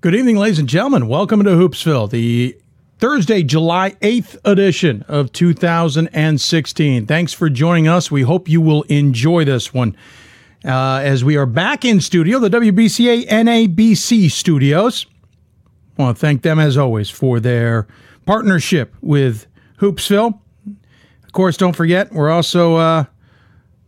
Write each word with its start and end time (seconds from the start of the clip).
Good 0.00 0.14
evening, 0.14 0.36
ladies 0.36 0.60
and 0.60 0.68
gentlemen. 0.68 1.08
Welcome 1.08 1.42
to 1.42 1.50
Hoopsville, 1.50 2.08
the 2.08 2.56
Thursday, 3.00 3.42
July 3.42 3.96
8th 4.00 4.38
edition 4.44 5.04
of 5.08 5.32
2016. 5.32 7.06
Thanks 7.06 7.32
for 7.32 7.50
joining 7.50 7.88
us. 7.88 8.08
We 8.08 8.22
hope 8.22 8.48
you 8.48 8.60
will 8.60 8.84
enjoy 8.84 9.44
this 9.44 9.74
one. 9.74 9.96
Uh, 10.64 11.00
as 11.02 11.24
we 11.24 11.36
are 11.36 11.46
back 11.46 11.84
in 11.84 12.00
studio, 12.00 12.38
the 12.38 12.48
WBCA 12.48 13.26
NABC 13.26 14.30
studios. 14.30 15.06
I 15.98 16.02
want 16.02 16.16
to 16.16 16.20
thank 16.20 16.42
them, 16.42 16.60
as 16.60 16.76
always, 16.76 17.10
for 17.10 17.40
their 17.40 17.88
partnership 18.24 18.94
with 19.00 19.48
Hoopsville. 19.78 20.38
Of 21.24 21.32
course, 21.32 21.56
don't 21.56 21.74
forget, 21.74 22.12
we're 22.12 22.30
also 22.30 22.76
uh, 22.76 23.04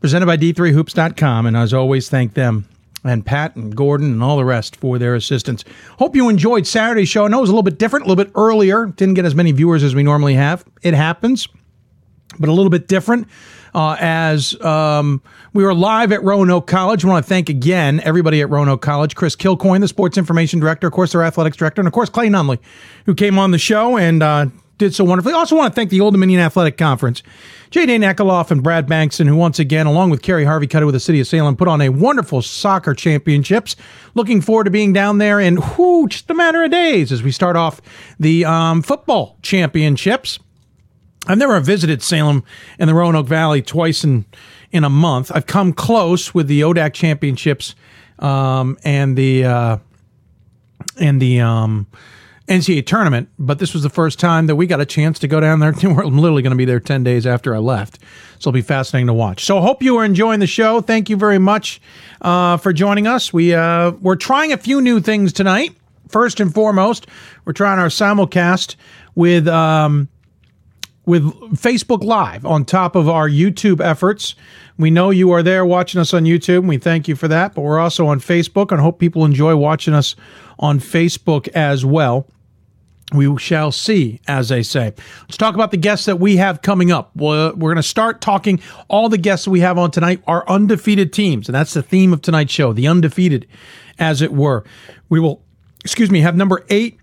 presented 0.00 0.26
by 0.26 0.38
D3Hoops.com. 0.38 1.46
And 1.46 1.56
as 1.56 1.72
always, 1.72 2.10
thank 2.10 2.34
them 2.34 2.66
and 3.04 3.24
Pat 3.24 3.56
and 3.56 3.74
Gordon 3.74 4.12
and 4.12 4.22
all 4.22 4.36
the 4.36 4.44
rest 4.44 4.76
for 4.76 4.98
their 4.98 5.14
assistance. 5.14 5.64
Hope 5.98 6.14
you 6.14 6.28
enjoyed 6.28 6.66
Saturday's 6.66 7.08
show. 7.08 7.24
I 7.24 7.28
know 7.28 7.38
it 7.38 7.42
was 7.42 7.50
a 7.50 7.52
little 7.52 7.62
bit 7.62 7.78
different, 7.78 8.06
a 8.06 8.08
little 8.08 8.24
bit 8.24 8.32
earlier. 8.34 8.86
Didn't 8.86 9.14
get 9.14 9.24
as 9.24 9.34
many 9.34 9.52
viewers 9.52 9.82
as 9.82 9.94
we 9.94 10.02
normally 10.02 10.34
have. 10.34 10.64
It 10.82 10.94
happens, 10.94 11.48
but 12.38 12.48
a 12.48 12.52
little 12.52 12.70
bit 12.70 12.88
different. 12.88 13.28
Uh, 13.72 13.96
as 14.00 14.60
um, 14.62 15.22
we 15.52 15.62
were 15.62 15.72
live 15.72 16.10
at 16.10 16.24
Roanoke 16.24 16.66
College, 16.66 17.04
I 17.04 17.08
want 17.08 17.24
to 17.24 17.28
thank 17.28 17.48
again 17.48 18.00
everybody 18.00 18.40
at 18.40 18.50
Roanoke 18.50 18.82
College. 18.82 19.14
Chris 19.14 19.36
Kilcoyne, 19.36 19.80
the 19.80 19.88
sports 19.88 20.18
information 20.18 20.58
director, 20.58 20.88
of 20.88 20.92
course, 20.92 21.12
their 21.12 21.22
athletics 21.22 21.56
director, 21.56 21.80
and 21.80 21.86
of 21.86 21.92
course, 21.92 22.08
Clay 22.08 22.28
Nunley, 22.28 22.58
who 23.06 23.14
came 23.14 23.38
on 23.38 23.52
the 23.52 23.58
show 23.58 23.96
and 23.96 24.24
uh, 24.24 24.46
did 24.78 24.92
so 24.92 25.04
wonderfully. 25.04 25.34
Also 25.34 25.54
want 25.54 25.72
to 25.72 25.74
thank 25.76 25.90
the 25.90 26.00
Old 26.00 26.14
Dominion 26.14 26.40
Athletic 26.40 26.78
Conference, 26.78 27.22
J.D. 27.70 27.98
Ekaloff 27.98 28.50
and 28.50 28.64
Brad 28.64 28.88
Bankston, 28.88 29.28
who 29.28 29.36
once 29.36 29.60
again, 29.60 29.86
along 29.86 30.10
with 30.10 30.22
Carey 30.22 30.44
Harveycutter 30.44 30.86
with 30.86 30.94
the 30.94 31.00
City 31.00 31.20
of 31.20 31.28
Salem, 31.28 31.54
put 31.56 31.68
on 31.68 31.80
a 31.80 31.88
wonderful 31.88 32.42
soccer 32.42 32.94
championships. 32.94 33.76
Looking 34.14 34.40
forward 34.40 34.64
to 34.64 34.70
being 34.70 34.92
down 34.92 35.18
there 35.18 35.38
in 35.38 35.56
whoo, 35.56 36.08
just 36.08 36.28
a 36.30 36.34
matter 36.34 36.64
of 36.64 36.72
days 36.72 37.12
as 37.12 37.22
we 37.22 37.30
start 37.30 37.54
off 37.54 37.80
the 38.18 38.44
um, 38.44 38.82
football 38.82 39.36
championships. 39.42 40.40
I've 41.28 41.38
never 41.38 41.60
visited 41.60 42.02
Salem 42.02 42.42
and 42.78 42.90
the 42.90 42.94
Roanoke 42.94 43.26
Valley 43.26 43.62
twice 43.62 44.02
in 44.02 44.24
in 44.72 44.82
a 44.82 44.90
month. 44.90 45.30
I've 45.32 45.46
come 45.46 45.72
close 45.72 46.34
with 46.34 46.48
the 46.48 46.62
ODAC 46.62 46.92
championships 46.92 47.74
um, 48.18 48.78
and 48.84 49.16
the 49.16 49.44
uh, 49.44 49.76
and 50.98 51.20
the 51.20 51.40
um, 51.40 51.86
NCAA 52.50 52.84
tournament, 52.84 53.28
but 53.38 53.60
this 53.60 53.72
was 53.72 53.84
the 53.84 53.88
first 53.88 54.18
time 54.18 54.48
that 54.48 54.56
we 54.56 54.66
got 54.66 54.80
a 54.80 54.84
chance 54.84 55.20
to 55.20 55.28
go 55.28 55.38
down 55.38 55.60
there. 55.60 55.72
We're 55.84 56.04
literally 56.04 56.42
going 56.42 56.50
to 56.50 56.56
be 56.56 56.64
there 56.64 56.80
10 56.80 57.04
days 57.04 57.24
after 57.24 57.54
I 57.54 57.58
left. 57.58 58.00
So 58.40 58.48
it'll 58.48 58.52
be 58.52 58.60
fascinating 58.60 59.06
to 59.06 59.14
watch. 59.14 59.44
So 59.44 59.58
I 59.58 59.62
hope 59.62 59.84
you 59.84 59.96
are 59.98 60.04
enjoying 60.04 60.40
the 60.40 60.48
show. 60.48 60.80
Thank 60.80 61.08
you 61.08 61.16
very 61.16 61.38
much 61.38 61.80
uh, 62.22 62.56
for 62.56 62.72
joining 62.72 63.06
us. 63.06 63.32
We, 63.32 63.54
uh, 63.54 63.92
we're 63.92 64.16
trying 64.16 64.52
a 64.52 64.56
few 64.56 64.80
new 64.80 64.98
things 65.00 65.32
tonight. 65.32 65.76
First 66.08 66.40
and 66.40 66.52
foremost, 66.52 67.06
we're 67.44 67.52
trying 67.52 67.78
our 67.78 67.86
simulcast 67.86 68.74
with, 69.14 69.46
um, 69.46 70.08
with 71.06 71.22
Facebook 71.52 72.02
Live 72.02 72.44
on 72.44 72.64
top 72.64 72.96
of 72.96 73.08
our 73.08 73.28
YouTube 73.28 73.80
efforts. 73.80 74.34
We 74.76 74.90
know 74.90 75.10
you 75.10 75.30
are 75.30 75.44
there 75.44 75.64
watching 75.64 76.00
us 76.00 76.12
on 76.12 76.24
YouTube, 76.24 76.58
and 76.58 76.68
we 76.68 76.78
thank 76.78 77.06
you 77.06 77.14
for 77.14 77.28
that. 77.28 77.54
But 77.54 77.60
we're 77.60 77.78
also 77.78 78.08
on 78.08 78.18
Facebook, 78.18 78.72
and 78.72 78.80
hope 78.80 78.98
people 78.98 79.24
enjoy 79.24 79.54
watching 79.54 79.94
us 79.94 80.16
on 80.58 80.80
Facebook 80.80 81.46
as 81.48 81.84
well. 81.84 82.26
We 83.12 83.36
shall 83.38 83.72
see, 83.72 84.20
as 84.28 84.50
they 84.50 84.62
say. 84.62 84.92
Let's 85.22 85.36
talk 85.36 85.54
about 85.54 85.72
the 85.72 85.76
guests 85.76 86.06
that 86.06 86.20
we 86.20 86.36
have 86.36 86.62
coming 86.62 86.92
up. 86.92 87.10
We're, 87.16 87.52
we're 87.54 87.70
going 87.70 87.76
to 87.76 87.82
start 87.82 88.20
talking. 88.20 88.60
All 88.88 89.08
the 89.08 89.18
guests 89.18 89.48
we 89.48 89.60
have 89.60 89.78
on 89.78 89.90
tonight 89.90 90.22
are 90.26 90.48
undefeated 90.48 91.12
teams, 91.12 91.48
and 91.48 91.54
that's 91.54 91.74
the 91.74 91.82
theme 91.82 92.12
of 92.12 92.22
tonight's 92.22 92.52
show, 92.52 92.72
the 92.72 92.86
undefeated, 92.86 93.48
as 93.98 94.22
it 94.22 94.32
were. 94.32 94.64
We 95.08 95.18
will, 95.18 95.42
excuse 95.84 96.10
me, 96.10 96.20
have 96.20 96.36
number 96.36 96.64
eight, 96.68 96.98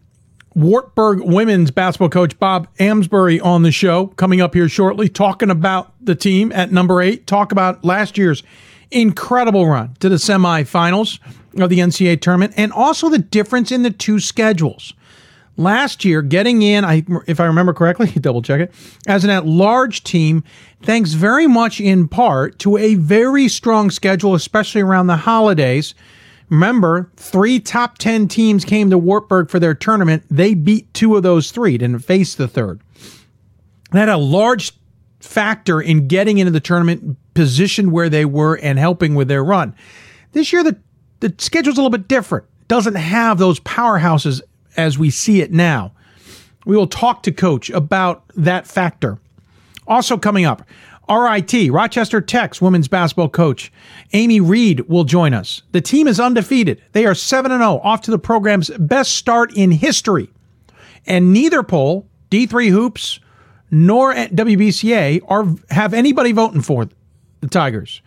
Wartburg 0.55 1.22
women's 1.22 1.72
basketball 1.72 2.09
coach 2.09 2.39
Bob 2.39 2.67
Amsbury 2.80 3.39
on 3.41 3.62
the 3.62 3.72
show 3.72 4.07
coming 4.07 4.41
up 4.41 4.56
here 4.56 4.69
shortly, 4.69 5.09
talking 5.09 5.51
about 5.51 5.94
the 6.03 6.16
team 6.16 6.51
at 6.53 6.72
number 6.72 7.01
eight, 7.01 7.28
talk 7.28 7.51
about 7.51 7.84
last 7.84 8.17
year's 8.17 8.44
incredible 8.90 9.67
run 9.67 9.96
to 10.00 10.09
the 10.09 10.16
semifinals 10.16 11.19
of 11.62 11.69
the 11.69 11.79
NCAA 11.79 12.22
tournament, 12.22 12.53
and 12.56 12.72
also 12.72 13.09
the 13.09 13.19
difference 13.19 13.72
in 13.72 13.84
the 13.84 13.91
two 13.91 14.19
schedules 14.19 14.94
last 15.57 16.06
year 16.06 16.22
getting 16.22 16.62
in, 16.62 16.85
I, 16.85 17.03
if 17.28 17.40
I 17.40 17.45
remember 17.45 17.73
correctly, 17.73 18.07
double 18.22 18.41
check 18.41 18.62
it, 18.62 18.73
as 19.07 19.23
an 19.23 19.29
at-large 19.29 20.03
team, 20.03 20.44
thanks 20.84 21.13
very 21.13 21.47
much 21.47 21.81
in 21.81 22.07
part 22.07 22.59
to 22.59 22.78
a 22.78 22.95
very 22.95 23.47
strong 23.47 23.90
schedule, 23.90 24.35
especially 24.35 24.81
around 24.81 25.07
the 25.07 25.17
holidays. 25.17 25.94
Remember, 26.50 27.12
three 27.17 27.59
top 27.59 27.97
10 27.97 28.29
teams 28.29 28.63
came 28.63 28.90
to 28.90 28.97
Wartburg 28.97 29.50
for 29.50 29.59
their 29.59 29.73
tournament. 29.73 30.23
They 30.29 30.53
beat 30.53 30.94
two 30.94 31.17
of 31.17 31.23
those 31.23 31.51
three, 31.51 31.78
didn't 31.78 32.00
face 32.00 32.35
the 32.35 32.47
third. 32.47 32.79
That 33.91 34.00
had 34.00 34.09
a 34.09 34.17
large 34.17 34.72
factor 35.19 35.81
in 35.81 36.07
getting 36.07 36.38
into 36.38 36.51
the 36.51 36.59
tournament, 36.59 37.17
positioned 37.34 37.91
where 37.91 38.09
they 38.09 38.23
were, 38.23 38.56
and 38.56 38.79
helping 38.79 39.16
with 39.16 39.28
their 39.28 39.44
run. 39.44 39.75
This 40.31 40.53
year, 40.53 40.63
the, 40.63 40.78
the 41.19 41.34
schedule's 41.38 41.78
a 41.78 41.81
little 41.81 41.97
bit 41.97 42.07
different. 42.07 42.46
Doesn't 42.67 42.96
have 42.96 43.38
those 43.38 43.59
powerhouses 43.62 44.41
as 44.78 44.98
we 44.98 45.10
see 45.10 45.42
it 45.42 45.52
now. 45.52 45.92
We 46.66 46.78
will 46.78 46.88
talk 46.88 47.24
to 47.24 47.32
Coach 47.32 47.70
about 47.70 48.24
that 48.36 48.68
factor. 48.68 49.18
Also, 49.88 50.18
coming 50.18 50.46
up, 50.46 50.64
RIT, 51.10 51.72
Rochester 51.72 52.20
Tech's 52.20 52.62
women's 52.62 52.88
basketball 52.88 53.30
coach, 53.30 53.72
Amy 54.14 54.42
Reed 54.42 54.82
will 54.90 55.06
join 55.06 55.34
us. 55.34 55.62
The 55.72 55.82
team 55.82 56.08
is 56.08 56.20
undefeated. 56.20 56.82
They 56.92 57.06
are 57.06 57.16
7 57.16 57.50
0, 57.52 57.62
off 57.84 58.02
to 58.02 58.12
the 58.12 58.20
program's 58.20 58.70
best 58.78 59.14
start 59.14 59.56
in 59.56 59.72
history. 59.72 60.30
And 61.06 61.32
neither 61.32 61.64
poll, 61.64 62.08
D3 62.30 62.70
Hoops 62.70 63.22
nor 63.72 64.14
WBCA, 64.14 65.22
are 65.28 65.48
have 65.74 65.94
anybody 65.94 66.34
voting 66.34 66.62
for 66.62 66.90
the 67.40 67.48
Tigers. 67.48 68.02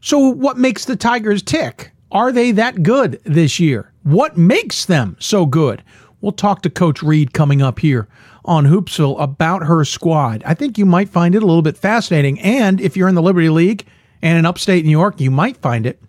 So, 0.00 0.28
what 0.28 0.58
makes 0.58 0.84
the 0.84 0.96
Tigers 0.96 1.42
tick? 1.42 1.90
Are 2.12 2.32
they 2.32 2.52
that 2.52 2.82
good 2.82 3.20
this 3.24 3.58
year? 3.58 3.89
What 4.02 4.36
makes 4.36 4.84
them 4.86 5.16
so 5.18 5.46
good? 5.46 5.82
We'll 6.20 6.32
talk 6.32 6.62
to 6.62 6.70
Coach 6.70 7.02
Reed 7.02 7.32
coming 7.32 7.62
up 7.62 7.78
here 7.78 8.08
on 8.44 8.66
Hoopsville 8.66 9.20
about 9.20 9.66
her 9.66 9.84
squad. 9.84 10.42
I 10.44 10.54
think 10.54 10.78
you 10.78 10.86
might 10.86 11.08
find 11.08 11.34
it 11.34 11.42
a 11.42 11.46
little 11.46 11.62
bit 11.62 11.76
fascinating. 11.76 12.40
And 12.40 12.80
if 12.80 12.96
you're 12.96 13.08
in 13.08 13.14
the 13.14 13.22
Liberty 13.22 13.48
League 13.48 13.86
and 14.22 14.38
in 14.38 14.46
upstate 14.46 14.84
New 14.84 14.90
York, 14.90 15.20
you 15.20 15.30
might 15.30 15.56
find 15.58 15.86
it 15.86 16.00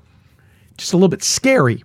just 0.78 0.94
a 0.94 0.98
little 0.98 1.10
bit 1.10 1.24
scary. 1.24 1.84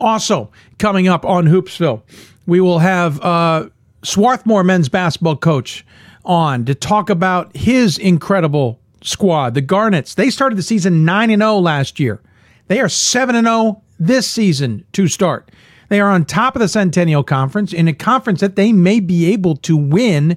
Also, 0.00 0.50
coming 0.78 1.08
up 1.08 1.24
on 1.24 1.46
Hoopsville, 1.46 2.02
we 2.46 2.60
will 2.60 2.80
have 2.80 3.20
uh, 3.20 3.68
Swarthmore 4.02 4.64
men's 4.64 4.88
basketball 4.88 5.36
coach 5.36 5.84
on 6.24 6.64
to 6.64 6.74
talk 6.74 7.08
about 7.08 7.56
his 7.56 7.98
incredible 7.98 8.80
squad, 9.02 9.54
the 9.54 9.60
Garnets. 9.60 10.14
They 10.14 10.30
started 10.30 10.56
the 10.58 10.62
season 10.62 11.04
9 11.04 11.30
0 11.30 11.58
last 11.58 11.98
year. 11.98 12.20
They 12.68 12.80
are 12.80 12.88
7 12.88 13.34
0 13.42 13.82
this 13.98 14.28
season 14.28 14.84
to 14.92 15.08
start. 15.08 15.50
They 15.88 16.00
are 16.00 16.10
on 16.10 16.24
top 16.24 16.56
of 16.56 16.60
the 16.60 16.68
Centennial 16.68 17.22
Conference 17.22 17.72
in 17.72 17.88
a 17.88 17.92
conference 17.92 18.40
that 18.40 18.56
they 18.56 18.72
may 18.72 19.00
be 19.00 19.32
able 19.32 19.56
to 19.58 19.76
win 19.76 20.36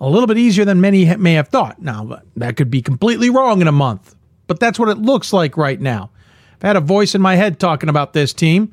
a 0.00 0.08
little 0.08 0.26
bit 0.26 0.38
easier 0.38 0.64
than 0.64 0.80
many 0.80 1.14
may 1.16 1.34
have 1.34 1.48
thought. 1.48 1.80
Now, 1.80 2.20
that 2.36 2.56
could 2.56 2.70
be 2.70 2.82
completely 2.82 3.30
wrong 3.30 3.60
in 3.60 3.68
a 3.68 3.72
month, 3.72 4.14
but 4.46 4.58
that's 4.58 4.78
what 4.78 4.88
it 4.88 4.98
looks 4.98 5.32
like 5.32 5.56
right 5.56 5.80
now. 5.80 6.10
I've 6.54 6.62
had 6.62 6.76
a 6.76 6.80
voice 6.80 7.14
in 7.14 7.20
my 7.20 7.36
head 7.36 7.60
talking 7.60 7.88
about 7.88 8.12
this 8.12 8.32
team. 8.32 8.72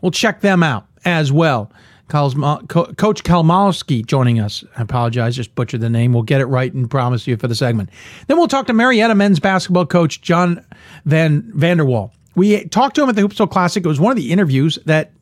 We'll 0.00 0.10
check 0.10 0.40
them 0.40 0.62
out 0.62 0.86
as 1.04 1.32
well. 1.32 1.72
Uh, 2.12 2.28
coach 2.60 3.24
Kalmowski 3.24 4.04
joining 4.04 4.38
us. 4.38 4.62
I 4.76 4.82
apologize, 4.82 5.34
just 5.34 5.54
butchered 5.54 5.80
the 5.80 5.88
name. 5.88 6.12
We'll 6.12 6.22
get 6.22 6.42
it 6.42 6.46
right 6.46 6.72
and 6.72 6.88
promise 6.90 7.26
you 7.26 7.36
for 7.36 7.48
the 7.48 7.54
segment. 7.54 7.88
Then 8.26 8.36
we'll 8.36 8.46
talk 8.46 8.66
to 8.66 8.74
Marietta 8.74 9.14
men's 9.14 9.40
basketball 9.40 9.86
coach 9.86 10.20
John 10.20 10.64
Van 11.06 11.42
Vanderwall. 11.56 12.12
We 12.34 12.64
talked 12.66 12.96
to 12.96 13.02
him 13.02 13.08
at 13.08 13.16
the 13.16 13.22
Hoopsville 13.22 13.50
Classic. 13.50 13.84
It 13.84 13.88
was 13.88 14.00
one 14.00 14.12
of 14.12 14.16
the 14.16 14.32
interviews 14.32 14.78
that 14.86 15.12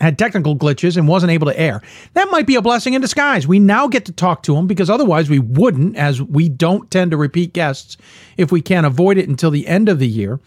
had 0.00 0.18
technical 0.18 0.56
glitches 0.56 0.96
and 0.96 1.06
wasn't 1.06 1.30
able 1.30 1.46
to 1.46 1.58
air. 1.58 1.82
That 2.14 2.30
might 2.30 2.46
be 2.46 2.54
a 2.54 2.62
blessing 2.62 2.94
in 2.94 3.00
disguise. 3.00 3.46
We 3.46 3.58
now 3.58 3.86
get 3.86 4.06
to 4.06 4.12
talk 4.12 4.42
to 4.44 4.56
him 4.56 4.66
because 4.66 4.88
otherwise 4.88 5.28
we 5.28 5.38
wouldn't, 5.38 5.96
as 5.96 6.22
we 6.22 6.48
don't 6.48 6.90
tend 6.90 7.10
to 7.10 7.16
repeat 7.16 7.52
guests 7.52 7.96
if 8.36 8.50
we 8.50 8.62
can't 8.62 8.86
avoid 8.86 9.18
it 9.18 9.28
until 9.28 9.50
the 9.50 9.66
end 9.66 9.88
of 9.88 9.98
the 9.98 10.08
year. 10.08 10.40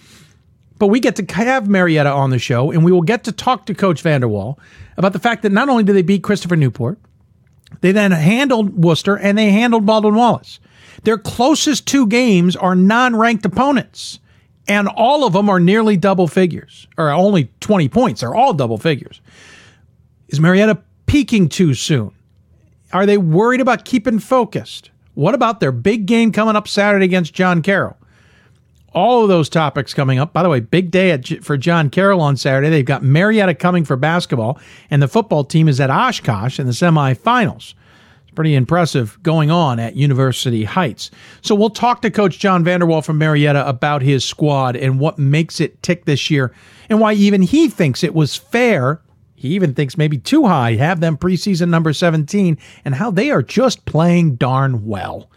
But 0.79 0.88
we 0.88 0.99
get 0.99 1.15
to 1.17 1.35
have 1.35 1.69
Marietta 1.69 2.09
on 2.09 2.31
the 2.31 2.39
show, 2.39 2.71
and 2.71 2.83
we 2.83 2.91
will 2.91 3.03
get 3.03 3.23
to 3.25 3.31
talk 3.31 3.67
to 3.67 3.75
Coach 3.75 4.03
Vanderwall 4.03 4.57
about 4.97 5.13
the 5.13 5.19
fact 5.19 5.43
that 5.43 5.51
not 5.51 5.69
only 5.69 5.83
did 5.83 5.95
they 5.95 6.01
beat 6.01 6.23
Christopher 6.23 6.55
Newport, 6.55 6.99
they 7.81 7.91
then 7.91 8.11
handled 8.11 8.83
Wooster 8.83 9.15
and 9.15 9.38
they 9.38 9.51
handled 9.51 9.85
Baldwin 9.85 10.15
Wallace. 10.15 10.59
Their 11.03 11.17
closest 11.17 11.88
two 11.88 12.07
games 12.07 12.55
are 12.55 12.75
non 12.75 13.15
ranked 13.15 13.45
opponents 13.45 14.19
and 14.68 14.88
all 14.88 15.25
of 15.25 15.33
them 15.33 15.50
are 15.50 15.60
nearly 15.60 15.98
double 15.98 16.27
figures, 16.27 16.88
or 16.98 17.10
only 17.10 17.50
20 17.60 17.89
points. 17.89 18.21
They're 18.21 18.36
all 18.36 18.54
double 18.54 18.77
figures. 18.77 19.21
Is 20.30 20.39
Marietta 20.39 20.81
peaking 21.06 21.50
too 21.50 21.74
soon? 21.74 22.12
Are 22.92 23.06
they 23.06 23.18
worried 23.18 23.62
about 23.62 23.86
keeping 23.86 24.19
focused? 24.19 24.92
What 25.15 25.36
about 25.36 25.60
their 25.60 25.71
big 25.71 26.06
game 26.06 26.31
coming 26.31 26.56
up 26.56 26.68
Saturday 26.68 27.06
against 27.06 27.33
John 27.33 27.62
Carroll? 27.62 27.98
all 28.94 29.24
of 29.24 29.30
those 29.30 29.50
topics 29.50 29.94
coming 29.94 30.19
up. 30.19 30.33
By 30.33 30.44
the 30.44 30.50
way, 30.50 30.60
big 30.60 30.92
day 30.92 31.18
for 31.42 31.57
John 31.57 31.89
Carroll 31.89 32.21
on 32.21 32.38
Saturday. 32.38 32.69
They've 32.69 32.86
got 32.86 33.04
Marietta 33.04 33.56
coming 33.56 33.86
for 33.86 33.95
basketball, 33.95 34.60
and 34.89 35.01
the 35.01 35.07
football 35.07 35.44
team 35.44 35.68
is 35.68 35.80
at 35.80 35.89
Oshkosh 35.89 36.60
in 36.60 36.68
the 36.68 36.74
semifinals. 36.74 37.74
Pretty 38.35 38.56
impressive 38.56 39.21
going 39.21 39.51
on 39.51 39.80
at 39.80 39.95
University 39.95 40.63
Heights. 40.63 41.12
So 41.41 41.53
we'll 41.53 41.69
talk 41.69 42.01
to 42.01 42.09
Coach 42.09 42.39
John 42.39 42.65
Vanderwall 42.65 43.06
from 43.06 43.19
Marietta 43.19 43.68
about 43.68 44.01
his 44.01 44.25
squad 44.25 44.75
and 44.75 45.00
what 45.00 45.19
makes 45.19 45.59
it 45.59 45.81
tick 45.83 46.06
this 46.06 46.31
year, 46.31 46.51
and 46.89 47.00
why 47.00 47.13
even 47.13 47.44
he 47.44 47.69
thinks 47.69 48.03
it 48.03 48.15
was 48.15 48.35
fair. 48.35 49.01
He 49.35 49.50
even 49.50 49.74
thinks 49.74 49.97
maybe 49.97 50.18
too 50.18 50.45
high, 50.45 50.74
have 50.75 51.00
them 51.00 51.18
preseason 51.18 51.69
number 51.69 51.94
17, 51.94 52.57
and 52.85 52.95
how 52.95 53.12
they 53.12 53.30
are 53.30 53.44
just 53.44 53.85
playing 53.85 54.36
darn 54.36 54.86
well. 54.86 55.29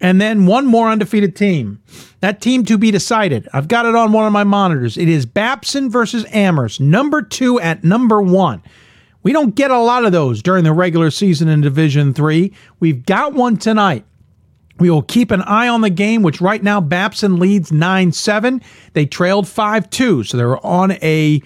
And 0.00 0.20
then 0.20 0.46
one 0.46 0.66
more 0.66 0.90
undefeated 0.90 1.34
team. 1.34 1.80
That 2.20 2.40
team 2.40 2.64
to 2.66 2.78
be 2.78 2.90
decided. 2.90 3.48
I've 3.52 3.68
got 3.68 3.86
it 3.86 3.94
on 3.94 4.12
one 4.12 4.26
of 4.26 4.32
my 4.32 4.44
monitors. 4.44 4.96
It 4.96 5.08
is 5.08 5.26
Babson 5.26 5.90
versus 5.90 6.26
Amherst, 6.32 6.80
number 6.80 7.22
two 7.22 7.58
at 7.60 7.84
number 7.84 8.20
one. 8.20 8.62
We 9.28 9.34
don't 9.34 9.54
get 9.54 9.70
a 9.70 9.78
lot 9.78 10.06
of 10.06 10.12
those 10.12 10.40
during 10.40 10.64
the 10.64 10.72
regular 10.72 11.10
season 11.10 11.48
in 11.48 11.60
Division 11.60 12.14
Three. 12.14 12.54
We've 12.80 13.04
got 13.04 13.34
one 13.34 13.58
tonight. 13.58 14.06
We 14.78 14.88
will 14.88 15.02
keep 15.02 15.30
an 15.30 15.42
eye 15.42 15.68
on 15.68 15.82
the 15.82 15.90
game, 15.90 16.22
which 16.22 16.40
right 16.40 16.62
now 16.62 16.80
Babson 16.80 17.38
leads 17.38 17.70
9 17.70 18.10
7. 18.10 18.62
They 18.94 19.04
trailed 19.04 19.46
5 19.46 19.90
2, 19.90 20.22
so 20.24 20.38
they're 20.38 20.66
on 20.66 20.92
a 21.02 21.42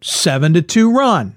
7 0.00 0.64
2 0.64 0.96
run 0.96 1.36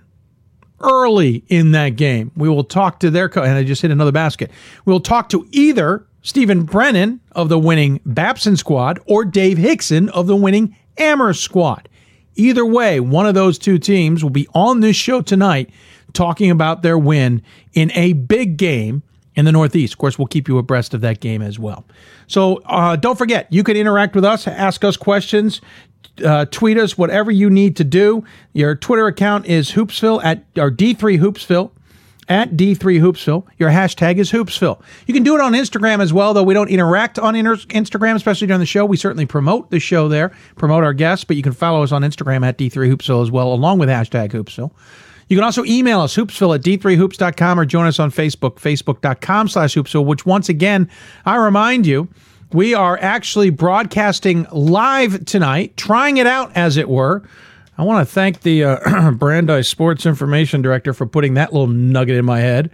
early 0.79 1.43
in 1.49 1.73
that 1.73 1.97
game. 1.97 2.31
We 2.37 2.47
will 2.47 2.63
talk 2.63 3.01
to 3.01 3.09
their 3.11 3.27
coach, 3.27 3.45
and 3.45 3.57
I 3.57 3.65
just 3.65 3.81
hit 3.81 3.91
another 3.91 4.13
basket. 4.13 4.51
We 4.85 4.93
will 4.93 5.01
talk 5.01 5.27
to 5.31 5.45
either 5.51 6.07
Stephen 6.21 6.63
Brennan 6.63 7.19
of 7.33 7.49
the 7.49 7.59
winning 7.59 7.99
Babson 8.05 8.55
squad 8.55 9.01
or 9.05 9.25
Dave 9.25 9.57
Hickson 9.57 10.07
of 10.11 10.27
the 10.27 10.35
winning 10.37 10.77
Amherst 10.97 11.43
squad. 11.43 11.89
Either 12.35 12.65
way, 12.65 12.99
one 12.99 13.25
of 13.25 13.35
those 13.35 13.57
two 13.57 13.77
teams 13.77 14.23
will 14.23 14.31
be 14.31 14.47
on 14.53 14.79
this 14.79 14.95
show 14.95 15.21
tonight 15.21 15.69
talking 16.13 16.51
about 16.51 16.81
their 16.81 16.97
win 16.97 17.41
in 17.73 17.91
a 17.93 18.13
big 18.13 18.57
game 18.57 19.03
in 19.35 19.45
the 19.45 19.51
Northeast. 19.51 19.93
Of 19.93 19.99
course, 19.99 20.17
we'll 20.17 20.27
keep 20.27 20.47
you 20.47 20.57
abreast 20.57 20.93
of 20.93 21.01
that 21.01 21.19
game 21.19 21.41
as 21.41 21.57
well. 21.57 21.85
So 22.27 22.61
uh, 22.65 22.95
don't 22.95 23.17
forget, 23.17 23.51
you 23.51 23.63
can 23.63 23.77
interact 23.77 24.15
with 24.15 24.25
us, 24.25 24.47
ask 24.47 24.83
us 24.83 24.97
questions, 24.97 25.61
uh, 26.23 26.45
tweet 26.45 26.77
us, 26.77 26.97
whatever 26.97 27.31
you 27.31 27.49
need 27.49 27.75
to 27.77 27.83
do. 27.83 28.23
Your 28.53 28.75
Twitter 28.75 29.07
account 29.07 29.45
is 29.45 29.71
Hoopsville 29.71 30.23
at 30.23 30.43
or 30.57 30.69
D3 30.69 31.19
Hoopsville 31.19 31.71
at 32.29 32.51
D3 32.51 33.01
Hoopsville. 33.01 33.45
Your 33.57 33.69
hashtag 33.69 34.17
is 34.17 34.31
Hoopsville. 34.31 34.81
You 35.07 35.13
can 35.13 35.23
do 35.23 35.35
it 35.35 35.41
on 35.41 35.53
Instagram 35.53 36.01
as 36.01 36.13
well, 36.13 36.33
though 36.33 36.43
we 36.43 36.53
don't 36.53 36.69
interact 36.69 37.19
on 37.19 37.35
inter- 37.35 37.55
Instagram, 37.55 38.15
especially 38.15 38.47
during 38.47 38.59
the 38.59 38.65
show. 38.65 38.85
We 38.85 38.97
certainly 38.97 39.25
promote 39.25 39.71
the 39.71 39.79
show 39.79 40.07
there, 40.07 40.31
promote 40.55 40.83
our 40.83 40.93
guests, 40.93 41.25
but 41.25 41.35
you 41.37 41.43
can 41.43 41.53
follow 41.53 41.83
us 41.83 41.91
on 41.91 42.01
Instagram 42.01 42.45
at 42.45 42.57
D3 42.57 42.93
Hoopsville 42.93 43.23
as 43.23 43.31
well, 43.31 43.53
along 43.53 43.79
with 43.79 43.89
hashtag 43.89 44.31
Hoopsville. 44.31 44.71
You 45.29 45.37
can 45.37 45.43
also 45.43 45.63
email 45.65 46.01
us, 46.01 46.15
hoopsville 46.15 46.53
at 46.55 46.61
d3hoops.com, 46.61 47.59
or 47.59 47.65
join 47.65 47.87
us 47.87 47.99
on 47.99 48.11
Facebook, 48.11 48.55
facebook.com 48.55 49.47
slash 49.47 49.73
hoopsville, 49.73 50.05
which 50.05 50.25
once 50.25 50.49
again, 50.49 50.89
I 51.25 51.37
remind 51.37 51.87
you, 51.87 52.09
we 52.51 52.75
are 52.75 52.99
actually 53.01 53.49
broadcasting 53.49 54.45
live 54.51 55.25
tonight, 55.25 55.75
trying 55.75 56.17
it 56.17 56.27
out, 56.27 56.51
as 56.55 56.77
it 56.77 56.87
were, 56.87 57.23
I 57.77 57.83
want 57.83 58.07
to 58.07 58.13
thank 58.13 58.41
the 58.41 58.63
uh, 58.63 59.11
Brandeis 59.17 59.67
Sports 59.67 60.05
Information 60.05 60.61
Director 60.61 60.93
for 60.93 61.05
putting 61.07 61.33
that 61.35 61.53
little 61.53 61.67
nugget 61.67 62.17
in 62.17 62.25
my 62.25 62.39
head. 62.39 62.71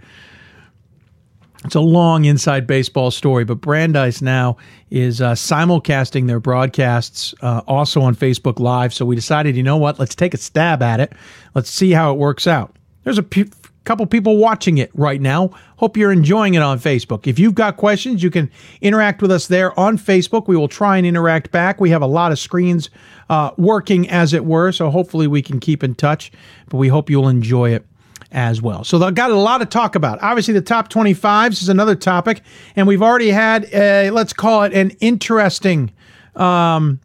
It's 1.64 1.74
a 1.74 1.80
long 1.80 2.24
inside 2.24 2.66
baseball 2.66 3.10
story, 3.10 3.44
but 3.44 3.56
Brandeis 3.56 4.22
now 4.22 4.56
is 4.90 5.20
uh, 5.20 5.32
simulcasting 5.32 6.26
their 6.26 6.40
broadcasts 6.40 7.34
uh, 7.42 7.60
also 7.66 8.00
on 8.00 8.14
Facebook 8.14 8.58
Live. 8.58 8.94
So 8.94 9.04
we 9.04 9.14
decided, 9.14 9.56
you 9.56 9.62
know 9.62 9.76
what? 9.76 9.98
Let's 9.98 10.14
take 10.14 10.32
a 10.32 10.38
stab 10.38 10.82
at 10.82 11.00
it. 11.00 11.12
Let's 11.54 11.70
see 11.70 11.90
how 11.90 12.12
it 12.12 12.18
works 12.18 12.46
out. 12.46 12.76
There's 13.04 13.18
a 13.18 13.22
p- 13.22 13.50
couple 13.84 14.06
people 14.06 14.38
watching 14.38 14.78
it 14.78 14.90
right 14.94 15.20
now. 15.20 15.50
Hope 15.76 15.96
you're 15.96 16.12
enjoying 16.12 16.54
it 16.54 16.62
on 16.62 16.78
Facebook. 16.78 17.26
If 17.26 17.38
you've 17.38 17.54
got 17.54 17.76
questions, 17.76 18.22
you 18.22 18.30
can 18.30 18.50
interact 18.80 19.20
with 19.20 19.30
us 19.30 19.46
there 19.46 19.78
on 19.78 19.98
Facebook. 19.98 20.48
We 20.48 20.56
will 20.56 20.68
try 20.68 20.96
and 20.96 21.06
interact 21.06 21.50
back. 21.50 21.80
We 21.80 21.90
have 21.90 22.02
a 22.02 22.06
lot 22.06 22.32
of 22.32 22.38
screens 22.38 22.88
uh, 23.30 23.52
working, 23.56 24.10
as 24.10 24.34
it 24.34 24.44
were. 24.44 24.72
So 24.72 24.90
hopefully 24.90 25.28
we 25.28 25.40
can 25.40 25.60
keep 25.60 25.82
in 25.84 25.94
touch, 25.94 26.32
but 26.68 26.76
we 26.76 26.88
hope 26.88 27.08
you'll 27.08 27.28
enjoy 27.28 27.70
it 27.70 27.86
as 28.32 28.60
well. 28.60 28.82
So 28.82 28.98
they've 28.98 29.14
got 29.14 29.30
a 29.30 29.36
lot 29.36 29.58
to 29.58 29.66
talk 29.66 29.94
about. 29.94 30.20
Obviously, 30.20 30.52
the 30.52 30.60
top 30.60 30.90
25s 30.90 31.62
is 31.62 31.68
another 31.68 31.94
topic, 31.94 32.42
and 32.74 32.88
we've 32.88 33.02
already 33.02 33.30
had, 33.30 33.68
a, 33.72 34.10
let's 34.10 34.32
call 34.32 34.64
it 34.64 34.72
an 34.74 34.90
interesting 35.00 35.92
um, 36.34 37.00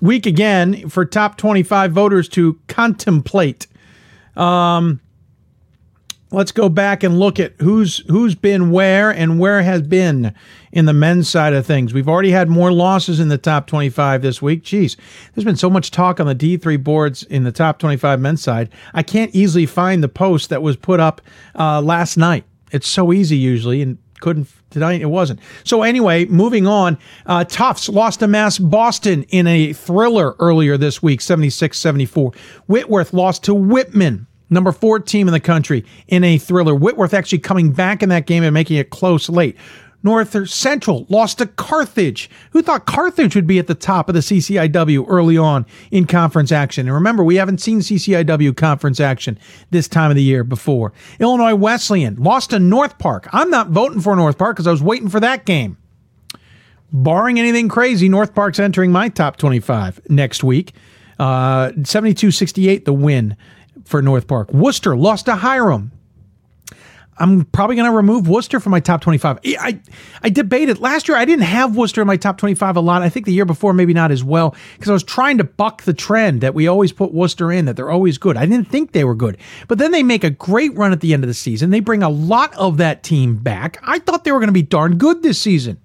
week 0.00 0.24
again 0.24 0.88
for 0.88 1.04
top 1.04 1.36
25 1.36 1.90
voters 1.90 2.28
to 2.30 2.58
contemplate. 2.68 3.66
Um, 4.36 5.00
let's 6.32 6.52
go 6.52 6.68
back 6.68 7.02
and 7.02 7.18
look 7.18 7.38
at 7.38 7.54
who's 7.60 7.98
who's 8.08 8.34
been 8.34 8.70
where 8.70 9.10
and 9.10 9.38
where 9.38 9.62
has 9.62 9.82
been 9.82 10.34
in 10.72 10.86
the 10.86 10.92
men's 10.92 11.28
side 11.28 11.52
of 11.52 11.66
things. 11.66 11.92
We've 11.92 12.08
already 12.08 12.30
had 12.30 12.48
more 12.48 12.72
losses 12.72 13.20
in 13.20 13.28
the 13.28 13.38
top 13.38 13.66
25 13.66 14.22
this 14.22 14.40
week. 14.40 14.64
Jeez, 14.64 14.96
there's 15.34 15.44
been 15.44 15.56
so 15.56 15.70
much 15.70 15.90
talk 15.90 16.18
on 16.18 16.26
the 16.26 16.34
D3 16.34 16.82
boards 16.82 17.22
in 17.24 17.44
the 17.44 17.52
top 17.52 17.78
25 17.78 18.20
men's 18.20 18.42
side. 18.42 18.70
I 18.94 19.02
can't 19.02 19.34
easily 19.34 19.66
find 19.66 20.02
the 20.02 20.08
post 20.08 20.48
that 20.48 20.62
was 20.62 20.76
put 20.76 21.00
up 21.00 21.20
uh, 21.58 21.80
last 21.82 22.16
night. 22.16 22.44
It's 22.70 22.88
so 22.88 23.12
easy 23.12 23.36
usually, 23.36 23.82
and 23.82 23.98
couldn't 24.20 24.48
tonight. 24.70 25.02
It 25.02 25.06
wasn't. 25.06 25.40
So 25.64 25.82
anyway, 25.82 26.24
moving 26.26 26.66
on. 26.66 26.96
Uh, 27.26 27.44
Tufts 27.44 27.88
lost 27.88 28.20
to 28.20 28.28
Mass 28.28 28.58
Boston 28.58 29.24
in 29.24 29.46
a 29.46 29.74
thriller 29.74 30.34
earlier 30.38 30.78
this 30.78 31.02
week, 31.02 31.20
76-74. 31.20 32.34
Whitworth 32.66 33.12
lost 33.12 33.44
to 33.44 33.54
Whitman 33.54 34.26
number 34.52 34.72
four 34.72 35.00
team 35.00 35.26
in 35.26 35.32
the 35.32 35.40
country 35.40 35.84
in 36.08 36.22
a 36.22 36.38
thriller. 36.38 36.74
Whitworth 36.74 37.14
actually 37.14 37.38
coming 37.38 37.72
back 37.72 38.02
in 38.02 38.08
that 38.10 38.26
game 38.26 38.44
and 38.44 38.54
making 38.54 38.76
it 38.76 38.90
close 38.90 39.28
late. 39.28 39.56
North 40.04 40.48
Central 40.48 41.06
lost 41.08 41.38
to 41.38 41.46
Carthage. 41.46 42.28
Who 42.50 42.62
thought 42.62 42.86
Carthage 42.86 43.34
would 43.36 43.46
be 43.46 43.58
at 43.58 43.68
the 43.68 43.74
top 43.74 44.08
of 44.08 44.14
the 44.14 44.20
CCIW 44.20 45.06
early 45.08 45.38
on 45.38 45.64
in 45.90 46.06
conference 46.06 46.50
action? 46.50 46.86
And 46.86 46.94
remember, 46.94 47.22
we 47.22 47.36
haven't 47.36 47.60
seen 47.60 47.80
CCIW 47.80 48.56
conference 48.56 48.98
action 48.98 49.38
this 49.70 49.86
time 49.86 50.10
of 50.10 50.16
the 50.16 50.22
year 50.22 50.42
before. 50.42 50.92
Illinois 51.20 51.54
Wesleyan 51.54 52.16
lost 52.16 52.50
to 52.50 52.58
North 52.58 52.98
Park. 52.98 53.28
I'm 53.32 53.50
not 53.50 53.68
voting 53.68 54.00
for 54.00 54.16
North 54.16 54.38
Park 54.38 54.56
because 54.56 54.66
I 54.66 54.72
was 54.72 54.82
waiting 54.82 55.08
for 55.08 55.20
that 55.20 55.44
game. 55.44 55.76
Barring 56.92 57.38
anything 57.38 57.68
crazy, 57.68 58.08
North 58.08 58.34
Park's 58.34 58.58
entering 58.58 58.92
my 58.92 59.08
top 59.08 59.36
25 59.36 60.00
next 60.10 60.44
week. 60.44 60.74
Uh, 61.18 61.70
68, 61.84 62.84
the 62.84 62.92
win 62.92 63.36
for 63.84 64.02
North 64.02 64.26
Park. 64.26 64.50
Wooster 64.52 64.96
lost 64.96 65.26
to 65.26 65.36
Hiram. 65.36 65.92
I'm 67.18 67.44
probably 67.44 67.76
going 67.76 67.90
to 67.90 67.96
remove 67.96 68.26
Wooster 68.26 68.58
from 68.58 68.70
my 68.70 68.80
top 68.80 69.02
25. 69.02 69.38
I, 69.44 69.80
I 70.22 70.30
debated 70.30 70.80
last 70.80 71.08
year. 71.08 71.16
I 71.16 71.24
didn't 71.24 71.44
have 71.44 71.76
Wooster 71.76 72.00
in 72.00 72.06
my 72.06 72.16
top 72.16 72.38
25 72.38 72.76
a 72.76 72.80
lot. 72.80 73.02
I 73.02 73.10
think 73.10 73.26
the 73.26 73.32
year 73.32 73.44
before, 73.44 73.74
maybe 73.74 73.92
not 73.92 74.10
as 74.10 74.24
well, 74.24 74.56
because 74.74 74.88
I 74.88 74.92
was 74.94 75.04
trying 75.04 75.38
to 75.38 75.44
buck 75.44 75.82
the 75.82 75.92
trend 75.92 76.40
that 76.40 76.54
we 76.54 76.66
always 76.66 76.90
put 76.90 77.12
Wooster 77.12 77.52
in, 77.52 77.66
that 77.66 77.76
they're 77.76 77.90
always 77.90 78.16
good. 78.16 78.36
I 78.36 78.46
didn't 78.46 78.68
think 78.68 78.92
they 78.92 79.04
were 79.04 79.14
good. 79.14 79.36
But 79.68 79.78
then 79.78 79.92
they 79.92 80.02
make 80.02 80.24
a 80.24 80.30
great 80.30 80.74
run 80.74 80.90
at 80.90 81.00
the 81.00 81.12
end 81.12 81.22
of 81.22 81.28
the 81.28 81.34
season. 81.34 81.70
They 81.70 81.80
bring 81.80 82.02
a 82.02 82.08
lot 82.08 82.54
of 82.54 82.78
that 82.78 83.02
team 83.02 83.36
back. 83.36 83.78
I 83.82 83.98
thought 83.98 84.24
they 84.24 84.32
were 84.32 84.40
going 84.40 84.48
to 84.48 84.52
be 84.52 84.62
darn 84.62 84.96
good 84.96 85.22
this 85.22 85.38
season. 85.38 85.78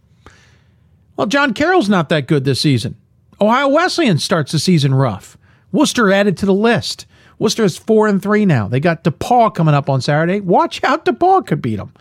Well, 1.17 1.27
John 1.27 1.53
Carroll's 1.53 1.89
not 1.89 2.09
that 2.09 2.27
good 2.27 2.45
this 2.45 2.61
season. 2.61 2.95
Ohio 3.41 3.67
Wesleyan 3.67 4.17
starts 4.17 4.53
the 4.53 4.59
season 4.59 4.95
rough. 4.95 5.37
Wooster 5.71 6.11
added 6.11 6.37
to 6.37 6.45
the 6.45 6.53
list. 6.53 7.05
Wooster 7.39 7.63
is 7.63 7.77
four 7.77 8.08
and 8.08 8.22
three 8.22 8.46
now. 8.46 8.67
They 8.67 8.79
got 8.79 9.03
DePauw 9.03 9.53
coming 9.53 9.75
up 9.75 9.89
on 9.89 10.01
Saturday. 10.01 10.39
Watch 10.39 10.84
out, 10.84 11.06
DePauw 11.06 11.46
could 11.46 11.62
beat 11.62 11.75
them. 11.75 11.94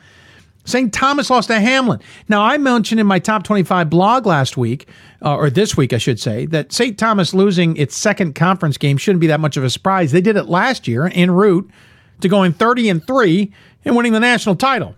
St. 0.65 0.93
Thomas 0.93 1.31
lost 1.31 1.49
to 1.49 1.55
Hamline. 1.55 2.03
Now, 2.29 2.43
I 2.43 2.59
mentioned 2.59 3.01
in 3.01 3.07
my 3.07 3.21
top 3.21 3.45
25 3.45 3.89
blog 3.89 4.27
last 4.27 4.57
week, 4.57 4.89
uh, 5.23 5.37
or 5.37 5.49
this 5.49 5.77
week, 5.77 5.93
I 5.93 5.99
should 5.99 6.19
say, 6.19 6.45
that 6.47 6.73
St. 6.73 6.99
Thomas 6.99 7.33
losing 7.33 7.77
its 7.77 7.97
second 7.97 8.35
conference 8.35 8.77
game 8.77 8.97
shouldn't 8.97 9.21
be 9.21 9.29
that 9.29 9.39
much 9.39 9.57
of 9.57 9.63
a 9.63 9.71
surprise. 9.71 10.11
They 10.11 10.21
did 10.21 10.37
it 10.37 10.47
last 10.47 10.89
year 10.89 11.11
en 11.15 11.31
route 11.31 11.71
to 12.21 12.29
going 12.29 12.53
30 12.53 12.89
and 12.89 13.07
3 13.07 13.53
and 13.85 13.95
winning 13.95 14.13
the 14.13 14.21
national 14.21 14.57
title. 14.57 14.97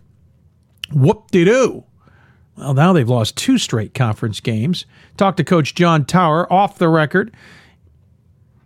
Whoop 0.90 1.30
de 1.30 1.44
doo. 1.44 1.84
Well, 2.56 2.72
now 2.72 2.94
they've 2.94 3.08
lost 3.08 3.36
two 3.36 3.58
straight 3.58 3.92
conference 3.92 4.40
games. 4.40 4.86
Talked 5.18 5.36
to 5.36 5.44
Coach 5.44 5.74
John 5.74 6.04
Tauer 6.04 6.50
off 6.50 6.78
the 6.78 6.88
record 6.88 7.32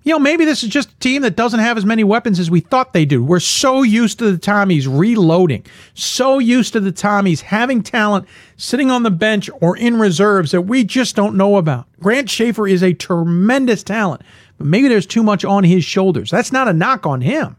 you 0.04 0.12
know, 0.12 0.18
maybe 0.18 0.44
this 0.44 0.62
is 0.62 0.68
just 0.68 0.90
a 0.90 0.96
team 0.96 1.22
that 1.22 1.36
doesn't 1.36 1.60
have 1.60 1.76
as 1.76 1.84
many 1.84 2.02
weapons 2.02 2.40
as 2.40 2.50
we 2.50 2.60
thought 2.60 2.92
they 2.92 3.04
do. 3.04 3.22
We're 3.22 3.40
so 3.40 3.82
used 3.82 4.18
to 4.18 4.32
the 4.32 4.38
Tommies 4.38 4.86
reloading, 4.88 5.64
so 5.94 6.38
used 6.38 6.72
to 6.72 6.80
the 6.80 6.92
Tommies 6.92 7.40
having 7.40 7.82
talent 7.82 8.26
sitting 8.56 8.90
on 8.90 9.04
the 9.04 9.10
bench 9.10 9.48
or 9.60 9.76
in 9.76 9.98
reserves 9.98 10.50
that 10.50 10.62
we 10.62 10.82
just 10.82 11.14
don't 11.14 11.36
know 11.36 11.56
about. 11.56 11.86
Grant 12.00 12.28
Schaefer 12.28 12.66
is 12.66 12.82
a 12.82 12.92
tremendous 12.92 13.82
talent, 13.82 14.22
but 14.58 14.66
maybe 14.66 14.88
there's 14.88 15.06
too 15.06 15.22
much 15.22 15.44
on 15.44 15.62
his 15.62 15.84
shoulders. 15.84 16.30
That's 16.30 16.52
not 16.52 16.68
a 16.68 16.72
knock 16.72 17.06
on 17.06 17.20
him 17.20 17.56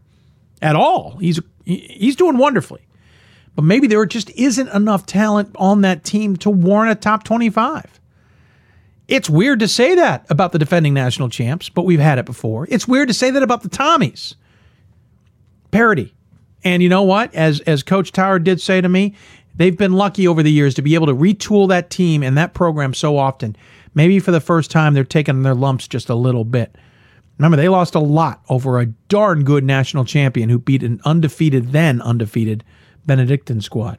at 0.60 0.76
all. 0.76 1.16
He's 1.18 1.40
he's 1.64 2.16
doing 2.16 2.36
wonderfully. 2.36 2.86
But 3.54 3.64
maybe 3.64 3.86
there 3.86 4.04
just 4.04 4.30
isn't 4.30 4.68
enough 4.68 5.06
talent 5.06 5.54
on 5.56 5.82
that 5.82 6.04
team 6.04 6.36
to 6.38 6.50
warrant 6.50 6.90
a 6.90 7.00
top 7.00 7.22
25. 7.24 8.00
It's 9.06 9.28
weird 9.28 9.60
to 9.60 9.68
say 9.68 9.94
that 9.96 10.26
about 10.30 10.52
the 10.52 10.58
defending 10.58 10.94
national 10.94 11.28
champs, 11.28 11.68
but 11.68 11.84
we've 11.84 12.00
had 12.00 12.18
it 12.18 12.24
before. 12.24 12.66
It's 12.70 12.88
weird 12.88 13.08
to 13.08 13.14
say 13.14 13.30
that 13.30 13.42
about 13.42 13.62
the 13.62 13.68
Tommies. 13.68 14.34
Parody. 15.70 16.14
And 16.62 16.82
you 16.82 16.88
know 16.88 17.02
what? 17.02 17.34
As 17.34 17.60
as 17.60 17.82
Coach 17.82 18.12
Tauer 18.12 18.42
did 18.42 18.60
say 18.60 18.80
to 18.80 18.88
me, 18.88 19.14
they've 19.54 19.76
been 19.76 19.92
lucky 19.92 20.26
over 20.26 20.42
the 20.42 20.50
years 20.50 20.74
to 20.74 20.82
be 20.82 20.94
able 20.94 21.06
to 21.08 21.14
retool 21.14 21.68
that 21.68 21.90
team 21.90 22.22
and 22.22 22.38
that 22.38 22.54
program 22.54 22.94
so 22.94 23.18
often. 23.18 23.54
Maybe 23.94 24.18
for 24.18 24.30
the 24.30 24.40
first 24.40 24.70
time 24.70 24.94
they're 24.94 25.04
taking 25.04 25.42
their 25.42 25.54
lumps 25.54 25.86
just 25.86 26.08
a 26.08 26.14
little 26.14 26.44
bit. 26.44 26.76
Remember, 27.38 27.56
they 27.56 27.68
lost 27.68 27.94
a 27.94 28.00
lot 28.00 28.42
over 28.48 28.78
a 28.78 28.86
darn 28.86 29.44
good 29.44 29.64
national 29.64 30.04
champion 30.04 30.48
who 30.48 30.58
beat 30.58 30.82
an 30.82 31.00
undefeated, 31.04 31.72
then 31.72 32.00
undefeated 32.00 32.64
Benedictine 33.06 33.60
squad. 33.60 33.98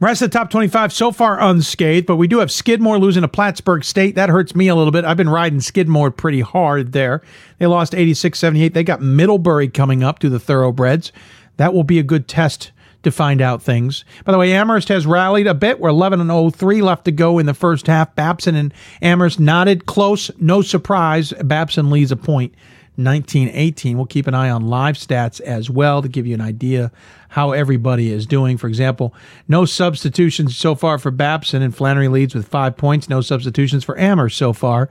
Rest 0.00 0.22
of 0.22 0.30
the 0.30 0.38
top 0.38 0.50
25 0.50 0.92
so 0.92 1.12
far 1.12 1.40
unscathed, 1.40 2.06
but 2.06 2.16
we 2.16 2.26
do 2.26 2.38
have 2.38 2.50
Skidmore 2.50 2.98
losing 2.98 3.22
to 3.22 3.28
Plattsburgh 3.28 3.84
State. 3.84 4.14
That 4.14 4.28
hurts 4.28 4.54
me 4.54 4.68
a 4.68 4.74
little 4.74 4.90
bit. 4.90 5.04
I've 5.04 5.16
been 5.16 5.28
riding 5.28 5.60
Skidmore 5.60 6.10
pretty 6.10 6.40
hard 6.40 6.92
there. 6.92 7.22
They 7.58 7.66
lost 7.66 7.94
86 7.94 8.38
78. 8.38 8.74
They 8.74 8.84
got 8.84 9.00
Middlebury 9.00 9.68
coming 9.68 10.02
up 10.02 10.18
to 10.20 10.28
the 10.28 10.38
Thoroughbreds. 10.38 11.12
That 11.56 11.74
will 11.74 11.84
be 11.84 11.98
a 11.98 12.02
good 12.02 12.28
test 12.28 12.72
to 13.02 13.10
find 13.10 13.40
out 13.40 13.62
things. 13.62 14.04
By 14.24 14.32
the 14.32 14.38
way, 14.38 14.52
Amherst 14.52 14.88
has 14.88 15.06
rallied 15.06 15.46
a 15.46 15.54
bit. 15.54 15.80
We're 15.80 15.90
11 15.90 16.20
and 16.20 16.54
03 16.54 16.82
left 16.82 17.04
to 17.06 17.12
go 17.12 17.38
in 17.38 17.46
the 17.46 17.54
first 17.54 17.86
half. 17.86 18.14
Babson 18.14 18.54
and 18.54 18.72
Amherst 19.00 19.40
knotted 19.40 19.86
close. 19.86 20.30
No 20.38 20.62
surprise. 20.62 21.32
Babson 21.42 21.90
leads 21.90 22.12
a 22.12 22.16
point. 22.16 22.54
1918. 22.96 23.96
We'll 23.96 24.06
keep 24.06 24.26
an 24.26 24.34
eye 24.34 24.50
on 24.50 24.66
live 24.66 24.96
stats 24.96 25.40
as 25.40 25.70
well 25.70 26.02
to 26.02 26.08
give 26.08 26.26
you 26.26 26.34
an 26.34 26.40
idea 26.40 26.92
how 27.30 27.52
everybody 27.52 28.12
is 28.12 28.26
doing. 28.26 28.58
For 28.58 28.66
example, 28.66 29.14
no 29.48 29.64
substitutions 29.64 30.56
so 30.56 30.74
far 30.74 30.98
for 30.98 31.10
Babson, 31.10 31.62
and 31.62 31.74
Flannery 31.74 32.08
leads 32.08 32.34
with 32.34 32.46
five 32.46 32.76
points. 32.76 33.08
No 33.08 33.20
substitutions 33.20 33.84
for 33.84 33.98
Amherst 33.98 34.36
so 34.36 34.52
far, 34.52 34.90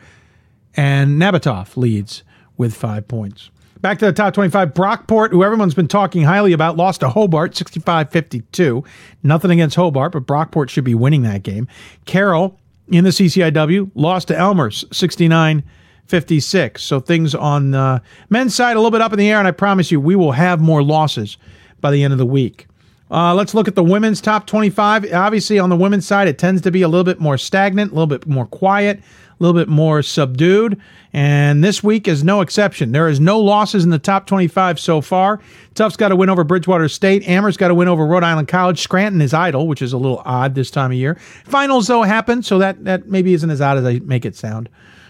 and 0.75 1.21
Nabatoff 1.21 1.77
leads 1.77 2.23
with 2.57 2.73
five 2.73 3.07
points. 3.07 3.49
Back 3.81 3.97
to 3.99 4.05
the 4.05 4.13
top 4.13 4.35
25. 4.35 4.73
Brockport, 4.73 5.31
who 5.31 5.43
everyone's 5.43 5.73
been 5.73 5.87
talking 5.87 6.23
highly 6.23 6.53
about, 6.53 6.77
lost 6.77 6.99
to 6.99 7.09
Hobart 7.09 7.55
65 7.55 8.11
52. 8.11 8.83
Nothing 9.23 9.51
against 9.51 9.75
Hobart, 9.75 10.11
but 10.11 10.27
Brockport 10.27 10.69
should 10.69 10.83
be 10.83 10.93
winning 10.93 11.23
that 11.23 11.41
game. 11.41 11.67
Carroll 12.05 12.59
in 12.89 13.03
the 13.03 13.09
CCIW 13.09 13.91
lost 13.95 14.27
to 14.27 14.37
Elmhurst 14.37 14.93
69 14.93 15.63
56. 16.11 16.83
So 16.83 16.99
things 16.99 17.33
on 17.33 17.71
the 17.71 18.01
men's 18.29 18.53
side 18.53 18.75
a 18.75 18.79
little 18.79 18.91
bit 18.91 19.01
up 19.01 19.13
in 19.13 19.17
the 19.17 19.31
air, 19.31 19.39
and 19.39 19.47
I 19.47 19.51
promise 19.51 19.91
you 19.91 19.99
we 19.99 20.15
will 20.15 20.33
have 20.33 20.59
more 20.59 20.83
losses 20.83 21.37
by 21.79 21.89
the 21.89 22.03
end 22.03 22.11
of 22.11 22.19
the 22.19 22.25
week. 22.25 22.67
Uh, 23.09 23.33
let's 23.33 23.53
look 23.53 23.67
at 23.67 23.75
the 23.75 23.83
women's 23.83 24.21
top 24.21 24.45
25. 24.45 25.11
Obviously, 25.13 25.57
on 25.57 25.69
the 25.69 25.75
women's 25.75 26.05
side, 26.05 26.27
it 26.27 26.37
tends 26.37 26.61
to 26.61 26.71
be 26.71 26.81
a 26.81 26.87
little 26.87 27.03
bit 27.05 27.19
more 27.19 27.37
stagnant, 27.37 27.91
a 27.91 27.95
little 27.95 28.07
bit 28.07 28.27
more 28.27 28.45
quiet, 28.45 28.99
a 28.99 29.03
little 29.39 29.59
bit 29.59 29.69
more 29.69 30.01
subdued. 30.01 30.79
And 31.13 31.63
this 31.63 31.81
week 31.81 32.07
is 32.07 32.23
no 32.23 32.41
exception. 32.41 32.91
There 32.91 33.07
is 33.07 33.19
no 33.19 33.39
losses 33.39 33.83
in 33.83 33.89
the 33.89 33.99
top 33.99 34.27
25 34.27 34.79
so 34.79 35.01
far. 35.01 35.39
Tufts 35.75 35.97
got 35.97 36.09
to 36.09 36.15
win 36.15 36.29
over 36.29 36.43
Bridgewater 36.43 36.87
State. 36.89 37.27
Amherst 37.27 37.57
got 37.57 37.69
to 37.69 37.75
win 37.75 37.87
over 37.87 38.05
Rhode 38.05 38.23
Island 38.23 38.49
College. 38.49 38.79
Scranton 38.81 39.21
is 39.21 39.33
idle, 39.33 39.67
which 39.67 39.81
is 39.81 39.93
a 39.93 39.97
little 39.97 40.21
odd 40.25 40.55
this 40.55 40.71
time 40.71 40.91
of 40.91 40.97
year. 40.97 41.15
Finals, 41.45 41.87
though, 41.87 42.03
happen, 42.03 42.43
so 42.43 42.59
that, 42.59 42.83
that 42.83 43.07
maybe 43.07 43.33
isn't 43.33 43.49
as 43.49 43.61
odd 43.61 43.77
as 43.77 43.85
I 43.85 43.99
make 43.99 44.25
it 44.25 44.35
sound. 44.35 44.69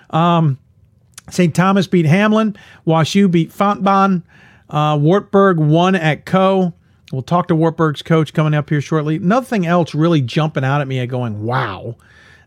Um, 0.10 0.58
St. 1.34 1.54
Thomas 1.54 1.88
beat 1.88 2.06
Hamline. 2.06 2.56
WashU 2.86 3.30
beat 3.30 3.52
Fontbonne. 3.52 4.24
Uh, 4.70 4.98
Wartburg 5.00 5.58
won 5.58 5.96
at 5.96 6.26
Coe. 6.26 6.74
We'll 7.12 7.22
talk 7.22 7.48
to 7.50 7.56
Wartburg's 7.56 8.02
coach 8.02 8.34
coming 8.34 8.54
up 8.54 8.70
here 8.70 8.82
shortly. 8.82 9.20
Nothing 9.20 9.66
else 9.66 9.94
really 9.94 10.22
jumping 10.22 10.64
out 10.64 10.82
at 10.82 10.88
me 10.88 11.06
going, 11.08 11.44
wow. 11.44 11.98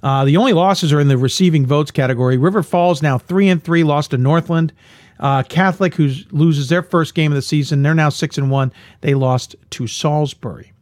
Uh, 0.03 0.25
the 0.25 0.37
only 0.37 0.53
losses 0.53 0.93
are 0.93 1.01
in 1.01 1.09
the 1.09 1.19
receiving 1.19 1.67
votes 1.67 1.91
category. 1.91 2.37
River 2.37 2.63
Falls 2.63 3.03
now 3.03 3.19
three 3.19 3.49
and 3.49 3.63
three, 3.63 3.85
lost 3.85 4.11
to 4.11 4.19
Northland. 4.19 4.73
Uh, 5.19 5.43
Catholic, 5.43 5.95
who 5.95 6.13
loses 6.31 6.69
their 6.69 6.83
first 6.83 7.15
game 7.15 7.33
of 7.33 7.37
the 7.37 7.43
season, 7.43 7.83
they're 7.83 7.95
now 7.95 8.09
six 8.11 8.37
and 8.37 8.51
one. 8.51 8.73
They 9.01 9.15
lost 9.15 9.57
to 9.71 9.87
Salisbury. 9.87 10.74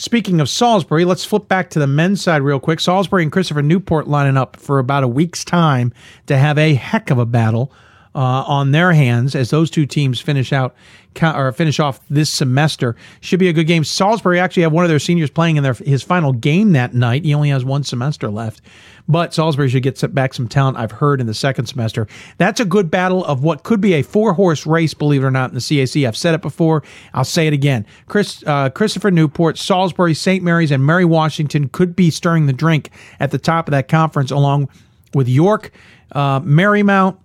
Speaking 0.00 0.40
of 0.40 0.48
Salisbury, 0.48 1.04
let's 1.04 1.26
flip 1.26 1.46
back 1.46 1.68
to 1.68 1.78
the 1.78 1.86
men's 1.86 2.22
side 2.22 2.40
real 2.40 2.58
quick. 2.58 2.80
Salisbury 2.80 3.22
and 3.22 3.30
Christopher 3.30 3.60
Newport 3.60 4.08
lining 4.08 4.38
up 4.38 4.56
for 4.56 4.78
about 4.78 5.04
a 5.04 5.08
week's 5.08 5.44
time 5.44 5.92
to 6.24 6.38
have 6.38 6.56
a 6.56 6.72
heck 6.72 7.10
of 7.10 7.18
a 7.18 7.26
battle 7.26 7.70
uh, 8.14 8.18
on 8.46 8.72
their 8.72 8.92
hands 8.92 9.34
as 9.34 9.50
those 9.50 9.70
two 9.70 9.86
teams 9.86 10.20
finish 10.20 10.52
out 10.52 10.74
or 11.22 11.52
finish 11.52 11.80
off 11.80 12.00
this 12.08 12.30
semester. 12.30 12.96
Should 13.20 13.40
be 13.40 13.48
a 13.48 13.52
good 13.52 13.66
game. 13.66 13.84
Salisbury 13.84 14.38
actually 14.38 14.62
have 14.62 14.72
one 14.72 14.84
of 14.84 14.88
their 14.88 14.98
seniors 14.98 15.30
playing 15.30 15.56
in 15.56 15.62
their 15.62 15.74
his 15.74 16.02
final 16.02 16.32
game 16.32 16.72
that 16.72 16.94
night. 16.94 17.24
He 17.24 17.34
only 17.34 17.50
has 17.50 17.64
one 17.64 17.82
semester 17.82 18.30
left, 18.30 18.62
but 19.08 19.34
Salisbury 19.34 19.68
should 19.68 19.82
get 19.82 20.14
back 20.14 20.34
some 20.34 20.48
talent. 20.48 20.76
I've 20.76 20.92
heard 20.92 21.20
in 21.20 21.26
the 21.26 21.34
second 21.34 21.66
semester. 21.66 22.06
That's 22.38 22.60
a 22.60 22.64
good 22.64 22.90
battle 22.90 23.24
of 23.24 23.42
what 23.42 23.64
could 23.64 23.80
be 23.80 23.94
a 23.94 24.02
four 24.02 24.34
horse 24.34 24.66
race. 24.66 24.94
Believe 24.94 25.22
it 25.22 25.26
or 25.26 25.30
not, 25.30 25.50
in 25.50 25.54
the 25.54 25.60
CAC. 25.60 26.06
I've 26.06 26.16
said 26.16 26.34
it 26.34 26.42
before. 26.42 26.82
I'll 27.12 27.24
say 27.24 27.46
it 27.46 27.52
again. 27.52 27.86
Chris 28.06 28.42
uh, 28.46 28.70
Christopher 28.70 29.10
Newport, 29.10 29.58
Salisbury, 29.58 30.14
St. 30.14 30.42
Mary's, 30.42 30.70
and 30.70 30.84
Mary 30.84 31.04
Washington 31.04 31.68
could 31.68 31.96
be 31.96 32.10
stirring 32.10 32.46
the 32.46 32.52
drink 32.52 32.90
at 33.18 33.30
the 33.30 33.38
top 33.38 33.68
of 33.68 33.72
that 33.72 33.88
conference, 33.88 34.30
along 34.30 34.68
with 35.14 35.28
York, 35.28 35.72
uh, 36.12 36.40
Marymount. 36.40 37.16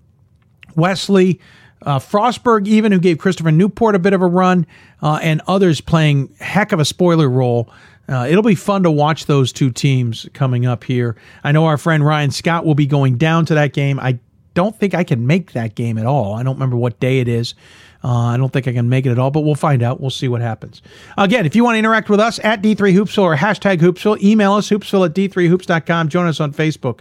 Wesley, 0.75 1.39
uh, 1.82 2.00
Frostburg, 2.00 2.67
even 2.67 2.91
who 2.91 3.00
gave 3.00 3.17
Christopher 3.17 3.51
Newport 3.51 3.96
a 3.96 4.00
bit 4.00 4.13
of 4.13 4.22
a 4.22 4.27
run, 4.27 4.65
uh, 5.01 5.20
and 5.22 5.41
others 5.48 5.82
playing 5.82 6.34
heck 6.39 6.72
of 6.72 6.79
a 6.79 6.86
spoiler 6.86 7.29
role. 7.29 7.70
Uh, 8.08 8.27
it'll 8.29 8.44
be 8.44 8.55
fun 8.55 8.84
to 8.84 8.91
watch 8.91 9.25
those 9.25 9.51
two 9.51 9.72
teams 9.72 10.27
coming 10.34 10.65
up 10.65 10.84
here. 10.84 11.15
I 11.44 11.51
know 11.51 11.65
our 11.65 11.77
friend 11.77 12.05
Ryan 12.05 12.32
Scott 12.32 12.65
will 12.65 12.75
be 12.75 12.86
going 12.86 13.17
down 13.17 13.46
to 13.48 13.55
that 13.55 13.74
game. 13.74 14.00
I 14.00 14.20
don't 14.53 14.77
think 14.77 14.94
I 14.94 15.03
can 15.03 15.27
make 15.27 15.53
that 15.53 15.75
game 15.75 15.98
at 15.98 16.05
all. 16.05 16.34
I 16.34 16.44
don't 16.44 16.55
remember 16.55 16.77
what 16.77 17.00
day 17.00 17.20
it 17.20 17.27
is. 17.27 17.55
Uh, 18.03 18.27
I 18.27 18.38
don't 18.38 18.53
think 18.53 18.67
I 18.67 18.74
can 18.74 18.88
make 18.88 19.05
it 19.08 19.10
at 19.10 19.17
all, 19.20 19.32
but 19.32 19.41
we'll 19.41 19.55
find 19.55 19.82
out. 19.82 20.00
We'll 20.00 20.12
see 20.12 20.27
what 20.27 20.41
happens. 20.41 20.84
Again, 21.17 21.46
if 21.46 21.55
you 21.55 21.63
want 21.63 21.75
to 21.75 21.79
interact 21.79 22.08
with 22.08 22.20
us 22.20 22.39
at 22.44 22.62
D3Hoopsville 22.62 23.24
or 23.24 23.36
hashtag 23.36 23.79
Hoopsville, 23.79 24.22
email 24.22 24.53
us, 24.53 24.70
hoopsville 24.70 25.05
at 25.08 25.15
D3Hoops.com. 25.15 26.10
Join 26.10 26.27
us 26.27 26.39
on 26.39 26.53
Facebook, 26.53 27.00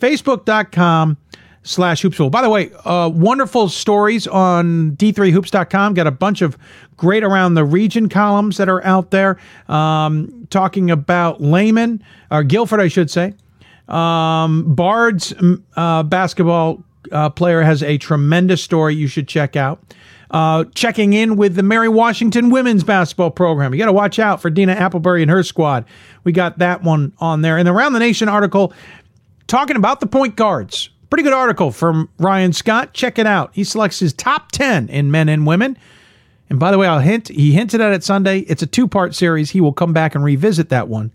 facebook.com 0.00 1.18
slash 1.66 2.02
hoopsville. 2.02 2.30
By 2.30 2.42
the 2.42 2.48
way, 2.48 2.70
uh, 2.84 3.10
wonderful 3.12 3.68
stories 3.68 4.26
on 4.26 4.92
d3hoops.com. 4.92 5.94
Got 5.94 6.06
a 6.06 6.12
bunch 6.12 6.40
of 6.40 6.56
great 6.96 7.24
around 7.24 7.54
the 7.54 7.64
region 7.64 8.08
columns 8.08 8.56
that 8.56 8.68
are 8.68 8.82
out 8.84 9.10
there 9.10 9.36
um, 9.68 10.46
talking 10.48 10.90
about 10.90 11.42
Lehman, 11.42 12.02
or 12.30 12.44
Guilford, 12.44 12.80
I 12.80 12.88
should 12.88 13.10
say. 13.10 13.34
Um, 13.88 14.74
Bard's 14.74 15.34
uh, 15.76 16.02
basketball 16.04 16.82
uh, 17.12 17.30
player 17.30 17.62
has 17.62 17.82
a 17.82 17.98
tremendous 17.98 18.62
story 18.62 18.94
you 18.94 19.08
should 19.08 19.28
check 19.28 19.56
out. 19.56 19.80
Uh, 20.28 20.64
checking 20.74 21.12
in 21.12 21.36
with 21.36 21.54
the 21.54 21.62
Mary 21.62 21.88
Washington 21.88 22.50
women's 22.50 22.82
basketball 22.82 23.30
program. 23.30 23.72
You 23.72 23.78
got 23.78 23.86
to 23.86 23.92
watch 23.92 24.18
out 24.18 24.42
for 24.42 24.50
Deena 24.50 24.72
Applebury 24.72 25.22
and 25.22 25.30
her 25.30 25.44
squad. 25.44 25.84
We 26.24 26.32
got 26.32 26.58
that 26.58 26.82
one 26.82 27.12
on 27.18 27.42
there. 27.42 27.58
And 27.58 27.66
the 27.66 27.72
Around 27.72 27.92
the 27.92 28.00
Nation 28.00 28.28
article 28.28 28.72
talking 29.46 29.76
about 29.76 30.00
the 30.00 30.06
point 30.08 30.34
guards 30.34 30.90
Pretty 31.10 31.22
good 31.22 31.32
article 31.32 31.70
from 31.70 32.08
Ryan 32.18 32.52
Scott. 32.52 32.92
Check 32.92 33.18
it 33.18 33.26
out. 33.26 33.50
He 33.52 33.64
selects 33.64 33.98
his 33.98 34.12
top 34.12 34.50
10 34.52 34.88
in 34.88 35.10
men 35.10 35.28
and 35.28 35.46
women. 35.46 35.78
And 36.50 36.58
by 36.58 36.70
the 36.70 36.78
way, 36.78 36.86
I'll 36.86 37.00
hint, 37.00 37.28
he 37.28 37.52
hinted 37.52 37.80
at 37.80 37.92
it 37.92 38.04
Sunday. 38.04 38.40
It's 38.40 38.62
a 38.62 38.66
two 38.66 38.86
part 38.88 39.14
series. 39.14 39.50
He 39.50 39.60
will 39.60 39.72
come 39.72 39.92
back 39.92 40.14
and 40.14 40.24
revisit 40.24 40.68
that 40.68 40.88
one 40.88 41.12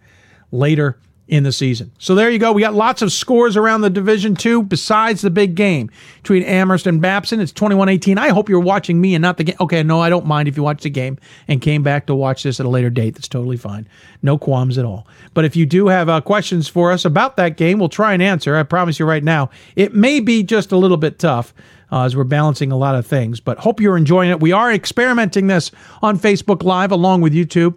later 0.52 0.98
in 1.32 1.44
the 1.44 1.52
season. 1.54 1.90
So 1.98 2.14
there 2.14 2.30
you 2.30 2.38
go. 2.38 2.52
We 2.52 2.62
got 2.62 2.74
lots 2.74 3.02
of 3.02 3.10
scores 3.10 3.56
around 3.56 3.82
the 3.82 3.90
Division 3.90 4.36
Two 4.36 4.62
besides 4.62 5.22
the 5.22 5.30
big 5.30 5.56
game 5.56 5.90
between 6.22 6.44
Amherst 6.44 6.86
and 6.86 7.02
Babson. 7.02 7.40
It's 7.40 7.54
21-18. 7.54 8.18
I 8.18 8.30
hope 8.30 8.50
you're 8.50 8.60
watching 8.60 9.00
me 9.00 9.16
and 9.16 9.22
not 9.22 9.38
the 9.38 9.46
game. 9.46 9.56
Okay, 9.62 9.82
no, 9.82 10.02
I 10.02 10.10
don't 10.10 10.26
mind 10.26 10.50
if 10.50 10.58
you 10.58 10.64
watch 10.64 10.84
the 10.84 10.90
game 10.90 11.18
and 11.48 11.62
came 11.62 11.84
back 11.84 12.06
to 12.08 12.16
watch 12.16 12.44
this 12.44 12.60
at 12.60 12.66
a 12.66 12.70
later 12.70 12.90
date. 12.90 13.16
That's 13.16 13.30
totally 13.30 13.56
fine. 13.56 13.88
No 14.22 14.38
qualms 14.38 14.78
at 14.78 14.84
all. 14.84 15.08
But 15.34 15.46
if 15.46 15.56
you 15.56 15.66
do 15.66 15.88
have 15.88 16.10
uh, 16.10 16.20
questions 16.20 16.68
for 16.68 16.92
us 16.92 17.06
about 17.06 17.38
that 17.38 17.56
game, 17.56 17.80
we'll 17.80 17.88
try 17.88 18.12
and 18.12 18.22
answer. 18.22 18.58
I 18.58 18.64
promise 18.64 19.00
you 19.00 19.06
right 19.06 19.24
now. 19.24 19.50
It 19.78 19.96
may 19.96 20.20
be 20.20 20.44
just 20.44 20.74
a 20.74 20.78
little 20.78 20.98
bit 20.98 21.18
tough. 21.18 21.54
Uh, 21.94 22.06
as 22.06 22.16
we're 22.16 22.24
balancing 22.24 22.72
a 22.72 22.78
lot 22.78 22.96
of 22.96 23.06
things. 23.06 23.42
But 23.42 23.58
hope 23.58 23.82
you're 23.82 23.98
enjoying 23.98 24.30
it. 24.30 24.40
We 24.40 24.54
are 24.54 24.72
experimenting 24.72 25.48
this 25.48 25.72
on 26.02 26.18
Facebook 26.18 26.64
Live 26.64 26.90
along 26.90 27.20
with 27.20 27.34
YouTube. 27.34 27.76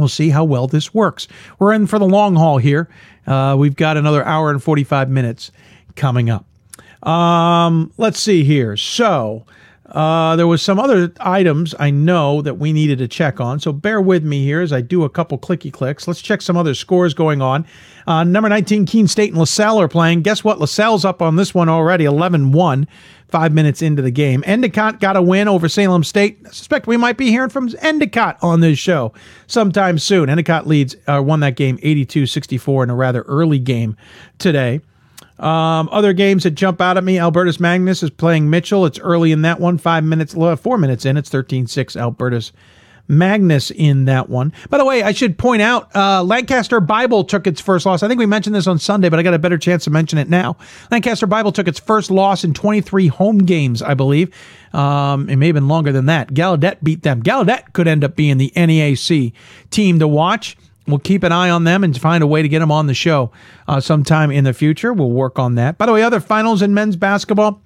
We'll 0.00 0.08
see 0.08 0.30
how 0.30 0.44
well 0.44 0.66
this 0.66 0.92
works. 0.92 1.28
We're 1.58 1.72
in 1.72 1.86
for 1.86 1.98
the 1.98 2.06
long 2.06 2.34
haul 2.36 2.58
here. 2.58 2.88
Uh, 3.26 3.54
we've 3.58 3.76
got 3.76 3.96
another 3.96 4.24
hour 4.24 4.50
and 4.50 4.62
45 4.62 5.10
minutes 5.10 5.52
coming 5.94 6.30
up. 6.30 6.46
Um, 7.06 7.92
let's 7.96 8.18
see 8.18 8.42
here. 8.42 8.76
So, 8.76 9.44
uh, 9.86 10.36
there 10.36 10.46
was 10.46 10.62
some 10.62 10.78
other 10.78 11.12
items 11.18 11.74
I 11.78 11.90
know 11.90 12.42
that 12.42 12.58
we 12.58 12.72
needed 12.72 12.98
to 12.98 13.08
check 13.08 13.40
on, 13.40 13.58
so 13.58 13.72
bear 13.72 14.00
with 14.00 14.22
me 14.22 14.44
here 14.44 14.60
as 14.60 14.72
I 14.72 14.80
do 14.80 15.02
a 15.02 15.10
couple 15.10 15.36
clicky 15.36 15.72
clicks. 15.72 16.06
Let's 16.06 16.22
check 16.22 16.42
some 16.42 16.56
other 16.56 16.74
scores 16.74 17.12
going 17.12 17.42
on. 17.42 17.66
Uh, 18.06 18.22
number 18.22 18.48
19, 18.48 18.86
Keene 18.86 19.08
State 19.08 19.32
and 19.32 19.40
Lasell 19.40 19.80
are 19.80 19.88
playing. 19.88 20.22
Guess 20.22 20.44
what? 20.44 20.58
Lasell's 20.58 21.04
up 21.04 21.20
on 21.20 21.36
this 21.36 21.54
one 21.54 21.68
already, 21.68 22.04
11 22.04 22.52
1 22.52 22.86
five 23.30 23.52
minutes 23.52 23.82
into 23.82 24.02
the 24.02 24.10
game. 24.10 24.42
Endicott 24.46 25.00
got 25.00 25.16
a 25.16 25.22
win 25.22 25.48
over 25.48 25.68
Salem 25.68 26.04
State. 26.04 26.38
I 26.46 26.50
suspect 26.50 26.86
we 26.86 26.96
might 26.96 27.16
be 27.16 27.28
hearing 27.28 27.50
from 27.50 27.68
Endicott 27.80 28.38
on 28.42 28.60
this 28.60 28.78
show 28.78 29.12
sometime 29.46 29.98
soon. 29.98 30.28
Endicott 30.28 30.66
leads 30.66 30.96
uh, 31.06 31.22
won 31.24 31.40
that 31.40 31.56
game 31.56 31.78
82-64 31.78 32.84
in 32.84 32.90
a 32.90 32.94
rather 32.94 33.22
early 33.22 33.58
game 33.58 33.96
today. 34.38 34.80
Um, 35.38 35.88
other 35.90 36.12
games 36.12 36.42
that 36.42 36.50
jump 36.50 36.82
out 36.82 36.98
at 36.98 37.04
me 37.04 37.18
Albertus 37.18 37.58
Magnus 37.58 38.02
is 38.02 38.10
playing 38.10 38.50
Mitchell. 38.50 38.84
It's 38.84 38.98
early 38.98 39.32
in 39.32 39.42
that 39.42 39.58
one, 39.58 39.78
five 39.78 40.04
minutes, 40.04 40.34
four 40.34 40.76
minutes 40.76 41.06
in. 41.06 41.16
It's 41.16 41.30
13 41.30 41.66
6 41.66 41.96
Albertus 41.96 42.52
Magnus 43.10 43.70
in 43.70 44.04
that 44.06 44.30
one. 44.30 44.52
By 44.70 44.78
the 44.78 44.84
way, 44.84 45.02
I 45.02 45.12
should 45.12 45.36
point 45.36 45.60
out 45.60 45.94
uh, 45.94 46.22
Lancaster 46.22 46.80
Bible 46.80 47.24
took 47.24 47.46
its 47.46 47.60
first 47.60 47.84
loss. 47.84 48.02
I 48.02 48.08
think 48.08 48.18
we 48.18 48.26
mentioned 48.26 48.54
this 48.54 48.66
on 48.66 48.78
Sunday, 48.78 49.08
but 49.08 49.18
I 49.18 49.22
got 49.22 49.34
a 49.34 49.38
better 49.38 49.58
chance 49.58 49.84
to 49.84 49.90
mention 49.90 50.18
it 50.18 50.28
now. 50.28 50.56
Lancaster 50.90 51.26
Bible 51.26 51.52
took 51.52 51.68
its 51.68 51.80
first 51.80 52.10
loss 52.10 52.44
in 52.44 52.54
23 52.54 53.08
home 53.08 53.38
games, 53.38 53.82
I 53.82 53.94
believe. 53.94 54.32
Um, 54.72 55.28
it 55.28 55.36
may 55.36 55.46
have 55.46 55.54
been 55.54 55.68
longer 55.68 55.92
than 55.92 56.06
that. 56.06 56.32
Gallaudet 56.32 56.82
beat 56.82 57.02
them. 57.02 57.22
Gallaudet 57.22 57.72
could 57.72 57.88
end 57.88 58.04
up 58.04 58.14
being 58.14 58.38
the 58.38 58.52
NEAC 58.54 59.32
team 59.70 59.98
to 59.98 60.06
watch. 60.06 60.56
We'll 60.86 60.98
keep 60.98 61.22
an 61.22 61.32
eye 61.32 61.50
on 61.50 61.64
them 61.64 61.84
and 61.84 61.98
find 61.98 62.22
a 62.22 62.26
way 62.26 62.42
to 62.42 62.48
get 62.48 62.60
them 62.60 62.72
on 62.72 62.86
the 62.86 62.94
show 62.94 63.30
uh, 63.68 63.80
sometime 63.80 64.30
in 64.30 64.44
the 64.44 64.52
future. 64.52 64.92
We'll 64.92 65.10
work 65.10 65.38
on 65.38 65.56
that. 65.56 65.78
By 65.78 65.86
the 65.86 65.92
way, 65.92 66.02
other 66.02 66.20
finals 66.20 66.62
in 66.62 66.74
men's 66.74 66.96
basketball. 66.96 67.60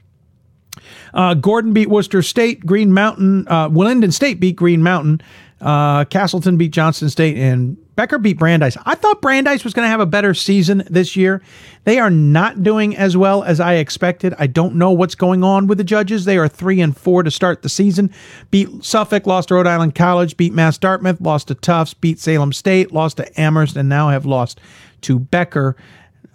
Uh, 1.13 1.35
Gordon 1.35 1.73
beat 1.73 1.89
Worcester 1.89 2.23
State. 2.23 2.65
Green 2.65 2.93
Mountain, 2.93 3.47
uh, 3.49 3.69
Willingdon 3.69 4.13
State 4.13 4.41
beat 4.41 4.57
Green 4.57 4.83
Mountain. 4.83 5.21
Uh, 5.61 6.05
Castleton 6.05 6.59
beat 6.59 6.73
Johnson 6.73 7.09
State, 7.09 7.39
and 7.39 7.79
Becker 7.97 8.19
beat 8.19 8.39
Brandeis. 8.39 8.77
I 8.85 8.97
thought 8.97 9.23
Brandeis 9.23 9.65
was 9.65 9.73
going 9.73 9.87
to 9.87 9.91
have 9.91 10.01
a 10.01 10.07
better 10.07 10.35
season 10.35 10.83
this 10.91 11.17
year. 11.17 11.41
They 11.85 11.99
are 11.99 12.11
not 12.11 12.63
doing 12.63 12.97
as 12.97 13.17
well 13.17 13.43
as 13.45 13.61
I 13.61 13.75
expected. 13.75 14.35
I 14.39 14.47
don't 14.47 14.75
know 14.75 14.91
what's 14.91 15.15
going 15.15 15.45
on 15.45 15.67
with 15.67 15.79
the 15.79 15.85
judges. 15.85 16.25
They 16.25 16.37
are 16.37 16.49
three 16.49 16.81
and 16.81 16.97
four 16.97 17.23
to 17.23 17.31
start 17.31 17.63
the 17.63 17.69
season. 17.69 18.13
Beat 18.51 18.85
Suffolk, 18.85 19.27
lost 19.27 19.49
to 19.49 19.55
Rhode 19.55 19.67
Island 19.67 19.95
College, 19.95 20.37
beat 20.37 20.53
Mass 20.53 20.77
Dartmouth, 20.77 21.21
lost 21.21 21.49
to 21.49 21.55
Tufts, 21.55 21.95
beat 21.95 22.19
Salem 22.19 22.53
State, 22.53 22.93
lost 22.93 23.19
to 23.19 23.41
Amherst, 23.41 23.77
and 23.77 23.89
now 23.89 24.09
have 24.09 24.27
lost 24.27 24.61
to 25.03 25.19
Becker. 25.19 25.77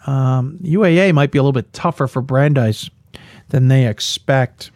Um, 0.08 0.58
UAA 0.64 1.14
might 1.14 1.32
be 1.32 1.38
a 1.38 1.44
little 1.44 1.52
bit 1.52 1.74
tougher 1.74 2.08
for 2.08 2.22
Brandeis 2.22 2.90
than 3.50 3.68
they 3.68 3.88
expect. 3.88 4.72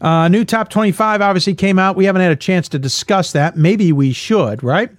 Uh, 0.00 0.28
new 0.28 0.44
top 0.44 0.68
25 0.68 1.20
obviously 1.20 1.54
came 1.54 1.78
out. 1.78 1.96
We 1.96 2.06
haven't 2.06 2.22
had 2.22 2.32
a 2.32 2.36
chance 2.36 2.68
to 2.70 2.78
discuss 2.78 3.32
that. 3.32 3.56
Maybe 3.56 3.92
we 3.92 4.12
should, 4.12 4.62
right? 4.62 4.90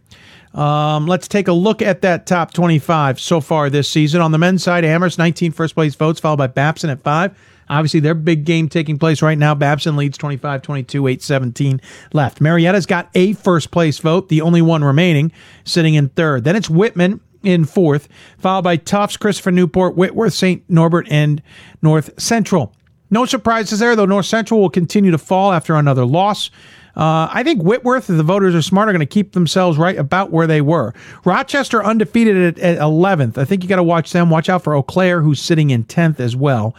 Um, 0.54 1.08
let's 1.08 1.28
take 1.28 1.48
a 1.48 1.54
look 1.54 1.82
at 1.82 2.02
that 2.04 2.26
top 2.26 2.54
25 2.54 3.20
so 3.20 3.42
far 3.42 3.70
this 3.70 3.90
season. 3.90 4.22
On 4.22 4.32
the 4.32 4.38
men's 4.38 4.64
side, 4.64 4.86
Amherst, 4.86 5.18
19 5.18 5.52
first 5.52 5.74
place 5.74 5.96
votes, 5.96 6.20
followed 6.20 6.38
by 6.38 6.48
Babson 6.48 6.90
at 6.90 7.02
5. 7.02 7.38
Obviously, 7.70 8.00
their 8.00 8.14
big 8.14 8.46
game 8.46 8.70
taking 8.70 9.00
place 9.00 9.22
right 9.22 9.38
now. 9.38 9.56
Babson 9.56 9.96
leads 9.96 10.18
25 10.18 10.62
22, 10.62 11.08
8 11.08 11.22
17 11.22 11.82
left. 12.12 12.40
Marietta's 12.40 12.86
got 12.86 13.10
a 13.16 13.34
first 13.34 13.72
place 13.72 14.00
vote, 14.00 14.30
the 14.30 14.42
only 14.42 14.62
one 14.62 14.84
remaining, 14.84 15.32
sitting 15.64 15.96
in 15.96 16.10
third. 16.10 16.44
Then 16.44 16.56
it's 16.56 16.70
Whitman 16.70 17.20
in 17.42 17.66
fourth, 17.66 18.08
followed 18.38 18.64
by 18.64 18.78
Tufts, 18.78 19.18
Christopher 19.18 19.52
Newport, 19.52 19.96
Whitworth, 19.96 20.34
St. 20.34 20.64
Norbert, 20.70 21.08
and 21.10 21.42
North 21.82 22.12
Central. 22.22 22.74
No 23.14 23.26
surprises 23.26 23.78
there, 23.78 23.96
though 23.96 24.08
North 24.08 24.26
Central 24.26 24.60
will 24.60 24.72
continue 24.72 25.12
to 25.12 25.20
fall 25.20 25.52
after 25.52 25.76
another 25.76 26.04
loss. 26.04 26.50
Uh, 26.98 27.30
I 27.32 27.44
think 27.44 27.62
Whitworth, 27.62 28.10
if 28.10 28.18
the 28.18 28.24
voters 28.24 28.56
are 28.56 28.62
smart, 28.64 28.90
are 28.90 28.92
going 28.92 29.02
to 29.02 29.06
keep 29.06 29.34
themselves 29.34 29.78
right 29.78 29.96
about 29.96 30.32
where 30.32 30.48
they 30.48 30.62
were. 30.62 30.96
Rochester 31.24 31.84
undefeated 31.86 32.58
at, 32.58 32.60
at 32.60 32.80
11th. 32.80 33.38
I 33.38 33.46
think 33.46 33.62
you 33.62 33.70
got 33.70 33.76
to 33.76 33.84
watch 33.84 34.14
them. 34.14 34.32
Watch 34.32 34.50
out 34.50 34.64
for 34.64 34.74
Eau 34.74 34.82
Claire, 34.82 35.22
who's 35.22 35.40
sitting 35.40 35.70
in 35.70 35.84
10th 35.84 36.20
as 36.20 36.36
well. 36.36 36.76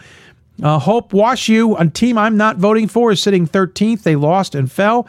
Uh, 0.61 0.79
Hope 0.79 1.13
Wash 1.13 1.49
U, 1.49 1.75
a 1.75 1.87
team 1.89 2.17
I'm 2.17 2.37
not 2.37 2.57
voting 2.57 2.87
for, 2.87 3.11
is 3.11 3.21
sitting 3.21 3.47
13th. 3.47 4.03
They 4.03 4.15
lost 4.15 4.55
and 4.55 4.71
fell. 4.71 5.07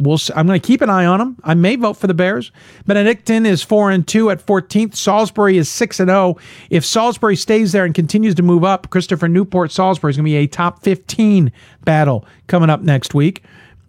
We'll, 0.00 0.18
I'm 0.36 0.46
going 0.46 0.60
to 0.60 0.64
keep 0.64 0.80
an 0.80 0.90
eye 0.90 1.06
on 1.06 1.18
them. 1.18 1.36
I 1.42 1.54
may 1.54 1.74
vote 1.76 1.94
for 1.94 2.06
the 2.06 2.14
Bears. 2.14 2.52
Benedictine 2.86 3.44
is 3.44 3.62
four 3.62 3.90
and 3.90 4.06
two 4.06 4.30
at 4.30 4.44
14th. 4.44 4.94
Salisbury 4.94 5.58
is 5.58 5.68
six 5.68 5.98
and 5.98 6.08
zero. 6.08 6.36
If 6.70 6.84
Salisbury 6.84 7.34
stays 7.34 7.72
there 7.72 7.84
and 7.84 7.94
continues 7.94 8.36
to 8.36 8.42
move 8.42 8.62
up, 8.62 8.90
Christopher 8.90 9.28
Newport 9.28 9.72
Salisbury 9.72 10.10
is 10.10 10.16
going 10.16 10.24
to 10.24 10.30
be 10.30 10.36
a 10.36 10.46
top 10.46 10.82
15 10.82 11.50
battle 11.84 12.24
coming 12.46 12.70
up 12.70 12.80
next 12.80 13.12
week. 13.14 13.42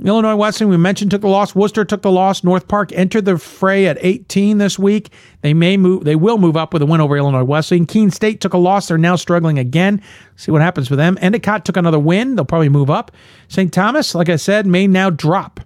Illinois 0.03 0.35
Wesleyan, 0.35 0.69
we 0.69 0.77
mentioned, 0.77 1.11
took 1.11 1.21
the 1.21 1.27
loss. 1.27 1.53
Wooster 1.53 1.83
took 1.83 2.03
the 2.03 2.11
loss. 2.11 2.41
North 2.41 2.69
Park 2.69 2.93
entered 2.93 3.25
the 3.25 3.37
fray 3.37 3.85
at 3.85 3.97
18 3.99 4.57
this 4.57 4.79
week. 4.79 5.11
They 5.41 5.53
may 5.53 5.75
move. 5.75 6.05
They 6.05 6.15
will 6.15 6.37
move 6.37 6.55
up 6.55 6.71
with 6.71 6.81
a 6.81 6.85
win 6.85 7.01
over 7.01 7.17
Illinois 7.17 7.43
Wesleyan. 7.43 7.85
Keene 7.85 8.09
State 8.09 8.39
took 8.39 8.53
a 8.53 8.57
loss. 8.57 8.87
They're 8.87 8.97
now 8.97 9.17
struggling 9.17 9.59
again. 9.59 10.01
See 10.37 10.53
what 10.53 10.61
happens 10.61 10.89
with 10.89 10.99
them. 10.99 11.17
Endicott 11.19 11.65
took 11.65 11.75
another 11.75 11.99
win. 11.99 12.35
They'll 12.35 12.45
probably 12.45 12.69
move 12.69 12.89
up. 12.89 13.11
St. 13.49 13.73
Thomas, 13.73 14.15
like 14.15 14.29
I 14.29 14.37
said, 14.37 14.65
may 14.65 14.87
now 14.87 15.09
drop. 15.09 15.59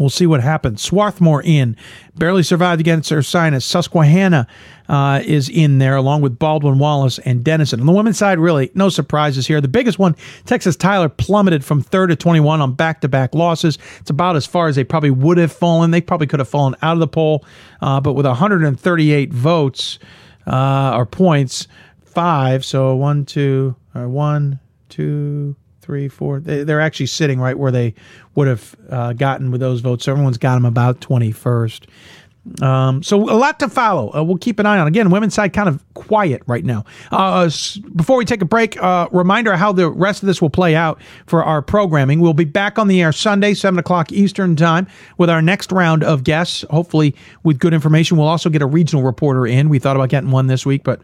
We'll 0.00 0.08
see 0.08 0.24
what 0.24 0.40
happens. 0.40 0.80
Swarthmore 0.80 1.42
in, 1.42 1.76
barely 2.16 2.42
survived 2.42 2.80
against 2.80 3.12
Ursinus. 3.12 3.64
Susquehanna 3.64 4.46
uh, 4.88 5.20
is 5.26 5.50
in 5.50 5.76
there 5.76 5.94
along 5.94 6.22
with 6.22 6.38
Baldwin 6.38 6.78
Wallace 6.78 7.18
and 7.18 7.44
Denison. 7.44 7.80
On 7.80 7.86
the 7.86 7.92
women's 7.92 8.16
side, 8.16 8.38
really 8.38 8.70
no 8.74 8.88
surprises 8.88 9.46
here. 9.46 9.60
The 9.60 9.68
biggest 9.68 9.98
one, 9.98 10.16
Texas 10.46 10.74
Tyler 10.74 11.10
plummeted 11.10 11.66
from 11.66 11.82
third 11.82 12.06
to 12.06 12.16
21 12.16 12.62
on 12.62 12.72
back-to-back 12.72 13.34
losses. 13.34 13.76
It's 13.98 14.08
about 14.08 14.36
as 14.36 14.46
far 14.46 14.68
as 14.68 14.76
they 14.76 14.84
probably 14.84 15.10
would 15.10 15.36
have 15.36 15.52
fallen. 15.52 15.90
They 15.90 16.00
probably 16.00 16.26
could 16.26 16.40
have 16.40 16.48
fallen 16.48 16.76
out 16.80 16.94
of 16.94 17.00
the 17.00 17.06
poll, 17.06 17.44
uh, 17.82 18.00
but 18.00 18.14
with 18.14 18.24
138 18.24 19.34
votes 19.34 19.98
uh, 20.46 20.94
or 20.96 21.04
points, 21.04 21.68
five. 22.06 22.64
So 22.64 22.96
one, 22.96 23.26
two, 23.26 23.76
or 23.94 24.08
one, 24.08 24.60
two 24.88 25.56
three, 25.90 26.06
four. 26.06 26.38
They, 26.38 26.72
are 26.72 26.78
actually 26.78 27.06
sitting 27.06 27.40
right 27.40 27.58
where 27.58 27.72
they 27.72 27.94
would 28.36 28.46
have 28.46 28.76
uh, 28.90 29.12
gotten 29.12 29.50
with 29.50 29.60
those 29.60 29.80
votes. 29.80 30.04
So 30.04 30.12
everyone's 30.12 30.38
got 30.38 30.54
them 30.54 30.64
about 30.64 31.00
21st. 31.00 31.88
Um, 32.62 33.02
so 33.02 33.28
a 33.28 33.34
lot 33.34 33.58
to 33.58 33.68
follow. 33.68 34.14
Uh, 34.14 34.22
we'll 34.22 34.38
keep 34.38 34.60
an 34.60 34.66
eye 34.66 34.78
on. 34.78 34.86
Again, 34.86 35.10
women's 35.10 35.34
side 35.34 35.52
kind 35.52 35.68
of 35.68 35.82
quiet 35.94 36.42
right 36.46 36.64
now. 36.64 36.84
Uh, 37.10 37.50
before 37.96 38.16
we 38.16 38.24
take 38.24 38.40
a 38.40 38.44
break, 38.44 38.80
uh, 38.80 39.08
reminder 39.10 39.56
how 39.56 39.72
the 39.72 39.90
rest 39.90 40.22
of 40.22 40.28
this 40.28 40.40
will 40.40 40.48
play 40.48 40.76
out 40.76 41.02
for 41.26 41.42
our 41.42 41.60
programming. 41.60 42.20
We'll 42.20 42.34
be 42.34 42.44
back 42.44 42.78
on 42.78 42.86
the 42.86 43.02
air 43.02 43.10
Sunday, 43.10 43.52
seven 43.54 43.80
o'clock 43.80 44.12
Eastern 44.12 44.54
time, 44.54 44.86
with 45.18 45.28
our 45.28 45.42
next 45.42 45.72
round 45.72 46.04
of 46.04 46.22
guests. 46.22 46.64
Hopefully, 46.70 47.16
with 47.42 47.58
good 47.58 47.74
information. 47.74 48.16
We'll 48.16 48.28
also 48.28 48.48
get 48.48 48.62
a 48.62 48.66
regional 48.66 49.02
reporter 49.02 49.44
in. 49.44 49.68
We 49.68 49.80
thought 49.80 49.96
about 49.96 50.08
getting 50.08 50.30
one 50.30 50.46
this 50.46 50.64
week, 50.64 50.84
but 50.84 51.02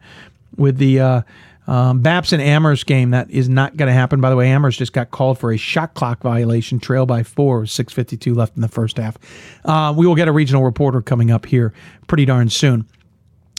with 0.57 0.79
the 0.79 1.25
um, 1.67 2.01
Babson 2.01 2.41
Amherst 2.41 2.87
game 2.87 3.11
that 3.11 3.31
is 3.31 3.49
not 3.49 3.77
going 3.77 3.89
to 3.89 3.93
happen. 3.93 4.21
By 4.21 4.31
the 4.31 4.37
way, 4.37 4.49
Amherst 4.51 4.79
just 4.79 4.93
got 4.93 5.11
called 5.11 5.39
for 5.39 5.53
a 5.53 5.57
shot 5.57 5.95
clock 5.95 6.23
violation, 6.23 6.79
trail 6.79 7.07
by 7.07 7.23
four, 7.23 7.67
six 7.67 7.93
fifty 7.93 8.17
two 8.17 8.35
left 8.35 8.57
in 8.57 8.63
the 8.63 8.69
first 8.69 8.97
half. 8.97 9.17
Uh, 9.65 9.93
we 9.97 10.07
will 10.07 10.15
get 10.15 10.29
a 10.29 10.33
regional 10.33 10.65
reporter 10.65 11.03
coming 11.03 11.31
up 11.31 11.47
here 11.47 11.73
pretty 12.07 12.25
darn 12.25 12.49
soon. 12.49 12.87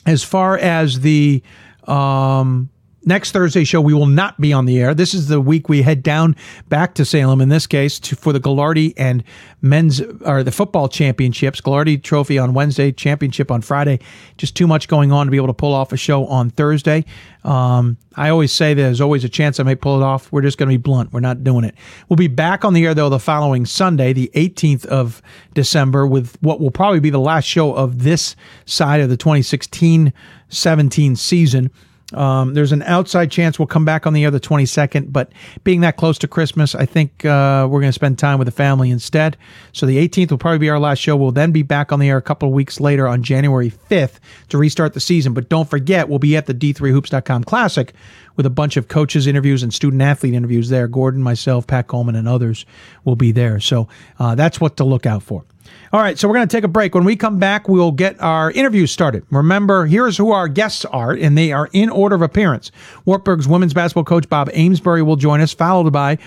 As 0.05 0.23
far 0.23 0.57
as 0.57 1.01
the 1.01 1.43
um, 1.83 2.69
next 3.07 3.31
Thursday 3.31 3.63
show, 3.63 3.81
we 3.81 3.93
will 3.93 4.05
not 4.05 4.39
be 4.39 4.53
on 4.53 4.65
the 4.65 4.79
air. 4.79 4.93
This 4.93 5.13
is 5.13 5.29
the 5.29 5.41
week 5.41 5.69
we 5.69 5.81
head 5.81 6.03
down 6.03 6.35
back 6.67 6.93
to 6.95 7.05
Salem, 7.05 7.41
in 7.41 7.49
this 7.49 7.65
case, 7.65 7.99
to, 8.01 8.15
for 8.15 8.33
the 8.33 8.39
Gagliardi 8.39 8.93
and 8.97 9.23
men's 9.61 10.01
or 10.01 10.43
the 10.43 10.51
football 10.51 10.89
championships. 10.89 11.61
Gagliardi 11.61 12.03
Trophy 12.03 12.37
on 12.37 12.53
Wednesday, 12.53 12.91
championship 12.91 13.49
on 13.49 13.61
Friday. 13.61 13.99
Just 14.37 14.55
too 14.55 14.67
much 14.67 14.87
going 14.87 15.11
on 15.11 15.25
to 15.25 15.31
be 15.31 15.37
able 15.37 15.47
to 15.47 15.53
pull 15.53 15.73
off 15.73 15.93
a 15.93 15.97
show 15.97 16.27
on 16.27 16.49
Thursday. 16.51 17.05
Um, 17.43 17.97
I 18.15 18.29
always 18.29 18.51
say 18.51 18.73
there's 18.73 18.99
always 18.99 19.23
a 19.23 19.29
chance 19.29 19.59
I 19.59 19.63
may 19.63 19.75
pull 19.75 20.01
it 20.01 20.03
off. 20.03 20.29
We're 20.31 20.41
just 20.41 20.57
going 20.57 20.69
to 20.69 20.77
be 20.77 20.81
blunt. 20.81 21.13
We're 21.13 21.21
not 21.21 21.43
doing 21.43 21.63
it. 21.63 21.75
We'll 22.09 22.17
be 22.17 22.27
back 22.27 22.65
on 22.65 22.73
the 22.73 22.85
air 22.85 22.93
though 22.93 23.09
the 23.09 23.19
following 23.19 23.65
Sunday, 23.65 24.11
the 24.11 24.29
18th 24.35 24.85
of 24.87 25.21
December, 25.53 26.05
with 26.05 26.37
what 26.41 26.59
will 26.59 26.71
probably 26.71 26.99
be 26.99 27.09
the 27.09 27.19
last 27.19 27.45
show 27.45 27.73
of 27.73 28.03
this 28.03 28.35
side 28.65 28.99
of 28.99 29.09
the 29.09 29.17
2016 29.17 30.11
17 30.49 31.15
season. 31.15 31.71
Um, 32.13 32.53
there's 32.53 32.71
an 32.71 32.83
outside 32.83 33.31
chance 33.31 33.59
we'll 33.59 33.67
come 33.67 33.83
back 33.83 34.07
on 34.07 34.13
the 34.13 34.23
air 34.23 34.31
the 34.31 34.39
22nd, 34.39 35.11
but 35.11 35.31
being 35.65 35.81
that 35.81 35.97
close 35.97 36.17
to 36.19 36.27
Christmas, 36.27 36.73
I 36.73 36.85
think 36.85 37.25
uh, 37.25 37.67
we're 37.69 37.81
going 37.81 37.89
to 37.89 37.93
spend 37.93 38.17
time 38.17 38.39
with 38.39 38.45
the 38.45 38.51
family 38.53 38.91
instead. 38.91 39.35
So 39.73 39.85
the 39.85 39.97
18th 40.07 40.31
will 40.31 40.37
probably 40.37 40.59
be 40.59 40.69
our 40.69 40.79
last 40.79 40.99
show. 40.99 41.17
We'll 41.17 41.31
then 41.31 41.51
be 41.51 41.63
back 41.63 41.91
on 41.91 41.99
the 41.99 42.09
air 42.09 42.17
a 42.17 42.21
couple 42.21 42.47
of 42.47 42.53
weeks 42.53 42.79
later 42.79 43.07
on 43.07 43.23
January 43.23 43.71
5th 43.71 44.19
to 44.49 44.57
restart 44.57 44.93
the 44.93 45.01
season. 45.01 45.33
But 45.33 45.49
don't 45.49 45.69
forget, 45.69 46.07
we'll 46.07 46.19
be 46.19 46.37
at 46.37 46.45
the 46.45 46.53
D3Hoops.com 46.53 47.43
Classic 47.43 47.93
with 48.37 48.45
a 48.45 48.49
bunch 48.49 48.77
of 48.77 48.87
coaches 48.87 49.27
interviews 49.27 49.63
and 49.63 49.73
student 49.73 50.01
athlete 50.01 50.33
interviews 50.33 50.69
there. 50.69 50.87
Gordon, 50.87 51.21
myself, 51.21 51.67
Pat 51.67 51.87
Coleman, 51.87 52.15
and 52.15 52.27
others 52.27 52.65
will 53.03 53.17
be 53.17 53.33
there. 53.33 53.59
So 53.59 53.89
uh, 54.19 54.35
that's 54.35 54.61
what 54.61 54.77
to 54.77 54.85
look 54.85 55.05
out 55.05 55.23
for. 55.23 55.43
All 55.91 55.99
right, 55.99 56.17
so 56.17 56.27
we're 56.27 56.35
going 56.35 56.47
to 56.47 56.55
take 56.55 56.63
a 56.63 56.69
break. 56.69 56.95
When 56.95 57.03
we 57.03 57.15
come 57.15 57.39
back, 57.39 57.67
we'll 57.67 57.91
get 57.91 58.21
our 58.21 58.51
interviews 58.51 58.91
started. 58.91 59.25
Remember, 59.31 59.85
here's 59.85 60.17
who 60.17 60.31
our 60.31 60.47
guests 60.47 60.85
are, 60.85 61.11
and 61.11 61.37
they 61.37 61.51
are 61.51 61.69
in 61.73 61.89
order 61.89 62.15
of 62.15 62.21
appearance. 62.21 62.71
Wartburg's 63.05 63.47
women's 63.47 63.73
basketball 63.73 64.05
coach 64.05 64.29
Bob 64.29 64.49
Amesbury 64.53 65.01
will 65.03 65.15
join 65.17 65.41
us, 65.41 65.53
followed 65.53 65.91
by 65.91 66.17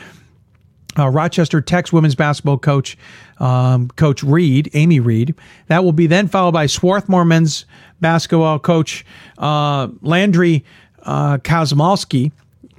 uh, 0.99 1.09
Rochester 1.09 1.61
Tech's 1.61 1.93
women's 1.93 2.15
basketball 2.15 2.59
coach, 2.59 2.99
um, 3.39 3.89
Coach 3.89 4.23
Reed, 4.23 4.71
Amy 4.75 5.01
Reed. 5.01 5.35
That 5.69 5.85
will 5.85 5.93
be 5.93 6.07
then 6.07 6.29
followed 6.29 6.53
by 6.53 6.67
Swarthmore 6.67 7.25
men's 7.25 7.65
basketball 8.01 8.59
coach 8.59 9.05
uh, 9.39 9.89
Landry 10.03 10.65
uh, 11.03 11.39
Kosmalski. 11.39 12.33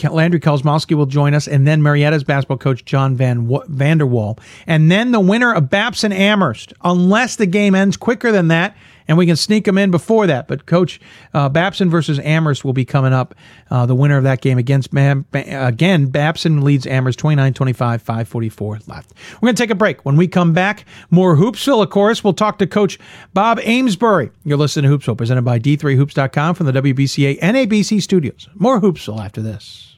Landry 0.10 0.40
Kosmalski 0.40 0.96
will 0.96 1.06
join 1.06 1.36
us, 1.36 1.48
and 1.48 1.68
then 1.68 1.82
Marietta's 1.82 2.24
basketball 2.24 2.58
coach 2.58 2.86
John 2.86 3.16
Van 3.16 3.48
Vanderwall, 3.48 4.40
and 4.66 4.90
then 4.90 5.12
the 5.12 5.20
winner 5.20 5.54
of 5.54 5.70
Babson 5.70 6.12
Amherst. 6.12 6.74
Unless 6.84 7.36
the 7.36 7.46
game 7.46 7.76
ends 7.76 7.98
quicker 7.98 8.32
than 8.32 8.48
that, 8.48 8.76
and 9.08 9.18
we 9.18 9.26
can 9.26 9.36
sneak 9.36 9.66
them 9.66 9.78
in 9.78 9.92
before 9.92 10.28
that. 10.28 10.48
But 10.48 10.66
Coach 10.66 11.00
uh, 11.34 11.50
Babson 11.50 11.90
versus 11.90 12.20
Amherst 12.20 12.64
will 12.64 12.74
be 12.74 12.86
coming 12.86 13.14
up. 13.14 13.36
Uh, 13.70 13.86
the 13.86 13.96
winner 13.96 14.18
of 14.18 14.24
that 14.24 14.42
game 14.42 14.58
against 14.58 14.92
Bam, 14.94 15.26
again, 15.34 16.08
Babson 16.08 16.62
leads 16.62 16.86
Amherst 16.86 17.20
29-25, 17.20 17.76
544 17.76 18.80
left. 18.88 19.14
We're 19.36 19.48
going 19.48 19.56
to 19.56 19.64
take 19.64 19.70
a 19.70 19.76
break. 19.76 20.04
When 20.06 20.16
we 20.16 20.28
come 20.28 20.54
back, 20.54 20.86
more 21.10 21.36
Hoopsville, 21.36 21.84
of 21.84 21.90
course. 21.90 22.24
We'll 22.24 22.34
talk 22.34 22.58
to 22.60 22.68
Coach 22.68 23.00
Bob 23.34 23.60
Amesbury. 23.60 24.32
You're 24.44 24.58
listening 24.58 24.90
to 24.90 24.98
Hoopsville, 24.98 25.18
presented 25.18 25.44
by 25.44 25.60
D3Hoops.com 25.60 26.56
from 26.56 26.66
the 26.66 26.74
WBCA 26.74 27.40
NABC 27.40 28.02
studios. 28.02 28.50
More 28.56 28.82
Hoopsville 28.82 29.24
after 29.24 29.42
this. 29.42 29.96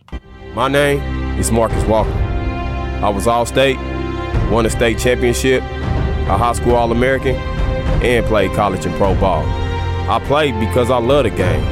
My 0.54 0.68
name 0.68 1.00
is 1.40 1.52
Marcus 1.52 1.84
Walker. 1.86 2.12
I 2.12 3.10
was 3.10 3.28
All-State, 3.28 3.78
won 4.50 4.66
a 4.66 4.70
state 4.70 5.00
championship, 5.00 5.62
a 5.64 6.38
high 6.38 6.54
school 6.54 6.76
All-American, 6.76 7.36
and 8.04 8.26
played 8.26 8.52
college 8.54 8.86
and 8.86 8.96
pro 8.96 9.16
ball. 9.20 9.44
I 10.10 10.22
played 10.26 10.60
because 10.60 10.92
I 10.92 10.98
love 10.98 11.24
the 11.24 11.30
game. 11.30 11.64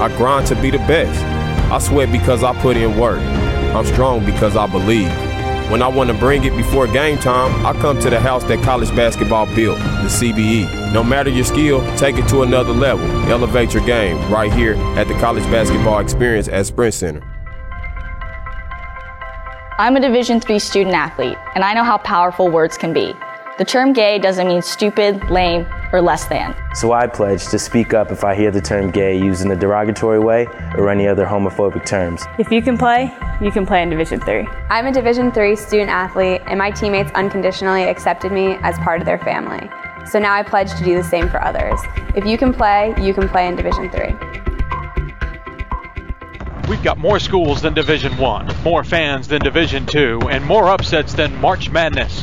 I 0.00 0.08
grind 0.16 0.46
to 0.48 0.60
be 0.60 0.70
the 0.70 0.78
best. 0.78 1.22
I 1.70 1.78
sweat 1.78 2.10
because 2.12 2.42
I 2.44 2.52
put 2.60 2.76
in 2.76 2.98
work. 2.98 3.20
I'm 3.20 3.86
strong 3.86 4.24
because 4.24 4.56
I 4.56 4.66
believe. 4.66 5.10
When 5.70 5.82
I 5.82 5.88
want 5.88 6.10
to 6.10 6.16
bring 6.16 6.44
it 6.44 6.56
before 6.56 6.86
game 6.86 7.18
time, 7.18 7.66
I 7.66 7.72
come 7.80 7.98
to 8.00 8.08
the 8.08 8.20
house 8.20 8.44
that 8.44 8.62
college 8.62 8.94
basketball 8.94 9.46
built, 9.54 9.78
the 9.78 10.08
CBE. 10.08 10.92
No 10.92 11.02
matter 11.02 11.28
your 11.28 11.44
skill, 11.44 11.80
take 11.96 12.16
it 12.16 12.28
to 12.28 12.42
another 12.42 12.72
level. 12.72 13.04
Elevate 13.30 13.74
your 13.74 13.84
game 13.84 14.16
right 14.30 14.52
here 14.52 14.74
at 14.96 15.08
the 15.08 15.14
College 15.14 15.42
Basketball 15.44 15.98
Experience 15.98 16.46
at 16.48 16.66
Sprint 16.66 16.94
Center. 16.94 17.20
I'm 19.78 19.96
a 19.96 20.00
Division 20.00 20.40
III 20.48 20.58
student 20.58 20.94
athlete, 20.94 21.36
and 21.54 21.64
I 21.64 21.74
know 21.74 21.84
how 21.84 21.98
powerful 21.98 22.48
words 22.48 22.78
can 22.78 22.92
be. 22.92 23.12
The 23.58 23.64
term 23.64 23.94
gay 23.94 24.18
doesn't 24.18 24.46
mean 24.46 24.60
stupid, 24.60 25.30
lame, 25.30 25.66
or 25.90 26.02
less 26.02 26.26
than. 26.26 26.54
So 26.74 26.92
I 26.92 27.06
pledge 27.06 27.46
to 27.46 27.58
speak 27.58 27.94
up 27.94 28.12
if 28.12 28.22
I 28.22 28.34
hear 28.34 28.50
the 28.50 28.60
term 28.60 28.90
gay 28.90 29.18
used 29.18 29.42
in 29.42 29.50
a 29.50 29.56
derogatory 29.56 30.18
way 30.18 30.46
or 30.76 30.90
any 30.90 31.08
other 31.08 31.24
homophobic 31.24 31.86
terms. 31.86 32.22
If 32.38 32.50
you 32.50 32.60
can 32.60 32.76
play, 32.76 33.10
you 33.40 33.50
can 33.50 33.64
play 33.64 33.80
in 33.82 33.88
Division 33.88 34.20
3. 34.20 34.46
I'm 34.68 34.84
a 34.84 34.92
Division 34.92 35.32
3 35.32 35.56
student 35.56 35.88
athlete, 35.88 36.42
and 36.44 36.58
my 36.58 36.70
teammates 36.70 37.10
unconditionally 37.12 37.84
accepted 37.84 38.30
me 38.30 38.58
as 38.60 38.76
part 38.80 39.00
of 39.00 39.06
their 39.06 39.18
family. 39.20 39.70
So 40.04 40.18
now 40.18 40.34
I 40.34 40.42
pledge 40.42 40.74
to 40.74 40.84
do 40.84 40.94
the 40.94 41.04
same 41.04 41.30
for 41.30 41.42
others. 41.42 41.80
If 42.14 42.26
you 42.26 42.36
can 42.36 42.52
play, 42.52 42.94
you 43.00 43.14
can 43.14 43.26
play 43.26 43.48
in 43.48 43.56
Division 43.56 43.88
3. 43.90 44.14
We've 46.68 46.82
got 46.82 46.98
more 46.98 47.18
schools 47.18 47.62
than 47.62 47.72
Division 47.72 48.18
1, 48.18 48.62
more 48.64 48.84
fans 48.84 49.28
than 49.28 49.40
Division 49.40 49.86
2, 49.86 50.28
and 50.28 50.44
more 50.44 50.68
upsets 50.68 51.14
than 51.14 51.34
March 51.40 51.70
Madness. 51.70 52.22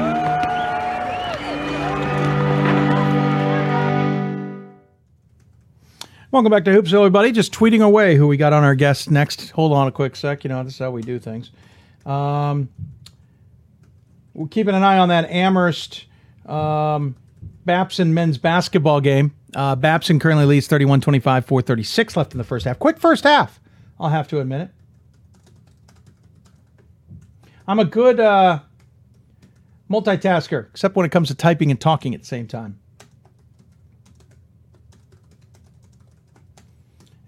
Welcome 6.31 6.49
back 6.49 6.63
to 6.63 6.71
Hoops, 6.71 6.93
everybody. 6.93 7.33
Just 7.33 7.51
tweeting 7.51 7.83
away 7.83 8.15
who 8.15 8.25
we 8.25 8.37
got 8.37 8.53
on 8.53 8.63
our 8.63 8.73
guest 8.73 9.11
next. 9.11 9.49
Hold 9.49 9.73
on 9.73 9.89
a 9.89 9.91
quick 9.91 10.15
sec. 10.15 10.45
You 10.45 10.49
know, 10.49 10.63
this 10.63 10.75
is 10.75 10.79
how 10.79 10.89
we 10.89 11.01
do 11.01 11.19
things. 11.19 11.51
Um, 12.05 12.69
we're 14.33 14.47
keeping 14.47 14.73
an 14.73 14.81
eye 14.81 14.97
on 14.97 15.09
that 15.09 15.29
Amherst 15.29 16.05
um, 16.45 17.17
Babson 17.65 18.13
men's 18.13 18.37
basketball 18.37 19.01
game. 19.01 19.35
Uh, 19.53 19.75
Babson 19.75 20.19
currently 20.19 20.45
leads 20.45 20.67
31 20.67 21.01
25, 21.01 21.45
436 21.45 22.15
left 22.15 22.31
in 22.31 22.37
the 22.37 22.45
first 22.45 22.63
half. 22.63 22.79
Quick 22.79 22.97
first 22.97 23.25
half, 23.25 23.59
I'll 23.99 24.07
have 24.07 24.29
to 24.29 24.39
admit 24.39 24.61
it. 24.61 24.69
I'm 27.67 27.79
a 27.79 27.85
good 27.85 28.21
uh, 28.21 28.59
multitasker, 29.89 30.69
except 30.69 30.95
when 30.95 31.05
it 31.05 31.11
comes 31.11 31.27
to 31.27 31.35
typing 31.35 31.71
and 31.71 31.79
talking 31.79 32.15
at 32.15 32.21
the 32.21 32.27
same 32.27 32.47
time. 32.47 32.80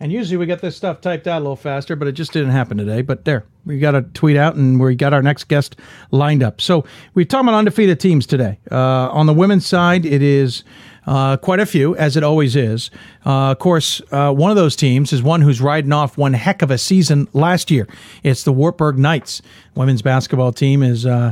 And 0.03 0.11
usually 0.11 0.35
we 0.35 0.45
get 0.45 0.59
this 0.59 0.75
stuff 0.75 0.99
typed 0.99 1.27
out 1.27 1.37
a 1.37 1.43
little 1.43 1.55
faster, 1.55 1.95
but 1.95 2.09
it 2.09 2.11
just 2.11 2.33
didn't 2.33 2.49
happen 2.49 2.77
today. 2.77 3.01
But 3.01 3.23
there, 3.23 3.45
we 3.65 3.79
got 3.79 3.95
a 3.95 4.01
tweet 4.01 4.35
out 4.35 4.55
and 4.55 4.77
we 4.77 4.95
got 4.95 5.13
our 5.13 5.21
next 5.21 5.45
guest 5.45 5.77
lined 6.11 6.43
up. 6.43 6.59
So 6.59 6.83
we've 7.13 7.25
talked 7.25 7.43
about 7.43 7.53
undefeated 7.53 8.01
teams 8.01 8.25
today. 8.25 8.59
Uh, 8.69 9.07
on 9.11 9.27
the 9.27 9.33
women's 9.33 9.65
side, 9.65 10.05
it 10.05 10.21
is 10.21 10.65
uh, 11.07 11.37
quite 11.37 11.61
a 11.61 11.65
few, 11.65 11.95
as 11.95 12.17
it 12.17 12.23
always 12.23 12.57
is. 12.57 12.91
Uh, 13.25 13.51
of 13.51 13.59
course, 13.59 14.01
uh, 14.11 14.33
one 14.33 14.51
of 14.51 14.57
those 14.57 14.75
teams 14.75 15.13
is 15.13 15.23
one 15.23 15.39
who's 15.39 15.61
riding 15.61 15.93
off 15.93 16.17
one 16.17 16.33
heck 16.33 16.61
of 16.61 16.69
a 16.69 16.77
season 16.77 17.29
last 17.31 17.71
year. 17.71 17.87
It's 18.23 18.43
the 18.43 18.51
Wartburg 18.51 18.99
Knights. 18.99 19.41
Women's 19.73 20.01
basketball 20.01 20.51
team 20.51 20.83
is 20.83 21.05
uh, 21.05 21.31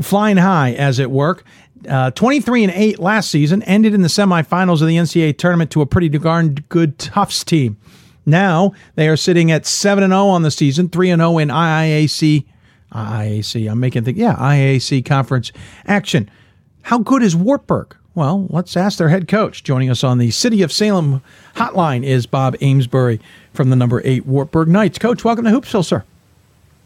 flying 0.00 0.36
high, 0.36 0.74
as 0.74 1.00
it 1.00 1.10
were. 1.10 1.42
Uh, 1.88 2.12
23 2.12 2.62
and 2.62 2.72
8 2.72 3.00
last 3.00 3.32
season, 3.32 3.64
ended 3.64 3.94
in 3.94 4.02
the 4.02 4.08
semifinals 4.08 4.80
of 4.80 4.86
the 4.86 4.96
NCAA 4.96 5.36
tournament 5.36 5.72
to 5.72 5.80
a 5.80 5.86
pretty 5.86 6.08
darn 6.08 6.54
good 6.68 7.00
Tufts 7.00 7.42
team. 7.42 7.76
Now 8.24 8.72
they 8.94 9.08
are 9.08 9.16
sitting 9.16 9.50
at 9.50 9.66
7 9.66 10.02
and 10.04 10.12
0 10.12 10.26
on 10.26 10.42
the 10.42 10.50
season, 10.50 10.88
3 10.88 11.10
and 11.10 11.20
0 11.20 11.38
in 11.38 11.48
IIAC. 11.48 12.44
IIAC, 12.92 13.70
I'm 13.70 13.80
making 13.80 14.04
think, 14.04 14.18
yeah, 14.18 14.36
IIAC 14.36 15.04
conference 15.04 15.52
action. 15.86 16.30
How 16.82 16.98
good 16.98 17.22
is 17.22 17.34
Wartburg? 17.34 17.96
Well, 18.14 18.46
let's 18.50 18.76
ask 18.76 18.98
their 18.98 19.08
head 19.08 19.26
coach. 19.26 19.64
Joining 19.64 19.88
us 19.88 20.04
on 20.04 20.18
the 20.18 20.30
City 20.30 20.62
of 20.62 20.70
Salem 20.70 21.22
hotline 21.56 22.04
is 22.04 22.26
Bob 22.26 22.56
Amesbury 22.60 23.20
from 23.54 23.70
the 23.70 23.76
number 23.76 24.02
eight 24.04 24.26
Wartburg 24.26 24.68
Knights. 24.68 24.98
Coach, 24.98 25.24
welcome 25.24 25.46
to 25.46 25.50
Hoopsville, 25.50 25.84
sir. 25.84 26.04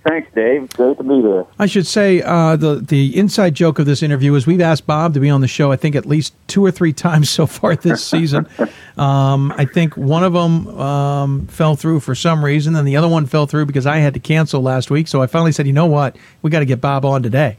Thanks, 0.07 0.33
Dave. 0.37 0.69
Great 0.75 0.99
to 0.99 1.03
be 1.03 1.21
there. 1.21 1.47
I 1.59 1.66
should 1.66 1.87
say 1.87 2.23
uh, 2.23 2.55
the 2.55 2.77
the 2.77 3.16
inside 3.16 3.55
joke 3.55 3.81
of 3.81 3.87
this 3.87 4.05
interview 4.05 4.35
is 4.35 4.47
we've 4.47 4.61
asked 4.61 4.87
Bob 4.87 5.14
to 5.14 5.21
be 5.21 5.29
on 5.29 5.40
the 5.40 5.49
show. 5.49 5.73
I 5.73 5.77
think 5.77 5.97
at 5.97 6.07
least 6.07 6.33
two 6.47 6.64
or 6.64 6.71
three 6.71 6.92
times 7.07 7.29
so 7.29 7.47
far 7.47 7.75
this 7.75 8.05
season. 8.05 8.47
um, 8.97 9.53
I 9.57 9.64
think 9.64 9.97
one 9.97 10.23
of 10.23 10.33
them 10.33 10.69
um, 10.79 11.47
fell 11.49 11.75
through 11.75 12.01
for 12.01 12.14
some 12.14 12.45
reason, 12.45 12.77
and 12.77 12.87
the 12.87 12.97
other 12.97 13.09
one 13.09 13.27
fell 13.27 13.47
through 13.47 13.66
because 13.66 13.85
I 13.85 13.97
had 13.97 14.14
to 14.14 14.21
cancel 14.21 14.62
last 14.62 14.90
week. 14.90 15.09
So 15.09 15.23
I 15.23 15.27
finally 15.27 15.51
said, 15.51 15.66
you 15.66 15.73
know 15.73 15.87
what, 15.87 16.16
we 16.40 16.51
got 16.51 16.61
to 16.61 16.66
get 16.66 16.81
Bob 16.81 17.05
on 17.05 17.25
today. 17.25 17.59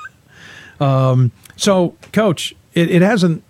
um, 0.80 1.30
so, 1.56 1.94
Coach, 2.12 2.54
it, 2.72 2.90
it 2.90 3.02
hasn't 3.02 3.44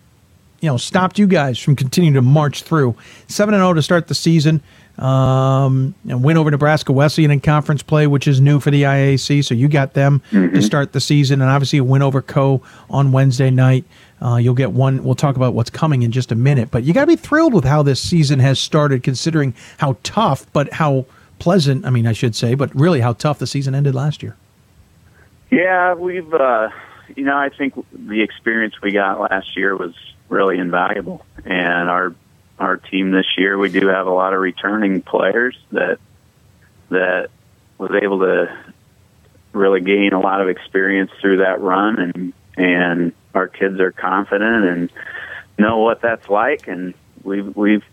you 0.60 0.68
know 0.68 0.76
stopped 0.76 1.18
you 1.18 1.26
guys 1.26 1.58
from 1.58 1.76
continuing 1.76 2.14
to 2.14 2.22
march 2.22 2.62
through 2.62 2.94
seven 3.28 3.54
and 3.54 3.60
zero 3.60 3.70
oh 3.70 3.74
to 3.74 3.82
start 3.82 4.08
the 4.08 4.14
season 4.14 4.62
um, 5.00 5.94
and 6.08 6.22
win 6.22 6.36
over 6.36 6.50
Nebraska 6.50 6.92
Wesleyan 6.92 7.30
in 7.30 7.40
conference 7.40 7.82
play, 7.82 8.06
which 8.06 8.28
is 8.28 8.40
new 8.40 8.60
for 8.60 8.70
the 8.70 8.82
IAC. 8.82 9.44
So 9.44 9.54
you 9.54 9.66
got 9.66 9.94
them 9.94 10.22
mm-hmm. 10.30 10.54
to 10.54 10.62
start 10.62 10.92
the 10.92 11.00
season, 11.00 11.40
and 11.40 11.50
obviously 11.50 11.78
a 11.78 11.84
win 11.84 12.02
over 12.02 12.20
Coe 12.20 12.62
on 12.90 13.10
Wednesday 13.10 13.50
night. 13.50 13.84
Uh, 14.22 14.36
you'll 14.36 14.54
get 14.54 14.72
one. 14.72 15.02
We'll 15.02 15.14
talk 15.14 15.36
about 15.36 15.54
what's 15.54 15.70
coming 15.70 16.02
in 16.02 16.12
just 16.12 16.30
a 16.30 16.34
minute, 16.34 16.70
but 16.70 16.84
you 16.84 16.92
got 16.92 17.02
to 17.02 17.06
be 17.06 17.16
thrilled 17.16 17.54
with 17.54 17.64
how 17.64 17.82
this 17.82 18.00
season 18.00 18.38
has 18.40 18.58
started, 18.58 19.02
considering 19.02 19.54
how 19.78 19.96
tough, 20.02 20.46
but 20.52 20.70
how 20.74 21.06
pleasant. 21.38 21.86
I 21.86 21.90
mean, 21.90 22.06
I 22.06 22.12
should 22.12 22.36
say, 22.36 22.54
but 22.54 22.74
really 22.74 23.00
how 23.00 23.14
tough 23.14 23.38
the 23.38 23.46
season 23.46 23.74
ended 23.74 23.94
last 23.94 24.22
year. 24.22 24.36
Yeah, 25.50 25.94
we've. 25.94 26.32
Uh, 26.32 26.68
you 27.16 27.24
know, 27.24 27.36
I 27.36 27.48
think 27.48 27.74
the 27.92 28.22
experience 28.22 28.80
we 28.82 28.92
got 28.92 29.20
last 29.20 29.56
year 29.56 29.76
was 29.76 29.94
really 30.28 30.58
invaluable, 30.58 31.24
and 31.44 31.88
our 31.88 32.14
our 32.60 32.76
team 32.76 33.10
this 33.10 33.26
year. 33.38 33.58
We 33.58 33.70
do 33.70 33.88
have 33.88 34.06
a 34.06 34.12
lot 34.12 34.34
of 34.34 34.40
returning 34.40 35.02
players 35.02 35.58
that 35.72 35.98
that 36.90 37.30
was 37.78 37.90
able 38.02 38.20
to 38.20 38.56
really 39.52 39.80
gain 39.80 40.12
a 40.12 40.20
lot 40.20 40.40
of 40.40 40.48
experience 40.48 41.10
through 41.20 41.38
that 41.38 41.60
run, 41.60 41.98
and 41.98 42.32
and 42.56 43.12
our 43.34 43.48
kids 43.48 43.80
are 43.80 43.92
confident 43.92 44.64
and 44.64 44.92
know 45.58 45.78
what 45.78 46.02
that's 46.02 46.28
like, 46.28 46.68
and 46.68 46.94
we've 47.24 47.56
we've 47.56 47.84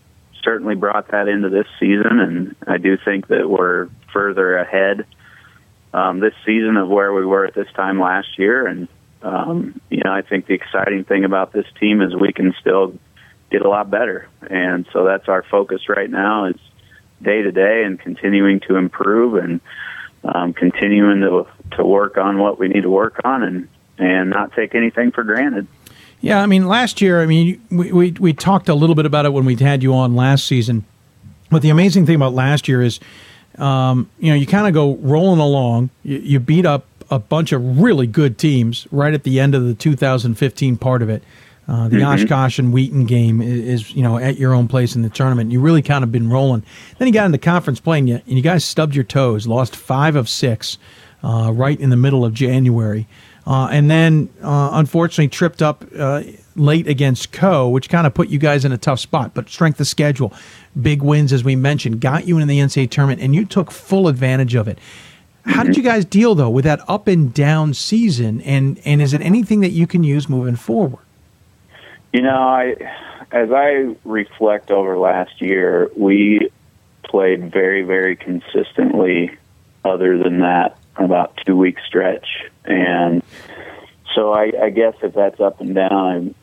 certainly 0.44 0.76
brought 0.76 1.10
that 1.10 1.28
into 1.28 1.50
this 1.50 1.68
season, 1.80 2.20
and 2.20 2.56
I 2.68 2.78
do 2.78 2.98
think 2.98 3.28
that 3.28 3.50
we're 3.50 3.90
further 4.14 4.58
ahead 4.58 5.06
um, 5.94 6.20
this 6.20 6.34
season 6.46 6.78
of 6.78 6.90
where 6.90 7.14
we 7.14 7.26
were 7.26 7.46
at 7.46 7.54
this 7.54 7.68
time 7.76 8.00
last 8.00 8.38
year. 8.38 8.68
And 8.68 8.88
um, 9.22 9.80
you 9.90 10.02
know, 10.04 10.12
I 10.12 10.22
think 10.22 10.46
the 10.46 10.54
exciting 10.54 11.06
thing 11.06 11.24
about 11.24 11.54
this 11.54 11.66
team 11.80 12.02
is 12.02 12.16
we 12.16 12.34
can 12.34 12.54
still 12.60 12.98
get 13.50 13.62
a 13.62 13.70
lot 13.70 13.90
better, 13.90 14.28
and 14.50 14.86
so 14.94 15.06
that's 15.06 15.28
our 15.28 15.44
focus 15.44 15.90
right 15.90 16.10
now 16.10 16.46
is 16.46 16.56
day 17.22 17.42
to 17.42 17.52
day 17.52 17.84
and 17.84 18.00
continuing 18.00 18.60
to 18.62 18.76
improve 18.76 19.36
and 19.36 19.62
um, 20.24 20.54
continuing 20.54 21.22
to 21.22 21.48
to 21.76 21.86
work 21.86 22.18
on 22.18 22.38
what 22.38 22.60
we 22.60 22.68
need 22.68 22.82
to 22.82 22.90
work 22.90 23.20
on 23.24 23.44
and 23.44 23.68
and 23.98 24.30
not 24.30 24.54
take 24.54 24.76
anything 24.76 25.12
for 25.12 25.24
granted. 25.24 25.68
Yeah, 26.20 26.42
I 26.42 26.46
mean, 26.48 26.68
last 26.68 27.00
year, 27.02 27.22
I 27.22 27.26
mean, 27.26 27.62
we, 27.70 27.92
we, 27.92 28.12
we 28.12 28.34
talked 28.34 28.70
a 28.70 28.74
little 28.74 28.96
bit 28.96 29.06
about 29.06 29.26
it 29.26 29.34
when 29.34 29.46
we 29.46 29.56
had 29.56 29.84
you 29.84 29.94
on 29.94 30.16
last 30.16 30.46
season. 30.46 30.86
But 31.52 31.62
the 31.62 31.70
amazing 31.70 32.06
thing 32.06 32.16
about 32.16 32.34
last 32.34 32.68
year 32.68 32.82
is, 32.82 33.00
um, 33.58 34.10
you 34.20 34.30
know, 34.30 34.36
you 34.36 34.48
kind 34.48 34.68
of 34.68 34.74
go 34.74 34.96
rolling 34.96 35.40
along. 35.40 35.92
You, 36.04 36.18
you 36.18 36.40
beat 36.40 36.66
up 36.66 36.86
a 37.10 37.20
bunch 37.20 37.52
of 37.52 37.80
really 37.80 38.08
good 38.08 38.38
teams 38.38 38.88
right 38.92 39.14
at 39.14 39.24
the 39.24 39.40
end 39.40 39.56
of 39.56 39.64
the 39.64 39.74
2015 39.74 40.78
part 40.78 41.02
of 41.02 41.10
it. 41.10 41.24
Uh, 41.68 41.90
the 41.90 41.98
mm-hmm. 41.98 42.24
Oshkosh 42.24 42.60
and 42.60 42.72
Wheaton 42.72 43.06
game 43.06 43.42
is, 43.42 43.94
you 43.94 44.02
know, 44.02 44.18
at 44.18 44.38
your 44.38 44.54
own 44.54 44.70
place 44.70 44.96
in 44.96 45.02
the 45.02 45.10
tournament. 45.10 45.52
You 45.52 45.60
really 45.60 45.82
kind 45.82 46.04
of 46.04 46.12
been 46.12 46.30
rolling. 46.30 46.64
Then 46.98 47.08
you 47.08 47.14
got 47.14 47.26
into 47.26 47.38
conference 47.38 47.82
play 47.82 48.00
and 48.00 48.08
you, 48.08 48.16
and 48.16 48.36
you 48.38 48.42
guys 48.42 48.64
stubbed 48.64 48.96
your 48.96 49.04
toes, 49.04 49.48
lost 49.48 49.76
five 49.76 50.16
of 50.16 50.30
six 50.30 50.78
uh, 51.24 51.52
right 51.54 51.78
in 51.80 51.90
the 51.90 51.98
middle 51.98 52.24
of 52.24 52.34
January. 52.34 53.08
Uh, 53.46 53.68
and 53.72 53.90
then 53.90 54.30
uh, 54.42 54.72
unfortunately 54.74 55.28
tripped 55.28 55.62
up 55.62 55.86
uh, 55.98 56.22
late 56.56 56.88
against 56.88 57.32
Coe, 57.32 57.68
which 57.70 57.90
kind 57.90 58.06
of 58.06 58.14
put 58.14 58.30
you 58.30 58.40
guys 58.40 58.66
in 58.66 58.72
a 58.72 58.78
tough 58.78 59.00
spot. 59.00 59.34
But 59.34 59.50
strength 59.50 59.80
of 59.80 59.88
schedule, 59.88 60.34
big 60.82 61.02
wins 61.02 61.32
as 61.32 61.44
we 61.44 61.56
mentioned, 61.56 62.02
got 62.02 62.28
you 62.28 62.40
in 62.40 62.48
the 62.48 62.60
NCAA 62.60 62.90
tournament, 62.90 63.22
and 63.22 63.34
you 63.34 63.46
took 63.46 63.72
full 63.72 64.08
advantage 64.08 64.56
of 64.56 64.68
it. 64.68 64.80
How 65.46 65.64
did 65.64 65.78
you 65.78 65.84
guys 65.84 66.04
deal 66.04 66.36
though 66.36 66.50
with 66.50 66.66
that 66.66 66.82
up 66.90 67.08
and 67.08 67.34
down 67.34 67.74
season, 67.74 68.42
and 68.42 68.82
and 68.84 69.02
is 69.02 69.14
it 69.14 69.22
anything 69.22 69.62
that 69.62 69.72
you 69.72 69.88
can 69.88 70.04
use 70.04 70.28
moving 70.28 70.58
forward? 70.58 71.07
You 72.14 72.22
know, 72.22 72.38
I 72.38 72.76
as 73.32 73.52
I 73.52 73.96
reflect 74.06 74.72
over 74.72 74.98
last 74.98 75.42
year, 75.42 75.90
we 75.96 76.50
played 77.04 77.52
very 77.52 77.84
very 77.84 78.16
consistently. 78.16 79.38
Other 79.86 80.18
than 80.18 80.40
that, 80.40 80.78
about 80.98 81.40
two 81.46 81.56
week 81.56 81.78
stretch, 81.88 82.28
and 82.66 83.24
so 84.18 84.34
I, 84.34 84.52
I 84.64 84.70
guess 84.70 84.96
if 85.04 85.14
that's 85.14 85.40
up 85.40 85.62
and 85.62 85.76
down, 85.76 86.34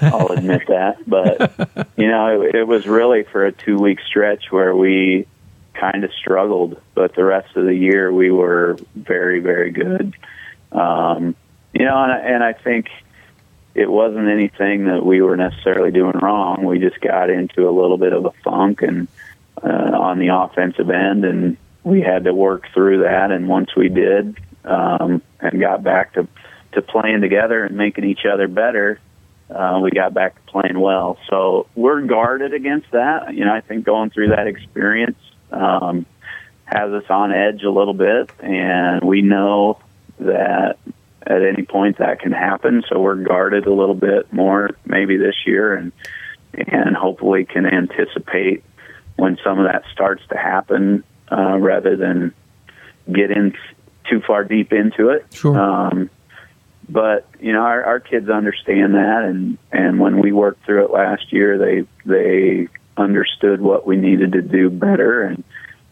I'll 0.00 0.28
admit 0.28 0.62
that. 0.68 0.98
But 1.06 1.88
you 1.96 2.08
know, 2.08 2.42
it, 2.42 2.54
it 2.54 2.64
was 2.66 2.86
really 2.86 3.24
for 3.24 3.44
a 3.44 3.52
two 3.52 3.76
week 3.76 3.98
stretch 4.06 4.50
where 4.50 4.74
we 4.74 5.26
kind 5.74 6.04
of 6.04 6.12
struggled, 6.12 6.80
but 6.94 7.14
the 7.14 7.24
rest 7.24 7.56
of 7.56 7.66
the 7.66 7.74
year 7.74 8.12
we 8.12 8.30
were 8.30 8.78
very, 8.94 9.40
very 9.40 9.72
good. 9.72 10.14
Um, 10.70 11.34
you 11.72 11.84
know, 11.84 12.02
and, 12.04 12.12
and 12.12 12.44
I 12.44 12.52
think 12.52 12.86
it 13.74 13.90
wasn't 13.90 14.28
anything 14.28 14.86
that 14.86 15.04
we 15.04 15.20
were 15.20 15.36
necessarily 15.36 15.90
doing 15.90 16.16
wrong. 16.18 16.64
We 16.64 16.78
just 16.78 17.00
got 17.00 17.30
into 17.30 17.68
a 17.68 17.72
little 17.72 17.98
bit 17.98 18.12
of 18.12 18.24
a 18.24 18.30
funk 18.44 18.82
and 18.82 19.08
uh, 19.62 19.68
on 19.68 20.18
the 20.18 20.28
offensive 20.28 20.90
end, 20.90 21.24
and 21.24 21.56
we 21.82 22.00
had 22.00 22.24
to 22.24 22.34
work 22.34 22.68
through 22.72 23.02
that. 23.02 23.30
And 23.30 23.48
once 23.48 23.74
we 23.76 23.88
did, 23.88 24.38
um, 24.64 25.22
and 25.40 25.60
got 25.60 25.82
back 25.82 26.14
to 26.14 26.26
to 26.72 26.82
playing 26.82 27.20
together 27.20 27.64
and 27.64 27.76
making 27.76 28.04
each 28.04 28.24
other 28.24 28.48
better, 28.48 28.98
uh, 29.48 29.78
we 29.80 29.90
got 29.90 30.12
back 30.12 30.34
to 30.34 30.50
playing 30.50 30.78
well. 30.78 31.18
So 31.28 31.68
we're 31.74 32.00
guarded 32.02 32.52
against 32.52 32.90
that. 32.90 33.34
You 33.34 33.44
know, 33.44 33.54
I 33.54 33.60
think 33.60 33.84
going 33.84 34.10
through 34.10 34.30
that 34.30 34.48
experience 34.48 35.18
um, 35.52 36.04
has 36.64 36.92
us 36.92 37.04
on 37.08 37.32
edge 37.32 37.62
a 37.62 37.70
little 37.70 37.94
bit, 37.94 38.30
and 38.40 39.04
we 39.04 39.22
know 39.22 39.78
that 40.18 40.78
at 41.26 41.42
any 41.42 41.64
point 41.64 41.98
that 41.98 42.20
can 42.20 42.32
happen. 42.32 42.82
So 42.88 43.00
we're 43.00 43.16
guarded 43.16 43.66
a 43.66 43.72
little 43.72 43.94
bit 43.94 44.32
more 44.32 44.70
maybe 44.84 45.16
this 45.16 45.36
year, 45.46 45.74
and 45.74 45.92
and 46.52 46.96
hopefully 46.96 47.44
can 47.44 47.66
anticipate 47.66 48.62
when 49.16 49.38
some 49.44 49.58
of 49.58 49.66
that 49.66 49.84
starts 49.92 50.22
to 50.28 50.36
happen 50.36 51.04
uh, 51.30 51.58
rather 51.58 51.96
than 51.96 52.34
get 53.12 53.30
in 53.30 53.54
too 54.08 54.20
far 54.26 54.44
deep 54.44 54.72
into 54.72 55.10
it. 55.10 55.26
Sure. 55.32 55.58
Um, 55.58 56.10
but 56.88 57.28
you 57.40 57.52
know, 57.52 57.62
our, 57.62 57.82
our 57.84 58.00
kids 58.00 58.28
understand 58.28 58.94
that, 58.94 59.24
and 59.24 59.58
and 59.72 59.98
when 59.98 60.20
we 60.20 60.32
worked 60.32 60.64
through 60.64 60.84
it 60.84 60.90
last 60.90 61.32
year, 61.32 61.58
they 61.58 61.86
they 62.04 62.68
understood 62.96 63.60
what 63.60 63.86
we 63.86 63.96
needed 63.96 64.32
to 64.32 64.42
do 64.42 64.70
better, 64.70 65.22
and 65.22 65.42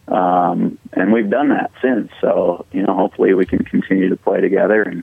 um, 0.09 0.79
and 0.93 1.13
we've 1.13 1.31
done 1.31 1.51
that 1.51 1.71
since. 1.81 2.11
So 2.21 2.67
you 2.73 2.83
know, 2.83 2.95
hopefully, 2.95 3.35
we 3.35 3.47
can 3.47 3.65
continue 3.65 4.09
to 4.09 4.17
play 4.17 4.41
together, 4.41 4.83
and 4.83 5.03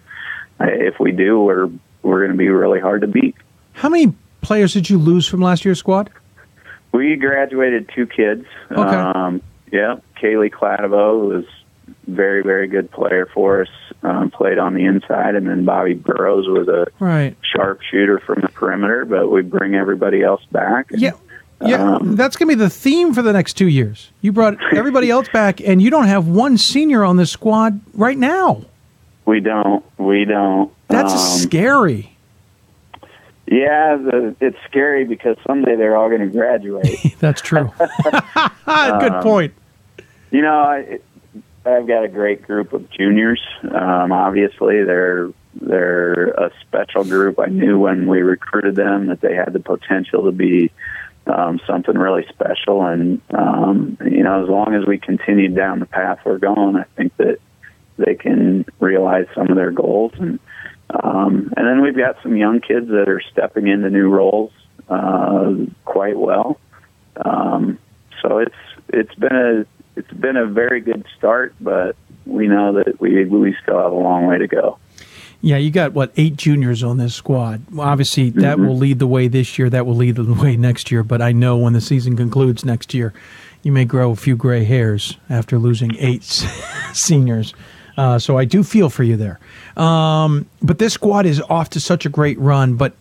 if 0.59 0.99
we 0.99 1.11
do, 1.11 1.39
we're 1.41 1.69
we're 2.01 2.19
going 2.19 2.31
to 2.31 2.37
be 2.37 2.49
really 2.49 2.79
hard 2.79 3.01
to 3.01 3.07
beat. 3.07 3.35
How 3.73 3.89
many 3.89 4.13
players 4.41 4.73
did 4.73 4.89
you 4.89 4.97
lose 4.97 5.27
from 5.27 5.41
last 5.41 5.65
year's 5.65 5.79
squad? 5.79 6.09
We 6.91 7.15
graduated 7.17 7.89
two 7.93 8.07
kids. 8.07 8.45
Okay. 8.71 8.79
Um, 8.81 9.41
yeah, 9.71 9.97
Kaylee 10.21 10.51
Cladovo 10.51 11.27
was 11.27 11.45
very, 12.07 12.41
very 12.43 12.67
good 12.67 12.91
player 12.91 13.27
for 13.33 13.61
us. 13.61 13.69
Um, 14.01 14.31
played 14.31 14.57
on 14.57 14.75
the 14.75 14.85
inside, 14.85 15.35
and 15.35 15.47
then 15.47 15.65
Bobby 15.65 15.93
Burrows 15.93 16.47
was 16.47 16.69
a 16.69 16.87
right. 17.03 17.35
sharpshooter 17.41 18.19
from 18.19 18.39
the 18.41 18.47
perimeter. 18.47 19.03
But 19.03 19.29
we 19.29 19.41
bring 19.41 19.75
everybody 19.75 20.23
else 20.23 20.41
back. 20.51 20.91
And, 20.91 21.01
yeah. 21.01 21.11
Yeah, 21.61 21.95
um, 21.95 22.15
that's 22.15 22.37
going 22.37 22.49
to 22.49 22.55
be 22.55 22.59
the 22.59 22.69
theme 22.69 23.13
for 23.13 23.21
the 23.21 23.33
next 23.33 23.53
two 23.53 23.67
years. 23.67 24.11
You 24.21 24.31
brought 24.31 24.57
everybody 24.73 25.09
else 25.09 25.27
back, 25.29 25.59
and 25.59 25.81
you 25.81 25.89
don't 25.89 26.07
have 26.07 26.27
one 26.27 26.57
senior 26.57 27.03
on 27.03 27.17
this 27.17 27.31
squad 27.31 27.79
right 27.93 28.17
now. 28.17 28.63
We 29.25 29.41
don't. 29.41 29.83
We 29.97 30.25
don't. 30.25 30.71
That's 30.87 31.13
um, 31.13 31.39
scary. 31.39 32.15
Yeah, 33.45 33.97
the, 33.97 34.35
it's 34.39 34.57
scary 34.67 35.05
because 35.05 35.35
someday 35.45 35.75
they're 35.75 35.97
all 35.97 36.09
going 36.09 36.21
to 36.21 36.27
graduate. 36.27 37.15
that's 37.19 37.41
true. 37.41 37.71
Good 37.77 39.11
um, 39.11 39.23
point. 39.23 39.53
You 40.31 40.41
know, 40.41 40.59
I, 40.59 40.99
I've 41.65 41.87
got 41.87 42.03
a 42.03 42.07
great 42.07 42.43
group 42.43 42.73
of 42.73 42.89
juniors. 42.91 43.41
Um, 43.63 44.11
obviously, 44.11 44.83
they're 44.83 45.29
they're 45.55 46.29
a 46.29 46.51
special 46.61 47.03
group. 47.03 47.39
I 47.39 47.47
knew 47.47 47.79
when 47.79 48.07
we 48.07 48.21
recruited 48.21 48.75
them 48.75 49.07
that 49.07 49.21
they 49.21 49.33
had 49.33 49.51
the 49.51 49.59
potential 49.59 50.25
to 50.25 50.31
be 50.31 50.71
um, 51.29 51.59
something 51.67 51.97
really 51.97 52.25
special. 52.29 52.83
And 52.83 53.21
um, 53.31 53.97
you 54.05 54.23
know, 54.23 54.43
as 54.43 54.49
long 54.49 54.73
as 54.73 54.85
we 54.85 54.97
continue 54.97 55.49
down 55.49 55.79
the 55.79 55.85
path 55.85 56.19
we're 56.25 56.39
going, 56.39 56.75
I 56.75 56.85
think 56.95 57.15
that 57.17 57.39
they 57.97 58.15
can 58.15 58.65
realize 58.79 59.27
some 59.35 59.49
of 59.49 59.55
their 59.55 59.71
goals. 59.71 60.13
And 60.17 60.39
um, 60.89 61.53
and 61.55 61.67
then 61.67 61.81
we've 61.81 61.97
got 61.97 62.17
some 62.23 62.35
young 62.35 62.61
kids 62.61 62.87
that 62.87 63.07
are 63.07 63.21
stepping 63.31 63.67
into 63.67 63.89
new 63.89 64.09
roles 64.09 64.51
uh, 64.89 65.53
quite 65.85 66.17
well. 66.17 66.59
Um, 67.23 67.77
so 68.21 68.39
it's 68.39 68.55
it's 68.89 69.13
been 69.15 69.35
a 69.35 69.65
it's 69.99 70.13
been 70.13 70.37
a 70.37 70.45
very 70.45 70.81
good 70.81 71.05
start, 71.17 71.53
but 71.59 71.95
we 72.25 72.47
know 72.47 72.73
that 72.73 72.99
we 72.99 73.25
we 73.25 73.55
still 73.61 73.77
have 73.77 73.91
a 73.91 73.95
long 73.95 74.25
way 74.25 74.37
to 74.39 74.47
go. 74.47 74.79
Yeah, 75.41 75.57
you 75.57 75.71
got 75.71 75.93
what 75.93 76.11
eight 76.17 76.35
juniors 76.35 76.83
on 76.83 76.97
this 76.97 77.15
squad. 77.15 77.61
Obviously, 77.77 78.29
that 78.31 78.57
mm-hmm. 78.57 78.67
will 78.67 78.77
lead 78.77 78.99
the 78.99 79.07
way 79.07 79.27
this 79.27 79.57
year. 79.57 79.69
That 79.69 79.85
will 79.85 79.95
lead 79.95 80.15
the 80.15 80.33
way 80.33 80.57
next 80.57 80.91
year. 80.91 81.01
But 81.03 81.21
I 81.21 81.31
know 81.31 81.57
when 81.57 81.73
the 81.73 81.81
season 81.81 82.17
concludes 82.17 82.65
next 82.65 82.93
year, 82.93 83.13
you 83.63 83.71
may 83.71 83.85
grow 83.85 84.11
a 84.11 84.15
few 84.15 84.35
gray 84.35 84.65
hairs 84.65 85.17
after 85.29 85.57
losing 85.57 85.95
eight 85.97 86.23
seniors. 86.93 87.53
Uh, 87.97 88.17
so 88.17 88.37
I 88.37 88.45
do 88.45 88.63
feel 88.63 88.89
for 88.89 89.03
you 89.03 89.17
there. 89.17 89.39
Um, 89.75 90.45
but 90.61 90.79
this 90.79 90.93
squad 90.93 91.25
is 91.25 91.41
off 91.41 91.69
to 91.71 91.79
such 91.79 92.05
a 92.05 92.09
great 92.09 92.39
run. 92.39 92.75
But 92.75 92.93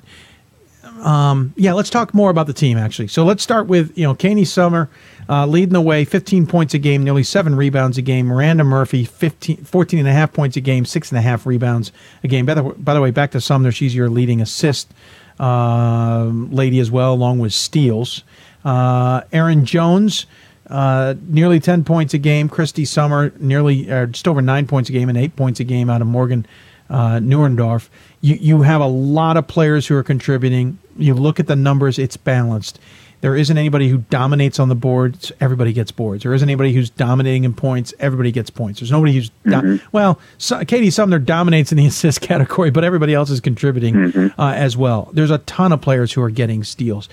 um, 1.00 1.52
yeah, 1.56 1.72
let's 1.72 1.90
talk 1.90 2.14
more 2.14 2.30
about 2.30 2.46
the 2.46 2.52
team 2.52 2.78
actually. 2.78 3.08
So 3.08 3.24
let's 3.24 3.42
start 3.42 3.66
with 3.66 3.96
you 3.96 4.04
know 4.04 4.14
Kaynee 4.14 4.46
Summer 4.46 4.88
uh, 5.28 5.46
leading 5.46 5.74
the 5.74 5.80
way, 5.80 6.04
15 6.04 6.46
points 6.46 6.74
a 6.74 6.78
game, 6.78 7.04
nearly 7.04 7.22
seven 7.22 7.54
rebounds 7.54 7.98
a 7.98 8.02
game. 8.02 8.26
Miranda 8.26 8.64
Murphy, 8.64 9.04
15, 9.04 9.58
14 9.58 9.98
and 9.98 10.08
a 10.08 10.12
half 10.12 10.32
points 10.32 10.56
a 10.56 10.60
game, 10.60 10.84
six 10.84 11.10
and 11.10 11.18
a 11.18 11.22
half 11.22 11.44
rebounds 11.44 11.92
a 12.24 12.28
game. 12.28 12.46
By 12.46 12.54
the, 12.54 12.62
by 12.62 12.94
the 12.94 13.00
way, 13.00 13.10
back 13.10 13.32
to 13.32 13.40
Sumner, 13.40 13.70
she's 13.70 13.94
your 13.94 14.08
leading 14.08 14.40
assist 14.40 14.92
uh, 15.38 16.24
lady 16.24 16.78
as 16.80 16.90
well, 16.90 17.12
along 17.12 17.40
with 17.40 17.52
steals. 17.52 18.24
Uh, 18.64 19.22
Aaron 19.32 19.64
Jones. 19.64 20.26
Uh, 20.68 21.14
nearly 21.22 21.58
10 21.58 21.82
points 21.82 22.12
a 22.12 22.18
game. 22.18 22.46
Christy 22.46 22.84
Summer, 22.84 23.32
nearly 23.40 23.90
uh, 23.90 24.04
just 24.04 24.28
over 24.28 24.42
nine 24.42 24.66
points 24.66 24.90
a 24.90 24.92
game 24.92 25.08
and 25.08 25.16
eight 25.16 25.34
points 25.34 25.60
a 25.60 25.64
game 25.64 25.88
out 25.88 26.02
of 26.02 26.06
Morgan 26.06 26.46
uh, 26.90 27.18
Neuendorf. 27.20 27.88
You, 28.20 28.34
you 28.34 28.62
have 28.62 28.82
a 28.82 28.86
lot 28.86 29.38
of 29.38 29.46
players 29.46 29.86
who 29.86 29.96
are 29.96 30.02
contributing. 30.02 30.78
You 30.98 31.14
look 31.14 31.40
at 31.40 31.46
the 31.46 31.56
numbers, 31.56 31.98
it's 31.98 32.16
balanced. 32.16 32.78
There 33.20 33.34
isn't 33.34 33.58
anybody 33.58 33.88
who 33.88 33.98
dominates 33.98 34.60
on 34.60 34.68
the 34.68 34.76
boards. 34.76 35.32
Everybody 35.40 35.72
gets 35.72 35.90
boards. 35.90 36.22
There 36.22 36.32
isn't 36.34 36.48
anybody 36.48 36.72
who's 36.72 36.88
dominating 36.88 37.44
in 37.44 37.52
points. 37.52 37.92
Everybody 37.98 38.30
gets 38.30 38.48
points. 38.48 38.78
There's 38.78 38.92
nobody 38.92 39.12
who's 39.12 39.30
do- 39.44 39.50
mm-hmm. 39.50 39.86
well. 39.90 40.20
So, 40.38 40.64
Katie 40.64 40.90
Sumner 40.90 41.18
dominates 41.18 41.72
in 41.72 41.78
the 41.78 41.86
assist 41.88 42.20
category, 42.20 42.70
but 42.70 42.84
everybody 42.84 43.14
else 43.14 43.30
is 43.30 43.40
contributing 43.40 43.94
mm-hmm. 43.94 44.40
uh, 44.40 44.52
as 44.52 44.76
well. 44.76 45.10
There's 45.12 45.32
a 45.32 45.38
ton 45.38 45.72
of 45.72 45.80
players 45.80 46.12
who 46.12 46.22
are 46.22 46.30
getting 46.30 46.62
steals. 46.62 47.08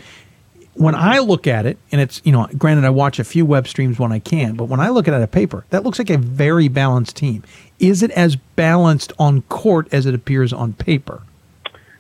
when 0.76 0.93
I 0.93 1.19
look 1.19 1.48
at 1.48 1.65
it, 1.65 1.80
and 1.91 2.00
it's 2.00 2.21
you 2.24 2.32
know, 2.32 2.48
granted, 2.56 2.86
I 2.86 2.91
watch 2.91 3.17
a 3.17 3.24
few 3.24 3.43
web 3.43 3.67
streams 3.67 3.98
when 3.98 4.12
I 4.12 4.19
can, 4.19 4.56
but 4.56 4.65
when 4.65 4.80
I 4.80 4.89
look 4.89 5.08
at 5.08 5.15
it 5.15 5.24
at 5.24 5.32
paper, 5.32 5.65
that 5.71 5.84
looks 5.84 5.98
like 5.98 6.12
a 6.12 6.19
very 6.19 6.67
balanced 6.67 7.15
team. 7.15 7.41
Is 7.80 8.04
it 8.04 8.12
as 8.12 8.36
balanced 8.36 9.12
on 9.17 9.41
court 9.43 9.88
as 9.91 10.06
it 10.06 10.13
appears 10.13 10.54
on 10.54 10.74
paper? 10.74 11.24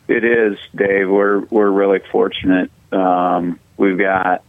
It 0.07 0.23
is, 0.23 0.57
Dave. 0.75 1.09
We're 1.09 1.39
we're 1.39 1.69
really 1.69 1.99
fortunate. 2.11 2.69
Um, 2.91 3.59
we've 3.77 3.97
got 3.97 4.43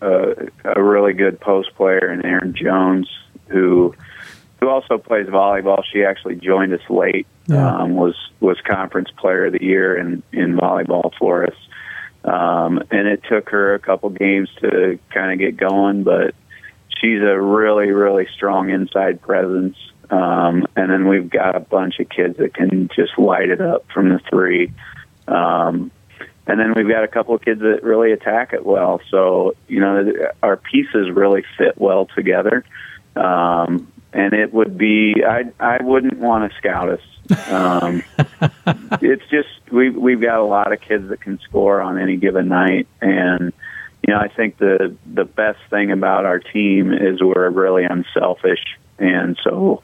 a, 0.00 0.48
a 0.64 0.82
really 0.82 1.12
good 1.12 1.40
post 1.40 1.74
player 1.76 2.10
in 2.12 2.24
Aaron 2.24 2.54
Jones, 2.54 3.08
who 3.48 3.94
who 4.60 4.68
also 4.68 4.96
plays 4.96 5.26
volleyball. 5.26 5.82
She 5.92 6.04
actually 6.04 6.36
joined 6.36 6.72
us 6.72 6.80
late. 6.88 7.26
Yeah. 7.46 7.76
Um, 7.76 7.94
was 7.94 8.14
was 8.40 8.58
conference 8.62 9.10
player 9.16 9.46
of 9.46 9.52
the 9.52 9.62
year 9.62 9.96
in 9.96 10.22
in 10.32 10.56
volleyball 10.56 11.12
for 11.18 11.46
us. 11.46 11.56
Um, 12.24 12.82
and 12.90 13.06
it 13.06 13.22
took 13.28 13.50
her 13.50 13.74
a 13.74 13.78
couple 13.78 14.08
games 14.08 14.48
to 14.62 14.98
kind 15.12 15.30
of 15.30 15.38
get 15.38 15.58
going, 15.58 16.04
but 16.04 16.34
she's 17.00 17.20
a 17.20 17.38
really 17.38 17.90
really 17.90 18.26
strong 18.32 18.70
inside 18.70 19.20
presence. 19.20 19.76
Um, 20.10 20.66
and 20.76 20.90
then 20.90 21.08
we've 21.08 21.30
got 21.30 21.56
a 21.56 21.60
bunch 21.60 21.98
of 22.00 22.08
kids 22.08 22.36
that 22.38 22.54
can 22.54 22.88
just 22.94 23.18
light 23.18 23.48
it 23.48 23.60
up 23.60 23.86
from 23.92 24.10
the 24.10 24.20
three. 24.30 24.72
Um, 25.26 25.90
and 26.46 26.60
then 26.60 26.74
we've 26.76 26.88
got 26.88 27.04
a 27.04 27.08
couple 27.08 27.34
of 27.34 27.42
kids 27.42 27.60
that 27.60 27.82
really 27.82 28.12
attack 28.12 28.52
it 28.52 28.64
well. 28.64 29.00
So 29.10 29.54
you 29.68 29.80
know, 29.80 30.12
our 30.42 30.56
pieces 30.56 31.10
really 31.10 31.44
fit 31.56 31.78
well 31.78 32.06
together. 32.06 32.64
Um, 33.16 33.90
and 34.14 34.32
it 34.32 34.54
would 34.54 34.78
be 34.78 35.24
I 35.26 35.44
I 35.58 35.82
wouldn't 35.82 36.18
want 36.18 36.50
to 36.50 36.58
scout 36.58 36.88
us. 36.88 37.00
Um, 37.48 38.02
it's 39.02 39.28
just 39.28 39.48
we 39.70 39.90
we've 39.90 40.20
got 40.20 40.38
a 40.38 40.44
lot 40.44 40.72
of 40.72 40.80
kids 40.80 41.08
that 41.08 41.20
can 41.20 41.40
score 41.40 41.80
on 41.80 41.98
any 41.98 42.16
given 42.16 42.48
night, 42.48 42.86
and 43.00 43.52
you 44.06 44.14
know 44.14 44.20
I 44.20 44.28
think 44.28 44.58
the 44.58 44.96
the 45.12 45.24
best 45.24 45.58
thing 45.68 45.90
about 45.90 46.24
our 46.24 46.38
team 46.38 46.92
is 46.92 47.20
we're 47.20 47.50
really 47.50 47.84
unselfish, 47.84 48.62
and 48.98 49.38
so 49.42 49.82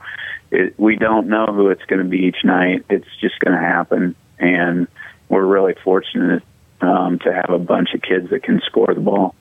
it, 0.50 0.78
we 0.78 0.96
don't 0.96 1.28
know 1.28 1.46
who 1.46 1.68
it's 1.68 1.84
going 1.84 2.02
to 2.02 2.08
be 2.08 2.24
each 2.26 2.44
night. 2.44 2.84
It's 2.88 3.08
just 3.20 3.38
going 3.40 3.56
to 3.56 3.62
happen, 3.62 4.14
and 4.38 4.88
we're 5.28 5.44
really 5.44 5.74
fortunate 5.82 6.42
um, 6.80 7.18
to 7.20 7.32
have 7.32 7.50
a 7.50 7.58
bunch 7.58 7.94
of 7.94 8.02
kids 8.02 8.30
that 8.30 8.42
can 8.42 8.60
score 8.66 8.92
the 8.94 9.00
ball. 9.00 9.34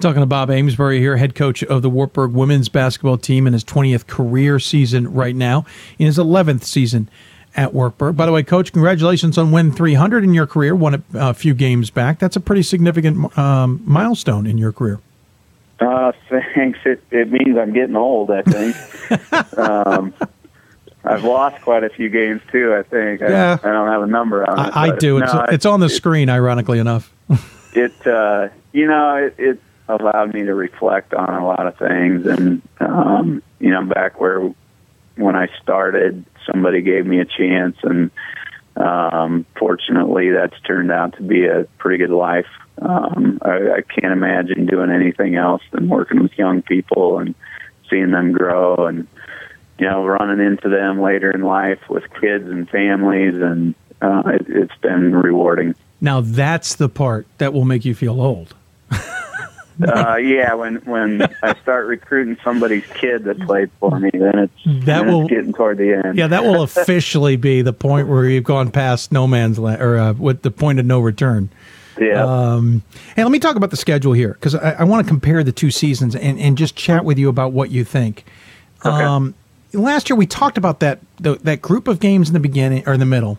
Talking 0.00 0.20
to 0.20 0.26
Bob 0.26 0.48
Amsberry 0.48 0.98
here, 0.98 1.16
head 1.16 1.34
coach 1.34 1.62
of 1.64 1.82
the 1.82 1.90
Wartburg 1.90 2.32
women's 2.32 2.68
basketball 2.68 3.18
team 3.18 3.46
in 3.46 3.52
his 3.52 3.64
20th 3.64 4.06
career 4.06 4.58
season 4.58 5.12
right 5.12 5.34
now, 5.34 5.66
in 5.98 6.06
his 6.06 6.18
11th 6.18 6.64
season 6.64 7.10
at 7.56 7.74
Wartburg. 7.74 8.16
By 8.16 8.26
the 8.26 8.32
way, 8.32 8.42
coach, 8.42 8.72
congratulations 8.72 9.36
on 9.36 9.50
win 9.50 9.72
300 9.72 10.22
in 10.22 10.34
your 10.34 10.46
career. 10.46 10.74
Won 10.74 11.02
a 11.14 11.34
few 11.34 11.54
games 11.54 11.90
back. 11.90 12.18
That's 12.18 12.36
a 12.36 12.40
pretty 12.40 12.62
significant 12.62 13.36
um, 13.36 13.82
milestone 13.84 14.46
in 14.46 14.58
your 14.58 14.72
career. 14.72 15.00
Uh, 15.80 16.12
thanks. 16.28 16.78
It 16.84 17.02
it 17.10 17.30
means 17.30 17.56
I'm 17.56 17.72
getting 17.72 17.96
old. 17.96 18.30
I 18.30 18.42
think. 18.42 19.58
um, 19.58 20.14
I've 21.04 21.24
lost 21.24 21.62
quite 21.62 21.84
a 21.84 21.88
few 21.88 22.08
games 22.08 22.42
too. 22.50 22.74
I 22.74 22.82
think. 22.82 23.20
Yeah. 23.20 23.58
I, 23.62 23.68
I 23.68 23.72
don't 23.72 23.88
have 23.88 24.02
a 24.02 24.06
number 24.06 24.48
on 24.48 24.58
it. 24.58 24.76
I, 24.76 24.88
I 24.88 24.96
do. 24.96 25.18
It's, 25.18 25.32
no, 25.32 25.46
it's 25.50 25.66
on 25.66 25.80
the 25.80 25.88
screen, 25.88 26.28
ironically 26.28 26.78
enough. 26.78 27.12
it 27.74 28.06
uh 28.06 28.48
you 28.72 28.86
know 28.86 29.16
it, 29.16 29.34
it 29.38 29.60
allowed 29.88 30.34
me 30.34 30.42
to 30.42 30.54
reflect 30.54 31.14
on 31.14 31.28
a 31.28 31.46
lot 31.46 31.66
of 31.66 31.76
things 31.76 32.26
and 32.26 32.62
um 32.80 33.42
you 33.58 33.70
know 33.70 33.84
back 33.84 34.20
where 34.20 34.52
when 35.16 35.36
i 35.36 35.48
started 35.62 36.24
somebody 36.50 36.80
gave 36.80 37.06
me 37.06 37.20
a 37.20 37.24
chance 37.24 37.76
and 37.82 38.10
um 38.78 39.44
fortunately 39.58 40.30
that's 40.30 40.58
turned 40.62 40.90
out 40.90 41.16
to 41.16 41.22
be 41.22 41.46
a 41.46 41.64
pretty 41.78 41.98
good 41.98 42.14
life 42.14 42.46
um 42.80 43.38
i, 43.42 43.78
I 43.78 43.82
can't 43.82 44.12
imagine 44.12 44.66
doing 44.66 44.90
anything 44.90 45.36
else 45.36 45.62
than 45.72 45.88
working 45.88 46.22
with 46.22 46.36
young 46.38 46.62
people 46.62 47.18
and 47.18 47.34
seeing 47.90 48.10
them 48.10 48.32
grow 48.32 48.86
and 48.86 49.06
you 49.78 49.86
know 49.86 50.04
running 50.04 50.44
into 50.44 50.68
them 50.68 51.00
later 51.00 51.30
in 51.30 51.42
life 51.42 51.80
with 51.88 52.04
kids 52.20 52.48
and 52.48 52.68
families 52.68 53.34
and 53.34 53.74
uh 54.00 54.22
it, 54.26 54.46
it's 54.48 54.76
been 54.80 55.14
rewarding 55.14 55.74
Now 56.00 56.20
that's 56.20 56.76
the 56.76 56.88
part 56.88 57.26
that 57.38 57.52
will 57.52 57.64
make 57.64 57.84
you 57.84 57.94
feel 57.94 58.20
old. 58.20 58.54
Uh, 59.86 60.16
yeah, 60.16 60.54
when 60.54 60.76
when 60.84 61.22
I 61.42 61.54
start 61.62 61.86
recruiting 61.86 62.36
somebody's 62.42 62.86
kid 62.94 63.24
that 63.24 63.40
played 63.40 63.70
for 63.80 63.98
me, 63.98 64.10
then 64.12 64.38
it's 64.38 64.52
That 64.64 64.84
then 64.84 65.06
will- 65.06 65.22
it's 65.22 65.30
getting 65.30 65.52
toward 65.52 65.78
the 65.78 65.94
end. 66.04 66.16
Yeah, 66.18 66.26
that 66.28 66.44
will 66.44 66.62
officially 66.62 67.36
be 67.36 67.62
the 67.62 67.72
point 67.72 68.08
where 68.08 68.24
you've 68.24 68.44
gone 68.44 68.70
past 68.70 69.12
no 69.12 69.26
man's 69.26 69.58
land, 69.58 69.80
or 69.82 69.98
uh, 69.98 70.12
with 70.14 70.42
the 70.42 70.50
point 70.50 70.78
of 70.80 70.86
no 70.86 71.00
return. 71.00 71.50
Yeah. 72.00 72.24
Um, 72.24 72.82
hey, 73.16 73.24
let 73.24 73.32
me 73.32 73.40
talk 73.40 73.56
about 73.56 73.70
the 73.70 73.76
schedule 73.76 74.12
here 74.12 74.34
because 74.34 74.54
I, 74.54 74.70
I 74.72 74.84
want 74.84 75.04
to 75.04 75.08
compare 75.08 75.42
the 75.42 75.50
two 75.50 75.70
seasons 75.72 76.14
and, 76.14 76.38
and 76.38 76.56
just 76.56 76.76
chat 76.76 77.04
with 77.04 77.18
you 77.18 77.28
about 77.28 77.50
what 77.52 77.70
you 77.72 77.82
think. 77.84 78.24
Um, 78.82 79.34
last 79.72 80.08
year 80.08 80.16
we 80.16 80.26
talked 80.26 80.56
about 80.58 80.78
that 80.80 81.00
the, 81.16 81.34
that 81.42 81.60
group 81.60 81.88
of 81.88 81.98
games 81.98 82.28
in 82.28 82.34
the 82.34 82.40
beginning 82.40 82.84
or 82.86 82.92
in 82.92 83.00
the 83.00 83.06
middle, 83.06 83.38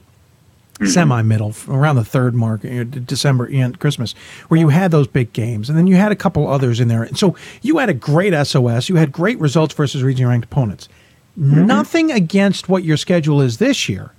Mm-hmm. 0.79 0.91
semi-middle, 0.91 1.53
around 1.67 1.97
the 1.97 2.05
third 2.05 2.33
mark, 2.33 2.63
you 2.63 2.85
know, 2.85 2.85
December 2.85 3.49
and 3.51 3.77
Christmas, 3.79 4.13
where 4.47 4.59
you 4.59 4.69
had 4.69 4.91
those 4.91 5.07
big 5.07 5.33
games, 5.33 5.69
and 5.69 5.77
then 5.77 5.87
you 5.87 5.95
had 5.95 6.11
a 6.11 6.15
couple 6.15 6.47
others 6.47 6.79
in 6.79 6.87
there. 6.87 7.03
And 7.03 7.17
so 7.17 7.35
you 7.61 7.79
had 7.79 7.89
a 7.89 7.93
great 7.93 8.33
SOS. 8.47 8.87
You 8.87 8.95
had 8.95 9.11
great 9.11 9.37
results 9.39 9.73
versus 9.73 10.03
regionally 10.03 10.29
ranked 10.29 10.45
opponents. 10.45 10.87
Mm-hmm. 11.37 11.65
Nothing 11.65 12.11
against 12.11 12.69
what 12.69 12.85
your 12.85 12.95
schedule 12.95 13.41
is 13.41 13.57
this 13.57 13.89
year 13.89 14.13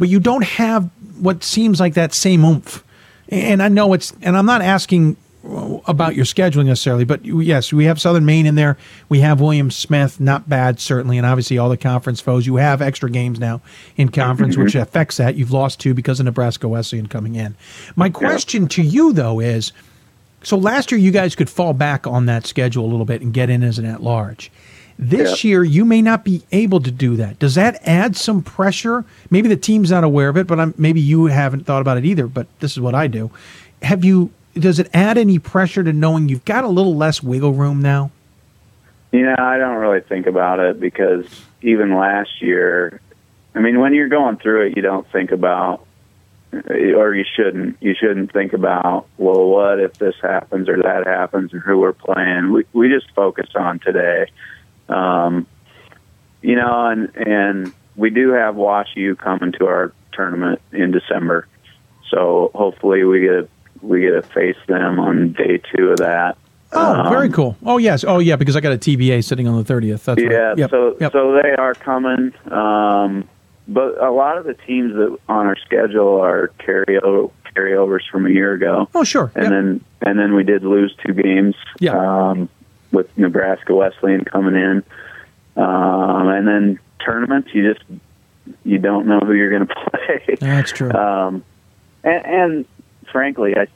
but 0.00 0.08
you 0.08 0.18
don't 0.18 0.44
have 0.44 0.90
what 1.20 1.44
seems 1.44 1.78
like 1.78 1.92
that 1.94 2.14
same 2.14 2.42
oomph. 2.42 2.82
And 3.28 3.62
I 3.62 3.68
know 3.68 3.92
it's, 3.92 4.14
and 4.22 4.36
I'm 4.36 4.46
not 4.46 4.62
asking 4.62 5.18
about 5.42 6.14
your 6.14 6.26
scheduling 6.26 6.66
necessarily, 6.66 7.04
but 7.04 7.24
yes, 7.24 7.72
we 7.72 7.86
have 7.86 8.00
Southern 8.00 8.26
Maine 8.26 8.44
in 8.44 8.56
there. 8.56 8.76
We 9.08 9.20
have 9.20 9.40
William 9.40 9.70
Smith, 9.70 10.20
not 10.20 10.48
bad 10.48 10.78
certainly, 10.80 11.16
and 11.16 11.26
obviously 11.26 11.56
all 11.56 11.70
the 11.70 11.78
conference 11.78 12.20
foes. 12.20 12.46
You 12.46 12.56
have 12.56 12.82
extra 12.82 13.10
games 13.10 13.40
now 13.40 13.62
in 13.96 14.10
conference, 14.10 14.58
which 14.58 14.74
mm-hmm. 14.74 14.82
affects 14.82 15.16
that. 15.16 15.36
You've 15.36 15.50
lost 15.50 15.80
two 15.80 15.94
because 15.94 16.20
of 16.20 16.26
Nebraska 16.26 16.68
Wesleyan 16.68 17.06
coming 17.06 17.36
in. 17.36 17.56
My 17.96 18.10
question 18.10 18.68
to 18.68 18.82
you 18.82 19.14
though 19.14 19.40
is, 19.40 19.72
so 20.42 20.58
last 20.58 20.92
year 20.92 21.00
you 21.00 21.10
guys 21.10 21.34
could 21.34 21.48
fall 21.48 21.72
back 21.72 22.06
on 22.06 22.26
that 22.26 22.46
schedule 22.46 22.84
a 22.84 22.90
little 22.90 23.06
bit 23.06 23.22
and 23.22 23.32
get 23.32 23.48
in 23.48 23.62
as 23.62 23.78
an 23.78 23.86
at 23.86 24.02
large. 24.02 24.50
This 24.98 25.42
year 25.44 25.64
you 25.64 25.86
may 25.86 26.02
not 26.02 26.24
be 26.24 26.42
able 26.52 26.80
to 26.80 26.90
do 26.90 27.16
that. 27.16 27.38
Does 27.38 27.54
that 27.54 27.80
add 27.86 28.14
some 28.14 28.42
pressure? 28.42 29.06
Maybe 29.30 29.48
the 29.48 29.56
team's 29.56 29.90
not 29.90 30.04
aware 30.04 30.28
of 30.28 30.36
it, 30.36 30.46
but 30.46 30.60
I'm, 30.60 30.74
maybe 30.76 31.00
you 31.00 31.26
haven't 31.26 31.64
thought 31.64 31.80
about 31.80 31.96
it 31.96 32.04
either. 32.04 32.26
But 32.26 32.46
this 32.60 32.72
is 32.72 32.80
what 32.80 32.94
I 32.94 33.06
do. 33.06 33.30
Have 33.80 34.04
you? 34.04 34.30
Does 34.60 34.78
it 34.78 34.88
add 34.94 35.18
any 35.18 35.38
pressure 35.38 35.82
to 35.82 35.92
knowing 35.92 36.28
you've 36.28 36.44
got 36.44 36.64
a 36.64 36.68
little 36.68 36.96
less 36.96 37.22
wiggle 37.22 37.52
room 37.52 37.80
now? 37.82 38.10
You 39.12 39.22
know, 39.22 39.36
I 39.38 39.58
don't 39.58 39.76
really 39.76 40.00
think 40.00 40.26
about 40.26 40.60
it 40.60 40.78
because 40.78 41.26
even 41.62 41.96
last 41.96 42.40
year, 42.40 43.00
I 43.54 43.60
mean, 43.60 43.80
when 43.80 43.94
you're 43.94 44.08
going 44.08 44.36
through 44.36 44.68
it, 44.68 44.76
you 44.76 44.82
don't 44.82 45.10
think 45.10 45.32
about, 45.32 45.84
or 46.52 47.14
you 47.14 47.24
shouldn't. 47.36 47.78
You 47.80 47.94
shouldn't 47.98 48.32
think 48.32 48.52
about, 48.52 49.06
well, 49.18 49.46
what 49.46 49.80
if 49.80 49.94
this 49.94 50.14
happens 50.22 50.68
or 50.68 50.82
that 50.82 51.06
happens 51.06 51.52
or 51.52 51.58
who 51.58 51.78
we're 51.78 51.92
playing. 51.92 52.52
We 52.52 52.64
we 52.72 52.88
just 52.88 53.10
focus 53.14 53.48
on 53.54 53.80
today. 53.80 54.26
Um, 54.88 55.46
you 56.42 56.56
know, 56.56 56.86
and 56.86 57.14
and 57.16 57.72
we 57.96 58.10
do 58.10 58.30
have 58.30 58.54
Wash 58.54 58.88
U 58.94 59.16
coming 59.16 59.52
to 59.52 59.66
our 59.66 59.92
tournament 60.12 60.60
in 60.72 60.92
December, 60.92 61.46
so 62.10 62.50
hopefully 62.54 63.04
we 63.04 63.20
get 63.20 63.50
we 63.82 64.02
get 64.02 64.10
to 64.10 64.22
face 64.22 64.56
them 64.66 64.98
on 64.98 65.32
day 65.32 65.60
two 65.74 65.90
of 65.90 65.98
that. 65.98 66.36
Oh, 66.72 67.08
very 67.10 67.26
Um, 67.26 67.32
cool. 67.32 67.56
Oh 67.64 67.78
yes. 67.78 68.04
Oh 68.04 68.18
yeah, 68.20 68.36
because 68.36 68.54
I 68.56 68.60
got 68.60 68.72
a 68.72 68.78
TBA 68.78 69.24
sitting 69.24 69.48
on 69.48 69.56
the 69.56 69.64
thirtieth. 69.64 70.04
That's 70.04 70.20
yeah, 70.22 70.28
right. 70.28 70.58
Yep. 70.58 70.70
so 70.70 70.96
yep. 71.00 71.12
so 71.12 71.40
they 71.42 71.50
are 71.56 71.74
coming. 71.74 72.32
Um, 72.50 73.28
but 73.66 74.00
a 74.02 74.10
lot 74.10 74.38
of 74.38 74.44
the 74.44 74.54
teams 74.54 74.94
that 74.94 75.16
on 75.28 75.46
our 75.46 75.56
schedule 75.56 76.20
are 76.20 76.48
carryover 76.60 77.30
carryovers 77.56 78.02
from 78.10 78.26
a 78.26 78.30
year 78.30 78.52
ago. 78.52 78.88
Oh 78.94 79.02
sure. 79.02 79.32
And 79.34 79.44
Yep. 79.44 79.50
then 79.50 79.84
and 80.02 80.18
then 80.18 80.34
we 80.34 80.44
did 80.44 80.62
lose 80.62 80.94
two 81.04 81.12
games. 81.12 81.56
Um, 81.90 82.48
with 82.92 83.06
Nebraska 83.16 83.72
Wesleyan 83.74 84.24
coming 84.24 84.54
in, 84.56 84.82
um, 85.56 86.28
and 86.28 86.46
then 86.46 86.78
tournaments. 87.04 87.48
You 87.52 87.72
just 87.74 87.84
you 88.64 88.78
don't 88.78 89.06
know 89.06 89.20
who 89.20 89.32
you're 89.32 89.50
going 89.50 89.66
to 89.66 89.74
play. 89.74 90.36
That's 90.40 90.72
true. 90.72 90.90
Um, 90.92 91.44
and, 92.04 92.26
and 92.26 92.64
frankly, 93.12 93.54
I 93.56 93.66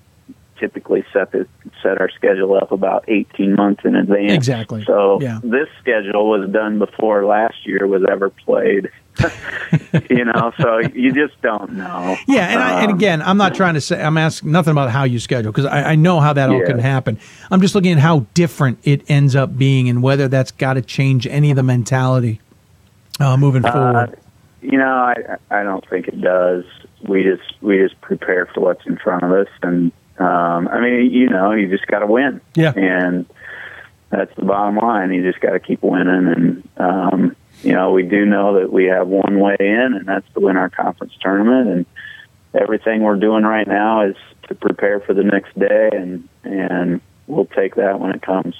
typically 0.58 1.04
set 1.12 1.32
the, 1.32 1.46
set 1.82 2.00
our 2.00 2.08
schedule 2.10 2.54
up 2.54 2.72
about 2.72 3.04
18 3.08 3.54
months 3.54 3.84
in 3.84 3.94
advance. 3.96 4.32
Exactly. 4.32 4.84
So 4.84 5.18
Yeah. 5.20 5.40
this 5.42 5.68
schedule 5.80 6.28
was 6.28 6.48
done 6.50 6.78
before 6.78 7.24
last 7.24 7.66
year 7.66 7.86
was 7.86 8.02
ever 8.10 8.30
played. 8.30 8.90
you 10.10 10.24
know, 10.24 10.52
so 10.60 10.78
you 10.92 11.12
just 11.12 11.40
don't 11.40 11.72
know. 11.74 12.16
Yeah, 12.26 12.46
and, 12.48 12.60
I, 12.60 12.82
and 12.82 12.90
Um, 12.92 12.96
again, 12.98 13.22
I'm 13.22 13.36
not 13.36 13.54
trying 13.54 13.74
to 13.74 13.80
say 13.80 14.02
I'm 14.02 14.18
asking 14.18 14.50
nothing 14.50 14.72
about 14.72 14.90
how 14.90 15.04
you 15.04 15.20
schedule 15.20 15.52
because 15.52 15.66
I, 15.66 15.92
I 15.92 15.94
know 15.94 16.18
how 16.20 16.32
that 16.32 16.50
all 16.50 16.58
Yeah. 16.60 16.66
can 16.66 16.78
happen. 16.80 17.18
I'm 17.50 17.60
just 17.60 17.74
looking 17.76 17.92
at 17.92 17.98
how 17.98 18.26
different 18.34 18.78
it 18.82 19.08
ends 19.08 19.36
up 19.36 19.56
being 19.56 19.88
and 19.88 20.02
whether 20.02 20.26
that's 20.26 20.50
got 20.50 20.74
to 20.74 20.82
change 20.82 21.26
any 21.28 21.50
of 21.50 21.56
the 21.56 21.62
mentality 21.62 22.40
uh, 23.20 23.36
moving 23.36 23.64
Uh, 23.64 23.72
forward. 23.72 24.18
you 24.62 24.78
know, 24.78 24.84
I 24.88 25.14
I 25.50 25.62
don't 25.62 25.88
think 25.88 26.08
it 26.08 26.20
does. 26.20 26.64
We 27.06 27.22
just 27.22 27.62
we 27.62 27.78
just 27.78 28.00
prepare 28.00 28.46
for 28.46 28.60
what's 28.62 28.84
in 28.86 28.96
front 28.96 29.22
of 29.22 29.30
us, 29.30 29.46
and 29.62 29.92
um, 30.18 30.68
I 30.68 30.80
mean, 30.80 31.10
you 31.10 31.28
know, 31.28 31.52
you 31.52 31.68
just 31.68 31.86
got 31.86 32.00
to 32.00 32.06
win. 32.06 32.40
Yeah. 32.54 32.72
And 32.76 33.26
that's 34.10 34.34
the 34.36 34.44
bottom 34.44 34.76
line. 34.76 35.12
You 35.12 35.22
just 35.22 35.40
got 35.40 35.50
to 35.50 35.60
keep 35.60 35.82
winning. 35.82 36.08
And, 36.28 36.68
um, 36.76 37.36
you 37.62 37.72
know, 37.72 37.92
we 37.92 38.04
do 38.04 38.24
know 38.24 38.60
that 38.60 38.72
we 38.72 38.84
have 38.84 39.08
one 39.08 39.40
way 39.40 39.56
in, 39.58 39.94
and 39.94 40.06
that's 40.06 40.26
to 40.34 40.40
win 40.40 40.56
our 40.56 40.70
conference 40.70 41.14
tournament. 41.20 41.68
And 41.68 41.86
everything 42.60 43.02
we're 43.02 43.16
doing 43.16 43.44
right 43.44 43.66
now 43.66 44.02
is 44.02 44.16
to 44.48 44.54
prepare 44.54 45.00
for 45.00 45.14
the 45.14 45.24
next 45.24 45.58
day, 45.58 45.90
and, 45.92 46.28
and 46.44 47.00
we'll 47.26 47.46
take 47.46 47.74
that 47.76 47.98
when 47.98 48.12
it 48.12 48.22
comes. 48.22 48.54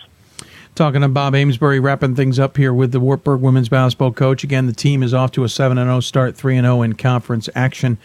Talking 0.75 1.03
to 1.03 1.09
Bob 1.09 1.35
Amsberry, 1.35 1.81
wrapping 1.81 2.17
things 2.17 2.41
up 2.41 2.57
here 2.57 2.75
with 2.75 2.91
the 2.91 2.99
Wartburg 2.99 3.41
women's 3.41 3.69
basketball 3.69 4.13
coach. 4.13 4.43
Again, 4.43 4.67
the 4.67 4.73
team 4.73 5.05
is 5.05 5.15
off 5.15 5.31
to 5.33 5.45
a 5.45 5.49
7 5.49 5.77
0 5.77 6.01
start, 6.01 6.37
3 6.37 6.61
0 6.61 6.83
in 6.83 6.95
conference 6.95 7.49
action 7.55 7.97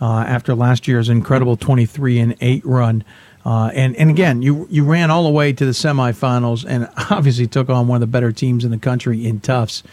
uh, 0.00 0.24
after 0.26 0.54
last 0.54 0.86
year's 0.86 1.08
incredible 1.08 1.56
23 1.56 2.18
and 2.18 2.36
8 2.40 2.64
run. 2.64 3.04
Uh, 3.46 3.70
and 3.74 3.94
and 3.94 4.10
again, 4.10 4.42
you 4.42 4.66
you 4.68 4.84
ran 4.84 5.08
all 5.08 5.22
the 5.22 5.30
way 5.30 5.52
to 5.52 5.64
the 5.64 5.70
semifinals, 5.70 6.64
and 6.68 6.88
obviously 7.10 7.46
took 7.46 7.70
on 7.70 7.86
one 7.86 7.94
of 7.94 8.00
the 8.00 8.06
better 8.08 8.32
teams 8.32 8.64
in 8.64 8.72
the 8.72 8.78
country 8.78 9.24
in 9.24 9.38
Tufts. 9.38 9.84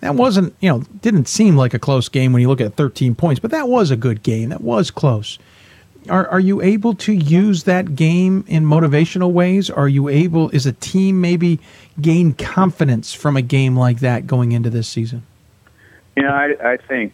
That 0.00 0.14
wasn't 0.14 0.54
you 0.60 0.70
know 0.70 0.84
didn't 1.02 1.26
seem 1.26 1.56
like 1.56 1.74
a 1.74 1.80
close 1.80 2.08
game 2.08 2.32
when 2.32 2.42
you 2.42 2.48
look 2.48 2.60
at 2.60 2.76
13 2.76 3.16
points, 3.16 3.40
but 3.40 3.50
that 3.50 3.68
was 3.68 3.90
a 3.90 3.96
good 3.96 4.22
game. 4.22 4.50
That 4.50 4.60
was 4.60 4.92
close. 4.92 5.36
Are 6.08 6.28
are 6.28 6.38
you 6.38 6.62
able 6.62 6.94
to 6.94 7.12
use 7.12 7.64
that 7.64 7.96
game 7.96 8.44
in 8.46 8.64
motivational 8.64 9.32
ways? 9.32 9.68
Are 9.68 9.88
you 9.88 10.08
able? 10.08 10.50
Is 10.50 10.64
a 10.64 10.72
team 10.72 11.20
maybe 11.20 11.58
gain 12.00 12.34
confidence 12.34 13.12
from 13.12 13.36
a 13.36 13.42
game 13.42 13.76
like 13.76 13.98
that 13.98 14.28
going 14.28 14.52
into 14.52 14.70
this 14.70 14.86
season? 14.86 15.24
You 16.14 16.22
know, 16.22 16.30
I, 16.30 16.54
I 16.62 16.76
think 16.76 17.12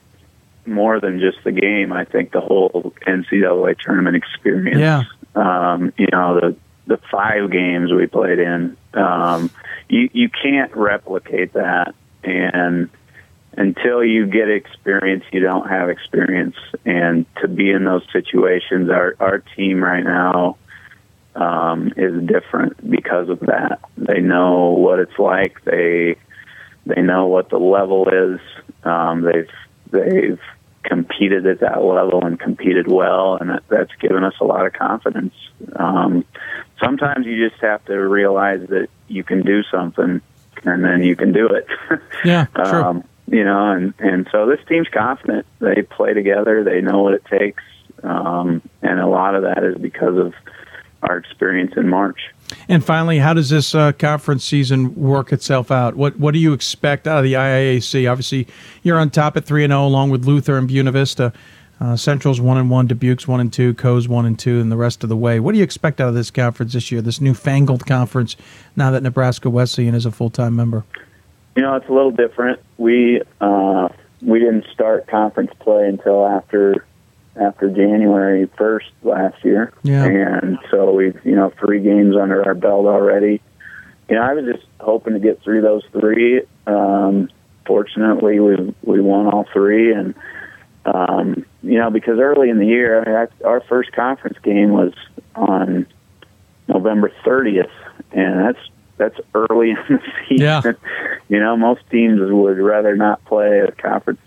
more 0.66 1.00
than 1.00 1.20
just 1.20 1.38
the 1.44 1.52
game. 1.52 1.92
I 1.92 2.04
think 2.04 2.32
the 2.32 2.40
whole 2.40 2.92
NCAA 3.06 3.78
tournament 3.78 4.16
experience. 4.16 4.78
Yeah. 4.78 5.02
Um, 5.34 5.92
you 5.96 6.08
know, 6.12 6.38
the 6.40 6.56
the 6.86 7.00
five 7.10 7.50
games 7.50 7.92
we 7.92 8.06
played 8.06 8.38
in. 8.38 8.76
Um, 8.94 9.50
you 9.88 10.08
you 10.12 10.28
can't 10.28 10.74
replicate 10.76 11.54
that, 11.54 11.94
and 12.24 12.90
until 13.56 14.02
you 14.02 14.26
get 14.26 14.48
experience, 14.48 15.24
you 15.32 15.40
don't 15.40 15.68
have 15.68 15.90
experience. 15.90 16.56
And 16.84 17.26
to 17.40 17.48
be 17.48 17.70
in 17.70 17.84
those 17.84 18.04
situations, 18.12 18.90
our 18.90 19.16
our 19.20 19.38
team 19.56 19.82
right 19.82 20.04
now 20.04 20.56
um, 21.34 21.92
is 21.96 22.26
different 22.26 22.88
because 22.90 23.28
of 23.28 23.40
that. 23.40 23.80
They 23.96 24.20
know 24.20 24.70
what 24.70 24.98
it's 24.98 25.18
like. 25.18 25.62
They 25.64 26.16
they 26.86 27.00
know 27.00 27.26
what 27.26 27.48
the 27.48 27.58
level 27.58 28.08
is. 28.08 28.40
Um, 28.84 29.22
they've 29.22 29.50
they've 29.90 30.40
competed 30.83 31.47
at 31.47 31.61
that 31.61 31.83
level 31.83 32.24
and 32.24 32.39
competed 32.39 32.89
well, 32.89 33.37
and 33.41 33.51
that, 33.51 33.62
that's 33.68 33.95
given 34.01 34.24
us 34.24 34.35
a 34.41 34.45
lot 34.45 34.66
of 34.66 34.72
confidence. 34.72 35.35
Um, 35.76 36.24
sometimes 36.83 37.26
you 37.26 37.49
just 37.49 37.61
have 37.62 37.85
to 37.87 37.97
realize 37.97 38.66
that 38.68 38.89
you 39.09 39.24
can 39.24 39.43
do 39.43 39.62
something, 39.64 40.20
and 40.64 40.85
then 40.85 41.03
you 41.03 41.16
can 41.16 41.33
do 41.33 41.47
it. 41.47 41.66
Yeah, 42.24 42.47
true. 42.55 42.64
um, 42.64 43.05
you 43.26 43.43
know, 43.43 43.72
and 43.72 43.95
and 43.99 44.28
so 44.30 44.47
this 44.47 44.61
team's 44.68 44.89
confident. 44.89 45.47
They 45.59 45.83
play 45.83 46.14
together. 46.14 46.62
They 46.62 46.80
know 46.80 47.03
what 47.03 47.14
it 47.14 47.24
takes, 47.24 47.62
um, 48.03 48.62
and 48.80 49.01
a 49.01 49.07
lot 49.07 49.35
of 49.35 49.43
that 49.43 49.64
is 49.64 49.76
because 49.78 50.16
of 50.16 50.35
our 51.03 51.16
experience 51.16 51.72
in 51.76 51.88
March. 51.88 52.20
And 52.68 52.84
finally, 52.84 53.18
how 53.18 53.34
does 53.34 53.50
this 53.50 53.74
uh, 53.74 53.92
conference 53.92 54.44
season 54.44 54.94
work 54.94 55.32
itself 55.32 55.70
out? 55.70 55.96
What 55.96 56.18
what 56.18 56.32
do 56.32 56.38
you 56.38 56.53
expect 56.53 57.07
out 57.07 57.18
of 57.18 57.24
the 57.24 57.34
IIAC? 57.34 58.11
Obviously, 58.11 58.46
you're 58.82 58.98
on 58.98 59.11
top 59.11 59.36
at 59.36 59.44
three 59.44 59.64
and 59.64 59.70
zero, 59.70 59.86
along 59.86 60.11
with 60.11 60.24
Luther 60.24 60.59
and 60.59 60.68
Buena 60.68 60.92
Vista. 60.92 61.32
Uh, 61.80 61.96
Central's 61.96 62.40
one 62.40 62.59
and 62.59 62.70
one, 62.70 62.86
Dubuque's 62.86 63.26
one 63.26 63.40
and 63.40 63.53
two, 63.53 63.74
Coe's 63.74 64.07
one 64.07 64.24
and 64.24 64.38
two, 64.38 64.61
and 64.61 64.70
the 64.70 64.76
rest 64.76 65.03
of 65.03 65.09
the 65.09 65.16
way. 65.16 65.40
What 65.40 65.50
do 65.50 65.59
you 65.59 65.64
expect 65.64 66.00
out 66.00 66.09
of 66.09 66.14
this 66.14 66.30
conference 66.30 66.74
this 66.74 66.92
year? 66.92 67.03
This 67.03 67.20
newfangled 67.20 67.86
conference, 67.86 68.36
now 68.76 68.92
that 68.92 69.03
Nebraska 69.03 69.50
Wesleyan 69.50 69.94
is 69.94 70.07
a 70.07 70.12
full 70.12 70.30
time 70.30 70.55
member. 70.55 70.84
You 71.57 71.62
know, 71.62 71.74
it's 71.74 71.88
a 71.88 71.92
little 71.92 72.12
different. 72.12 72.61
We 72.78 73.22
uh, 73.40 73.88
we 74.20 74.38
didn't 74.38 74.66
start 74.72 75.09
conference 75.09 75.50
play 75.59 75.88
until 75.88 76.26
after 76.26 76.86
after 77.37 77.68
January 77.70 78.47
first 78.59 78.91
last 79.03 79.43
year, 79.45 79.72
Yeah. 79.83 80.05
and 80.05 80.59
so 80.70 80.93
we've 80.93 81.18
you 81.24 81.35
know 81.35 81.53
three 81.59 81.80
games 81.80 82.16
under 82.16 82.45
our 82.45 82.55
belt 82.55 82.87
already. 82.87 83.41
You 84.09 84.16
know, 84.16 84.22
I 84.22 84.35
was 84.35 84.45
just 84.45 84.66
hoping 84.80 85.14
to 85.14 85.20
get 85.20 85.43
through 85.43 85.62
those 85.62 85.83
three. 85.93 86.43
Um, 86.66 87.30
fortunately, 87.66 88.41
we 88.41 88.74
we 88.83 89.01
won 89.01 89.26
all 89.28 89.47
three, 89.53 89.93
and 89.95 90.14
um, 90.85 91.47
you 91.62 91.78
know 91.78 91.91
because 91.91 92.18
early 92.18 92.51
in 92.51 92.59
the 92.59 92.66
year, 92.66 93.01
I 93.01 93.05
mean, 93.07 93.14
our, 93.14 93.30
our 93.55 93.61
first 93.62 93.93
conference 93.93 94.39
game 94.43 94.70
was 94.72 94.93
on 95.35 95.87
November 96.68 97.11
30th, 97.24 97.70
and 98.12 98.39
that's 98.41 98.59
that's 98.99 99.18
early 99.35 99.70
in 99.70 99.76
the 99.89 100.01
season. 100.28 100.47
Yeah. 100.47 100.62
You 101.28 101.41
know, 101.41 101.57
most 101.57 101.80
teams 101.91 102.20
would 102.20 102.59
rather 102.59 102.95
not 102.95 103.24
play 103.24 103.61
a 103.61 103.72
conference 103.72 104.20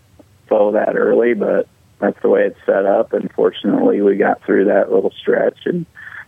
foe 0.50 0.72
that 0.72 0.96
early, 0.96 1.36
but 1.36 1.68
that's 2.06 2.22
the 2.22 2.30
way 2.30 2.46
it's 2.46 2.60
set 2.66 2.86
up. 2.86 3.14
And 3.14 3.32
fortunately, 3.32 4.02
we 4.02 4.16
got 4.16 4.44
through 4.44 4.66
that 4.66 4.92
little 4.92 5.12
stretch, 5.12 5.58
and 5.66 5.86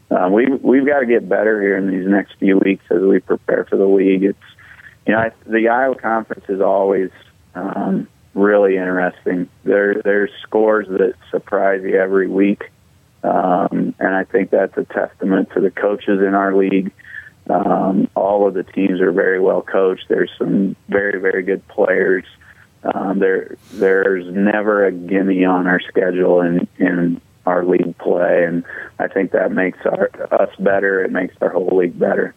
uh, 0.10 0.30
we 0.32 0.48
we've 0.48 0.86
got 0.86 1.02
to 1.02 1.06
get 1.06 1.30
better 1.30 1.62
here 1.62 1.78
in 1.78 1.92
these 1.92 2.08
next 2.08 2.34
few 2.40 2.58
weeks 2.58 2.84
as 2.90 3.02
we 3.02 3.20
prepare 3.20 3.66
for 3.66 3.78
the 3.78 3.86
league. 3.86 4.24
It's 4.24 4.40
you 5.06 5.14
know 5.14 5.20
I, 5.20 5.32
the 5.46 5.68
Iowa 5.70 5.96
Conference 5.96 6.46
is 6.50 6.62
always 6.62 7.12
um, 7.54 8.08
really 8.34 8.78
interesting. 8.78 9.50
There 9.64 10.02
there's 10.04 10.32
scores 10.44 10.88
that 10.88 11.14
surprise 11.30 11.82
you 11.84 12.00
every 12.00 12.28
week, 12.28 12.72
um, 13.24 13.94
and 14.00 14.16
I 14.16 14.24
think 14.24 14.50
that's 14.50 14.78
a 14.78 14.86
testament 14.86 15.50
to 15.54 15.62
the 15.62 15.72
coaches 15.72 16.22
in 16.22 16.34
our 16.34 16.56
league. 16.56 16.92
Um, 17.50 18.10
all 18.16 18.48
of 18.48 18.56
the 18.56 18.64
teams 18.64 19.00
are 19.00 19.12
very 19.12 19.40
well 19.40 19.62
coached. 19.62 20.06
There's 20.10 20.32
some 20.40 20.76
very 20.90 21.20
very 21.20 21.44
good 21.44 21.68
players. 21.68 22.26
Um, 22.94 23.20
there 23.20 23.58
there's 23.74 24.26
never 24.34 24.86
a 24.86 24.92
gimme 24.92 25.46
on 25.46 25.68
our 25.68 25.80
schedule 25.82 26.42
in 26.42 26.68
in 26.78 27.22
our 27.46 27.64
league 27.66 27.98
play, 27.98 28.44
and 28.44 28.64
I 29.00 29.08
think 29.08 29.32
that 29.32 29.52
makes 29.52 29.80
our 29.86 30.10
us 30.32 30.56
better. 30.60 31.04
It 31.04 31.12
makes 31.12 31.36
our 31.42 31.50
whole 31.50 31.78
league 31.78 31.98
better. 31.98 32.34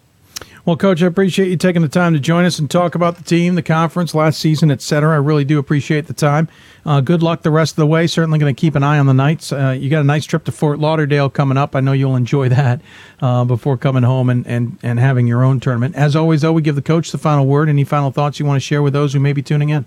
Well, 0.67 0.77
Coach, 0.77 1.03
I 1.03 1.07
appreciate 1.07 1.49
you 1.49 1.57
taking 1.57 1.81
the 1.81 1.89
time 1.89 2.13
to 2.13 2.21
join 2.21 2.45
us 2.45 2.59
and 2.59 2.71
talk 2.71 2.95
about 2.95 3.17
the 3.17 3.23
team, 3.25 3.55
the 3.55 3.63
conference, 3.63 4.15
last 4.15 4.39
season, 4.39 4.71
et 4.71 4.83
cetera. 4.83 5.15
I 5.15 5.17
really 5.17 5.45
do 5.45 5.59
appreciate 5.59 6.07
the 6.07 6.13
time. 6.13 6.49
Uh, 6.85 7.01
good 7.01 7.23
luck 7.23 7.43
the 7.43 7.51
rest 7.51 7.73
of 7.73 7.77
the 7.77 7.87
way. 7.87 8.07
Certainly 8.07 8.39
going 8.39 8.55
to 8.55 8.61
keep 8.61 8.75
an 8.75 8.83
eye 8.83 8.99
on 8.99 9.07
the 9.07 9.15
Knights. 9.15 9.53
Uh, 9.53 9.75
you 9.79 9.89
got 9.89 10.01
a 10.01 10.05
nice 10.05 10.27
trip 10.27 10.45
to 10.45 10.53
Fort 10.53 10.79
Lauderdale 10.79 11.31
coming 11.31 11.57
up. 11.57 11.75
I 11.75 11.81
know 11.81 11.93
you'll 11.93 12.15
enjoy 12.15 12.51
that 12.51 12.83
uh, 13.23 13.45
before 13.47 13.79
coming 13.79 14.03
home 14.03 14.29
and, 14.29 14.47
and, 14.47 14.79
and 14.83 15.01
having 15.01 15.27
your 15.27 15.43
own 15.43 15.61
tournament. 15.61 15.97
As 15.97 16.15
always, 16.15 16.43
though, 16.43 16.53
we 16.53 16.61
give 16.61 16.77
the 16.77 16.83
coach 16.83 17.11
the 17.11 17.19
final 17.19 17.47
word. 17.47 17.71
Any 17.71 17.85
final 17.85 18.11
thoughts 18.11 18.39
you 18.39 18.45
want 18.45 18.57
to 18.57 18.67
share 18.67 18.83
with 18.83 18.93
those 18.93 19.15
who 19.15 19.21
may 19.21 19.33
be 19.33 19.43
tuning 19.43 19.71
in? 19.71 19.87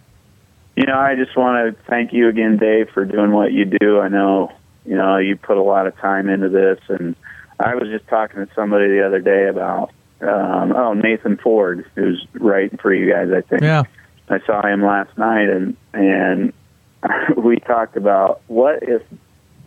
You 0.76 0.86
know, 0.86 0.98
I 0.98 1.16
just 1.16 1.38
want 1.38 1.76
to 1.76 1.84
thank 1.84 2.14
you 2.14 2.28
again, 2.30 2.58
Dave, 2.58 2.90
for 2.94 3.06
doing 3.06 3.32
what 3.32 3.52
you 3.52 3.66
do. 3.66 4.00
I 4.00 4.08
know, 4.08 4.52
you 4.86 4.96
know, 4.96 5.18
you 5.18 5.36
put 5.36 5.58
a 5.58 5.62
lot 5.62 5.86
of 5.86 5.96
time 5.98 6.30
into 6.30 6.50
this, 6.50 6.80
and 6.90 7.16
I 7.60 7.76
was 7.76 7.90
just 7.90 8.08
talking 8.08 8.46
to 8.46 8.54
somebody 8.56 8.88
the 8.88 9.06
other 9.06 9.20
day 9.20 9.48
about, 9.48 9.92
um, 10.22 10.74
oh, 10.76 10.94
Nathan 10.94 11.38
Ford, 11.38 11.86
who's 11.96 12.26
writing 12.34 12.80
for 12.80 12.94
you 12.94 13.12
guys, 13.12 13.30
I 13.32 13.42
think. 13.42 13.62
Yeah. 13.62 13.84
I 14.30 14.40
saw 14.46 14.66
him 14.66 14.84
last 14.84 15.16
night, 15.18 15.50
and 15.50 15.76
and 15.94 16.54
we 17.38 17.58
talked 17.58 17.98
about 17.98 18.42
what 18.48 18.82
if 18.84 19.02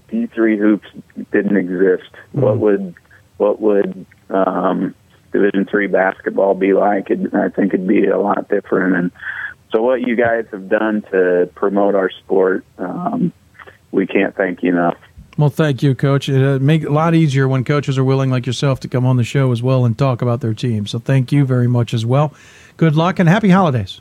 D 0.08 0.26
three 0.26 0.58
hoops 0.58 0.88
didn't 1.30 1.56
exist? 1.56 2.10
What 2.32 2.58
would 2.58 2.94
what 3.36 3.60
would 3.60 4.06
um, 4.30 4.94
Division 5.32 5.66
three 5.66 5.86
basketball 5.86 6.54
be 6.54 6.72
like? 6.72 7.10
It, 7.10 7.34
I 7.34 7.48
think 7.50 7.74
it'd 7.74 7.86
be 7.86 8.06
a 8.06 8.18
lot 8.18 8.48
different. 8.48 8.96
And 8.96 9.10
so, 9.72 9.82
what 9.82 10.00
you 10.02 10.16
guys 10.16 10.46
have 10.52 10.68
done 10.68 11.02
to 11.10 11.50
promote 11.54 11.94
our 11.94 12.10
sport, 12.10 12.64
um, 12.78 13.32
we 13.90 14.06
can't 14.06 14.34
thank 14.36 14.62
you 14.62 14.70
enough. 14.70 14.96
Well, 15.38 15.50
thank 15.50 15.82
you, 15.82 15.94
Coach. 15.94 16.28
It 16.28 16.42
uh, 16.42 16.58
make 16.58 16.82
it 16.82 16.88
a 16.88 16.92
lot 16.92 17.14
easier 17.14 17.46
when 17.46 17.64
coaches 17.64 17.98
are 17.98 18.04
willing, 18.04 18.30
like 18.30 18.46
yourself, 18.46 18.80
to 18.80 18.88
come 18.88 19.04
on 19.04 19.16
the 19.16 19.24
show 19.24 19.52
as 19.52 19.62
well 19.62 19.84
and 19.84 19.98
talk 19.98 20.22
about 20.22 20.40
their 20.40 20.54
team. 20.54 20.86
So, 20.86 20.98
thank 20.98 21.32
you 21.32 21.44
very 21.44 21.66
much 21.66 21.92
as 21.92 22.06
well. 22.06 22.32
Good 22.76 22.94
luck 22.94 23.18
and 23.18 23.28
happy 23.28 23.50
holidays. 23.50 24.00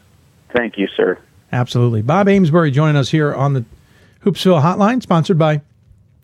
Thank 0.55 0.78
you, 0.78 0.88
sir. 0.95 1.20
Absolutely. 1.51 2.01
Bob 2.01 2.28
Amsberry 2.28 2.72
joining 2.72 2.95
us 2.95 3.09
here 3.09 3.34
on 3.34 3.53
the 3.53 3.66
Hoopsville 4.24 4.61
Hotline, 4.61 5.01
sponsored 5.01 5.38
by 5.38 5.61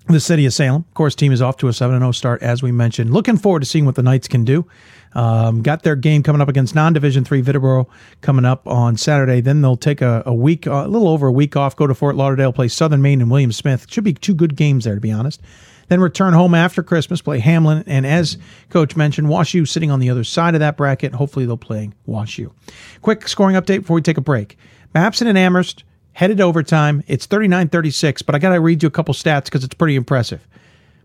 the 0.07 0.19
city 0.19 0.45
of 0.45 0.53
Salem. 0.53 0.85
Of 0.87 0.93
course, 0.93 1.15
team 1.15 1.31
is 1.31 1.41
off 1.41 1.57
to 1.57 1.67
a 1.67 1.73
7 1.73 1.97
0 1.99 2.11
start, 2.11 2.41
as 2.41 2.63
we 2.63 2.71
mentioned. 2.71 3.11
Looking 3.11 3.37
forward 3.37 3.61
to 3.61 3.65
seeing 3.65 3.85
what 3.85 3.95
the 3.95 4.03
Knights 4.03 4.27
can 4.27 4.43
do. 4.43 4.65
Um, 5.14 5.62
got 5.62 5.84
their 5.84 5.95
game 5.95 6.24
coming 6.24 6.41
up 6.41 6.47
against 6.47 6.74
non 6.74 6.93
Division 6.93 7.26
three 7.26 7.41
Viterbo 7.41 7.88
coming 8.22 8.45
up 8.45 8.66
on 8.68 8.97
Saturday. 8.97 9.41
Then 9.41 9.62
they'll 9.62 9.78
take 9.78 10.01
a, 10.01 10.24
a 10.26 10.34
week, 10.34 10.66
a 10.66 10.88
little 10.88 11.07
over 11.07 11.28
a 11.28 11.32
week 11.32 11.55
off, 11.55 11.76
go 11.76 11.88
to 11.88 11.93
Fort 11.93 12.16
Lauderdale, 12.16 12.53
play 12.53 12.68
Southern 12.68 13.01
Maine 13.01 13.22
and 13.22 13.30
William 13.30 13.51
Smith. 13.51 13.88
Should 13.89 14.03
be 14.03 14.14
two 14.14 14.34
good 14.34 14.55
games 14.55 14.86
there, 14.86 14.95
to 14.95 15.01
be 15.01 15.12
honest. 15.12 15.41
Then 15.89 15.99
return 15.99 16.32
home 16.32 16.55
after 16.55 16.84
Christmas, 16.84 17.22
play 17.22 17.41
Hamline, 17.41 17.84
and 17.86 18.05
as 18.05 18.38
Coach 18.70 18.95
mentioned, 18.95 19.28
Wash 19.28 19.53
U 19.53 19.66
sitting 19.66 19.91
on 19.91 19.99
the 19.99 20.09
other 20.09 20.24
side 20.24 20.53
of 20.53 20.62
that 20.62 20.78
bracket. 20.78 21.14
Hopefully, 21.14 21.45
they'll 21.45 21.57
play 21.57 21.91
Wash 22.05 22.38
U. 22.38 22.53
Quick 23.01 23.28
scoring 23.28 23.57
update 23.57 23.80
before 23.80 23.95
we 23.95 24.01
take 24.01 24.18
a 24.18 24.22
break. 24.22 24.57
Babson 24.93 25.28
and 25.28 25.38
Amherst 25.38 25.84
headed 26.14 26.39
overtime. 26.39 27.03
It's 27.07 27.26
39 27.26 27.68
36, 27.68 28.22
but 28.22 28.36
I 28.36 28.39
got 28.39 28.53
to 28.53 28.62
read 28.62 28.84
you 28.84 28.88
a 28.88 28.91
couple 28.91 29.14
stats 29.14 29.45
because 29.45 29.66
it's 29.66 29.74
pretty 29.74 29.97
impressive. 29.97 30.47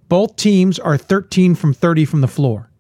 Both 0.09 0.37
teams 0.37 0.79
are 0.79 0.97
13 0.97 1.57
from 1.57 1.75
30 1.75 2.05
from 2.05 2.21
the 2.21 2.29
floor. 2.29 2.71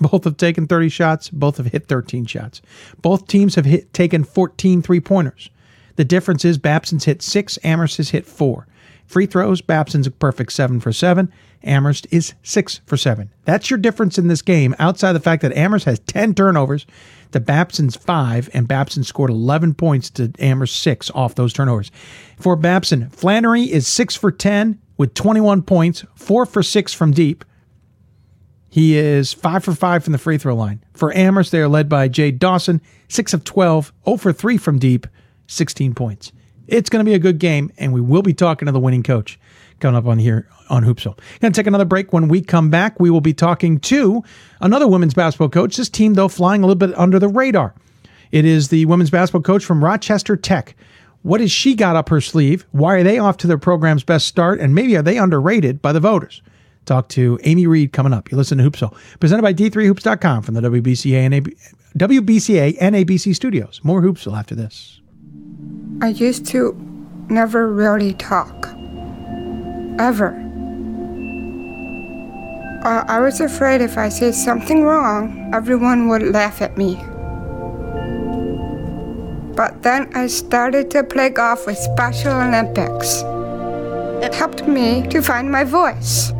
Both 0.00 0.24
have 0.24 0.36
taken 0.36 0.66
30 0.66 0.88
shots. 0.88 1.30
Both 1.30 1.56
have 1.58 1.66
hit 1.66 1.86
13 1.86 2.26
shots. 2.26 2.62
Both 3.00 3.26
teams 3.26 3.54
have 3.54 3.64
hit, 3.64 3.92
taken 3.92 4.24
14 4.24 4.82
three 4.82 5.00
pointers. 5.00 5.50
The 5.96 6.04
difference 6.04 6.44
is 6.44 6.56
Babson's 6.58 7.04
hit 7.04 7.20
six, 7.20 7.58
Amherst 7.62 7.98
has 7.98 8.10
hit 8.10 8.26
four. 8.26 8.66
Free 9.06 9.26
throws, 9.26 9.60
Babson's 9.60 10.06
a 10.06 10.10
perfect 10.10 10.52
seven 10.52 10.80
for 10.80 10.92
seven. 10.92 11.32
Amherst 11.62 12.06
is 12.10 12.34
six 12.42 12.80
for 12.86 12.96
seven. 12.96 13.30
That's 13.44 13.68
your 13.68 13.78
difference 13.78 14.16
in 14.18 14.28
this 14.28 14.40
game, 14.40 14.74
outside 14.78 15.12
the 15.12 15.20
fact 15.20 15.42
that 15.42 15.52
Amherst 15.52 15.84
has 15.84 15.98
10 15.98 16.34
turnovers 16.34 16.86
to 17.32 17.40
Babson's 17.40 17.96
five, 17.96 18.48
and 18.54 18.68
Babson 18.68 19.04
scored 19.04 19.30
11 19.30 19.74
points 19.74 20.10
to 20.10 20.32
Amherst 20.38 20.76
six 20.76 21.10
off 21.10 21.34
those 21.34 21.52
turnovers. 21.52 21.90
For 22.38 22.56
Babson, 22.56 23.10
Flannery 23.10 23.64
is 23.64 23.86
six 23.86 24.16
for 24.16 24.32
10 24.32 24.80
with 24.96 25.14
21 25.14 25.62
points, 25.62 26.04
four 26.14 26.46
for 26.46 26.62
six 26.62 26.94
from 26.94 27.12
deep. 27.12 27.44
He 28.70 28.96
is 28.96 29.32
five 29.32 29.64
for 29.64 29.74
five 29.74 30.04
from 30.04 30.12
the 30.12 30.18
free 30.18 30.38
throw 30.38 30.54
line. 30.54 30.82
For 30.94 31.12
Amherst, 31.12 31.50
they 31.50 31.60
are 31.60 31.68
led 31.68 31.88
by 31.88 32.06
Jay 32.06 32.30
Dawson, 32.30 32.80
six 33.08 33.34
of 33.34 33.42
12, 33.42 33.92
0 34.04 34.16
for 34.16 34.32
three 34.32 34.56
from 34.56 34.78
deep, 34.78 35.08
16 35.48 35.92
points. 35.94 36.30
It's 36.68 36.88
going 36.88 37.04
to 37.04 37.08
be 37.08 37.14
a 37.14 37.18
good 37.18 37.40
game, 37.40 37.72
and 37.78 37.92
we 37.92 38.00
will 38.00 38.22
be 38.22 38.32
talking 38.32 38.66
to 38.66 38.72
the 38.72 38.78
winning 38.78 39.02
coach 39.02 39.40
coming 39.80 39.98
up 39.98 40.06
on 40.06 40.20
here 40.20 40.48
on 40.68 40.84
Hoopsville. 40.84 41.18
Going 41.40 41.52
to 41.52 41.60
take 41.60 41.66
another 41.66 41.84
break. 41.84 42.12
When 42.12 42.28
we 42.28 42.40
come 42.40 42.70
back, 42.70 43.00
we 43.00 43.10
will 43.10 43.20
be 43.20 43.34
talking 43.34 43.80
to 43.80 44.22
another 44.60 44.86
women's 44.86 45.14
basketball 45.14 45.48
coach. 45.48 45.76
This 45.76 45.88
team, 45.88 46.14
though, 46.14 46.28
flying 46.28 46.62
a 46.62 46.66
little 46.66 46.78
bit 46.78 46.96
under 46.96 47.18
the 47.18 47.28
radar. 47.28 47.74
It 48.30 48.44
is 48.44 48.68
the 48.68 48.84
women's 48.84 49.10
basketball 49.10 49.42
coach 49.42 49.64
from 49.64 49.82
Rochester 49.82 50.36
Tech. 50.36 50.76
What 51.22 51.40
has 51.40 51.50
she 51.50 51.74
got 51.74 51.96
up 51.96 52.08
her 52.08 52.20
sleeve? 52.20 52.64
Why 52.70 52.96
are 52.96 53.02
they 53.02 53.18
off 53.18 53.36
to 53.38 53.48
their 53.48 53.58
program's 53.58 54.04
best 54.04 54.28
start? 54.28 54.60
And 54.60 54.74
maybe 54.74 54.96
are 54.96 55.02
they 55.02 55.18
underrated 55.18 55.82
by 55.82 55.92
the 55.92 56.00
voters? 56.00 56.40
Talk 56.86 57.08
to 57.10 57.38
Amy 57.44 57.66
Reed 57.66 57.92
coming 57.92 58.12
up. 58.12 58.30
You 58.30 58.36
listen 58.36 58.58
to 58.58 58.64
Hoopsville, 58.68 58.96
presented 59.20 59.42
by 59.42 59.54
D3Hoops.com 59.54 60.42
from 60.42 60.54
the 60.54 60.60
WBCA 60.60 61.18
and 61.18 61.34
AB, 61.34 61.56
WBCA 61.96 62.76
and 62.80 62.94
ABC 62.94 63.34
studios. 63.34 63.80
More 63.82 64.02
Hoopsville 64.02 64.38
after 64.38 64.54
this. 64.54 65.00
I 66.02 66.08
used 66.08 66.46
to 66.46 66.74
never 67.28 67.72
really 67.72 68.14
talk. 68.14 68.68
Ever. 69.98 70.34
Uh, 72.82 73.04
I 73.06 73.20
was 73.20 73.40
afraid 73.40 73.82
if 73.82 73.98
I 73.98 74.08
said 74.08 74.34
something 74.34 74.84
wrong, 74.84 75.50
everyone 75.52 76.08
would 76.08 76.22
laugh 76.22 76.62
at 76.62 76.78
me. 76.78 76.96
But 79.54 79.82
then 79.82 80.10
I 80.16 80.28
started 80.28 80.90
to 80.92 81.04
play 81.04 81.28
golf 81.28 81.66
with 81.66 81.76
Special 81.76 82.32
Olympics. 82.32 83.22
It 84.24 84.34
helped 84.34 84.66
me 84.66 85.06
to 85.08 85.20
find 85.20 85.52
my 85.52 85.64
voice. 85.64 86.32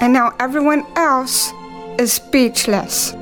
And 0.00 0.12
now 0.12 0.34
everyone 0.38 0.86
else 0.94 1.52
is 1.98 2.12
speechless. 2.12 3.14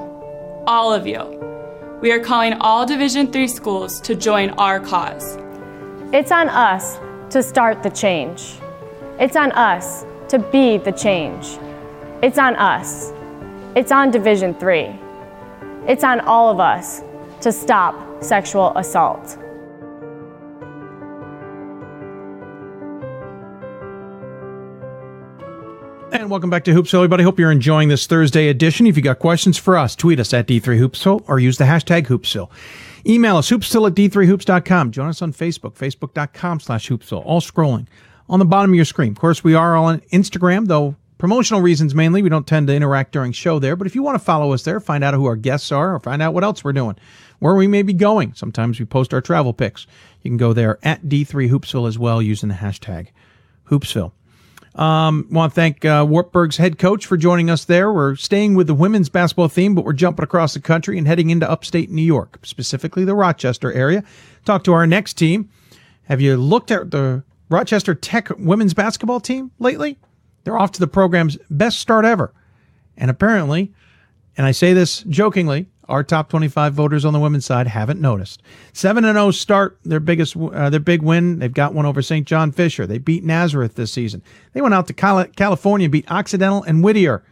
all 0.67 0.91
of 0.91 1.07
you. 1.07 1.97
We 2.01 2.11
are 2.11 2.19
calling 2.19 2.55
all 2.55 2.85
Division 2.85 3.33
III 3.33 3.47
schools 3.47 4.01
to 4.01 4.15
join 4.15 4.49
our 4.51 4.81
cause. 4.81 5.37
It's 6.11 6.33
on 6.33 6.49
us 6.49 6.99
to 7.29 7.41
start 7.41 7.83
the 7.83 7.89
change. 7.89 8.55
It's 9.17 9.37
on 9.37 9.53
us 9.53 10.03
to 10.35 10.39
be 10.51 10.77
the 10.77 10.91
change. 10.91 11.57
It's 12.21 12.37
on 12.37 12.57
us. 12.57 13.13
It's 13.73 13.91
on 13.91 14.11
Division 14.11 14.53
3. 14.55 14.93
It's 15.87 16.03
on 16.03 16.19
all 16.21 16.51
of 16.51 16.59
us 16.59 17.01
to 17.39 17.53
stop 17.53 17.95
sexual 18.21 18.75
assault. 18.75 19.37
And 26.11 26.29
welcome 26.29 26.49
back 26.49 26.65
to 26.65 26.71
Hoopsville, 26.71 26.95
everybody. 26.95 27.23
Hope 27.23 27.39
you're 27.39 27.51
enjoying 27.51 27.87
this 27.87 28.05
Thursday 28.05 28.49
edition. 28.49 28.87
If 28.87 28.97
you 28.97 29.03
got 29.03 29.19
questions 29.19 29.57
for 29.57 29.77
us, 29.77 29.95
tweet 29.95 30.19
us 30.19 30.33
at 30.33 30.47
D3Hoopsville 30.47 31.23
or 31.27 31.39
use 31.39 31.57
the 31.57 31.65
hashtag 31.65 32.07
Hoopsville. 32.07 32.49
Email 33.07 33.37
us, 33.37 33.49
hoopsville 33.51 33.87
at 33.87 33.95
D3Hoops.com. 33.95 34.91
Join 34.91 35.07
us 35.07 35.21
on 35.21 35.31
Facebook, 35.31 35.75
Facebook.com 35.75 36.59
slash 36.59 36.89
Hoopsville. 36.89 37.23
All 37.25 37.39
scrolling 37.39 37.87
on 38.29 38.39
the 38.39 38.45
bottom 38.45 38.71
of 38.71 38.75
your 38.75 38.85
screen. 38.85 39.11
Of 39.11 39.19
course, 39.19 39.43
we 39.43 39.53
are 39.53 39.75
on 39.75 39.99
Instagram, 40.11 40.67
though 40.67 40.95
promotional 41.17 41.61
reasons 41.61 41.95
mainly. 41.95 42.21
We 42.21 42.29
don't 42.29 42.47
tend 42.47 42.67
to 42.67 42.75
interact 42.75 43.11
during 43.11 43.31
show 43.31 43.59
there. 43.59 43.75
But 43.75 43.87
if 43.87 43.95
you 43.95 44.03
want 44.03 44.15
to 44.15 44.23
follow 44.23 44.53
us 44.53 44.63
there, 44.63 44.79
find 44.79 45.03
out 45.03 45.13
who 45.13 45.25
our 45.25 45.35
guests 45.35 45.71
are 45.71 45.95
or 45.95 45.99
find 45.99 46.21
out 46.21 46.33
what 46.33 46.43
else 46.43 46.63
we're 46.63 46.73
doing, 46.73 46.95
where 47.39 47.55
we 47.55 47.67
may 47.67 47.81
be 47.81 47.93
going. 47.93 48.33
Sometimes 48.33 48.79
we 48.79 48.85
post 48.85 49.13
our 49.13 49.21
travel 49.21 49.53
pics. 49.53 49.87
You 50.23 50.31
can 50.31 50.37
go 50.37 50.53
there 50.53 50.79
at 50.83 51.03
D3Hoopsville 51.03 51.87
as 51.87 51.97
well 51.97 52.21
using 52.21 52.49
the 52.49 52.55
hashtag 52.55 53.07
Hoopsville. 53.69 54.11
Um, 54.75 55.27
want 55.31 55.53
to 55.53 55.55
thank 55.55 55.85
uh, 55.85 56.05
Wartburg's 56.07 56.57
head 56.57 56.77
coach 56.77 57.05
for 57.05 57.15
joining 57.15 57.49
us 57.49 57.63
there. 57.63 57.93
We're 57.93 58.17
staying 58.17 58.55
with 58.55 58.67
the 58.67 58.73
women's 58.73 59.07
basketball 59.07 59.47
theme, 59.47 59.73
but 59.73 59.85
we're 59.85 59.93
jumping 59.93 60.23
across 60.23 60.53
the 60.53 60.59
country 60.59 60.97
and 60.97 61.07
heading 61.07 61.29
into 61.29 61.49
upstate 61.49 61.89
New 61.89 62.01
York, 62.01 62.39
specifically 62.43 63.05
the 63.05 63.15
Rochester 63.15 63.71
area. 63.71 64.03
Talk 64.43 64.65
to 64.65 64.73
our 64.73 64.85
next 64.85 65.13
team. 65.13 65.49
Have 66.03 66.19
you 66.19 66.35
looked 66.35 66.71
at 66.71 66.91
the 66.91 67.23
Rochester 67.49 67.95
Tech 67.95 68.29
women's 68.37 68.73
basketball 68.73 69.19
team 69.19 69.51
lately? 69.59 69.97
They're 70.43 70.57
off 70.57 70.71
to 70.73 70.79
the 70.79 70.87
program's 70.87 71.37
best 71.49 71.79
start 71.79 72.05
ever. 72.05 72.33
And 72.97 73.11
apparently, 73.11 73.73
and 74.37 74.45
I 74.45 74.51
say 74.51 74.73
this 74.73 75.01
jokingly, 75.03 75.67
our 75.87 76.03
top 76.03 76.29
25 76.29 76.73
voters 76.73 77.05
on 77.05 77.13
the 77.13 77.19
women's 77.19 77.45
side 77.45 77.67
haven't 77.67 78.01
noticed. 78.01 78.41
7 78.73 79.05
and 79.05 79.15
0 79.15 79.31
start 79.31 79.79
their 79.83 79.99
biggest 79.99 80.35
uh, 80.35 80.69
their 80.69 80.79
big 80.79 81.01
win. 81.01 81.39
They've 81.39 81.53
got 81.53 81.73
one 81.73 81.85
over 81.85 82.01
St. 82.01 82.25
John 82.25 82.51
Fisher. 82.51 82.87
They 82.87 82.97
beat 82.97 83.23
Nazareth 83.23 83.75
this 83.75 83.91
season. 83.91 84.23
They 84.53 84.61
went 84.61 84.73
out 84.73 84.87
to 84.87 84.93
California 84.93 85.89
beat 85.89 86.09
Occidental 86.09 86.63
and 86.63 86.83
Whittier. 86.83 87.23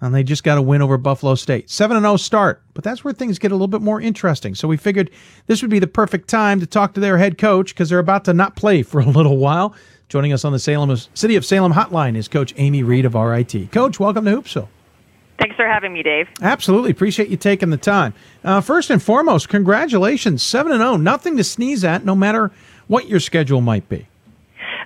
And 0.00 0.14
they 0.14 0.22
just 0.22 0.44
got 0.44 0.56
a 0.56 0.62
win 0.62 0.80
over 0.80 0.96
Buffalo 0.96 1.34
State. 1.34 1.68
7 1.68 1.96
and 1.96 2.04
0 2.04 2.16
start, 2.16 2.62
but 2.74 2.82
that's 2.82 3.04
where 3.04 3.12
things 3.12 3.38
get 3.38 3.52
a 3.52 3.54
little 3.54 3.68
bit 3.68 3.82
more 3.82 4.00
interesting. 4.00 4.54
So 4.54 4.66
we 4.66 4.76
figured 4.76 5.10
this 5.46 5.60
would 5.62 5.70
be 5.70 5.78
the 5.78 5.86
perfect 5.86 6.28
time 6.28 6.60
to 6.60 6.66
talk 6.66 6.94
to 6.94 7.00
their 7.00 7.18
head 7.18 7.36
coach 7.38 7.74
because 7.74 7.90
they're 7.90 7.98
about 7.98 8.24
to 8.24 8.34
not 8.34 8.56
play 8.56 8.82
for 8.84 9.00
a 9.00 9.06
little 9.06 9.36
while. 9.36 9.74
Joining 10.08 10.32
us 10.32 10.44
on 10.44 10.52
the 10.52 10.58
Salem 10.58 10.96
City 11.14 11.36
of 11.36 11.44
Salem 11.44 11.72
hotline 11.72 12.16
is 12.16 12.26
Coach 12.26 12.52
Amy 12.56 12.82
Reed 12.82 13.04
of 13.04 13.14
RIT. 13.14 13.70
Coach, 13.70 14.00
welcome 14.00 14.24
to 14.24 14.32
Hoopsville. 14.32 14.68
Thanks 15.38 15.56
for 15.56 15.66
having 15.66 15.94
me, 15.94 16.02
Dave. 16.02 16.28
Absolutely. 16.42 16.90
Appreciate 16.90 17.28
you 17.28 17.36
taking 17.38 17.70
the 17.70 17.78
time. 17.78 18.12
Uh, 18.44 18.60
first 18.60 18.90
and 18.90 19.02
foremost, 19.02 19.48
congratulations. 19.48 20.42
7 20.42 20.70
and 20.70 20.80
0. 20.80 20.96
Nothing 20.96 21.36
to 21.38 21.44
sneeze 21.44 21.82
at, 21.82 22.04
no 22.04 22.14
matter 22.14 22.50
what 22.88 23.08
your 23.08 23.20
schedule 23.20 23.62
might 23.62 23.88
be. 23.88 24.06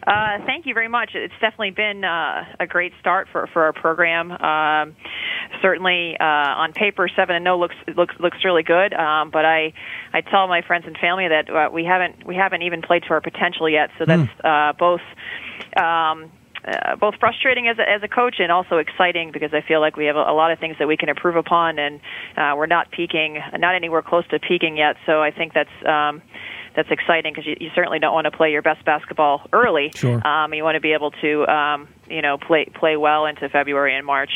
Uh, 0.07 0.39
thank 0.45 0.67
you 0.67 0.75
very 0.75 0.89
much. 0.89 1.11
It's 1.15 1.33
definitely 1.41 1.71
been 1.71 2.05
uh, 2.05 2.45
a 2.61 2.67
great 2.67 2.93
start 3.01 3.29
for, 3.33 3.49
for 3.53 3.65
our 3.65 3.73
program. 3.73 4.31
Um, 4.33 4.97
certainly, 5.63 6.17
uh, 6.21 6.25
on 6.25 6.73
paper, 6.73 7.09
seven 7.09 7.37
and 7.37 7.45
no 7.45 7.59
looks 7.59 7.77
looks 7.97 8.15
looks 8.21 8.39
really 8.45 8.63
good. 8.63 8.93
Um, 8.93 9.31
but 9.31 9.45
I 9.45 9.73
I 10.13 10.21
tell 10.21 10.47
my 10.47 10.63
friends 10.63 10.85
and 10.87 10.97
family 10.99 11.29
that 11.29 11.49
uh, 11.49 11.71
we 11.73 11.85
haven't 11.85 12.27
we 12.27 12.35
haven't 12.35 12.63
even 12.63 12.83
played 12.83 13.05
to 13.05 13.11
our 13.11 13.21
potential 13.21 13.69
yet. 13.69 13.91
So 13.99 14.05
that's 14.05 14.31
mm. 14.31 14.71
uh, 14.71 14.73
both. 14.75 15.01
Um, 15.77 16.31
uh, 16.67 16.97
both 16.97 17.15
frustrating 17.21 17.69
as 17.69 17.79
a, 17.79 17.83
as 17.83 18.03
a 18.03 18.09
coach 18.09 18.37
and 18.39 18.51
also 18.51 18.79
exciting 18.79 19.31
because 19.33 19.53
I 19.53 19.61
feel 19.61 19.81
like 19.81 19.99
we 19.99 20.07
have 20.07 20.17
a, 20.17 20.21
a 20.21 20.33
lot 20.33 20.51
of 20.51 20.59
things 20.59 20.77
that 20.79 20.89
we 20.89 20.97
can 20.97 21.11
improve 21.11 21.37
upon, 21.37 21.79
and 21.79 22.01
uh, 22.39 22.55
we're 22.57 22.65
not 22.65 22.91
peaking, 22.91 23.39
not 23.59 23.75
anywhere 23.75 24.01
close 24.01 24.27
to 24.29 24.39
peaking 24.39 24.79
yet. 24.79 24.97
So 25.05 25.23
I 25.23 25.31
think 25.31 25.53
that's 25.53 25.69
um, 25.85 26.23
that's 26.75 26.91
exciting 26.91 27.33
because 27.33 27.47
you, 27.47 27.57
you 27.61 27.71
certainly 27.75 27.99
don't 27.99 28.15
want 28.15 28.25
to 28.25 28.31
play 28.31 28.51
your 28.51 28.63
best 28.63 28.85
basketball 28.85 29.47
early. 29.53 29.93
Sure. 29.95 30.27
Um, 30.27 30.53
you 30.55 30.65
want 30.65 30.75
to 30.75 30.81
be 30.81 30.93
able 30.93 31.13
to, 31.13 31.47
um, 31.47 31.89
you 32.09 32.23
know, 32.23 32.37
play 32.37 32.67
play 32.67 32.97
well 32.97 33.27
into 33.27 33.49
February 33.49 33.97
and 33.97 34.05
March. 34.05 34.31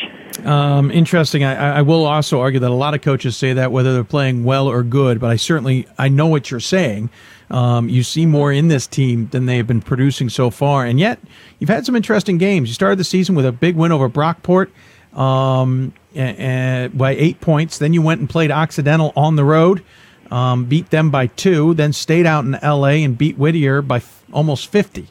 Um, 0.45 0.91
interesting. 0.91 1.45
I, 1.45 1.78
I 1.78 1.82
will 1.82 2.07
also 2.07 2.41
argue 2.41 2.61
that 2.61 2.70
a 2.70 2.74
lot 2.74 2.95
of 2.95 3.03
coaches 3.03 3.36
say 3.36 3.53
that 3.55 3.72
whether 3.72 3.93
they're 3.93 4.05
playing 4.05 4.45
well 4.45 4.68
or 4.68 4.82
good, 4.82 5.20
but 5.20 5.30
I 5.30 5.36
certainly 5.36 5.86
I 5.99 6.09
know 6.09 6.26
what 6.26 6.51
you're 6.51 6.61
saying. 6.61 7.11
Um, 7.51 7.89
you 7.89 8.03
see 8.03 8.26
more 8.26 8.53
in 8.53 8.68
this 8.68 8.86
team 8.86 9.28
than 9.28 9.47
they 9.47 9.57
have 9.57 9.66
been 9.66 9.80
producing 9.80 10.28
so 10.28 10.51
far, 10.51 10.84
and 10.84 11.01
yet 11.01 11.18
you've 11.59 11.70
had 11.70 11.86
some 11.86 11.97
interesting 11.97 12.39
games. 12.39 12.68
You 12.68 12.74
started 12.74 12.99
the 12.99 13.05
season 13.05 13.34
with 13.34 13.47
a 13.47 13.53
big 13.53 13.74
win 13.74 13.91
over 13.91 14.09
Brockport 14.09 14.68
um, 15.14 15.95
and, 16.14 16.39
and 16.39 16.99
by 16.99 17.12
eight 17.12 17.41
points. 17.41 17.78
Then 17.78 17.95
you 17.95 18.03
went 18.03 18.20
and 18.20 18.28
played 18.28 18.51
Occidental 18.51 19.12
on 19.16 19.36
the 19.36 19.45
road. 19.45 19.82
Um, 20.30 20.64
beat 20.64 20.90
them 20.90 21.10
by 21.10 21.28
two, 21.28 21.74
then 21.74 21.92
stayed 21.92 22.26
out 22.26 22.44
in 22.44 22.54
L.A. 22.56 23.02
and 23.04 23.16
beat 23.16 23.38
Whittier 23.38 23.82
by 23.82 23.96
f- 23.96 24.24
almost 24.32 24.70
50. 24.70 25.08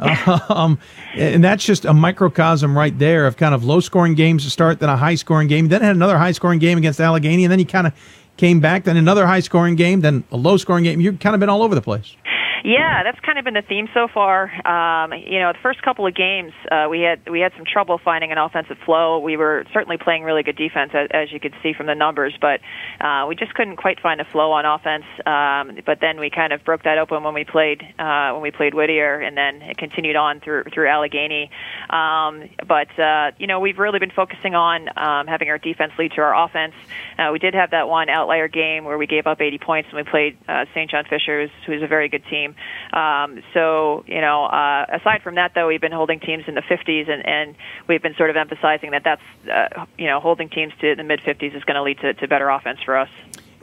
um, 0.48 0.78
and 1.14 1.44
that's 1.44 1.64
just 1.64 1.84
a 1.84 1.92
microcosm 1.92 2.76
right 2.76 2.98
there 2.98 3.26
of 3.26 3.36
kind 3.36 3.54
of 3.54 3.64
low 3.64 3.80
scoring 3.80 4.14
games 4.14 4.44
to 4.44 4.50
start, 4.50 4.80
then 4.80 4.88
a 4.88 4.96
high 4.96 5.14
scoring 5.14 5.48
game, 5.48 5.68
then 5.68 5.82
had 5.82 5.94
another 5.94 6.16
high 6.16 6.32
scoring 6.32 6.58
game 6.58 6.78
against 6.78 7.00
Allegheny, 7.00 7.44
and 7.44 7.52
then 7.52 7.58
you 7.58 7.66
kind 7.66 7.86
of 7.86 7.92
came 8.38 8.60
back, 8.60 8.84
then 8.84 8.96
another 8.96 9.26
high 9.26 9.40
scoring 9.40 9.76
game, 9.76 10.00
then 10.00 10.24
a 10.32 10.36
low 10.36 10.56
scoring 10.56 10.84
game. 10.84 11.00
You've 11.00 11.20
kind 11.20 11.34
of 11.34 11.40
been 11.40 11.50
all 11.50 11.62
over 11.62 11.74
the 11.74 11.82
place. 11.82 12.16
Yeah, 12.64 13.02
that's 13.02 13.18
kind 13.20 13.38
of 13.38 13.44
been 13.44 13.54
the 13.54 13.62
theme 13.62 13.88
so 13.94 14.06
far. 14.12 14.44
Um, 14.66 15.12
you 15.12 15.38
know, 15.38 15.52
the 15.52 15.58
first 15.62 15.82
couple 15.82 16.06
of 16.06 16.14
games, 16.14 16.52
uh, 16.70 16.88
we 16.90 17.00
had 17.00 17.28
we 17.28 17.40
had 17.40 17.52
some 17.56 17.64
trouble 17.64 17.98
finding 18.02 18.32
an 18.32 18.38
offensive 18.38 18.76
flow. 18.84 19.18
We 19.18 19.36
were 19.36 19.64
certainly 19.72 19.96
playing 19.96 20.24
really 20.24 20.42
good 20.42 20.56
defense, 20.56 20.92
as, 20.94 21.08
as 21.10 21.32
you 21.32 21.40
could 21.40 21.54
see 21.62 21.72
from 21.72 21.86
the 21.86 21.94
numbers, 21.94 22.36
but 22.40 22.60
uh, 23.00 23.26
we 23.28 23.34
just 23.34 23.54
couldn't 23.54 23.76
quite 23.76 24.00
find 24.00 24.20
a 24.20 24.24
flow 24.24 24.52
on 24.52 24.66
offense. 24.66 25.04
Um, 25.24 25.78
but 25.86 26.00
then 26.00 26.20
we 26.20 26.30
kind 26.30 26.52
of 26.52 26.64
broke 26.64 26.82
that 26.84 26.98
open 26.98 27.22
when 27.22 27.34
we 27.34 27.44
played 27.44 27.82
uh, 27.98 28.32
when 28.32 28.42
we 28.42 28.50
played 28.50 28.74
Whittier, 28.74 29.20
and 29.20 29.36
then 29.36 29.62
it 29.62 29.78
continued 29.78 30.16
on 30.16 30.40
through 30.40 30.64
through 30.74 30.88
Allegheny. 30.88 31.50
Um, 31.88 32.50
but 32.66 32.98
uh, 32.98 33.32
you 33.38 33.46
know, 33.46 33.60
we've 33.60 33.78
really 33.78 33.98
been 33.98 34.10
focusing 34.10 34.54
on 34.54 34.88
um, 34.96 35.26
having 35.26 35.48
our 35.48 35.58
defense 35.58 35.92
lead 35.98 36.12
to 36.12 36.20
our 36.20 36.44
offense. 36.44 36.74
Uh, 37.18 37.30
we 37.32 37.38
did 37.38 37.54
have 37.54 37.70
that 37.70 37.88
one 37.88 38.08
outlier 38.08 38.48
game 38.48 38.84
where 38.84 38.98
we 38.98 39.06
gave 39.06 39.26
up 39.26 39.40
80 39.40 39.58
points, 39.58 39.88
and 39.90 39.96
we 39.96 40.10
played 40.10 40.36
uh, 40.48 40.64
St. 40.74 40.90
John 40.90 41.04
Fisher, 41.04 41.42
who's, 41.42 41.50
who's 41.66 41.82
a 41.82 41.86
very 41.86 42.08
good 42.08 42.24
team. 42.30 42.49
Um, 42.92 43.42
so, 43.54 44.04
you 44.06 44.20
know, 44.20 44.44
uh, 44.44 44.86
aside 44.88 45.22
from 45.22 45.36
that, 45.36 45.52
though, 45.54 45.66
we've 45.66 45.80
been 45.80 45.92
holding 45.92 46.20
teams 46.20 46.44
in 46.46 46.54
the 46.54 46.62
50s, 46.62 47.08
and, 47.08 47.26
and 47.26 47.54
we've 47.88 48.02
been 48.02 48.14
sort 48.14 48.30
of 48.30 48.36
emphasizing 48.36 48.90
that 48.92 49.04
that's, 49.04 49.22
uh, 49.50 49.86
you 49.98 50.06
know, 50.06 50.20
holding 50.20 50.48
teams 50.48 50.72
to 50.80 50.94
the 50.94 51.02
mid 51.02 51.20
50s 51.20 51.54
is 51.54 51.64
going 51.64 51.76
to 51.76 51.82
lead 51.82 51.98
to, 52.00 52.14
to 52.14 52.28
better 52.28 52.48
offense 52.48 52.80
for 52.84 52.96
us. 52.96 53.08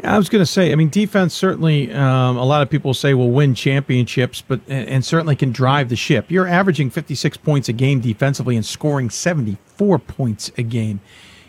I 0.03 0.17
was 0.17 0.29
going 0.29 0.43
to 0.43 0.45
say, 0.45 0.71
I 0.71 0.75
mean, 0.75 0.89
defense 0.89 1.33
certainly. 1.33 1.91
Um, 1.91 2.38
a 2.38 2.45
lot 2.45 2.61
of 2.61 2.69
people 2.69 2.93
say 2.93 3.15
will 3.15 3.31
win 3.31 3.55
championships, 3.55 4.43
but 4.47 4.61
and 4.67 5.03
certainly 5.03 5.35
can 5.35 5.51
drive 5.51 5.89
the 5.89 5.95
ship. 5.95 6.29
You're 6.29 6.47
averaging 6.47 6.91
56 6.91 7.38
points 7.38 7.67
a 7.67 7.73
game 7.73 7.99
defensively 7.99 8.55
and 8.55 8.65
scoring 8.65 9.09
74 9.09 9.97
points 9.99 10.51
a 10.57 10.63
game. 10.63 10.99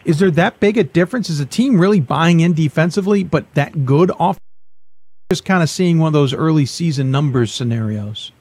Is 0.04 0.18
there 0.18 0.30
that 0.30 0.60
big 0.60 0.78
a 0.78 0.84
difference? 0.84 1.28
Is 1.28 1.40
a 1.40 1.46
team 1.46 1.78
really 1.78 2.00
buying 2.00 2.40
in 2.40 2.54
defensively, 2.54 3.22
but 3.22 3.52
that 3.54 3.84
good 3.84 4.10
off? 4.18 4.38
Just 5.30 5.44
kind 5.44 5.62
of 5.62 5.68
seeing 5.68 5.98
one 5.98 6.06
of 6.06 6.14
those 6.14 6.32
early 6.32 6.64
season 6.64 7.10
numbers 7.10 7.52
scenarios. 7.52 8.32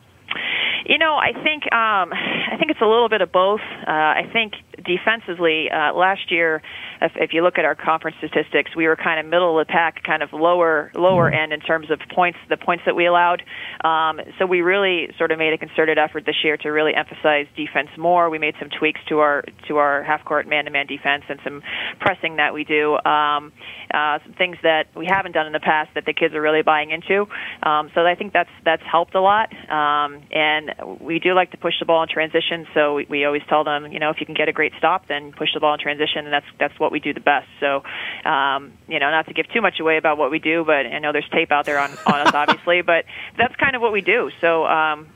You 0.86 0.98
know, 0.98 1.16
I 1.16 1.34
think 1.44 1.64
um, 1.74 2.14
I 2.14 2.56
think 2.58 2.72
it's 2.72 2.80
a 2.80 2.86
little 2.86 3.10
bit 3.10 3.20
of 3.20 3.30
both. 3.30 3.60
Uh, 3.86 3.92
I 3.92 4.22
think 4.32 4.54
defensively, 4.88 5.70
uh, 5.70 5.94
last 5.94 6.32
year, 6.32 6.62
if, 7.02 7.12
if 7.16 7.34
you 7.34 7.44
look 7.44 7.58
at 7.58 7.66
our 7.66 7.76
conference 7.76 8.18
statistics, 8.18 8.76
we 8.76 8.88
were 8.88 8.96
kind 8.96 9.20
of 9.20 9.26
middle 9.26 9.60
of 9.60 9.68
the 9.68 9.72
pack, 9.72 10.04
kind 10.04 10.24
of 10.24 10.34
lower 10.34 10.92
lower 10.96 11.30
end 11.30 11.54
in 11.54 11.60
terms 11.60 11.92
of 11.92 12.00
points, 12.14 12.40
the 12.50 12.58
points 12.58 12.84
that 12.86 12.96
we 12.96 13.06
allowed. 13.06 13.44
Um, 13.84 14.20
so 14.40 14.46
we 14.46 14.62
really 14.62 15.14
sort 15.18 15.32
of 15.32 15.38
made 15.38 15.54
a 15.54 15.58
concerted 15.58 15.98
effort 15.98 16.26
this 16.26 16.38
year 16.44 16.58
to 16.58 16.70
really 16.70 16.96
emphasize 16.96 17.46
defense 17.56 17.90
more. 17.98 18.30
We 18.30 18.40
made 18.40 18.56
some 18.60 18.70
tweaks 18.70 19.02
to 19.10 19.20
our 19.20 19.44
to 19.68 19.78
our 19.78 20.04
half 20.04 20.24
court 20.26 20.48
man 20.48 20.66
to 20.66 20.72
man 20.72 20.88
defense 20.88 21.24
and 21.30 21.40
some 21.44 21.62
pressing 22.00 22.38
that 22.38 22.54
we 22.54 22.64
do. 22.64 22.98
Um, 23.06 23.52
uh, 23.94 24.20
some 24.24 24.34
things 24.34 24.58
that 24.64 24.88
we 24.96 25.06
haven't 25.06 25.34
done 25.34 25.46
in 25.46 25.54
the 25.54 25.60
past 25.60 25.90
that 25.96 26.06
the 26.06 26.14
kids 26.14 26.34
are 26.34 26.42
really 26.42 26.64
buying 26.64 26.92
into. 26.92 27.28
Um, 27.64 27.92
so 27.94 28.06
I 28.06 28.16
think 28.16 28.34
that's 28.34 28.50
that's 28.64 28.84
helped 28.90 29.16
a 29.16 29.22
lot. 29.22 29.52
Um, 29.70 30.24
and 30.32 31.00
we 31.02 31.20
do 31.20 31.34
like 31.34 31.52
to 31.52 31.58
push 31.58 31.74
the 31.80 31.86
ball 31.86 32.04
in 32.04 32.10
transition. 32.10 32.66
So 32.74 32.96
we, 32.96 33.08
we 33.10 33.26
always 33.26 33.44
tell 33.50 33.64
them, 33.64 33.92
you 33.92 34.00
know, 34.00 34.10
if 34.10 34.18
you 34.20 34.26
can 34.26 34.36
get 34.36 34.50
a 34.50 34.54
great 34.54 34.74
stop, 34.78 35.08
then 35.08 35.32
push 35.32 35.50
the 35.54 35.60
ball 35.60 35.74
in 35.74 35.80
transition, 35.80 36.26
and 36.26 36.34
that's 36.34 36.46
that's 36.60 36.80
what 36.80 36.92
we 36.92 37.00
do 37.00 37.14
the 37.14 37.20
best. 37.20 37.48
So, 37.60 37.84
um, 38.30 38.74
you 38.88 39.00
know, 39.00 39.10
not 39.10 39.28
to 39.28 39.34
give 39.34 39.48
too 39.50 39.62
much 39.62 39.80
away 39.80 39.98
about 39.98 40.18
what 40.18 40.32
we 40.32 40.40
do, 40.40 40.64
but 40.66 40.86
I 40.86 41.00
know 41.00 41.12
there's 41.12 41.30
tape 41.32 41.52
out 41.52 41.66
there 41.66 41.80
on, 41.80 41.92
on 42.06 42.28
us, 42.28 42.34
obviously, 42.34 42.82
but 42.82 43.06
that's 43.38 43.56
kind 43.56 43.76
of 43.76 43.82
what 43.82 43.92
we 43.92 44.02
do. 44.02 44.32
So 44.42 44.66
um, 44.66 45.08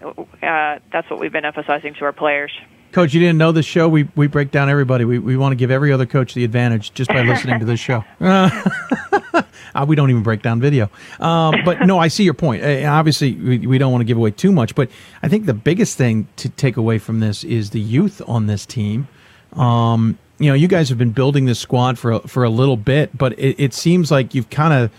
uh, 0.42 0.80
that's 0.92 1.10
what 1.10 1.20
we've 1.20 1.32
been 1.32 1.46
emphasizing 1.46 1.94
to 1.96 2.06
our 2.06 2.14
players. 2.14 2.52
Coach, 2.92 3.14
you 3.14 3.22
didn't 3.22 3.38
know 3.38 3.54
this 3.54 3.66
show. 3.66 3.88
We, 3.88 4.10
we 4.18 4.28
break 4.28 4.52
down 4.52 4.70
everybody. 4.70 5.06
We, 5.06 5.18
we 5.18 5.38
want 5.38 5.54
to 5.54 5.56
give 5.56 5.72
every 5.72 5.94
other 5.94 6.06
coach 6.06 6.34
the 6.34 6.44
advantage 6.44 6.94
just 6.94 7.10
by 7.10 7.22
listening 7.22 7.60
to 7.60 7.66
this 7.66 7.80
show. 7.80 8.04
Uh, 9.74 9.86
we 9.88 9.96
don't 9.96 10.10
even 10.10 10.22
break 10.22 10.42
down 10.42 10.60
video. 10.60 10.90
Um, 11.20 11.56
but 11.64 11.86
no, 11.86 11.98
I 11.98 12.10
see 12.10 12.26
your 12.26 12.34
point. 12.34 12.62
Uh, 12.62 12.90
obviously, 12.90 13.36
we, 13.36 13.60
we 13.60 13.78
don't 13.78 13.92
want 13.92 14.02
to 14.02 14.06
give 14.06 14.18
away 14.18 14.32
too 14.32 14.52
much, 14.52 14.76
but 14.76 14.90
I 15.24 15.30
think 15.30 15.46
the 15.46 15.54
biggest 15.54 15.98
thing 15.98 16.28
to 16.38 16.50
take 16.50 16.76
away 16.76 16.98
from 16.98 17.22
this 17.22 17.46
is 17.46 17.70
the 17.70 17.80
youth 17.80 18.22
on 18.28 18.48
this 18.48 18.66
team. 18.66 19.08
Um, 19.54 20.18
you 20.40 20.50
know, 20.50 20.56
you 20.56 20.68
guys 20.68 20.90
have 20.90 20.98
been 20.98 21.12
building 21.12 21.46
this 21.46 21.60
squad 21.60 22.00
for 22.00 22.14
a, 22.14 22.20
for 22.22 22.44
a 22.44 22.50
little 22.50 22.78
bit, 22.78 23.16
but 23.18 23.38
it, 23.38 23.60
it 23.60 23.74
seems 23.74 24.10
like 24.10 24.34
you've 24.34 24.50
kind 24.50 24.74
of 24.74 24.92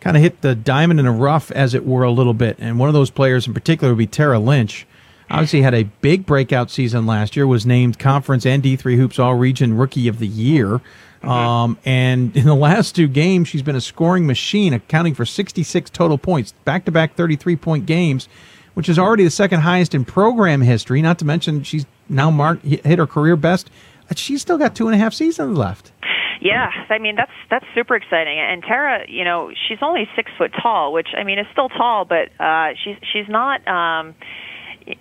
kind 0.00 0.16
of 0.16 0.22
hit 0.22 0.40
the 0.42 0.54
diamond 0.54 1.00
in 1.00 1.06
the 1.06 1.12
rough, 1.12 1.50
as 1.50 1.74
it 1.74 1.84
were, 1.84 2.04
a 2.04 2.10
little 2.10 2.34
bit. 2.34 2.56
And 2.60 2.78
one 2.78 2.88
of 2.88 2.94
those 2.94 3.10
players 3.10 3.46
in 3.46 3.54
particular 3.54 3.92
would 3.92 3.98
be 3.98 4.06
Tara 4.06 4.38
Lynch 4.38 4.86
obviously 5.30 5.62
had 5.62 5.74
a 5.74 5.84
big 5.84 6.26
breakout 6.26 6.70
season 6.70 7.06
last 7.06 7.36
year, 7.36 7.46
was 7.46 7.66
named 7.66 7.98
conference 7.98 8.46
and 8.46 8.62
D3 8.62 8.96
Hoops 8.96 9.18
All 9.18 9.34
Region 9.34 9.76
Rookie 9.76 10.08
of 10.08 10.18
the 10.18 10.26
Year. 10.26 10.80
Mm-hmm. 11.22 11.28
Um, 11.28 11.78
and 11.84 12.36
in 12.36 12.44
the 12.44 12.54
last 12.54 12.94
two 12.94 13.08
games, 13.08 13.48
she's 13.48 13.62
been 13.62 13.76
a 13.76 13.80
scoring 13.80 14.26
machine, 14.26 14.72
accounting 14.72 15.14
for 15.14 15.26
66 15.26 15.90
total 15.90 16.18
points, 16.18 16.52
back 16.64 16.84
to 16.86 16.92
back 16.92 17.14
33 17.14 17.56
point 17.56 17.86
games, 17.86 18.28
which 18.74 18.88
is 18.88 18.98
already 18.98 19.24
the 19.24 19.30
second 19.30 19.60
highest 19.60 19.94
in 19.94 20.04
program 20.04 20.60
history. 20.60 21.02
Not 21.02 21.18
to 21.18 21.24
mention, 21.24 21.62
she's 21.62 21.86
now 22.08 22.30
mark 22.30 22.62
hit 22.62 22.98
her 22.98 23.06
career 23.06 23.36
best. 23.36 23.70
She's 24.14 24.40
still 24.40 24.58
got 24.58 24.74
two 24.74 24.86
and 24.88 24.94
a 24.94 24.98
half 24.98 25.12
seasons 25.12 25.58
left. 25.58 25.92
Yeah, 26.40 26.70
I 26.88 26.98
mean 26.98 27.16
that's 27.16 27.32
that's 27.50 27.64
super 27.74 27.96
exciting. 27.96 28.38
And 28.38 28.62
Tara, 28.62 29.04
you 29.08 29.24
know, 29.24 29.50
she's 29.68 29.78
only 29.82 30.08
six 30.14 30.30
foot 30.38 30.52
tall, 30.62 30.92
which 30.92 31.08
I 31.16 31.24
mean 31.24 31.38
is 31.38 31.46
still 31.52 31.68
tall, 31.68 32.04
but 32.04 32.30
uh, 32.40 32.70
she's 32.82 32.96
she's 33.12 33.28
not. 33.28 33.66
Um, 33.66 34.14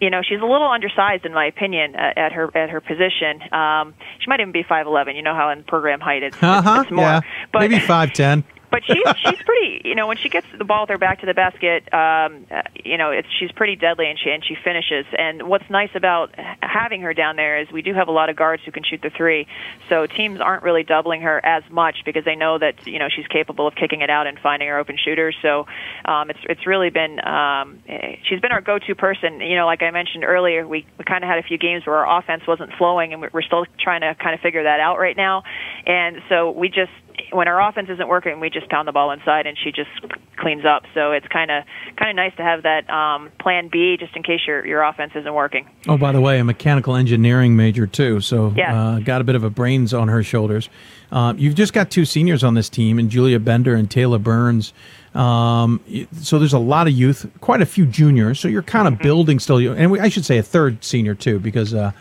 you 0.02 0.10
know 0.10 0.22
she's 0.22 0.42
a 0.42 0.46
little 0.46 0.68
undersized 0.68 1.26
in 1.26 1.34
my 1.34 1.46
opinion 1.46 1.96
at, 1.96 2.18
at 2.18 2.32
her 2.34 2.56
at 2.58 2.70
her 2.70 2.82
position. 2.82 3.42
Um, 3.54 3.94
she 4.20 4.28
might 4.28 4.40
even 4.40 4.52
be 4.52 4.64
five 4.68 4.86
eleven. 4.86 5.16
You 5.16 5.22
know 5.22 5.34
how 5.34 5.50
in 5.50 5.64
program 5.64 6.00
height 6.00 6.24
it's, 6.24 6.38
uh-huh, 6.42 6.82
it's 6.82 6.92
more. 6.92 7.06
Yeah. 7.06 7.22
But, 7.54 7.60
Maybe 7.60 7.80
five 7.80 8.14
ten. 8.14 8.44
But 8.70 8.84
she's 8.86 8.98
she's 9.18 9.42
pretty. 9.44 9.82
You 9.86 9.96
know, 9.96 10.08
when 10.08 10.18
she 10.18 10.30
gets 10.30 10.48
the 10.58 10.66
ball 10.66 10.84
with 10.84 10.90
her 10.90 10.98
back 10.98 11.22
to 11.22 11.26
the 11.26 11.34
basket, 11.34 11.92
um, 11.94 12.46
uh, 12.52 12.64
you 12.84 12.98
know, 12.98 13.12
it's 13.12 13.28
she's 13.40 13.52
pretty 13.52 13.76
deadly, 13.76 14.10
and 14.10 14.20
she 14.20 14.30
and 14.30 14.44
she 14.44 14.56
finishes. 14.62 15.06
And 15.18 15.44
what's 15.44 15.70
nice 15.70 15.92
about 15.96 16.34
having 16.62 17.02
her 17.02 17.14
down 17.14 17.36
there 17.36 17.60
is 17.60 17.72
we 17.72 17.82
do 17.82 17.94
have 17.94 18.08
a 18.08 18.12
lot 18.12 18.30
of 18.30 18.36
guards 18.36 18.64
who 18.66 18.72
can 18.72 18.84
shoot 18.84 19.02
the 19.02 19.10
three, 19.10 19.48
so 19.90 20.06
teams 20.06 20.42
aren't 20.42 20.64
really 20.64 20.84
doubling 20.84 21.22
her 21.22 21.44
as 21.46 21.64
much 21.70 21.98
because 22.06 22.26
they 22.26 22.36
know 22.36 22.58
that 22.58 22.86
you 22.86 23.00
know 23.00 23.08
she's 23.14 23.28
capable 23.28 23.68
of 23.68 23.76
kicking 23.76 24.02
it 24.02 24.10
out 24.10 24.28
and 24.28 24.38
finding 24.40 24.68
her 24.68 24.78
open 24.78 24.98
shooters. 24.98 25.36
So 25.42 25.66
um, 26.06 26.30
it's 26.30 26.40
it's 26.44 26.68
really 26.68 26.90
been 26.90 27.26
um, 27.26 27.80
she's 28.24 28.42
been 28.42 28.52
our 28.52 28.62
go-to 28.62 28.96
person. 28.96 29.40
You 29.40 29.56
know, 29.56 29.66
like 29.66 29.82
I 29.82 29.92
mentioned 29.92 30.24
earlier, 30.24 30.68
we 30.68 30.86
we 30.98 31.06
kind 31.06 31.24
of 31.24 31.30
had 31.30 31.40
a 31.40 31.44
few 31.44 31.58
games 31.58 31.86
where 31.86 32.06
our 32.06 32.20
offense 32.20 32.44
wasn't 32.48 32.72
flowing, 32.78 33.14
and 33.14 33.22
we're 33.22 33.42
still 33.42 33.66
trying 33.80 34.02
to 34.02 34.16
kind 34.22 34.34
of 34.36 34.42
figure 34.42 34.64
that 34.64 34.80
out 34.80 35.00
right 35.00 35.16
now. 35.16 35.44
And 35.86 36.22
so 36.30 36.52
we 36.52 36.70
just 36.70 36.92
when 37.32 37.48
our 37.48 37.62
offense 37.70 37.90
isn't 37.90 38.08
working, 38.08 38.40
we 38.40 38.50
just 38.50 38.70
pound 38.70 38.88
the 38.88 38.92
ball 38.92 39.12
inside, 39.12 39.46
and 39.48 39.58
she 39.58 39.72
just 39.72 39.90
cleans 40.38 40.66
up. 40.66 40.84
So 40.94 41.12
it's 41.12 41.28
kind 41.28 41.52
of 41.52 41.64
kind 41.98 42.12
of 42.12 42.16
nice 42.16 42.36
to 42.38 42.44
have 42.44 42.64
that 42.64 42.90
um, 42.90 43.32
plan 43.40 43.70
B 43.72 43.98
just 44.00 44.16
in 44.16 44.24
case 44.24 44.42
your 44.48 44.66
your 44.66 44.84
offense 44.84 45.14
isn't 45.16 45.34
working. 45.34 45.68
Oh, 45.88 45.98
by 45.98 46.12
the 46.12 46.22
way, 46.22 46.40
a 46.40 46.44
mechanical 46.44 46.96
engineering 46.96 47.56
major 47.56 47.88
too, 47.88 48.22
so 48.22 48.54
yeah. 48.56 48.80
uh, 48.80 49.00
got 49.00 49.22
a 49.22 49.24
bit 49.24 49.36
of 49.36 49.44
a 49.44 49.50
brains 49.50 49.94
on 49.94 50.08
her 50.08 50.24
shoulders. 50.24 50.70
Uh, 51.12 51.34
you've 51.38 51.56
just 51.56 51.74
got 51.74 51.90
two 51.90 52.06
seniors 52.06 52.44
on 52.44 52.54
this 52.54 52.70
team, 52.70 53.00
and 53.00 53.10
Julia 53.10 53.40
Bender 53.40 53.76
and 53.76 53.90
Taylor 53.90 54.20
Burns. 54.20 54.74
Um, 55.16 55.82
so 56.22 56.38
there's 56.38 56.54
a 56.54 56.60
lot 56.60 56.88
of 56.88 56.94
youth, 56.94 57.30
quite 57.42 57.62
a 57.62 57.66
few 57.66 57.86
juniors. 57.86 58.40
So 58.40 58.48
you're 58.48 58.62
kind 58.62 58.88
of 58.88 58.96
mm-hmm. 58.96 59.04
building 59.04 59.40
still, 59.40 59.58
and 59.58 59.92
we, 59.92 60.00
I 60.00 60.10
should 60.10 60.26
say 60.26 60.38
a 60.38 60.44
third 60.44 60.84
senior 60.84 61.16
too, 61.16 61.40
because 61.40 61.74
uh, 61.74 61.92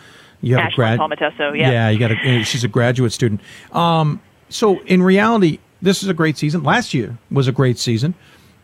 you 0.42 0.54
have 0.56 0.66
Ashley 0.66 0.84
a 0.84 0.96
grad. 0.96 0.98
Palmatesso, 0.98 1.58
yeah, 1.58 1.70
yeah, 1.70 1.88
you 1.88 1.98
got 1.98 2.10
a, 2.12 2.42
she's 2.42 2.64
a 2.64 2.68
graduate 2.68 3.12
student. 3.12 3.40
Um, 3.72 4.20
so 4.48 4.80
in 4.82 5.02
reality, 5.02 5.58
this 5.82 6.02
is 6.02 6.08
a 6.08 6.14
great 6.14 6.36
season. 6.36 6.62
Last 6.62 6.94
year 6.94 7.18
was 7.30 7.48
a 7.48 7.52
great 7.52 7.78
season, 7.78 8.14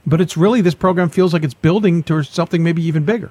but 0.07 0.21
it's 0.21 0.37
really 0.37 0.61
this 0.61 0.75
program 0.75 1.09
feels 1.11 1.33
like 1.33 1.45
it's 1.45 1.55
building 1.55 2.03
towards 2.03 2.29
something 2.29 2.63
maybe 2.63 2.83
even 2.83 3.05
bigger. 3.05 3.31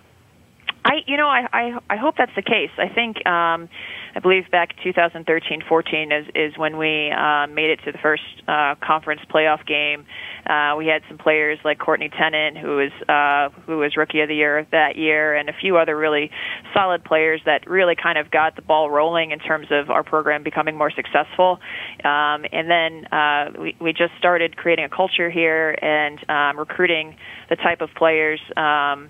I, 0.84 1.02
you 1.06 1.18
know, 1.18 1.28
I, 1.28 1.48
I, 1.54 1.80
I 1.92 1.96
hope 1.96 2.16
that's 2.18 2.36
the 2.36 2.42
case. 2.42 2.72
I 2.78 2.88
think, 2.88 3.26
um, 3.26 3.70
I 4.16 4.20
believe 4.20 4.50
back 4.52 4.76
2013-14 4.84 6.20
is 6.20 6.28
is 6.36 6.58
when 6.58 6.78
we 6.78 7.12
uh, 7.12 7.48
made 7.48 7.70
it 7.70 7.80
to 7.86 7.92
the 7.92 7.98
first 7.98 8.24
uh, 8.48 8.76
conference 8.82 9.22
playoff 9.34 9.66
game. 9.66 10.06
Uh, 10.46 10.76
we 10.78 10.88
had 10.88 11.02
some 11.08 11.18
players 11.18 11.60
like 11.64 11.80
Courtney 11.80 12.10
Tennant, 12.10 12.58
who 12.58 12.78
was 12.78 12.92
uh, 13.08 13.50
who 13.66 13.78
was 13.78 13.96
rookie 13.96 14.22
of 14.22 14.28
the 14.28 14.36
year 14.36 14.68
that 14.72 14.96
year, 14.98 15.36
and 15.36 15.50
a 15.50 15.54
few 15.54 15.78
other 15.78 15.96
really 15.96 16.30
solid 16.74 17.04
players 17.04 17.42
that 17.46 17.70
really 17.70 17.96
kind 17.96 18.18
of 18.18 18.30
got 18.32 18.56
the 18.56 18.62
ball 18.62 18.90
rolling 18.90 19.32
in 19.32 19.40
terms 19.40 19.68
of 19.72 19.90
our 19.90 20.04
program 20.04 20.44
becoming 20.44 20.78
more 20.78 20.92
successful. 20.92 21.60
Um, 22.04 22.46
and 22.52 22.70
then 22.70 23.06
uh, 23.14 23.52
we 23.60 23.76
we 23.80 23.94
just 23.94 24.14
started 24.18 24.58
creating 24.58 24.86
a 24.86 24.90
culture 24.90 25.30
here 25.30 25.78
and 25.82 26.20
um, 26.30 26.60
recruiting 26.60 27.16
the 27.50 27.56
type 27.56 27.82
of 27.82 27.90
players. 27.96 28.42
Um, 28.58 29.10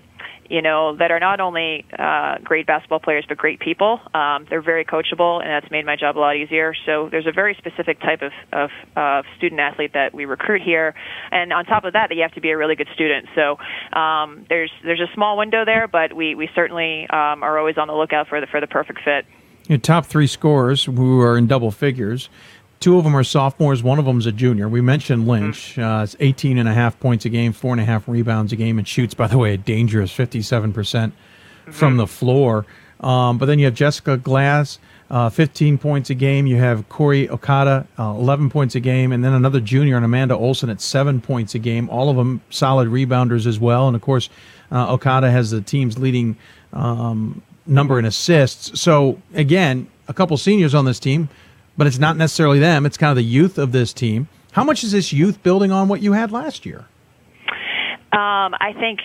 you 0.52 0.60
know, 0.60 0.94
that 0.96 1.10
are 1.10 1.18
not 1.18 1.40
only 1.40 1.86
uh, 1.98 2.36
great 2.44 2.66
basketball 2.66 3.00
players 3.00 3.24
but 3.26 3.38
great 3.38 3.58
people. 3.58 3.98
Um, 4.12 4.46
they're 4.50 4.60
very 4.60 4.84
coachable, 4.84 5.40
and 5.40 5.48
that's 5.48 5.70
made 5.70 5.86
my 5.86 5.96
job 5.96 6.18
a 6.18 6.20
lot 6.20 6.36
easier. 6.36 6.74
So 6.84 7.08
there's 7.10 7.26
a 7.26 7.32
very 7.32 7.54
specific 7.54 7.98
type 8.00 8.20
of, 8.20 8.70
of 8.94 9.24
student 9.38 9.62
athlete 9.62 9.94
that 9.94 10.12
we 10.12 10.26
recruit 10.26 10.60
here, 10.60 10.94
and 11.30 11.54
on 11.54 11.64
top 11.64 11.84
of 11.84 11.94
that, 11.94 12.10
that 12.10 12.16
you 12.16 12.22
have 12.22 12.34
to 12.34 12.42
be 12.42 12.50
a 12.50 12.58
really 12.58 12.76
good 12.76 12.88
student. 12.94 13.28
So 13.34 13.56
um, 13.98 14.44
there's 14.50 14.70
there's 14.84 15.00
a 15.00 15.10
small 15.14 15.38
window 15.38 15.64
there, 15.64 15.88
but 15.88 16.12
we 16.12 16.34
we 16.34 16.50
certainly 16.54 17.08
um, 17.08 17.42
are 17.42 17.58
always 17.58 17.78
on 17.78 17.88
the 17.88 17.94
lookout 17.94 18.28
for 18.28 18.38
the 18.42 18.46
for 18.46 18.60
the 18.60 18.66
perfect 18.66 19.00
fit. 19.02 19.24
Your 19.68 19.78
top 19.78 20.04
three 20.04 20.26
scorers 20.26 20.84
who 20.84 21.20
are 21.20 21.38
in 21.38 21.46
double 21.46 21.70
figures. 21.70 22.28
Two 22.82 22.98
of 22.98 23.04
them 23.04 23.14
are 23.14 23.22
sophomores. 23.22 23.80
One 23.80 24.00
of 24.00 24.06
them 24.06 24.18
is 24.18 24.26
a 24.26 24.32
junior. 24.32 24.68
We 24.68 24.80
mentioned 24.80 25.28
Lynch. 25.28 25.76
Mm-hmm. 25.76 25.82
Uh, 25.82 26.02
it's 26.02 26.16
18 26.18 26.58
and 26.58 26.68
a 26.68 26.74
half 26.74 26.98
points 26.98 27.24
a 27.24 27.28
game, 27.28 27.52
four 27.52 27.70
and 27.70 27.80
a 27.80 27.84
half 27.84 28.08
rebounds 28.08 28.52
a 28.52 28.56
game, 28.56 28.76
and 28.76 28.88
shoots, 28.88 29.14
by 29.14 29.28
the 29.28 29.38
way, 29.38 29.54
a 29.54 29.56
dangerous 29.56 30.12
57% 30.12 30.72
mm-hmm. 30.72 31.70
from 31.70 31.96
the 31.96 32.08
floor. 32.08 32.66
Um, 32.98 33.38
but 33.38 33.46
then 33.46 33.60
you 33.60 33.66
have 33.66 33.74
Jessica 33.74 34.16
Glass, 34.16 34.80
uh, 35.12 35.28
15 35.28 35.78
points 35.78 36.10
a 36.10 36.14
game. 36.14 36.48
You 36.48 36.56
have 36.56 36.88
Corey 36.88 37.30
Okada, 37.30 37.86
uh, 38.00 38.14
11 38.18 38.50
points 38.50 38.74
a 38.74 38.80
game. 38.80 39.12
And 39.12 39.24
then 39.24 39.32
another 39.32 39.60
junior, 39.60 39.94
and 39.94 40.04
Amanda 40.04 40.36
Olson 40.36 40.68
at 40.68 40.80
seven 40.80 41.20
points 41.20 41.54
a 41.54 41.60
game. 41.60 41.88
All 41.88 42.10
of 42.10 42.16
them 42.16 42.40
solid 42.50 42.88
rebounders 42.88 43.46
as 43.46 43.60
well. 43.60 43.86
And 43.86 43.94
of 43.94 44.02
course, 44.02 44.28
uh, 44.72 44.92
Okada 44.92 45.30
has 45.30 45.52
the 45.52 45.60
team's 45.60 46.00
leading 46.00 46.36
um, 46.72 47.42
number 47.64 48.00
in 48.00 48.04
assists. 48.04 48.80
So, 48.80 49.22
again, 49.34 49.86
a 50.08 50.14
couple 50.14 50.36
seniors 50.36 50.74
on 50.74 50.84
this 50.84 50.98
team 50.98 51.28
but 51.76 51.86
it's 51.86 51.98
not 51.98 52.16
necessarily 52.16 52.58
them. 52.58 52.86
It's 52.86 52.96
kind 52.96 53.10
of 53.10 53.16
the 53.16 53.22
youth 53.22 53.58
of 53.58 53.72
this 53.72 53.92
team. 53.92 54.28
How 54.52 54.64
much 54.64 54.84
is 54.84 54.92
this 54.92 55.12
youth 55.12 55.42
building 55.42 55.72
on 55.72 55.88
what 55.88 56.02
you 56.02 56.12
had 56.12 56.30
last 56.30 56.66
year? 56.66 56.86
Um, 58.12 58.54
I 58.60 58.74
think 58.78 59.00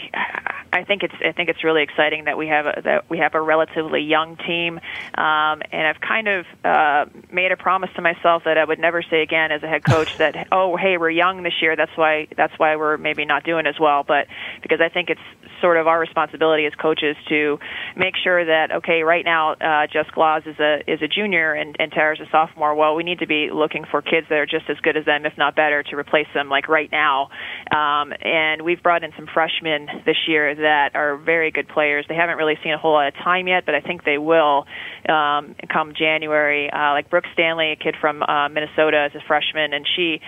I 0.72 0.84
think 0.84 1.04
it's 1.04 1.14
I 1.24 1.32
think 1.32 1.50
it's 1.50 1.64
really 1.64 1.84
exciting 1.84 2.26
that 2.26 2.38
we 2.38 2.48
have 2.48 2.66
a, 2.66 2.82
that 2.84 3.10
we 3.10 3.20
have 3.20 3.36
a 3.36 3.42
relatively 3.42 4.02
young 4.02 4.38
team, 4.38 4.80
um, 5.16 5.62
and 5.72 5.88
I've 5.88 6.02
kind 6.02 6.28
of 6.28 6.46
uh, 6.64 7.06
made 7.32 7.52
a 7.52 7.58
promise 7.58 7.90
to 7.96 8.02
myself 8.02 8.44
that 8.46 8.58
I 8.58 8.66
would 8.66 8.80
never 8.80 9.02
say 9.02 9.22
again 9.22 9.52
as 9.52 9.64
a 9.64 9.68
head 9.68 9.84
coach 9.84 10.10
that 10.18 10.48
oh 10.52 10.78
hey 10.78 10.98
we're 10.98 11.10
young 11.10 11.44
this 11.44 11.62
year 11.62 11.76
that's 11.76 11.96
why 11.96 12.28
that's 12.36 12.54
why 12.58 12.76
we're 12.76 12.98
maybe 12.98 13.26
not 13.26 13.44
doing 13.44 13.66
as 13.68 13.76
well, 13.80 14.04
but 14.04 14.28
because 14.62 14.80
I 14.82 14.90
think 14.90 15.10
it's 15.10 15.22
sort 15.62 15.78
of 15.78 15.88
our 15.88 16.00
responsibility 16.00 16.66
as 16.66 16.74
coaches 16.76 17.16
to 17.30 17.60
make 17.96 18.16
sure 18.24 18.46
that 18.46 18.72
okay, 18.72 19.04
right 19.04 19.26
now 19.26 19.54
uh, 19.54 19.88
Jess 19.92 20.10
Glass 20.14 20.44
is 20.46 20.60
a 20.60 20.80
is 20.88 21.02
a 21.02 21.08
junior 21.08 21.54
and, 21.54 21.76
and 21.80 21.92
Tara's 21.92 22.20
a 22.20 22.30
sophomore. 22.32 22.76
Well, 22.76 22.96
we 22.96 23.04
need 23.04 23.20
to 23.20 23.28
be 23.28 23.50
looking 23.52 23.86
for 23.90 24.02
kids 24.02 24.28
that 24.30 24.36
are 24.36 24.46
just 24.46 24.70
as 24.70 24.78
good 24.82 24.98
as 24.98 25.06
them, 25.06 25.26
if 25.26 25.38
not 25.38 25.56
better, 25.56 25.84
to 25.84 25.96
replace 25.96 26.28
them 26.34 26.50
like 26.50 26.68
right 26.68 26.92
now. 26.92 27.30
Um, 27.72 28.14
and 28.22 28.62
we've 28.62 28.82
brought 28.82 29.04
in 29.04 29.12
some 29.16 29.28
freshmen 29.32 29.88
this 30.06 30.18
year 30.28 30.50
that 30.58 30.92
are 30.96 31.18
very 31.18 31.52
good 31.52 31.68
players. 31.68 32.06
They 32.08 32.16
haven't 32.16 32.38
really 32.38 32.58
seen 32.64 32.74
a 32.74 32.78
whole 32.78 32.94
lot 32.94 33.08
of 33.08 33.14
time 33.16 33.48
yet, 33.48 33.66
but 33.66 33.76
I 33.76 33.82
think 33.82 34.04
they 34.04 34.18
will 34.18 34.66
um, 35.08 35.56
come 35.72 35.94
January. 35.98 36.70
Uh, 36.72 36.92
like 36.92 37.10
Brooke 37.10 37.26
Stanley, 37.34 37.72
a 37.72 37.76
kid 37.76 37.96
from 38.00 38.24
uh, 38.24 38.50
Minnesota, 38.50 39.08
is 39.08 39.16
a 39.16 39.26
freshman, 39.28 39.74
and 39.74 39.86
she 39.96 40.20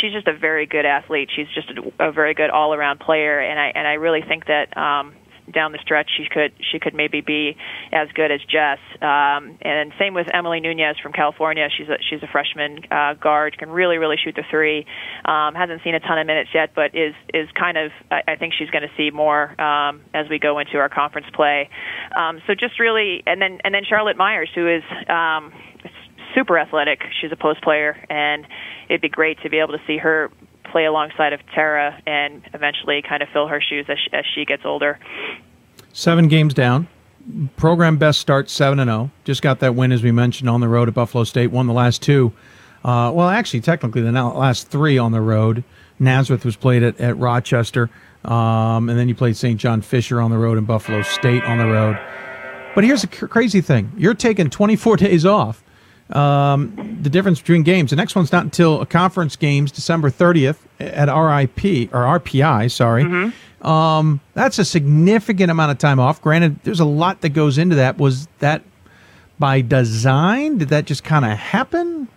she's 0.00 0.12
just 0.12 0.26
a 0.26 0.36
very 0.36 0.66
good 0.66 0.86
athlete. 0.86 1.30
She's 1.34 1.48
just 1.54 1.70
a, 1.70 2.08
a 2.08 2.12
very 2.12 2.34
good 2.34 2.50
all 2.50 2.74
around 2.74 3.00
player, 3.00 3.40
and 3.40 3.58
I 3.58 3.72
and 3.74 3.86
I 3.86 3.94
really 3.94 4.22
think 4.26 4.46
that 4.46 4.76
um, 4.76 5.14
down 5.50 5.72
the 5.72 5.78
stretch 5.82 6.10
she 6.16 6.26
could 6.28 6.52
she 6.70 6.78
could 6.78 6.94
maybe 6.94 7.20
be 7.20 7.56
as 7.92 8.08
good 8.14 8.30
as 8.30 8.40
Jess. 8.42 8.78
Um, 9.00 9.58
and 9.62 9.92
same 9.98 10.14
with 10.14 10.26
Emily 10.32 10.60
Nunez 10.60 10.96
from 11.02 11.12
California. 11.12 11.68
She's 11.76 11.88
a 11.88 11.96
she's 12.08 12.22
a 12.22 12.28
freshman 12.30 12.80
uh, 12.90 13.14
guard, 13.14 13.56
can 13.58 13.70
really 13.70 13.98
really 13.98 14.16
shoot 14.22 14.34
the 14.34 14.44
three. 14.50 14.86
Um, 15.24 15.54
hasn't 15.54 15.82
seen 15.82 15.94
a 15.94 16.00
ton 16.00 16.18
of 16.18 16.26
minutes 16.26 16.50
yet, 16.54 16.74
but 16.74 16.94
is 16.94 17.14
is 17.32 17.48
kind 17.58 17.76
of 17.76 17.90
I, 18.10 18.32
I 18.32 18.36
think 18.36 18.54
she's 18.58 18.70
going 18.70 18.82
to 18.82 18.94
see 18.96 19.10
more 19.10 19.60
um, 19.60 20.02
as 20.14 20.28
we 20.28 20.38
go 20.38 20.58
into 20.58 20.78
our 20.78 20.88
conference 20.88 21.26
play. 21.34 21.68
Um, 22.16 22.40
so 22.46 22.54
just 22.54 22.78
really, 22.78 23.22
and 23.26 23.40
then 23.40 23.58
and 23.64 23.74
then 23.74 23.82
Charlotte 23.88 24.16
Myers, 24.16 24.50
who 24.54 24.68
is 24.68 24.82
um, 25.08 25.52
super 26.34 26.58
athletic. 26.58 27.00
She's 27.20 27.32
a 27.32 27.36
post 27.36 27.62
player, 27.62 27.96
and 28.08 28.46
it'd 28.88 29.00
be 29.00 29.08
great 29.08 29.38
to 29.42 29.50
be 29.50 29.58
able 29.58 29.72
to 29.72 29.82
see 29.86 29.98
her 29.98 30.30
play 30.72 30.86
alongside 30.86 31.32
of 31.32 31.40
Tara 31.54 32.00
and 32.06 32.42
eventually 32.54 33.02
kind 33.06 33.22
of 33.22 33.28
fill 33.28 33.46
her 33.46 33.60
shoes 33.60 33.86
as 33.88 33.98
she, 33.98 34.12
as 34.12 34.24
she 34.34 34.44
gets 34.44 34.64
older. 34.64 34.98
Seven 35.92 36.26
games 36.26 36.54
down. 36.54 36.88
Program 37.56 37.98
best 37.98 38.18
start 38.18 38.50
seven 38.50 38.80
and 38.80 38.88
zero. 38.88 38.98
Oh. 38.98 39.10
Just 39.24 39.42
got 39.42 39.60
that 39.60 39.76
win 39.76 39.92
as 39.92 40.02
we 40.02 40.10
mentioned 40.10 40.50
on 40.50 40.60
the 40.60 40.68
road 40.68 40.88
at 40.88 40.94
Buffalo 40.94 41.22
State. 41.22 41.52
Won 41.52 41.68
the 41.68 41.72
last 41.72 42.02
two. 42.02 42.32
Uh, 42.84 43.12
well, 43.14 43.28
actually, 43.28 43.60
technically 43.60 44.02
the 44.02 44.10
last 44.10 44.68
three 44.68 44.98
on 44.98 45.12
the 45.12 45.20
road. 45.20 45.62
Nazareth 46.00 46.44
was 46.44 46.56
played 46.56 46.82
at, 46.82 46.98
at 47.00 47.16
Rochester, 47.16 47.90
um, 48.24 48.88
and 48.88 48.98
then 48.98 49.08
you 49.08 49.14
played 49.14 49.36
St. 49.36 49.60
John 49.60 49.82
Fisher 49.82 50.20
on 50.20 50.32
the 50.32 50.38
road 50.38 50.58
and 50.58 50.66
Buffalo 50.66 51.02
State 51.02 51.44
on 51.44 51.58
the 51.58 51.66
road. 51.66 51.96
But 52.74 52.82
here's 52.82 53.02
the 53.02 53.28
crazy 53.28 53.60
thing: 53.60 53.92
you're 53.96 54.14
taking 54.14 54.50
24 54.50 54.96
days 54.96 55.24
off 55.24 55.62
um, 56.12 56.98
the 57.02 57.10
difference 57.10 57.40
between 57.40 57.62
games. 57.62 57.90
The 57.90 57.96
next 57.96 58.14
one's 58.14 58.32
not 58.32 58.44
until 58.44 58.80
a 58.80 58.86
conference 58.86 59.36
games, 59.36 59.72
December 59.72 60.10
30th 60.10 60.58
at 60.78 61.06
RIP 61.06 61.92
or 61.92 62.20
RPI. 62.20 62.70
Sorry, 62.70 63.04
mm-hmm. 63.04 63.66
um, 63.66 64.20
that's 64.34 64.58
a 64.58 64.64
significant 64.64 65.50
amount 65.50 65.72
of 65.72 65.78
time 65.78 65.98
off. 65.98 66.20
Granted, 66.20 66.60
there's 66.64 66.80
a 66.80 66.84
lot 66.84 67.20
that 67.22 67.30
goes 67.30 67.58
into 67.58 67.76
that. 67.76 67.98
Was 67.98 68.28
that 68.38 68.62
by 69.38 69.60
design? 69.60 70.58
Did 70.58 70.68
that 70.68 70.84
just 70.84 71.04
kind 71.04 71.24
of 71.24 71.32
happen? 71.32 72.08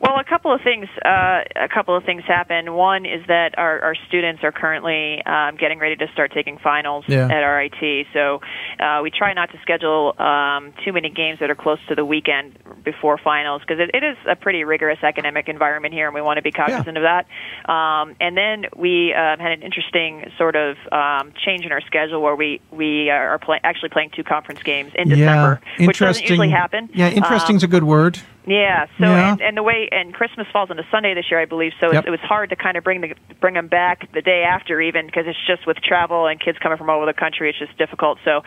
Well, 0.00 0.18
a 0.18 0.24
couple 0.24 0.54
of 0.54 0.60
things. 0.62 0.86
Uh, 1.04 1.42
a 1.56 1.68
couple 1.68 1.96
of 1.96 2.04
things 2.04 2.22
happen. 2.24 2.74
One 2.74 3.04
is 3.04 3.26
that 3.26 3.58
our, 3.58 3.80
our 3.80 3.94
students 4.06 4.44
are 4.44 4.52
currently 4.52 5.22
um, 5.24 5.56
getting 5.56 5.78
ready 5.80 5.96
to 5.96 6.06
start 6.12 6.32
taking 6.32 6.58
finals 6.58 7.04
yeah. 7.08 7.26
at 7.26 7.42
RIT. 7.42 8.06
So 8.12 8.40
uh, 8.78 9.00
we 9.02 9.10
try 9.10 9.32
not 9.34 9.50
to 9.50 9.58
schedule 9.62 10.14
um, 10.20 10.72
too 10.84 10.92
many 10.92 11.10
games 11.10 11.40
that 11.40 11.50
are 11.50 11.56
close 11.56 11.80
to 11.88 11.96
the 11.96 12.04
weekend 12.04 12.58
before 12.84 13.18
finals 13.18 13.62
because 13.62 13.80
it, 13.80 13.90
it 13.92 14.04
is 14.04 14.16
a 14.30 14.36
pretty 14.36 14.62
rigorous 14.62 14.98
academic 15.02 15.48
environment 15.48 15.92
here, 15.92 16.06
and 16.06 16.14
we 16.14 16.22
want 16.22 16.36
to 16.36 16.42
be 16.42 16.52
cognizant 16.52 16.96
yeah. 16.96 17.02
of 17.02 17.26
that. 17.66 17.70
Um, 17.72 18.14
and 18.20 18.36
then 18.36 18.66
we 18.76 19.12
uh, 19.12 19.36
had 19.36 19.52
an 19.52 19.62
interesting 19.62 20.30
sort 20.38 20.54
of 20.54 20.76
um, 20.92 21.32
change 21.44 21.64
in 21.64 21.72
our 21.72 21.80
schedule 21.80 22.22
where 22.22 22.36
we 22.36 22.60
we 22.70 23.10
are 23.10 23.38
play, 23.38 23.58
actually 23.64 23.88
playing 23.88 24.10
two 24.14 24.22
conference 24.22 24.62
games 24.62 24.92
in 24.94 25.08
December, 25.08 25.60
yeah, 25.78 25.86
which 25.86 25.98
doesn't 25.98 26.22
usually 26.22 26.50
happen. 26.50 26.88
Yeah, 26.94 27.08
interesting's 27.08 27.64
um, 27.64 27.68
a 27.68 27.70
good 27.70 27.84
word. 27.84 28.20
Yeah. 28.48 28.86
So 28.98 29.04
yeah. 29.04 29.32
And, 29.32 29.40
and 29.42 29.56
the 29.56 29.62
way 29.62 29.88
and 29.92 30.14
Christmas 30.14 30.46
falls 30.52 30.70
on 30.70 30.78
a 30.78 30.86
Sunday 30.90 31.14
this 31.14 31.26
year, 31.30 31.40
I 31.40 31.44
believe. 31.44 31.72
So 31.80 31.92
yep. 31.92 32.04
it, 32.04 32.08
it 32.08 32.10
was 32.10 32.20
hard 32.20 32.50
to 32.50 32.56
kind 32.56 32.76
of 32.76 32.84
bring 32.84 33.00
the 33.02 33.14
bring 33.40 33.54
them 33.54 33.68
back 33.68 34.10
the 34.12 34.22
day 34.22 34.42
after, 34.48 34.80
even 34.80 35.06
because 35.06 35.24
it's 35.26 35.38
just 35.46 35.66
with 35.66 35.76
travel 35.76 36.26
and 36.26 36.40
kids 36.40 36.58
coming 36.58 36.78
from 36.78 36.88
all 36.88 36.96
over 36.96 37.06
the 37.06 37.18
country, 37.18 37.50
it's 37.50 37.58
just 37.58 37.76
difficult. 37.76 38.18
So, 38.24 38.42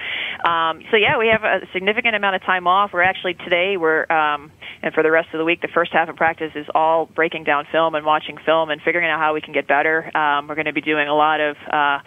um, 0.50 0.82
so 0.90 0.98
yeah, 0.98 1.18
we 1.18 1.28
have 1.28 1.44
a 1.44 1.68
significant 1.72 2.16
amount 2.16 2.36
of 2.36 2.42
time 2.42 2.68
off. 2.68 2.92
We're 2.94 3.04
actually 3.04 3.36
today 3.36 3.78
we're 3.78 4.12
um, 4.12 4.52
and 4.82 4.94
for 4.94 5.04
the 5.04 5.12
rest 5.12 5.30
of 5.34 5.38
the 5.38 5.46
week, 5.46 5.62
the 5.62 5.70
first 5.74 5.94
half 5.94 6.10
of 6.10 6.16
practice 6.16 6.52
is 6.56 6.66
all 6.74 7.06
breaking 7.06 7.44
down 7.44 7.66
film 7.72 7.94
and 7.94 8.06
watching 8.06 8.38
film 8.44 8.70
and 8.70 8.82
figuring 8.82 9.10
out 9.10 9.20
how 9.20 9.34
we 9.34 9.42
can 9.42 9.54
get 9.54 9.68
better. 9.68 10.16
Um, 10.18 10.48
we're 10.48 10.56
going 10.56 10.66
to 10.66 10.74
be 10.74 10.82
doing 10.82 11.08
a 11.08 11.16
lot 11.16 11.40
of 11.40 11.56
uh, 11.72 12.00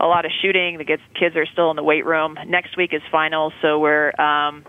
a 0.00 0.06
lot 0.06 0.24
of 0.24 0.32
shooting. 0.40 0.78
The 0.78 0.84
kids 0.84 1.36
are 1.36 1.46
still 1.46 1.70
in 1.70 1.76
the 1.76 1.82
weight 1.82 2.06
room. 2.06 2.36
Next 2.46 2.76
week 2.76 2.94
is 2.94 3.02
finals, 3.12 3.52
so 3.60 3.78
we're 3.78 4.18
um, 4.20 4.64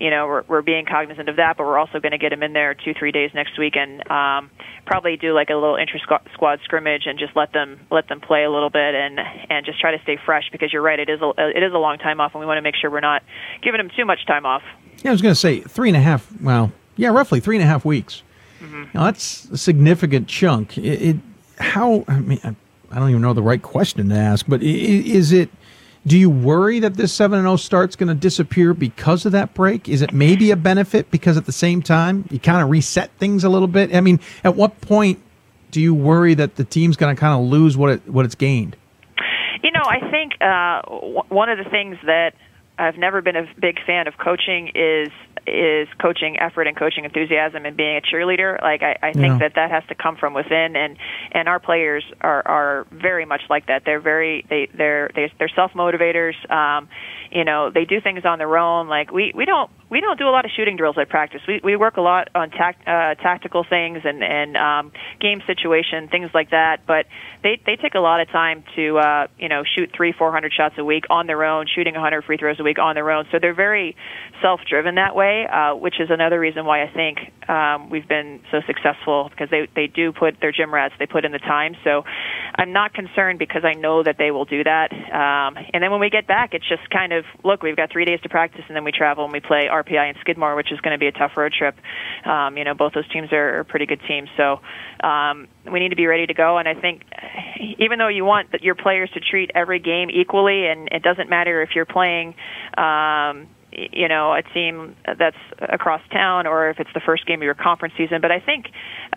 you 0.00 0.10
know 0.10 0.26
we're, 0.26 0.44
we're 0.48 0.62
being 0.62 0.86
cognizant 0.86 1.28
of 1.28 1.36
that, 1.36 1.56
but 1.56 1.64
we're 1.64 1.78
also 1.78 2.00
going 2.00 2.12
to 2.12 2.18
get 2.18 2.30
them 2.30 2.42
in 2.42 2.52
there 2.52 2.74
two 2.74 2.94
three 2.94 3.12
days 3.12 3.30
next 3.34 3.58
week 3.58 3.76
and 3.76 4.00
um, 4.10 4.50
probably 4.86 5.16
do 5.16 5.32
like 5.34 5.50
a 5.50 5.54
little 5.54 5.76
inter 5.76 5.98
squad 6.32 6.60
scrimmage 6.64 7.02
and 7.06 7.18
just 7.18 7.36
let 7.36 7.52
them 7.52 7.78
let 7.90 8.08
them 8.08 8.20
play 8.20 8.44
a 8.44 8.50
little 8.50 8.70
bit 8.70 8.94
and 8.94 9.20
and 9.50 9.66
just 9.66 9.78
try 9.78 9.96
to 9.96 10.02
stay 10.02 10.18
fresh 10.24 10.48
because 10.50 10.72
you're 10.72 10.82
right 10.82 10.98
it 10.98 11.08
is 11.08 11.20
a 11.20 11.32
it 11.54 11.62
is 11.62 11.72
a 11.72 11.78
long 11.78 11.98
time 11.98 12.20
off 12.20 12.32
and 12.34 12.40
we 12.40 12.46
want 12.46 12.56
to 12.58 12.62
make 12.62 12.74
sure 12.74 12.90
we're 12.90 13.00
not 13.00 13.22
giving 13.62 13.78
them 13.78 13.90
too 13.94 14.04
much 14.04 14.26
time 14.26 14.46
off. 14.46 14.62
Yeah, 15.02 15.10
I 15.10 15.12
was 15.12 15.22
going 15.22 15.34
to 15.34 15.40
say 15.40 15.60
three 15.60 15.88
and 15.88 15.96
a 15.96 16.00
half. 16.00 16.28
Well, 16.40 16.72
yeah, 16.96 17.08
roughly 17.08 17.40
three 17.40 17.56
and 17.56 17.62
a 17.62 17.68
half 17.68 17.84
weeks. 17.84 18.22
Mm-hmm. 18.60 18.84
Now 18.94 19.04
that's 19.04 19.44
a 19.50 19.58
significant 19.58 20.28
chunk. 20.28 20.78
It, 20.78 21.02
it 21.02 21.16
how 21.58 22.04
I 22.08 22.20
mean 22.20 22.40
I, 22.42 22.56
I 22.90 22.98
don't 22.98 23.10
even 23.10 23.22
know 23.22 23.34
the 23.34 23.42
right 23.42 23.62
question 23.62 24.08
to 24.08 24.14
ask, 24.14 24.46
but 24.48 24.62
is 24.62 25.32
it 25.32 25.50
do 26.06 26.18
you 26.18 26.30
worry 26.30 26.80
that 26.80 26.94
this 26.94 27.12
7 27.12 27.40
0 27.40 27.56
start's 27.56 27.96
going 27.96 28.08
to 28.08 28.14
disappear 28.14 28.72
because 28.72 29.26
of 29.26 29.32
that 29.32 29.52
break? 29.54 29.88
Is 29.88 30.02
it 30.02 30.12
maybe 30.12 30.50
a 30.50 30.56
benefit 30.56 31.10
because 31.10 31.36
at 31.36 31.46
the 31.46 31.52
same 31.52 31.82
time 31.82 32.24
you 32.30 32.38
kind 32.38 32.62
of 32.62 32.70
reset 32.70 33.10
things 33.18 33.44
a 33.44 33.48
little 33.48 33.68
bit? 33.68 33.94
I 33.94 34.00
mean, 34.00 34.20
at 34.42 34.56
what 34.56 34.80
point 34.80 35.20
do 35.70 35.80
you 35.80 35.94
worry 35.94 36.34
that 36.34 36.56
the 36.56 36.64
team's 36.64 36.96
going 36.96 37.14
to 37.14 37.20
kind 37.20 37.38
of 37.38 37.46
lose 37.46 37.76
what 37.76 37.90
it 37.90 38.08
what 38.08 38.24
it's 38.24 38.34
gained? 38.34 38.76
You 39.62 39.70
know, 39.72 39.82
I 39.84 40.10
think 40.10 40.32
uh, 40.40 40.82
w- 40.82 41.22
one 41.28 41.50
of 41.50 41.58
the 41.58 41.68
things 41.68 41.98
that 42.06 42.32
I've 42.78 42.96
never 42.96 43.20
been 43.20 43.36
a 43.36 43.46
big 43.60 43.78
fan 43.84 44.08
of 44.08 44.16
coaching 44.16 44.72
is 44.74 45.10
is 45.50 45.88
coaching 46.00 46.38
effort 46.38 46.66
and 46.66 46.76
coaching 46.76 47.04
enthusiasm 47.04 47.66
and 47.66 47.76
being 47.76 47.96
a 47.96 48.00
cheerleader. 48.00 48.60
Like 48.62 48.82
I, 48.82 48.96
I 49.02 49.12
think 49.12 49.24
Yeah. 49.26 49.38
that 49.38 49.54
that 49.56 49.70
has 49.70 49.82
to 49.88 49.94
come 49.94 50.16
from 50.16 50.34
within, 50.34 50.76
and 50.76 50.96
and 51.32 51.48
our 51.48 51.58
players 51.60 52.04
are 52.20 52.46
are 52.46 52.86
very 52.90 53.24
much 53.24 53.42
like 53.50 53.66
that. 53.66 53.82
They're 53.84 54.00
very 54.00 54.44
they 54.48 54.68
they're 54.74 55.10
they, 55.14 55.32
they're 55.38 55.48
self 55.54 55.72
motivators. 55.72 56.34
Um, 56.50 56.88
you 57.30 57.44
know, 57.44 57.70
they 57.72 57.84
do 57.84 58.00
things 58.00 58.24
on 58.24 58.38
their 58.38 58.56
own. 58.56 58.88
Like 58.88 59.12
we 59.12 59.32
we 59.34 59.44
don't 59.44 59.70
we 59.90 60.00
don't 60.00 60.18
do 60.18 60.28
a 60.28 60.30
lot 60.30 60.44
of 60.44 60.50
shooting 60.56 60.76
drills 60.76 60.96
at 60.98 61.08
practice. 61.08 61.40
We 61.46 61.60
we 61.62 61.76
work 61.76 61.96
a 61.96 62.00
lot 62.00 62.28
on 62.34 62.50
tact, 62.50 62.86
uh, 62.86 63.14
tactical 63.16 63.64
things 63.68 64.00
and 64.04 64.22
and 64.22 64.56
um, 64.56 64.92
game 65.20 65.42
situation 65.46 66.08
things 66.08 66.30
like 66.32 66.50
that. 66.50 66.86
But 66.86 67.06
they 67.42 67.60
they 67.66 67.76
take 67.76 67.94
a 67.94 68.00
lot 68.00 68.20
of 68.20 68.28
time 68.28 68.64
to 68.76 68.98
uh, 68.98 69.26
you 69.38 69.48
know 69.48 69.62
shoot 69.64 69.90
three 69.96 70.12
four 70.12 70.32
hundred 70.32 70.52
shots 70.52 70.76
a 70.78 70.84
week 70.84 71.04
on 71.10 71.26
their 71.26 71.44
own, 71.44 71.66
shooting 71.72 71.96
a 71.96 72.00
hundred 72.00 72.24
free 72.24 72.36
throws 72.36 72.58
a 72.60 72.62
week 72.62 72.78
on 72.78 72.94
their 72.94 73.10
own. 73.10 73.26
So 73.32 73.38
they're 73.40 73.54
very 73.54 73.96
self 74.42 74.60
driven 74.68 74.94
that 74.96 75.14
way, 75.14 75.46
uh, 75.46 75.74
which 75.74 76.00
is 76.00 76.08
another 76.10 76.38
reason 76.38 76.64
why 76.64 76.82
I 76.82 76.92
think 76.92 77.18
um, 77.48 77.90
we've 77.90 78.08
been 78.08 78.40
so 78.50 78.60
successful 78.66 79.28
because 79.30 79.50
they 79.50 79.68
they 79.74 79.86
do 79.86 80.12
put 80.12 80.40
their 80.40 80.52
gym 80.52 80.72
rats, 80.72 80.94
they 80.98 81.06
put 81.06 81.24
in 81.24 81.32
the 81.32 81.38
time. 81.38 81.74
So 81.84 82.04
I'm 82.54 82.72
not 82.72 82.94
concerned 82.94 83.38
because 83.38 83.64
I 83.64 83.74
know 83.74 84.02
that 84.02 84.16
they 84.18 84.30
will 84.30 84.44
do 84.44 84.62
that. 84.64 84.92
Um, 84.92 85.56
and 85.72 85.82
then 85.82 85.90
when 85.90 86.00
we 86.00 86.10
get 86.10 86.26
back, 86.26 86.54
it's 86.54 86.68
just 86.68 86.88
kind 86.90 87.12
of 87.12 87.19
look, 87.44 87.62
we've 87.62 87.76
got 87.76 87.90
three 87.90 88.04
days 88.04 88.20
to 88.22 88.28
practice, 88.28 88.62
and 88.68 88.76
then 88.76 88.84
we 88.84 88.92
travel 88.92 89.24
and 89.24 89.32
we 89.32 89.40
play 89.40 89.68
RPI 89.70 90.10
and 90.10 90.16
Skidmore, 90.20 90.56
which 90.56 90.72
is 90.72 90.80
going 90.80 90.92
to 90.92 90.98
be 90.98 91.06
a 91.06 91.12
tough 91.12 91.32
road 91.36 91.52
trip. 91.52 91.76
Um, 92.24 92.56
you 92.56 92.64
know, 92.64 92.74
both 92.74 92.92
those 92.92 93.08
teams 93.08 93.32
are, 93.32 93.60
are 93.60 93.64
pretty 93.64 93.86
good 93.86 94.00
teams, 94.06 94.28
so 94.36 94.60
um, 95.06 95.48
we 95.70 95.80
need 95.80 95.90
to 95.90 95.96
be 95.96 96.06
ready 96.06 96.26
to 96.26 96.34
go. 96.34 96.58
And 96.58 96.68
I 96.68 96.74
think 96.74 97.02
even 97.78 97.98
though 97.98 98.08
you 98.08 98.24
want 98.24 98.48
your 98.62 98.74
players 98.74 99.10
to 99.14 99.20
treat 99.20 99.50
every 99.54 99.78
game 99.78 100.10
equally, 100.10 100.66
and 100.66 100.88
it 100.92 101.02
doesn't 101.02 101.28
matter 101.28 101.62
if 101.62 101.70
you're 101.74 101.86
playing. 101.86 102.34
Um, 102.76 103.48
you 103.92 104.08
know, 104.08 104.32
a 104.34 104.42
team 104.42 104.96
that's 105.18 105.36
across 105.60 106.02
town, 106.10 106.46
or 106.46 106.70
if 106.70 106.80
it's 106.80 106.92
the 106.92 107.00
first 107.00 107.26
game 107.26 107.40
of 107.40 107.44
your 107.44 107.54
conference 107.54 107.94
season. 107.96 108.20
But 108.20 108.30
I 108.32 108.40
think, 108.40 108.66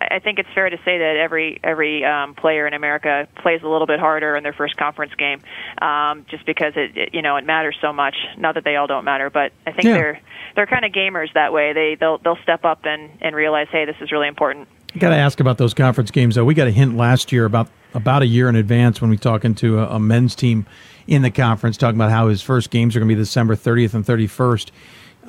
I 0.00 0.18
think 0.18 0.38
it's 0.38 0.48
fair 0.54 0.70
to 0.70 0.76
say 0.84 0.98
that 0.98 1.16
every 1.16 1.60
every 1.62 2.04
um, 2.04 2.34
player 2.34 2.66
in 2.66 2.74
America 2.74 3.28
plays 3.42 3.62
a 3.62 3.68
little 3.68 3.86
bit 3.86 4.00
harder 4.00 4.36
in 4.36 4.42
their 4.42 4.52
first 4.52 4.76
conference 4.76 5.12
game, 5.14 5.40
um, 5.82 6.24
just 6.30 6.46
because 6.46 6.72
it, 6.76 6.96
it, 6.96 7.14
you 7.14 7.22
know, 7.22 7.36
it 7.36 7.44
matters 7.46 7.76
so 7.80 7.92
much. 7.92 8.14
Not 8.38 8.54
that 8.54 8.64
they 8.64 8.76
all 8.76 8.86
don't 8.86 9.04
matter, 9.04 9.30
but 9.30 9.52
I 9.66 9.72
think 9.72 9.84
Yeah. 9.84 9.94
they're 9.94 10.20
they're 10.56 10.66
kind 10.66 10.84
of 10.84 10.92
gamers 10.92 11.32
that 11.34 11.52
way. 11.52 11.72
They 11.72 11.96
they'll 11.98 12.18
they'll 12.18 12.38
step 12.42 12.64
up 12.64 12.84
and 12.84 13.10
and 13.20 13.34
realize, 13.34 13.68
hey, 13.70 13.84
this 13.84 13.96
is 14.00 14.12
really 14.12 14.28
important. 14.28 14.68
I 14.94 14.98
got 14.98 15.08
to 15.08 15.16
ask 15.16 15.40
about 15.40 15.58
those 15.58 15.74
conference 15.74 16.12
games, 16.12 16.36
though. 16.36 16.44
We 16.44 16.54
got 16.54 16.68
a 16.68 16.70
hint 16.70 16.96
last 16.96 17.32
year 17.32 17.44
about 17.44 17.68
about 17.94 18.22
a 18.22 18.26
year 18.26 18.48
in 18.48 18.56
advance 18.56 19.00
when 19.00 19.10
we 19.10 19.16
talking 19.16 19.54
to 19.56 19.80
a, 19.80 19.96
a 19.96 19.98
men's 20.00 20.34
team 20.36 20.66
in 21.06 21.22
the 21.22 21.30
conference, 21.30 21.76
talking 21.76 21.96
about 21.96 22.10
how 22.10 22.28
his 22.28 22.42
first 22.42 22.70
games 22.70 22.96
are 22.96 23.00
going 23.00 23.08
to 23.08 23.14
be 23.14 23.20
December 23.20 23.56
30th 23.56 23.94
and 23.94 24.04
31st. 24.04 24.70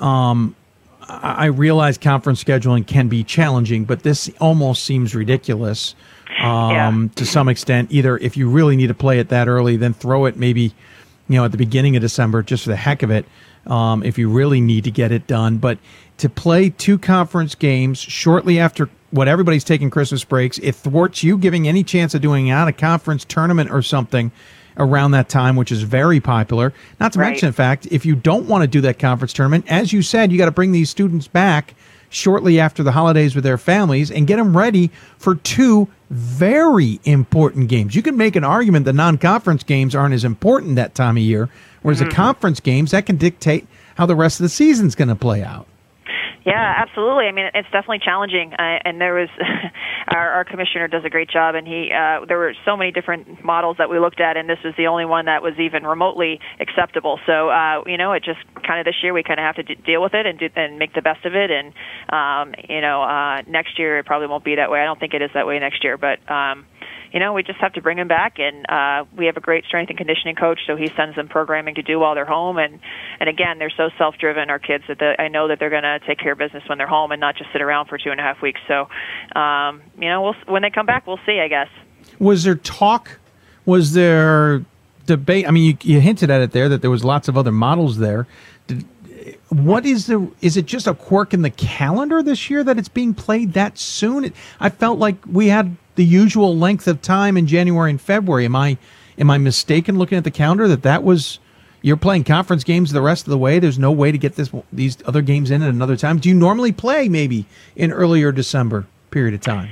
Um, 0.01 0.55
I 1.07 1.45
realize 1.45 1.97
conference 1.97 2.43
scheduling 2.43 2.85
can 2.85 3.09
be 3.09 3.23
challenging, 3.23 3.85
but 3.85 4.03
this 4.03 4.29
almost 4.39 4.83
seems 4.83 5.13
ridiculous 5.13 5.93
um, 6.41 7.09
to 7.09 7.25
some 7.25 7.47
extent. 7.47 7.91
Either 7.91 8.17
if 8.17 8.35
you 8.35 8.49
really 8.49 8.75
need 8.75 8.87
to 8.87 8.95
play 8.95 9.19
it 9.19 9.29
that 9.29 9.47
early, 9.47 9.77
then 9.77 9.93
throw 9.93 10.25
it 10.25 10.35
maybe 10.35 10.73
you 11.27 11.37
know 11.37 11.45
at 11.45 11.51
the 11.51 11.57
beginning 11.57 11.95
of 11.95 12.01
December 12.01 12.41
just 12.41 12.63
for 12.63 12.69
the 12.69 12.75
heck 12.75 13.03
of 13.03 13.11
it. 13.11 13.25
Um, 13.67 14.03
if 14.03 14.17
you 14.17 14.29
really 14.29 14.61
need 14.61 14.83
to 14.83 14.91
get 14.91 15.11
it 15.11 15.27
done, 15.27 15.57
but 15.57 15.77
to 16.17 16.29
play 16.29 16.69
two 16.69 16.97
conference 16.97 17.55
games 17.55 17.99
shortly 17.99 18.59
after 18.59 18.89
what 19.11 19.27
everybody's 19.27 19.63
taking 19.63 19.89
Christmas 19.89 20.23
breaks, 20.23 20.57
it 20.59 20.75
thwarts 20.75 21.23
you 21.23 21.37
giving 21.37 21.67
any 21.67 21.83
chance 21.83 22.13
of 22.13 22.21
doing 22.21 22.49
out 22.49 22.67
a 22.67 22.73
conference 22.73 23.25
tournament 23.25 23.71
or 23.71 23.81
something 23.81 24.31
around 24.77 25.11
that 25.11 25.29
time, 25.29 25.55
which 25.55 25.71
is 25.71 25.83
very 25.83 26.19
popular. 26.19 26.73
Not 26.99 27.13
to 27.13 27.19
Right. 27.19 27.29
mention, 27.29 27.47
in 27.47 27.53
fact, 27.53 27.87
if 27.91 28.05
you 28.05 28.15
don't 28.15 28.47
want 28.47 28.61
to 28.63 28.67
do 28.67 28.81
that 28.81 28.99
conference 28.99 29.33
tournament, 29.33 29.65
as 29.67 29.93
you 29.93 30.01
said, 30.01 30.31
you 30.31 30.37
got 30.37 30.45
to 30.45 30.51
bring 30.51 30.71
these 30.71 30.89
students 30.89 31.27
back 31.27 31.75
shortly 32.09 32.59
after 32.59 32.83
the 32.83 32.91
holidays 32.91 33.35
with 33.35 33.43
their 33.43 33.57
families 33.57 34.11
and 34.11 34.27
get 34.27 34.37
them 34.37 34.55
ready 34.55 34.89
for 35.17 35.35
two 35.35 35.87
very 36.09 36.99
important 37.03 37.67
games. 37.67 37.95
You 37.95 38.01
can 38.01 38.15
make 38.15 38.35
an 38.35 38.43
argument 38.43 38.85
that 38.85 38.93
non-conference 38.93 39.63
games 39.63 39.95
aren't 39.95 40.13
as 40.13 40.23
important 40.23 40.75
that 40.75 40.95
time 40.95 41.17
of 41.17 41.23
year, 41.23 41.49
whereas 41.81 41.99
the 41.99 42.05
mm-hmm. 42.05 42.15
conference 42.15 42.59
games 42.59 42.91
that 42.91 43.05
can 43.05 43.17
dictate 43.17 43.67
how 43.95 44.05
the 44.05 44.15
rest 44.15 44.39
of 44.39 44.43
the 44.43 44.49
season's 44.49 44.95
going 44.95 45.07
to 45.07 45.15
play 45.15 45.43
out. 45.43 45.67
Yeah, 46.45 46.73
absolutely. 46.77 47.25
I 47.25 47.31
mean, 47.31 47.47
it's 47.55 47.65
definitely 47.71 48.01
challenging, 48.05 48.53
uh, 48.53 48.77
and 48.85 49.01
there 49.01 49.15
was 49.15 49.29
our, 50.13 50.29
our 50.29 50.45
commissioner 50.45 50.87
does 50.87 51.03
a 51.03 51.09
great 51.09 51.27
job, 51.27 51.55
and 51.55 51.65
he 51.65 51.89
uh, 51.91 52.23
there 52.27 52.37
were 52.37 52.53
so 52.65 52.77
many 52.77 52.91
different 52.91 53.43
models 53.43 53.77
that 53.79 53.89
we 53.89 53.97
looked 53.97 54.21
at, 54.21 54.37
and 54.37 54.47
this 54.47 54.59
was 54.63 54.75
the 54.77 54.85
only 54.85 55.05
one 55.05 55.25
that 55.25 55.41
was 55.41 55.53
even 55.57 55.83
remotely 55.83 56.39
acceptable. 56.59 57.19
So, 57.25 57.49
uh, 57.49 57.81
you 57.87 57.97
know, 57.97 58.11
it 58.13 58.23
just 58.23 58.37
kind 58.61 58.79
of 58.79 58.85
this 58.85 58.93
year 59.01 59.11
we 59.11 59.23
kind 59.23 59.39
of 59.39 59.43
have 59.43 59.55
to 59.55 59.63
d- 59.63 59.81
deal 59.87 60.03
with 60.03 60.13
it 60.13 60.27
and 60.27 60.37
do, 60.37 60.47
and 60.55 60.77
make 60.77 60.93
the 60.93 61.01
best 61.01 61.25
of 61.25 61.33
it, 61.33 61.49
and 61.49 61.73
um, 62.13 62.53
you 62.69 62.79
know, 62.79 63.01
uh, 63.01 63.41
next 63.47 63.79
year 63.79 63.97
it 63.97 64.05
probably 64.05 64.27
won't 64.27 64.45
be 64.45 64.53
that 64.57 64.69
way. 64.69 64.79
I 64.81 64.85
don't 64.85 64.99
think 64.99 65.15
it 65.15 65.23
is 65.23 65.31
that 65.33 65.47
way 65.47 65.57
next 65.59 65.83
year, 65.83 65.97
but. 65.97 66.19
Um, 66.31 66.65
you 67.11 67.19
know, 67.19 67.33
we 67.33 67.43
just 67.43 67.59
have 67.59 67.73
to 67.73 67.81
bring 67.81 67.97
them 67.97 68.07
back, 68.07 68.39
and 68.39 68.65
uh, 68.69 69.05
we 69.15 69.25
have 69.27 69.37
a 69.37 69.41
great 69.41 69.65
strength 69.65 69.89
and 69.89 69.97
conditioning 69.97 70.35
coach, 70.35 70.59
so 70.67 70.75
he 70.75 70.89
sends 70.95 71.15
them 71.15 71.27
programming 71.27 71.75
to 71.75 71.81
do 71.81 71.99
while 71.99 72.15
they're 72.15 72.25
home. 72.25 72.57
And 72.57 72.79
and 73.19 73.29
again, 73.29 73.59
they're 73.59 73.73
so 73.75 73.89
self-driven, 73.97 74.49
our 74.49 74.59
kids, 74.59 74.83
that 74.87 74.99
the, 74.99 75.19
I 75.19 75.27
know 75.27 75.47
that 75.47 75.59
they're 75.59 75.69
going 75.69 75.83
to 75.83 75.99
take 76.05 76.19
care 76.19 76.33
of 76.33 76.37
business 76.37 76.63
when 76.67 76.77
they're 76.77 76.87
home 76.87 77.11
and 77.11 77.21
not 77.21 77.35
just 77.35 77.51
sit 77.51 77.61
around 77.61 77.87
for 77.87 77.97
two 77.97 78.11
and 78.11 78.19
a 78.19 78.23
half 78.23 78.41
weeks. 78.41 78.59
So, 78.67 78.87
um, 79.39 79.81
you 79.97 80.09
know, 80.09 80.21
we'll 80.21 80.35
when 80.47 80.61
they 80.61 80.69
come 80.69 80.85
back, 80.85 81.07
we'll 81.07 81.19
see. 81.25 81.39
I 81.39 81.47
guess. 81.47 81.69
Was 82.19 82.43
there 82.43 82.55
talk? 82.55 83.19
Was 83.65 83.93
there 83.93 84.63
debate? 85.05 85.47
I 85.47 85.51
mean, 85.51 85.63
you, 85.63 85.95
you 85.95 85.99
hinted 85.99 86.29
at 86.29 86.41
it 86.41 86.51
there 86.51 86.69
that 86.69 86.81
there 86.81 86.91
was 86.91 87.03
lots 87.03 87.27
of 87.27 87.37
other 87.37 87.51
models 87.51 87.97
there. 87.97 88.27
Did, 88.67 88.85
what 89.49 89.85
is 89.85 90.07
the? 90.07 90.31
Is 90.41 90.57
it 90.57 90.65
just 90.65 90.87
a 90.87 90.93
quirk 90.93 91.33
in 91.33 91.41
the 91.41 91.49
calendar 91.49 92.21
this 92.21 92.49
year 92.49 92.63
that 92.63 92.77
it's 92.77 92.89
being 92.89 93.13
played 93.13 93.53
that 93.53 93.77
soon? 93.77 94.25
It, 94.25 94.33
I 94.59 94.69
felt 94.69 94.99
like 94.99 95.15
we 95.25 95.47
had 95.47 95.77
the 95.95 96.05
usual 96.05 96.57
length 96.57 96.87
of 96.87 97.01
time 97.01 97.37
in 97.37 97.47
January 97.47 97.89
and 97.89 97.99
February. 97.99 98.45
Am 98.45 98.55
I 98.55 98.77
am 99.17 99.29
I 99.29 99.37
mistaken 99.37 99.97
looking 99.97 100.17
at 100.17 100.23
the 100.23 100.31
calendar 100.31 100.67
that 100.67 100.83
that 100.83 101.03
was? 101.03 101.39
You're 101.81 101.97
playing 101.97 102.23
conference 102.23 102.63
games 102.63 102.91
the 102.91 103.01
rest 103.01 103.27
of 103.27 103.29
the 103.29 103.37
way. 103.37 103.59
There's 103.59 103.77
no 103.77 103.91
way 103.91 104.11
to 104.11 104.17
get 104.17 104.35
this 104.35 104.49
these 104.73 104.97
other 105.05 105.21
games 105.21 105.51
in 105.51 105.61
at 105.61 105.69
another 105.69 105.95
time. 105.95 106.17
Do 106.19 106.29
you 106.29 106.35
normally 106.35 106.71
play 106.71 107.07
maybe 107.09 107.45
in 107.75 107.91
earlier 107.91 108.31
December 108.31 108.87
period 109.11 109.35
of 109.35 109.41
time? 109.41 109.69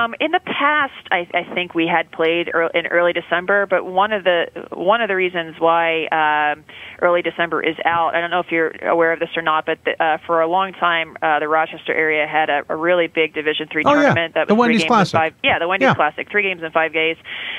Um, 0.00 0.14
in 0.20 0.30
the 0.30 0.40
past, 0.40 0.92
I, 1.10 1.28
I 1.34 1.54
think 1.54 1.74
we 1.74 1.86
had 1.86 2.10
played 2.10 2.48
ear 2.48 2.70
in 2.74 2.86
early 2.86 3.12
December, 3.12 3.66
but 3.66 3.84
one 3.84 4.12
of 4.12 4.24
the 4.24 4.46
one 4.72 5.00
of 5.02 5.08
the 5.08 5.16
reasons 5.16 5.56
why 5.58 6.06
um, 6.06 6.64
early 7.02 7.22
December 7.22 7.62
is 7.62 7.76
out, 7.84 8.14
I 8.14 8.20
don't 8.20 8.30
know 8.30 8.40
if 8.40 8.50
you're 8.50 8.70
aware 8.86 9.12
of 9.12 9.20
this 9.20 9.28
or 9.36 9.42
not, 9.42 9.66
but 9.66 9.78
the, 9.84 10.02
uh, 10.02 10.18
for 10.26 10.40
a 10.40 10.46
long 10.48 10.72
time, 10.72 11.16
uh, 11.22 11.38
the 11.38 11.48
Rochester 11.48 11.92
area 11.92 12.26
had 12.26 12.48
a, 12.48 12.62
a 12.68 12.76
really 12.76 13.08
big 13.08 13.34
Division 13.34 13.68
three 13.70 13.82
Oh, 13.84 13.90
yeah. 13.94 14.00
tournament 14.02 14.34
that 14.34 14.48
The 14.48 14.54
was 14.54 14.66
three 14.66 14.74
Wendy's 14.74 14.82
games 14.82 14.88
Classic. 14.88 15.14
in 15.14 15.20
five. 15.20 15.34
Yeah, 15.44 15.58
the 15.58 15.68
Wendy's 15.68 15.86
Yeah. 15.88 15.94
Classic, 15.94 16.30
three 16.30 16.42
games 16.44 16.62
in 16.62 16.70
five 16.72 16.92
days. 16.92 17.16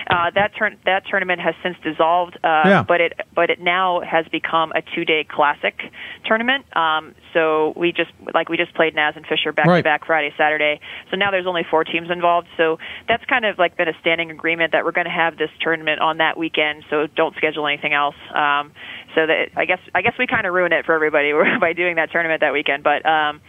Uh, 0.09 0.31
that 0.33 0.55
turn 0.57 0.77
that 0.85 1.05
tournament 1.07 1.41
has 1.41 1.53
since 1.61 1.77
dissolved, 1.83 2.37
uh, 2.43 2.63
Yeah. 2.65 2.83
but 2.83 3.01
it 3.01 3.13
but 3.35 3.49
it 3.51 3.59
now 3.61 4.01
has 4.01 4.25
become 4.31 4.71
a 4.73 4.81
two 4.95 5.05
day 5.05 5.23
classic 5.29 5.79
tournament. 6.25 6.65
Um, 6.75 7.13
so 7.33 7.73
we 7.75 7.91
just 7.91 8.11
like 8.33 8.49
we 8.49 8.57
just 8.57 8.73
played 8.73 8.95
Naz 8.95 9.13
and 9.15 9.25
Fisher 9.27 9.51
back 9.51 9.65
to 9.67 9.83
back 9.83 10.05
Friday, 10.05 10.33
Saturday. 10.37 10.79
So 11.11 11.17
now 11.17 11.29
there's 11.29 11.45
only 11.47 11.63
four 11.69 11.83
teams 11.83 12.09
involved. 12.09 12.30
So 12.57 12.77
that's 13.07 13.23
kind 13.25 13.45
of 13.45 13.57
like 13.59 13.77
been 13.77 13.87
a 13.87 13.97
standing 14.01 14.31
agreement 14.31 14.71
that 14.71 14.85
we're 14.85 14.91
going 14.91 15.05
to 15.05 15.11
have 15.11 15.37
this 15.37 15.49
tournament 15.59 15.99
on 15.99 16.17
that 16.17 16.37
weekend. 16.37 16.83
So 16.89 17.07
don't 17.07 17.35
schedule 17.35 17.67
anything 17.67 17.93
else. 17.93 18.15
Um, 18.33 18.71
so 19.15 19.27
that 19.27 19.49
I 19.55 19.65
guess 19.65 19.79
I 19.93 20.01
guess 20.01 20.13
we 20.17 20.27
kind 20.27 20.47
of 20.47 20.53
ruin 20.53 20.71
it 20.73 20.85
for 20.85 20.95
everybody 20.95 21.31
by 21.59 21.73
doing 21.73 21.95
that 21.95 22.11
tournament 22.11 22.41
that 22.41 22.53
weekend. 22.53 22.83
But 22.83 23.05
um, 23.05 23.41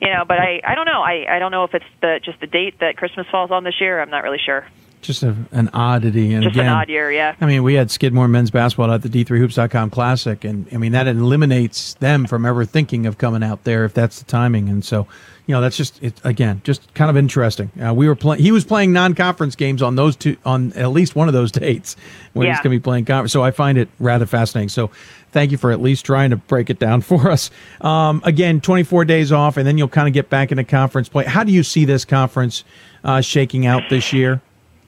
you 0.00 0.12
know, 0.12 0.24
but 0.26 0.38
I 0.38 0.60
I 0.64 0.74
don't 0.74 0.86
know. 0.86 1.02
I 1.02 1.26
I 1.28 1.38
don't 1.38 1.52
know 1.52 1.64
if 1.64 1.74
it's 1.74 1.84
the 2.00 2.20
just 2.22 2.40
the 2.40 2.46
date 2.46 2.80
that 2.80 2.96
Christmas 2.96 3.26
falls 3.30 3.50
on 3.50 3.64
this 3.64 3.80
year. 3.80 4.00
I'm 4.00 4.10
not 4.10 4.22
really 4.22 4.40
sure. 4.44 4.66
Just 5.06 5.22
a, 5.22 5.36
an 5.52 5.70
oddity, 5.72 6.34
and 6.34 6.42
Just 6.42 6.56
again, 6.56 6.66
an 6.66 6.72
odd 6.72 6.88
year, 6.88 7.12
yeah. 7.12 7.36
I 7.40 7.46
mean, 7.46 7.62
we 7.62 7.74
had 7.74 7.92
Skidmore 7.92 8.26
men's 8.26 8.50
basketball 8.50 8.90
at 8.90 9.02
the 9.02 9.08
D3hoops.com 9.08 9.90
Classic, 9.90 10.44
and 10.44 10.66
I 10.72 10.78
mean 10.78 10.90
that 10.92 11.06
eliminates 11.06 11.94
them 11.94 12.26
from 12.26 12.44
ever 12.44 12.64
thinking 12.64 13.06
of 13.06 13.16
coming 13.16 13.44
out 13.44 13.62
there 13.62 13.84
if 13.84 13.94
that's 13.94 14.18
the 14.18 14.24
timing. 14.24 14.68
And 14.68 14.84
so, 14.84 15.06
you 15.46 15.54
know, 15.54 15.60
that's 15.60 15.76
just 15.76 16.02
it, 16.02 16.20
again 16.24 16.60
just 16.64 16.92
kind 16.94 17.08
of 17.08 17.16
interesting. 17.16 17.70
Uh, 17.80 17.94
we 17.94 18.08
were 18.08 18.16
playing; 18.16 18.42
he 18.42 18.50
was 18.50 18.64
playing 18.64 18.92
non-conference 18.92 19.54
games 19.54 19.80
on 19.80 19.94
those 19.94 20.16
two 20.16 20.36
on 20.44 20.72
at 20.72 20.90
least 20.90 21.14
one 21.14 21.28
of 21.28 21.34
those 21.34 21.52
dates 21.52 21.94
when 22.32 22.48
he's 22.48 22.56
going 22.56 22.64
to 22.64 22.70
be 22.70 22.80
playing 22.80 23.04
conference. 23.04 23.32
So 23.32 23.44
I 23.44 23.52
find 23.52 23.78
it 23.78 23.88
rather 24.00 24.26
fascinating. 24.26 24.70
So 24.70 24.90
thank 25.30 25.52
you 25.52 25.58
for 25.58 25.70
at 25.70 25.80
least 25.80 26.04
trying 26.04 26.30
to 26.30 26.36
break 26.36 26.68
it 26.68 26.80
down 26.80 27.00
for 27.02 27.30
us. 27.30 27.50
Um, 27.80 28.22
again, 28.24 28.60
24 28.60 29.04
days 29.04 29.30
off, 29.30 29.56
and 29.56 29.64
then 29.64 29.78
you'll 29.78 29.86
kind 29.86 30.08
of 30.08 30.14
get 30.14 30.30
back 30.30 30.50
into 30.50 30.64
conference 30.64 31.08
play. 31.08 31.24
How 31.24 31.44
do 31.44 31.52
you 31.52 31.62
see 31.62 31.84
this 31.84 32.04
conference 32.04 32.64
uh, 33.04 33.20
shaking 33.20 33.66
out 33.66 33.84
this 33.88 34.12
year? 34.12 34.40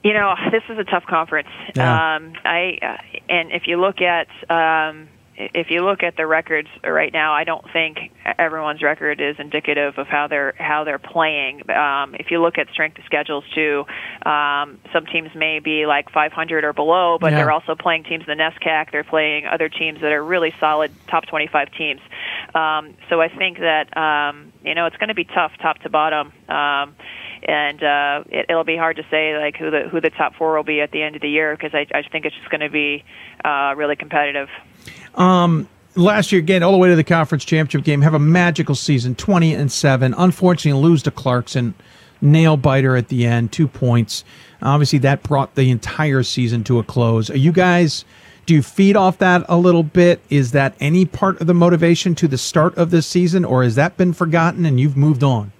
You 0.03 0.13
know, 0.13 0.33
this 0.51 0.63
is 0.69 0.77
a 0.77 0.83
tough 0.83 1.03
conference. 1.09 1.49
Yeah. 1.75 2.15
Um, 2.15 2.33
I 2.45 2.77
uh, 2.81 2.97
and 3.29 3.51
if 3.51 3.63
you 3.67 3.79
look 3.79 3.97
at 4.01 4.27
um, 4.49 5.09
if 5.39 5.67
you 5.69 5.85
look 5.85 6.03
at 6.03 6.17
the 6.17 6.27
records 6.27 6.67
right 6.83 7.13
now, 7.13 7.33
I 7.33 7.45
don't 7.45 7.63
think 7.71 7.97
everyone's 8.37 8.81
record 8.83 9.21
is 9.21 9.37
indicative 9.39 9.93
of 9.97 10.07
how 10.07 10.27
they're 10.27 10.53
how 10.57 10.83
they're 10.83 10.99
playing. 10.99 11.69
Um, 11.69 12.15
if 12.15 12.27
you 12.29 12.41
look 12.41 12.57
at 12.57 12.67
strength 12.73 12.97
of 12.97 13.05
schedules 13.05 13.45
too, 13.55 13.85
um, 14.25 14.79
some 14.93 15.05
teams 15.05 15.29
may 15.35 15.59
be 15.59 15.85
like 15.85 16.09
500 16.11 16.63
or 16.65 16.73
below, 16.73 17.17
but 17.19 17.31
Yeah. 17.31 17.37
they're 17.37 17.51
also 17.51 17.75
playing 17.75 18.03
teams 18.03 18.25
in 18.27 18.37
the 18.37 18.41
NESCAC. 18.43 18.91
They're 18.91 19.03
playing 19.05 19.47
other 19.47 19.69
teams 19.69 20.01
that 20.01 20.11
are 20.11 20.23
really 20.23 20.53
solid, 20.59 20.91
top 21.09 21.25
25 21.27 21.71
teams. 21.77 22.01
Um, 22.53 22.95
so 23.09 23.21
I 23.21 23.29
think 23.29 23.59
that 23.59 23.95
um, 23.95 24.51
you 24.63 24.75
know 24.75 24.85
it's 24.87 24.97
going 24.97 25.09
to 25.09 25.15
be 25.15 25.25
tough, 25.25 25.51
top 25.61 25.79
to 25.79 25.89
bottom. 25.89 26.33
Um, 26.49 26.95
and 27.43 27.83
uh, 27.83 28.23
it, 28.29 28.47
it'll 28.49 28.63
be 28.63 28.77
hard 28.77 28.97
to 28.97 29.05
say 29.09 29.37
like 29.37 29.57
who 29.57 29.71
the 29.71 29.87
who 29.89 30.01
the 30.01 30.09
top 30.09 30.35
four 30.35 30.55
will 30.55 30.63
be 30.63 30.81
at 30.81 30.91
the 30.91 31.01
end 31.01 31.15
of 31.15 31.21
the 31.21 31.29
year 31.29 31.55
because 31.55 31.73
I, 31.73 31.85
I 31.97 32.03
think 32.03 32.25
it's 32.25 32.35
just 32.35 32.49
going 32.49 32.61
to 32.61 32.69
be 32.69 33.03
uh, 33.43 33.73
really 33.77 33.95
competitive. 33.95 34.49
Um, 35.15 35.67
last 35.95 36.31
year, 36.31 36.39
again, 36.39 36.63
all 36.63 36.71
the 36.71 36.77
way 36.77 36.89
to 36.89 36.95
the 36.95 37.03
conference 37.03 37.45
championship 37.45 37.85
game, 37.85 38.01
have 38.01 38.13
a 38.13 38.19
magical 38.19 38.75
season, 38.75 39.15
twenty 39.15 39.53
and 39.53 39.71
seven. 39.71 40.13
Unfortunately, 40.17 40.81
lose 40.81 41.03
to 41.03 41.11
Clarkson, 41.11 41.73
nail 42.21 42.57
biter 42.57 42.95
at 42.95 43.07
the 43.07 43.25
end, 43.25 43.51
two 43.51 43.67
points. 43.67 44.23
Obviously, 44.61 44.99
that 44.99 45.23
brought 45.23 45.55
the 45.55 45.69
entire 45.69 46.23
season 46.23 46.63
to 46.65 46.79
a 46.79 46.83
close. 46.83 47.29
Are 47.29 47.37
you 47.37 47.51
guys? 47.51 48.05
Do 48.45 48.55
you 48.55 48.63
feed 48.63 48.95
off 48.95 49.19
that 49.19 49.45
a 49.47 49.57
little 49.57 49.83
bit? 49.83 50.21
Is 50.31 50.53
that 50.53 50.73
any 50.79 51.05
part 51.05 51.39
of 51.39 51.45
the 51.45 51.53
motivation 51.53 52.15
to 52.15 52.27
the 52.27 52.37
start 52.37 52.75
of 52.79 52.89
this 52.89 53.05
season, 53.05 53.45
or 53.45 53.63
has 53.63 53.75
that 53.75 53.95
been 53.95 54.11
forgotten 54.11 54.65
and 54.65 54.79
you've 54.79 54.97
moved 54.97 55.23
on? 55.23 55.51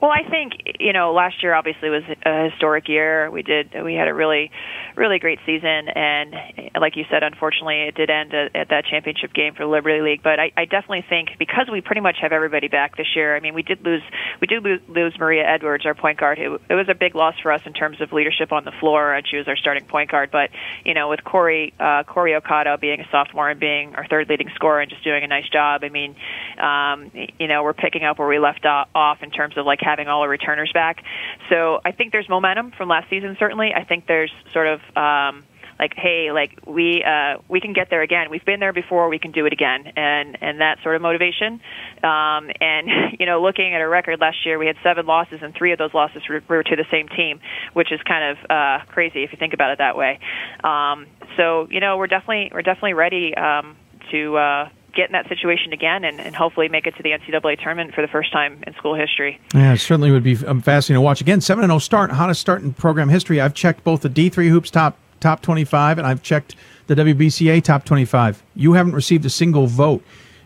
Well, 0.00 0.10
I 0.10 0.28
think 0.28 0.54
you 0.80 0.94
know 0.94 1.12
last 1.12 1.42
year 1.42 1.52
obviously 1.52 1.90
was 1.90 2.02
a 2.24 2.50
historic 2.50 2.88
year. 2.88 3.30
We 3.30 3.42
did 3.42 3.74
we 3.84 3.94
had 3.94 4.08
a 4.08 4.14
really 4.14 4.50
really 4.96 5.18
great 5.18 5.38
season, 5.44 5.88
and 5.88 6.34
like 6.80 6.96
you 6.96 7.04
said, 7.10 7.22
unfortunately 7.22 7.82
it 7.82 7.94
did 7.94 8.08
end 8.08 8.32
at, 8.32 8.56
at 8.56 8.68
that 8.70 8.86
championship 8.86 9.34
game 9.34 9.54
for 9.54 9.64
the 9.64 9.70
Liberty 9.70 10.00
League. 10.00 10.22
But 10.22 10.40
I, 10.40 10.52
I 10.56 10.64
definitely 10.64 11.04
think 11.06 11.30
because 11.38 11.68
we 11.70 11.82
pretty 11.82 12.00
much 12.00 12.16
have 12.22 12.32
everybody 12.32 12.68
back 12.68 12.96
this 12.96 13.08
year. 13.14 13.36
I 13.36 13.40
mean, 13.40 13.52
we 13.52 13.62
did 13.62 13.84
lose 13.84 14.02
we 14.40 14.46
did 14.46 14.64
lose, 14.88 15.18
Maria 15.18 15.44
Edwards, 15.46 15.84
our 15.84 15.94
point 15.94 16.18
guard. 16.18 16.38
It, 16.38 16.48
it 16.70 16.74
was 16.74 16.88
a 16.88 16.94
big 16.94 17.14
loss 17.14 17.34
for 17.42 17.52
us 17.52 17.60
in 17.66 17.74
terms 17.74 18.00
of 18.00 18.10
leadership 18.12 18.52
on 18.52 18.64
the 18.64 18.72
floor, 18.80 19.12
and 19.12 19.26
she 19.28 19.36
was 19.36 19.48
our 19.48 19.56
starting 19.56 19.84
point 19.84 20.10
guard. 20.10 20.30
But 20.30 20.48
you 20.82 20.94
know, 20.94 21.10
with 21.10 21.24
Corey 21.24 21.74
uh, 21.78 22.04
Corey 22.04 22.34
Okada 22.34 22.78
being 22.78 23.00
a 23.00 23.08
sophomore 23.10 23.50
and 23.50 23.60
being 23.60 23.94
our 23.96 24.06
third 24.06 24.30
leading 24.30 24.48
scorer 24.54 24.80
and 24.80 24.90
just 24.90 25.04
doing 25.04 25.24
a 25.24 25.28
nice 25.28 25.48
job, 25.50 25.84
I 25.84 25.90
mean, 25.90 26.16
um, 26.58 27.10
you 27.38 27.48
know, 27.48 27.62
we're 27.64 27.74
picking 27.74 28.04
up 28.04 28.18
where 28.18 28.28
we 28.28 28.38
left 28.38 28.64
off 28.64 29.22
in 29.22 29.30
terms 29.30 29.58
of 29.58 29.66
like 29.66 29.80
having 29.90 30.08
all 30.08 30.22
our 30.22 30.28
returners 30.28 30.70
back. 30.72 31.02
So 31.48 31.80
I 31.84 31.92
think 31.92 32.12
there's 32.12 32.28
momentum 32.28 32.72
from 32.76 32.88
last 32.88 33.10
season. 33.10 33.36
Certainly, 33.38 33.70
I 33.74 33.84
think 33.84 34.06
there's 34.06 34.32
sort 34.52 34.68
of 34.68 34.80
um, 34.96 35.44
like, 35.80 35.94
hey, 35.96 36.30
like 36.30 36.58
we 36.66 37.02
uh, 37.02 37.38
we 37.48 37.58
can 37.58 37.72
get 37.72 37.88
there 37.88 38.02
again. 38.02 38.28
We've 38.30 38.44
been 38.44 38.60
there 38.60 38.74
before. 38.74 39.08
We 39.08 39.18
can 39.18 39.32
do 39.32 39.46
it 39.46 39.52
again, 39.54 39.90
and 39.96 40.36
and 40.42 40.60
that 40.60 40.76
sort 40.82 40.94
of 40.94 41.00
motivation. 41.00 41.60
Um, 42.04 42.50
and 42.60 42.86
you 43.18 43.24
know, 43.24 43.40
looking 43.42 43.74
at 43.74 43.80
our 43.80 43.88
record 43.88 44.20
last 44.20 44.44
year, 44.44 44.58
we 44.58 44.66
had 44.66 44.76
seven 44.84 45.06
losses, 45.06 45.40
and 45.42 45.54
three 45.54 45.72
of 45.72 45.78
those 45.78 45.94
losses 45.94 46.22
were, 46.28 46.42
were 46.48 46.62
to 46.62 46.76
the 46.76 46.84
same 46.90 47.08
team, 47.08 47.40
which 47.72 47.90
is 47.92 48.00
kind 48.06 48.36
of 48.36 48.50
uh, 48.50 48.84
crazy 48.92 49.24
if 49.24 49.32
you 49.32 49.38
think 49.38 49.54
about 49.54 49.70
it 49.70 49.78
that 49.78 49.96
way. 49.96 50.20
Um, 50.62 51.06
so 51.38 51.66
you 51.70 51.80
know, 51.80 51.96
we're 51.96 52.08
definitely 52.08 52.50
we're 52.52 52.62
definitely 52.62 52.94
ready 52.94 53.34
um, 53.34 53.76
to. 54.12 54.36
Uh, 54.36 54.68
get 54.94 55.08
in 55.08 55.12
that 55.12 55.28
situation 55.28 55.72
again 55.72 56.04
and, 56.04 56.20
and 56.20 56.34
hopefully 56.34 56.68
make 56.68 56.86
it 56.86 56.96
to 56.96 57.02
the 57.02 57.10
NCAA 57.10 57.60
tournament 57.62 57.94
for 57.94 58.02
the 58.02 58.08
first 58.08 58.32
time 58.32 58.62
in 58.66 58.74
school 58.74 58.94
history. 58.94 59.40
Yeah, 59.54 59.74
it 59.74 59.78
certainly 59.78 60.10
would 60.10 60.22
be 60.22 60.36
um, 60.46 60.60
fascinating 60.60 60.98
to 60.98 61.04
watch. 61.04 61.20
Again, 61.20 61.40
7 61.40 61.64
0 61.64 61.78
start, 61.78 62.10
hottest 62.10 62.40
start 62.40 62.62
in 62.62 62.72
program 62.72 63.08
history. 63.08 63.40
I've 63.40 63.54
checked 63.54 63.84
both 63.84 64.02
the 64.02 64.10
D3 64.10 64.48
Hoops 64.48 64.70
top 64.70 64.96
top 65.20 65.42
25 65.42 65.98
and 65.98 66.06
I've 66.06 66.22
checked 66.22 66.56
the 66.86 66.94
WBCA 66.94 67.62
top 67.62 67.84
25. 67.84 68.42
You 68.54 68.72
haven't 68.72 68.94
received 68.94 69.24
a 69.24 69.30
single 69.30 69.66
vote. 69.66 70.02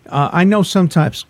Uh, 0.09 0.31
I 0.33 0.45
know 0.45 0.63
sometimes 0.63 1.25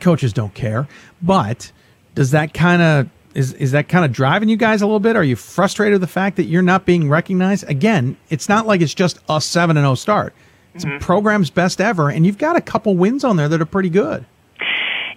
coaches 0.00 0.32
don't 0.32 0.54
care, 0.54 0.88
but 1.22 1.72
does 2.14 2.32
that 2.32 2.52
kind 2.52 2.82
of 2.82 3.08
is, 3.34 3.52
is 3.54 3.72
that 3.72 3.88
kind 3.88 4.04
of 4.04 4.12
driving 4.12 4.48
you 4.48 4.56
guys 4.56 4.82
a 4.82 4.86
little 4.86 5.00
bit? 5.00 5.14
Are 5.14 5.22
you 5.22 5.36
frustrated 5.36 5.94
with 5.94 6.00
the 6.00 6.06
fact 6.12 6.36
that 6.36 6.44
you're 6.44 6.62
not 6.62 6.84
being 6.84 7.08
recognized? 7.08 7.68
Again, 7.68 8.16
it's 8.30 8.48
not 8.48 8.66
like 8.66 8.80
it's 8.80 8.94
just 8.94 9.20
a 9.28 9.40
7 9.40 9.76
0 9.76 9.94
start. 9.94 10.34
It's 10.78 10.84
a 10.84 11.04
program's 11.04 11.50
best 11.50 11.80
ever, 11.80 12.08
and 12.08 12.24
you've 12.24 12.38
got 12.38 12.54
a 12.54 12.60
couple 12.60 12.96
wins 12.96 13.24
on 13.24 13.36
there 13.36 13.48
that 13.48 13.60
are 13.60 13.66
pretty 13.66 13.90
good. 13.90 14.24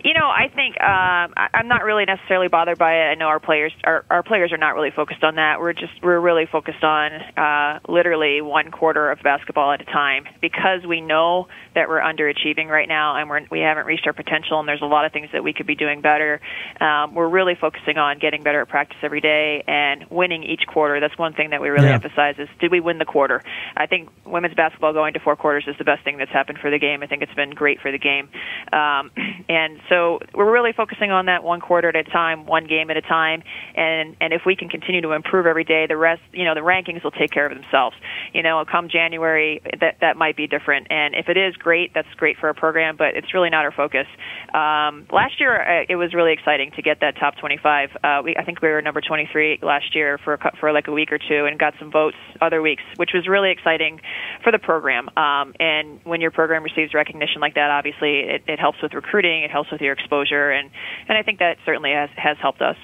You 0.03 0.13
know, 0.13 0.27
I 0.27 0.47
think 0.53 0.79
um, 0.81 1.33
I, 1.37 1.49
I'm 1.53 1.67
not 1.67 1.83
really 1.83 2.05
necessarily 2.05 2.47
bothered 2.47 2.77
by 2.77 2.93
it. 2.93 3.05
I 3.11 3.15
know 3.15 3.27
our 3.27 3.39
players, 3.39 3.71
our, 3.83 4.05
our 4.09 4.23
players 4.23 4.51
are 4.51 4.57
not 4.57 4.75
really 4.75 4.91
focused 4.91 5.23
on 5.23 5.35
that. 5.35 5.59
We're 5.59 5.73
just 5.73 5.93
we're 6.01 6.19
really 6.19 6.45
focused 6.51 6.83
on 6.83 7.11
uh, 7.37 7.79
literally 7.87 8.41
one 8.41 8.71
quarter 8.71 9.11
of 9.11 9.19
basketball 9.21 9.71
at 9.71 9.81
a 9.81 9.85
time 9.85 10.25
because 10.41 10.85
we 10.87 11.01
know 11.01 11.47
that 11.75 11.87
we're 11.87 11.99
underachieving 11.99 12.67
right 12.67 12.87
now 12.87 13.15
and 13.15 13.29
we're, 13.29 13.41
we 13.51 13.59
haven't 13.59 13.85
reached 13.85 14.07
our 14.07 14.13
potential. 14.13 14.59
And 14.59 14.67
there's 14.67 14.81
a 14.81 14.85
lot 14.85 15.05
of 15.05 15.11
things 15.11 15.29
that 15.33 15.43
we 15.43 15.53
could 15.53 15.67
be 15.67 15.75
doing 15.75 16.01
better. 16.01 16.41
Um, 16.79 17.13
we're 17.13 17.29
really 17.29 17.55
focusing 17.55 17.97
on 17.97 18.17
getting 18.19 18.43
better 18.43 18.61
at 18.61 18.69
practice 18.69 18.97
every 19.03 19.21
day 19.21 19.63
and 19.67 20.05
winning 20.09 20.43
each 20.43 20.65
quarter. 20.67 20.99
That's 20.99 21.17
one 21.17 21.33
thing 21.33 21.51
that 21.51 21.61
we 21.61 21.69
really 21.69 21.87
Yeah. 21.87 21.95
emphasize 21.95 22.35
is 22.39 22.49
did 22.59 22.71
we 22.71 22.79
win 22.79 22.97
the 22.97 23.05
quarter? 23.05 23.43
I 23.77 23.85
think 23.85 24.09
women's 24.25 24.55
basketball 24.55 24.93
going 24.93 25.13
to 25.13 25.19
four 25.19 25.35
quarters 25.35 25.65
is 25.67 25.75
the 25.77 25.83
best 25.83 26.03
thing 26.03 26.17
that's 26.17 26.31
happened 26.31 26.59
for 26.59 26.71
the 26.71 26.79
game. 26.79 27.03
I 27.03 27.07
think 27.07 27.21
it's 27.21 27.33
been 27.33 27.51
great 27.51 27.79
for 27.81 27.91
the 27.91 27.99
game. 27.99 28.29
Um, 28.73 29.11
and 29.49 29.79
so 29.91 30.19
we're 30.33 30.49
really 30.49 30.71
focusing 30.71 31.11
on 31.11 31.25
that 31.25 31.43
one 31.43 31.59
quarter 31.59 31.89
at 31.89 31.95
a 31.97 32.03
time, 32.03 32.45
one 32.45 32.65
game 32.65 32.89
at 32.89 32.95
a 32.95 33.01
time. 33.01 33.43
And, 33.75 34.15
and 34.21 34.31
if 34.31 34.43
we 34.45 34.55
can 34.55 34.69
continue 34.69 35.01
to 35.01 35.11
improve 35.11 35.45
every 35.45 35.65
day, 35.65 35.85
the 35.85 35.97
rest, 35.97 36.21
you 36.31 36.45
know, 36.45 36.55
the 36.55 36.61
rankings 36.61 37.03
will 37.03 37.11
take 37.11 37.29
care 37.29 37.45
of 37.45 37.51
themselves. 37.51 37.97
You 38.33 38.41
know, 38.41 38.63
come 38.71 38.87
January, 38.87 39.61
that, 39.81 39.97
that 39.99 40.15
might 40.15 40.37
be 40.37 40.47
different. 40.47 40.87
And 40.89 41.13
if 41.13 41.27
it 41.27 41.35
is 41.35 41.55
great, 41.57 41.93
that's 41.93 42.07
great 42.15 42.37
for 42.37 42.47
our 42.47 42.53
program, 42.53 42.95
but 42.95 43.17
it's 43.17 43.33
really 43.33 43.49
not 43.49 43.65
our 43.65 43.73
focus. 43.73 44.07
Um, 44.53 45.07
last 45.11 45.41
year, 45.41 45.59
uh, 45.59 45.85
it 45.89 45.97
was 45.97 46.13
really 46.13 46.31
exciting 46.31 46.71
to 46.77 46.81
get 46.81 47.01
that 47.01 47.17
top 47.19 47.35
25. 47.37 47.89
Uh, 48.01 48.21
we, 48.23 48.35
I 48.37 48.45
think 48.45 48.61
we 48.61 48.69
were 48.69 48.81
number 48.81 49.01
23 49.01 49.59
last 49.61 49.93
year 49.93 50.17
for 50.23 50.35
a, 50.35 50.51
for 50.57 50.71
like 50.71 50.87
a 50.87 50.93
week 50.93 51.11
or 51.11 51.17
two, 51.17 51.45
and 51.45 51.59
got 51.59 51.73
some 51.79 51.91
votes 51.91 52.15
other 52.39 52.61
weeks, 52.61 52.83
which 52.95 53.11
was 53.13 53.27
really 53.27 53.51
exciting 53.51 53.99
for 54.41 54.53
the 54.53 54.59
program. 54.59 55.09
Um, 55.17 55.53
and 55.59 55.99
when 56.05 56.21
your 56.21 56.31
program 56.31 56.63
receives 56.63 56.93
recognition 56.93 57.41
like 57.41 57.55
that, 57.55 57.69
obviously 57.71 58.19
it, 58.19 58.43
it 58.47 58.59
helps 58.59 58.81
with 58.81 58.93
recruiting, 58.93 59.43
it 59.43 59.51
helps 59.51 59.69
with 59.69 59.80
your 59.83 59.93
exposure, 59.93 60.51
and 60.51 60.69
and 61.07 61.17
I 61.17 61.23
think 61.23 61.39
that 61.39 61.57
certainly 61.65 61.91
has 61.91 62.09
has 62.15 62.37
helped 62.37 62.61
us. 62.61 62.77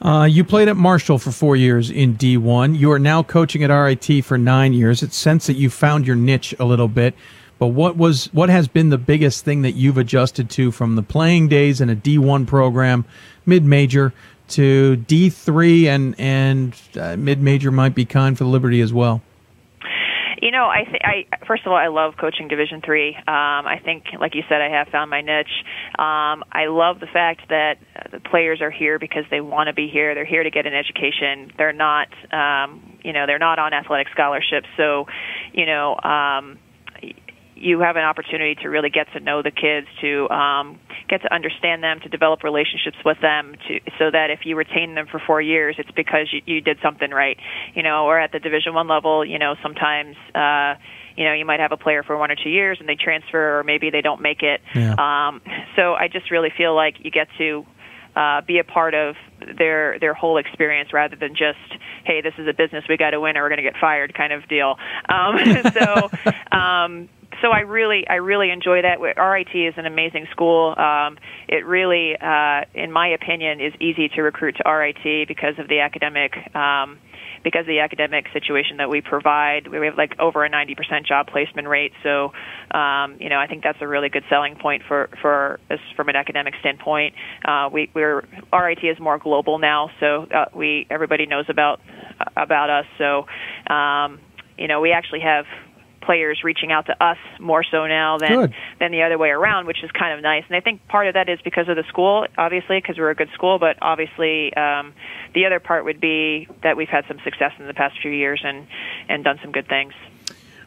Uh, 0.00 0.24
you 0.24 0.42
played 0.42 0.66
at 0.66 0.76
Marshall 0.76 1.18
for 1.18 1.30
four 1.30 1.54
years 1.54 1.88
in 1.88 2.16
D1. 2.16 2.76
You 2.76 2.90
are 2.90 2.98
now 2.98 3.22
coaching 3.22 3.62
at 3.62 3.70
RIT 3.70 4.24
for 4.24 4.36
nine 4.36 4.72
years. 4.72 5.00
It's 5.00 5.16
sense 5.16 5.46
that 5.46 5.54
you 5.54 5.70
found 5.70 6.08
your 6.08 6.16
niche 6.16 6.52
a 6.58 6.64
little 6.64 6.88
bit. 6.88 7.14
But 7.60 7.68
what 7.68 7.96
was 7.96 8.26
what 8.32 8.48
has 8.48 8.66
been 8.66 8.88
the 8.88 8.98
biggest 8.98 9.44
thing 9.44 9.62
that 9.62 9.72
you've 9.72 9.98
adjusted 9.98 10.50
to 10.50 10.72
from 10.72 10.96
the 10.96 11.02
playing 11.02 11.46
days 11.46 11.80
in 11.80 11.88
a 11.88 11.94
D1 11.94 12.48
program, 12.48 13.04
mid 13.46 13.64
major, 13.64 14.12
to 14.48 14.96
D3 15.06 15.86
and 15.86 16.14
and 16.18 16.74
uh, 16.98 17.16
mid 17.16 17.40
major 17.40 17.70
might 17.70 17.94
be 17.94 18.04
kind 18.04 18.36
for 18.36 18.44
Liberty 18.44 18.80
as 18.80 18.92
well. 18.92 19.22
You 20.42 20.50
know, 20.50 20.66
I, 20.66 20.82
th- 20.82 21.02
I 21.04 21.46
first 21.46 21.64
of 21.64 21.70
all, 21.70 21.78
I 21.78 21.86
love 21.86 22.14
coaching 22.20 22.48
Division 22.48 22.82
three. 22.84 23.14
Um, 23.14 23.62
I 23.64 23.80
think, 23.84 24.06
like 24.20 24.34
you 24.34 24.42
said, 24.48 24.60
I 24.60 24.70
have 24.76 24.88
found 24.88 25.08
my 25.08 25.20
niche. 25.20 25.46
Um, 25.96 26.42
I 26.50 26.66
love 26.66 26.98
the 26.98 27.06
fact 27.06 27.42
that 27.48 27.74
uh, 27.94 28.08
the 28.10 28.18
players 28.18 28.60
are 28.60 28.70
here 28.72 28.98
because 28.98 29.22
they 29.30 29.40
want 29.40 29.68
to 29.68 29.72
be 29.72 29.86
here. 29.86 30.16
They're 30.16 30.24
here 30.24 30.42
to 30.42 30.50
get 30.50 30.66
an 30.66 30.74
education. 30.74 31.52
They're 31.56 31.72
not, 31.72 32.08
um, 32.32 32.98
you 33.04 33.12
know, 33.12 33.26
they're 33.28 33.38
not 33.38 33.60
on 33.60 33.72
athletic 33.72 34.08
scholarships. 34.12 34.66
So, 34.76 35.06
you 35.52 35.64
know, 35.64 35.94
um, 36.02 36.58
you 37.62 37.80
have 37.80 37.96
an 37.96 38.02
opportunity 38.02 38.56
to 38.56 38.68
really 38.68 38.90
get 38.90 39.06
to 39.12 39.20
know 39.20 39.40
the 39.40 39.52
kids, 39.52 39.86
to 40.00 40.28
um, 40.30 40.80
get 41.08 41.22
to 41.22 41.32
understand 41.32 41.82
them, 41.82 42.00
to 42.00 42.08
develop 42.08 42.42
relationships 42.42 42.96
with 43.04 43.20
them, 43.20 43.54
to 43.68 43.80
so 43.98 44.10
that 44.10 44.30
if 44.30 44.40
you 44.44 44.56
retain 44.56 44.94
them 44.94 45.06
for 45.10 45.20
four 45.24 45.40
years, 45.40 45.76
it's 45.78 45.90
because 45.92 46.26
you, 46.32 46.40
you 46.44 46.60
did 46.60 46.78
something 46.82 47.10
right. 47.10 47.38
You 47.74 47.82
know, 47.82 48.06
or 48.06 48.18
at 48.18 48.32
the 48.32 48.40
Division 48.40 48.74
One 48.74 48.88
level, 48.88 49.24
you 49.24 49.38
know, 49.38 49.54
sometimes. 49.62 50.16
Uh, 50.34 50.74
you 51.14 51.26
know, 51.26 51.34
you 51.34 51.44
might 51.44 51.60
have 51.60 51.72
a 51.72 51.76
player 51.76 52.02
for 52.02 52.16
one 52.16 52.30
or 52.30 52.36
two 52.36 52.48
years 52.48 52.78
and 52.80 52.88
they 52.88 52.94
transfer, 52.94 53.58
or 53.58 53.64
maybe 53.64 53.90
they 53.90 54.00
don't 54.00 54.22
make 54.22 54.42
it. 54.42 54.62
Yeah. 54.74 54.94
Um, 54.94 55.42
so 55.76 55.92
I 55.92 56.08
just 56.08 56.30
really 56.30 56.48
feel 56.56 56.74
like 56.74 56.94
you 57.00 57.10
get 57.10 57.28
to 57.36 57.66
uh, 58.16 58.40
be 58.40 58.58
a 58.58 58.64
part 58.64 58.94
of 58.94 59.14
their 59.58 59.98
their 59.98 60.14
whole 60.14 60.38
experience 60.38 60.92
rather 60.92 61.16
than 61.16 61.30
just 61.30 61.58
hey 62.04 62.20
this 62.20 62.34
is 62.38 62.46
a 62.46 62.52
business 62.52 62.84
we 62.88 62.96
got 62.96 63.10
to 63.10 63.20
win 63.20 63.36
or 63.36 63.42
we're 63.42 63.48
going 63.48 63.56
to 63.58 63.62
get 63.62 63.76
fired 63.80 64.14
kind 64.14 64.32
of 64.32 64.48
deal. 64.48 64.76
Um, 65.08 65.38
so 65.74 66.10
um, 66.56 67.08
so 67.42 67.48
I 67.48 67.60
really 67.60 68.06
I 68.08 68.14
really 68.14 68.50
enjoy 68.50 68.82
that. 68.82 69.00
RIT 69.00 69.54
is 69.54 69.74
an 69.76 69.86
amazing 69.86 70.26
school. 70.30 70.74
Um, 70.78 71.18
it 71.48 71.66
really, 71.66 72.16
uh, 72.16 72.62
in 72.74 72.90
my 72.90 73.08
opinion, 73.08 73.60
is 73.60 73.74
easy 73.80 74.08
to 74.14 74.22
recruit 74.22 74.56
to 74.64 74.70
RIT 74.70 75.28
because 75.28 75.58
of 75.58 75.68
the 75.68 75.80
academic. 75.80 76.32
Um, 76.54 76.98
because 77.44 77.62
of 77.62 77.66
the 77.66 77.80
academic 77.80 78.26
situation 78.32 78.76
that 78.76 78.88
we 78.88 79.00
provide, 79.00 79.66
we 79.66 79.84
have 79.84 79.96
like 79.96 80.12
over 80.20 80.44
a 80.44 80.50
90% 80.50 81.04
job 81.04 81.26
placement 81.26 81.66
rate. 81.66 81.90
So, 82.04 82.30
um, 82.70 83.16
you 83.18 83.28
know, 83.28 83.38
I 83.38 83.48
think 83.48 83.64
that's 83.64 83.78
a 83.80 83.88
really 83.88 84.08
good 84.08 84.22
selling 84.30 84.54
point 84.54 84.82
for 84.86 85.10
for 85.20 85.58
us 85.68 85.80
from 85.96 86.08
an 86.08 86.14
academic 86.14 86.54
standpoint. 86.60 87.14
Uh, 87.44 87.68
we, 87.72 87.90
we're 87.94 88.22
RIT 88.52 88.84
is 88.84 89.00
more 89.00 89.18
global 89.18 89.58
now, 89.58 89.90
so 89.98 90.26
uh, 90.32 90.44
we 90.54 90.86
everybody 90.88 91.26
knows 91.26 91.46
about 91.48 91.80
about 92.36 92.70
us. 92.70 92.86
So, 92.96 93.26
um, 93.72 94.20
you 94.56 94.68
know, 94.68 94.80
we 94.80 94.92
actually 94.92 95.20
have 95.20 95.44
players 96.02 96.40
reaching 96.44 96.72
out 96.72 96.86
to 96.86 97.04
us 97.04 97.18
more 97.40 97.64
so 97.64 97.86
now 97.86 98.18
than 98.18 98.32
Good. 98.32 98.54
than 98.78 98.92
the 98.92 99.02
other 99.02 99.18
way 99.18 99.30
around, 99.30 99.66
which 99.66 99.82
is 99.82 99.90
kind 99.92 100.14
of 100.14 100.22
nice. 100.22 100.44
And 100.48 100.56
I 100.56 100.60
think 100.60 100.86
part 100.88 101.06
of 101.06 101.14
that 101.14 101.28
is 101.28 101.40
because 101.42 101.68
of 101.68 101.76
the 101.76 101.84
school, 101.88 102.26
obviously, 102.36 102.78
because 102.78 102.98
we're 102.98 103.10
a 103.10 103.14
good 103.14 103.30
school, 103.34 103.58
but 103.58 103.76
obviously 103.80 104.54
um, 104.54 104.92
the 105.34 105.46
other 105.46 105.60
part 105.60 105.84
would 105.84 106.00
be 106.00 106.48
that 106.62 106.76
we've 106.76 106.88
had 106.88 107.04
some 107.08 107.18
success 107.24 107.52
in 107.58 107.66
the 107.66 107.74
past 107.74 107.96
few 108.00 108.10
years 108.10 108.40
and 108.44 108.66
and 109.08 109.24
done 109.24 109.38
some 109.42 109.52
good 109.52 109.68
things. 109.68 109.92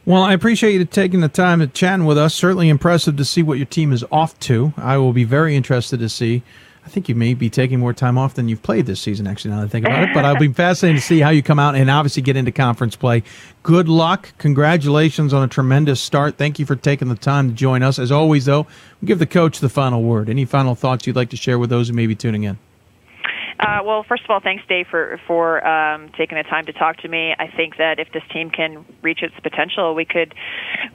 Well, 0.06 0.22
I 0.22 0.34
appreciate 0.34 0.74
you 0.74 0.86
taking 0.86 1.22
the 1.22 1.28
time 1.28 1.60
to 1.60 1.68
chatting 1.68 2.06
with 2.06 2.18
us. 2.18 2.36
Certainly 2.36 2.70
impressive 2.70 3.18
to 3.18 3.26
see 3.26 3.42
what 3.42 3.58
your 3.58 3.66
team 3.66 3.92
is 3.92 4.06
off 4.12 4.40
to. 4.42 4.72
I 4.78 4.98
will 4.98 5.14
be 5.14 5.24
very 5.24 5.56
interested 5.56 6.00
to 6.00 6.10
see. 6.10 6.44
I 6.86 6.88
think 6.88 7.10
you 7.10 7.16
may 7.16 7.34
be 7.34 7.50
taking 7.50 7.80
more 7.80 7.94
time 7.94 8.16
off 8.16 8.36
than 8.36 8.48
you've 8.48 8.62
played 8.62 8.86
this 8.86 9.02
season, 9.02 9.26
actually, 9.26 9.52
now 9.52 9.62
that 9.62 9.66
I 9.66 9.70
think 9.70 9.88
about 9.88 10.04
it. 10.04 10.14
But 10.14 10.24
I'll 10.24 10.38
be 10.38 10.54
fascinated 10.54 11.02
to 11.02 11.06
see 11.06 11.20
how 11.20 11.32
you 11.32 11.42
come 11.42 11.58
out 11.58 11.74
and 11.74 11.90
obviously 11.90 12.22
get 12.22 12.38
into 12.38 12.52
conference 12.52 12.96
play. 12.96 13.24
Good 13.64 13.90
luck. 13.90 14.34
Congratulations 14.38 15.34
on 15.34 15.42
a 15.42 15.48
tremendous 15.48 16.00
start. 16.00 16.38
Thank 16.38 16.60
you 16.60 16.66
for 16.66 16.76
taking 16.76 17.10
the 17.10 17.16
time 17.16 17.50
to 17.50 17.56
join 17.56 17.82
us. 17.82 17.98
As 17.98 18.12
always, 18.12 18.46
though, 18.46 18.68
we'll 19.02 19.08
give 19.08 19.18
the 19.18 19.26
coach 19.26 19.60
the 19.60 19.70
final 19.70 20.04
word. 20.04 20.30
Any 20.30 20.46
final 20.46 20.76
thoughts 20.76 21.08
you'd 21.08 21.16
like 21.16 21.32
to 21.32 21.38
share 21.38 21.58
with 21.58 21.72
those 21.72 21.88
who 21.88 21.96
may 21.96 22.06
be 22.06 22.16
tuning 22.16 22.44
in? 22.44 22.60
Uh, 23.60 23.80
well, 23.86 24.04
first 24.04 24.24
of 24.24 24.30
all, 24.30 24.40
thanks, 24.42 24.64
Dave, 24.68 24.88
for 24.90 25.20
for 25.28 25.66
um, 25.66 26.10
taking 26.18 26.38
the 26.38 26.44
time 26.44 26.66
to 26.66 26.74
talk 26.74 26.98
to 26.98 27.08
me. 27.08 27.34
I 27.38 27.48
think 27.48 27.78
that 27.78 28.00
if 28.00 28.12
this 28.12 28.24
team 28.34 28.50
can 28.50 28.86
reach 29.02 29.24
its 29.24 29.34
potential, 29.42 29.96
we 29.96 30.04
could 30.06 30.34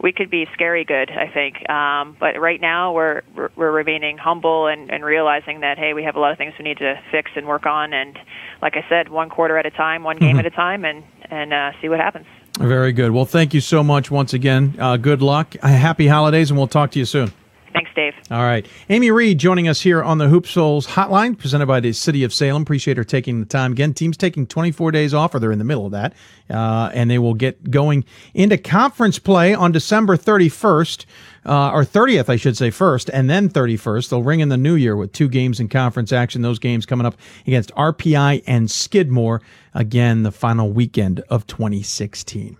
we 0.01 0.13
could 0.13 0.31
be 0.31 0.47
scary 0.53 0.85
good. 0.85 1.11
I 1.11 1.29
think, 1.29 1.69
um, 1.71 2.17
but 2.21 2.39
right 2.39 2.61
now 2.61 2.93
we're 2.93 3.23
we're, 3.57 3.71
remaining 3.71 4.19
humble 4.19 4.67
and, 4.67 4.91
and 4.91 5.05
realizing 5.05 5.61
that 5.61 5.79
hey, 5.79 5.95
we 5.95 6.05
have 6.05 6.17
a 6.17 6.21
lot 6.21 6.33
of 6.33 6.39
things 6.39 6.53
we 6.59 6.65
need 6.65 6.79
to 6.79 7.01
fix 7.11 7.31
and 7.35 7.47
work 7.47 7.65
on. 7.65 7.93
And 7.95 8.19
like 8.61 8.77
I 8.77 8.85
said, 8.89 9.09
one 9.09 9.31
quarter 9.31 9.57
at 9.57 9.65
a 9.65 9.71
time, 9.71 10.03
one 10.03 10.19
game 10.19 10.37
Mhm. 10.37 10.41
at 10.41 10.47
a 10.47 10.51
time, 10.51 10.85
and 10.85 11.03
and 11.31 11.55
uh, 11.55 11.73
see 11.81 11.89
what 11.89 12.01
happens. 12.01 12.27
Very 12.59 12.93
good. 12.93 13.13
Well, 13.13 13.25
thank 13.25 13.55
you 13.55 13.61
so 13.61 13.83
much 13.83 14.11
once 14.11 14.35
again. 14.35 14.75
Uh, 14.79 14.97
good 14.99 15.23
luck. 15.23 15.55
Happy 15.63 16.09
holidays, 16.09 16.51
and 16.51 16.59
we'll 16.59 16.67
talk 16.67 16.91
to 16.91 16.99
you 16.99 17.05
soon. 17.07 17.33
Thanks, 17.73 17.91
Dave. 17.95 18.15
All 18.31 18.43
right. 18.43 18.67
Amy 18.89 19.11
Reed 19.13 19.39
joining 19.39 19.69
us 19.69 19.81
here 19.81 20.03
on 20.03 20.19
the 20.19 20.27
Hoopsville 20.27 20.87
hotline, 20.89 21.39
presented 21.39 21.67
by 21.67 21.79
the 21.79 21.93
City 21.93 22.25
of 22.25 22.35
Salem. 22.35 22.63
Appreciate 22.63 22.97
her 22.97 23.05
taking 23.05 23.39
the 23.39 23.47
time. 23.47 23.73
Again, 23.73 23.95
team's 23.95 24.17
taking 24.17 24.47
24 24.47 24.91
days 24.91 25.15
off, 25.15 25.35
or 25.35 25.39
they're 25.39 25.53
in 25.53 25.59
the 25.61 25.65
middle 25.65 25.87
of 25.87 25.93
that, 25.93 26.15
uh, 26.49 26.91
and 26.93 27.09
they 27.09 27.19
will 27.19 27.35
get 27.35 27.71
going 27.71 28.05
into 28.35 28.59
conference 28.59 29.21
play 29.21 29.55
on 29.55 29.71
December 29.71 30.17
31st, 30.17 31.07
uh, 31.45 31.71
or 31.71 31.85
30th, 31.85 32.29
I 32.29 32.37
should 32.37 32.57
say, 32.57 32.71
first, 32.71 33.09
and 33.11 33.29
then 33.29 33.49
31st. 33.49 34.09
They'll 34.09 34.23
ring 34.23 34.41
in 34.41 34.49
the 34.49 34.57
new 34.57 34.75
year 34.75 34.97
with 34.97 35.13
two 35.13 35.29
games 35.29 35.61
in 35.61 35.69
conference 35.69 36.13
action. 36.13 36.43
Those 36.43 36.59
games 36.59 36.87
coming 36.87 37.07
up 37.07 37.17
against 37.47 37.75
RPI 37.75 38.43
and 38.47 38.71
Skidmore, 38.71 39.41
again, 39.75 40.23
the 40.23 40.33
final 40.33 40.71
weekend 40.71 41.21
of 41.31 41.47
2016. 41.47 42.57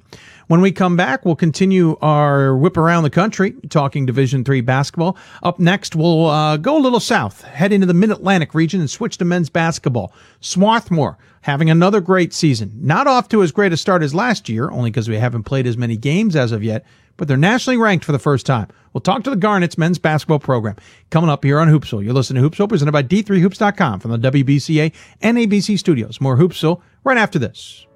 When 0.47 0.61
we 0.61 0.73
come 0.73 0.97
back, 0.97 1.25
we'll 1.25 1.37
continue 1.37 1.97
our 2.03 2.57
whip 2.57 2.77
around 2.77 3.05
the 3.05 3.11
country 3.11 3.53
talking 3.69 4.05
Division 4.05 4.45
Three 4.45 4.61
basketball. 4.61 5.17
Up 5.45 5.61
next, 5.61 5.95
we'll 5.95 6.27
uh, 6.27 6.57
go 6.57 6.77
a 6.77 6.81
little 6.81 6.99
south, 6.99 7.43
head 7.43 7.73
into 7.73 7.87
the 7.87 7.95
Mid 7.95 8.11
Atlantic 8.11 8.53
region, 8.53 8.81
and 8.81 8.91
switch 8.91 9.17
to 9.19 9.25
men's 9.25 9.49
basketball. 9.49 10.13
Swarthmore 10.41 11.19
having 11.43 11.71
another 11.71 12.01
great 12.01 12.35
season. 12.35 12.73
Not 12.81 13.07
off 13.07 13.29
to 13.29 13.43
as 13.43 13.53
great 13.53 13.73
a 13.73 13.77
start 13.77 14.03
as 14.03 14.15
last 14.15 14.49
year, 14.49 14.71
only 14.71 14.91
because 14.91 15.09
we 15.09 15.17
haven't 15.17 15.45
played 15.45 15.67
as 15.67 15.77
many 15.77 15.97
games 15.97 16.37
as 16.37 16.53
of 16.53 16.63
yet, 16.63 16.85
but 17.21 17.29
they're 17.29 17.37
nationally 17.37 17.77
ranked 17.77 18.03
for 18.03 18.13
the 18.13 18.19
first 18.19 18.47
time. 18.47 18.67
We'll 18.95 19.03
talk 19.03 19.25
to 19.25 19.31
the 19.31 19.37
Garnets 19.37 19.77
men's 19.77 19.99
basketball 19.99 20.39
program 20.39 20.77
coming 21.11 21.29
up 21.29 21.45
here 21.45 21.61
on 21.61 21.69
Hoopsville. 21.69 22.03
You're 22.03 22.15
listening 22.15 22.43
to 22.43 22.49
Hoopsville 22.49 22.71
presented 22.71 22.93
by 22.93 23.03
D3Hoops.com 23.03 24.01
from 24.01 24.19
the 24.19 24.31
WBCA 24.31 24.91
and 25.21 25.37
NABC 25.37 25.79
studios. 25.79 26.19
More 26.19 26.39
Hoopsville 26.39 26.81
right 27.05 27.19
after 27.19 27.39
this. 27.39 27.87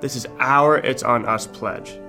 This 0.00 0.16
is 0.16 0.26
our 0.38 0.78
It's 0.78 1.02
On 1.02 1.26
Us 1.26 1.46
pledge. 1.46 2.00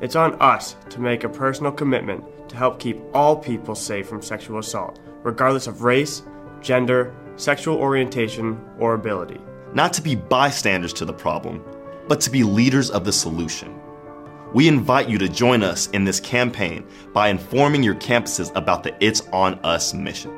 It's 0.00 0.16
on 0.16 0.34
us 0.42 0.74
to 0.88 1.00
make 1.00 1.22
a 1.22 1.28
personal 1.28 1.70
commitment 1.70 2.24
to 2.48 2.56
help 2.56 2.80
keep 2.80 3.00
all 3.14 3.36
people 3.36 3.76
safe 3.76 4.08
from 4.08 4.22
sexual 4.22 4.58
assault, 4.58 4.98
regardless 5.22 5.68
of 5.68 5.82
race, 5.82 6.24
gender, 6.62 7.14
sexual 7.36 7.76
orientation, 7.76 8.60
or 8.80 8.94
ability. 8.94 9.40
Not 9.72 9.92
to 9.92 10.02
be 10.02 10.16
bystanders 10.16 10.92
to 10.94 11.04
the 11.04 11.12
problem, 11.12 11.64
but 12.08 12.20
to 12.22 12.30
be 12.30 12.42
leaders 12.42 12.90
of 12.90 13.04
the 13.04 13.12
solution. 13.12 13.79
We 14.52 14.66
invite 14.66 15.08
you 15.08 15.16
to 15.18 15.28
join 15.28 15.62
us 15.62 15.86
in 15.90 16.04
this 16.04 16.18
campaign 16.18 16.84
by 17.12 17.28
informing 17.28 17.84
your 17.84 17.94
campuses 17.94 18.50
about 18.56 18.82
the 18.82 18.92
It's 18.98 19.22
On 19.32 19.54
Us 19.62 19.94
mission. 19.94 20.32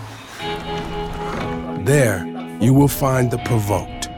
There, 1.85 2.25
you 2.59 2.73
will 2.73 2.87
find 2.87 3.31
the 3.31 3.37
provoked, 3.39 4.09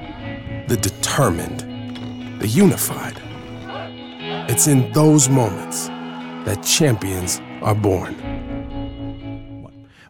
the 0.68 0.78
determined, 0.78 2.40
the 2.42 2.48
unified. 2.48 3.22
It's 4.50 4.68
in 4.68 4.92
those 4.92 5.30
moments 5.30 5.88
that 6.46 6.64
champions 6.64 7.42
are 7.62 7.76
born. 7.76 8.16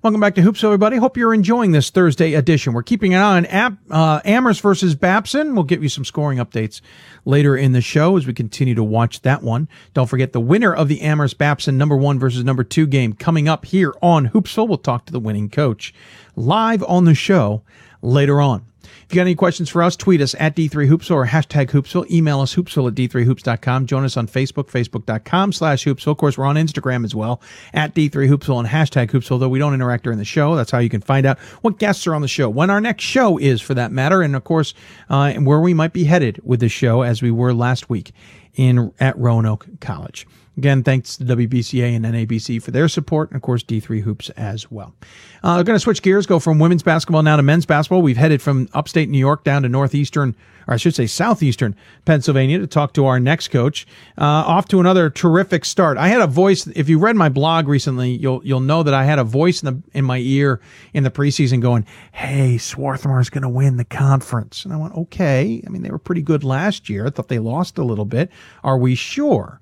Welcome 0.04 0.20
back 0.20 0.36
to 0.36 0.42
Hoops, 0.42 0.62
everybody. 0.66 0.98
Hope 0.98 1.16
you're 1.16 1.34
enjoying 1.34 1.72
this 1.72 1.90
Thursday 1.90 2.34
edition. 2.34 2.74
We're 2.74 2.84
keeping 2.84 3.14
an 3.14 3.22
eye 3.22 3.38
on 3.38 3.46
Am- 3.46 3.80
uh, 3.90 4.20
Amherst 4.26 4.60
versus 4.60 4.96
Babson. 4.96 5.56
We'll 5.56 5.64
give 5.64 5.82
you 5.82 5.88
some 5.88 6.04
scoring 6.04 6.40
updates 6.40 6.82
later 7.24 7.56
in 7.56 7.72
the 7.72 7.80
show 7.80 8.18
as 8.18 8.28
we 8.28 8.34
continue 8.34 8.76
to 8.76 8.84
watch 8.84 9.22
that 9.22 9.44
one. 9.44 9.70
Don't 9.94 10.10
forget 10.10 10.34
the 10.34 10.42
winner 10.42 10.74
of 10.74 10.90
the 10.90 11.00
Amherst 11.00 11.38
Babson 11.38 11.78
number 11.78 11.96
one 11.96 12.20
versus 12.20 12.44
number 12.44 12.66
two 12.66 12.86
game 12.86 13.14
coming 13.14 13.48
up 13.48 13.64
here 13.64 13.94
on 14.02 14.28
Hoopsville. 14.28 14.68
We'll 14.68 14.78
talk 14.78 15.06
to 15.06 15.14
the 15.14 15.22
winning 15.22 15.50
coach 15.50 15.94
live 16.36 16.84
on 16.84 17.06
the 17.06 17.16
show 17.16 17.64
later 18.02 18.42
on. 18.42 18.66
If 19.06 19.14
you 19.14 19.16
got 19.16 19.22
any 19.22 19.36
questions 19.36 19.70
for 19.70 19.84
us, 19.84 19.96
tweet 19.96 20.22
us 20.22 20.36
at 20.40 20.56
D3Hoopsville 20.56 21.16
or 21.16 21.26
hashtag 21.28 21.68
Hoopsville. 21.68 22.10
Email 22.10 22.42
us 22.42 22.56
hoopsville 22.56 22.88
at 22.88 22.96
D3Hoops.com. 22.96 23.86
Join 23.86 24.04
us 24.04 24.18
on 24.18 24.28
Facebook, 24.28 24.70
Facebook.com 24.70 25.54
slash 25.54 25.84
Hoopsville. 25.84 26.12
Of 26.12 26.18
course, 26.18 26.38
we're 26.38 26.46
on 26.46 26.56
Instagram 26.56 27.04
as 27.04 27.14
well 27.14 27.42
at 27.74 27.94
D3Hoopsville 27.94 28.60
and 28.60 28.68
hashtag 28.68 29.12
Hoopsville, 29.12 29.40
though 29.40 29.50
we 29.50 29.60
don't 29.60 29.74
interact 29.74 30.04
during 30.04 30.20
the 30.20 30.26
show. 30.26 30.56
That's 30.56 30.72
how 30.72 30.80
you 30.80 30.90
can 30.90 31.02
find 31.02 31.26
out 31.26 31.40
what 31.62 31.80
guests 31.80 32.08
are 32.08 32.16
on 32.16 32.22
the 32.22 32.28
show, 32.28 32.50
when 32.50 32.70
our 32.70 32.82
next 32.82 33.04
show 33.04 33.38
is 33.38 33.62
for 33.62 33.74
that 33.74 33.92
matter, 33.92 34.22
and 34.22 34.36
of 34.36 34.44
course, 34.44 34.74
uh, 35.10 35.34
where 35.34 35.60
we 35.60 35.74
might 35.74 35.94
be 35.94 36.06
headed 36.06 36.40
with 36.44 36.60
the 36.60 36.70
show 36.70 37.02
as 37.02 37.22
we 37.22 37.32
were 37.32 37.54
last 37.54 37.90
week 37.90 38.12
in 38.56 38.92
at 39.00 39.18
Roanoke 39.18 39.68
College. 39.80 40.28
Again, 40.56 40.84
thanks 40.84 41.18
to 41.18 41.24
WBCA 41.24 41.96
and 41.96 42.06
NABC 42.06 42.62
for 42.62 42.70
their 42.70 42.88
support, 42.88 43.30
and 43.30 43.36
of 43.36 43.42
course, 43.42 43.64
D3 43.64 44.02
Hoops 44.02 44.30
as 44.32 44.70
well. 44.70 44.94
Uh, 45.42 45.56
we're 45.58 45.64
going 45.64 45.76
to 45.76 45.80
switch 45.80 46.04
gears, 46.04 46.28
go 46.28 46.40
from 46.40 46.60
women's 46.60 46.84
basketball 46.84 47.24
now 47.24 47.36
to 47.38 47.42
men's 47.42 47.66
basketball. 47.66 48.04
We've 48.04 48.18
headed 48.18 48.40
from 48.40 48.70
upstate 48.72 49.10
New 49.10 49.18
York 49.18 49.44
down 49.44 49.64
to 49.64 49.70
northeastern, 49.70 50.36
or 50.68 50.76
I 50.76 50.78
should 50.78 50.94
say 50.94 51.08
southeastern 51.08 51.76
Pennsylvania 52.06 52.60
to 52.60 52.68
talk 52.68 52.94
to 52.94 53.08
our 53.08 53.20
next 53.20 53.48
coach. 53.48 53.88
Uh, 54.16 54.24
off 54.24 54.68
to 54.68 54.80
another 54.80 55.10
terrific 55.10 55.66
start. 55.66 55.98
I 55.98 56.08
had 56.08 56.22
a 56.22 56.28
voice. 56.28 56.68
If 56.68 56.88
you 56.88 57.00
read 57.00 57.16
my 57.16 57.30
blog 57.30 57.68
recently, 57.68 58.12
you'll 58.12 58.46
you'll 58.46 58.60
know 58.60 58.84
that 58.84 58.94
I 58.94 59.06
had 59.06 59.18
a 59.18 59.24
voice 59.24 59.64
in 59.64 59.74
the 59.74 59.98
in 59.98 60.06
my 60.06 60.20
ear 60.20 60.62
in 60.94 61.04
the 61.04 61.12
preseason 61.12 61.62
going, 61.62 61.86
"Hey, 62.12 62.58
Swarthmore's 62.58 63.32
going 63.32 63.42
to 63.42 63.50
win 63.50 63.78
the 63.78 63.86
conference," 63.86 64.66
and 64.66 64.74
I 64.74 64.78
went, 64.78 64.96
"Okay." 64.96 65.64
I 65.66 65.70
mean, 65.70 65.82
they 65.82 65.90
were 65.90 65.98
pretty 65.98 66.22
good 66.22 66.44
last 66.44 66.90
year. 66.90 67.08
I 67.08 67.10
thought 67.10 67.28
they 67.28 67.40
lost 67.40 67.80
a 67.80 67.84
little 67.84 68.06
bit. 68.06 68.30
Are 68.64 68.78
we 68.78 68.94
sure? 68.94 69.60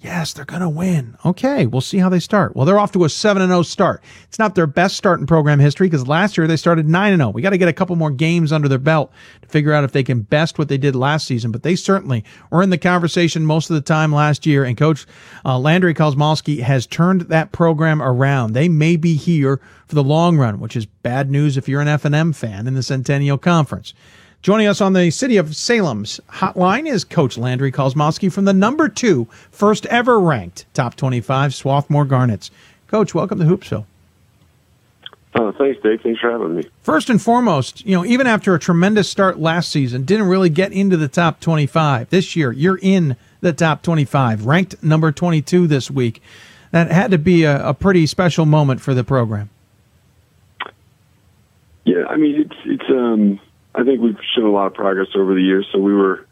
Yes, 0.00 0.32
they're 0.32 0.44
going 0.44 0.62
to 0.62 0.68
win. 0.68 1.16
Okay, 1.24 1.66
we'll 1.66 1.80
see 1.80 1.98
how 1.98 2.08
they 2.08 2.20
start. 2.20 2.54
Well, 2.54 2.64
they're 2.64 2.78
off 2.78 2.92
to 2.92 3.04
a 3.04 3.08
7 3.08 3.44
0 3.44 3.62
start. 3.62 4.00
It's 4.28 4.38
not 4.38 4.54
their 4.54 4.68
best 4.68 4.96
start 4.96 5.18
in 5.18 5.26
program 5.26 5.58
history 5.58 5.88
because 5.88 6.06
last 6.06 6.38
year 6.38 6.46
they 6.46 6.56
started 6.56 6.88
9 6.88 7.16
0. 7.16 7.30
We 7.30 7.42
got 7.42 7.50
to 7.50 7.58
get 7.58 7.68
a 7.68 7.72
couple 7.72 7.96
more 7.96 8.12
games 8.12 8.52
under 8.52 8.68
their 8.68 8.78
belt 8.78 9.10
to 9.42 9.48
figure 9.48 9.72
out 9.72 9.82
if 9.82 9.90
they 9.90 10.04
can 10.04 10.20
best 10.20 10.56
what 10.56 10.68
they 10.68 10.78
did 10.78 10.94
last 10.94 11.26
season. 11.26 11.50
But 11.50 11.64
they 11.64 11.74
certainly 11.74 12.24
were 12.52 12.62
in 12.62 12.70
the 12.70 12.78
conversation 12.78 13.44
most 13.44 13.70
of 13.70 13.74
the 13.74 13.80
time 13.80 14.12
last 14.12 14.46
year. 14.46 14.62
And 14.62 14.76
Coach 14.76 15.04
uh, 15.44 15.58
Landry 15.58 15.94
Kosmalski 15.94 16.60
has 16.60 16.86
turned 16.86 17.22
that 17.22 17.50
program 17.50 18.00
around. 18.00 18.52
They 18.52 18.68
may 18.68 18.94
be 18.94 19.16
here 19.16 19.60
for 19.88 19.96
the 19.96 20.04
long 20.04 20.38
run, 20.38 20.60
which 20.60 20.76
is 20.76 20.86
bad 20.86 21.28
news 21.28 21.56
if 21.56 21.68
you're 21.68 21.80
an 21.80 21.88
F&M 21.88 22.32
fan 22.34 22.68
in 22.68 22.74
the 22.74 22.84
Centennial 22.84 23.38
Conference. 23.38 23.94
Joining 24.40 24.68
us 24.68 24.80
on 24.80 24.92
the 24.92 25.10
City 25.10 25.36
of 25.36 25.56
Salem's 25.56 26.20
hotline 26.30 26.88
is 26.88 27.02
Coach 27.02 27.36
Landry 27.36 27.72
Kosmalski 27.72 28.32
from 28.32 28.44
the 28.44 28.52
number 28.52 28.88
two, 28.88 29.26
first 29.50 29.84
ever 29.86 30.20
ranked 30.20 30.64
top 30.74 30.94
25 30.94 31.52
Swarthmore 31.52 32.04
Garnets. 32.04 32.52
Coach, 32.86 33.14
welcome 33.14 33.40
to 33.40 33.44
Hoopsville. 33.44 33.84
Uh, 35.34 35.50
thanks, 35.58 35.82
Dave. 35.82 36.00
Thanks 36.02 36.20
for 36.20 36.30
having 36.30 36.54
me. 36.54 36.62
First 36.82 37.10
and 37.10 37.20
foremost, 37.20 37.84
you 37.84 37.96
know, 37.96 38.04
even 38.04 38.28
after 38.28 38.54
a 38.54 38.60
tremendous 38.60 39.10
start 39.10 39.40
last 39.40 39.70
season, 39.70 40.04
didn't 40.04 40.28
really 40.28 40.50
get 40.50 40.72
into 40.72 40.96
the 40.96 41.08
top 41.08 41.40
25. 41.40 42.08
This 42.10 42.36
year, 42.36 42.52
you're 42.52 42.78
in 42.80 43.16
the 43.40 43.52
top 43.52 43.82
25, 43.82 44.46
ranked 44.46 44.82
number 44.84 45.10
22 45.10 45.66
this 45.66 45.90
week. 45.90 46.22
That 46.70 46.92
had 46.92 47.10
to 47.10 47.18
be 47.18 47.42
a, 47.42 47.70
a 47.70 47.74
pretty 47.74 48.06
special 48.06 48.46
moment 48.46 48.80
for 48.80 48.94
the 48.94 49.02
program. 49.02 49.50
Yeah, 51.84 52.04
I 52.08 52.16
mean, 52.16 52.42
it's 52.42 52.56
it's 52.66 52.90
um 52.90 53.40
I 53.78 53.84
think 53.84 54.00
we've 54.00 54.18
shown 54.34 54.46
a 54.46 54.50
lot 54.50 54.66
of 54.66 54.74
progress 54.74 55.08
over 55.14 55.34
the 55.34 55.40
years, 55.40 55.64
so 55.72 55.78
we 55.78 55.94
were 55.94 56.26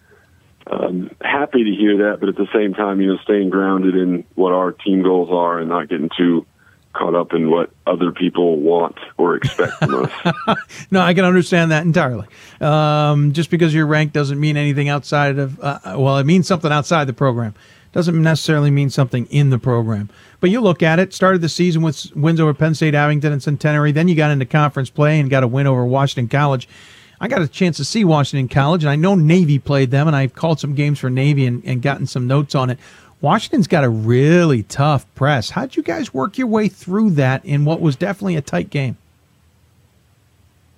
um, 0.66 1.12
happy 1.20 1.62
to 1.62 1.70
hear 1.70 2.10
that. 2.10 2.18
But 2.18 2.28
at 2.28 2.34
the 2.34 2.48
same 2.52 2.74
time, 2.74 3.00
you 3.00 3.06
know, 3.06 3.18
staying 3.22 3.50
grounded 3.50 3.94
in 3.94 4.24
what 4.34 4.52
our 4.52 4.72
team 4.72 5.04
goals 5.04 5.28
are 5.30 5.60
and 5.60 5.68
not 5.68 5.88
getting 5.88 6.10
too 6.18 6.44
caught 6.92 7.14
up 7.14 7.34
in 7.34 7.48
what 7.48 7.70
other 7.86 8.10
people 8.10 8.58
want 8.58 8.96
or 9.16 9.36
expect 9.36 9.74
from 9.74 10.06
us. 10.06 10.58
no, 10.90 11.00
I 11.00 11.14
can 11.14 11.24
understand 11.24 11.70
that 11.70 11.84
entirely. 11.84 12.26
Um, 12.60 13.32
just 13.32 13.50
because 13.50 13.72
your 13.72 13.86
rank 13.86 14.12
doesn't 14.12 14.40
mean 14.40 14.56
anything 14.56 14.88
outside 14.88 15.38
of, 15.38 15.60
uh, 15.60 15.78
well, 15.96 16.18
it 16.18 16.24
means 16.24 16.48
something 16.48 16.72
outside 16.72 17.04
the 17.04 17.12
program. 17.12 17.54
Doesn't 17.92 18.20
necessarily 18.20 18.72
mean 18.72 18.90
something 18.90 19.26
in 19.26 19.50
the 19.50 19.58
program. 19.58 20.10
But 20.40 20.50
you 20.50 20.60
look 20.60 20.82
at 20.82 20.98
it, 20.98 21.14
started 21.14 21.42
the 21.42 21.48
season 21.48 21.82
with 21.82 22.10
wins 22.16 22.40
over 22.40 22.52
Penn 22.54 22.74
State, 22.74 22.94
Abington, 22.94 23.32
and 23.32 23.42
Centenary. 23.42 23.92
Then 23.92 24.08
you 24.08 24.16
got 24.16 24.32
into 24.32 24.46
conference 24.46 24.90
play 24.90 25.20
and 25.20 25.30
got 25.30 25.44
a 25.44 25.46
win 25.46 25.66
over 25.66 25.84
Washington 25.84 26.28
College. 26.28 26.68
I 27.20 27.28
got 27.28 27.42
a 27.42 27.48
chance 27.48 27.78
to 27.78 27.84
see 27.84 28.04
Washington 28.04 28.48
College, 28.48 28.84
and 28.84 28.90
I 28.90 28.96
know 28.96 29.14
Navy 29.14 29.58
played 29.58 29.90
them, 29.90 30.06
and 30.06 30.16
I've 30.16 30.34
called 30.34 30.60
some 30.60 30.74
games 30.74 30.98
for 30.98 31.10
Navy 31.10 31.46
and, 31.46 31.64
and 31.64 31.80
gotten 31.80 32.06
some 32.06 32.26
notes 32.26 32.54
on 32.54 32.70
it. 32.70 32.78
Washington's 33.20 33.66
got 33.66 33.84
a 33.84 33.88
really 33.88 34.62
tough 34.62 35.06
press. 35.14 35.50
How'd 35.50 35.76
you 35.76 35.82
guys 35.82 36.12
work 36.12 36.36
your 36.36 36.46
way 36.46 36.68
through 36.68 37.10
that 37.12 37.44
in 37.44 37.64
what 37.64 37.80
was 37.80 37.96
definitely 37.96 38.36
a 38.36 38.42
tight 38.42 38.68
game? 38.68 38.98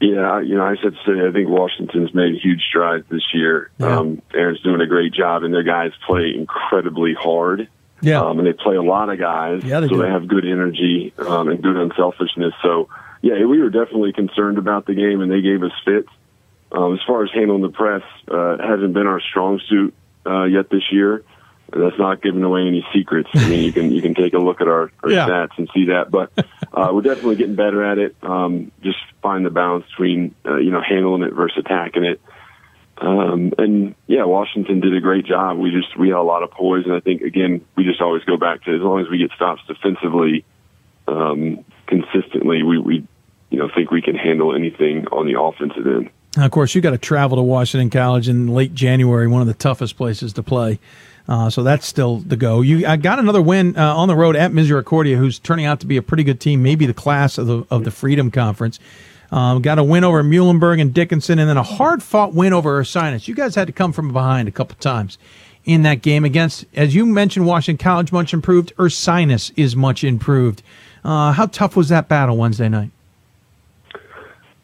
Yeah, 0.00 0.40
you 0.40 0.54
know, 0.54 0.64
I 0.64 0.76
said 0.80 0.94
today, 1.04 1.26
I 1.26 1.32
think 1.32 1.48
Washington's 1.48 2.14
made 2.14 2.36
huge 2.40 2.62
strides 2.62 3.04
this 3.10 3.34
year. 3.34 3.70
Yeah. 3.78 3.98
Um, 3.98 4.22
Aaron's 4.32 4.60
doing 4.60 4.80
a 4.80 4.86
great 4.86 5.12
job, 5.12 5.42
and 5.42 5.52
their 5.52 5.64
guys 5.64 5.90
play 6.06 6.32
incredibly 6.36 7.14
hard. 7.14 7.68
Yeah, 8.00 8.20
um, 8.20 8.38
and 8.38 8.46
they 8.46 8.52
play 8.52 8.76
a 8.76 8.82
lot 8.82 9.08
of 9.08 9.18
guys, 9.18 9.64
yeah, 9.64 9.80
they 9.80 9.88
so 9.88 9.96
do. 9.96 10.02
they 10.02 10.08
have 10.08 10.28
good 10.28 10.44
energy 10.44 11.12
um, 11.18 11.48
and 11.48 11.60
good 11.60 11.76
unselfishness. 11.76 12.54
So, 12.62 12.88
yeah, 13.22 13.44
we 13.44 13.60
were 13.60 13.70
definitely 13.70 14.12
concerned 14.12 14.56
about 14.56 14.86
the 14.86 14.94
game, 14.94 15.20
and 15.20 15.28
they 15.32 15.40
gave 15.40 15.64
us 15.64 15.72
fits. 15.84 16.08
Um, 16.70 16.94
as 16.94 17.00
far 17.06 17.24
as 17.24 17.30
handling 17.32 17.62
the 17.62 17.70
press, 17.70 18.02
uh, 18.30 18.58
hasn't 18.58 18.92
been 18.92 19.06
our 19.06 19.20
strong 19.20 19.60
suit 19.68 19.94
uh, 20.26 20.44
yet 20.44 20.68
this 20.70 20.82
year. 20.92 21.24
That's 21.70 21.98
not 21.98 22.22
giving 22.22 22.42
away 22.42 22.62
any 22.66 22.86
secrets. 22.94 23.28
I 23.34 23.46
mean, 23.48 23.62
you 23.64 23.72
can 23.72 23.90
you 23.92 24.00
can 24.00 24.14
take 24.14 24.32
a 24.32 24.38
look 24.38 24.60
at 24.62 24.68
our, 24.68 24.90
our 25.02 25.10
Yeah. 25.10 25.26
stats 25.28 25.58
and 25.58 25.68
see 25.74 25.86
that. 25.86 26.10
But 26.10 26.32
uh, 26.72 26.90
we're 26.92 27.02
definitely 27.02 27.36
getting 27.36 27.56
better 27.56 27.84
at 27.84 27.98
it. 27.98 28.16
Um, 28.22 28.72
just 28.82 28.98
find 29.22 29.44
the 29.44 29.50
balance 29.50 29.84
between 29.90 30.34
uh, 30.46 30.56
you 30.56 30.70
know 30.70 30.80
handling 30.80 31.22
it 31.22 31.34
versus 31.34 31.58
attacking 31.64 32.04
it. 32.04 32.20
Um, 33.00 33.52
and 33.58 33.94
yeah, 34.06 34.24
Washington 34.24 34.80
did 34.80 34.94
a 34.96 35.00
great 35.00 35.24
job. 35.26 35.58
We 35.58 35.70
just 35.70 35.96
we 35.98 36.08
had 36.08 36.16
a 36.16 36.22
lot 36.22 36.42
of 36.42 36.50
poise, 36.50 36.84
and 36.86 36.94
I 36.94 37.00
think 37.00 37.20
again 37.22 37.64
we 37.76 37.84
just 37.84 38.00
always 38.00 38.24
go 38.24 38.36
back 38.38 38.64
to 38.64 38.74
as 38.74 38.80
long 38.80 39.00
as 39.00 39.08
we 39.10 39.18
get 39.18 39.30
stops 39.36 39.60
defensively, 39.68 40.44
um, 41.06 41.64
consistently, 41.86 42.62
we 42.62 42.78
we 42.78 43.06
you 43.50 43.58
know 43.58 43.68
think 43.74 43.90
we 43.90 44.02
can 44.02 44.16
handle 44.16 44.54
anything 44.54 45.06
on 45.08 45.26
the 45.26 45.38
offensive 45.40 45.86
end. 45.86 46.10
Of 46.36 46.50
course, 46.50 46.74
you 46.74 46.80
got 46.80 46.90
to 46.90 46.98
travel 46.98 47.36
to 47.36 47.42
Washington 47.42 47.90
College 47.90 48.28
in 48.28 48.48
late 48.48 48.74
January, 48.74 49.26
one 49.26 49.40
of 49.40 49.48
the 49.48 49.54
toughest 49.54 49.96
places 49.96 50.32
to 50.34 50.42
play. 50.42 50.78
Uh, 51.26 51.50
so 51.50 51.62
that's 51.62 51.86
still 51.86 52.18
the 52.18 52.36
go. 52.36 52.62
You 52.62 52.86
I 52.86 52.96
got 52.96 53.18
another 53.18 53.42
win 53.42 53.76
uh, 53.76 53.94
on 53.94 54.08
the 54.08 54.16
road 54.16 54.34
at 54.34 54.52
Misericordia, 54.52 55.16
who's 55.16 55.38
turning 55.38 55.66
out 55.66 55.80
to 55.80 55.86
be 55.86 55.96
a 55.96 56.02
pretty 56.02 56.24
good 56.24 56.40
team, 56.40 56.62
maybe 56.62 56.86
the 56.86 56.94
class 56.94 57.36
of 57.36 57.46
the 57.46 57.66
of 57.70 57.84
the 57.84 57.90
Freedom 57.90 58.30
Conference. 58.30 58.78
Um, 59.30 59.60
got 59.60 59.78
a 59.78 59.84
win 59.84 60.04
over 60.04 60.22
Muhlenberg 60.22 60.80
and 60.80 60.94
Dickinson, 60.94 61.38
and 61.38 61.48
then 61.48 61.58
a 61.58 61.62
hard 61.62 62.02
fought 62.02 62.32
win 62.32 62.54
over 62.54 62.80
Ursinus. 62.82 63.28
You 63.28 63.34
guys 63.34 63.54
had 63.54 63.66
to 63.66 63.74
come 63.74 63.92
from 63.92 64.10
behind 64.10 64.48
a 64.48 64.50
couple 64.50 64.76
times 64.76 65.18
in 65.66 65.82
that 65.82 66.00
game 66.00 66.24
against, 66.24 66.64
as 66.74 66.94
you 66.94 67.04
mentioned, 67.04 67.46
Washington 67.46 67.82
College 67.82 68.10
much 68.10 68.32
improved. 68.32 68.72
Ursinus 68.78 69.52
is 69.54 69.76
much 69.76 70.02
improved. 70.02 70.62
Uh, 71.04 71.32
how 71.32 71.44
tough 71.44 71.76
was 71.76 71.90
that 71.90 72.08
battle 72.08 72.38
Wednesday 72.38 72.70
night? 72.70 72.90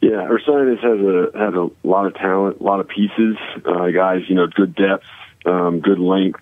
Yeah, 0.05 0.29
Ursinus 0.29 0.81
has 0.83 1.01
a 1.01 1.39
has 1.39 1.55
a 1.55 1.71
lot 1.83 2.05
of 2.05 2.15
talent, 2.17 2.61
a 2.61 2.63
lot 2.63 2.81
of 2.81 2.89
pieces, 2.89 3.39
uh, 3.65 3.89
guys. 3.89 4.21
You 4.29 4.35
know, 4.35 4.47
good 4.47 4.75
depth, 4.75 5.07
um, 5.47 5.81
good 5.81 5.99
length. 5.99 6.41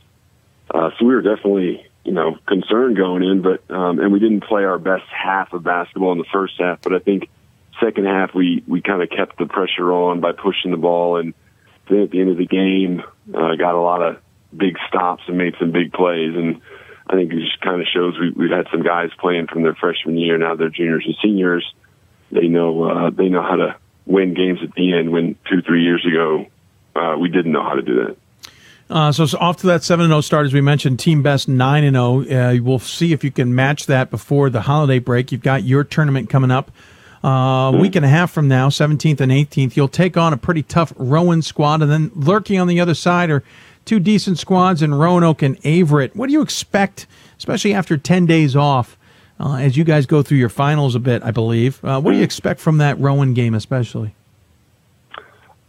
Uh, 0.69 0.91
so 0.99 1.05
we 1.05 1.15
were 1.15 1.23
definitely 1.23 1.87
you 2.03 2.11
know 2.11 2.37
concerned 2.49 2.97
going 2.97 3.23
in, 3.23 3.41
but 3.41 3.63
um, 3.71 4.01
and 4.01 4.13
we 4.13 4.19
didn't 4.19 4.41
play 4.41 4.65
our 4.65 4.81
best 4.81 5.05
half 5.07 5.53
of 5.53 5.63
basketball 5.63 6.11
in 6.11 6.19
the 6.19 6.27
first 6.33 6.55
half. 6.59 6.83
But 6.83 6.93
I 6.93 6.99
think 6.99 7.29
second 7.81 8.07
half 8.07 8.35
we 8.35 8.65
we 8.67 8.83
kind 8.83 9.01
of 9.01 9.11
kept 9.11 9.39
the 9.39 9.47
pressure 9.47 9.93
on 9.93 10.19
by 10.19 10.33
pushing 10.33 10.73
the 10.73 10.77
ball, 10.77 11.19
and 11.19 11.33
then 11.89 12.01
at 12.01 12.11
the 12.11 12.21
end 12.21 12.31
of 12.31 12.39
the 12.39 12.47
game, 12.47 13.05
uh, 13.33 13.55
got 13.55 13.77
a 13.77 13.81
lot 13.81 14.03
of 14.03 14.17
big 14.57 14.77
stops 14.89 15.23
and 15.29 15.39
made 15.39 15.55
some 15.61 15.71
big 15.71 15.93
plays. 15.93 16.35
And 16.35 16.63
I 17.07 17.15
think 17.15 17.33
it 17.33 17.39
just 17.39 17.61
kind 17.61 17.81
of 17.81 17.87
shows 17.87 18.19
we, 18.19 18.31
we've 18.31 18.51
had 18.51 18.67
some 18.73 18.83
guys 18.83 19.11
playing 19.21 19.47
from 19.47 19.63
their 19.63 19.77
freshman 19.77 20.19
year 20.19 20.37
now 20.37 20.57
they're 20.57 20.69
juniors 20.69 21.05
and 21.07 21.15
seniors 21.23 21.65
they 22.33 22.49
know 22.49 22.83
uh, 22.83 23.11
they 23.11 23.29
know 23.29 23.43
how 23.43 23.57
to 23.57 23.77
win 24.07 24.35
games 24.35 24.59
at 24.63 24.75
the 24.75 24.95
end. 24.95 25.13
When 25.13 25.37
two 25.49 25.63
three 25.63 25.85
years 25.85 26.05
ago 26.05 26.47
uh, 26.97 27.17
we 27.19 27.29
didn't 27.29 27.53
know 27.53 27.63
how 27.63 27.75
to 27.75 27.83
do 27.83 28.05
that. 28.07 28.17
Uh, 28.91 29.11
so, 29.11 29.23
it's 29.23 29.33
off 29.35 29.57
to 29.59 29.67
that 29.69 29.83
7 29.83 30.05
and 30.05 30.11
0 30.11 30.21
start, 30.21 30.45
as 30.45 30.53
we 30.53 30.61
mentioned, 30.61 30.99
team 30.99 31.23
best 31.23 31.49
9 31.49 31.85
and 31.85 31.97
0. 31.97 32.25
Uh, 32.25 32.63
we'll 32.63 32.79
see 32.79 33.15
if 33.15 33.25
you 33.25 33.31
can 33.31 33.55
match 33.55 33.87
that 33.87 34.11
before 34.11 34.51
the 34.51 34.63
holiday 34.63 34.99
break. 34.99 35.33
You've 35.33 35.43
got 35.43 35.65
your 35.65 35.83
tournament 35.83 36.29
coming 36.29 36.51
up 36.51 36.71
uh, 37.25 37.73
a 37.73 37.79
week 37.79 37.97
and 37.97 38.05
a 38.05 38.09
half 38.09 38.31
from 38.31 38.49
now, 38.49 38.69
17th 38.69 39.21
and 39.21 39.33
18th. 39.33 39.77
You'll 39.77 39.89
take 39.89 40.19
on 40.19 40.35
a 40.35 40.37
pretty 40.37 40.63
tough 40.63 40.93
Rowan 40.97 41.41
squad, 41.41 41.81
and 41.81 41.91
then 41.91 42.11
lurking 42.15 42.59
on 42.59 42.67
the 42.67 42.81
other 42.81 42.95
side 42.95 43.31
are 43.31 43.43
two 43.87 43.99
decent 43.99 44.39
squads 44.39 44.83
in 44.83 44.93
Roanoke 44.93 45.41
and 45.41 45.57
Averett. 45.63 46.15
What 46.15 46.27
do 46.27 46.33
you 46.35 46.43
expect, 46.43 47.07
especially 47.39 47.73
after 47.73 47.97
10 47.97 48.27
days 48.27 48.55
off, 48.55 48.99
uh, 49.43 49.57
as 49.57 49.77
you 49.77 49.83
guys 49.83 50.07
go 50.07 50.23
through 50.23 50.39
your 50.39 50.49
finals 50.49 50.95
a 50.95 51.01
bit, 51.01 51.23
I 51.25 51.33
believe? 51.33 51.85
Uh, 51.85 52.01
what 52.01 52.13
do 52.13 52.19
you 52.19 52.23
expect 52.23 52.61
from 52.61 52.79
that 52.79 52.99
Rowan 53.01 53.35
game, 53.35 53.55
especially? 53.55 54.15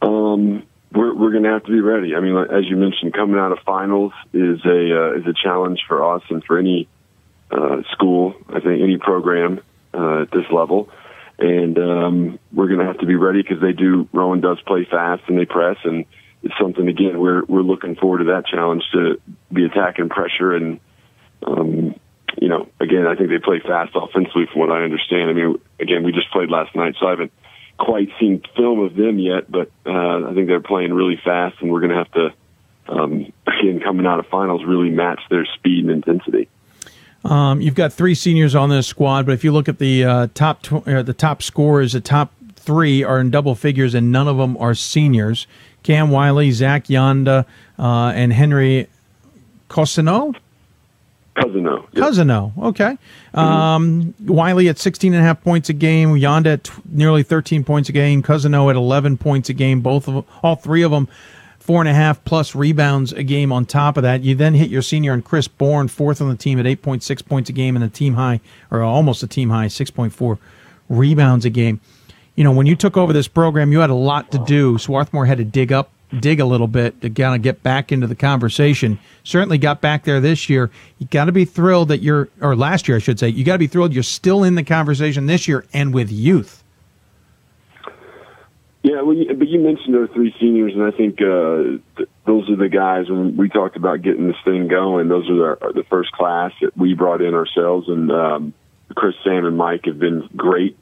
Um, 0.02 0.64
we're 0.92 1.16
we're 1.16 1.32
going 1.32 1.44
to 1.44 1.50
have 1.50 1.64
to 1.64 1.72
be 1.72 1.82
ready. 1.82 2.16
I 2.16 2.20
mean, 2.20 2.38
as 2.38 2.66
you 2.70 2.78
mentioned, 2.78 3.14
coming 3.14 3.40
out 3.40 3.52
of 3.52 3.60
finals 3.66 4.14
is 4.32 4.64
a 4.64 4.70
uh, 4.70 5.20
is 5.20 5.26
a 5.26 5.34
challenge 5.34 5.80
for 5.88 6.16
us 6.16 6.22
and 6.30 6.44
for 6.44 6.60
any 6.60 6.88
uh, 7.50 7.82
school. 7.92 8.36
I 8.50 8.60
think 8.60 8.84
any 8.84 8.98
program 8.98 9.62
uh, 9.94 10.22
at 10.22 10.32
this 10.32 10.46
level, 10.52 10.90
and 11.40 11.78
um, 11.80 12.40
we're 12.54 12.68
going 12.68 12.80
to 12.80 12.86
have 12.86 13.00
to 13.00 13.08
be 13.08 13.16
ready 13.16 13.42
because 13.42 13.60
they 13.60 13.74
do. 13.74 14.08
Rowan 14.14 14.40
does 14.40 14.62
play 14.68 14.86
fast 14.90 15.24
and 15.28 15.40
they 15.40 15.46
press, 15.46 15.78
and 15.84 16.06
it's 16.44 16.54
something 16.62 16.88
again 16.88 17.20
we're 17.20 17.44
we're 17.46 17.62
looking 17.62 17.96
forward 17.96 18.20
to 18.20 18.26
that 18.26 18.46
challenge 18.46 18.84
to 18.92 19.20
be 19.52 19.66
attacking 19.66 20.10
pressure 20.10 20.56
and. 20.56 20.80
Um, 21.46 21.96
you 22.42 22.48
know, 22.48 22.68
again, 22.80 23.08
I 23.08 23.16
think 23.16 23.30
they 23.30 23.40
play 23.40 23.60
fast 23.60 23.92
offensively 23.96 24.48
from 24.52 24.62
what 24.62 24.72
I 24.72 24.84
understand. 24.84 25.30
I 25.30 25.34
mean, 25.34 25.60
again, 25.80 26.04
we 26.04 26.12
just 26.12 26.32
played 26.32 26.50
last 26.50 26.76
night, 26.76 26.96
so 27.00 27.08
I 27.08 27.12
haven't 27.12 27.32
quite 27.78 28.10
seen 28.20 28.42
film 28.56 28.80
of 28.80 28.96
them 28.96 29.20
yet, 29.20 29.52
but 29.52 29.72
uh, 29.86 30.30
I 30.30 30.34
think 30.34 30.48
they're 30.48 30.62
playing 30.62 30.94
really 30.94 31.20
fast, 31.24 31.58
and 31.62 31.72
we're 31.72 31.82
going 31.82 31.92
to 31.92 31.98
have 31.98 32.12
to, 32.12 32.34
um, 32.88 33.34
again, 33.48 33.82
coming 33.84 34.06
out 34.06 34.20
of 34.20 34.28
finals, 34.28 34.64
really 34.66 34.90
match 34.90 35.22
their 35.30 35.46
speed 35.46 35.86
and 35.86 35.92
intensity. 35.92 36.50
Um, 37.26 37.62
you've 37.62 37.76
got 37.76 37.94
three 37.94 38.16
seniors 38.16 38.54
on 38.54 38.70
this 38.70 38.88
squad, 38.88 39.26
but 39.26 39.32
if 39.32 39.44
you 39.44 39.52
look 39.52 39.70
at 39.70 39.80
the 39.80 40.04
uh, 40.04 40.28
top 40.34 40.62
tw- 40.62 40.88
uh, 40.88 41.02
the 41.04 41.14
top 41.14 41.42
scorers, 41.42 41.94
the 41.94 42.02
top 42.02 42.34
three 42.56 43.04
are 43.04 43.20
in 43.20 43.32
double 43.32 43.56
figures, 43.56 43.94
and 43.94 44.12
none 44.12 44.28
of 44.28 44.38
them 44.38 44.58
are 44.58 44.74
seniors. 44.74 45.48
Cam 45.84 46.10
Wiley, 46.10 46.52
Zach 46.52 46.86
Yonda, 46.86 47.46
uh, 47.80 48.12
and 48.16 48.34
Henry 48.34 48.88
Cosino. 49.70 50.36
Cousino. 51.36 51.90
Cousino, 51.94 52.52
okay. 52.62 52.98
Um, 53.34 54.14
Wiley 54.26 54.70
at 54.70 54.78
16 54.78 55.14
and 55.14 55.24
a 55.24 55.26
half 55.26 55.42
points 55.44 55.70
a 55.70 55.74
game. 55.74 56.10
Yonda 56.10 56.54
at 56.54 56.64
t- 56.66 56.74
nearly 56.86 57.24
13 57.24 57.64
points 57.64 57.90
a 57.90 57.92
game. 57.92 58.22
Cousino 58.22 58.70
at 58.70 58.76
11 58.76 59.18
points 59.18 59.50
a 59.50 59.54
game. 59.54 59.82
Both 59.82 60.08
of 60.08 60.14
them, 60.14 60.26
all 60.44 60.56
three 60.56 60.84
of 60.84 60.92
them 60.92 61.08
four 61.64 61.82
and 61.82 61.88
a 61.88 61.94
half 61.94 62.22
plus 62.26 62.56
rebounds 62.56 63.14
a 63.14 63.24
game 63.24 63.50
on 63.50 63.66
top 63.66 63.96
of 63.96 64.04
that. 64.04 64.22
You 64.22 64.36
then 64.36 64.54
hit 64.54 64.70
your 64.70 64.82
senior 64.82 65.14
and 65.14 65.24
Chris 65.24 65.48
Bourne, 65.48 65.88
fourth 65.88 66.22
on 66.22 66.28
the 66.28 66.36
team 66.36 66.60
at 66.60 66.66
8.6 66.66 67.26
points 67.26 67.50
a 67.50 67.54
game 67.54 67.78
and 67.78 67.86
a 67.86 67.90
team 67.90 68.16
high, 68.16 68.42
or 68.70 68.84
almost 68.84 69.24
a 69.24 69.28
team 69.28 69.50
high, 69.50 69.68
6.4 69.68 70.38
rebounds 70.90 71.46
a 71.46 71.50
game. 71.50 71.80
You 72.36 72.44
know, 72.44 72.52
when 72.52 72.68
you 72.68 72.76
took 72.76 72.98
over 72.98 73.14
this 73.14 73.30
program, 73.30 73.72
you 73.72 73.80
had 73.80 73.90
a 73.90 73.96
lot 73.96 74.30
to 74.34 74.40
do. 74.40 74.78
Swarthmore 74.78 75.26
had 75.26 75.38
to 75.38 75.46
dig 75.46 75.72
up, 75.72 75.90
dig 76.20 76.40
a 76.40 76.46
little 76.46 76.68
bit 76.68 77.02
to 77.02 77.10
kind 77.10 77.36
of 77.36 77.42
get 77.42 77.64
back 77.64 77.92
into 77.92 78.08
the 78.08 78.16
conversation. 78.16 79.00
Certainly 79.24 79.58
got 79.58 79.82
back 79.82 80.04
there 80.04 80.20
this 80.20 80.50
year. 80.50 80.70
You 81.00 81.08
got 81.08 81.26
to 81.26 81.32
be 81.32 81.46
thrilled 81.46 81.90
that 81.90 82.02
you're, 82.02 82.30
or 82.42 82.56
last 82.56 82.88
year, 82.88 82.98
I 82.98 83.00
should 83.00 83.20
say, 83.20 83.30
you 83.30 83.44
got 83.44 83.54
to 83.54 83.60
be 83.60 83.68
thrilled 83.68 83.94
you're 83.94 84.04
still 84.04 84.44
in 84.44 84.56
the 84.56 84.64
conversation 84.64 85.26
this 85.26 85.48
year 85.48 85.66
and 85.74 85.94
with 85.94 86.12
youth. 86.12 86.64
Yeah, 88.84 89.02
well, 89.02 89.16
you, 89.16 89.34
but 89.34 89.48
you 89.48 89.62
mentioned 89.62 89.96
our 89.96 90.08
three 90.08 90.36
seniors, 90.42 90.74
and 90.74 90.84
I 90.84 90.92
think 90.92 91.22
uh, 91.22 91.80
th- 91.96 92.10
those 92.26 92.50
are 92.50 92.58
the 92.58 92.68
guys 92.68 93.10
when 93.10 93.38
we 93.38 93.48
talked 93.48 93.78
about 93.78 94.02
getting 94.02 94.28
this 94.28 94.36
thing 94.44 94.68
going. 94.68 95.08
Those 95.08 95.30
are 95.30 95.56
the, 95.56 95.74
the 95.74 95.84
first 95.90 96.12
class 96.12 96.52
that 96.62 96.76
we 96.76 96.94
brought 96.94 97.22
in 97.22 97.34
ourselves, 97.34 97.88
and 97.88 98.12
um, 98.12 98.54
Chris, 98.94 99.16
Sam, 99.24 99.46
and 99.46 99.56
Mike 99.58 99.86
have 99.86 100.00
been 100.00 100.28
great 100.36 100.78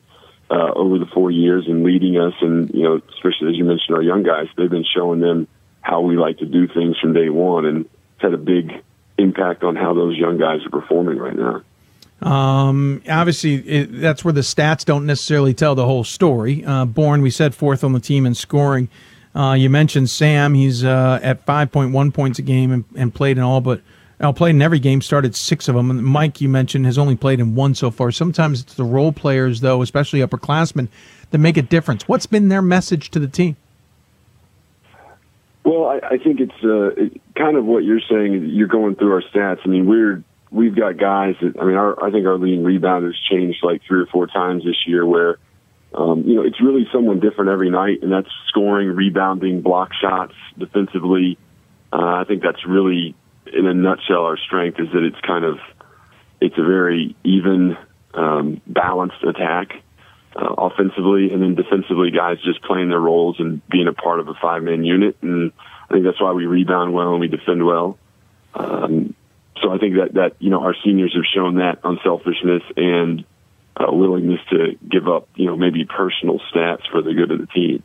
uh, 0.51 0.73
over 0.75 0.99
the 0.99 1.05
four 1.05 1.31
years 1.31 1.65
and 1.67 1.83
leading 1.83 2.17
us. 2.17 2.33
And 2.41 2.69
you 2.73 2.83
know, 2.83 3.01
especially 3.13 3.49
as 3.49 3.55
you 3.55 3.63
mentioned, 3.63 3.95
our 3.95 4.03
young 4.03 4.23
guys, 4.23 4.47
they've 4.57 4.69
been 4.69 4.85
showing 4.85 5.21
them 5.21 5.47
how 5.81 6.01
we 6.01 6.17
like 6.17 6.39
to 6.39 6.45
do 6.45 6.67
things 6.67 6.97
from 6.99 7.13
day 7.13 7.29
one, 7.29 7.65
and 7.65 7.85
it's 7.85 8.21
had 8.21 8.33
a 8.33 8.37
big 8.37 8.71
impact 9.17 9.63
on 9.63 9.75
how 9.75 9.93
those 9.93 10.17
young 10.17 10.37
guys 10.37 10.59
are 10.65 10.69
performing 10.69 11.17
right 11.17 11.35
now. 11.35 11.61
Um, 12.21 13.01
obviously, 13.09 13.55
it, 13.55 13.99
that's 13.99 14.23
where 14.23 14.33
the 14.33 14.41
stats 14.41 14.85
don't 14.85 15.07
necessarily 15.07 15.55
tell 15.55 15.73
the 15.73 15.85
whole 15.85 16.03
story. 16.03 16.63
Uh, 16.63 16.85
Bourne, 16.85 17.21
we 17.21 17.31
said 17.31 17.55
fourth 17.55 17.83
on 17.83 17.93
the 17.93 17.99
team 17.99 18.25
in 18.25 18.35
scoring. 18.35 18.89
Uh, 19.33 19.55
you 19.57 19.69
mentioned 19.69 20.09
Sam; 20.09 20.53
he's 20.53 20.83
uh, 20.83 21.19
at 21.23 21.45
5.1 21.45 22.13
points 22.13 22.37
a 22.37 22.41
game 22.41 22.71
and, 22.71 22.83
and 22.95 23.13
played 23.13 23.37
in 23.37 23.43
all 23.43 23.61
but 23.61 23.81
uh, 24.21 24.31
played 24.31 24.51
in 24.51 24.61
every 24.61 24.79
game. 24.79 25.01
Started 25.01 25.35
six 25.35 25.67
of 25.67 25.75
them. 25.75 25.89
And 25.89 26.03
Mike, 26.03 26.41
you 26.41 26.49
mentioned, 26.49 26.85
has 26.85 26.97
only 26.97 27.15
played 27.15 27.39
in 27.39 27.55
one 27.55 27.75
so 27.75 27.91
far. 27.91 28.11
Sometimes 28.11 28.61
it's 28.61 28.75
the 28.75 28.83
role 28.83 29.11
players, 29.11 29.61
though, 29.61 29.81
especially 29.81 30.19
upperclassmen, 30.19 30.87
that 31.31 31.37
make 31.37 31.57
a 31.57 31.61
difference. 31.61 32.07
What's 32.07 32.25
been 32.25 32.49
their 32.49 32.61
message 32.61 33.11
to 33.11 33.19
the 33.19 33.27
team? 33.27 33.55
Well, 35.63 35.85
I, 35.85 35.99
I 36.13 36.17
think 36.17 36.39
it's 36.39 36.63
uh, 36.63 36.87
it, 37.01 37.21
kind 37.35 37.57
of 37.57 37.65
what 37.65 37.83
you're 37.83 38.01
saying. 38.09 38.49
You're 38.49 38.67
going 38.67 38.95
through 38.95 39.13
our 39.13 39.21
stats. 39.21 39.59
I 39.63 39.67
mean, 39.67 39.85
we're 39.85 40.23
we've 40.49 40.75
got 40.75 40.97
guys 40.97 41.35
that 41.41 41.59
I 41.59 41.65
mean, 41.65 41.75
our, 41.75 42.03
I 42.03 42.11
think 42.11 42.25
our 42.25 42.37
leading 42.37 42.63
rebounders 42.63 43.13
changed 43.29 43.59
like 43.63 43.81
three 43.87 44.01
or 44.01 44.07
four 44.07 44.27
times 44.27 44.63
this 44.63 44.87
year. 44.87 45.05
Where 45.05 45.37
um, 45.93 46.23
you 46.25 46.35
know 46.35 46.41
it's 46.41 46.59
really 46.59 46.87
someone 46.91 47.19
different 47.19 47.51
every 47.51 47.69
night, 47.69 47.99
and 48.01 48.11
that's 48.11 48.29
scoring, 48.47 48.89
rebounding, 48.89 49.61
block 49.61 49.91
shots, 49.93 50.33
defensively. 50.57 51.37
Uh, 51.93 52.21
I 52.21 52.23
think 52.25 52.41
that's 52.41 52.65
really, 52.65 53.15
in 53.47 53.67
a 53.67 53.73
nutshell, 53.73 54.25
our 54.25 54.37
strength 54.37 54.79
is 54.79 54.87
that 54.93 55.03
it's 55.03 55.19
kind 55.25 55.45
of 55.45 55.57
it's 56.39 56.57
a 56.57 56.63
very 56.63 57.15
even, 57.23 57.77
um, 58.13 58.61
balanced 58.65 59.23
attack. 59.23 59.73
Uh, 60.33 60.55
offensively 60.57 61.33
and 61.33 61.41
then 61.41 61.55
defensively, 61.55 62.09
guys 62.09 62.37
just 62.41 62.63
playing 62.63 62.87
their 62.87 63.01
roles 63.01 63.37
and 63.41 63.61
being 63.67 63.89
a 63.89 63.91
part 63.91 64.17
of 64.17 64.29
a 64.29 64.33
five 64.41 64.63
man 64.63 64.85
unit. 64.85 65.17
And 65.21 65.51
I 65.89 65.93
think 65.93 66.05
that's 66.05 66.21
why 66.21 66.31
we 66.31 66.45
rebound 66.45 66.93
well 66.93 67.11
and 67.11 67.19
we 67.19 67.27
defend 67.27 67.65
well. 67.65 67.97
Um, 68.53 69.13
so 69.61 69.71
I 69.71 69.77
think 69.77 69.95
that 69.95 70.13
that 70.13 70.35
you 70.39 70.49
know 70.49 70.61
our 70.61 70.75
seniors 70.83 71.13
have 71.15 71.25
shown 71.25 71.55
that 71.55 71.79
unselfishness 71.83 72.63
and 72.75 73.25
uh, 73.75 73.91
willingness 73.91 74.39
to 74.49 74.77
give 74.89 75.07
up 75.07 75.27
you 75.35 75.45
know 75.45 75.55
maybe 75.55 75.85
personal 75.85 76.39
stats 76.53 76.89
for 76.91 77.01
the 77.01 77.13
good 77.13 77.31
of 77.31 77.39
the 77.39 77.47
team. 77.47 77.83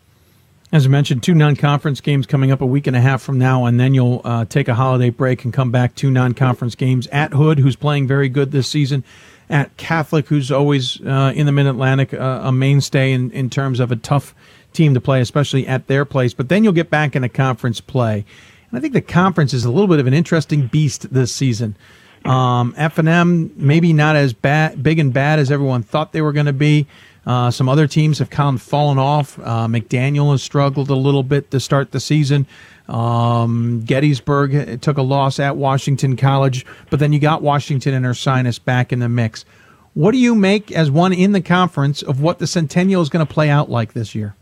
As 0.76 0.84
I 0.84 0.90
mentioned, 0.90 1.22
two 1.22 1.32
non-conference 1.32 2.02
games 2.02 2.26
coming 2.26 2.50
up 2.50 2.60
a 2.60 2.66
week 2.66 2.86
and 2.86 2.94
a 2.94 3.00
half 3.00 3.22
from 3.22 3.38
now, 3.38 3.64
and 3.64 3.80
then 3.80 3.94
you'll 3.94 4.20
uh, 4.26 4.44
take 4.44 4.68
a 4.68 4.74
holiday 4.74 5.08
break 5.08 5.42
and 5.42 5.50
come 5.50 5.70
back 5.70 5.94
two 5.94 6.10
non-conference 6.10 6.74
games 6.74 7.06
at 7.06 7.32
Hood, 7.32 7.58
who's 7.58 7.76
playing 7.76 8.06
very 8.06 8.28
good 8.28 8.52
this 8.52 8.68
season, 8.68 9.02
at 9.48 9.74
Catholic, 9.78 10.28
who's 10.28 10.52
always 10.52 11.00
uh, 11.00 11.32
in 11.34 11.46
the 11.46 11.52
Mid 11.52 11.66
Atlantic, 11.66 12.12
uh, 12.12 12.42
a 12.44 12.52
mainstay 12.52 13.12
in, 13.12 13.30
in 13.30 13.48
terms 13.48 13.80
of 13.80 13.90
a 13.90 13.96
tough 13.96 14.34
team 14.74 14.92
to 14.92 15.00
play, 15.00 15.22
especially 15.22 15.66
at 15.66 15.86
their 15.86 16.04
place. 16.04 16.34
But 16.34 16.50
then 16.50 16.62
you'll 16.62 16.74
get 16.74 16.90
back 16.90 17.16
in 17.16 17.24
into 17.24 17.34
conference 17.34 17.80
play. 17.80 18.26
And 18.70 18.78
I 18.78 18.82
think 18.82 18.92
the 18.92 19.00
conference 19.00 19.54
is 19.54 19.64
a 19.64 19.70
little 19.70 19.88
bit 19.88 19.98
of 19.98 20.06
an 20.06 20.12
interesting 20.12 20.66
beast 20.66 21.10
this 21.10 21.34
season. 21.34 21.74
Um, 22.26 22.74
F&M 22.76 23.50
maybe 23.56 23.94
not 23.94 24.14
as 24.14 24.34
bad, 24.34 24.82
big 24.82 24.98
and 24.98 25.10
bad 25.10 25.38
as 25.38 25.50
everyone 25.50 25.82
thought 25.82 26.12
they 26.12 26.20
were 26.20 26.32
going 26.32 26.44
to 26.44 26.52
be. 26.52 26.86
Uh, 27.26 27.50
some 27.50 27.68
other 27.68 27.86
teams 27.86 28.20
have 28.20 28.30
kind 28.30 28.56
of 28.56 28.62
fallen 28.62 28.98
off. 28.98 29.38
Uh, 29.40 29.66
McDaniel 29.66 30.30
has 30.30 30.42
struggled 30.42 30.90
a 30.90 30.94
little 30.94 31.24
bit 31.24 31.50
to 31.50 31.58
start 31.58 31.90
the 31.90 32.00
season. 32.00 32.46
Um, 32.88 33.82
Gettysburg 33.84 34.80
took 34.80 34.96
a 34.96 35.02
loss 35.02 35.40
at 35.40 35.56
Washington 35.56 36.16
College, 36.16 36.64
but 36.88 37.00
then 37.00 37.12
you 37.12 37.18
got 37.18 37.42
Washington 37.42 37.94
and 37.94 38.06
Ursinus 38.06 38.62
back 38.62 38.92
in 38.92 39.00
the 39.00 39.08
mix. 39.08 39.44
What 39.94 40.12
do 40.12 40.18
you 40.18 40.34
make 40.34 40.70
as 40.70 40.90
one 40.90 41.12
in 41.12 41.32
the 41.32 41.40
conference 41.40 42.02
of 42.02 42.20
what 42.20 42.38
the 42.38 42.46
Centennial 42.46 43.02
is 43.02 43.08
going 43.08 43.26
to 43.26 43.32
play 43.32 43.50
out 43.50 43.70
like 43.70 43.92
this 43.94 44.14
year? 44.14 44.36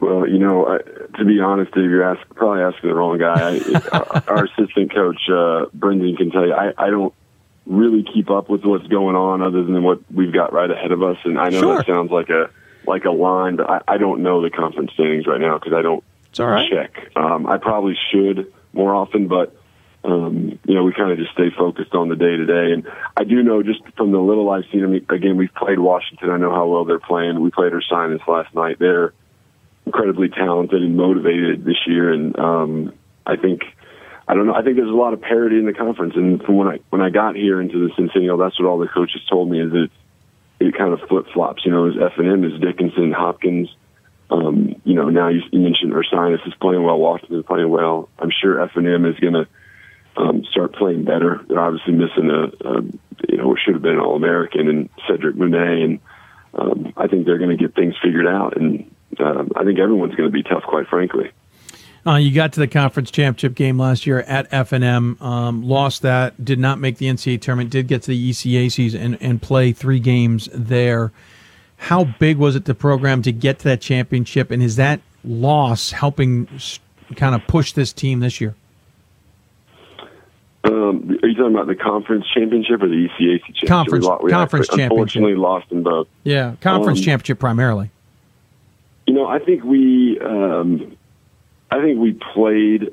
Well, 0.00 0.28
you 0.28 0.38
know, 0.38 0.66
I, 0.66 0.78
to 1.18 1.24
be 1.24 1.40
honest, 1.40 1.72
Dave, 1.72 1.84
you're 1.84 2.02
ask, 2.02 2.26
probably 2.34 2.62
asking 2.62 2.90
the 2.90 2.94
wrong 2.94 3.18
guy. 3.18 3.60
I, 3.92 4.22
our 4.28 4.44
assistant 4.44 4.92
coach, 4.92 5.20
uh, 5.30 5.66
Brendan, 5.72 6.16
can 6.16 6.30
tell 6.30 6.46
you, 6.46 6.52
I, 6.52 6.72
I 6.76 6.90
don't 6.90 7.14
really 7.66 8.04
keep 8.14 8.30
up 8.30 8.48
with 8.48 8.64
what's 8.64 8.86
going 8.86 9.16
on 9.16 9.42
other 9.42 9.64
than 9.64 9.82
what 9.82 10.00
we've 10.12 10.32
got 10.32 10.52
right 10.52 10.70
ahead 10.70 10.92
of 10.92 11.02
us. 11.02 11.18
And 11.24 11.38
I 11.38 11.48
know 11.50 11.60
Sure. 11.60 11.76
that 11.76 11.86
sounds 11.86 12.10
like 12.10 12.30
a 12.30 12.50
like 12.86 13.04
a 13.04 13.10
line, 13.10 13.56
but 13.56 13.68
I, 13.68 13.80
I 13.88 13.98
don't 13.98 14.22
know 14.22 14.40
the 14.40 14.50
conference 14.50 14.92
standings 14.92 15.26
right 15.26 15.40
now 15.40 15.58
because 15.58 15.72
I 15.72 15.82
don't 15.82 16.04
It's 16.30 16.38
all 16.38 16.46
right. 16.46 16.70
check. 16.70 17.10
Um, 17.16 17.46
I 17.48 17.58
probably 17.58 17.98
should 18.12 18.52
more 18.72 18.94
often, 18.94 19.26
but 19.26 19.56
um, 20.04 20.56
you 20.64 20.74
know, 20.76 20.84
we 20.84 20.92
kind 20.92 21.10
of 21.10 21.18
just 21.18 21.32
stay 21.32 21.50
focused 21.50 21.92
on 21.94 22.08
the 22.08 22.14
day 22.14 22.36
to 22.36 22.46
day. 22.46 22.70
And 22.72 22.86
I 23.16 23.24
do 23.24 23.42
know 23.42 23.64
just 23.64 23.80
from 23.96 24.12
the 24.12 24.20
little 24.20 24.48
I've 24.50 24.62
seen, 24.70 24.84
I 24.84 24.86
mean, 24.86 25.04
again, 25.08 25.36
we've 25.36 25.52
played 25.54 25.80
Washington. 25.80 26.30
I 26.30 26.36
know 26.36 26.54
how 26.54 26.68
well 26.68 26.84
they're 26.84 27.00
playing. 27.00 27.40
We 27.40 27.50
played 27.50 27.72
our 27.72 27.80
Ursinus 27.80 28.24
last 28.28 28.54
night. 28.54 28.78
They're 28.78 29.12
incredibly 29.84 30.28
talented 30.28 30.80
and 30.80 30.96
motivated 30.96 31.64
this 31.64 31.78
year. 31.88 32.12
And, 32.12 32.38
um, 32.38 32.92
I 33.26 33.34
think, 33.34 33.62
I 34.28 34.34
don't 34.34 34.46
know. 34.46 34.54
I 34.54 34.62
think 34.62 34.76
there's 34.76 34.90
a 34.90 34.94
lot 34.94 35.12
of 35.12 35.20
parity 35.20 35.58
in 35.58 35.66
the 35.66 35.72
conference. 35.72 36.14
And 36.16 36.42
from 36.42 36.56
when 36.56 36.68
I, 36.68 36.80
when 36.90 37.00
I 37.00 37.10
got 37.10 37.36
here 37.36 37.60
into 37.60 37.86
the 37.86 37.94
Centennial, 37.94 38.36
that's 38.36 38.58
what 38.58 38.68
all 38.68 38.78
the 38.78 38.88
coaches 38.88 39.22
told 39.30 39.50
me 39.50 39.60
is 39.60 39.70
that 39.72 39.88
it 40.58 40.76
kind 40.76 40.92
of 40.92 41.00
flip 41.08 41.26
flops, 41.32 41.64
you 41.64 41.70
know, 41.70 41.88
as 41.88 41.94
F 42.00 42.18
and 42.18 42.28
M 42.28 42.44
is 42.44 42.60
Dickinson, 42.60 43.12
Hopkins, 43.12 43.68
um, 44.30 44.80
you 44.84 44.94
know, 44.94 45.08
now 45.08 45.28
you, 45.28 45.42
mentioned 45.52 45.92
Ursinus 45.92 46.46
is 46.46 46.54
playing 46.60 46.82
well, 46.82 46.98
Washington 46.98 47.38
is 47.38 47.46
playing 47.46 47.70
well. 47.70 48.08
I'm 48.18 48.30
sure 48.30 48.60
F 48.60 48.72
and 48.74 48.86
M 48.86 49.04
is 49.06 49.18
going 49.20 49.34
to 49.34 49.46
um, 50.16 50.44
start 50.50 50.74
playing 50.74 51.04
better. 51.04 51.44
They're 51.48 51.60
obviously 51.60 51.92
missing 51.92 52.30
a, 52.30 52.68
a 52.68 52.82
you 53.28 53.36
know, 53.36 53.54
should 53.56 53.74
have 53.74 53.82
been 53.82 53.98
All 53.98 54.16
American 54.16 54.68
and 54.68 54.88
Cedric 55.08 55.36
Monet, 55.36 55.82
and 55.82 56.00
um, 56.54 56.92
I 56.96 57.06
think 57.06 57.26
they're 57.26 57.38
going 57.38 57.56
to 57.56 57.62
get 57.62 57.74
things 57.74 57.94
figured 58.02 58.26
out. 58.26 58.56
And 58.56 58.90
um, 59.20 59.52
I 59.54 59.64
think 59.64 59.78
everyone's 59.78 60.16
going 60.16 60.28
to 60.28 60.32
be 60.32 60.42
tough, 60.42 60.64
quite 60.64 60.88
frankly. 60.88 61.30
Uh, 62.06 62.16
you 62.16 62.30
got 62.32 62.52
to 62.52 62.60
the 62.60 62.68
conference 62.68 63.10
championship 63.10 63.56
game 63.56 63.78
last 63.78 64.06
year 64.06 64.20
at 64.20 64.46
F 64.52 64.70
and 64.72 64.84
M, 64.84 65.16
um, 65.20 65.62
lost 65.66 66.02
that, 66.02 66.44
did 66.44 66.58
not 66.58 66.78
make 66.78 66.98
the 66.98 67.06
NCAA 67.06 67.40
tournament, 67.40 67.70
did 67.70 67.88
get 67.88 68.02
to 68.02 68.08
the 68.12 68.30
ECACs 68.30 68.94
and, 68.94 69.18
and 69.20 69.42
play 69.42 69.72
three 69.72 69.98
games 69.98 70.48
there. 70.54 71.10
How 71.78 72.04
big 72.04 72.36
was 72.36 72.54
it 72.54 72.64
the 72.64 72.74
program 72.76 73.22
to 73.22 73.32
get 73.32 73.58
to 73.58 73.64
that 73.64 73.80
championship, 73.80 74.52
and 74.52 74.62
is 74.62 74.76
that 74.76 75.00
loss 75.24 75.90
helping 75.90 76.48
kind 77.16 77.34
of 77.34 77.44
push 77.48 77.72
this 77.72 77.92
team 77.92 78.20
this 78.20 78.40
year? 78.40 78.54
Um, 80.64 81.18
are 81.22 81.28
you 81.28 81.34
talking 81.34 81.54
about 81.54 81.66
the 81.66 81.74
conference 81.74 82.24
championship 82.32 82.82
or 82.82 82.88
the 82.88 83.08
ECAC 83.08 83.40
championship? 83.40 83.68
Conference- 83.68 84.06
we, 84.06 84.16
we 84.26 84.30
conference 84.30 84.68
actually, 84.68 84.82
Unfortunately, 84.84 85.32
championship. 85.32 85.42
lost 85.42 85.72
in 85.72 85.82
both. 85.82 86.08
Yeah, 86.22 86.54
conference 86.60 87.00
Um, 87.00 87.04
championship 87.04 87.38
primarily. 87.40 87.90
You 89.06 89.14
know, 89.14 89.26
I 89.26 89.38
think 89.38 89.62
we, 89.64 90.18
um, 90.20 90.95
I 91.70 91.80
think 91.80 91.98
we 91.98 92.18
played 92.34 92.92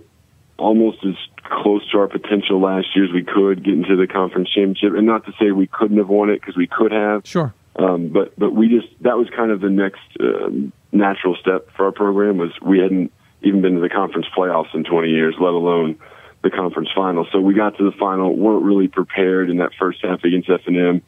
almost 0.58 1.00
as 1.06 1.16
close 1.44 1.90
to 1.91 2.00
our 2.00 2.08
potential 2.08 2.62
last 2.62 2.88
year 2.95 3.06
as 3.06 3.12
we 3.12 3.24
could 3.24 3.64
get 3.64 3.74
into 3.74 3.95
the 3.95 4.08
conference 4.08 4.50
championship. 4.50 4.94
And 4.95 5.06
not 5.06 5.26
to 5.26 5.34
say 5.40 5.52
we 5.52 5.68
couldn't 5.68 5.98
have 5.98 6.10
won 6.10 6.30
it 6.30 6.40
because 6.40 6.56
we 6.56 6.68
could 6.68 6.91
have. 6.91 7.26
Sure. 7.26 7.54
Um, 7.76 8.10
but 8.10 8.38
but 8.38 8.54
we 8.54 8.70
just 8.70 8.88
that 9.02 9.18
was 9.18 9.28
kind 9.36 9.52
of 9.52 9.60
the 9.60 9.70
next 9.70 10.02
um, 10.20 10.72
natural 10.91 11.36
step 11.41 11.70
for 11.76 11.86
our 11.86 11.91
program 11.91 12.38
was 12.38 12.52
we 12.62 12.80
hadn't 12.80 13.12
even 13.41 13.62
been 13.62 13.76
to 13.76 13.82
the 13.82 13.90
conference 13.90 14.28
playoffs 14.36 14.74
in 14.74 14.84
20 14.84 15.10
years, 15.10 15.36
let 15.40 15.54
alone 15.54 16.00
the 16.44 16.50
conference 16.52 16.90
final. 16.95 17.26
So 17.32 17.40
we 17.40 17.54
got 17.54 17.78
to 17.78 17.84
the 17.84 17.98
final, 17.98 18.36
weren't 18.36 18.64
really 18.64 18.88
prepared 18.88 19.50
in 19.50 19.58
that 19.58 19.72
first 19.80 20.00
half 20.04 20.24
against 20.24 20.50
F 20.50 20.62
and 20.68 20.78
M, 20.78 21.02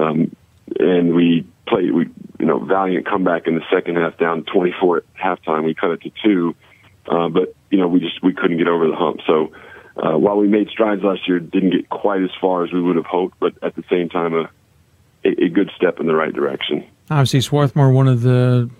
um, 0.00 0.36
and 0.78 1.14
we 1.14 1.46
played 1.66 1.92
we 1.92 2.08
you 2.38 2.46
know 2.46 2.58
valiant 2.58 3.06
comeback 3.06 3.46
in 3.46 3.54
the 3.54 3.64
second 3.72 3.96
half, 3.96 4.16
down 4.18 4.44
24 4.44 4.98
at 4.98 5.04
halftime. 5.14 5.64
We 5.64 5.74
cut 5.74 5.90
it 5.90 6.02
to 6.02 6.10
two, 6.24 6.54
uh, 7.10 7.28
but 7.28 7.54
you 7.70 7.78
know 7.78 7.88
we 7.88 8.00
just 8.00 8.22
we 8.22 8.32
couldn't 8.34 8.58
get 8.58 8.68
over 8.68 8.86
the 8.86 8.96
hump. 8.96 9.20
So. 9.26 9.52
Uh, 10.00 10.16
while 10.16 10.36
we 10.36 10.46
made 10.46 10.68
strides 10.68 11.02
last 11.02 11.26
year, 11.26 11.40
didn't 11.40 11.70
get 11.70 11.88
quite 11.88 12.22
as 12.22 12.30
far 12.40 12.62
as 12.62 12.72
we 12.72 12.80
would 12.80 12.94
have 12.94 13.04
hoped, 13.04 13.36
but 13.40 13.52
at 13.64 13.74
the 13.74 13.82
same 13.90 14.08
time, 14.08 14.32
a, 14.32 14.48
a, 15.24 15.46
a 15.46 15.48
good 15.48 15.68
step 15.74 15.98
in 15.98 16.06
the 16.06 16.14
right 16.14 16.32
direction. 16.32 16.86
Obviously, 17.10 17.40
Swarthmore, 17.40 17.90
one 17.90 18.06
of 18.06 18.22
the 18.22 18.70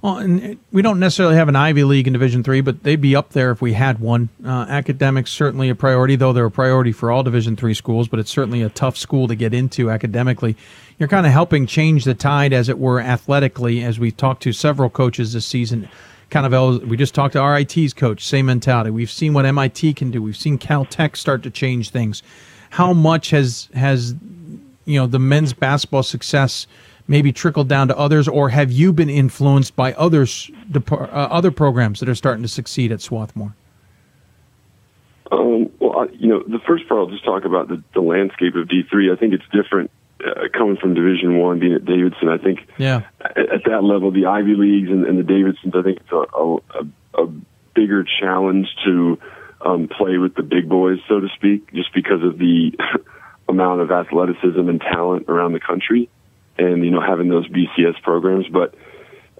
Well, 0.00 0.16
and 0.16 0.58
we 0.72 0.82
don't 0.82 0.98
necessarily 0.98 1.36
have 1.36 1.48
an 1.48 1.56
Ivy 1.56 1.84
League 1.84 2.06
in 2.06 2.12
Division 2.12 2.42
Three, 2.42 2.60
but 2.60 2.82
they'd 2.82 3.00
be 3.00 3.14
up 3.16 3.30
there 3.30 3.50
if 3.50 3.60
we 3.60 3.74
had 3.74 3.98
one. 3.98 4.28
Uh, 4.44 4.64
academics 4.68 5.30
certainly 5.30 5.68
a 5.68 5.74
priority, 5.74 6.16
though 6.16 6.32
they're 6.32 6.46
a 6.46 6.50
priority 6.50 6.92
for 6.92 7.10
all 7.10 7.22
Division 7.22 7.56
Three 7.56 7.74
schools. 7.74 8.08
But 8.08 8.20
it's 8.20 8.30
certainly 8.30 8.62
a 8.62 8.68
tough 8.70 8.96
school 8.96 9.28
to 9.28 9.34
get 9.34 9.52
into 9.52 9.90
academically. 9.90 10.56
You're 10.98 11.08
kind 11.08 11.26
of 11.26 11.32
helping 11.32 11.66
change 11.66 12.04
the 12.04 12.14
tide, 12.14 12.52
as 12.54 12.68
it 12.68 12.78
were, 12.78 13.00
athletically. 13.00 13.82
As 13.84 13.98
we 13.98 14.10
talked 14.10 14.42
to 14.44 14.52
several 14.52 14.88
coaches 14.88 15.32
this 15.32 15.44
season, 15.44 15.88
kind 16.30 16.52
of 16.52 16.82
we 16.84 16.96
just 16.96 17.14
talked 17.14 17.34
to 17.34 17.42
RIT's 17.42 17.92
coach, 17.92 18.24
same 18.24 18.46
mentality. 18.46 18.90
We've 18.90 19.10
seen 19.10 19.32
what 19.34 19.46
MIT 19.46 19.94
can 19.94 20.10
do. 20.10 20.22
We've 20.22 20.36
seen 20.36 20.58
Caltech 20.58 21.16
start 21.16 21.42
to 21.44 21.50
change 21.50 21.90
things. 21.90 22.22
How 22.70 22.92
much 22.92 23.30
has 23.30 23.68
has 23.74 24.14
you 24.84 24.98
know 24.98 25.06
the 25.06 25.18
men's 25.18 25.52
basketball 25.52 26.02
success? 26.02 26.66
maybe 27.08 27.32
trickled 27.32 27.68
down 27.68 27.88
to 27.88 27.96
others, 27.96 28.28
or 28.28 28.48
have 28.48 28.72
you 28.72 28.92
been 28.92 29.10
influenced 29.10 29.76
by 29.76 29.92
others, 29.94 30.50
uh, 30.74 30.90
other 30.90 31.50
programs 31.50 32.00
that 32.00 32.08
are 32.08 32.14
starting 32.14 32.42
to 32.42 32.48
succeed 32.48 32.92
at 32.92 33.00
Swarthmore? 33.00 33.54
Um, 35.30 35.70
well, 35.80 36.00
I, 36.00 36.06
you 36.12 36.28
know, 36.28 36.42
the 36.46 36.60
first 36.66 36.88
part 36.88 37.00
I'll 37.00 37.10
just 37.10 37.24
talk 37.24 37.44
about 37.44 37.68
the, 37.68 37.82
the 37.94 38.00
landscape 38.00 38.54
of 38.54 38.68
D 38.68 38.82
three. 38.88 39.10
I 39.10 39.16
think 39.16 39.34
it's 39.34 39.44
different 39.52 39.90
uh, 40.24 40.48
coming 40.52 40.76
from 40.76 40.94
Division 40.94 41.38
One, 41.38 41.58
being 41.58 41.74
at 41.74 41.84
Davidson. 41.84 42.28
I 42.28 42.38
think 42.38 42.60
yeah. 42.78 43.02
at, 43.20 43.38
at 43.38 43.64
that 43.66 43.82
level, 43.82 44.10
the 44.10 44.26
Ivy 44.26 44.54
Leagues 44.54 44.90
and, 44.90 45.04
and 45.04 45.18
the 45.18 45.22
Davidsons, 45.22 45.74
I 45.74 45.82
think 45.82 46.00
it's 46.00 46.12
a, 46.12 46.24
a, 46.38 47.24
a 47.24 47.32
bigger 47.74 48.04
challenge 48.20 48.66
to 48.84 49.18
um, 49.60 49.88
play 49.88 50.18
with 50.18 50.34
the 50.34 50.42
big 50.42 50.68
boys, 50.68 50.98
so 51.08 51.20
to 51.20 51.28
speak, 51.36 51.72
just 51.72 51.92
because 51.94 52.22
of 52.22 52.38
the 52.38 52.72
amount 53.48 53.80
of 53.80 53.90
athleticism 53.90 54.68
and 54.68 54.80
talent 54.80 55.26
around 55.28 55.52
the 55.52 55.60
country 55.60 56.08
and 56.58 56.84
you 56.84 56.90
know 56.90 57.00
having 57.00 57.28
those 57.28 57.46
BCS 57.48 58.00
programs. 58.02 58.46
But 58.48 58.74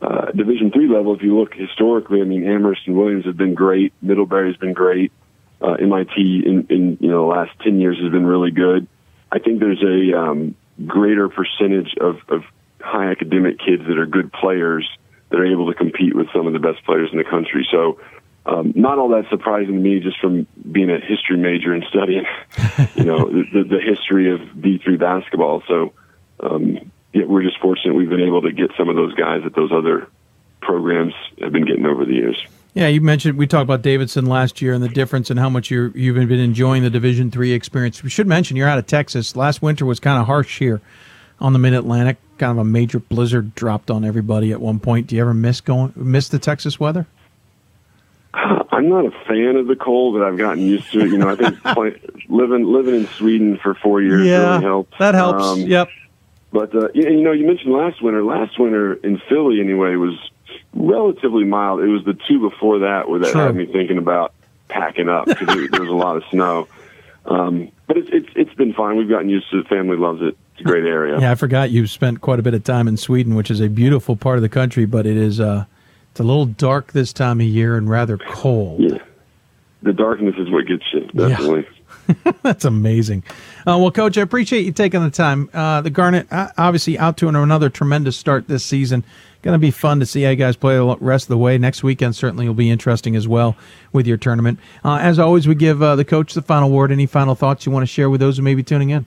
uh, 0.00 0.30
Division 0.32 0.70
three 0.70 0.88
level, 0.88 1.14
if 1.14 1.22
you 1.22 1.38
look 1.38 1.54
historically, 1.54 2.20
I 2.20 2.24
mean 2.24 2.46
Amherst 2.46 2.82
and 2.86 2.96
Williams 2.96 3.24
have 3.26 3.36
been 3.36 3.54
great. 3.54 3.92
Middlebury's 4.02 4.56
been 4.56 4.74
great. 4.74 5.12
Uh, 5.60 5.72
MIT 5.72 6.42
in, 6.44 6.66
in 6.68 6.98
you 7.00 7.08
know 7.08 7.22
the 7.22 7.34
last 7.34 7.52
ten 7.60 7.80
years 7.80 7.98
has 8.00 8.10
been 8.10 8.26
really 8.26 8.50
good. 8.50 8.86
I 9.32 9.38
think 9.38 9.60
there's 9.60 9.82
a 9.82 10.18
um, 10.18 10.54
greater 10.84 11.28
percentage 11.28 11.94
of, 12.00 12.16
of 12.28 12.42
high 12.80 13.10
academic 13.10 13.58
kids 13.58 13.82
that 13.86 13.98
are 13.98 14.06
good 14.06 14.32
players 14.32 14.88
that 15.30 15.40
are 15.40 15.46
able 15.46 15.72
to 15.72 15.74
compete 15.74 16.14
with 16.14 16.28
some 16.32 16.46
of 16.46 16.52
the 16.52 16.58
best 16.58 16.84
players 16.84 17.10
in 17.12 17.18
the 17.18 17.24
country. 17.24 17.66
So. 17.70 18.00
Um, 18.48 18.74
not 18.76 19.00
all 19.00 19.08
that 19.08 19.28
surprising 19.28 19.74
to 19.74 19.80
me, 19.80 19.98
just 19.98 20.20
from 20.20 20.46
being 20.70 20.88
a 20.88 21.00
history 21.00 21.36
major 21.36 21.72
and 21.72 21.84
studying, 21.90 22.26
you 22.94 23.02
know, 23.02 23.28
the, 23.28 23.64
the 23.68 23.80
history 23.80 24.32
of 24.32 24.38
D3 24.38 25.00
basketball. 25.00 25.64
So, 25.66 25.94
um, 26.38 26.92
yeah, 27.12 27.24
we're 27.24 27.42
just 27.42 27.58
fortunate 27.58 27.94
we've 27.94 28.08
been 28.08 28.20
able 28.20 28.42
to 28.42 28.52
get 28.52 28.70
some 28.78 28.88
of 28.88 28.94
those 28.94 29.14
guys 29.14 29.42
that 29.42 29.56
those 29.56 29.72
other 29.72 30.08
programs 30.60 31.14
have 31.40 31.50
been 31.50 31.64
getting 31.64 31.86
over 31.86 32.04
the 32.04 32.12
years. 32.12 32.46
Yeah, 32.76 32.88
you 32.88 33.00
mentioned 33.00 33.38
we 33.38 33.46
talked 33.46 33.62
about 33.62 33.80
Davidson 33.80 34.26
last 34.26 34.60
year 34.60 34.74
and 34.74 34.84
the 34.84 34.90
difference 34.90 35.30
and 35.30 35.40
how 35.40 35.48
much 35.48 35.70
you 35.70 35.90
you've 35.94 36.14
been 36.14 36.30
enjoying 36.38 36.82
the 36.82 36.90
Division 36.90 37.30
three 37.30 37.52
experience. 37.52 38.02
We 38.02 38.10
should 38.10 38.26
mention 38.26 38.54
you're 38.54 38.68
out 38.68 38.78
of 38.78 38.86
Texas. 38.86 39.34
Last 39.34 39.62
winter 39.62 39.86
was 39.86 39.98
kind 39.98 40.20
of 40.20 40.26
harsh 40.26 40.58
here 40.58 40.82
on 41.40 41.54
the 41.54 41.58
Mid 41.58 41.72
Atlantic. 41.72 42.18
Kind 42.36 42.52
of 42.52 42.58
a 42.58 42.64
major 42.64 42.98
blizzard 42.98 43.54
dropped 43.54 43.90
on 43.90 44.04
everybody 44.04 44.52
at 44.52 44.60
one 44.60 44.78
point. 44.78 45.06
Do 45.06 45.16
you 45.16 45.22
ever 45.22 45.32
miss 45.32 45.62
going 45.62 45.94
miss 45.96 46.28
the 46.28 46.38
Texas 46.38 46.78
weather? 46.78 47.06
I'm 48.34 48.90
not 48.90 49.06
a 49.06 49.10
fan 49.26 49.56
of 49.56 49.68
the 49.68 49.76
cold, 49.76 50.12
but 50.12 50.22
I've 50.22 50.36
gotten 50.36 50.62
used 50.62 50.92
to 50.92 51.00
it. 51.00 51.06
You 51.06 51.16
know, 51.16 51.30
I 51.30 51.36
think 51.36 51.58
play, 51.74 51.98
living 52.28 52.64
living 52.64 52.94
in 52.94 53.06
Sweden 53.06 53.56
for 53.56 53.72
four 53.72 54.02
years 54.02 54.26
yeah, 54.26 54.50
really 54.50 54.64
helps. 54.64 54.98
That 54.98 55.14
helps. 55.14 55.42
Um, 55.42 55.60
yep. 55.60 55.88
But 56.52 56.74
uh, 56.74 56.88
you 56.92 57.22
know, 57.22 57.32
you 57.32 57.46
mentioned 57.46 57.72
last 57.72 58.02
winter. 58.02 58.22
Last 58.22 58.58
winter 58.58 58.92
in 58.92 59.18
Philly, 59.30 59.60
anyway, 59.60 59.96
was 59.96 60.18
relatively 60.74 61.44
mild. 61.44 61.80
It 61.80 61.88
was 61.88 62.04
the 62.04 62.18
two 62.28 62.40
before 62.40 62.80
that 62.80 63.08
where 63.08 63.20
that 63.20 63.32
True. 63.32 63.40
had 63.40 63.56
me 63.56 63.66
thinking 63.66 63.98
about 63.98 64.32
packing 64.68 65.08
up 65.08 65.26
because 65.26 65.46
there 65.46 65.80
was 65.80 65.88
a 65.88 65.94
lot 65.94 66.16
of 66.16 66.24
snow. 66.30 66.68
Um, 67.24 67.70
but 67.86 67.96
it's 67.96 68.08
it's 68.12 68.28
it's 68.36 68.54
been 68.54 68.72
fine. 68.72 68.96
We've 68.96 69.08
gotten 69.08 69.28
used 69.28 69.50
to 69.50 69.58
it. 69.58 69.68
Family 69.68 69.96
loves 69.96 70.22
it. 70.22 70.36
It's 70.52 70.60
a 70.60 70.64
great 70.64 70.84
area. 70.84 71.20
Yeah, 71.20 71.32
I 71.32 71.34
forgot 71.34 71.70
you 71.70 71.86
spent 71.86 72.20
quite 72.20 72.38
a 72.38 72.42
bit 72.42 72.54
of 72.54 72.64
time 72.64 72.88
in 72.88 72.96
Sweden, 72.96 73.34
which 73.34 73.50
is 73.50 73.60
a 73.60 73.68
beautiful 73.68 74.16
part 74.16 74.36
of 74.36 74.42
the 74.42 74.48
country, 74.48 74.86
but 74.86 75.06
it 75.06 75.16
is 75.16 75.40
uh, 75.40 75.64
it's 76.10 76.20
a 76.20 76.24
little 76.24 76.46
dark 76.46 76.92
this 76.92 77.12
time 77.12 77.40
of 77.40 77.46
year 77.46 77.76
and 77.76 77.90
rather 77.90 78.16
cold. 78.16 78.80
Yeah, 78.80 78.98
the 79.82 79.92
darkness 79.92 80.34
is 80.38 80.50
what 80.50 80.66
gets 80.66 80.84
you 80.92 81.00
definitely. 81.14 81.60
Yeah. 81.60 81.72
That's 82.42 82.64
amazing. 82.64 83.24
Uh, 83.60 83.78
well, 83.78 83.90
Coach, 83.90 84.16
I 84.16 84.22
appreciate 84.22 84.64
you 84.64 84.72
taking 84.72 85.02
the 85.02 85.10
time. 85.10 85.50
Uh, 85.52 85.80
the 85.80 85.90
Garnet, 85.90 86.32
uh, 86.32 86.50
obviously, 86.56 86.98
out 86.98 87.16
to 87.18 87.28
another 87.28 87.68
tremendous 87.68 88.16
start 88.16 88.48
this 88.48 88.64
season. 88.64 89.04
Going 89.42 89.54
to 89.54 89.58
be 89.58 89.70
fun 89.70 90.00
to 90.00 90.06
see 90.06 90.22
how 90.22 90.30
you 90.30 90.36
guys 90.36 90.56
play 90.56 90.76
the 90.76 90.96
rest 91.00 91.26
of 91.26 91.28
the 91.28 91.38
way. 91.38 91.56
Next 91.58 91.82
weekend 91.82 92.16
certainly 92.16 92.46
will 92.46 92.54
be 92.54 92.70
interesting 92.70 93.14
as 93.14 93.28
well 93.28 93.56
with 93.92 94.06
your 94.06 94.16
tournament. 94.16 94.58
Uh, 94.84 94.98
as 95.00 95.18
always, 95.18 95.46
we 95.46 95.54
give 95.54 95.82
uh, 95.82 95.94
the 95.94 96.04
coach 96.04 96.34
the 96.34 96.42
final 96.42 96.70
word. 96.70 96.90
Any 96.90 97.06
final 97.06 97.34
thoughts 97.34 97.64
you 97.64 97.72
want 97.72 97.82
to 97.82 97.86
share 97.86 98.10
with 98.10 98.20
those 98.20 98.38
who 98.38 98.42
may 98.42 98.54
be 98.54 98.62
tuning 98.62 98.90
in? 98.90 99.06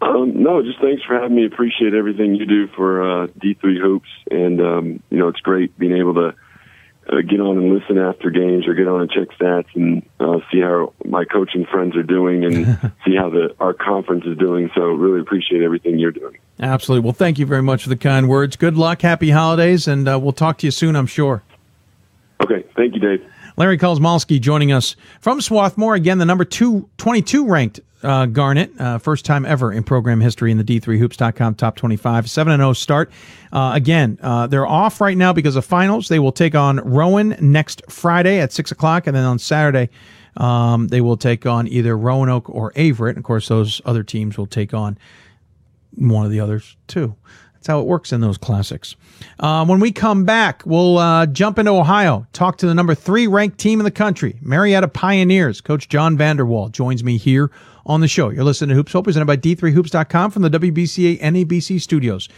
Um, 0.00 0.42
no, 0.42 0.62
just 0.62 0.80
thanks 0.80 1.02
for 1.02 1.14
having 1.14 1.36
me. 1.36 1.44
Appreciate 1.44 1.92
everything 1.92 2.36
you 2.36 2.46
do 2.46 2.68
for 2.68 3.02
uh, 3.02 3.26
D3 3.26 3.80
Hoops. 3.80 4.08
And, 4.30 4.60
um, 4.60 5.02
you 5.10 5.18
know, 5.18 5.28
it's 5.28 5.40
great 5.40 5.76
being 5.78 5.96
able 5.96 6.14
to 6.14 6.34
uh, 7.08 7.20
get 7.22 7.40
on 7.40 7.58
and 7.58 7.72
listen 7.72 7.98
after 7.98 8.30
games 8.30 8.66
or 8.66 8.74
get 8.74 8.86
on 8.86 9.00
and 9.00 9.10
check 9.10 9.28
stats 9.38 9.68
and 9.74 10.02
uh, 10.20 10.38
see 10.52 10.60
how 10.60 10.92
my 11.04 11.24
coaching 11.24 11.66
friends 11.70 11.96
are 11.96 12.02
doing 12.02 12.44
and 12.44 12.66
see 13.04 13.16
how 13.16 13.30
the 13.30 13.54
our 13.60 13.72
conference 13.72 14.24
is 14.26 14.36
doing. 14.36 14.70
So 14.74 14.82
really 14.82 15.20
appreciate 15.20 15.62
everything 15.62 15.98
you're 15.98 16.12
doing. 16.12 16.38
Absolutely. 16.60 17.04
Well, 17.04 17.14
thank 17.14 17.38
you 17.38 17.46
very 17.46 17.62
much 17.62 17.84
for 17.84 17.88
the 17.88 17.96
kind 17.96 18.28
words. 18.28 18.56
Good 18.56 18.76
luck, 18.76 19.02
happy 19.02 19.30
holidays, 19.30 19.88
and 19.88 20.08
uh, 20.08 20.18
we'll 20.18 20.32
talk 20.32 20.58
to 20.58 20.66
you 20.66 20.70
soon, 20.70 20.96
I'm 20.96 21.06
sure. 21.06 21.42
Okay. 22.40 22.64
Thank 22.76 22.94
you, 22.94 23.00
Dave. 23.00 23.24
Larry 23.56 23.78
Kosmalski 23.78 24.40
joining 24.40 24.70
us 24.70 24.94
from 25.20 25.40
Swarthmore. 25.40 25.94
Again, 25.94 26.18
the 26.18 26.24
number 26.24 26.44
two, 26.44 26.88
22 26.98 27.48
ranked 27.48 27.80
uh, 28.02 28.26
Garnet, 28.26 28.72
uh, 28.80 28.98
first 28.98 29.24
time 29.24 29.44
ever 29.44 29.72
in 29.72 29.82
program 29.82 30.20
history 30.20 30.50
in 30.50 30.58
the 30.58 30.64
D3Hoops.com 30.64 31.54
top 31.56 31.76
25. 31.76 32.30
7 32.30 32.58
0 32.58 32.72
start. 32.72 33.10
Uh, 33.52 33.72
again, 33.74 34.18
uh, 34.22 34.46
they're 34.46 34.66
off 34.66 35.00
right 35.00 35.16
now 35.16 35.32
because 35.32 35.56
of 35.56 35.64
finals. 35.64 36.08
They 36.08 36.18
will 36.18 36.32
take 36.32 36.54
on 36.54 36.76
Rowan 36.78 37.36
next 37.40 37.82
Friday 37.88 38.40
at 38.40 38.52
6 38.52 38.70
o'clock, 38.70 39.06
and 39.06 39.16
then 39.16 39.24
on 39.24 39.38
Saturday, 39.38 39.90
um, 40.36 40.88
they 40.88 41.00
will 41.00 41.16
take 41.16 41.46
on 41.46 41.66
either 41.66 41.96
Roanoke 41.96 42.48
or 42.48 42.72
Averett. 42.72 43.16
Of 43.16 43.24
course, 43.24 43.48
those 43.48 43.80
other 43.84 44.02
teams 44.02 44.38
will 44.38 44.46
take 44.46 44.72
on 44.72 44.98
one 45.94 46.24
of 46.24 46.30
the 46.30 46.40
others 46.40 46.76
too. 46.86 47.16
That's 47.54 47.66
how 47.66 47.80
it 47.80 47.86
works 47.86 48.12
in 48.12 48.20
those 48.20 48.38
classics. 48.38 48.94
Uh, 49.40 49.66
when 49.66 49.80
we 49.80 49.90
come 49.90 50.24
back, 50.24 50.62
we'll 50.64 50.98
uh, 50.98 51.26
jump 51.26 51.58
into 51.58 51.72
Ohio, 51.72 52.24
talk 52.32 52.56
to 52.58 52.66
the 52.68 52.74
number 52.74 52.94
three 52.94 53.26
ranked 53.26 53.58
team 53.58 53.80
in 53.80 53.84
the 53.84 53.90
country, 53.90 54.38
Marietta 54.40 54.86
Pioneers. 54.86 55.60
Coach 55.60 55.88
John 55.88 56.16
Vander 56.16 56.46
Wal 56.46 56.68
joins 56.68 57.02
me 57.02 57.16
here 57.16 57.50
on 57.88 58.00
the 58.00 58.08
show. 58.08 58.28
You're 58.28 58.44
listening 58.44 58.68
to 58.70 58.74
Hoops 58.74 58.92
Hope, 58.92 59.04
presented 59.04 59.26
by 59.26 59.36
D3Hoops.com 59.36 60.30
from 60.30 60.42
the 60.42 60.50
WBCA 60.50 61.20
NABC 61.20 61.80
studios. 61.80 62.28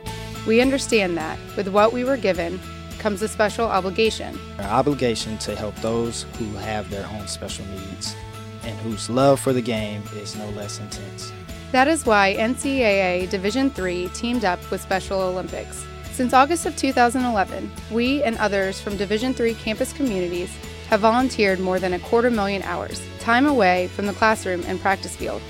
we 0.46 0.60
understand 0.60 1.16
that 1.16 1.38
with 1.56 1.68
what 1.68 1.92
we 1.92 2.04
were 2.04 2.16
given 2.16 2.58
comes 2.98 3.22
a 3.22 3.28
special 3.28 3.66
obligation. 3.66 4.38
Our 4.58 4.66
obligation 4.66 5.38
to 5.38 5.56
help 5.56 5.74
those 5.76 6.26
who 6.38 6.52
have 6.56 6.90
their 6.90 7.06
own 7.08 7.28
special 7.28 7.64
needs 7.66 8.14
and 8.62 8.78
whose 8.80 9.08
love 9.08 9.40
for 9.40 9.52
the 9.52 9.62
game 9.62 10.02
is 10.16 10.36
no 10.36 10.48
less 10.50 10.80
intense. 10.80 11.32
That 11.72 11.88
is 11.88 12.04
why 12.04 12.34
NCAA 12.36 13.30
Division 13.30 13.72
III 13.78 14.08
teamed 14.08 14.44
up 14.44 14.58
with 14.70 14.80
Special 14.80 15.20
Olympics. 15.20 15.86
Since 16.12 16.34
August 16.34 16.66
of 16.66 16.76
2011, 16.76 17.70
we 17.90 18.22
and 18.22 18.36
others 18.38 18.80
from 18.80 18.96
Division 18.96 19.34
III 19.38 19.54
campus 19.54 19.92
communities 19.92 20.54
have 20.88 21.00
volunteered 21.00 21.60
more 21.60 21.78
than 21.78 21.94
a 21.94 21.98
quarter 22.00 22.30
million 22.30 22.62
hours, 22.64 23.00
time 23.20 23.46
away 23.46 23.88
from 23.88 24.06
the 24.06 24.12
classroom 24.12 24.62
and 24.66 24.80
practice 24.80 25.16
field, 25.16 25.40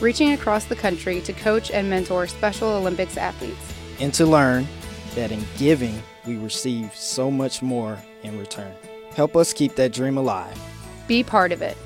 reaching 0.00 0.32
across 0.32 0.64
the 0.64 0.76
country 0.76 1.20
to 1.20 1.32
coach 1.32 1.70
and 1.70 1.88
mentor 1.88 2.26
Special 2.26 2.68
Olympics 2.68 3.16
athletes. 3.16 3.72
And 4.02 4.12
to 4.14 4.26
learn 4.26 4.66
that 5.14 5.30
in 5.30 5.44
giving, 5.56 6.02
we 6.26 6.36
receive 6.36 6.92
so 6.92 7.30
much 7.30 7.62
more 7.62 7.96
in 8.24 8.36
return. 8.36 8.74
Help 9.14 9.36
us 9.36 9.52
keep 9.52 9.76
that 9.76 9.92
dream 9.92 10.18
alive. 10.18 10.60
Be 11.06 11.22
part 11.22 11.52
of 11.52 11.62
it. 11.62 11.78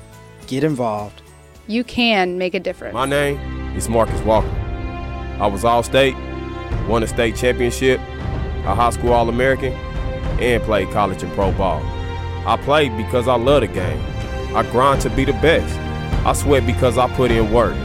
Get 0.47 0.63
involved. 0.63 1.21
You 1.67 1.83
can 1.83 2.39
make 2.39 2.55
a 2.55 2.59
difference. 2.59 2.95
My 2.95 3.05
name 3.05 3.37
is 3.77 3.87
Marcus 3.87 4.19
Walker. 4.21 4.47
I 5.39 5.45
was 5.45 5.63
All 5.63 5.83
State, 5.83 6.15
won 6.87 7.03
a 7.03 7.07
state 7.07 7.35
championship, 7.35 7.99
a 7.99 8.73
high 8.73 8.89
school 8.89 9.13
All 9.13 9.29
American, 9.29 9.73
and 10.41 10.63
played 10.63 10.89
college 10.89 11.21
and 11.21 11.31
pro 11.33 11.51
ball. 11.51 11.83
I 12.47 12.57
played 12.63 12.97
because 12.97 13.27
I 13.27 13.35
love 13.35 13.61
the 13.61 13.67
game. 13.67 14.01
I 14.55 14.63
grind 14.71 15.01
to 15.01 15.11
be 15.11 15.23
the 15.23 15.33
best. 15.33 15.77
I 16.25 16.33
sweat 16.33 16.65
because 16.65 16.97
I 16.97 17.13
put 17.15 17.29
in 17.29 17.51
work. 17.51 17.75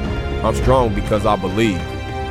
I'm 0.42 0.54
strong 0.54 0.94
because 0.94 1.26
I 1.26 1.36
believe. 1.36 1.82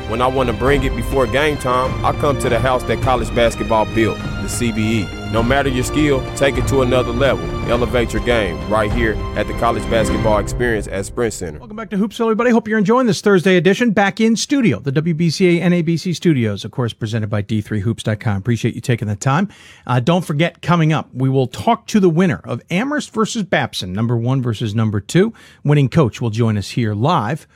When 0.08 0.20
I 0.20 0.26
want 0.26 0.48
to 0.48 0.52
bring 0.52 0.82
it 0.82 0.94
before 0.94 1.26
game 1.26 1.56
time, 1.56 2.04
I 2.04 2.12
come 2.12 2.38
to 2.40 2.48
the 2.48 2.58
house 2.58 2.82
that 2.84 3.00
college 3.02 3.32
basketball 3.34 3.86
built, 3.94 4.18
the 4.18 4.48
CBE. 4.48 5.32
No 5.32 5.42
matter 5.42 5.70
your 5.70 5.84
skill, 5.84 6.22
take 6.36 6.58
it 6.58 6.66
to 6.68 6.82
another 6.82 7.12
level. 7.12 7.44
Elevate 7.70 8.12
your 8.12 8.22
game 8.24 8.58
right 8.68 8.92
here 8.92 9.14
at 9.36 9.46
the 9.46 9.54
College 9.54 9.82
Basketball 9.88 10.38
Experience 10.38 10.88
at 10.88 11.06
Sprint 11.06 11.32
Center. 11.32 11.58
Welcome 11.58 11.76
back 11.76 11.88
to 11.90 11.96
Hoopsville, 11.96 12.26
everybody. 12.26 12.50
Hope 12.50 12.68
you're 12.68 12.78
enjoying 12.78 13.06
this 13.06 13.22
Thursday 13.22 13.56
edition. 13.56 13.92
Back 13.92 14.20
in 14.20 14.36
studio, 14.36 14.80
the 14.80 14.92
WBCA 14.92 15.62
NABC 15.62 16.14
studios, 16.14 16.64
of 16.66 16.72
course, 16.72 16.92
presented 16.92 17.30
by 17.30 17.42
D3Hoops.com. 17.42 18.36
Appreciate 18.36 18.74
you 18.74 18.82
taking 18.82 19.08
the 19.08 19.16
time. 19.16 19.48
Uh, 19.86 20.00
don't 20.00 20.24
forget, 20.24 20.60
coming 20.60 20.92
up, 20.92 21.08
we 21.14 21.30
will 21.30 21.46
talk 21.46 21.86
to 21.86 22.00
the 22.00 22.10
winner 22.10 22.42
of 22.44 22.60
Amherst 22.70 23.14
versus 23.14 23.44
Babson, 23.44 23.94
number 23.94 24.16
one 24.16 24.42
versus 24.42 24.74
number 24.74 25.00
two. 25.00 25.32
Winning 25.64 25.88
coach 25.88 26.20
will 26.20 26.30
join 26.30 26.58
us 26.58 26.70
here 26.70 26.92
live 26.92 27.46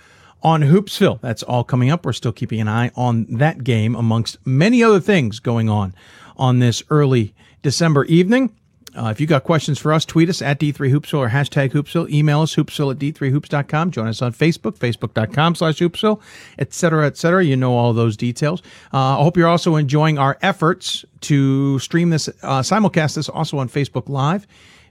on 0.46 0.62
Hoopsville. 0.62 1.20
That's 1.20 1.42
all 1.42 1.64
coming 1.64 1.90
up. 1.90 2.06
We're 2.06 2.12
still 2.12 2.30
keeping 2.30 2.60
an 2.60 2.68
eye 2.68 2.92
on 2.94 3.26
that 3.30 3.64
game 3.64 3.96
amongst 3.96 4.38
many 4.46 4.80
other 4.80 5.00
things 5.00 5.40
going 5.40 5.68
on 5.68 5.92
on 6.36 6.60
this 6.60 6.84
early 6.88 7.34
December 7.62 8.04
evening. 8.04 8.54
Uh, 8.94 9.08
if 9.08 9.20
you 9.20 9.26
got 9.26 9.42
questions 9.42 9.76
for 9.76 9.92
us, 9.92 10.04
tweet 10.04 10.28
us 10.28 10.40
at 10.40 10.60
D3Hoopsville 10.60 11.18
or 11.18 11.28
hashtag 11.30 11.72
Hoopsville. 11.72 12.08
Email 12.10 12.42
us, 12.42 12.54
hoopsville 12.54 12.92
at 12.92 12.98
D3Hoops.com. 12.98 13.90
Join 13.90 14.06
us 14.06 14.22
on 14.22 14.32
Facebook, 14.32 14.78
Facebook.com 14.78 15.56
slash 15.56 15.80
Hoopsville, 15.80 16.20
et 16.60 16.72
cetera, 16.72 17.06
et 17.06 17.16
cetera. 17.16 17.44
You 17.44 17.56
know 17.56 17.74
all 17.74 17.92
those 17.92 18.16
details. 18.16 18.62
Uh, 18.94 19.18
I 19.18 19.22
hope 19.24 19.36
you're 19.36 19.48
also 19.48 19.74
enjoying 19.74 20.16
our 20.16 20.38
efforts 20.42 21.04
to 21.22 21.80
stream 21.80 22.10
this, 22.10 22.28
uh, 22.44 22.60
simulcast 22.60 23.16
this 23.16 23.28
also 23.28 23.58
on 23.58 23.68
Facebook 23.68 24.08
Live. 24.08 24.46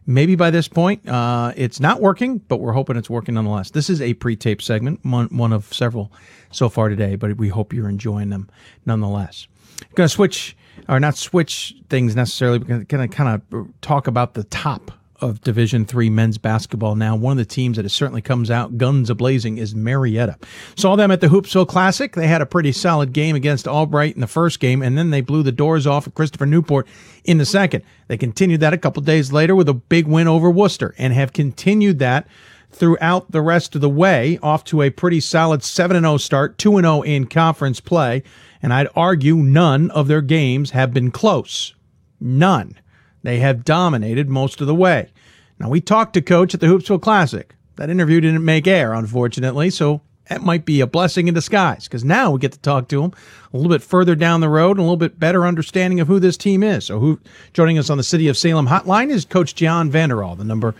Maybe 0.08 0.36
by 0.36 0.52
this 0.52 0.68
point, 0.68 1.08
uh, 1.08 1.52
it's 1.56 1.80
not 1.80 2.00
working, 2.00 2.38
but 2.38 2.58
we're 2.58 2.74
hoping 2.74 2.96
it's 2.96 3.10
working 3.10 3.36
nonetheless. 3.36 3.72
This 3.72 3.90
is 3.90 4.02
a 4.02 4.14
pre-tape 4.14 4.62
segment, 4.62 5.04
one, 5.04 5.28
one 5.28 5.52
of 5.52 5.74
several 5.74 6.12
so 6.52 6.70
far 6.70 6.90
today, 6.90 7.16
but 7.16 7.38
we 7.38 7.50
hope 7.50 7.74
you're 7.74 7.90
enjoying 7.90 8.30
them 8.30 8.50
nonetheless. 8.86 9.48
Going 9.96 10.08
to 10.08 10.14
switch 10.14 10.56
or 10.88 11.00
not 11.00 11.18
switch 11.18 11.76
things 11.90 12.16
necessarily, 12.16 12.60
but 12.60 12.88
going 12.88 13.10
to 13.10 13.16
kind 13.16 13.42
of 13.52 13.68
talk 13.82 14.08
about 14.08 14.36
the 14.36 14.44
top 14.44 14.92
of 15.22 15.42
Division 15.42 15.86
Three 15.86 16.10
men's 16.10 16.38
basketball 16.38 16.96
now. 16.96 17.16
One 17.16 17.34
of 17.34 17.38
the 17.38 17.46
teams 17.46 17.78
that 17.78 17.86
has 17.86 17.94
certainly 17.94 18.22
comes 18.22 18.52
out 18.52 18.78
guns 18.78 19.10
a 19.10 19.16
blazing 19.16 19.58
is 19.58 19.76
Marietta. 19.76 20.38
Saw 20.76 20.96
them 20.96 21.12
at 21.12 21.22
the 21.22 21.28
Hoopsville 21.28 21.68
Classic. 21.68 22.14
They 22.14 22.28
had 22.28 22.42
a 22.42 22.46
pretty 22.46 22.72
solid 22.72 23.14
game 23.14 23.36
against 23.36 23.68
Albright 23.68 24.16
in 24.16 24.22
the 24.22 24.28
first 24.28 24.60
game, 24.60 24.82
and 24.82 24.98
then 24.98 25.10
they 25.10 25.22
blew 25.22 25.44
the 25.44 25.52
doors 25.52 25.88
off 25.88 26.08
of 26.08 26.16
Christopher 26.16 26.46
Newport 26.46 26.88
in 27.24 27.38
the 27.38 27.46
second. 27.46 27.84
They 28.08 28.18
continued 28.18 28.60
that 28.62 28.74
a 28.74 28.78
couple 28.78 29.02
days 29.04 29.32
later 29.32 29.56
with 29.56 29.70
a 29.70 29.74
big 29.74 30.08
win 30.08 30.28
over 30.28 30.50
Wooster, 30.50 30.94
and 30.98 31.14
have 31.14 31.34
continued 31.34 32.00
that 32.00 32.28
throughout 32.76 33.32
the 33.32 33.42
rest 33.42 33.74
of 33.76 33.82
the 33.82 33.90
way, 33.90 34.38
off 34.44 34.64
to 34.66 34.82
a 34.82 34.90
pretty 34.90 35.20
solid 35.20 35.64
7 35.64 36.00
0 36.02 36.18
start, 36.18 36.58
2 36.58 36.82
0 36.82 37.02
in 37.02 37.26
conference 37.26 37.80
play. 37.80 38.24
And 38.62 38.74
I'd 38.74 38.88
argue 38.96 39.38
none 39.38 39.92
of 39.92 40.08
their 40.08 40.22
games 40.22 40.72
have 40.72 40.94
been 40.94 41.12
close. 41.12 41.74
None. 42.20 42.78
They 43.26 43.40
have 43.40 43.66
dominated 43.66 44.30
most 44.30 44.62
of 44.62 44.68
the 44.68 44.76
way. 44.76 45.10
Now, 45.58 45.68
we 45.70 45.82
talked 45.82 46.14
to 46.14 46.22
Coach 46.22 46.54
at 46.54 46.60
the 46.60 46.68
Hoopsville 46.68 47.02
Classic. 47.02 47.56
That 47.76 47.90
interview 47.90 48.22
didn't 48.22 48.46
make 48.46 48.68
air, 48.68 48.94
unfortunately, 48.94 49.72
so 49.72 50.02
that 50.30 50.44
might 50.44 50.64
be 50.64 50.80
a 50.80 50.86
blessing 50.86 51.28
in 51.28 51.34
disguise 51.34 51.86
because 51.86 52.04
now 52.04 52.30
we 52.30 52.40
get 52.40 52.52
to 52.52 52.60
talk 52.60 52.88
to 52.90 53.02
him 53.02 53.14
a 53.52 53.58
little 53.58 53.72
bit 53.72 53.82
further 53.82 54.14
down 54.14 54.42
the 54.42 54.50
road 54.50 54.78
and 54.78 54.82
a 54.82 54.84
little 54.84 54.96
bit 54.96 55.20
better 55.20 55.48
understanding 55.48 56.00
of 56.00 56.08
who 56.08 56.20
this 56.20 56.38
team 56.38 56.62
is. 56.62 56.86
So, 56.86 57.00
who 57.00 57.20
joining 57.52 57.80
us 57.80 57.90
on 57.90 57.98
the 57.98 58.04
City 58.04 58.28
of 58.28 58.38
Salem 58.38 58.68
hotline 58.68 59.10
is 59.10 59.26
Coach 59.26 59.56
John 59.56 59.90
Vander 59.90 60.22
Wal, 60.22 60.36
the 60.36 60.44
number 60.44 60.76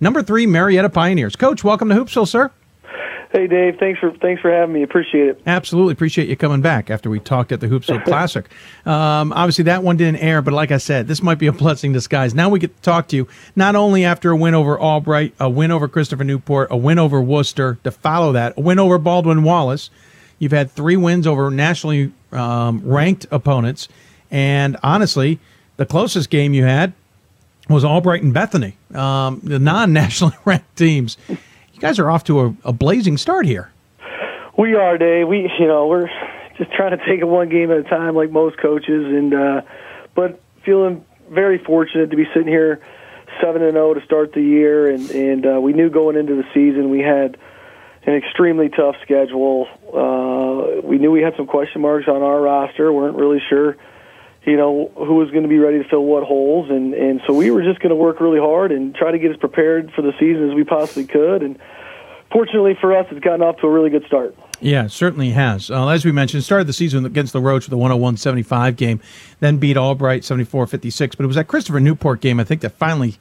number 0.00 0.22
three 0.22 0.46
Marietta 0.46 0.88
Pioneers. 0.88 1.36
Coach, 1.36 1.62
welcome 1.62 1.90
to 1.90 1.94
Hoopsville, 1.94 2.28
sir. 2.28 2.50
Hey 3.32 3.46
Dave, 3.46 3.78
thanks 3.78 4.00
for 4.00 4.10
thanks 4.14 4.42
for 4.42 4.50
having 4.50 4.74
me. 4.74 4.82
Appreciate 4.82 5.28
it. 5.28 5.40
Absolutely 5.46 5.92
appreciate 5.92 6.28
you 6.28 6.36
coming 6.36 6.60
back 6.60 6.90
after 6.90 7.08
we 7.08 7.20
talked 7.20 7.52
at 7.52 7.60
the 7.60 7.68
Hoopsville 7.68 8.04
Classic. 8.04 8.48
Um, 8.84 9.32
obviously, 9.32 9.64
that 9.64 9.84
one 9.84 9.96
didn't 9.96 10.20
air, 10.20 10.42
but 10.42 10.52
like 10.52 10.72
I 10.72 10.78
said, 10.78 11.06
this 11.06 11.22
might 11.22 11.38
be 11.38 11.46
a 11.46 11.52
blessing 11.52 11.92
disguise. 11.92 12.34
Now 12.34 12.48
we 12.48 12.58
get 12.58 12.74
to 12.74 12.82
talk 12.82 13.06
to 13.08 13.16
you 13.16 13.28
not 13.54 13.76
only 13.76 14.04
after 14.04 14.32
a 14.32 14.36
win 14.36 14.54
over 14.54 14.80
Albright, 14.80 15.32
a 15.38 15.48
win 15.48 15.70
over 15.70 15.86
Christopher 15.86 16.24
Newport, 16.24 16.68
a 16.72 16.76
win 16.76 16.98
over 16.98 17.20
Wooster. 17.22 17.78
To 17.84 17.92
follow 17.92 18.32
that, 18.32 18.58
a 18.58 18.60
win 18.60 18.80
over 18.80 18.98
Baldwin 18.98 19.44
Wallace. 19.44 19.90
You've 20.40 20.52
had 20.52 20.68
three 20.72 20.96
wins 20.96 21.24
over 21.24 21.52
nationally 21.52 22.12
um, 22.32 22.82
ranked 22.84 23.26
opponents, 23.30 23.86
and 24.32 24.76
honestly, 24.82 25.38
the 25.76 25.86
closest 25.86 26.30
game 26.30 26.52
you 26.52 26.64
had 26.64 26.94
was 27.68 27.84
Albright 27.84 28.24
and 28.24 28.34
Bethany, 28.34 28.76
um, 28.92 29.40
the 29.44 29.60
non-nationally 29.60 30.34
ranked 30.44 30.74
teams. 30.74 31.16
You 31.80 31.88
guys 31.88 31.98
are 31.98 32.10
off 32.10 32.24
to 32.24 32.40
a, 32.40 32.54
a 32.66 32.72
blazing 32.74 33.16
start 33.16 33.46
here. 33.46 33.72
We 34.58 34.74
are, 34.74 34.98
Dave. 34.98 35.26
We, 35.26 35.50
you 35.58 35.66
know, 35.66 35.86
we're 35.86 36.10
just 36.58 36.70
trying 36.72 36.90
to 36.90 36.98
take 37.06 37.20
it 37.20 37.24
one 37.24 37.48
game 37.48 37.70
at 37.70 37.78
a 37.78 37.82
time, 37.84 38.14
like 38.14 38.30
most 38.30 38.58
coaches, 38.58 39.06
and 39.06 39.32
uh, 39.32 39.62
but 40.14 40.42
feeling 40.62 41.02
very 41.30 41.56
fortunate 41.56 42.10
to 42.10 42.16
be 42.18 42.26
sitting 42.34 42.48
here 42.48 42.82
seven 43.40 43.62
and 43.62 43.72
zero 43.72 43.94
to 43.94 44.04
start 44.04 44.34
the 44.34 44.42
year, 44.42 44.90
and 44.90 45.10
and 45.10 45.46
uh, 45.46 45.58
we 45.58 45.72
knew 45.72 45.88
going 45.88 46.18
into 46.18 46.34
the 46.34 46.44
season 46.52 46.90
we 46.90 47.00
had 47.00 47.38
an 48.02 48.14
extremely 48.14 48.68
tough 48.68 48.96
schedule. 49.00 49.66
Uh, 49.88 50.86
we 50.86 50.98
knew 50.98 51.10
we 51.10 51.22
had 51.22 51.34
some 51.38 51.46
question 51.46 51.80
marks 51.80 52.08
on 52.08 52.20
our 52.20 52.42
roster. 52.42 52.92
We 52.92 52.98
weren't 52.98 53.16
really 53.16 53.40
sure, 53.48 53.78
you 54.44 54.56
know, 54.56 54.90
who 54.96 55.16
was 55.16 55.30
going 55.30 55.42
to 55.42 55.48
be 55.48 55.58
ready 55.58 55.82
to 55.82 55.88
fill 55.88 56.04
what 56.04 56.24
holes, 56.24 56.70
and 56.70 56.94
and 56.94 57.20
so 57.26 57.34
we 57.34 57.50
were 57.50 57.62
just 57.62 57.80
going 57.80 57.90
to 57.90 57.96
work 57.96 58.20
really 58.20 58.40
hard 58.40 58.72
and 58.72 58.94
try 58.94 59.10
to 59.10 59.18
get 59.18 59.30
as 59.30 59.36
prepared 59.36 59.92
for 59.92 60.02
the 60.02 60.12
season 60.18 60.48
as 60.48 60.54
we 60.54 60.64
possibly 60.64 61.06
could, 61.06 61.42
and 61.42 61.58
fortunately 62.32 62.76
for 62.80 62.96
us, 62.96 63.06
it's 63.10 63.20
gotten 63.20 63.42
off 63.42 63.58
to 63.58 63.66
a 63.66 63.70
really 63.70 63.90
good 63.90 64.04
start. 64.06 64.34
Yeah, 64.60 64.88
certainly 64.88 65.30
has. 65.30 65.70
Uh, 65.70 65.88
as 65.88 66.04
we 66.04 66.12
mentioned, 66.12 66.44
started 66.44 66.66
the 66.66 66.74
season 66.74 67.06
against 67.06 67.32
the 67.32 67.40
Roach 67.40 67.68
with 67.68 67.72
a 67.72 67.82
101-75 67.82 68.76
game, 68.76 69.00
then 69.40 69.56
beat 69.56 69.78
Albright 69.78 70.20
74-56. 70.20 71.16
But 71.16 71.24
it 71.24 71.26
was 71.26 71.36
that 71.36 71.48
Christopher 71.48 71.80
Newport 71.80 72.20
game, 72.20 72.38
I 72.38 72.44
think, 72.44 72.60
that 72.60 72.72
finally 72.72 73.16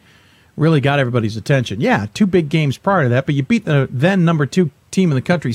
really 0.57 0.81
got 0.81 0.99
everybody's 0.99 1.37
attention. 1.37 1.79
Yeah, 1.79 2.07
two 2.13 2.27
big 2.27 2.49
games 2.49 2.77
prior 2.77 3.03
to 3.03 3.09
that, 3.09 3.25
but 3.25 3.35
you 3.35 3.43
beat 3.43 3.63
the 3.63 3.87
then 3.89 4.25
number 4.25 4.45
two 4.45 4.71
team 4.91 5.11
in 5.11 5.15
the 5.15 5.21
country 5.21 5.53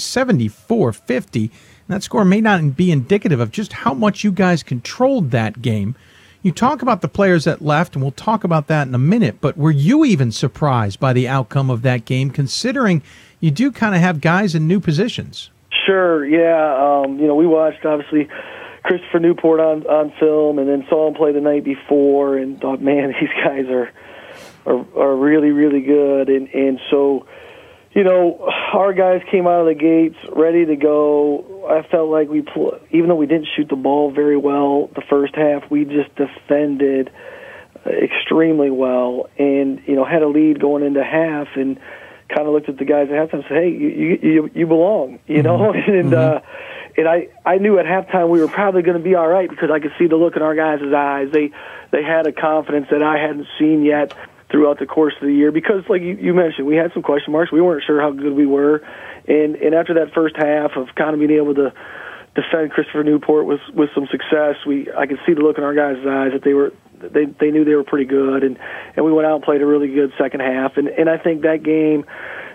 74-50. 1.85 1.89
that 1.89 2.03
score 2.03 2.25
may 2.25 2.41
not 2.41 2.77
be 2.77 2.91
indicative 2.91 3.41
of 3.41 3.51
just 3.51 3.73
how 3.73 3.95
much 3.95 4.25
you 4.25 4.33
guys 4.33 4.63
controlled 4.63 5.31
that 5.31 5.63
game. 5.63 5.95
You 6.43 6.53
talk 6.53 6.83
about 6.83 7.01
the 7.01 7.09
players 7.09 7.45
that 7.45 7.63
left, 7.63 7.95
and 7.95 8.03
we'll 8.03 8.13
talk 8.13 8.45
about 8.45 8.67
that 8.67 8.87
in 8.87 8.95
a 8.95 8.99
minute, 8.99 9.39
but 9.41 9.57
were 9.57 9.71
you 9.71 10.05
even 10.05 10.31
surprised 10.31 11.01
by 11.01 11.13
the 11.13 11.27
outcome 11.27 11.71
of 11.71 11.83
that 11.83 12.05
game, 12.05 12.31
considering– 12.31 13.03
you 13.45 13.51
do 13.51 13.71
kind 13.71 13.95
of 13.95 14.01
have 14.01 14.23
guys 14.23 14.55
in 14.55 14.67
new 14.67 14.81
positions. 14.81 15.51
Sure, 15.85 16.25
yeah. 16.25 17.03
Um, 17.05 17.19
you 17.19 17.27
know, 17.27 17.35
we 17.35 17.47
watched 17.47 17.85
obviously 17.85 18.27
Christopher 18.85 19.19
Newport 19.21 19.61
on 19.61 19.83
on 19.87 20.15
film, 20.19 20.59
and 20.59 20.67
then 20.67 20.87
saw 20.89 21.09
him 21.09 21.15
play 21.15 21.31
the 21.33 21.43
night 21.43 21.63
before, 21.63 22.39
and 22.39 22.59
thought, 22.59 22.81
man, 22.81 23.15
these 23.21 23.29
guys 23.45 23.67
are 23.67 23.93
are, 24.65 24.87
are 24.99 25.15
really 25.15 25.51
really 25.51 25.83
good, 25.83 26.31
and 26.31 26.49
and 26.49 26.81
so. 26.91 27.27
You 27.95 28.03
know, 28.03 28.51
our 28.73 28.93
guys 28.93 29.23
came 29.31 29.47
out 29.47 29.61
of 29.61 29.67
the 29.67 29.75
gates 29.75 30.17
ready 30.35 30.67
to 30.67 30.77
go. 30.77 31.69
I 31.71 31.89
felt 31.89 32.11
like 32.11 32.29
we, 32.29 32.43
pl- 32.43 32.81
even 32.91 33.09
though 33.09 33.15
we 33.15 33.27
didn't 33.27 33.47
shoot 33.55 33.69
the 33.69 33.77
ball 33.77 34.11
very 34.11 34.37
well 34.37 34.91
the 34.95 35.03
first 35.09 35.35
half, 35.37 35.71
we 35.71 35.85
just 35.85 36.15
defended 36.17 37.13
extremely 37.87 38.71
well, 38.71 39.29
and 39.39 39.81
you 39.87 39.95
know 39.95 40.05
had 40.05 40.23
a 40.23 40.29
lead 40.29 40.61
going 40.61 40.83
into 40.83 41.05
half, 41.05 41.49
and 41.55 41.79
kind 42.29 42.47
of 42.47 42.53
looked 42.55 42.69
at 42.69 42.79
the 42.79 42.85
guys 42.85 43.09
at 43.11 43.15
halftime 43.15 43.35
and 43.35 43.45
said, 43.45 43.57
"Hey, 43.59 43.69
you 43.69 44.19
you 44.23 44.51
you 44.55 44.67
belong," 44.67 45.21
you 45.27 45.43
know, 45.43 45.59
mm-hmm. 45.59 45.91
and 45.91 46.13
mm-hmm. 46.13 46.37
uh, 46.37 46.41
and 46.97 47.09
I 47.09 47.29
I 47.45 47.59
knew 47.59 47.79
at 47.79 47.87
halftime 47.87 48.29
we 48.29 48.41
were 48.41 48.49
probably 48.49 48.83
going 48.83 48.99
to 48.99 49.05
be 49.05 49.15
all 49.15 49.29
right 49.29 49.49
because 49.49 49.71
I 49.71 49.81
could 49.81 49.93
see 49.99 50.07
the 50.07 50.17
look 50.17 50.37
in 50.37 50.43
our 50.43 50.55
guys' 50.55 50.81
eyes. 50.93 51.29
They 51.33 51.51
they 51.91 52.03
had 52.03 52.27
a 52.27 52.33
confidence 52.33 52.89
that 52.91 53.03
I 53.03 53.19
hadn't 53.19 53.47
seen 53.59 53.85
yet 53.85 54.15
throughout 54.55 54.79
the 54.79 54.87
course 54.87 55.15
of 55.21 55.27
the 55.27 55.35
year 55.35 55.51
because, 55.51 55.83
like 55.89 56.01
you, 56.01 56.15
you 56.15 56.33
mentioned, 56.33 56.65
we 56.65 56.77
had 56.77 56.93
some 56.95 57.03
question 57.03 57.33
marks. 57.33 57.51
We 57.51 57.61
weren't 57.61 57.83
sure 57.85 58.01
how 58.01 58.13
good 58.13 58.33
we 58.33 58.47
were, 58.47 58.87
and 59.27 59.57
and 59.57 59.75
after 59.75 59.95
that 59.95 60.15
first 60.15 60.37
half 60.39 60.77
of 60.77 60.95
kind 60.95 61.13
of 61.13 61.19
being 61.19 61.33
able 61.33 61.57
to 61.57 61.73
defend 62.37 62.71
Christopher 62.71 63.03
Newport 63.03 63.47
with 63.47 63.59
with 63.75 63.91
some 63.97 64.07
success, 64.07 64.55
we 64.65 64.87
I 64.97 65.07
could 65.07 65.19
see 65.27 65.35
the 65.35 65.41
look 65.41 65.59
in 65.59 65.65
our 65.65 65.75
guys' 65.75 65.99
eyes 66.07 66.31
that 66.33 66.43
they 66.45 66.55
were 66.55 66.73
they 67.01 67.25
they 67.27 67.51
knew 67.51 67.65
they 67.65 67.75
were 67.75 67.83
pretty 67.83 68.05
good, 68.05 68.45
and 68.45 68.57
and 68.95 69.05
we 69.05 69.13
went 69.13 69.27
out 69.27 69.35
and 69.35 69.45
played 69.45 69.61
a 69.61 69.67
really 69.67 69.89
good 69.89 70.13
second 70.17 70.39
half, 70.39 70.77
and 70.77 70.87
and 70.87 71.11
I 71.11 71.19
think 71.19 71.43
that 71.43 71.65
game 71.65 72.05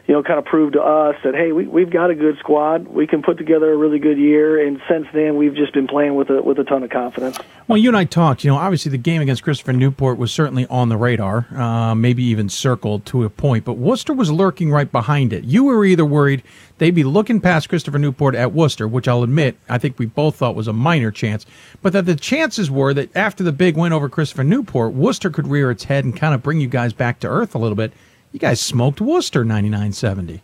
you 0.09 0.15
know, 0.15 0.23
kind 0.23 0.39
of 0.39 0.45
proved 0.45 0.73
to 0.73 0.81
us 0.81 1.15
that 1.23 1.35
hey, 1.35 1.51
we 1.51 1.67
we've 1.67 1.91
got 1.91 2.09
a 2.09 2.15
good 2.15 2.35
squad. 2.39 2.87
We 2.87 3.05
can 3.05 3.21
put 3.21 3.37
together 3.37 3.71
a 3.71 3.77
really 3.77 3.99
good 3.99 4.17
year. 4.17 4.65
And 4.65 4.81
since 4.89 5.05
then, 5.13 5.37
we've 5.37 5.53
just 5.53 5.71
been 5.71 5.85
playing 5.85 6.15
with 6.15 6.31
a 6.31 6.41
with 6.41 6.57
a 6.57 6.63
ton 6.63 6.81
of 6.81 6.89
confidence. 6.89 7.37
Well, 7.67 7.77
you 7.77 7.91
and 7.91 7.95
I 7.95 8.05
talked. 8.05 8.43
You 8.43 8.49
know, 8.49 8.57
obviously 8.57 8.89
the 8.89 8.97
game 8.97 9.21
against 9.21 9.43
Christopher 9.43 9.71
Newport 9.71 10.17
was 10.17 10.33
certainly 10.33 10.65
on 10.65 10.89
the 10.89 10.97
radar, 10.97 11.45
uh, 11.55 11.93
maybe 11.93 12.23
even 12.23 12.49
circled 12.49 13.05
to 13.05 13.23
a 13.23 13.29
point. 13.29 13.65
But 13.65 13.73
Wooster 13.73 14.11
was 14.11 14.31
lurking 14.31 14.71
right 14.71 14.91
behind 14.91 15.31
it. 15.31 15.43
You 15.43 15.65
were 15.65 15.85
either 15.85 16.03
worried 16.03 16.41
they'd 16.79 16.95
be 16.95 17.03
looking 17.03 17.39
past 17.39 17.69
Christopher 17.69 17.99
Newport 17.99 18.33
at 18.33 18.51
Wooster, 18.51 18.87
which 18.87 19.07
I'll 19.07 19.21
admit 19.21 19.57
I 19.69 19.77
think 19.77 19.99
we 19.99 20.07
both 20.07 20.37
thought 20.37 20.55
was 20.55 20.67
a 20.67 20.73
minor 20.73 21.11
chance, 21.11 21.45
but 21.83 21.93
that 21.93 22.07
the 22.07 22.15
chances 22.15 22.71
were 22.71 22.95
that 22.95 23.15
after 23.15 23.43
the 23.43 23.51
big 23.51 23.77
win 23.77 23.93
over 23.93 24.09
Christopher 24.09 24.43
Newport, 24.43 24.93
Wooster 24.93 25.29
could 25.29 25.47
rear 25.47 25.69
its 25.69 25.83
head 25.83 26.03
and 26.03 26.17
kind 26.17 26.33
of 26.33 26.41
bring 26.41 26.59
you 26.59 26.67
guys 26.67 26.93
back 26.93 27.19
to 27.19 27.27
earth 27.27 27.53
a 27.53 27.59
little 27.59 27.75
bit 27.75 27.93
you 28.31 28.39
guys 28.39 28.59
smoked 28.59 29.01
Wooster 29.01 29.43
99-70. 29.43 30.41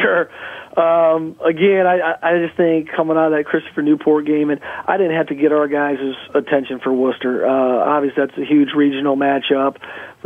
Sure. 0.00 0.30
Um, 0.76 1.36
again, 1.44 1.86
I, 1.86 2.16
I 2.22 2.38
just 2.44 2.56
think 2.56 2.90
coming 2.94 3.16
out 3.16 3.32
of 3.32 3.38
that 3.38 3.46
Christopher 3.46 3.80
Newport 3.80 4.26
game, 4.26 4.50
and 4.50 4.60
I 4.86 4.98
didn't 4.98 5.16
have 5.16 5.28
to 5.28 5.34
get 5.34 5.50
our 5.50 5.68
guys' 5.68 6.14
attention 6.34 6.80
for 6.80 6.92
Wooster. 6.92 7.46
Uh, 7.46 7.50
obviously, 7.50 8.26
that's 8.26 8.36
a 8.38 8.44
huge 8.44 8.70
regional 8.76 9.16
matchup. 9.16 9.76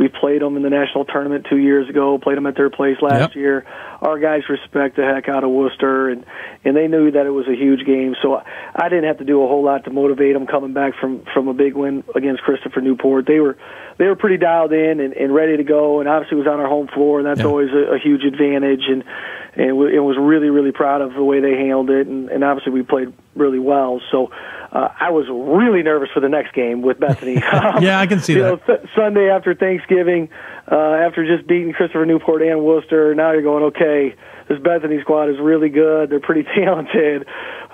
We 0.01 0.07
played 0.07 0.41
them 0.41 0.57
in 0.57 0.63
the 0.63 0.71
national 0.71 1.05
tournament 1.05 1.45
two 1.47 1.59
years 1.59 1.87
ago. 1.87 2.17
Played 2.17 2.37
them 2.37 2.47
at 2.47 2.55
their 2.55 2.71
place 2.71 2.97
last 3.03 3.19
yep. 3.19 3.35
year. 3.35 3.65
Our 4.01 4.17
guys 4.17 4.41
respect 4.49 4.95
the 4.95 5.03
heck 5.03 5.29
out 5.29 5.43
of 5.43 5.51
Wooster, 5.51 6.09
and 6.09 6.25
and 6.65 6.75
they 6.75 6.87
knew 6.87 7.11
that 7.11 7.27
it 7.27 7.29
was 7.29 7.45
a 7.47 7.53
huge 7.53 7.85
game. 7.85 8.15
So 8.19 8.41
I 8.75 8.89
didn't 8.89 9.03
have 9.03 9.19
to 9.19 9.25
do 9.25 9.43
a 9.43 9.47
whole 9.47 9.63
lot 9.63 9.83
to 9.83 9.91
motivate 9.91 10.33
them 10.33 10.47
coming 10.47 10.73
back 10.73 10.95
from 10.99 11.23
from 11.35 11.49
a 11.49 11.53
big 11.53 11.75
win 11.75 12.03
against 12.15 12.41
Christopher 12.41 12.81
Newport. 12.81 13.27
They 13.27 13.39
were 13.39 13.59
they 13.99 14.05
were 14.05 14.15
pretty 14.15 14.37
dialed 14.37 14.73
in 14.73 15.01
and, 15.01 15.13
and 15.13 15.35
ready 15.35 15.55
to 15.57 15.63
go, 15.63 15.99
and 15.99 16.09
obviously 16.09 16.37
it 16.37 16.45
was 16.45 16.51
on 16.51 16.59
our 16.59 16.67
home 16.67 16.87
floor, 16.87 17.19
and 17.19 17.27
that's 17.27 17.41
yeah. 17.41 17.45
always 17.45 17.69
a, 17.69 17.93
a 17.93 17.99
huge 17.99 18.23
advantage. 18.23 18.85
And 18.89 19.03
and 19.53 19.69
it 19.69 20.01
was 20.01 20.17
really 20.19 20.49
really 20.49 20.71
proud 20.71 21.01
of 21.01 21.13
the 21.13 21.23
way 21.23 21.41
they 21.41 21.57
handled 21.57 21.91
it, 21.91 22.07
and, 22.07 22.27
and 22.29 22.43
obviously 22.43 22.71
we 22.71 22.81
played 22.81 23.13
really 23.35 23.59
well. 23.59 24.01
So 24.09 24.31
uh, 24.71 24.87
I 24.99 25.09
was 25.09 25.25
really 25.29 25.83
nervous 25.83 26.09
for 26.13 26.21
the 26.21 26.29
next 26.29 26.53
game 26.53 26.81
with 26.81 26.99
Bethany. 26.99 27.33
yeah, 27.35 27.99
I 27.99 28.07
can 28.07 28.19
see 28.21 28.33
you 28.35 28.41
that. 28.43 28.67
Know, 28.67 28.75
th- 28.77 28.89
Sunday 28.95 29.29
after 29.29 29.53
Thanksgiving, 29.53 30.29
uh, 30.71 30.75
after 30.75 31.25
just 31.25 31.47
beating 31.47 31.73
Christopher 31.73 32.05
Newport 32.05 32.41
and 32.41 32.63
Wooster, 32.63 33.13
now 33.13 33.31
you're 33.31 33.41
going 33.41 33.63
okay. 33.65 34.15
This 34.47 34.59
Bethany 34.59 35.01
squad 35.01 35.29
is 35.29 35.39
really 35.39 35.69
good. 35.69 36.09
They're 36.09 36.21
pretty 36.21 36.43
talented. 36.55 37.27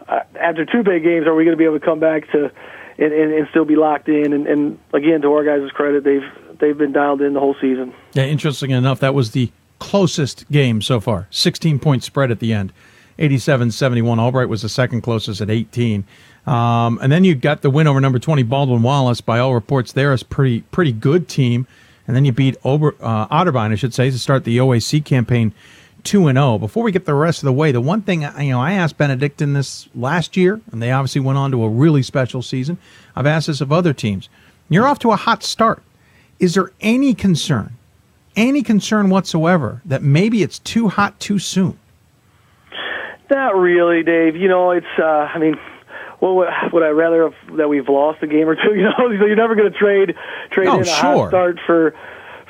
Uh, 0.07 0.21
after 0.39 0.65
two 0.65 0.83
big 0.83 1.03
games, 1.03 1.27
are 1.27 1.35
we 1.35 1.43
going 1.43 1.55
to 1.55 1.57
be 1.57 1.65
able 1.65 1.79
to 1.79 1.85
come 1.85 1.99
back 1.99 2.31
to 2.31 2.51
and, 2.97 3.13
and, 3.13 3.33
and 3.33 3.47
still 3.49 3.65
be 3.65 3.75
locked 3.75 4.09
in? 4.09 4.33
And, 4.33 4.47
and 4.47 4.79
again, 4.93 5.21
to 5.21 5.31
our 5.33 5.43
guys' 5.43 5.69
credit, 5.71 6.03
they've 6.03 6.57
they've 6.59 6.77
been 6.77 6.93
dialed 6.93 7.21
in 7.21 7.33
the 7.33 7.39
whole 7.39 7.55
season. 7.61 7.93
Yeah, 8.13 8.23
interesting 8.23 8.71
enough, 8.71 8.99
that 9.01 9.13
was 9.13 9.31
the 9.31 9.51
closest 9.77 10.49
game 10.49 10.81
so 10.81 10.99
far. 10.99 11.27
16 11.29 11.77
point 11.77 12.03
spread 12.03 12.31
at 12.31 12.39
the 12.39 12.53
end. 12.53 12.73
87 13.19 13.71
71. 13.71 14.19
Albright 14.19 14.49
was 14.49 14.61
the 14.61 14.69
second 14.69 15.01
closest 15.01 15.41
at 15.41 15.49
18. 15.49 16.05
Um, 16.47 16.97
and 17.01 17.11
then 17.11 17.25
you 17.25 17.35
got 17.35 17.61
the 17.61 17.69
win 17.69 17.87
over 17.87 17.99
number 17.99 18.19
20, 18.19 18.41
Baldwin 18.43 18.81
Wallace. 18.81 19.19
By 19.19 19.39
all 19.39 19.53
reports, 19.53 19.91
they're 19.91 20.13
a 20.13 20.17
pretty, 20.17 20.61
pretty 20.71 20.93
good 20.93 21.27
team. 21.27 21.67
And 22.07 22.15
then 22.15 22.23
you 22.23 22.31
beat 22.31 22.55
Ober, 22.63 22.95
uh, 23.01 23.27
Otterbein, 23.27 23.73
I 23.73 23.75
should 23.75 23.93
say, 23.93 24.09
to 24.09 24.17
start 24.17 24.45
the 24.45 24.57
OAC 24.57 25.03
campaign 25.03 25.53
2 26.03 26.27
and 26.27 26.37
0. 26.37 26.57
Before 26.57 26.83
we 26.83 26.93
get 26.93 27.05
the 27.05 27.13
rest 27.13 27.39
of 27.39 27.47
the 27.47 27.53
way, 27.53 27.73
the 27.73 27.81
one 27.81 28.01
thing 28.01 28.21
you 28.21 28.51
know, 28.51 28.61
I 28.61 28.71
asked 28.71 28.97
Benedictine 28.97 29.51
this 29.51 29.89
last 29.93 30.37
year, 30.37 30.61
and 30.71 30.81
they 30.81 30.89
obviously 30.89 31.19
went 31.19 31.37
on 31.37 31.51
to 31.51 31.63
a 31.63 31.69
really 31.69 32.01
special 32.01 32.41
season. 32.41 32.77
I've 33.13 33.25
asked 33.25 33.47
this 33.47 33.59
of 33.59 33.73
other 33.73 33.93
teams. 33.93 34.29
You're 34.69 34.87
off 34.87 34.99
to 34.99 35.11
a 35.11 35.17
hot 35.17 35.43
start. 35.43 35.83
Is 36.39 36.53
there 36.53 36.71
any 36.79 37.13
concern, 37.13 37.73
any 38.37 38.63
concern 38.63 39.09
whatsoever, 39.09 39.81
that 39.83 40.01
maybe 40.01 40.43
it's 40.43 40.59
too 40.59 40.87
hot 40.87 41.19
too 41.19 41.39
soon? 41.39 41.77
Not 43.29 43.57
really, 43.57 44.03
Dave. 44.03 44.37
You 44.37 44.47
know, 44.47 44.71
it's. 44.71 44.85
Uh, 44.97 45.03
I 45.03 45.37
mean, 45.37 45.57
well, 46.19 46.35
would 46.35 46.83
I 46.83 46.89
rather 46.89 47.29
have, 47.29 47.57
that 47.57 47.69
we've 47.69 47.87
lost 47.87 48.23
a 48.23 48.27
game 48.27 48.49
or 48.49 48.55
two? 48.55 48.73
You 48.75 48.83
know, 48.83 48.93
so 48.97 49.25
you're 49.25 49.35
never 49.35 49.55
going 49.55 49.71
to 49.71 49.77
trade 49.77 50.15
trade 50.51 50.67
oh, 50.67 50.75
in 50.75 50.81
a 50.81 50.85
sure. 50.85 50.95
hot 50.95 51.29
start 51.29 51.59
for 51.65 51.93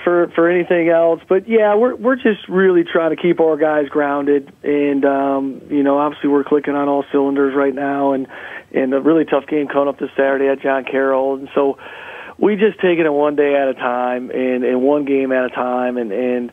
for 0.03 0.29
for 0.35 0.49
anything 0.49 0.89
else. 0.89 1.21
But 1.27 1.47
yeah, 1.47 1.75
we're 1.75 1.95
we're 1.95 2.15
just 2.15 2.47
really 2.47 2.83
trying 2.83 3.15
to 3.15 3.21
keep 3.21 3.39
our 3.39 3.57
guys 3.57 3.89
grounded, 3.89 4.51
and 4.63 5.03
um, 5.05 5.61
you 5.69 5.83
know, 5.83 5.97
obviously 5.97 6.29
we're 6.29 6.43
clicking 6.43 6.75
on 6.75 6.87
all 6.87 7.03
cylinders 7.11 7.55
right 7.55 7.73
now, 7.73 8.13
and 8.13 8.27
and 8.73 8.93
a 8.93 9.01
really 9.01 9.25
tough 9.25 9.47
game 9.47 9.67
coming 9.67 9.87
up 9.87 9.99
this 9.99 10.09
Saturday 10.15 10.47
at 10.47 10.61
John 10.61 10.85
Carroll, 10.85 11.35
and 11.35 11.49
so 11.55 11.77
we 12.37 12.55
just 12.55 12.79
take 12.79 12.99
it 12.99 13.09
one 13.09 13.35
day 13.35 13.55
at 13.55 13.67
a 13.67 13.73
time 13.73 14.29
and 14.31 14.63
and 14.63 14.81
one 14.81 15.05
game 15.05 15.31
at 15.31 15.45
a 15.45 15.49
time, 15.49 15.97
and 15.97 16.11
and 16.11 16.51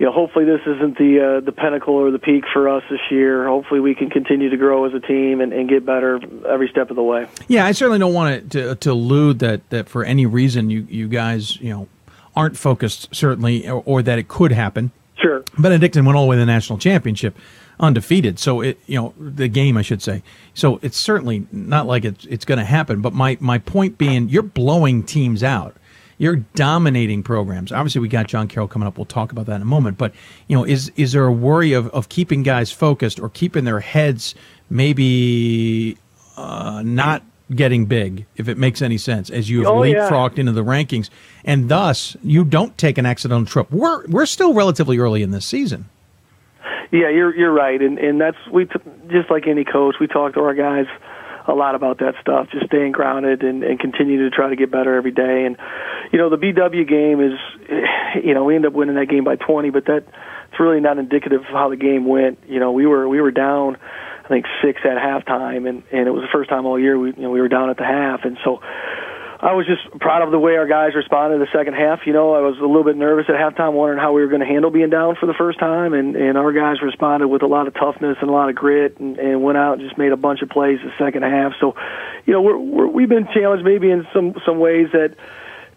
you 0.00 0.06
know, 0.06 0.12
hopefully 0.12 0.46
this 0.46 0.62
isn't 0.62 0.96
the 0.96 1.20
uh, 1.20 1.44
the 1.44 1.52
pinnacle 1.52 1.92
or 1.92 2.10
the 2.10 2.18
peak 2.18 2.44
for 2.50 2.70
us 2.70 2.82
this 2.88 3.00
year. 3.10 3.46
Hopefully 3.46 3.80
we 3.80 3.94
can 3.94 4.08
continue 4.08 4.48
to 4.48 4.56
grow 4.56 4.86
as 4.86 4.94
a 4.94 5.00
team 5.00 5.42
and, 5.42 5.52
and 5.52 5.68
get 5.68 5.84
better 5.84 6.18
every 6.48 6.68
step 6.68 6.88
of 6.88 6.96
the 6.96 7.02
way. 7.02 7.28
Yeah, 7.48 7.66
I 7.66 7.72
certainly 7.72 7.98
don't 7.98 8.14
want 8.14 8.34
it 8.34 8.50
to 8.52 8.74
to 8.76 8.92
allude 8.92 9.40
that 9.40 9.68
that 9.68 9.90
for 9.90 10.02
any 10.02 10.24
reason 10.24 10.70
you 10.70 10.86
you 10.88 11.06
guys 11.06 11.60
you 11.60 11.68
know 11.68 11.86
aren't 12.34 12.56
focused 12.56 13.14
certainly 13.14 13.68
or, 13.68 13.82
or 13.84 14.02
that 14.02 14.18
it 14.18 14.26
could 14.26 14.52
happen. 14.52 14.90
Sure. 15.16 15.44
Benedictine 15.58 16.06
went 16.06 16.16
all 16.16 16.24
the 16.24 16.30
way 16.30 16.36
to 16.36 16.40
the 16.40 16.46
national 16.46 16.78
championship 16.78 17.36
undefeated. 17.78 18.38
So 18.38 18.62
it, 18.62 18.78
you 18.86 18.98
know, 18.98 19.14
the 19.18 19.48
game, 19.48 19.76
I 19.76 19.82
should 19.82 20.00
say. 20.00 20.22
So 20.54 20.78
it's 20.80 20.96
certainly 20.96 21.46
not 21.52 21.86
like 21.86 22.06
it's 22.06 22.24
it's 22.24 22.46
going 22.46 22.58
to 22.58 22.64
happen. 22.64 23.02
But 23.02 23.12
my 23.12 23.36
my 23.38 23.58
point 23.58 23.98
being, 23.98 24.30
you're 24.30 24.42
blowing 24.42 25.02
teams 25.02 25.42
out. 25.42 25.76
You're 26.20 26.36
dominating 26.54 27.22
programs. 27.22 27.72
Obviously, 27.72 28.02
we 28.02 28.08
got 28.08 28.26
John 28.26 28.46
Carroll 28.46 28.68
coming 28.68 28.86
up. 28.86 28.98
We'll 28.98 29.06
talk 29.06 29.32
about 29.32 29.46
that 29.46 29.56
in 29.56 29.62
a 29.62 29.64
moment. 29.64 29.96
But 29.96 30.12
you 30.48 30.56
know, 30.56 30.64
is 30.64 30.92
is 30.94 31.12
there 31.12 31.24
a 31.24 31.32
worry 31.32 31.72
of 31.72 31.88
of 31.88 32.10
keeping 32.10 32.42
guys 32.42 32.70
focused 32.70 33.18
or 33.18 33.30
keeping 33.30 33.64
their 33.64 33.80
heads 33.80 34.34
maybe 34.68 35.96
uh, 36.36 36.82
not 36.84 37.22
getting 37.54 37.86
big, 37.86 38.26
if 38.36 38.48
it 38.48 38.58
makes 38.58 38.82
any 38.82 38.98
sense, 38.98 39.30
as 39.30 39.48
you 39.48 39.60
have 39.60 39.68
oh, 39.68 39.80
leapfrogged 39.80 40.36
yeah. 40.36 40.40
into 40.40 40.52
the 40.52 40.62
rankings, 40.62 41.08
and 41.42 41.70
thus 41.70 42.18
you 42.22 42.44
don't 42.44 42.76
take 42.76 42.98
an 42.98 43.06
accidental 43.06 43.46
trip. 43.46 43.70
We're 43.70 44.06
we're 44.08 44.26
still 44.26 44.52
relatively 44.52 44.98
early 44.98 45.22
in 45.22 45.30
this 45.30 45.46
season. 45.46 45.88
Yeah, 46.92 47.08
you're 47.08 47.34
you're 47.34 47.52
right, 47.52 47.80
and 47.80 47.98
and 47.98 48.20
that's 48.20 48.36
we 48.52 48.66
t- 48.66 48.74
just 49.08 49.30
like 49.30 49.46
any 49.46 49.64
coach, 49.64 49.94
we 49.98 50.06
talk 50.06 50.34
to 50.34 50.40
our 50.40 50.52
guys 50.52 50.84
a 51.50 51.54
lot 51.54 51.74
about 51.74 51.98
that 51.98 52.14
stuff, 52.20 52.48
just 52.50 52.66
staying 52.66 52.92
grounded 52.92 53.42
and, 53.42 53.62
and 53.62 53.78
continue 53.78 54.28
to 54.28 54.34
try 54.34 54.48
to 54.48 54.56
get 54.56 54.70
better 54.70 54.94
every 54.94 55.10
day. 55.10 55.44
And 55.44 55.56
you 56.12 56.18
know, 56.18 56.30
the 56.30 56.36
BW 56.36 56.88
game 56.88 57.20
is, 57.20 57.38
you 58.24 58.34
know, 58.34 58.44
we 58.44 58.56
end 58.56 58.66
up 58.66 58.72
winning 58.72 58.96
that 58.96 59.08
game 59.08 59.24
by 59.24 59.36
20, 59.36 59.70
but 59.70 59.86
that 59.86 60.04
it's 60.50 60.60
really 60.60 60.80
not 60.80 60.98
indicative 60.98 61.40
of 61.42 61.46
how 61.46 61.68
the 61.68 61.76
game 61.76 62.06
went. 62.06 62.38
You 62.48 62.60
know, 62.60 62.72
we 62.72 62.86
were 62.86 63.08
we 63.08 63.20
were 63.20 63.30
down, 63.30 63.76
I 64.24 64.28
think 64.28 64.46
six 64.62 64.80
at 64.84 64.96
halftime, 64.96 65.68
and 65.68 65.82
and 65.92 66.08
it 66.08 66.10
was 66.10 66.22
the 66.22 66.32
first 66.32 66.50
time 66.50 66.66
all 66.66 66.78
year 66.78 66.98
we 66.98 67.10
you 67.10 67.22
know 67.22 67.30
we 67.30 67.40
were 67.40 67.48
down 67.48 67.70
at 67.70 67.76
the 67.76 67.84
half, 67.84 68.24
and 68.24 68.38
so 68.44 68.60
I 69.42 69.54
was 69.54 69.66
just 69.66 69.80
proud 70.00 70.20
of 70.20 70.30
the 70.32 70.38
way 70.38 70.56
our 70.56 70.66
guys 70.66 70.94
responded 70.94 71.40
the 71.40 71.48
second 71.50 71.72
half. 71.72 72.00
You 72.04 72.12
know, 72.12 72.34
I 72.34 72.40
was 72.40 72.58
a 72.58 72.66
little 72.66 72.84
bit 72.84 72.96
nervous 72.96 73.24
at 73.28 73.36
halftime, 73.36 73.72
wondering 73.72 73.98
how 73.98 74.12
we 74.12 74.20
were 74.20 74.28
going 74.28 74.40
to 74.40 74.46
handle 74.46 74.70
being 74.70 74.90
down 74.90 75.16
for 75.16 75.24
the 75.24 75.32
first 75.32 75.58
time, 75.58 75.94
and 75.94 76.14
and 76.14 76.36
our 76.36 76.52
guys 76.52 76.82
responded 76.82 77.28
with 77.28 77.42
a 77.42 77.46
lot 77.46 77.66
of 77.66 77.72
toughness 77.72 78.18
and 78.20 78.28
a 78.28 78.32
lot 78.32 78.50
of 78.50 78.54
grit, 78.54 79.00
and, 79.00 79.18
and 79.18 79.42
went 79.42 79.56
out 79.56 79.78
and 79.78 79.82
just 79.82 79.96
made 79.96 80.12
a 80.12 80.16
bunch 80.16 80.42
of 80.42 80.50
plays 80.50 80.78
the 80.84 80.92
second 81.02 81.22
half. 81.22 81.52
So, 81.58 81.74
you 82.26 82.34
know, 82.34 82.42
we're, 82.42 82.58
we're 82.58 82.86
we've 82.88 83.08
been 83.08 83.28
challenged 83.32 83.64
maybe 83.64 83.90
in 83.90 84.06
some 84.12 84.34
some 84.44 84.58
ways 84.58 84.88
that 84.92 85.16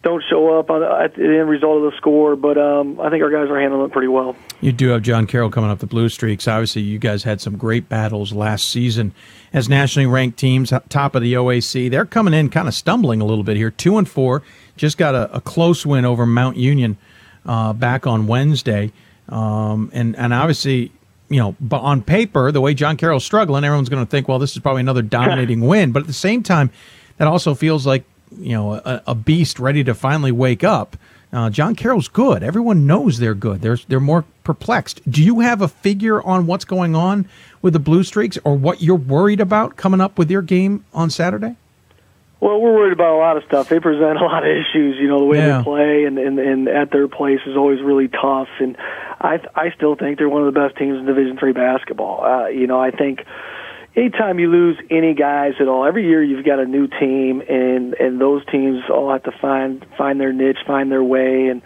don't 0.03 0.21
show 0.30 0.59
up 0.59 0.69
on, 0.69 0.84
at 0.84 1.15
the 1.15 1.23
end 1.23 1.49
result 1.49 1.77
of 1.77 1.91
the 1.91 1.97
score, 1.97 2.35
but 2.35 2.57
um, 2.57 2.99
I 2.99 3.09
think 3.09 3.23
our 3.23 3.30
guys 3.30 3.49
are 3.49 3.59
handling 3.59 3.85
it 3.85 3.91
pretty 3.91 4.09
well. 4.09 4.35
You 4.59 4.73
do 4.73 4.89
have 4.89 5.01
John 5.01 5.25
Carroll 5.25 5.49
coming 5.49 5.71
up 5.71 5.80
the 5.80 5.88
Blue 5.88 6.09
Streaks. 6.09 6.47
Obviously, 6.47 6.81
you 6.81 6.99
guys 6.99 7.23
had 7.23 7.39
some 7.39 7.57
great 7.57 7.88
battles 7.88 8.34
last 8.34 8.69
season 8.69 9.13
as 9.53 9.69
nationally 9.69 10.05
ranked 10.05 10.38
teams, 10.38 10.73
top 10.89 11.15
of 11.15 11.21
the 11.21 11.34
OAC. 11.34 11.89
They're 11.89 12.05
coming 12.05 12.34
in 12.34 12.49
kind 12.49 12.67
of 12.67 12.73
stumbling 12.73 13.21
a 13.21 13.25
little 13.25 13.45
bit 13.45 13.55
here, 13.55 13.71
two 13.71 13.97
and 13.97 14.07
four. 14.07 14.43
Just 14.75 14.97
got 14.97 15.15
a, 15.15 15.34
a 15.35 15.41
close 15.41 15.85
win 15.85 16.03
over 16.03 16.25
Mount 16.25 16.57
Union 16.57 16.97
uh, 17.45 17.71
back 17.71 18.05
on 18.05 18.27
Wednesday, 18.27 18.91
um, 19.30 19.89
and 19.93 20.15
and 20.17 20.34
obviously. 20.34 20.91
You 21.30 21.39
know, 21.39 21.55
but 21.59 21.80
on 21.80 22.03
paper, 22.03 22.51
the 22.51 22.61
way 22.61 22.75
John 22.75 22.95
Carroll's 22.95 23.25
struggling, 23.25 23.63
everyone's 23.63 23.89
going 23.89 24.05
to 24.05 24.09
think, 24.09 24.27
well, 24.27 24.38
this 24.38 24.51
is 24.51 24.59
probably 24.59 24.81
another 24.81 25.01
dominating 25.01 25.61
win. 25.67 25.91
But 25.91 26.01
at 26.01 26.07
the 26.07 26.13
same 26.13 26.43
time, 26.43 26.69
that 27.17 27.27
also 27.27 27.55
feels 27.55 27.88
like 27.88 28.03
you 28.39 28.53
know 28.53 28.73
a, 28.73 29.01
a 29.07 29.15
beast 29.15 29.60
ready 29.60 29.84
to 29.84 29.93
finally 29.93 30.31
wake 30.31 30.64
up. 30.64 30.97
Uh, 31.31 31.49
John 31.49 31.73
Carroll's 31.76 32.07
good. 32.07 32.43
Everyone 32.43 32.85
knows 32.85 33.18
they're 33.18 33.34
good. 33.34 33.61
They're 33.61 33.80
they're 33.88 33.99
more 33.99 34.23
perplexed. 34.43 35.01
Do 35.10 35.23
you 35.23 35.39
have 35.39 35.61
a 35.61 35.68
figure 35.68 36.22
on 36.22 36.45
what's 36.45 36.65
going 36.65 36.95
on 36.95 37.27
with 37.61 37.73
the 37.73 37.80
Blue 37.80 38.03
Streaks, 38.03 38.38
or 38.43 38.55
what 38.55 38.81
you're 38.81 38.95
worried 38.95 39.39
about 39.39 39.76
coming 39.76 39.99
up 40.01 40.18
with 40.19 40.30
your 40.30 40.41
game 40.43 40.85
on 40.93 41.10
Saturday? 41.10 41.55
Well, 42.39 42.60
we're 42.60 42.73
worried 42.73 42.91
about 42.91 43.15
a 43.15 43.19
lot 43.19 43.38
of 43.38 43.43
stuff. 43.45 43.69
They 43.69 43.80
present 43.80 44.19
a 44.19 44.26
lot 44.26 44.43
of 44.45 44.49
issues. 44.51 44.97
You 44.99 45.07
know, 45.07 45.19
the 45.19 45.26
way 45.26 45.38
Yeah. 45.38 45.60
they 45.60 45.64
play 45.64 46.03
and, 46.03 46.18
and 46.19 46.38
and 46.39 46.68
at 46.68 46.91
their 46.91 47.07
place 47.07 47.39
is 47.47 47.55
always 47.57 47.81
really 47.81 48.10
tough. 48.10 48.49
And 48.60 48.76
I 49.22 49.39
I 49.55 49.72
still 49.76 49.95
think 49.95 50.18
they're 50.19 50.30
one 50.30 50.45
of 50.45 50.53
the 50.53 50.60
best 50.60 50.77
teams 50.77 50.99
in 50.99 51.05
Division 51.05 51.38
Three 51.38 51.53
basketball. 51.53 52.23
Uh, 52.23 52.47
you 52.49 52.68
know, 52.68 52.80
I 52.80 52.91
think 52.91 53.23
anytime 53.95 54.40
you 54.40 54.49
lose 54.49 54.78
any 54.90 55.14
guys 55.14 55.53
at 55.60 55.68
all, 55.68 55.86
every 55.86 56.07
year 56.07 56.24
you've 56.24 56.45
got 56.45 56.60
a 56.60 56.65
new 56.65 56.88
team, 56.88 57.41
and 57.41 57.94
and 57.94 58.20
those 58.20 58.45
teams 58.52 58.84
all 58.90 59.11
have 59.11 59.24
to 59.24 59.32
find 59.41 59.86
find 59.98 60.20
their 60.20 60.34
niche, 60.34 60.57
find 60.65 60.91
their 60.91 61.03
way, 61.03 61.48
and 61.48 61.61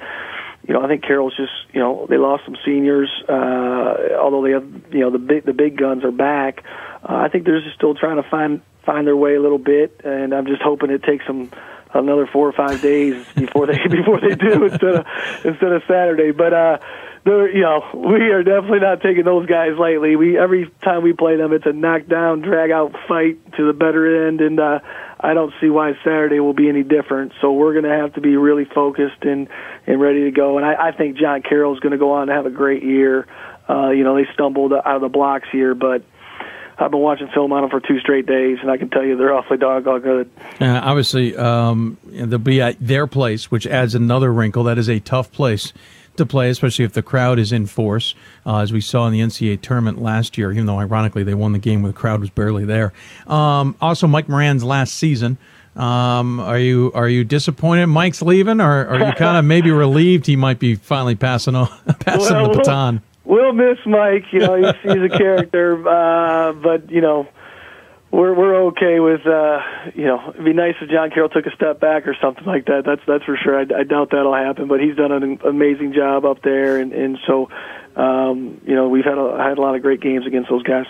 you 0.67 0.73
know 0.73 0.81
I 0.83 0.87
think 0.87 1.03
Carroll's 1.03 1.35
just 1.35 1.53
you 1.73 1.79
know 1.79 2.07
they 2.09 2.17
lost 2.17 2.43
some 2.45 2.57
seniors, 2.65 3.09
uh, 3.27 4.15
although 4.19 4.43
they 4.43 4.51
have 4.51 4.93
you 4.93 5.01
know 5.01 5.11
the 5.11 5.19
big 5.19 5.45
the 5.45 5.53
big 5.53 5.77
guns 5.77 6.03
are 6.03 6.11
back. 6.11 6.63
Uh, 7.03 7.15
I 7.15 7.29
think 7.29 7.45
they're 7.45 7.61
just 7.61 7.75
still 7.75 7.95
trying 7.95 8.21
to 8.21 8.29
find 8.29 8.61
find 8.85 9.05
their 9.05 9.17
way 9.17 9.35
a 9.35 9.41
little 9.41 9.59
bit, 9.59 10.01
and 10.03 10.33
I'm 10.33 10.45
just 10.45 10.61
hoping 10.61 10.89
it 10.89 11.03
takes 11.03 11.25
them 11.27 11.51
another 11.93 12.27
four 12.27 12.47
or 12.47 12.53
five 12.53 12.81
days 12.81 13.25
before 13.35 13.67
they 13.67 13.77
before 13.89 14.19
they 14.19 14.35
do 14.35 14.65
instead 14.65 14.95
of 14.95 15.05
instead 15.43 15.71
of 15.71 15.83
Saturday. 15.87 16.31
But 16.31 16.53
uh, 16.53 16.77
they're, 17.25 17.49
you 17.49 17.61
know, 17.61 17.83
we 17.93 18.29
are 18.31 18.43
definitely 18.43 18.79
not 18.79 19.01
taking 19.01 19.23
those 19.23 19.45
guys 19.47 19.71
lightly. 19.77 20.15
We 20.15 20.37
every 20.37 20.71
time 20.83 21.03
we 21.03 21.13
play 21.13 21.37
them, 21.37 21.53
it's 21.53 21.65
a 21.65 21.73
knockdown, 21.73 22.41
drag 22.41 22.71
out 22.71 22.95
fight 23.07 23.37
to 23.57 23.65
the 23.65 23.73
better 23.73 24.27
end, 24.27 24.41
and 24.41 24.59
uh, 24.59 24.79
I 25.19 25.33
don't 25.33 25.53
see 25.59 25.69
why 25.69 25.93
Saturday 26.03 26.39
will 26.39 26.53
be 26.53 26.69
any 26.69 26.83
different. 26.83 27.33
So 27.41 27.51
we're 27.51 27.73
going 27.73 27.85
to 27.85 27.97
have 27.97 28.13
to 28.13 28.21
be 28.21 28.37
really 28.37 28.65
focused 28.65 29.23
and 29.23 29.47
and 29.85 29.99
ready 29.99 30.25
to 30.25 30.31
go. 30.31 30.57
And 30.57 30.65
I, 30.65 30.89
I 30.89 30.91
think 30.91 31.17
John 31.17 31.41
Carroll 31.41 31.73
is 31.73 31.79
going 31.79 31.91
to 31.91 31.97
go 31.97 32.11
on 32.13 32.27
to 32.27 32.33
have 32.33 32.45
a 32.45 32.51
great 32.51 32.83
year. 32.83 33.27
Uh, 33.69 33.89
you 33.89 34.03
know, 34.03 34.15
they 34.15 34.27
stumbled 34.33 34.73
out 34.73 34.85
of 34.85 35.01
the 35.01 35.09
blocks 35.09 35.47
here, 35.51 35.75
but 35.75 36.03
I've 36.77 36.91
been 36.91 37.01
watching 37.01 37.27
film 37.33 37.51
on 37.51 37.61
them 37.63 37.69
for 37.69 37.79
two 37.79 37.99
straight 37.99 38.27
days, 38.27 38.59
and 38.61 38.69
I 38.69 38.77
can 38.77 38.89
tell 38.89 39.03
you 39.03 39.17
they're 39.17 39.33
awfully 39.37 39.57
doggone 39.57 40.01
good. 40.01 40.29
Uh, 40.61 40.79
obviously, 40.83 41.35
um, 41.35 41.97
they'll 42.05 42.37
be 42.37 42.61
at 42.61 42.77
their 42.79 43.07
place, 43.07 43.49
which 43.49 43.65
adds 43.65 43.95
another 43.95 44.31
wrinkle. 44.31 44.63
That 44.63 44.77
is 44.77 44.87
a 44.87 44.99
tough 44.99 45.31
place 45.31 45.73
to 46.17 46.25
play, 46.25 46.49
especially 46.49 46.85
if 46.85 46.93
the 46.93 47.01
crowd 47.01 47.39
is 47.39 47.51
in 47.51 47.65
force, 47.65 48.15
uh, 48.45 48.59
as 48.59 48.71
we 48.73 48.81
saw 48.81 49.07
in 49.07 49.13
the 49.13 49.19
NCAA 49.19 49.61
tournament 49.61 50.01
last 50.01 50.37
year. 50.37 50.51
Even 50.51 50.65
though, 50.65 50.79
ironically, 50.79 51.23
they 51.23 51.33
won 51.33 51.53
the 51.53 51.59
game 51.59 51.81
where 51.81 51.91
the 51.91 51.97
crowd 51.97 52.19
was 52.19 52.29
barely 52.29 52.65
there. 52.65 52.93
Um, 53.27 53.75
also, 53.81 54.07
Mike 54.07 54.27
Moran's 54.29 54.63
last 54.63 54.95
season. 54.95 55.37
Um, 55.75 56.39
are 56.39 56.57
you 56.57 56.91
are 56.95 57.07
you 57.07 57.23
disappointed 57.23 57.85
Mike's 57.87 58.21
leaving, 58.23 58.59
or 58.59 58.87
are 58.87 58.97
you 58.97 59.13
kind 59.13 59.37
of 59.37 59.45
maybe 59.53 59.69
relieved 59.69 60.25
he 60.25 60.35
might 60.35 60.59
be 60.59 60.75
finally 60.75 61.15
passing 61.15 61.55
on 61.55 61.67
passing 61.99 62.35
well, 62.35 62.51
the 62.51 62.57
baton? 62.57 63.01
We'll, 63.23 63.43
we'll 63.43 63.53
miss 63.53 63.77
Mike. 63.85 64.25
You 64.31 64.39
know, 64.39 64.55
he's, 64.55 64.73
he's 64.81 65.03
a 65.03 65.09
character, 65.15 65.87
uh, 65.87 66.53
but 66.53 66.89
you 66.89 67.01
know 67.01 67.27
we're 68.11 68.33
we're 68.33 68.55
okay 68.67 68.99
with 68.99 69.25
uh, 69.25 69.59
you 69.93 70.05
know 70.05 70.29
it'd 70.29 70.45
be 70.45 70.53
nice 70.53 70.75
if 70.81 70.89
John 70.89 71.09
Carroll 71.09 71.29
took 71.29 71.45
a 71.45 71.55
step 71.55 71.79
back 71.79 72.07
or 72.07 72.15
something 72.21 72.45
like 72.45 72.65
that. 72.65 72.83
That's 72.85 73.01
that's 73.05 73.23
for 73.25 73.37
sure. 73.37 73.59
I, 73.59 73.61
I 73.79 73.83
doubt 73.83 74.11
that'll 74.11 74.33
happen, 74.33 74.67
but 74.67 74.79
he's 74.79 74.95
done 74.95 75.11
an 75.11 75.39
amazing 75.45 75.93
job 75.93 76.25
up 76.25 76.41
there, 76.41 76.77
and 76.77 76.93
and 76.93 77.17
so 77.27 77.49
um, 77.95 78.61
you 78.65 78.75
know 78.75 78.87
we've 78.87 79.05
had 79.05 79.17
a, 79.17 79.37
had 79.37 79.57
a 79.57 79.61
lot 79.61 79.75
of 79.75 79.81
great 79.81 79.99
games 79.99 80.25
against 80.25 80.49
those 80.49 80.63
guys. 80.63 80.85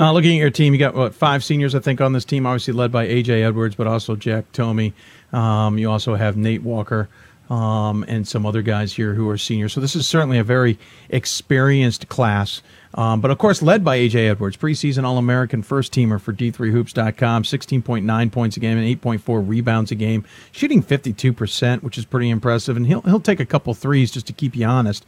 Uh, 0.00 0.12
looking 0.12 0.32
at 0.32 0.40
your 0.40 0.50
team, 0.50 0.72
you 0.72 0.78
got 0.78 0.94
what 0.94 1.14
five 1.14 1.44
seniors 1.44 1.74
I 1.74 1.80
think 1.80 2.00
on 2.00 2.12
this 2.12 2.24
team, 2.24 2.46
obviously 2.46 2.72
led 2.72 2.90
by 2.90 3.06
AJ 3.06 3.44
Edwards, 3.44 3.74
but 3.74 3.86
also 3.86 4.16
Jack 4.16 4.50
Tomey. 4.52 4.92
Um, 5.32 5.78
you 5.78 5.90
also 5.90 6.14
have 6.14 6.36
Nate 6.36 6.62
Walker. 6.62 7.08
Um, 7.50 8.04
and 8.06 8.28
some 8.28 8.44
other 8.44 8.60
guys 8.60 8.92
here 8.92 9.14
who 9.14 9.26
are 9.30 9.38
seniors. 9.38 9.72
So 9.72 9.80
this 9.80 9.96
is 9.96 10.06
certainly 10.06 10.36
a 10.36 10.44
very 10.44 10.78
experienced 11.08 12.06
class. 12.10 12.60
Um, 12.94 13.20
but 13.20 13.30
of 13.30 13.38
course, 13.38 13.62
led 13.62 13.84
by 13.84 13.98
AJ 13.98 14.30
Edwards, 14.30 14.56
preseason 14.56 15.04
All 15.04 15.16
American 15.16 15.62
first 15.62 15.92
teamer 15.92 16.20
for 16.20 16.32
D3Hoops.com, 16.32 17.42
16.9 17.44 18.32
points 18.32 18.56
a 18.56 18.60
game 18.60 18.76
and 18.76 19.00
8.4 19.00 19.48
rebounds 19.48 19.90
a 19.90 19.94
game, 19.94 20.24
shooting 20.52 20.82
52%, 20.82 21.82
which 21.82 21.96
is 21.96 22.04
pretty 22.04 22.28
impressive. 22.28 22.76
And 22.76 22.86
he'll, 22.86 23.02
he'll 23.02 23.20
take 23.20 23.40
a 23.40 23.46
couple 23.46 23.72
threes 23.72 24.10
just 24.10 24.26
to 24.26 24.32
keep 24.32 24.54
you 24.54 24.66
honest. 24.66 25.06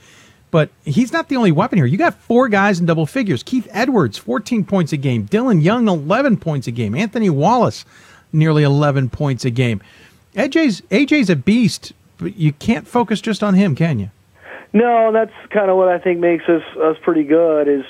But 0.50 0.70
he's 0.84 1.12
not 1.12 1.28
the 1.28 1.36
only 1.36 1.52
weapon 1.52 1.78
here. 1.78 1.86
You 1.86 1.96
got 1.96 2.14
four 2.14 2.48
guys 2.48 2.80
in 2.80 2.86
double 2.86 3.06
figures. 3.06 3.42
Keith 3.42 3.68
Edwards, 3.70 4.18
14 4.18 4.64
points 4.64 4.92
a 4.92 4.96
game. 4.96 5.26
Dylan 5.26 5.62
Young, 5.62 5.88
11 5.88 6.38
points 6.38 6.66
a 6.66 6.72
game. 6.72 6.94
Anthony 6.94 7.30
Wallace, 7.30 7.84
nearly 8.32 8.64
11 8.64 9.10
points 9.10 9.44
a 9.44 9.50
game. 9.50 9.80
AJ's, 10.34 10.80
AJ's 10.90 11.30
a 11.30 11.36
beast, 11.36 11.92
you 12.22 12.52
can't 12.52 12.86
focus 12.86 13.20
just 13.20 13.42
on 13.42 13.54
him, 13.54 13.74
can 13.74 13.98
you? 13.98 14.10
No, 14.72 15.12
that's 15.12 15.32
kind 15.50 15.70
of 15.70 15.76
what 15.76 15.88
I 15.88 15.98
think 15.98 16.20
makes 16.20 16.44
us 16.48 16.62
us 16.76 16.96
pretty 17.02 17.24
good. 17.24 17.68
Is 17.68 17.84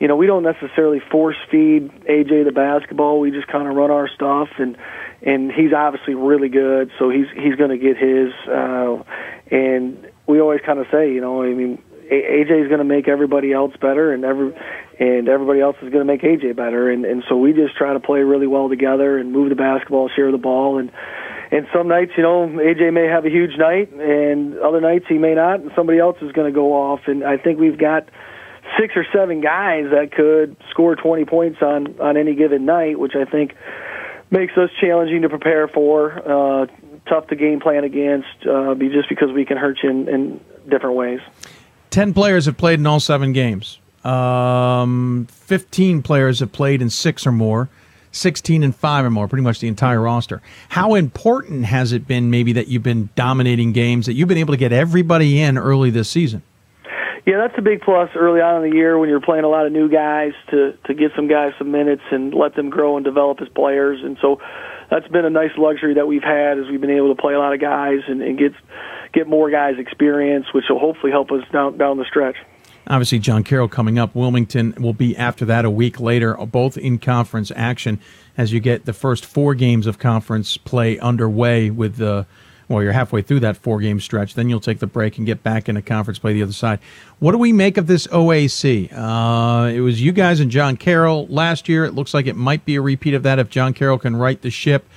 you 0.00 0.08
know 0.08 0.16
we 0.16 0.26
don't 0.26 0.42
necessarily 0.42 1.00
force 1.00 1.36
feed 1.50 1.90
AJ 2.08 2.44
the 2.44 2.52
basketball. 2.52 3.20
We 3.20 3.30
just 3.30 3.46
kind 3.46 3.68
of 3.68 3.74
run 3.74 3.90
our 3.90 4.08
stuff, 4.08 4.48
and 4.58 4.76
and 5.22 5.52
he's 5.52 5.72
obviously 5.72 6.14
really 6.14 6.48
good, 6.48 6.90
so 6.98 7.08
he's 7.08 7.26
he's 7.34 7.54
going 7.54 7.70
to 7.70 7.78
get 7.78 7.96
his. 7.96 8.32
Uh, 8.48 9.02
and 9.50 10.08
we 10.26 10.40
always 10.40 10.60
kind 10.64 10.78
of 10.78 10.86
say, 10.90 11.12
you 11.12 11.20
know, 11.20 11.42
I 11.42 11.50
mean, 11.50 11.82
AJ 12.10 12.62
is 12.62 12.68
going 12.68 12.78
to 12.78 12.84
make 12.84 13.08
everybody 13.08 13.52
else 13.52 13.74
better, 13.80 14.12
and 14.12 14.24
every 14.24 14.54
and 14.98 15.28
everybody 15.28 15.60
else 15.60 15.76
is 15.82 15.90
going 15.92 16.04
to 16.06 16.12
make 16.12 16.22
AJ 16.22 16.56
better, 16.56 16.90
and 16.90 17.04
and 17.04 17.22
so 17.28 17.36
we 17.36 17.52
just 17.52 17.76
try 17.76 17.92
to 17.92 18.00
play 18.00 18.20
really 18.20 18.46
well 18.46 18.68
together 18.68 19.18
and 19.18 19.32
move 19.32 19.50
the 19.50 19.54
basketball, 19.54 20.08
share 20.08 20.32
the 20.32 20.38
ball, 20.38 20.78
and 20.78 20.90
and 21.54 21.68
some 21.72 21.86
nights, 21.86 22.10
you 22.16 22.24
know, 22.24 22.48
AJ 22.48 22.92
may 22.92 23.06
have 23.06 23.24
a 23.24 23.30
huge 23.30 23.56
night, 23.56 23.92
and 23.92 24.58
other 24.58 24.80
nights 24.80 25.04
he 25.08 25.18
may 25.18 25.34
not, 25.34 25.60
and 25.60 25.70
somebody 25.76 26.00
else 26.00 26.16
is 26.20 26.32
going 26.32 26.52
to 26.52 26.54
go 26.54 26.72
off. 26.72 27.02
And 27.06 27.22
I 27.22 27.36
think 27.36 27.60
we've 27.60 27.78
got 27.78 28.08
six 28.76 28.94
or 28.96 29.06
seven 29.12 29.40
guys 29.40 29.84
that 29.90 30.10
could 30.10 30.56
score 30.70 30.96
20 30.96 31.24
points 31.26 31.62
on 31.62 32.00
on 32.00 32.16
any 32.16 32.34
given 32.34 32.64
night, 32.64 32.98
which 32.98 33.14
I 33.14 33.24
think 33.24 33.54
makes 34.32 34.58
us 34.58 34.68
challenging 34.80 35.22
to 35.22 35.28
prepare 35.28 35.68
for, 35.68 36.10
uh, 36.28 36.66
tough 37.06 37.28
to 37.28 37.36
game 37.36 37.60
plan 37.60 37.84
against, 37.84 38.46
uh, 38.50 38.74
just 38.74 39.08
because 39.08 39.30
we 39.30 39.44
can 39.44 39.56
hurt 39.56 39.78
you 39.84 39.90
in, 39.90 40.08
in 40.08 40.40
different 40.68 40.96
ways. 40.96 41.20
Ten 41.90 42.12
players 42.12 42.46
have 42.46 42.56
played 42.56 42.80
in 42.80 42.86
all 42.86 42.98
seven 42.98 43.32
games. 43.32 43.78
Um, 44.02 45.28
Fifteen 45.30 46.02
players 46.02 46.40
have 46.40 46.50
played 46.50 46.82
in 46.82 46.90
six 46.90 47.24
or 47.28 47.32
more. 47.32 47.68
16 48.14 48.62
and 48.62 48.74
5 48.74 49.04
or 49.04 49.10
more, 49.10 49.28
pretty 49.28 49.42
much 49.42 49.60
the 49.60 49.68
entire 49.68 50.00
roster. 50.00 50.40
How 50.68 50.94
important 50.94 51.66
has 51.66 51.92
it 51.92 52.06
been 52.06 52.30
maybe 52.30 52.52
that 52.52 52.68
you've 52.68 52.82
been 52.82 53.10
dominating 53.14 53.72
games, 53.72 54.06
that 54.06 54.14
you've 54.14 54.28
been 54.28 54.38
able 54.38 54.52
to 54.52 54.58
get 54.58 54.72
everybody 54.72 55.40
in 55.40 55.58
early 55.58 55.90
this 55.90 56.08
season? 56.08 56.42
Yeah, 57.26 57.38
that's 57.38 57.54
a 57.56 57.62
big 57.62 57.80
plus 57.80 58.10
early 58.14 58.40
on 58.40 58.62
in 58.62 58.70
the 58.70 58.76
year 58.76 58.98
when 58.98 59.08
you're 59.08 59.20
playing 59.20 59.44
a 59.44 59.48
lot 59.48 59.64
of 59.64 59.72
new 59.72 59.88
guys 59.88 60.32
to 60.50 60.76
to 60.84 60.94
get 60.94 61.12
some 61.16 61.26
guys 61.26 61.52
some 61.56 61.70
minutes 61.70 62.02
and 62.10 62.34
let 62.34 62.54
them 62.54 62.68
grow 62.68 62.96
and 62.96 63.04
develop 63.04 63.40
as 63.40 63.48
players. 63.48 64.00
And 64.02 64.18
so 64.20 64.40
that's 64.90 65.08
been 65.08 65.24
a 65.24 65.30
nice 65.30 65.56
luxury 65.56 65.94
that 65.94 66.06
we've 66.06 66.22
had 66.22 66.58
as 66.58 66.66
we've 66.70 66.82
been 66.82 66.90
able 66.90 67.14
to 67.14 67.20
play 67.20 67.32
a 67.32 67.38
lot 67.38 67.54
of 67.54 67.60
guys 67.60 68.00
and, 68.08 68.20
and 68.20 68.38
get 68.38 68.52
get 69.14 69.26
more 69.26 69.50
guys 69.50 69.76
experience, 69.78 70.46
which 70.52 70.64
will 70.68 70.78
hopefully 70.78 71.12
help 71.12 71.30
us 71.30 71.42
down 71.50 71.78
down 71.78 71.96
the 71.96 72.04
stretch. 72.04 72.36
Obviously, 72.86 73.18
John 73.18 73.44
Carroll 73.44 73.68
coming 73.68 73.98
up. 73.98 74.14
Wilmington 74.14 74.74
will 74.78 74.92
be 74.92 75.16
after 75.16 75.44
that 75.46 75.64
a 75.64 75.70
week 75.70 76.00
later, 76.00 76.34
both 76.34 76.76
in 76.76 76.98
conference 76.98 77.50
action 77.56 77.98
as 78.36 78.52
you 78.52 78.60
get 78.60 78.84
the 78.84 78.92
first 78.92 79.24
four 79.24 79.54
games 79.54 79.86
of 79.86 79.98
conference 79.98 80.56
play 80.56 80.98
underway 80.98 81.70
with 81.70 81.96
the. 81.96 82.26
Well, 82.66 82.82
you're 82.82 82.92
halfway 82.92 83.20
through 83.20 83.40
that 83.40 83.58
four 83.58 83.78
game 83.78 84.00
stretch. 84.00 84.34
Then 84.34 84.48
you'll 84.48 84.58
take 84.58 84.78
the 84.78 84.86
break 84.86 85.18
and 85.18 85.26
get 85.26 85.42
back 85.42 85.68
into 85.68 85.82
conference 85.82 86.18
play 86.18 86.32
the 86.32 86.42
other 86.42 86.52
side. 86.52 86.78
What 87.18 87.32
do 87.32 87.38
we 87.38 87.52
make 87.52 87.76
of 87.76 87.86
this 87.86 88.06
OAC? 88.06 88.90
Uh, 88.90 89.68
it 89.68 89.80
was 89.80 90.00
you 90.00 90.12
guys 90.12 90.40
and 90.40 90.50
John 90.50 90.78
Carroll 90.78 91.26
last 91.26 91.68
year. 91.68 91.84
It 91.84 91.92
looks 91.92 92.14
like 92.14 92.26
it 92.26 92.36
might 92.36 92.64
be 92.64 92.76
a 92.76 92.80
repeat 92.80 93.12
of 93.12 93.22
that 93.24 93.38
if 93.38 93.50
John 93.50 93.74
Carroll 93.74 93.98
can 93.98 94.16
right 94.16 94.40
the 94.40 94.50
ship. 94.50 94.88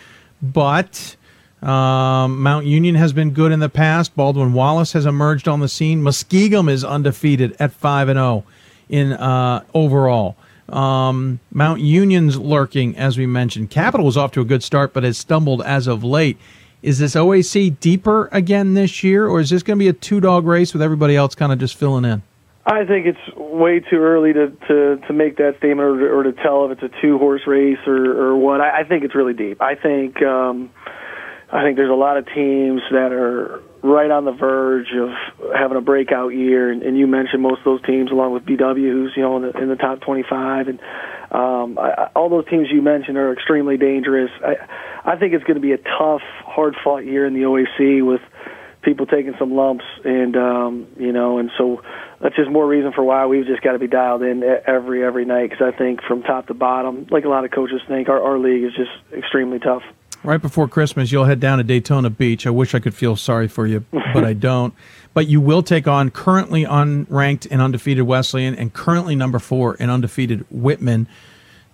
But 0.41 1.16
um, 1.61 2.41
Mount 2.41 2.65
Union 2.65 2.95
has 2.95 3.13
been 3.13 3.31
good 3.31 3.51
in 3.51 3.59
the 3.59 3.69
past. 3.69 4.15
Baldwin 4.15 4.53
Wallace 4.53 4.93
has 4.93 5.05
emerged 5.05 5.47
on 5.47 5.59
the 5.59 5.67
scene. 5.67 6.01
Muskingum 6.01 6.69
is 6.69 6.83
undefeated 6.83 7.55
at 7.59 7.71
five 7.71 8.09
and 8.09 8.17
zero 8.17 8.27
oh 8.27 8.43
in 8.89 9.13
uh, 9.13 9.63
overall. 9.73 10.35
Um, 10.69 11.39
Mount 11.51 11.81
Union's 11.81 12.37
lurking, 12.37 12.95
as 12.97 13.17
we 13.17 13.25
mentioned. 13.25 13.69
Capital 13.69 14.05
was 14.05 14.17
off 14.17 14.31
to 14.33 14.41
a 14.41 14.45
good 14.45 14.63
start, 14.63 14.93
but 14.93 15.03
has 15.03 15.17
stumbled 15.17 15.61
as 15.63 15.87
of 15.87 16.03
late. 16.03 16.37
Is 16.83 16.99
this 16.99 17.15
OAC 17.15 17.79
deeper 17.79 18.29
again 18.31 18.75
this 18.75 19.03
year, 19.03 19.27
or 19.27 19.39
is 19.39 19.49
this 19.49 19.63
going 19.63 19.79
to 19.79 19.83
be 19.83 19.87
a 19.87 19.93
two 19.93 20.19
dog 20.19 20.45
race 20.45 20.73
with 20.73 20.81
everybody 20.81 21.15
else 21.15 21.35
kind 21.35 21.51
of 21.51 21.57
just 21.59 21.75
filling 21.75 22.05
in? 22.05 22.21
I 22.65 22.85
think 22.85 23.07
it's 23.07 23.35
way 23.35 23.79
too 23.79 23.97
early 23.97 24.33
to 24.33 24.51
to, 24.67 24.97
to 25.07 25.13
make 25.13 25.37
that 25.37 25.55
statement 25.57 25.79
or, 25.81 26.19
or 26.19 26.23
to 26.23 26.33
tell 26.33 26.69
if 26.69 26.77
it's 26.77 26.93
a 26.93 27.01
two 27.01 27.17
horse 27.17 27.47
race 27.47 27.79
or, 27.87 28.11
or 28.11 28.37
what. 28.37 28.61
I, 28.61 28.81
I 28.81 28.83
think 28.83 29.03
it's 29.03 29.15
really 29.15 29.33
deep. 29.33 29.61
I 29.61 29.73
think. 29.73 30.21
Um, 30.21 30.69
I 31.49 31.63
think 31.63 31.77
there's 31.77 31.89
a 31.89 31.93
lot 31.93 32.17
of 32.17 32.25
teams 32.25 32.81
that 32.91 33.13
are 33.13 33.63
right 33.81 34.11
on 34.11 34.25
the 34.25 34.33
verge 34.33 34.87
of 34.93 35.09
having 35.55 35.77
a 35.77 35.81
breakout 35.81 36.29
year, 36.29 36.69
and, 36.71 36.97
you 36.97 37.07
mentioned 37.07 37.41
most 37.41 37.59
of 37.59 37.65
those 37.65 37.81
teams, 37.83 38.11
along 38.11 38.33
with 38.33 38.43
BW, 38.43 38.75
who's 38.75 39.13
you 39.15 39.21
know 39.21 39.37
in 39.37 39.43
the, 39.43 39.57
in 39.57 39.69
the 39.69 39.77
top 39.77 40.01
25, 40.01 40.67
and 40.67 40.79
um, 41.31 41.79
I, 41.79 42.09
all 42.15 42.29
those 42.29 42.47
teams 42.49 42.67
you 42.69 42.81
mentioned 42.81 43.17
are 43.17 43.31
extremely 43.31 43.77
dangerous. 43.77 44.31
I, 44.43 44.55
I 45.13 45.15
think 45.15 45.33
it's 45.33 45.43
going 45.45 45.55
to 45.55 45.61
be 45.61 45.71
a 45.71 45.77
tough, 45.77 46.21
hard-fought 46.45 47.05
year 47.05 47.25
in 47.25 47.33
the 47.33 47.41
OAC 47.41 48.05
with 48.05 48.21
people 48.81 49.05
taking 49.05 49.33
some 49.39 49.55
lumps, 49.55 49.85
and 50.03 50.35
um, 50.35 50.87
you 50.99 51.13
know, 51.13 51.37
and 51.37 51.49
so 51.57 51.81
that's 52.19 52.35
just 52.35 52.49
more 52.49 52.67
reason 52.67 52.91
for 52.91 53.05
why 53.05 53.25
we've 53.25 53.45
just 53.45 53.61
got 53.61 53.71
to 53.71 53.79
be 53.79 53.87
dialed 53.87 54.21
in 54.21 54.43
every 54.43 55.01
every 55.01 55.23
night 55.23 55.49
because 55.49 55.73
I 55.73 55.77
think 55.77 56.01
from 56.03 56.23
top 56.23 56.47
to 56.47 56.53
bottom, 56.53 57.07
like 57.09 57.23
a 57.23 57.29
lot 57.29 57.45
of 57.45 57.51
coaches 57.51 57.79
think, 57.87 58.09
our, 58.09 58.21
our 58.21 58.37
league 58.37 58.65
is 58.65 58.73
just 58.73 58.91
extremely 59.13 59.59
tough 59.59 59.83
right 60.27 60.41
before 60.41 60.67
Christmas, 60.67 61.11
you'll 61.11 61.25
head 61.25 61.39
down 61.39 61.57
to 61.57 61.63
Daytona 61.63 62.09
Beach. 62.09 62.45
I 62.45 62.49
wish 62.49 62.75
I 62.75 62.79
could 62.79 62.93
feel 62.93 63.15
sorry 63.15 63.47
for 63.47 63.65
you, 63.65 63.85
but 64.13 64.25
I 64.25 64.33
don't. 64.33 64.73
But 65.13 65.27
you 65.27 65.39
will 65.39 65.63
take 65.63 65.87
on 65.87 66.11
currently 66.11 66.65
unranked 66.65 67.47
and 67.49 67.61
undefeated 67.61 68.03
Wesleyan 68.03 68.53
and 68.53 68.73
currently 68.73 69.15
number 69.15 69.39
four 69.39 69.77
and 69.79 69.89
undefeated 69.89 70.45
Whitman. 70.51 71.07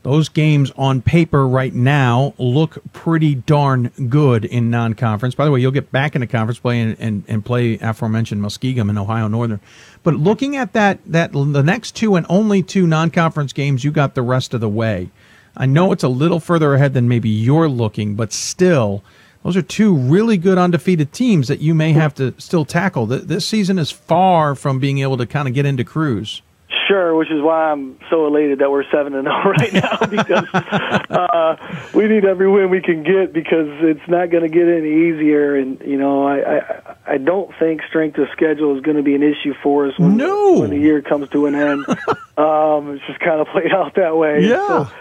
those 0.03 0.29
games 0.29 0.71
on 0.77 1.01
paper 1.01 1.47
right 1.47 1.73
now 1.73 2.33
look 2.37 2.77
pretty 2.93 3.35
darn 3.35 3.89
good 4.09 4.45
in 4.45 4.69
non-conference. 4.69 5.33
By 5.33 5.45
the 5.45 5.51
way, 5.51 5.59
you'll 5.59 5.71
get 5.71 5.91
back 5.91 6.13
into 6.13 6.27
conference 6.27 6.59
play 6.59 6.79
and, 6.79 6.95
and, 6.99 7.23
and 7.27 7.43
play 7.43 7.79
aforementioned 7.79 8.41
Muskingum 8.41 8.89
and 8.89 8.99
Ohio 8.99 9.27
Northern. 9.27 9.61
But 10.03 10.15
looking 10.15 10.55
at 10.55 10.73
that 10.73 10.99
that 11.05 11.31
the 11.31 11.63
next 11.63 11.95
two 11.95 12.15
and 12.15 12.25
only 12.29 12.61
two 12.61 12.85
non-conference 12.85 13.51
games, 13.53 13.83
you 13.83 13.91
got 13.91 14.13
the 14.13 14.21
rest 14.21 14.53
of 14.53 14.61
the 14.61 14.69
way. 14.69 15.09
I 15.55 15.65
know 15.65 15.91
it's 15.91 16.03
a 16.03 16.09
little 16.09 16.39
further 16.39 16.73
ahead 16.73 16.93
than 16.93 17.07
maybe 17.07 17.29
you're 17.29 17.69
looking, 17.69 18.15
but 18.15 18.33
still, 18.33 19.03
those 19.43 19.55
are 19.55 19.61
two 19.61 19.95
really 19.95 20.37
good 20.37 20.57
undefeated 20.57 21.13
teams 21.13 21.47
that 21.47 21.59
you 21.59 21.75
may 21.75 21.93
have 21.93 22.15
to 22.15 22.33
still 22.39 22.65
tackle. 22.65 23.05
This 23.05 23.45
season 23.45 23.77
is 23.77 23.91
far 23.91 24.55
from 24.55 24.79
being 24.79 24.99
able 24.99 25.17
to 25.17 25.25
kind 25.25 25.47
of 25.47 25.53
get 25.53 25.65
into 25.65 25.83
cruise. 25.83 26.41
Sure, 26.87 27.15
which 27.15 27.29
is 27.29 27.41
why 27.41 27.71
I'm 27.71 27.97
so 28.09 28.27
elated 28.27 28.59
that 28.59 28.71
we're 28.71 28.83
seven 28.91 29.13
and 29.13 29.25
zero 29.25 29.43
right 29.57 29.73
now 29.73 29.97
because 30.05 30.47
uh, 30.53 31.55
we 31.93 32.07
need 32.07 32.25
every 32.25 32.49
win 32.49 32.69
we 32.69 32.81
can 32.81 33.03
get 33.03 33.31
because 33.31 33.67
it's 33.81 34.07
not 34.07 34.31
going 34.31 34.43
to 34.43 34.49
get 34.49 34.67
any 34.67 35.07
easier. 35.09 35.55
And 35.55 35.79
you 35.81 35.97
know, 35.97 36.25
I, 36.25 36.57
I 36.57 36.95
I 37.13 37.17
don't 37.17 37.51
think 37.59 37.81
strength 37.87 38.17
of 38.17 38.27
schedule 38.33 38.75
is 38.75 38.83
going 38.83 38.97
to 38.97 39.03
be 39.03 39.15
an 39.15 39.23
issue 39.23 39.53
for 39.61 39.87
us 39.87 39.97
when 39.97 40.17
no. 40.17 40.59
when 40.59 40.71
the 40.71 40.79
year 40.79 41.01
comes 41.01 41.29
to 41.29 41.45
an 41.45 41.55
end. 41.55 41.85
um, 42.37 42.95
it's 42.95 43.05
just 43.07 43.19
kind 43.19 43.39
of 43.39 43.47
played 43.47 43.71
out 43.75 43.95
that 43.95 44.17
way. 44.17 44.47
Yeah. 44.47 44.85
So, 44.85 44.91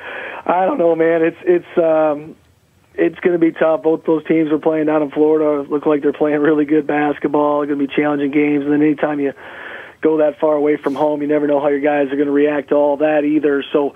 I 0.45 0.67
don't 0.67 0.79
know, 0.79 0.95
man. 0.95 1.23
It's 1.23 1.39
it's 1.43 1.79
um, 1.79 2.37
it's 2.95 3.19
going 3.21 3.33
to 3.33 3.39
be 3.39 3.53
tough. 3.53 3.83
Both 3.83 4.05
those 4.05 4.25
teams 4.27 4.53
are 4.53 4.59
playing 4.59 4.87
down 4.87 5.03
in 5.03 5.11
Florida. 5.11 5.69
Look 5.69 5.87
like 5.87 6.03
they're 6.03 6.13
playing 6.13 6.41
really 6.41 6.65
good 6.65 6.87
basketball. 6.87 7.65
Going 7.67 7.79
to 7.79 7.87
be 7.87 7.93
challenging 7.95 8.31
games. 8.31 8.65
And 8.65 8.73
then 8.73 8.83
anytime 8.83 9.21
you 9.21 9.33
go 10.03 10.19
that 10.19 10.39
far 10.41 10.55
away 10.55 10.77
from 10.77 10.95
home. 10.95 11.23
You 11.23 11.29
never 11.29 11.47
know 11.47 11.61
how 11.61 11.69
your 11.69 11.81
guys 11.81 12.13
are 12.13 12.17
going 12.17 12.27
to 12.27 12.33
react 12.33 12.69
to 12.69 12.75
all 12.75 12.99
that 12.99 13.25
either. 13.25 13.65
So, 13.73 13.95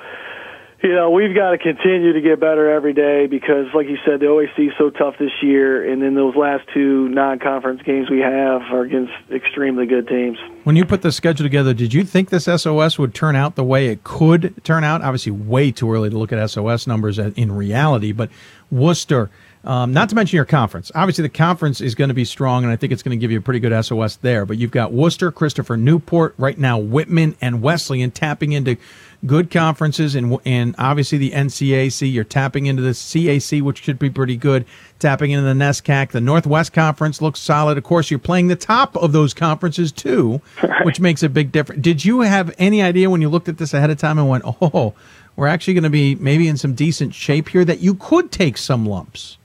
you 0.82 0.94
know, 0.94 1.10
we've 1.10 1.34
got 1.34 1.50
to 1.50 1.58
continue 1.58 2.12
to 2.12 2.20
get 2.20 2.38
better 2.38 2.70
every 2.70 2.92
day 2.92 3.26
because, 3.26 3.66
like 3.74 3.88
you 3.88 3.96
said, 4.06 4.20
the 4.20 4.26
OAC 4.26 4.68
is 4.68 4.72
so 4.78 4.90
tough 4.90 5.14
this 5.18 5.32
year, 5.42 5.90
and 5.90 6.00
then 6.00 6.14
those 6.14 6.36
last 6.36 6.64
two 6.72 7.08
non-conference 7.08 7.82
games 7.82 8.08
we 8.08 8.20
have 8.20 8.62
are 8.70 8.82
against 8.82 9.12
extremely 9.32 9.86
good 9.86 10.06
teams. 10.06 10.38
When 10.64 10.76
you 10.76 10.84
put 10.84 11.02
the 11.02 11.12
schedule 11.12 11.44
together, 11.44 11.74
did 11.74 11.92
you 11.92 12.04
think 12.04 12.28
this 12.28 12.44
SOS 12.44 12.98
would 12.98 13.14
turn 13.14 13.34
out 13.34 13.56
the 13.56 13.64
way 13.64 13.88
it 13.88 14.04
could 14.04 14.62
turn 14.64 14.84
out? 14.84 15.02
Obviously, 15.02 15.32
way 15.32 15.72
too 15.72 15.92
early 15.92 16.10
to 16.10 16.16
look 16.16 16.32
at 16.32 16.50
SOS 16.50 16.86
numbers 16.86 17.18
in 17.18 17.52
reality, 17.52 18.12
but 18.12 18.30
Wooster– 18.70 19.30
um, 19.66 19.93
not 19.93 20.09
to 20.10 20.14
mention 20.14 20.36
your 20.36 20.44
conference. 20.44 20.93
Obviously, 20.94 21.22
the 21.22 21.28
conference 21.28 21.80
is 21.80 21.97
going 21.97 22.09
to 22.09 22.14
be 22.14 22.24
strong, 22.24 22.62
and 22.62 22.72
I 22.72 22.76
think 22.76 22.93
it's 22.93 23.02
going 23.02 23.18
to 23.18 23.20
give 23.20 23.32
you 23.32 23.38
a 23.38 23.43
pretty 23.43 23.59
good 23.59 23.84
SOS 23.84 24.16
there. 24.16 24.47
But 24.47 24.59
you've 24.59 24.70
got 24.70 24.93
Wooster, 24.93 25.32
Christopher 25.32 25.76
Newport, 25.76 26.34
right 26.38 26.56
now 26.56 26.78
Whitman 26.78 27.36
and 27.40 27.60
Wesleyan 27.60 28.12
tapping 28.12 28.52
into 28.52 28.76
good 29.24 29.51
conferences, 29.51 30.14
and 30.14 30.38
and 30.44 30.76
obviously 30.78 31.18
the 31.18 31.32
NCAC. 31.32 32.12
You're 32.12 32.22
tapping 32.22 32.66
into 32.66 32.80
the 32.80 32.90
CAC, 32.90 33.60
which 33.60 33.82
should 33.82 33.98
be 33.98 34.09
pretty 34.09 34.36
good. 34.36 34.64
Tapping 35.01 35.32
into 35.32 35.44
the 35.44 35.52
NESCAC. 35.52 36.12
The 36.12 36.20
Northwest 36.20 36.72
Conference 36.72 37.20
looks 37.20 37.40
solid. 37.40 37.76
Of 37.76 37.84
course, 37.84 38.10
you're 38.10 38.20
playing 38.20 38.47
the 38.47 38.56
top 38.56 38.97
of 38.97 39.12
those 39.12 39.34
conferences 39.34 39.90
too, 39.90 40.40
which 40.84 41.01
makes 41.01 41.24
a 41.24 41.28
big 41.28 41.51
difference. 41.51 41.82
Did 41.82 42.05
you 42.05 42.20
have 42.20 42.55
any 42.59 42.82
idea 42.82 43.10
when 43.10 43.20
you 43.20 43.28
looked 43.28 43.48
at 43.48 43.59
this 43.59 43.74
ahead 43.74 43.90
of 43.90 43.98
time 43.98 44.18
and 44.18 44.28
went, 44.28 44.44
"Oh, 44.47 44.94
we're 45.34 45.48
actually 45.48 45.74
going 45.74 45.84
to 45.84 45.90
be 45.90 46.14
maybe 46.14 46.47
in 46.47 46.56
some 46.56 46.74
decent 46.74 47.14
shape 47.14 47.48
here 47.48 47.64
that 47.64 47.80
you 47.80 47.94
could 47.94 48.30
take 48.30 48.56
some 48.56 48.86
lumps"? 48.86 49.38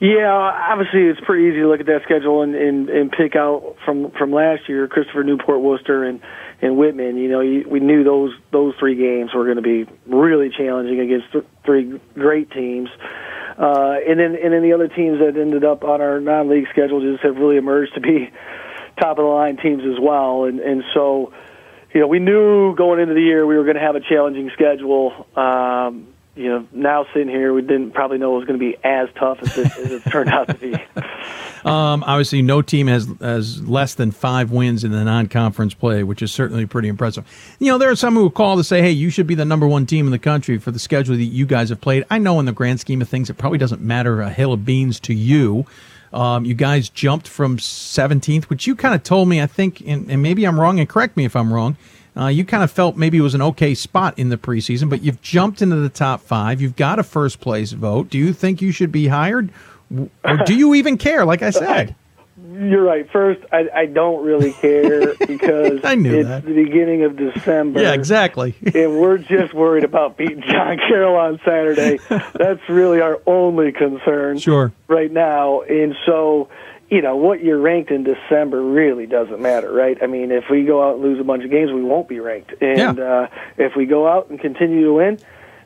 Yeah, 0.00 0.32
obviously 0.32 1.02
it's 1.02 1.20
pretty 1.20 1.48
easy 1.48 1.58
to 1.58 1.68
look 1.68 1.80
at 1.80 1.86
that 1.86 2.02
schedule 2.04 2.40
and, 2.40 2.54
and, 2.54 2.88
and 2.88 3.12
pick 3.12 3.36
out 3.36 3.76
from 3.84 4.10
from 4.12 4.32
last 4.32 4.66
year 4.66 4.88
Christopher 4.88 5.22
Newport, 5.24 5.60
Wooster, 5.60 6.04
and 6.04 6.20
and 6.62 6.78
Whitman. 6.78 7.18
You 7.18 7.28
know, 7.28 7.40
you, 7.40 7.68
we 7.68 7.80
knew 7.80 8.02
those 8.02 8.32
those 8.50 8.74
three 8.78 8.96
games 8.96 9.34
were 9.34 9.44
going 9.44 9.56
to 9.56 9.62
be 9.62 9.86
really 10.06 10.48
challenging 10.48 11.00
against 11.00 11.30
th- 11.32 11.44
three 11.66 12.00
great 12.14 12.50
teams. 12.50 12.88
Uh, 13.58 13.96
and 14.08 14.18
then 14.18 14.36
and 14.42 14.54
then 14.54 14.62
the 14.62 14.72
other 14.72 14.88
teams 14.88 15.18
that 15.18 15.38
ended 15.38 15.64
up 15.64 15.84
on 15.84 16.00
our 16.00 16.18
non-league 16.18 16.68
schedule 16.72 17.02
just 17.02 17.22
have 17.22 17.36
really 17.36 17.58
emerged 17.58 17.92
to 17.92 18.00
be 18.00 18.30
top 18.98 19.18
of 19.18 19.24
the 19.24 19.30
line 19.30 19.58
teams 19.58 19.82
as 19.82 20.00
well. 20.00 20.44
And 20.44 20.60
and 20.60 20.82
so, 20.94 21.34
you 21.92 22.00
know, 22.00 22.06
we 22.06 22.20
knew 22.20 22.74
going 22.74 23.00
into 23.00 23.12
the 23.12 23.20
year 23.20 23.44
we 23.44 23.58
were 23.58 23.64
going 23.64 23.76
to 23.76 23.82
have 23.82 23.96
a 23.96 24.00
challenging 24.00 24.50
schedule. 24.54 25.26
Um, 25.36 26.14
you 26.40 26.48
know, 26.48 26.66
now 26.72 27.06
sitting 27.12 27.28
here, 27.28 27.52
we 27.52 27.60
didn't 27.60 27.90
probably 27.92 28.16
know 28.16 28.34
it 28.34 28.38
was 28.38 28.46
going 28.46 28.58
to 28.58 28.64
be 28.64 28.76
as 28.82 29.08
tough 29.14 29.38
as 29.42 29.58
it, 29.58 29.66
as 29.76 29.92
it 29.92 30.02
turned 30.10 30.30
out 30.30 30.48
to 30.48 30.54
be. 30.54 30.74
Um, 31.62 32.02
obviously, 32.04 32.40
no 32.40 32.62
team 32.62 32.86
has 32.86 33.06
has 33.20 33.60
less 33.68 33.92
than 33.92 34.12
five 34.12 34.50
wins 34.50 34.82
in 34.82 34.92
the 34.92 35.04
non-conference 35.04 35.74
play, 35.74 36.02
which 36.02 36.22
is 36.22 36.32
certainly 36.32 36.64
pretty 36.64 36.88
impressive. 36.88 37.26
You 37.58 37.70
know, 37.70 37.76
there 37.76 37.90
are 37.90 37.96
some 37.96 38.14
who 38.14 38.30
call 38.30 38.56
to 38.56 38.64
say, 38.64 38.80
"Hey, 38.80 38.92
you 38.92 39.10
should 39.10 39.26
be 39.26 39.34
the 39.34 39.44
number 39.44 39.68
one 39.68 39.84
team 39.84 40.06
in 40.06 40.10
the 40.10 40.18
country 40.18 40.56
for 40.56 40.70
the 40.70 40.78
schedule 40.78 41.16
that 41.16 41.22
you 41.22 41.44
guys 41.44 41.68
have 41.68 41.82
played." 41.82 42.06
I 42.10 42.16
know, 42.16 42.40
in 42.40 42.46
the 42.46 42.52
grand 42.52 42.80
scheme 42.80 43.02
of 43.02 43.10
things, 43.10 43.28
it 43.28 43.34
probably 43.36 43.58
doesn't 43.58 43.82
matter 43.82 44.22
a 44.22 44.30
hill 44.30 44.54
of 44.54 44.64
beans 44.64 44.98
to 45.00 45.12
you. 45.12 45.66
Um, 46.14 46.46
you 46.46 46.54
guys 46.54 46.88
jumped 46.88 47.28
from 47.28 47.58
17th, 47.58 48.44
which 48.44 48.66
you 48.66 48.74
kind 48.74 48.94
of 48.94 49.02
told 49.02 49.28
me, 49.28 49.42
I 49.42 49.46
think, 49.46 49.82
and, 49.86 50.10
and 50.10 50.22
maybe 50.22 50.46
I'm 50.46 50.58
wrong, 50.58 50.80
and 50.80 50.88
correct 50.88 51.14
me 51.14 51.26
if 51.26 51.36
I'm 51.36 51.52
wrong 51.52 51.76
uh, 52.20 52.26
you 52.28 52.44
kind 52.44 52.62
of 52.62 52.70
felt 52.70 52.96
maybe 52.96 53.16
it 53.18 53.22
was 53.22 53.34
an 53.34 53.42
okay 53.42 53.74
spot 53.74 54.18
in 54.18 54.28
the 54.28 54.36
preseason, 54.36 54.90
but 54.90 55.02
you've 55.02 55.22
jumped 55.22 55.62
into 55.62 55.76
the 55.76 55.88
top 55.88 56.20
five. 56.20 56.60
You've 56.60 56.76
got 56.76 56.98
a 56.98 57.02
first 57.02 57.40
place 57.40 57.72
vote. 57.72 58.10
Do 58.10 58.18
you 58.18 58.32
think 58.32 58.60
you 58.60 58.72
should 58.72 58.92
be 58.92 59.06
hired? 59.08 59.50
Or 60.24 60.36
do 60.44 60.54
you 60.54 60.74
even 60.74 60.98
care, 60.98 61.24
like 61.24 61.42
I 61.42 61.50
said? 61.50 61.94
You're 62.52 62.82
right. 62.82 63.08
First, 63.10 63.40
I, 63.52 63.68
I 63.74 63.86
don't 63.86 64.24
really 64.24 64.52
care 64.52 65.14
because 65.26 65.80
I 65.84 65.94
knew 65.94 66.20
it's 66.20 66.28
that. 66.28 66.44
the 66.44 66.52
beginning 66.54 67.04
of 67.04 67.16
December. 67.16 67.80
Yeah, 67.82 67.92
exactly. 67.92 68.54
and 68.74 69.00
we're 69.00 69.18
just 69.18 69.54
worried 69.54 69.84
about 69.84 70.16
beating 70.16 70.42
John 70.42 70.78
Carroll 70.78 71.16
on 71.16 71.40
Saturday. 71.44 71.98
That's 72.08 72.60
really 72.68 73.00
our 73.00 73.20
only 73.26 73.72
concern 73.72 74.38
Sure. 74.38 74.72
right 74.88 75.10
now. 75.10 75.60
And 75.62 75.94
so, 76.06 76.48
you 76.90 77.00
know, 77.02 77.14
what 77.14 77.42
you're 77.42 77.60
ranked 77.60 77.90
in 77.92 78.02
December 78.02 78.60
really 78.60 79.06
doesn't 79.06 79.40
matter, 79.40 79.72
right? 79.72 79.96
I 80.02 80.06
mean, 80.06 80.32
if 80.32 80.44
we 80.50 80.64
go 80.64 80.86
out 80.86 80.94
and 80.96 81.04
lose 81.04 81.20
a 81.20 81.24
bunch 81.24 81.44
of 81.44 81.50
games, 81.50 81.70
we 81.72 81.84
won't 81.84 82.08
be 82.08 82.18
ranked. 82.18 82.52
And 82.60 82.98
uh, 82.98 83.28
if 83.56 83.76
we 83.76 83.86
go 83.86 84.08
out 84.08 84.28
and 84.28 84.40
continue 84.40 84.84
to 84.84 84.92
win, 84.94 85.18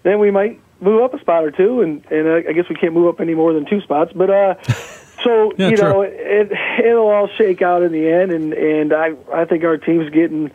then 0.03 0.19
we 0.19 0.31
might 0.31 0.61
move 0.81 1.03
up 1.03 1.15
a 1.15 1.21
spot 1.21 1.45
or 1.45 1.51
two. 1.51 1.81
And, 1.81 2.05
and 2.11 2.29
uh, 2.29 2.49
I 2.49 2.53
guess 2.53 2.69
we 2.69 2.77
can't 2.77 2.93
move 2.93 3.09
up 3.09 3.21
any 3.21 3.35
more 3.35 3.55
than 3.55 3.65
two 3.65 3.81
spots. 3.81 4.13
But 4.15 4.29
uh, 4.29 4.63
so, 5.25 5.53
Yeah, 5.57 5.71
you 5.71 5.77
true. 5.77 5.89
know, 5.89 6.03
it, 6.03 6.53
it'll 6.85 7.09
all 7.09 7.29
shake 7.39 7.63
out 7.63 7.83
in 7.83 7.93
the 7.93 8.07
end. 8.07 8.31
And, 8.31 8.53
and 8.53 8.93
I, 8.93 9.15
I 9.33 9.47
think 9.47 9.65
our 9.65 9.79
team's 9.79 10.11
getting 10.11 10.51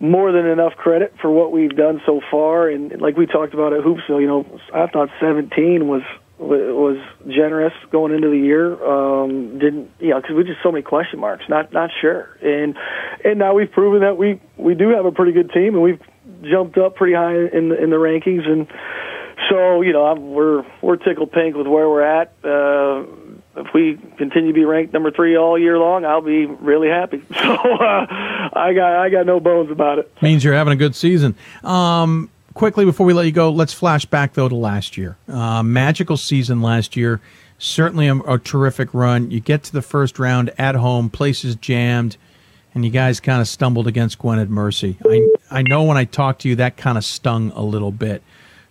more 0.00 0.32
than 0.32 0.46
enough 0.46 0.76
credit 0.76 1.14
for 1.20 1.30
what 1.30 1.52
we've 1.52 1.76
done 1.76 2.00
so 2.06 2.22
far. 2.30 2.70
And 2.70 3.02
like 3.02 3.18
we 3.18 3.26
talked 3.26 3.52
about 3.52 3.74
at 3.74 3.82
Hoopsville, 3.82 4.20
you 4.22 4.26
know, 4.26 4.60
I 4.72 4.86
thought 4.86 5.10
17 5.20 5.86
was 5.88 6.02
was 6.44 6.98
generous 7.28 7.72
going 7.90 8.12
into 8.12 8.28
the 8.28 8.38
year. 8.38 8.72
Um, 8.84 9.58
didn't 9.58 9.90
you 9.98 10.10
know? 10.10 10.20
Because 10.20 10.36
we 10.36 10.44
just 10.44 10.62
so 10.62 10.70
many 10.70 10.82
question 10.82 11.18
marks. 11.18 11.44
Not 11.48 11.72
not 11.72 11.90
sure. 12.00 12.36
And 12.42 12.76
and 13.24 13.38
now 13.38 13.54
we've 13.54 13.70
proven 13.70 14.00
that 14.00 14.16
we 14.16 14.40
we 14.56 14.74
do 14.74 14.90
have 14.90 15.04
a 15.04 15.12
pretty 15.12 15.32
good 15.32 15.50
team, 15.52 15.74
and 15.74 15.82
we've 15.82 16.00
jumped 16.42 16.78
up 16.78 16.96
pretty 16.96 17.14
high 17.14 17.34
in 17.34 17.70
the, 17.70 17.82
in 17.82 17.90
the 17.90 17.96
rankings. 17.96 18.46
And 18.48 18.66
so 19.50 19.80
you 19.80 19.92
know, 19.92 20.06
I'm, 20.06 20.32
we're 20.32 20.64
we're 20.82 20.96
tickled 20.96 21.32
pink 21.32 21.56
with 21.56 21.66
where 21.66 21.88
we're 21.88 22.02
at. 22.02 22.34
Uh, 22.44 23.04
if 23.56 23.68
we 23.72 23.98
continue 24.18 24.48
to 24.48 24.54
be 24.54 24.64
ranked 24.64 24.92
number 24.92 25.10
three 25.10 25.36
all 25.36 25.58
year 25.58 25.78
long, 25.78 26.04
I'll 26.04 26.20
be 26.20 26.46
really 26.46 26.88
happy. 26.88 27.22
So 27.34 27.52
uh, 27.52 28.06
I 28.52 28.72
got 28.74 28.96
I 28.96 29.10
got 29.10 29.26
no 29.26 29.38
bones 29.40 29.70
about 29.70 29.98
it. 29.98 30.10
Means 30.22 30.44
you're 30.44 30.54
having 30.54 30.72
a 30.72 30.76
good 30.76 30.94
season. 30.96 31.36
Um, 31.62 32.30
quickly 32.54 32.84
before 32.84 33.04
we 33.06 33.12
let 33.12 33.26
you 33.26 33.32
go, 33.32 33.50
let's 33.50 33.72
flash 33.72 34.04
back 34.04 34.34
though 34.34 34.48
to 34.48 34.54
last 34.54 34.96
year. 34.96 35.16
Uh, 35.28 35.62
magical 35.62 36.16
season 36.16 36.62
last 36.62 36.96
year. 36.96 37.20
Certainly 37.58 38.08
a, 38.08 38.16
a 38.20 38.38
terrific 38.38 38.92
run. 38.92 39.30
You 39.30 39.40
get 39.40 39.62
to 39.64 39.72
the 39.72 39.82
first 39.82 40.18
round 40.18 40.52
at 40.58 40.74
home, 40.74 41.10
places 41.10 41.54
jammed, 41.56 42.16
and 42.74 42.84
you 42.84 42.90
guys 42.90 43.20
kind 43.20 43.40
of 43.40 43.48
stumbled 43.48 43.86
against 43.86 44.18
Gwinnett 44.18 44.48
Mercy. 44.48 44.96
I 45.04 45.34
I 45.50 45.62
know 45.62 45.84
when 45.84 45.96
I 45.96 46.04
talked 46.04 46.42
to 46.42 46.48
you, 46.48 46.56
that 46.56 46.76
kind 46.76 46.98
of 46.98 47.04
stung 47.04 47.52
a 47.54 47.62
little 47.62 47.92
bit. 47.92 48.22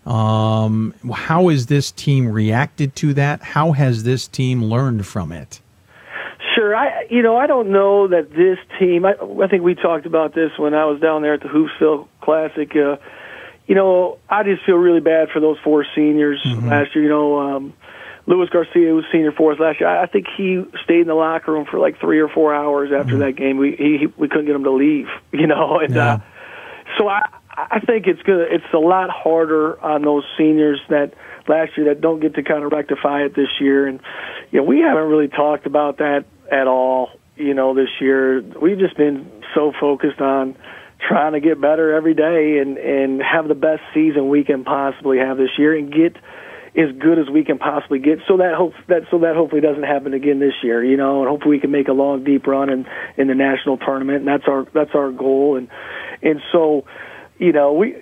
Um, 0.05 0.93
how 1.13 1.47
has 1.47 1.67
this 1.67 1.91
team 1.91 2.27
reacted 2.27 2.95
to 2.97 3.13
that? 3.13 3.41
How 3.41 3.71
has 3.71 4.03
this 4.03 4.27
team 4.27 4.63
learned 4.63 5.05
from 5.07 5.31
it? 5.31 5.61
Sure, 6.53 6.75
I 6.75 7.07
you 7.09 7.21
know 7.21 7.37
I 7.37 7.47
don't 7.47 7.71
know 7.71 8.07
that 8.09 8.31
this 8.31 8.59
team. 8.79 9.05
I, 9.05 9.13
I 9.41 9.47
think 9.47 9.63
we 9.63 9.75
talked 9.75 10.05
about 10.05 10.35
this 10.35 10.51
when 10.57 10.73
I 10.73 10.85
was 10.85 10.99
down 10.99 11.21
there 11.21 11.33
at 11.33 11.41
the 11.41 11.47
Hoopsville 11.47 12.07
Classic. 12.21 12.75
Uh, 12.75 12.97
you 13.67 13.75
know, 13.75 14.17
I 14.29 14.43
just 14.43 14.65
feel 14.65 14.75
really 14.75 14.99
bad 14.99 15.29
for 15.29 15.39
those 15.39 15.57
four 15.63 15.85
seniors 15.95 16.41
last 16.45 16.95
year. 16.95 17.05
You 17.05 17.09
know, 17.09 17.39
um, 17.39 17.73
Luis 18.25 18.49
Garcia 18.49 18.93
was 18.93 19.05
senior 19.11 19.31
for 19.31 19.53
us 19.53 19.59
last 19.59 19.79
year. 19.79 19.89
I, 19.89 20.03
I 20.03 20.05
think 20.05 20.27
he 20.35 20.63
stayed 20.83 21.01
in 21.01 21.07
the 21.07 21.13
locker 21.13 21.51
room 21.51 21.65
for 21.69 21.79
like 21.79 21.99
three 21.99 22.19
or 22.19 22.29
four 22.29 22.53
hours 22.53 22.91
after 22.91 23.17
that 23.19 23.35
game. 23.35 23.57
We 23.57 23.75
he, 23.75 23.97
he 23.99 24.07
we 24.17 24.27
couldn't 24.27 24.45
get 24.45 24.55
him 24.55 24.63
to 24.63 24.71
leave. 24.71 25.07
You 25.33 25.47
know, 25.47 25.79
and 25.79 25.97
uh, 25.97 26.19
so 26.97 27.07
I 27.07 27.21
I 27.55 27.79
think 27.79 28.07
it's 28.07 28.21
gonna 28.21 28.45
it's 28.49 28.71
a 28.73 28.77
lot 28.77 29.09
harder 29.09 29.81
on 29.81 30.03
those 30.03 30.23
seniors 30.37 30.79
that 30.89 31.13
last 31.47 31.75
year 31.75 31.87
that 31.87 32.01
don't 32.01 32.19
get 32.19 32.35
to 32.35 32.43
kind 32.43 32.63
of 32.63 32.71
rectify 32.71 33.23
it 33.23 33.35
this 33.35 33.49
year. 33.59 33.87
And 33.87 33.99
you 34.51 34.59
know, 34.59 34.63
we 34.63 34.79
haven't 34.79 35.09
really 35.09 35.27
talked 35.27 35.65
about 35.65 35.97
that 35.97 36.25
at 36.51 36.67
all. 36.67 37.09
You 37.35 37.53
know, 37.55 37.73
this 37.73 37.89
year 37.99 38.41
we've 38.41 38.77
just 38.77 38.95
been 38.95 39.29
so 39.55 39.73
focused 39.79 40.21
on 40.21 40.55
trying 41.07 41.33
to 41.33 41.39
get 41.39 41.59
better 41.59 41.93
every 41.93 42.13
day 42.13 42.59
and 42.59 42.77
and 42.77 43.21
have 43.21 43.47
the 43.47 43.55
best 43.55 43.81
season 43.93 44.29
we 44.29 44.43
can 44.43 44.63
possibly 44.63 45.17
have 45.17 45.37
this 45.37 45.49
year 45.57 45.75
and 45.75 45.91
get 45.91 46.15
as 46.75 46.91
good 46.97 47.19
as 47.19 47.29
we 47.29 47.43
can 47.43 47.59
possibly 47.59 47.99
get 47.99 48.19
so 48.27 48.37
that 48.37 48.55
hope 48.55 48.73
that 48.87 49.03
so 49.11 49.19
that 49.19 49.35
hopefully 49.35 49.61
doesn't 49.61 49.83
happen 49.83 50.13
again 50.13 50.39
this 50.39 50.53
year 50.63 50.83
you 50.83 50.97
know 50.97 51.21
and 51.21 51.29
hopefully 51.29 51.57
we 51.57 51.59
can 51.59 51.71
make 51.71 51.87
a 51.87 51.93
long 51.93 52.23
deep 52.23 52.47
run 52.47 52.69
in 52.69 52.85
in 53.17 53.27
the 53.27 53.35
national 53.35 53.77
tournament 53.77 54.19
and 54.19 54.27
that's 54.27 54.47
our 54.47 54.65
that's 54.73 54.95
our 54.95 55.11
goal 55.11 55.55
and 55.57 55.67
and 56.21 56.41
so 56.51 56.85
you 57.37 57.51
know 57.51 57.73
we 57.73 57.95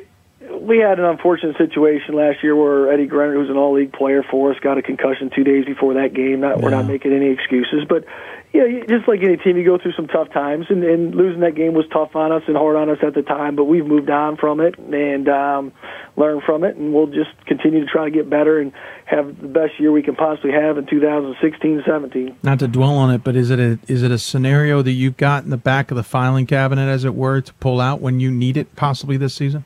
we 0.59 0.79
had 0.79 0.99
an 0.99 1.05
unfortunate 1.05 1.57
situation 1.57 2.15
last 2.15 2.43
year 2.43 2.55
where 2.55 2.91
Eddie 2.91 3.07
Grenner, 3.07 3.35
who's 3.35 3.49
an 3.49 3.57
all-league 3.57 3.93
player 3.93 4.23
for 4.23 4.51
us, 4.51 4.59
got 4.59 4.77
a 4.77 4.81
concussion 4.81 5.29
two 5.33 5.43
days 5.43 5.65
before 5.65 5.93
that 5.95 6.13
game. 6.13 6.41
Not, 6.41 6.57
yeah. 6.57 6.63
We're 6.63 6.71
not 6.71 6.87
making 6.87 7.13
any 7.13 7.27
excuses, 7.27 7.85
but 7.87 8.05
yeah, 8.53 8.63
just 8.87 9.07
like 9.07 9.21
any 9.23 9.37
team, 9.37 9.55
you 9.55 9.63
go 9.63 9.77
through 9.77 9.93
some 9.93 10.07
tough 10.07 10.29
times, 10.31 10.65
and, 10.69 10.83
and 10.83 11.15
losing 11.15 11.39
that 11.39 11.55
game 11.55 11.73
was 11.73 11.85
tough 11.91 12.15
on 12.17 12.33
us 12.33 12.43
and 12.47 12.57
hard 12.57 12.75
on 12.75 12.89
us 12.89 12.97
at 13.01 13.13
the 13.13 13.21
time. 13.21 13.55
But 13.55 13.65
we've 13.65 13.85
moved 13.85 14.09
on 14.09 14.35
from 14.35 14.59
it 14.59 14.77
and 14.77 15.29
um, 15.29 15.71
learned 16.17 16.43
from 16.43 16.65
it, 16.65 16.75
and 16.75 16.93
we'll 16.93 17.07
just 17.07 17.29
continue 17.45 17.85
to 17.85 17.85
try 17.89 18.05
to 18.05 18.11
get 18.11 18.29
better 18.29 18.59
and 18.59 18.73
have 19.05 19.39
the 19.41 19.47
best 19.47 19.79
year 19.79 19.93
we 19.93 20.03
can 20.03 20.15
possibly 20.15 20.51
have 20.51 20.77
in 20.77 20.85
2016-17. 20.85 22.35
Not 22.43 22.59
to 22.59 22.67
dwell 22.67 22.97
on 22.97 23.09
it, 23.11 23.23
but 23.23 23.37
is 23.37 23.51
it 23.51 23.59
a 23.59 23.79
is 23.87 24.03
it 24.03 24.11
a 24.11 24.17
scenario 24.17 24.81
that 24.81 24.91
you've 24.91 25.17
got 25.17 25.45
in 25.45 25.49
the 25.49 25.57
back 25.57 25.89
of 25.89 25.95
the 25.95 26.03
filing 26.03 26.45
cabinet, 26.45 26.89
as 26.89 27.05
it 27.05 27.15
were, 27.15 27.39
to 27.39 27.53
pull 27.55 27.79
out 27.79 28.01
when 28.01 28.19
you 28.19 28.29
need 28.29 28.57
it, 28.57 28.75
possibly 28.75 29.15
this 29.15 29.33
season? 29.33 29.63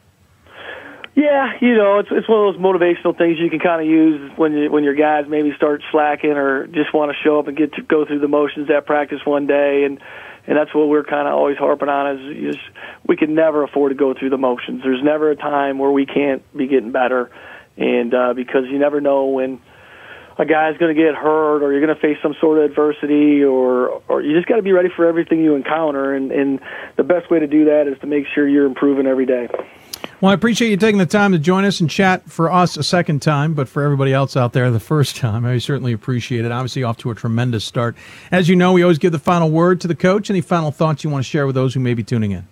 Yeah, 1.15 1.53
you 1.61 1.77
know, 1.77 1.99
it's 1.99 2.09
it's 2.11 2.27
one 2.27 2.45
of 2.45 2.53
those 2.53 2.61
motivational 2.61 3.17
things 3.17 3.39
you 3.39 3.49
can 3.49 3.59
kind 3.59 3.81
of 3.81 3.87
use 3.87 4.31
when 4.35 4.51
you 4.51 4.69
when 4.69 4.83
your 4.83 4.95
guys 4.95 5.23
maybe 5.29 5.53
start 5.55 5.81
slacking 5.89 6.31
or 6.31 6.67
just 6.67 6.93
want 6.93 7.09
to 7.09 7.17
show 7.23 7.39
up 7.39 7.47
and 7.47 7.55
get 7.55 7.73
to 7.75 7.83
go 7.83 8.05
through 8.05 8.19
the 8.19 8.27
motions 8.27 8.69
at 8.69 8.85
practice 8.85 9.19
one 9.23 9.47
day, 9.47 9.85
and 9.85 10.01
and 10.45 10.57
that's 10.57 10.75
what 10.75 10.89
we're 10.89 11.05
kind 11.05 11.25
of 11.25 11.33
always 11.33 11.57
harping 11.57 11.87
on 11.87 12.17
is, 12.17 12.55
is 12.55 12.61
we 13.07 13.15
can 13.15 13.33
never 13.33 13.63
afford 13.63 13.91
to 13.91 13.95
go 13.95 14.13
through 14.13 14.29
the 14.29 14.37
motions. 14.37 14.83
There's 14.83 15.01
never 15.01 15.31
a 15.31 15.37
time 15.37 15.79
where 15.79 15.89
we 15.89 16.05
can't 16.05 16.43
be 16.55 16.67
getting 16.67 16.91
better, 16.91 17.31
and 17.77 18.13
uh, 18.13 18.33
because 18.33 18.65
you 18.69 18.77
never 18.77 18.99
know 18.99 19.27
when 19.27 19.61
a 20.37 20.45
guy's 20.45 20.77
going 20.77 20.93
to 20.93 21.01
get 21.01 21.15
hurt 21.15 21.63
or 21.63 21.71
you're 21.71 21.81
going 21.81 21.95
to 21.95 22.01
face 22.01 22.17
some 22.21 22.35
sort 22.41 22.57
of 22.57 22.69
adversity 22.69 23.41
or 23.41 24.01
or 24.09 24.21
you 24.21 24.35
just 24.35 24.49
got 24.49 24.57
to 24.57 24.61
be 24.61 24.73
ready 24.73 24.89
for 24.93 25.05
everything 25.07 25.39
you 25.39 25.55
encounter 25.55 26.13
and 26.13 26.33
and 26.33 26.59
the 26.97 27.03
best 27.03 27.31
way 27.31 27.39
to 27.39 27.47
do 27.47 27.65
that 27.65 27.87
is 27.87 27.97
to 28.01 28.07
make 28.07 28.25
sure 28.35 28.45
you're 28.45 28.65
improving 28.65 29.07
every 29.07 29.25
day. 29.25 29.47
Well, 30.21 30.31
I 30.31 30.33
appreciate 30.33 30.69
you 30.69 30.77
taking 30.77 30.97
the 30.97 31.05
time 31.05 31.33
to 31.33 31.37
join 31.37 31.65
us 31.65 31.81
and 31.81 31.89
chat 31.89 32.31
for 32.31 32.49
us 32.49 32.77
a 32.77 32.83
second 32.83 33.21
time, 33.21 33.53
but 33.53 33.67
for 33.67 33.83
everybody 33.83 34.13
else 34.13 34.37
out 34.37 34.53
there, 34.53 34.71
the 34.71 34.79
first 34.79 35.17
time. 35.17 35.45
I 35.45 35.57
certainly 35.57 35.91
appreciate 35.91 36.45
it. 36.45 36.51
Obviously, 36.53 36.83
off 36.83 36.95
to 36.99 37.11
a 37.11 37.15
tremendous 37.15 37.65
start. 37.65 37.97
As 38.31 38.47
you 38.47 38.55
know, 38.55 38.71
we 38.71 38.81
always 38.81 38.97
give 38.97 39.11
the 39.11 39.19
final 39.19 39.51
word 39.51 39.81
to 39.81 39.89
the 39.89 39.95
coach. 39.95 40.29
Any 40.29 40.39
final 40.39 40.71
thoughts 40.71 41.03
you 41.03 41.09
want 41.09 41.25
to 41.25 41.29
share 41.29 41.45
with 41.45 41.53
those 41.53 41.73
who 41.73 41.81
may 41.81 41.93
be 41.93 42.03
tuning 42.03 42.31
in? 42.31 42.47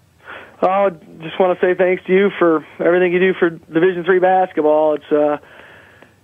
Oh, 0.61 0.90
just 1.22 1.40
want 1.40 1.57
to 1.57 1.65
say 1.65 1.73
thanks 1.73 2.03
to 2.06 2.14
you 2.14 2.31
for 2.38 2.65
everything 2.80 3.14
you 3.14 3.19
do 3.19 3.34
for 3.34 3.49
Division 3.49 4.03
Three 4.03 4.19
basketball. 4.19 4.95
It's 4.95 5.11
uh, 5.11 5.38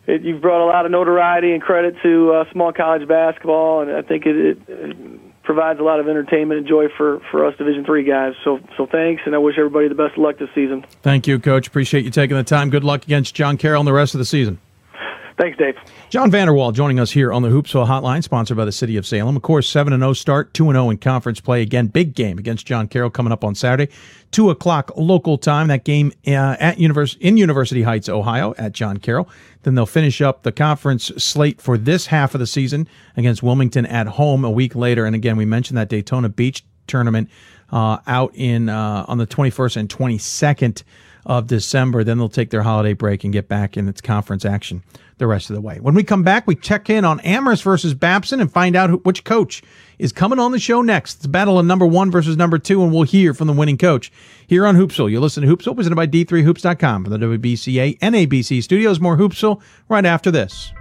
it, 0.07 0.24
you've 0.24 0.41
brought 0.41 0.64
a 0.64 0.68
lot 0.68 0.86
of 0.86 0.91
notoriety 0.91 1.53
and 1.53 1.61
credit 1.61 1.95
to 2.03 2.34
uh, 2.34 2.52
small 2.52 2.74
college 2.74 3.07
basketball, 3.07 3.82
and 3.82 3.91
I 3.91 4.02
think 4.02 4.26
it, 4.26 4.60
it 4.68 5.20
provides 5.50 5.80
a 5.80 5.84
lot 5.84 6.00
of 6.00 6.08
entertainment 6.08 6.60
and 6.60 6.68
joy 6.68 6.90
for, 6.96 7.22
for 7.32 7.44
us 7.44 7.58
Division 7.58 7.84
Three 7.84 8.04
guys. 8.04 8.34
So 8.44 8.60
so 8.78 8.86
thanks, 8.86 9.24
and 9.26 9.34
I 9.34 9.40
wish 9.40 9.56
everybody 9.58 9.88
the 9.88 9.96
best 9.96 10.12
of 10.12 10.20
luck 10.20 10.38
this 10.38 10.50
season. 10.54 10.86
Thank 11.02 11.26
you, 11.26 11.40
Coach. 11.40 11.66
Appreciate 11.66 12.06
you 12.06 12.12
taking 12.12 12.38
the 12.38 12.44
time. 12.44 12.70
Good 12.70 12.84
luck 12.84 13.04
against 13.04 13.34
John 13.34 13.58
Carroll 13.58 13.82
and 13.82 13.88
the 13.88 13.94
rest 13.94 14.14
of 14.14 14.20
the 14.20 14.26
season. 14.26 14.60
Thanks, 15.40 15.58
Dave. 15.58 15.74
John 16.10 16.31
Vander 16.31 16.56
Wal 16.56 16.72
joining 16.72 16.99
us 16.99 17.11
here 17.11 17.31
on 17.31 17.44
the 17.44 17.49
Hoopsville 17.49 17.86
Hotline, 17.86 18.23
sponsored 18.23 18.57
by 18.57 18.65
the 18.65 18.72
City 18.72 18.98
of 18.98 19.06
Salem. 19.06 19.36
Of 19.36 19.44
course, 19.44 19.69
7 19.69 19.95
0 19.95 20.14
start, 20.14 20.56
2 20.56 20.72
0 20.72 20.90
in 20.90 20.98
conference 20.98 21.40
play. 21.40 21.61
Again, 21.61 21.86
big 21.86 22.15
game 22.15 22.40
against 22.40 22.65
John 22.65 22.88
Carroll 22.88 23.11
coming 23.11 23.31
up 23.31 23.44
on 23.44 23.53
Saturday, 23.53 23.94
2 24.31 24.49
o'clock 24.49 24.90
local 24.98 25.38
time. 25.38 25.68
That 25.68 25.84
game 25.84 26.11
uh, 26.26 26.57
at 26.60 26.80
univers- 26.80 27.15
in 27.19 27.38
University 27.38 27.84
Heights, 27.84 28.10
Ohio, 28.10 28.56
at 28.57 28.72
John 28.72 28.98
Carroll. 28.98 29.30
Then 29.61 29.76
they'll 29.76 29.86
finish 29.86 30.19
up 30.19 30.41
the 30.41 30.52
conference 30.52 31.11
slate 31.18 31.61
for 31.61 31.77
this 31.77 32.07
half 32.07 32.34
of 32.34 32.40
the 32.40 32.48
season 32.48 32.88
against 33.15 33.44
Wilmington 33.44 33.86
at 33.86 34.07
home 34.07 34.44
a 34.44 34.49
week 34.49 34.73
later. 34.73 35.06
And 35.06 35.15
again, 35.15 35.38
we 35.38 35.45
mentioned 35.45 35.77
that 35.77 35.90
Daytona 35.90 36.30
Beach 36.30 36.65
tournament 36.88 37.30
uh, 37.72 37.99
out 38.07 38.31
in 38.34 38.68
uh, 38.68 39.06
on 39.07 39.19
the 39.19 39.27
21st 39.27 39.77
and 39.77 39.90
22nd 39.90 40.81
of 41.27 41.45
December. 41.45 42.03
Then 42.03 42.18
they'll 42.18 42.30
take 42.30 42.49
their 42.49 42.64
holiday 42.64 42.94
break 42.94 43.23
and 43.23 43.31
get 43.31 43.48
back 43.48 43.77
in 43.77 43.88
its 43.88 44.02
conference 44.02 44.44
action 44.44 44.81
the 45.20 45.28
rest 45.28 45.50
of 45.50 45.56
the 45.56 45.62
way. 45.62 45.80
When 45.80 45.94
we 45.94 46.04
come 46.04 46.24
back, 46.24 46.48
we 46.48 46.56
check 46.56 46.90
in 46.90 47.06
on 47.06 47.20
Amherst 47.20 47.64
versus 47.64 47.94
Babson 47.94 48.40
and 48.40 48.52
find 48.52 48.76
out 48.76 48.90
who, 48.90 48.98
which 48.98 49.24
coach 49.24 49.62
is 50.00 50.12
coming 50.12 50.40
on 50.40 50.52
the 50.52 50.60
show 50.60 50.82
next. 50.82 51.18
It's 51.18 51.28
battle 51.28 51.60
of 51.60 51.66
number 51.66 51.86
one 51.86 52.10
versus 52.10 52.38
number 52.38 52.58
two, 52.58 52.82
and 52.82 52.91
we'll 52.91 53.04
hear 53.04 53.34
from 53.34 53.48
the 53.48 53.54
winning 53.54 53.78
coach 53.78 54.12
here 54.48 54.66
on 54.66 54.76
Hoopsville. 54.76 55.12
You 55.12 55.20
listen 55.20 55.44
to 55.44 55.56
Hoopsville, 55.56 55.76
presented 55.76 55.96
by 55.96 56.08
D3Hoops.com 56.08 57.04
from 57.04 57.14
the 57.14 57.20
WBCA 57.20 57.98
and 58.02 58.16
NABC 58.16 58.64
studios. 58.64 59.00
More 59.00 59.18
Hoopsville 59.18 59.62
right 59.88 60.06
after 60.06 60.32
this. 60.32 60.74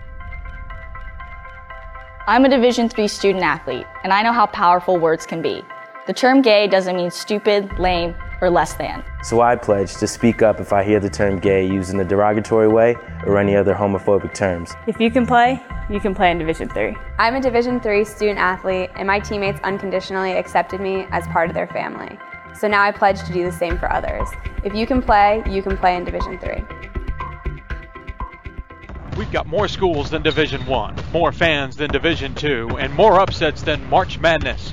I'm 2.26 2.44
a 2.44 2.48
Division 2.48 2.88
three 2.88 3.08
student 3.08 3.42
athlete, 3.42 3.86
and 4.04 4.12
I 4.12 4.22
know 4.22 4.32
how 4.32 4.46
powerful 4.46 4.98
words 4.98 5.26
can 5.26 5.42
be. 5.42 5.62
The 6.06 6.12
term 6.12 6.42
gay 6.42 6.66
doesn't 6.68 6.96
mean 6.96 7.10
stupid, 7.10 7.78
lame, 7.78 8.14
or 8.40 8.50
less 8.50 8.74
than. 8.74 9.04
So 9.22 9.40
I 9.40 9.56
pledge 9.56 9.96
to 9.96 10.06
speak 10.06 10.42
up 10.42 10.60
if 10.60 10.72
I 10.72 10.84
hear 10.84 11.00
the 11.00 11.10
term 11.10 11.38
gay 11.38 11.66
used 11.66 11.90
in 11.90 12.00
a 12.00 12.04
derogatory 12.04 12.68
way 12.68 12.96
or 13.26 13.38
any 13.38 13.56
other 13.56 13.74
homophobic 13.74 14.34
terms. 14.34 14.72
If 14.86 15.00
you 15.00 15.10
can 15.10 15.26
play, 15.26 15.62
you 15.90 16.00
can 16.00 16.14
play 16.14 16.30
in 16.30 16.38
Division 16.38 16.68
3. 16.68 16.96
I'm 17.18 17.34
a 17.34 17.40
Division 17.40 17.80
3 17.80 18.04
student 18.04 18.38
athlete 18.38 18.90
and 18.96 19.06
my 19.06 19.20
teammates 19.20 19.60
unconditionally 19.64 20.32
accepted 20.32 20.80
me 20.80 21.06
as 21.10 21.26
part 21.28 21.48
of 21.48 21.54
their 21.54 21.66
family. 21.66 22.18
So 22.58 22.68
now 22.68 22.82
I 22.82 22.90
pledge 22.90 23.22
to 23.24 23.32
do 23.32 23.44
the 23.44 23.52
same 23.52 23.78
for 23.78 23.90
others. 23.92 24.28
If 24.64 24.74
you 24.74 24.86
can 24.86 25.00
play, 25.00 25.42
you 25.48 25.62
can 25.62 25.76
play 25.76 25.96
in 25.96 26.04
Division 26.04 26.38
3. 26.38 26.64
We've 29.16 29.32
got 29.32 29.46
more 29.46 29.66
schools 29.66 30.10
than 30.10 30.22
Division 30.22 30.64
1, 30.66 30.96
more 31.12 31.32
fans 31.32 31.76
than 31.76 31.90
Division 31.90 32.34
2, 32.34 32.78
and 32.78 32.92
more 32.94 33.18
upsets 33.18 33.62
than 33.62 33.88
March 33.90 34.18
Madness. 34.20 34.72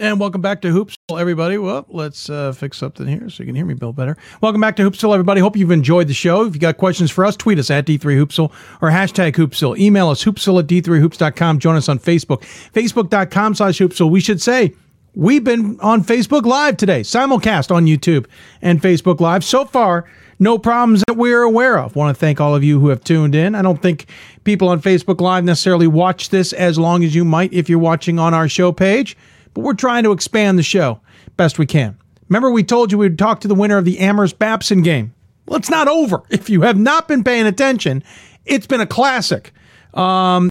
And 0.00 0.20
welcome 0.20 0.40
back 0.40 0.60
to 0.62 0.68
Hoopsville, 0.68 1.20
everybody. 1.20 1.58
Well, 1.58 1.84
let's 1.88 2.30
uh, 2.30 2.52
fix 2.52 2.76
something 2.76 3.04
here 3.08 3.28
so 3.28 3.42
you 3.42 3.46
can 3.46 3.56
hear 3.56 3.64
me, 3.64 3.74
Bill, 3.74 3.92
better. 3.92 4.16
Welcome 4.40 4.60
back 4.60 4.76
to 4.76 4.88
Hoopsville, 4.88 5.12
everybody. 5.12 5.40
Hope 5.40 5.56
you've 5.56 5.72
enjoyed 5.72 6.06
the 6.06 6.14
show. 6.14 6.44
If 6.44 6.54
you 6.54 6.60
got 6.60 6.76
questions 6.76 7.10
for 7.10 7.24
us, 7.24 7.36
tweet 7.36 7.58
us 7.58 7.68
at 7.68 7.84
D3Hoopsville 7.84 8.52
or 8.80 8.90
hashtag 8.90 9.32
Hoopsville. 9.32 9.76
Email 9.76 10.08
us, 10.08 10.22
hoopsville 10.22 10.60
at 10.60 10.68
D3Hoops.com. 10.68 11.58
Join 11.58 11.74
us 11.74 11.88
on 11.88 11.98
Facebook, 11.98 12.42
Facebook.com 12.72 13.56
slash 13.56 13.78
Hoopsville. 13.78 14.08
We 14.08 14.20
should 14.20 14.40
say, 14.40 14.72
we've 15.16 15.42
been 15.42 15.80
on 15.80 16.04
Facebook 16.04 16.46
Live 16.46 16.76
today, 16.76 17.00
simulcast 17.00 17.74
on 17.74 17.86
YouTube 17.86 18.26
and 18.62 18.80
Facebook 18.80 19.18
Live. 19.18 19.42
So 19.42 19.64
far, 19.64 20.04
no 20.38 20.58
problems 20.58 21.02
that 21.08 21.16
we're 21.16 21.42
aware 21.42 21.76
of. 21.76 21.96
Want 21.96 22.16
to 22.16 22.20
thank 22.20 22.40
all 22.40 22.54
of 22.54 22.62
you 22.62 22.78
who 22.78 22.86
have 22.90 23.02
tuned 23.02 23.34
in. 23.34 23.56
I 23.56 23.62
don't 23.62 23.82
think 23.82 24.06
people 24.44 24.68
on 24.68 24.80
Facebook 24.80 25.20
Live 25.20 25.42
necessarily 25.42 25.88
watch 25.88 26.28
this 26.28 26.52
as 26.52 26.78
long 26.78 27.02
as 27.02 27.16
you 27.16 27.24
might 27.24 27.52
if 27.52 27.68
you're 27.68 27.80
watching 27.80 28.20
on 28.20 28.32
our 28.32 28.48
show 28.48 28.70
page 28.70 29.16
but 29.54 29.62
we're 29.62 29.74
trying 29.74 30.04
to 30.04 30.12
expand 30.12 30.58
the 30.58 30.62
show 30.62 31.00
best 31.36 31.58
we 31.58 31.66
can. 31.66 31.96
Remember, 32.28 32.50
we 32.50 32.62
told 32.62 32.92
you 32.92 32.98
we'd 32.98 33.18
talk 33.18 33.40
to 33.40 33.48
the 33.48 33.54
winner 33.54 33.78
of 33.78 33.84
the 33.84 33.98
Amherst 33.98 34.38
Babson 34.38 34.82
game. 34.82 35.14
Well, 35.46 35.58
it's 35.58 35.70
not 35.70 35.88
over. 35.88 36.22
If 36.30 36.50
you 36.50 36.62
have 36.62 36.78
not 36.78 37.08
been 37.08 37.24
paying 37.24 37.46
attention, 37.46 38.04
it's 38.44 38.66
been 38.66 38.80
a 38.80 38.86
classic. 38.86 39.52
Um, 39.94 40.50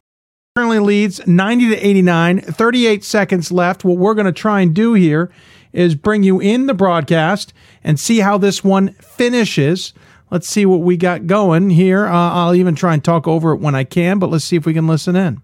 currently 0.55 0.79
leads 0.79 1.25
90 1.27 1.69
to 1.69 1.87
89, 1.87 2.41
38 2.41 3.03
seconds 3.03 3.51
left. 3.51 3.83
What 3.83 3.97
we're 3.97 4.15
going 4.15 4.25
to 4.25 4.31
try 4.31 4.61
and 4.61 4.73
do 4.73 4.93
here 4.93 5.31
is 5.71 5.93
bring 5.93 6.23
you 6.23 6.39
in 6.39 6.65
the 6.65 6.73
broadcast 6.73 7.53
and 7.83 7.99
see 7.99 8.19
how 8.19 8.39
this 8.39 8.63
one 8.63 8.93
finishes. 8.93 9.93
Let's 10.31 10.49
see 10.49 10.65
what 10.65 10.81
we 10.81 10.97
got 10.97 11.27
going 11.27 11.69
here. 11.69 12.07
Uh, 12.07 12.31
I'll 12.31 12.55
even 12.55 12.73
try 12.73 12.95
and 12.95 13.03
talk 13.03 13.27
over 13.27 13.51
it 13.51 13.57
when 13.59 13.75
I 13.75 13.83
can, 13.83 14.17
but 14.17 14.31
let's 14.31 14.45
see 14.45 14.55
if 14.55 14.65
we 14.65 14.73
can 14.73 14.87
listen 14.87 15.15
in. 15.15 15.41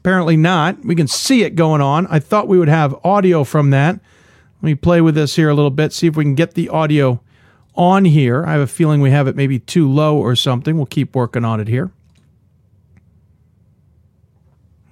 Apparently 0.00 0.36
not. 0.36 0.82
We 0.84 0.94
can 0.94 1.06
see 1.06 1.42
it 1.42 1.54
going 1.56 1.82
on. 1.82 2.06
I 2.06 2.18
thought 2.18 2.48
we 2.48 2.58
would 2.58 2.68
have 2.68 2.94
audio 3.04 3.44
from 3.44 3.70
that. 3.70 4.00
Let 4.62 4.66
me 4.66 4.74
play 4.74 5.00
with 5.00 5.14
this 5.14 5.36
here 5.36 5.50
a 5.50 5.54
little 5.54 5.70
bit, 5.70 5.92
see 5.92 6.06
if 6.06 6.16
we 6.16 6.24
can 6.24 6.34
get 6.34 6.54
the 6.54 6.68
audio 6.70 7.22
on 7.74 8.06
here. 8.06 8.44
I 8.44 8.52
have 8.52 8.60
a 8.60 8.66
feeling 8.66 9.00
we 9.00 9.10
have 9.10 9.26
it 9.26 9.36
maybe 9.36 9.58
too 9.58 9.90
low 9.90 10.18
or 10.18 10.34
something. 10.36 10.76
We'll 10.76 10.86
keep 10.86 11.14
working 11.14 11.44
on 11.44 11.60
it 11.60 11.68
here. 11.68 11.90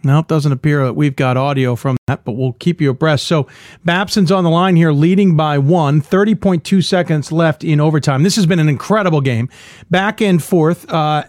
No, 0.05 0.21
it 0.21 0.29
doesn't 0.29 0.53
appear 0.53 0.85
that 0.85 0.95
we've 0.95 1.17
got 1.17 1.37
audio 1.37 1.75
from 1.75 1.97
that, 2.07 2.25
but 2.25 2.33
we'll 2.33 2.53
keep 2.55 2.81
you 2.81 2.91
abreast. 2.91 3.27
So 3.27 3.49
Babson's 3.85 4.31
on 4.31 4.45
the 4.45 4.51
line 4.51 4.77
here, 4.77 4.93
leading 4.93 5.37
by 5.37 5.59
one, 5.59 6.01
30.2 6.01 6.85
seconds 6.85 7.33
left 7.33 7.65
in 7.65 7.81
overtime. 7.81 8.23
This 8.23 8.37
has 8.37 8.47
been 8.47 8.61
an 8.61 8.69
incredible 8.69 9.21
game. 9.21 9.49
Back 9.91 10.21
and 10.23 10.43
forth. 10.43 10.89
Uh, 10.91 11.25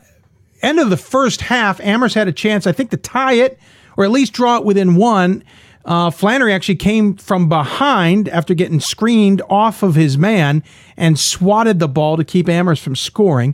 end 0.62 0.80
of 0.80 0.90
the 0.90 0.98
first 0.98 1.42
half, 1.42 1.80
Amherst 1.82 2.16
had 2.16 2.28
a 2.28 2.32
chance, 2.32 2.68
I 2.68 2.72
think, 2.72 2.92
to 2.92 2.98
tie 2.98 3.34
it 3.34 3.60
or 4.00 4.06
at 4.06 4.12
least 4.12 4.32
draw 4.32 4.58
it 4.58 4.64
within 4.64 4.96
one. 4.96 5.44
Uh, 5.84 6.10
Flannery 6.10 6.54
actually 6.54 6.78
came 6.78 7.16
from 7.16 7.50
behind 7.50 8.30
after 8.30 8.54
getting 8.54 8.80
screened 8.80 9.42
off 9.50 9.84
of 9.84 9.96
his 9.96 10.18
man 10.18 10.64
and 10.96 11.20
swatted 11.20 11.80
the 11.80 11.88
ball 11.88 12.16
to 12.16 12.24
keep 12.24 12.48
Amherst 12.48 12.82
from 12.82 12.96
scoring. 12.96 13.54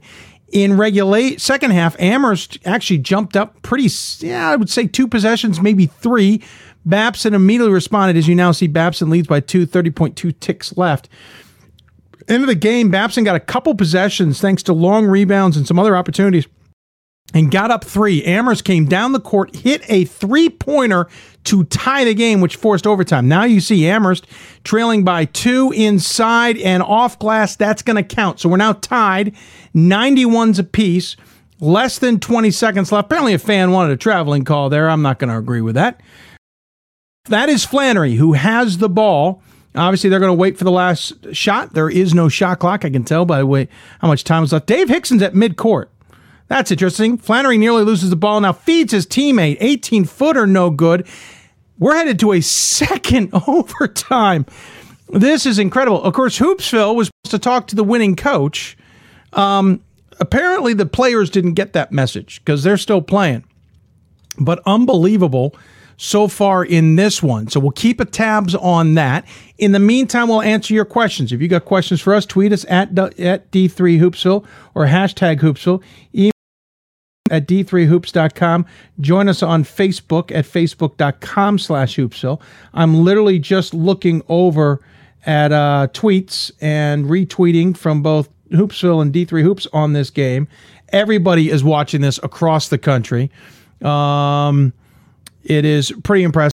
In 0.52 0.78
regulate 0.78 1.42
second 1.42 1.72
half, 1.72 2.00
Amherst 2.00 2.60
actually 2.64 3.00
jumped 3.00 3.36
up 3.36 3.62
pretty, 3.64 3.90
yeah, 4.20 4.50
I 4.50 4.56
would 4.56 4.70
say 4.70 4.86
two 4.86 5.08
possessions, 5.08 5.60
maybe 5.60 5.88
three. 5.88 6.44
Babson 6.86 7.34
immediately 7.34 7.74
responded. 7.74 8.16
As 8.16 8.28
you 8.28 8.36
now 8.36 8.52
see, 8.52 8.68
Babson 8.68 9.10
leads 9.10 9.28
by 9.28 9.40
two, 9.40 9.66
30.2 9.66 10.40
ticks 10.40 10.78
left. 10.78 11.10
End 12.28 12.44
of 12.44 12.48
the 12.48 12.56
game, 12.56 12.92
Babson 12.92 13.24
got 13.24 13.36
a 13.36 13.40
couple 13.40 13.74
possessions 13.74 14.40
thanks 14.40 14.62
to 14.64 14.74
long 14.74 15.06
rebounds 15.06 15.58
and 15.58 15.68
some 15.68 15.80
other 15.80 15.96
opportunities 15.98 16.48
and 17.34 17.52
got 17.52 17.72
up 17.72 17.84
three. 17.84 18.24
Amherst 18.24 18.64
came 18.64 18.86
down 18.86 19.12
the 19.12 19.20
court, 19.20 19.56
hit 19.56 19.84
a 19.90 20.06
three 20.06 20.50
pointer 20.50 21.08
to 21.46 21.64
tie 21.66 22.04
the 22.04 22.14
game, 22.14 22.42
which 22.42 22.56
forced 22.56 22.88
overtime. 22.88 23.28
Now 23.28 23.44
you 23.44 23.60
see 23.60 23.88
Amherst 23.88 24.26
trailing 24.64 25.04
by 25.04 25.26
two 25.26 25.72
inside 25.76 26.58
and 26.58 26.82
off 26.84 27.20
glass. 27.20 27.56
That's 27.56 27.82
going 27.82 27.98
to 27.98 28.16
count. 28.16 28.40
So 28.40 28.50
we're 28.50 28.58
now 28.58 28.74
tied 28.74 29.36
91s 29.74 30.60
apiece. 30.60 31.16
Less 31.62 32.00
than 32.00 32.20
20 32.20 32.52
seconds 32.52 32.92
left. 32.92 33.06
Apparently, 33.06 33.34
a 33.34 33.40
fan 33.40 33.72
wanted 33.72 33.94
a 33.94 33.98
traveling 33.98 34.44
call 34.44 34.70
there. 34.70 34.90
I'm 34.90 35.02
not 35.02 35.20
going 35.20 35.30
to 35.30 35.38
agree 35.38 35.62
with 35.62 35.76
that. 35.76 36.02
That 37.30 37.48
is 37.48 37.64
Flannery, 37.64 38.16
who 38.16 38.34
has 38.34 38.80
the 38.80 38.90
ball. 38.90 39.42
Obviously, 39.74 40.10
they're 40.10 40.20
going 40.20 40.32
to 40.32 40.34
wait 40.34 40.58
for 40.58 40.66
the 40.66 40.72
last 40.72 41.34
shot. 41.34 41.74
There 41.74 41.90
is 41.90 42.14
no 42.14 42.28
shot 42.28 42.60
clock. 42.60 42.84
I 42.84 42.90
can 42.90 43.06
tell 43.06 43.26
by 43.26 43.40
the 43.40 43.46
way 43.46 43.70
how 44.00 44.10
much 44.10 44.26
time 44.26 44.44
is 44.44 44.52
left. 44.52 44.68
Dave 44.68 44.90
Hixon's 44.90 45.22
at 45.22 45.34
midcourt. 45.34 45.88
That's 46.48 46.72
interesting. 46.72 47.18
Flannery 47.18 47.58
nearly 47.58 47.84
loses 47.84 48.10
the 48.10 48.16
ball, 48.16 48.40
now 48.40 48.54
feeds 48.54 48.94
his 48.94 49.08
teammate. 49.08 49.58
18 49.60 50.06
footer, 50.06 50.46
no 50.46 50.70
good. 50.70 51.08
We're 51.78 51.96
headed 51.96 52.20
to 52.20 52.34
a 52.34 52.42
second 52.42 53.30
overtime. 53.48 54.46
This 55.10 55.46
is 55.46 55.60
incredible. 55.60 56.02
Of 56.04 56.14
course, 56.14 56.40
Hoopsville 56.40 56.96
was 56.96 57.08
supposed 57.08 57.32
to 57.32 57.40
talk 57.40 57.68
to 57.68 57.76
the 57.76 57.84
winning 57.84 58.16
coach. 58.16 58.78
Um, 59.34 59.82
apparently, 60.20 60.74
the 60.74 60.86
players 60.86 61.30
didn't 61.30 61.54
get 61.54 61.74
that 61.74 61.92
message 61.92 62.42
because 62.44 62.64
they're 62.64 62.78
still 62.78 63.02
playing. 63.02 63.44
But 64.38 64.62
unbelievable 64.66 65.56
so 65.98 66.28
far 66.28 66.64
in 66.64 66.96
this 66.96 67.24
one. 67.24 67.48
So 67.48 67.60
we'll 67.60 67.72
keep 67.72 68.00
a 68.00 68.06
tabs 68.06 68.54
on 68.56 68.96
that. 68.96 69.26
In 69.58 69.72
the 69.72 69.80
meantime, 69.80 70.28
we'll 70.28 70.42
answer 70.42 70.74
your 70.74 70.86
questions. 70.86 71.32
If 71.32 71.42
you 71.42 71.48
got 71.48 71.66
questions 71.66 72.02
for 72.02 72.14
us, 72.14 72.26
tweet 72.26 72.52
us 72.52 72.66
at, 72.68 72.98
at 72.98 73.52
D3Hoopsville 73.52 74.46
or 74.74 74.86
hashtag 74.88 75.40
Hoopsville. 75.40 75.82
Email 76.14 76.32
at 77.32 77.48
d3hoops.com. 77.48 78.66
Join 79.00 79.28
us 79.28 79.42
on 79.42 79.64
Facebook 79.64 80.32
at 80.32 80.46
facebook.com 80.46 81.58
slash 81.58 81.96
hoopsville. 81.96 82.40
I'm 82.74 83.04
literally 83.04 83.40
just 83.40 83.74
looking 83.74 84.22
over 84.30 84.80
at 85.26 85.52
uh, 85.52 85.88
tweets 85.92 86.52
and 86.62 87.06
retweeting 87.06 87.76
from 87.76 88.04
both 88.04 88.30
Hoopsville 88.52 89.02
and 89.02 89.12
D3 89.12 89.42
Hoops 89.42 89.68
on 89.74 89.94
this 89.94 90.12
game. 90.12 90.48
Everybody 90.90 91.50
is 91.50 91.64
watching 91.64 92.02
this 92.02 92.20
across 92.22 92.70
the 92.70 92.78
country. 92.78 93.32
Um, 93.82 94.72
it 95.44 95.66
is 95.66 95.92
pretty 96.04 96.24
impressive 96.24 96.55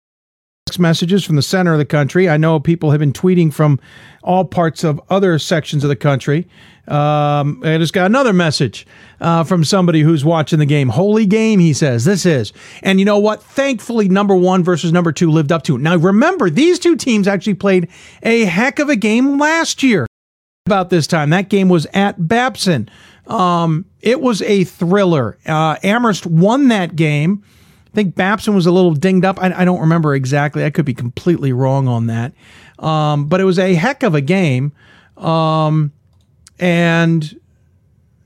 messages 0.79 1.23
from 1.23 1.35
the 1.35 1.41
center 1.41 1.73
of 1.73 1.79
the 1.79 1.85
country. 1.85 2.29
I 2.29 2.37
know 2.37 2.59
people 2.59 2.91
have 2.91 2.99
been 2.99 3.13
tweeting 3.13 3.53
from 3.53 3.79
all 4.23 4.45
parts 4.45 4.83
of 4.83 5.01
other 5.09 5.39
sections 5.39 5.83
of 5.83 5.89
the 5.89 5.95
country. 5.95 6.47
Um, 6.87 7.61
I 7.65 7.77
just 7.77 7.93
got 7.93 8.05
another 8.05 8.31
message 8.31 8.87
uh, 9.19 9.43
from 9.43 9.63
somebody 9.63 10.01
who's 10.01 10.23
watching 10.23 10.59
the 10.59 10.65
game. 10.65 10.89
Holy 10.89 11.25
game, 11.25 11.59
he 11.59 11.73
says. 11.73 12.05
This 12.05 12.25
is. 12.25 12.53
And 12.81 12.99
you 12.99 13.05
know 13.05 13.19
what? 13.19 13.43
Thankfully, 13.43 14.07
number 14.07 14.35
one 14.35 14.63
versus 14.63 14.93
number 14.93 15.11
two 15.11 15.29
lived 15.29 15.51
up 15.51 15.63
to 15.63 15.75
it. 15.75 15.81
Now, 15.81 15.97
remember, 15.97 16.49
these 16.49 16.79
two 16.79 16.95
teams 16.95 17.27
actually 17.27 17.55
played 17.55 17.89
a 18.23 18.45
heck 18.45 18.79
of 18.79 18.89
a 18.89 18.95
game 18.95 19.37
last 19.37 19.83
year 19.83 20.07
about 20.65 20.89
this 20.89 21.07
time. 21.07 21.29
That 21.29 21.49
game 21.49 21.67
was 21.67 21.87
at 21.93 22.27
Babson. 22.27 22.89
Um, 23.25 23.85
it 24.01 24.21
was 24.21 24.41
a 24.41 24.63
thriller. 24.63 25.37
Uh, 25.45 25.75
Amherst 25.83 26.25
won 26.25 26.69
that 26.69 26.95
game 26.95 27.43
think 27.97 28.13
Babson 28.13 28.53
was 28.53 28.67
a 28.67 28.71
little 28.71 28.93
dinged 28.93 29.25
up. 29.25 29.41
I, 29.41 29.51
I, 29.61 29.65
don't 29.65 29.79
remember 29.79 30.13
exactly. 30.13 30.63
I 30.63 30.69
could 30.69 30.85
be 30.85 30.93
completely 30.93 31.51
wrong 31.51 31.87
on 31.87 32.05
that. 32.07 32.31
Um, 32.77 33.25
but 33.25 33.41
it 33.41 33.43
was 33.43 33.57
a 33.57 33.73
heck 33.73 34.03
of 34.03 34.13
a 34.13 34.21
game. 34.21 34.71
Um, 35.17 35.91
and 36.59 37.39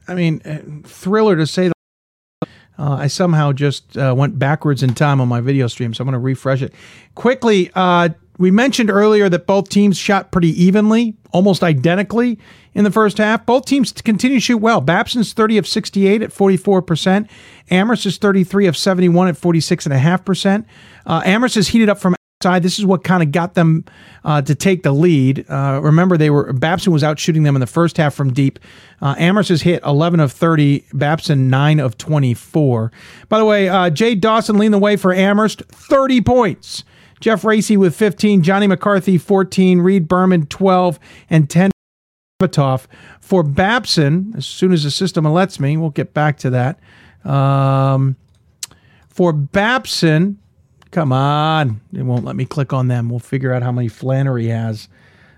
I 0.09 0.15
mean, 0.15 0.41
uh, 0.43 0.59
thriller 0.83 1.37
to 1.37 1.47
say 1.47 1.69
that. 1.69 2.49
Uh, 2.77 2.95
I 2.95 3.07
somehow 3.07 3.53
just 3.53 3.95
uh, 3.95 4.13
went 4.17 4.37
backwards 4.37 4.83
in 4.83 4.93
time 4.93 5.21
on 5.21 5.29
my 5.29 5.39
video 5.39 5.67
stream, 5.67 5.93
so 5.93 6.01
I'm 6.01 6.05
going 6.05 6.13
to 6.13 6.19
refresh 6.19 6.61
it 6.61 6.73
quickly. 7.15 7.71
Uh, 7.73 8.09
we 8.41 8.49
mentioned 8.49 8.89
earlier 8.89 9.29
that 9.29 9.45
both 9.45 9.69
teams 9.69 9.97
shot 9.97 10.31
pretty 10.31 10.49
evenly, 10.61 11.15
almost 11.31 11.61
identically 11.61 12.39
in 12.73 12.83
the 12.83 12.89
first 12.89 13.19
half. 13.19 13.45
Both 13.45 13.65
teams 13.65 13.91
continue 13.91 14.37
to 14.37 14.41
shoot 14.41 14.57
well. 14.57 14.81
Babson's 14.81 15.31
30 15.33 15.59
of 15.59 15.67
68 15.67 16.23
at 16.23 16.31
44%. 16.31 17.29
Amherst 17.69 18.07
is 18.07 18.17
33 18.17 18.65
of 18.65 18.75
71 18.75 19.27
at 19.27 19.35
46.5%. 19.35 20.65
Uh, 21.05 21.21
Amherst 21.23 21.55
is 21.55 21.67
heated 21.67 21.87
up 21.87 21.99
from 21.99 22.15
outside. 22.39 22.63
This 22.63 22.79
is 22.79 22.85
what 22.85 23.03
kind 23.03 23.21
of 23.21 23.31
got 23.31 23.53
them 23.53 23.85
uh, 24.25 24.41
to 24.41 24.55
take 24.55 24.81
the 24.81 24.91
lead. 24.91 25.45
Uh, 25.47 25.79
remember, 25.83 26.17
they 26.17 26.31
were 26.31 26.51
Babson 26.51 26.91
was 26.91 27.03
out 27.03 27.19
shooting 27.19 27.43
them 27.43 27.55
in 27.55 27.59
the 27.59 27.67
first 27.67 27.97
half 27.97 28.15
from 28.15 28.33
deep. 28.33 28.57
Uh, 29.03 29.13
Amherst 29.19 29.49
has 29.49 29.61
hit 29.61 29.83
11 29.85 30.19
of 30.19 30.31
30, 30.31 30.83
Babson 30.93 31.51
9 31.51 31.79
of 31.79 31.95
24. 31.99 32.91
By 33.29 33.37
the 33.37 33.45
way, 33.45 33.69
uh, 33.69 33.91
Jay 33.91 34.15
Dawson 34.15 34.57
leading 34.57 34.71
the 34.71 34.79
way 34.79 34.95
for 34.95 35.13
Amherst, 35.13 35.61
30 35.65 36.21
points. 36.21 36.83
Jeff 37.21 37.45
Racy 37.45 37.77
with 37.77 37.95
15, 37.95 38.41
Johnny 38.41 38.67
McCarthy 38.67 39.17
14, 39.17 39.79
Reed 39.79 40.07
Berman 40.07 40.47
12, 40.47 40.99
and 41.29 41.49
10 41.49 41.71
for 43.19 43.43
Babson. 43.43 44.33
As 44.35 44.47
soon 44.47 44.73
as 44.73 44.83
the 44.83 44.89
system 44.89 45.25
lets 45.25 45.59
me, 45.59 45.77
we'll 45.77 45.91
get 45.91 46.13
back 46.15 46.37
to 46.39 46.49
that. 46.49 46.79
Um, 47.23 48.15
for 49.07 49.31
Babson, 49.31 50.39
come 50.89 51.13
on, 51.13 51.79
it 51.93 52.01
won't 52.01 52.25
let 52.25 52.35
me 52.35 52.45
click 52.45 52.73
on 52.73 52.87
them. 52.87 53.09
We'll 53.09 53.19
figure 53.19 53.53
out 53.53 53.61
how 53.61 53.71
many 53.71 53.87
Flannery 53.87 54.47
has. 54.47 54.89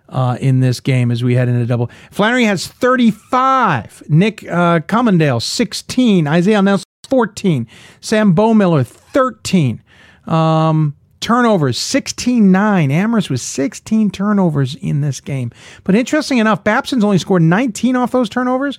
Uh, 0.10 0.38
in 0.42 0.60
this 0.60 0.80
game 0.80 1.10
as 1.10 1.24
we 1.24 1.34
head 1.34 1.48
into 1.48 1.66
double. 1.66 1.90
Flannery 2.12 2.44
has 2.44 2.68
35. 2.68 4.04
Nick 4.10 4.44
uh, 4.44 4.82
Commondale, 4.82 5.42
16. 5.42 6.28
Isaiah 6.28 6.62
Nelson, 6.62 6.84
14. 7.10 7.66
Sam 8.00 8.36
Bohmiller, 8.36 8.86
13. 8.86 9.82
Um, 10.28 10.96
turnovers, 11.24 11.78
16 11.78 12.52
9. 12.52 12.92
Amherst 12.92 13.30
was 13.30 13.42
16 13.42 14.12
turnovers 14.12 14.76
in 14.76 15.00
this 15.00 15.22
game. 15.22 15.52
But 15.86 15.96
interesting 15.96 16.38
enough, 16.38 16.66
Babson's 16.66 17.04
only 17.04 17.18
scored 17.18 17.42
19 17.42 17.96
off 17.96 18.12
those 18.12 18.30
turnovers. 18.30 18.78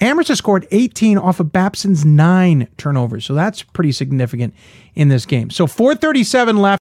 Amherst 0.00 0.28
has 0.28 0.38
scored 0.38 0.68
18 0.70 1.18
off 1.18 1.40
of 1.40 1.52
Babson's 1.52 2.04
nine 2.04 2.68
turnovers. 2.76 3.24
So 3.24 3.34
that's 3.34 3.62
pretty 3.62 3.90
significant 3.90 4.54
in 4.94 5.08
this 5.08 5.26
game. 5.26 5.50
So 5.50 5.66
437 5.66 6.56
left, 6.56 6.80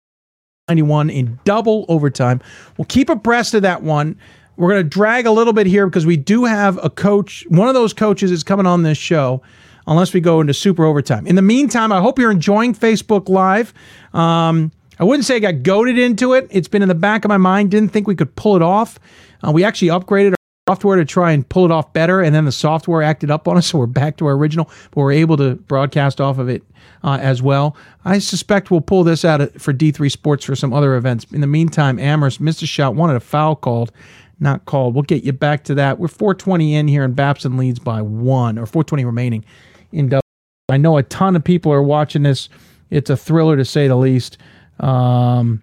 91 0.68 1.10
in 1.10 1.38
double 1.44 1.84
overtime. 1.88 2.40
We'll 2.78 2.86
keep 2.86 3.10
abreast 3.10 3.52
of 3.52 3.62
that 3.62 3.82
one. 3.82 4.16
We're 4.56 4.70
going 4.70 4.82
to 4.82 4.88
drag 4.88 5.26
a 5.26 5.30
little 5.30 5.52
bit 5.52 5.66
here 5.66 5.86
because 5.86 6.06
we 6.06 6.16
do 6.16 6.46
have 6.46 6.82
a 6.82 6.88
coach. 6.88 7.44
One 7.48 7.68
of 7.68 7.74
those 7.74 7.92
coaches 7.92 8.30
is 8.30 8.42
coming 8.42 8.66
on 8.66 8.84
this 8.84 8.98
show 8.98 9.42
unless 9.86 10.14
we 10.14 10.20
go 10.20 10.40
into 10.40 10.54
super 10.54 10.86
overtime. 10.86 11.26
In 11.26 11.36
the 11.36 11.42
meantime, 11.42 11.92
I 11.92 12.00
hope 12.00 12.18
you're 12.18 12.30
enjoying 12.30 12.74
Facebook 12.74 13.28
Live. 13.28 13.74
Um, 14.14 14.72
I 15.00 15.04
wouldn't 15.04 15.24
say 15.24 15.36
I 15.36 15.38
got 15.38 15.62
goaded 15.62 15.98
into 15.98 16.32
it. 16.32 16.48
It's 16.50 16.68
been 16.68 16.82
in 16.82 16.88
the 16.88 16.94
back 16.94 17.24
of 17.24 17.28
my 17.28 17.36
mind. 17.36 17.70
Didn't 17.70 17.90
think 17.90 18.08
we 18.08 18.16
could 18.16 18.34
pull 18.34 18.56
it 18.56 18.62
off. 18.62 18.98
Uh, 19.46 19.52
we 19.52 19.62
actually 19.62 19.88
upgraded 19.88 20.32
our 20.32 20.74
software 20.74 20.96
to 20.96 21.04
try 21.04 21.30
and 21.30 21.48
pull 21.48 21.64
it 21.64 21.70
off 21.70 21.92
better, 21.92 22.20
and 22.20 22.34
then 22.34 22.44
the 22.44 22.52
software 22.52 23.02
acted 23.02 23.30
up 23.30 23.46
on 23.46 23.56
us, 23.56 23.66
so 23.70 23.78
we're 23.78 23.86
back 23.86 24.16
to 24.16 24.26
our 24.26 24.32
original, 24.32 24.68
but 24.90 24.96
we're 25.02 25.12
able 25.12 25.36
to 25.36 25.54
broadcast 25.54 26.20
off 26.20 26.38
of 26.38 26.48
it 26.48 26.62
uh, 27.04 27.18
as 27.20 27.40
well. 27.40 27.76
I 28.04 28.18
suspect 28.18 28.70
we'll 28.70 28.80
pull 28.80 29.04
this 29.04 29.24
out 29.24 29.40
for 29.60 29.72
D3 29.72 30.10
Sports 30.10 30.44
for 30.44 30.56
some 30.56 30.72
other 30.72 30.96
events. 30.96 31.26
In 31.32 31.40
the 31.40 31.46
meantime, 31.46 31.98
Amherst 31.98 32.40
missed 32.40 32.62
a 32.62 32.66
shot, 32.66 32.96
wanted 32.96 33.16
a 33.16 33.20
foul 33.20 33.54
called, 33.54 33.92
not 34.40 34.64
called. 34.64 34.94
We'll 34.94 35.02
get 35.02 35.22
you 35.22 35.32
back 35.32 35.64
to 35.64 35.74
that. 35.76 35.98
We're 36.00 36.08
420 36.08 36.74
in 36.74 36.88
here, 36.88 37.04
and 37.04 37.14
Babson 37.14 37.56
leads 37.56 37.78
by 37.78 38.02
one, 38.02 38.58
or 38.58 38.66
420 38.66 39.04
remaining 39.04 39.44
in 39.92 40.08
double. 40.08 40.22
I 40.68 40.76
know 40.76 40.96
a 40.96 41.04
ton 41.04 41.36
of 41.36 41.44
people 41.44 41.72
are 41.72 41.82
watching 41.82 42.24
this. 42.24 42.48
It's 42.90 43.10
a 43.10 43.16
thriller 43.16 43.56
to 43.56 43.64
say 43.64 43.86
the 43.86 43.96
least. 43.96 44.38
Um, 44.78 45.62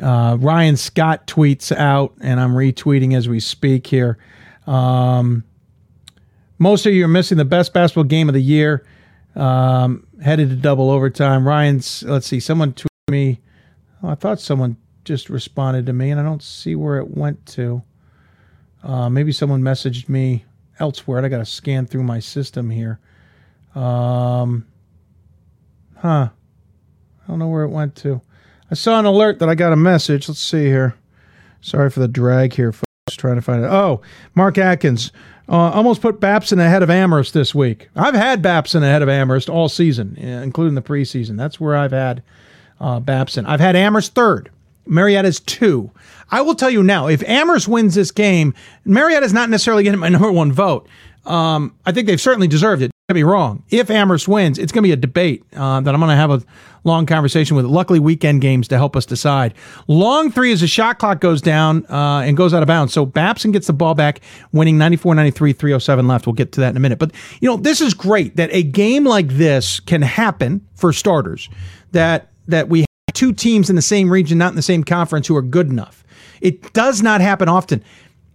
uh, 0.00 0.36
Ryan 0.38 0.76
Scott 0.76 1.26
tweets 1.26 1.74
out, 1.74 2.14
and 2.20 2.38
I'm 2.38 2.52
retweeting 2.52 3.16
as 3.16 3.28
we 3.28 3.40
speak 3.40 3.86
here. 3.86 4.18
Um, 4.66 5.44
most 6.58 6.86
of 6.86 6.92
you 6.92 7.04
are 7.04 7.08
missing 7.08 7.38
the 7.38 7.44
best 7.44 7.72
basketball 7.72 8.04
game 8.04 8.28
of 8.28 8.34
the 8.34 8.42
year. 8.42 8.86
Um, 9.34 10.06
headed 10.22 10.50
to 10.50 10.56
double 10.56 10.90
overtime. 10.90 11.46
Ryan's, 11.46 12.02
let's 12.04 12.26
see, 12.26 12.40
someone 12.40 12.72
tweeted 12.72 13.10
me. 13.10 13.40
Oh, 14.02 14.08
I 14.08 14.14
thought 14.14 14.40
someone 14.40 14.76
just 15.04 15.30
responded 15.30 15.86
to 15.86 15.92
me, 15.92 16.10
and 16.10 16.20
I 16.20 16.22
don't 16.22 16.42
see 16.42 16.74
where 16.74 16.98
it 16.98 17.16
went 17.16 17.44
to. 17.46 17.82
Uh, 18.82 19.08
maybe 19.08 19.32
someone 19.32 19.62
messaged 19.62 20.08
me 20.08 20.44
elsewhere. 20.78 21.24
I 21.24 21.28
got 21.28 21.38
to 21.38 21.46
scan 21.46 21.86
through 21.86 22.04
my 22.04 22.20
system 22.20 22.70
here. 22.70 23.00
Um, 23.74 24.66
huh. 25.96 26.30
I 27.28 27.32
don't 27.32 27.38
know 27.38 27.48
where 27.48 27.64
it 27.64 27.68
went 27.68 27.94
to. 27.96 28.22
I 28.70 28.74
saw 28.74 28.98
an 28.98 29.04
alert 29.04 29.38
that 29.38 29.50
I 29.50 29.54
got 29.54 29.72
a 29.74 29.76
message. 29.76 30.28
Let's 30.28 30.40
see 30.40 30.64
here. 30.64 30.94
Sorry 31.60 31.90
for 31.90 32.00
the 32.00 32.08
drag 32.08 32.54
here, 32.54 32.72
folks. 32.72 32.84
Trying 33.10 33.34
to 33.36 33.42
find 33.42 33.62
it. 33.64 33.68
Oh, 33.68 34.00
Mark 34.34 34.56
Atkins 34.56 35.12
uh, 35.48 35.70
almost 35.70 36.00
put 36.00 36.20
Babson 36.20 36.58
ahead 36.58 36.82
of 36.82 36.90
Amherst 36.90 37.34
this 37.34 37.54
week. 37.54 37.88
I've 37.96 38.14
had 38.14 38.42
Babson 38.42 38.82
ahead 38.82 39.02
of 39.02 39.08
Amherst 39.08 39.48
all 39.48 39.68
season, 39.68 40.16
including 40.16 40.74
the 40.74 40.82
preseason. 40.82 41.36
That's 41.36 41.60
where 41.60 41.76
I've 41.76 41.92
had 41.92 42.22
uh, 42.80 43.00
Babson. 43.00 43.46
I've 43.46 43.60
had 43.60 43.76
Amherst 43.76 44.14
third. 44.14 44.50
Marietta's 44.86 45.40
two. 45.40 45.90
I 46.30 46.40
will 46.40 46.54
tell 46.54 46.70
you 46.70 46.82
now, 46.82 47.08
if 47.08 47.22
Amherst 47.24 47.68
wins 47.68 47.94
this 47.94 48.10
game, 48.10 48.54
Marietta's 48.86 49.34
not 49.34 49.50
necessarily 49.50 49.82
getting 49.82 50.00
my 50.00 50.08
number 50.10 50.32
one 50.32 50.52
vote. 50.52 50.88
Um, 51.26 51.74
I 51.84 51.92
think 51.92 52.06
they've 52.06 52.20
certainly 52.20 52.48
deserved 52.48 52.82
it. 52.82 52.90
Don't 53.08 53.16
get 53.16 53.24
wrong. 53.24 53.64
If 53.70 53.88
Amherst 53.88 54.28
wins, 54.28 54.58
it's 54.58 54.70
going 54.70 54.82
to 54.82 54.86
be 54.86 54.92
a 54.92 54.96
debate 54.96 55.42
uh, 55.56 55.80
that 55.80 55.94
I'm 55.94 55.98
going 55.98 56.10
to 56.10 56.16
have 56.16 56.30
a 56.30 56.42
long 56.84 57.06
conversation 57.06 57.56
with. 57.56 57.64
Luckily, 57.64 57.98
weekend 57.98 58.42
games 58.42 58.68
to 58.68 58.76
help 58.76 58.94
us 58.94 59.06
decide. 59.06 59.54
Long 59.86 60.30
three 60.30 60.52
as 60.52 60.60
the 60.60 60.66
shot 60.66 60.98
clock 60.98 61.18
goes 61.18 61.40
down 61.40 61.86
uh, 61.86 62.20
and 62.20 62.36
goes 62.36 62.52
out 62.52 62.62
of 62.62 62.66
bounds. 62.66 62.92
So 62.92 63.06
Babson 63.06 63.50
gets 63.50 63.66
the 63.66 63.72
ball 63.72 63.94
back, 63.94 64.20
winning 64.52 64.76
94 64.76 65.14
93, 65.14 65.54
307 65.54 66.06
left. 66.06 66.26
We'll 66.26 66.34
get 66.34 66.52
to 66.52 66.60
that 66.60 66.68
in 66.68 66.76
a 66.76 66.80
minute. 66.80 66.98
But, 66.98 67.12
you 67.40 67.48
know, 67.48 67.56
this 67.56 67.80
is 67.80 67.94
great 67.94 68.36
that 68.36 68.50
a 68.52 68.62
game 68.62 69.04
like 69.04 69.28
this 69.28 69.80
can 69.80 70.02
happen 70.02 70.68
for 70.74 70.92
starters, 70.92 71.48
that, 71.92 72.28
that 72.46 72.68
we 72.68 72.80
have 72.80 73.14
two 73.14 73.32
teams 73.32 73.70
in 73.70 73.76
the 73.76 73.80
same 73.80 74.12
region, 74.12 74.36
not 74.36 74.50
in 74.50 74.56
the 74.56 74.60
same 74.60 74.84
conference, 74.84 75.26
who 75.26 75.36
are 75.36 75.40
good 75.40 75.70
enough. 75.70 76.04
It 76.42 76.74
does 76.74 77.00
not 77.00 77.22
happen 77.22 77.48
often. 77.48 77.82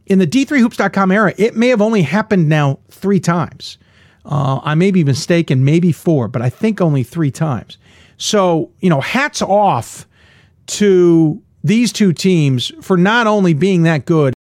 In 0.08 0.18
the 0.18 0.26
D3Hoops.com 0.26 1.12
era, 1.12 1.36
it 1.38 1.56
may 1.56 1.68
have 1.68 1.80
only 1.80 2.02
happened 2.02 2.50
now 2.50 2.80
three 2.90 3.20
times. 3.20 3.78
Uh, 4.26 4.60
I 4.64 4.76
may 4.76 4.91
be 4.91 5.04
mistaken, 5.04 5.66
maybe 5.66 5.91
four, 5.91 6.28
but 6.28 6.41
I 6.41 6.50
think 6.50 6.80
only 6.80 7.04
three 7.04 7.32
times. 7.32 7.78
So, 8.18 8.72
you 8.80 8.90
know, 8.90 9.02
hats 9.02 9.41
off 9.41 10.08
to 10.68 11.41
these 11.64 11.91
two 11.91 12.14
teams 12.14 12.72
for 12.82 12.98
not 12.98 13.28
only 13.28 13.54
being 13.54 13.84
that 13.84 14.06
good. 14.06 14.34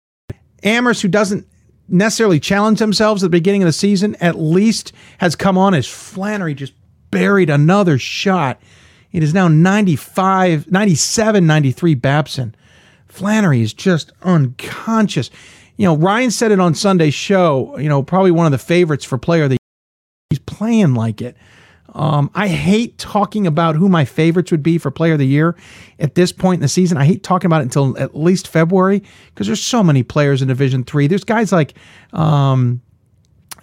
Amherst, 0.63 1.03
who 1.03 1.09
doesn't 1.09 1.47
necessarily 1.89 2.41
challenge 2.41 2.79
themselves 2.79 3.23
at 3.23 3.27
the 3.27 3.31
beginning 3.31 3.63
of 3.63 3.67
the 3.67 3.73
season, 3.73 4.17
at 4.17 4.39
least 4.39 4.93
has 5.19 5.35
come 5.35 5.59
on 5.59 5.75
as 5.75 5.87
Flannery 5.87 6.55
just 6.55 6.73
buried 7.11 7.51
another 7.51 7.99
shot. 7.99 8.61
It 9.13 9.23
is 9.23 9.35
now 9.35 9.49
95, 9.49 10.71
97, 10.71 11.47
93 11.47 11.95
Babson. 11.95 12.55
Flannery 13.09 13.61
is 13.61 13.75
just 13.75 14.13
unconscious. 14.23 15.31
You 15.77 15.87
know, 15.87 15.97
Ryan 15.97 16.31
said 16.31 16.53
it 16.53 16.61
on 16.61 16.75
Sunday's 16.75 17.15
show, 17.15 17.77
you 17.79 17.89
know, 17.89 18.03
probably 18.03 18.31
one 18.31 18.47
of 18.47 18.53
the 18.53 18.59
favorites 18.59 19.05
for 19.05 19.19
player 19.19 19.45
of 19.45 19.51
the 19.51 19.60
he's 20.31 20.39
playing 20.39 20.95
like 20.95 21.21
it. 21.21 21.37
Um, 21.93 22.31
I 22.37 22.47
hate 22.47 22.99
talking 22.99 23.49
about 23.49 23.75
who 23.75 23.89
my 23.89 24.05
favorites 24.05 24.53
would 24.53 24.63
be 24.63 24.79
for 24.79 24.93
player 24.93 25.15
of 25.15 25.19
the 25.19 25.27
year 25.27 25.57
at 25.99 26.15
this 26.15 26.31
point 26.31 26.59
in 26.59 26.63
the 26.63 26.69
season. 26.69 26.97
I 26.97 27.05
hate 27.05 27.25
talking 27.25 27.47
about 27.47 27.63
it 27.63 27.65
until 27.65 27.99
at 27.99 28.17
least 28.17 28.47
February 28.47 29.03
because 29.27 29.49
there's 29.49 29.63
so 29.63 29.83
many 29.83 30.05
players 30.05 30.41
in 30.41 30.47
Division 30.47 30.85
Three. 30.85 31.09
There's 31.09 31.25
guys 31.25 31.51
like 31.51 31.75
um, 32.13 32.81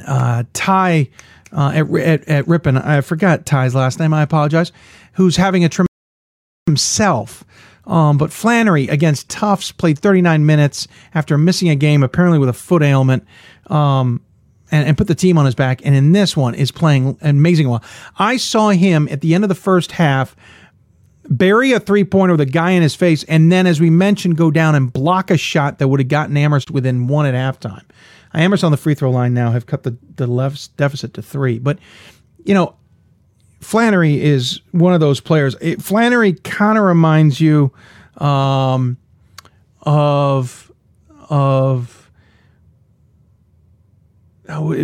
uh, 0.05 0.43
Ty 0.51 1.09
uh, 1.53 1.71
at, 1.73 1.89
at, 1.89 2.27
at 2.27 2.47
Ripon. 2.49 2.77
I 2.77 2.99
forgot 2.99 3.45
Ty's 3.45 3.73
last 3.73 3.97
name. 3.97 4.13
I 4.13 4.23
apologize. 4.23 4.73
Who's 5.13 5.37
having 5.37 5.63
a 5.63 5.69
tremendous 5.69 5.87
himself. 6.65 7.45
Um, 7.85 8.17
but 8.17 8.33
Flannery 8.33 8.89
against 8.89 9.29
Tufts 9.29 9.71
played 9.71 9.97
39 9.97 10.45
minutes 10.45 10.89
after 11.13 11.37
missing 11.37 11.69
a 11.69 11.75
game, 11.75 12.03
apparently 12.03 12.37
with 12.37 12.49
a 12.49 12.53
foot 12.53 12.83
ailment. 12.83 13.25
Um, 13.67 14.21
and, 14.71 14.87
and 14.87 14.97
put 14.97 15.07
the 15.07 15.15
team 15.15 15.37
on 15.37 15.45
his 15.45 15.55
back. 15.55 15.81
And 15.85 15.95
in 15.95 16.11
this 16.11 16.35
one 16.35 16.55
is 16.55 16.71
playing 16.71 17.17
amazing 17.21 17.69
well. 17.69 17.83
I 18.17 18.37
saw 18.37 18.69
him 18.69 19.07
at 19.09 19.21
the 19.21 19.33
end 19.33 19.43
of 19.43 19.49
the 19.49 19.55
first 19.55 19.93
half 19.93 20.35
bury 21.29 21.73
a 21.73 21.79
three 21.79 22.03
pointer 22.03 22.33
with 22.33 22.41
a 22.41 22.45
guy 22.45 22.71
in 22.71 22.81
his 22.81 22.95
face, 22.95 23.23
and 23.23 23.51
then, 23.51 23.67
as 23.67 23.81
we 23.81 23.89
mentioned, 23.89 24.37
go 24.37 24.49
down 24.49 24.75
and 24.75 24.91
block 24.91 25.29
a 25.29 25.37
shot 25.37 25.77
that 25.79 25.87
would 25.87 25.99
have 25.99 26.07
gotten 26.07 26.37
Amherst 26.37 26.71
within 26.71 27.07
one 27.07 27.25
at 27.25 27.33
halftime. 27.33 27.83
Amherst 28.33 28.63
on 28.63 28.71
the 28.71 28.77
free 28.77 28.93
throw 28.93 29.11
line 29.11 29.33
now 29.33 29.51
have 29.51 29.65
cut 29.65 29.83
the, 29.83 29.97
the 30.15 30.27
left 30.27 30.75
deficit 30.77 31.13
to 31.15 31.21
three. 31.21 31.59
But, 31.59 31.79
you 32.45 32.53
know, 32.53 32.75
Flannery 33.61 34.21
is 34.21 34.61
one 34.71 34.93
of 34.93 34.99
those 34.99 35.19
players. 35.19 35.55
It, 35.59 35.81
Flannery 35.81 36.33
kind 36.33 36.77
of 36.77 36.83
reminds 36.83 37.41
you 37.41 37.73
um, 38.17 38.97
of 39.81 40.71
of 41.29 41.96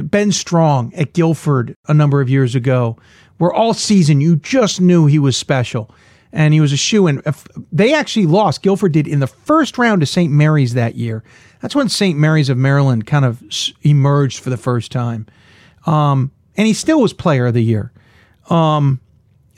ben 0.03 0.31
Strong 0.31 0.93
at 0.95 1.13
Guilford 1.13 1.75
a 1.87 1.93
number 1.93 2.21
of 2.21 2.29
years 2.29 2.55
ago, 2.55 2.97
where 3.37 3.53
all 3.53 3.73
season 3.73 4.21
you 4.21 4.35
just 4.35 4.81
knew 4.81 5.05
he 5.05 5.19
was 5.19 5.37
special 5.37 5.93
and 6.31 6.53
he 6.53 6.59
was 6.59 6.73
a 6.73 6.77
shoe 6.77 7.07
in. 7.07 7.21
They 7.71 7.93
actually 7.93 8.25
lost, 8.25 8.61
Guilford 8.61 8.91
did, 8.91 9.07
in 9.07 9.19
the 9.19 9.27
first 9.27 9.77
round 9.77 10.01
to 10.01 10.05
St. 10.05 10.31
Mary's 10.31 10.73
that 10.73 10.95
year. 10.95 11.23
That's 11.61 11.75
when 11.75 11.87
St. 11.87 12.17
Mary's 12.17 12.49
of 12.49 12.57
Maryland 12.57 13.05
kind 13.05 13.23
of 13.23 13.41
emerged 13.83 14.39
for 14.39 14.49
the 14.49 14.57
first 14.57 14.91
time. 14.91 15.27
Um, 15.85 16.31
and 16.57 16.67
he 16.67 16.73
still 16.73 17.01
was 17.01 17.13
player 17.13 17.45
of 17.45 17.53
the 17.53 17.63
year. 17.63 17.91
Um, 18.49 18.99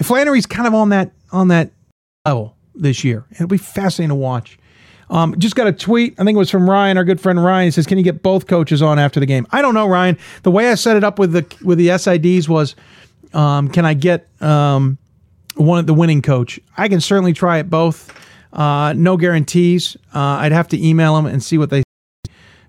Flannery's 0.02 0.46
kind 0.46 0.68
of 0.68 0.74
on 0.74 0.90
that 0.90 1.12
on 1.32 1.48
that 1.48 1.72
level 2.26 2.56
this 2.76 3.04
year. 3.04 3.26
It'll 3.32 3.48
be 3.48 3.58
fascinating 3.58 4.10
to 4.10 4.16
watch. 4.16 4.60
Um, 5.10 5.36
just 5.38 5.56
got 5.56 5.68
a 5.68 5.72
tweet. 5.72 6.16
I 6.20 6.24
think 6.24 6.36
it 6.36 6.40
was 6.40 6.50
from 6.50 6.70
Ryan, 6.70 6.98
our 6.98 7.04
good 7.04 7.22
friend 7.22 7.44
Ryan. 7.44 7.68
He 7.68 7.72
says, 7.72 7.86
"Can 7.86 7.98
you 7.98 8.04
get 8.04 8.24
both 8.24 8.48
coaches 8.48 8.82
on 8.82 9.00
after 9.00 9.20
the 9.20 9.26
game?" 9.26 9.46
I 9.52 9.62
don't 9.62 9.74
know, 9.74 9.88
Ryan. 9.88 10.18
The 10.44 10.52
way 10.52 10.70
I 10.70 10.76
set 10.76 10.96
it 10.96 11.04
up 11.04 11.20
with 11.20 11.32
the 11.34 11.46
with 11.64 11.78
the 11.78 11.90
SIDs 11.90 12.50
was, 12.50 12.76
um, 13.34 13.68
can 13.68 13.86
I 13.86 13.94
get 13.94 14.28
um, 14.42 14.98
one 15.56 15.86
the 15.86 15.94
winning 15.94 16.22
coach? 16.22 16.60
I 16.78 16.88
can 16.88 17.02
certainly 17.02 17.34
try 17.34 17.60
it 17.60 17.70
both. 17.70 18.14
Uh, 18.52 18.94
no 18.94 19.18
guarantees. 19.18 19.98
Uh, 20.14 20.20
I'd 20.20 20.54
have 20.54 20.70
to 20.70 20.84
email 20.88 21.16
them 21.16 21.26
and 21.26 21.44
see 21.44 21.58
what 21.58 21.70
they. 21.70 21.84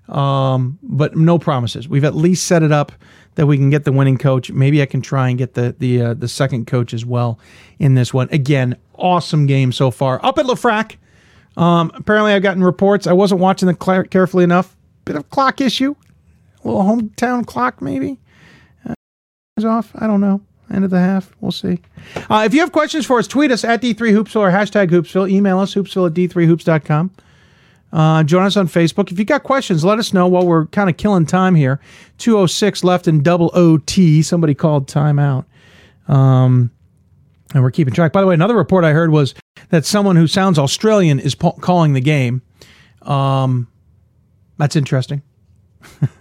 Um, 0.09 0.79
but 0.83 1.17
no 1.17 1.39
promises. 1.39 1.89
We've 1.89 2.05
at 2.05 2.15
least 2.15 2.47
set 2.47 2.63
it 2.63 2.71
up 2.71 2.93
that 3.37 3.47
we 3.47 3.57
can 3.57 3.71
get 3.71 3.85
the 3.85 3.93
winning 3.93 4.19
coach. 4.19 4.51
Maybe 4.51 4.83
I 4.83 4.87
can 4.87 5.01
try 5.01 5.29
and 5.29 5.39
get 5.39 5.55
the 5.55 5.75
the 5.79 6.03
uh, 6.03 6.15
the 6.15 6.29
second 6.29 6.67
coach 6.67 6.93
as 6.93 7.05
well 7.05 7.39
in 7.79 7.95
this 7.95 8.13
one. 8.13 8.29
Again, 8.31 8.77
awesome 8.95 9.47
game 9.47 9.73
so 9.73 9.91
far. 9.91 10.25
Up 10.25 10.39
at 10.39 10.47
LeFrak. 10.47 10.97
Um, 11.57 11.91
apparently, 11.95 12.33
I've 12.33 12.43
gotten 12.43 12.63
reports. 12.63 13.07
I 13.07 13.13
wasn't 13.13 13.41
watching 13.41 13.67
the 13.69 13.77
cl- 13.83 14.05
carefully 14.05 14.45
enough. 14.45 14.77
Bit 15.05 15.17
of 15.17 15.31
clock 15.31 15.61
issue. 15.61 15.95
A 16.65 16.69
little 16.69 16.83
hometown 16.83 17.47
clock, 17.47 17.81
maybe. 17.81 18.19
Uh, 18.89 18.95
off. 19.67 19.93
I 19.95 20.07
don't 20.07 20.21
know. 20.21 20.41
End 20.73 20.85
of 20.85 20.91
the 20.91 20.99
half. 20.99 21.35
We'll 21.41 21.53
see. 21.53 21.81
Uh, 22.29 22.43
if 22.45 22.53
you 22.53 22.61
have 22.61 22.73
questions 22.73 23.07
for 23.07 23.19
us, 23.19 23.29
tweet 23.29 23.51
us 23.51 23.65
at 23.65 23.81
D3Hoopsville 23.81 24.41
or 24.41 24.51
hashtag 24.51 24.91
Hoopsville. 24.91 25.31
Email 25.31 25.61
us, 25.61 25.75
hoopsville 25.75 26.09
at 26.09 26.15
D3Hoops.com. 26.15 27.13
Uh, 27.93 28.23
join 28.25 28.45
us 28.45 28.57
on 28.57 28.67
Facebook. 28.67 29.13
If 29.13 29.19
you 29.19 29.25
got 29.25 29.45
questions, 29.45 29.85
let 29.85 29.99
us 29.99 30.13
know 30.13 30.27
while 30.27 30.45
we're 30.45 30.67
kind 30.67 30.91
of 30.91 30.97
killing 30.97 31.25
time 31.25 31.55
here. 31.55 31.81
206 32.19 32.83
left 32.83 33.07
in 33.07 33.23
double 33.23 33.51
OT. 33.55 34.23
Somebody 34.23 34.55
called 34.55 34.89
timeout. 34.89 35.45
Um, 36.09 36.71
and 37.57 37.65
we're 37.65 37.71
keeping 37.71 37.95
track. 37.95 38.13
By 38.13 38.21
the 38.21 38.27
way, 38.27 38.35
another 38.35 38.55
report 38.55 38.85
I 38.85 38.93
heard 38.93 39.11
was 39.11 39.35
that 39.71 39.87
someone 39.87 40.15
who 40.15 40.27
sounds 40.27 40.59
Australian 40.59 41.19
is 41.19 41.35
po- 41.35 41.53
calling 41.53 41.95
the 41.95 42.03
game. 42.03 42.43
Um, 43.01 43.67
that's 44.59 44.77
interesting. 44.77 45.23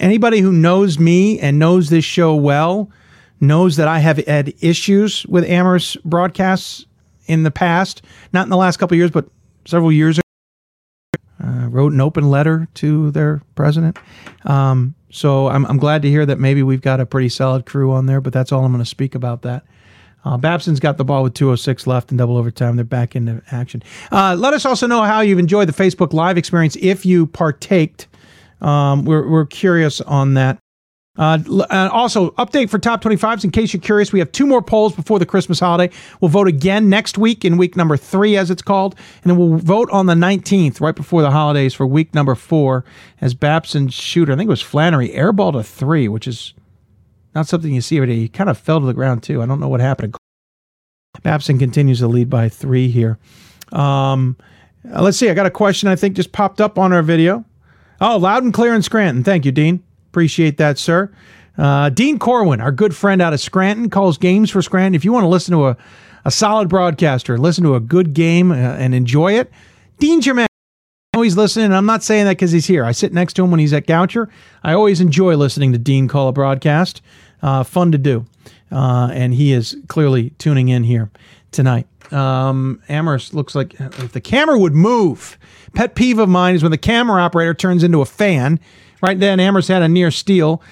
Anybody 0.00 0.40
who 0.40 0.52
knows 0.52 0.98
me 0.98 1.38
and 1.38 1.60
knows 1.60 1.90
this 1.90 2.04
show 2.04 2.34
well 2.34 2.90
knows 3.40 3.76
that 3.76 3.86
I 3.86 4.00
have 4.00 4.16
had 4.26 4.52
issues 4.60 5.24
with 5.26 5.44
Amherst 5.44 6.02
broadcasts 6.04 6.84
in 7.26 7.44
the 7.44 7.52
past, 7.52 8.02
not 8.32 8.42
in 8.42 8.50
the 8.50 8.56
last 8.56 8.78
couple 8.78 8.96
years, 8.96 9.12
but 9.12 9.26
several 9.64 9.92
years 9.92 10.18
ago. 10.18 10.24
uh, 11.40 11.68
wrote 11.68 11.92
an 11.92 12.00
open 12.00 12.30
letter 12.30 12.66
to 12.74 13.12
their 13.12 13.42
president. 13.54 13.96
Um, 14.44 14.96
so 15.14 15.46
I'm, 15.46 15.64
I'm 15.66 15.76
glad 15.76 16.02
to 16.02 16.10
hear 16.10 16.26
that 16.26 16.40
maybe 16.40 16.64
we've 16.64 16.80
got 16.80 16.98
a 16.98 17.06
pretty 17.06 17.28
solid 17.28 17.66
crew 17.66 17.92
on 17.92 18.06
there, 18.06 18.20
but 18.20 18.32
that's 18.32 18.50
all 18.50 18.64
I'm 18.64 18.72
going 18.72 18.82
to 18.82 18.90
speak 18.90 19.14
about 19.14 19.42
that. 19.42 19.64
Uh, 20.24 20.36
Babson's 20.36 20.80
got 20.80 20.96
the 20.96 21.04
ball 21.04 21.22
with 21.22 21.34
206 21.34 21.86
left 21.86 22.10
in 22.10 22.16
double 22.16 22.36
overtime. 22.36 22.74
They're 22.74 22.84
back 22.84 23.14
into 23.14 23.40
action. 23.52 23.84
Uh, 24.10 24.34
let 24.36 24.54
us 24.54 24.64
also 24.64 24.88
know 24.88 25.02
how 25.02 25.20
you've 25.20 25.38
enjoyed 25.38 25.68
the 25.68 25.72
Facebook 25.72 26.12
Live 26.12 26.36
experience 26.36 26.76
if 26.80 27.06
you 27.06 27.28
partaked. 27.28 28.08
Um, 28.60 29.04
we're, 29.04 29.28
we're 29.28 29.46
curious 29.46 30.00
on 30.00 30.34
that. 30.34 30.58
Uh, 31.16 31.38
uh, 31.70 31.88
also, 31.92 32.30
update 32.32 32.68
for 32.68 32.78
top 32.78 33.00
25s 33.00 33.44
in 33.44 33.50
case 33.50 33.72
you're 33.72 33.80
curious. 33.80 34.12
We 34.12 34.18
have 34.18 34.32
two 34.32 34.46
more 34.46 34.60
polls 34.60 34.96
before 34.96 35.20
the 35.20 35.26
Christmas 35.26 35.60
holiday. 35.60 35.94
We'll 36.20 36.28
vote 36.28 36.48
again 36.48 36.88
next 36.88 37.16
week 37.18 37.44
in 37.44 37.56
week 37.56 37.76
number 37.76 37.96
three, 37.96 38.36
as 38.36 38.50
it's 38.50 38.62
called. 38.62 38.96
And 39.22 39.30
then 39.30 39.38
we'll 39.38 39.58
vote 39.58 39.88
on 39.90 40.06
the 40.06 40.14
19th, 40.14 40.80
right 40.80 40.94
before 40.94 41.22
the 41.22 41.30
holidays, 41.30 41.72
for 41.72 41.86
week 41.86 42.14
number 42.14 42.34
four, 42.34 42.84
as 43.20 43.32
Babson 43.32 43.88
shooter, 43.88 44.32
I 44.32 44.36
think 44.36 44.48
it 44.48 44.50
was 44.50 44.60
Flannery, 44.60 45.10
airballed 45.10 45.58
a 45.58 45.62
three, 45.62 46.08
which 46.08 46.26
is 46.26 46.52
not 47.32 47.46
something 47.46 47.72
you 47.72 47.80
see 47.80 47.96
every 47.96 48.08
day. 48.08 48.16
He 48.16 48.28
kind 48.28 48.50
of 48.50 48.58
fell 48.58 48.80
to 48.80 48.86
the 48.86 48.94
ground, 48.94 49.22
too. 49.22 49.40
I 49.40 49.46
don't 49.46 49.60
know 49.60 49.68
what 49.68 49.80
happened. 49.80 50.16
Babson 51.22 51.58
continues 51.60 52.00
to 52.00 52.08
lead 52.08 52.28
by 52.28 52.48
three 52.48 52.88
here. 52.88 53.18
Um, 53.70 54.36
uh, 54.92 55.00
let's 55.00 55.16
see. 55.16 55.30
I 55.30 55.34
got 55.34 55.46
a 55.46 55.50
question 55.50 55.88
I 55.88 55.94
think 55.94 56.16
just 56.16 56.32
popped 56.32 56.60
up 56.60 56.76
on 56.76 56.92
our 56.92 57.02
video. 57.02 57.44
Oh, 58.00 58.16
loud 58.16 58.42
and 58.42 58.52
clear 58.52 58.74
in 58.74 58.82
Scranton. 58.82 59.22
Thank 59.22 59.44
you, 59.44 59.52
Dean. 59.52 59.82
Appreciate 60.14 60.58
that, 60.58 60.78
sir. 60.78 61.12
Uh, 61.58 61.88
Dean 61.88 62.20
Corwin, 62.20 62.60
our 62.60 62.70
good 62.70 62.94
friend 62.94 63.20
out 63.20 63.32
of 63.32 63.40
Scranton, 63.40 63.90
calls 63.90 64.16
games 64.16 64.48
for 64.48 64.62
Scranton. 64.62 64.94
If 64.94 65.04
you 65.04 65.12
want 65.12 65.24
to 65.24 65.28
listen 65.28 65.50
to 65.50 65.66
a, 65.66 65.76
a 66.24 66.30
solid 66.30 66.68
broadcaster, 66.68 67.36
listen 67.36 67.64
to 67.64 67.74
a 67.74 67.80
good 67.80 68.14
game 68.14 68.52
uh, 68.52 68.54
and 68.54 68.94
enjoy 68.94 69.32
it. 69.32 69.50
I 71.14 71.16
know 71.16 71.22
he's 71.22 71.36
listening. 71.36 71.72
I'm 71.72 71.84
not 71.84 72.04
saying 72.04 72.26
that 72.26 72.32
because 72.32 72.52
he's 72.52 72.66
here. 72.66 72.84
I 72.84 72.92
sit 72.92 73.12
next 73.12 73.32
to 73.34 73.42
him 73.42 73.50
when 73.50 73.58
he's 73.58 73.72
at 73.72 73.88
Goucher. 73.88 74.30
I 74.62 74.72
always 74.72 75.00
enjoy 75.00 75.34
listening 75.34 75.72
to 75.72 75.78
Dean 75.78 76.06
call 76.06 76.28
a 76.28 76.32
broadcast. 76.32 77.02
Uh, 77.42 77.64
fun 77.64 77.90
to 77.90 77.98
do. 77.98 78.24
Uh, 78.70 79.08
and 79.12 79.34
he 79.34 79.52
is 79.52 79.76
clearly 79.88 80.30
tuning 80.38 80.68
in 80.68 80.84
here 80.84 81.10
tonight. 81.50 81.88
Um, 82.12 82.80
Amherst 82.88 83.34
looks 83.34 83.56
like 83.56 83.74
if 83.80 84.12
the 84.12 84.20
camera 84.20 84.60
would 84.60 84.74
move. 84.74 85.36
Pet 85.74 85.96
peeve 85.96 86.20
of 86.20 86.28
mine 86.28 86.54
is 86.54 86.62
when 86.62 86.70
the 86.70 86.78
camera 86.78 87.20
operator 87.20 87.52
turns 87.52 87.82
into 87.82 88.00
a 88.00 88.06
fan 88.06 88.60
Right 89.04 89.20
then, 89.20 89.38
Amherst 89.38 89.68
had 89.68 89.82
a 89.82 89.88
near 89.88 90.10
steal. 90.10 90.62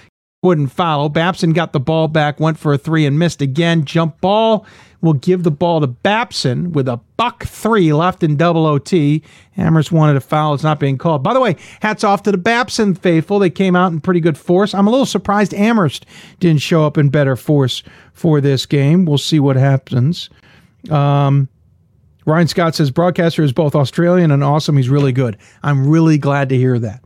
Wouldn't 0.42 0.72
follow. 0.72 1.10
Babson 1.10 1.52
got 1.52 1.74
the 1.74 1.78
ball 1.78 2.08
back, 2.08 2.40
went 2.40 2.58
for 2.58 2.72
a 2.72 2.78
three 2.78 3.04
and 3.04 3.18
missed 3.18 3.42
again. 3.42 3.84
Jump 3.84 4.22
ball 4.22 4.64
will 5.02 5.12
give 5.12 5.42
the 5.42 5.50
ball 5.50 5.82
to 5.82 5.86
Babson 5.86 6.72
with 6.72 6.88
a 6.88 6.98
buck 7.18 7.44
three 7.44 7.92
left 7.92 8.22
in 8.22 8.38
double 8.38 8.64
OT. 8.64 9.22
Amherst 9.58 9.92
wanted 9.92 10.16
a 10.16 10.20
foul. 10.22 10.54
It's 10.54 10.62
not 10.62 10.80
being 10.80 10.96
called. 10.96 11.22
By 11.22 11.34
the 11.34 11.42
way, 11.42 11.56
hats 11.82 12.04
off 12.04 12.22
to 12.22 12.32
the 12.32 12.38
Babson 12.38 12.94
faithful. 12.94 13.38
They 13.38 13.50
came 13.50 13.76
out 13.76 13.92
in 13.92 14.00
pretty 14.00 14.20
good 14.20 14.38
force. 14.38 14.72
I'm 14.72 14.86
a 14.86 14.90
little 14.90 15.04
surprised 15.04 15.52
Amherst 15.52 16.06
didn't 16.40 16.62
show 16.62 16.86
up 16.86 16.96
in 16.96 17.10
better 17.10 17.36
force 17.36 17.82
for 18.14 18.40
this 18.40 18.64
game. 18.64 19.04
We'll 19.04 19.18
see 19.18 19.40
what 19.40 19.56
happens. 19.56 20.30
Um, 20.88 21.50
Ryan 22.24 22.48
Scott 22.48 22.74
says 22.76 22.90
broadcaster 22.90 23.42
is 23.42 23.52
both 23.52 23.74
Australian 23.74 24.30
and 24.30 24.42
awesome. 24.42 24.78
He's 24.78 24.88
really 24.88 25.12
good. 25.12 25.36
I'm 25.62 25.86
really 25.86 26.16
glad 26.16 26.48
to 26.48 26.56
hear 26.56 26.78
that. 26.78 27.02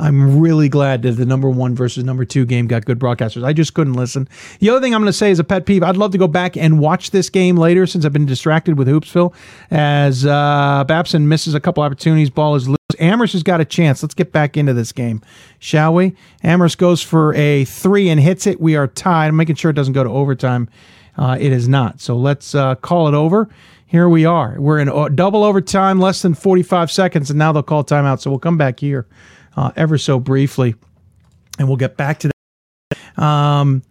I'm 0.00 0.40
really 0.40 0.70
glad 0.70 1.02
that 1.02 1.12
the 1.12 1.26
number 1.26 1.50
one 1.50 1.74
versus 1.74 2.04
number 2.04 2.24
two 2.24 2.46
game 2.46 2.66
got 2.66 2.86
good 2.86 2.98
broadcasters. 2.98 3.44
I 3.44 3.52
just 3.52 3.74
couldn't 3.74 3.92
listen. 3.92 4.28
The 4.58 4.70
other 4.70 4.80
thing 4.80 4.94
I'm 4.94 5.02
going 5.02 5.12
to 5.12 5.12
say 5.12 5.30
is 5.30 5.38
a 5.38 5.44
pet 5.44 5.66
peeve. 5.66 5.82
I'd 5.82 5.98
love 5.98 6.12
to 6.12 6.18
go 6.18 6.26
back 6.26 6.56
and 6.56 6.80
watch 6.80 7.10
this 7.10 7.28
game 7.28 7.56
later 7.56 7.86
since 7.86 8.06
I've 8.06 8.12
been 8.12 8.24
distracted 8.24 8.78
with 8.78 8.88
Hoopsville. 8.88 9.34
As 9.70 10.24
uh, 10.24 10.84
Babson 10.88 11.28
misses 11.28 11.54
a 11.54 11.60
couple 11.60 11.82
opportunities, 11.82 12.30
ball 12.30 12.56
is 12.56 12.66
loose. 12.66 12.78
Amherst 12.98 13.34
has 13.34 13.42
got 13.42 13.60
a 13.60 13.64
chance. 13.64 14.02
Let's 14.02 14.14
get 14.14 14.32
back 14.32 14.56
into 14.56 14.72
this 14.72 14.90
game, 14.90 15.20
shall 15.58 15.94
we? 15.94 16.16
Amherst 16.42 16.78
goes 16.78 17.02
for 17.02 17.34
a 17.34 17.66
three 17.66 18.08
and 18.08 18.18
hits 18.18 18.46
it. 18.46 18.58
We 18.58 18.76
are 18.76 18.86
tied. 18.86 19.28
I'm 19.28 19.36
making 19.36 19.56
sure 19.56 19.70
it 19.70 19.74
doesn't 19.74 19.92
go 19.92 20.02
to 20.02 20.10
overtime. 20.10 20.68
Uh, 21.16 21.36
it 21.38 21.52
is 21.52 21.68
not. 21.68 22.00
So 22.00 22.16
let's 22.16 22.54
uh, 22.54 22.74
call 22.76 23.06
it 23.06 23.14
over. 23.14 23.50
Here 23.86 24.08
we 24.08 24.24
are. 24.24 24.56
We're 24.58 24.78
in 24.78 25.14
double 25.14 25.44
overtime, 25.44 25.98
less 26.00 26.22
than 26.22 26.34
45 26.34 26.90
seconds, 26.90 27.28
and 27.28 27.38
now 27.38 27.52
they'll 27.52 27.62
call 27.62 27.84
timeout. 27.84 28.20
So 28.20 28.30
we'll 28.30 28.38
come 28.38 28.56
back 28.56 28.80
here 28.80 29.06
uh, 29.56 29.72
ever 29.76 29.98
so 29.98 30.18
briefly, 30.18 30.74
and 31.58 31.68
we'll 31.68 31.76
get 31.76 31.96
back 31.96 32.20
to 32.20 32.28
that. 32.28 33.22
Um, 33.22 33.82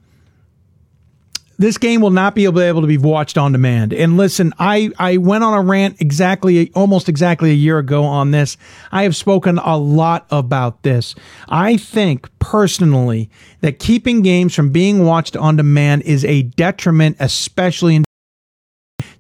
this 1.60 1.78
game 1.78 2.00
will 2.00 2.10
not 2.10 2.36
be 2.36 2.46
able, 2.46 2.82
to 2.82 2.88
be 2.88 2.98
watched 2.98 3.38
on 3.38 3.52
demand. 3.52 3.94
And 3.94 4.16
listen, 4.16 4.54
I, 4.58 4.92
I 4.98 5.18
went 5.18 5.44
on 5.44 5.54
a 5.54 5.62
rant 5.62 6.00
exactly, 6.00 6.72
almost 6.74 7.10
exactly 7.10 7.52
a 7.52 7.54
year 7.56 7.78
ago 7.78 8.06
on 8.06 8.32
this. 8.32 8.56
I 8.94 9.04
have 9.04 9.16
spoken 9.16 9.58
a 9.58 9.78
lot 9.78 10.26
about 10.32 10.84
this. 10.84 11.16
I 11.50 11.76
think 11.76 12.30
personally 12.40 13.30
that 13.60 13.78
keeping 13.78 14.22
games 14.22 14.56
from 14.56 14.72
being 14.72 15.04
watched 15.04 15.36
on 15.36 15.58
demand 15.58 16.04
is 16.04 16.24
a 16.24 16.44
detriment, 16.44 17.18
especially 17.20 17.98
in 17.98 18.06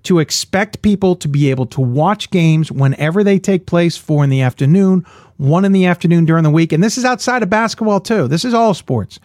to 0.09 0.17
expect 0.17 0.81
people 0.81 1.15
to 1.15 1.27
be 1.27 1.51
able 1.51 1.67
to 1.67 1.79
watch 1.79 2.31
games 2.31 2.71
whenever 2.71 3.23
they 3.23 3.37
take 3.37 3.67
place, 3.67 3.95
four 3.95 4.23
in 4.23 4.31
the 4.31 4.41
afternoon, 4.41 5.05
one 5.37 5.63
in 5.63 5.71
the 5.71 5.85
afternoon 5.85 6.25
during 6.25 6.43
the 6.43 6.49
week. 6.49 6.73
And 6.73 6.83
this 6.83 6.97
is 6.97 7.05
outside 7.05 7.43
of 7.43 7.49
basketball, 7.51 7.99
too. 7.99 8.27
This 8.27 8.43
is 8.43 8.51
all 8.51 8.73
sports. 8.73 9.19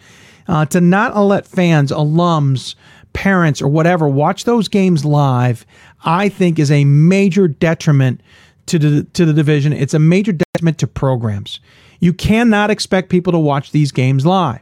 Uh, 0.47 0.63
to 0.67 0.79
not 0.79 1.17
let 1.17 1.47
fans, 1.47 1.91
alums, 1.91 2.75
parents, 3.13 3.63
or 3.63 3.67
whatever 3.67 4.07
watch 4.07 4.43
those 4.43 4.67
games 4.67 5.03
live, 5.03 5.65
I 6.03 6.29
think 6.29 6.59
is 6.59 6.69
a 6.69 6.85
major 6.85 7.47
detriment 7.47 8.21
to 8.67 8.77
the, 8.77 9.05
to 9.13 9.25
the 9.25 9.33
division. 9.33 9.73
It's 9.73 9.95
a 9.95 9.99
major 9.99 10.33
detriment 10.33 10.77
to 10.77 10.87
programs. 10.87 11.61
You 11.99 12.13
cannot 12.13 12.69
expect 12.69 13.09
people 13.09 13.33
to 13.33 13.39
watch 13.39 13.71
these 13.71 13.91
games 13.91 14.23
live. 14.23 14.61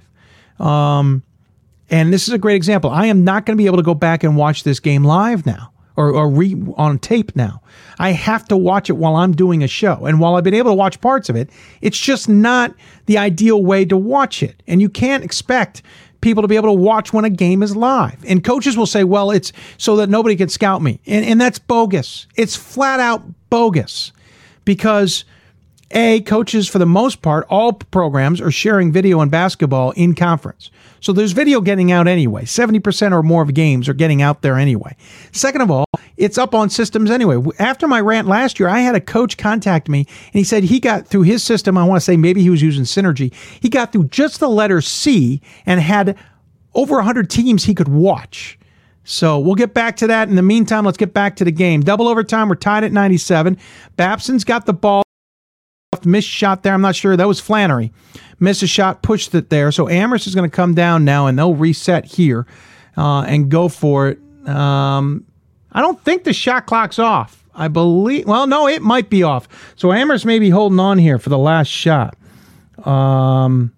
Um, 0.57 1.21
and 1.89 2.13
this 2.13 2.29
is 2.29 2.33
a 2.33 2.37
great 2.37 2.55
example. 2.55 2.91
I 2.91 3.07
am 3.07 3.25
not 3.25 3.45
going 3.45 3.57
to 3.57 3.61
be 3.61 3.65
able 3.65 3.75
to 3.75 3.83
go 3.83 3.93
back 3.93 4.23
and 4.23 4.37
watch 4.37 4.63
this 4.63 4.79
game 4.79 5.03
live 5.03 5.45
now 5.45 5.72
or, 5.95 6.11
or 6.11 6.29
re, 6.29 6.55
on 6.75 6.99
tape 6.99 7.35
now. 7.35 7.61
I 7.99 8.11
have 8.11 8.47
to 8.47 8.57
watch 8.57 8.89
it 8.89 8.93
while 8.93 9.15
I'm 9.15 9.33
doing 9.33 9.63
a 9.63 9.67
show. 9.67 10.05
And 10.05 10.19
while 10.19 10.35
I've 10.35 10.43
been 10.43 10.53
able 10.53 10.71
to 10.71 10.75
watch 10.75 10.99
parts 11.01 11.29
of 11.29 11.35
it, 11.35 11.49
it's 11.81 11.99
just 11.99 12.27
not 12.27 12.73
the 13.05 13.17
ideal 13.17 13.63
way 13.63 13.85
to 13.85 13.97
watch 13.97 14.41
it. 14.41 14.63
And 14.67 14.81
you 14.81 14.89
can't 14.89 15.23
expect 15.23 15.81
people 16.21 16.41
to 16.41 16.47
be 16.47 16.55
able 16.55 16.69
to 16.69 16.73
watch 16.73 17.13
when 17.13 17.25
a 17.25 17.29
game 17.29 17.61
is 17.61 17.75
live. 17.75 18.23
And 18.25 18.43
coaches 18.43 18.77
will 18.77 18.85
say, 18.85 19.03
well, 19.03 19.29
it's 19.29 19.51
so 19.77 19.97
that 19.97 20.09
nobody 20.09 20.35
can 20.35 20.49
scout 20.49 20.81
me. 20.81 20.99
And, 21.05 21.25
and 21.25 21.39
that's 21.39 21.59
bogus. 21.59 22.27
It's 22.35 22.55
flat 22.55 22.99
out 22.99 23.23
bogus 23.49 24.11
because 24.65 25.25
a, 25.93 26.21
coaches, 26.21 26.67
for 26.67 26.79
the 26.79 26.85
most 26.85 27.21
part, 27.21 27.45
all 27.49 27.73
programs 27.73 28.41
are 28.41 28.51
sharing 28.51 28.91
video 28.91 29.21
and 29.21 29.29
basketball 29.29 29.91
in 29.91 30.15
conference. 30.15 30.71
So 30.99 31.13
there's 31.13 31.33
video 31.33 31.61
getting 31.61 31.91
out 31.91 32.07
anyway. 32.07 32.43
70% 32.43 33.11
or 33.11 33.21
more 33.21 33.43
of 33.43 33.53
games 33.53 33.87
are 33.87 33.93
getting 33.93 34.21
out 34.21 34.41
there 34.41 34.57
anyway. 34.57 34.95
Second 35.31 35.61
of 35.61 35.69
all, 35.69 35.85
it's 36.17 36.37
up 36.37 36.55
on 36.55 36.69
systems 36.69 37.11
anyway. 37.11 37.41
After 37.59 37.87
my 37.87 38.01
rant 38.01 38.27
last 38.27 38.59
year, 38.59 38.69
I 38.69 38.79
had 38.79 38.95
a 38.95 39.01
coach 39.01 39.37
contact 39.37 39.89
me 39.89 39.99
and 39.99 40.33
he 40.33 40.43
said 40.43 40.63
he 40.63 40.79
got 40.79 41.07
through 41.07 41.23
his 41.23 41.43
system. 41.43 41.77
I 41.77 41.83
want 41.83 41.97
to 41.97 42.05
say 42.05 42.17
maybe 42.17 42.41
he 42.41 42.49
was 42.49 42.61
using 42.61 42.85
Synergy. 42.85 43.33
He 43.59 43.69
got 43.69 43.91
through 43.91 44.05
just 44.05 44.39
the 44.39 44.49
letter 44.49 44.81
C 44.81 45.41
and 45.65 45.79
had 45.79 46.17
over 46.73 46.95
100 46.95 47.29
teams 47.29 47.65
he 47.65 47.75
could 47.75 47.87
watch. 47.87 48.57
So 49.03 49.39
we'll 49.39 49.55
get 49.55 49.73
back 49.73 49.97
to 49.97 50.07
that. 50.07 50.29
In 50.29 50.35
the 50.35 50.41
meantime, 50.41 50.85
let's 50.85 50.97
get 50.97 51.13
back 51.13 51.35
to 51.35 51.43
the 51.43 51.51
game. 51.51 51.81
Double 51.81 52.07
overtime. 52.07 52.47
We're 52.47 52.55
tied 52.55 52.83
at 52.83 52.91
97. 52.91 53.57
Babson's 53.97 54.43
got 54.43 54.65
the 54.65 54.73
ball 54.73 55.02
missed 56.05 56.27
shot 56.27 56.63
there. 56.63 56.73
I'm 56.73 56.81
not 56.81 56.95
sure. 56.95 57.15
That 57.15 57.27
was 57.27 57.39
Flannery. 57.39 57.91
Missed 58.39 58.63
a 58.63 58.67
shot, 58.67 59.01
pushed 59.01 59.33
it 59.35 59.49
there. 59.49 59.71
So 59.71 59.87
Amherst 59.87 60.27
is 60.27 60.35
going 60.35 60.49
to 60.49 60.55
come 60.55 60.73
down 60.73 61.05
now 61.05 61.27
and 61.27 61.37
they'll 61.37 61.55
reset 61.55 62.05
here 62.05 62.45
uh, 62.97 63.21
and 63.21 63.49
go 63.49 63.69
for 63.69 64.09
it. 64.09 64.19
Um, 64.47 65.25
I 65.71 65.81
don't 65.81 66.01
think 66.03 66.23
the 66.23 66.33
shot 66.33 66.65
clock's 66.65 66.99
off. 66.99 67.43
I 67.55 67.67
believe, 67.67 68.25
well, 68.25 68.47
no, 68.47 68.67
it 68.67 68.81
might 68.81 69.09
be 69.09 69.23
off. 69.23 69.47
So 69.75 69.91
Amherst 69.91 70.25
may 70.25 70.39
be 70.39 70.49
holding 70.49 70.79
on 70.79 70.97
here 70.97 71.19
for 71.19 71.29
the 71.29 71.37
last 71.37 71.67
shot. 71.67 72.17
Um, 72.83 73.73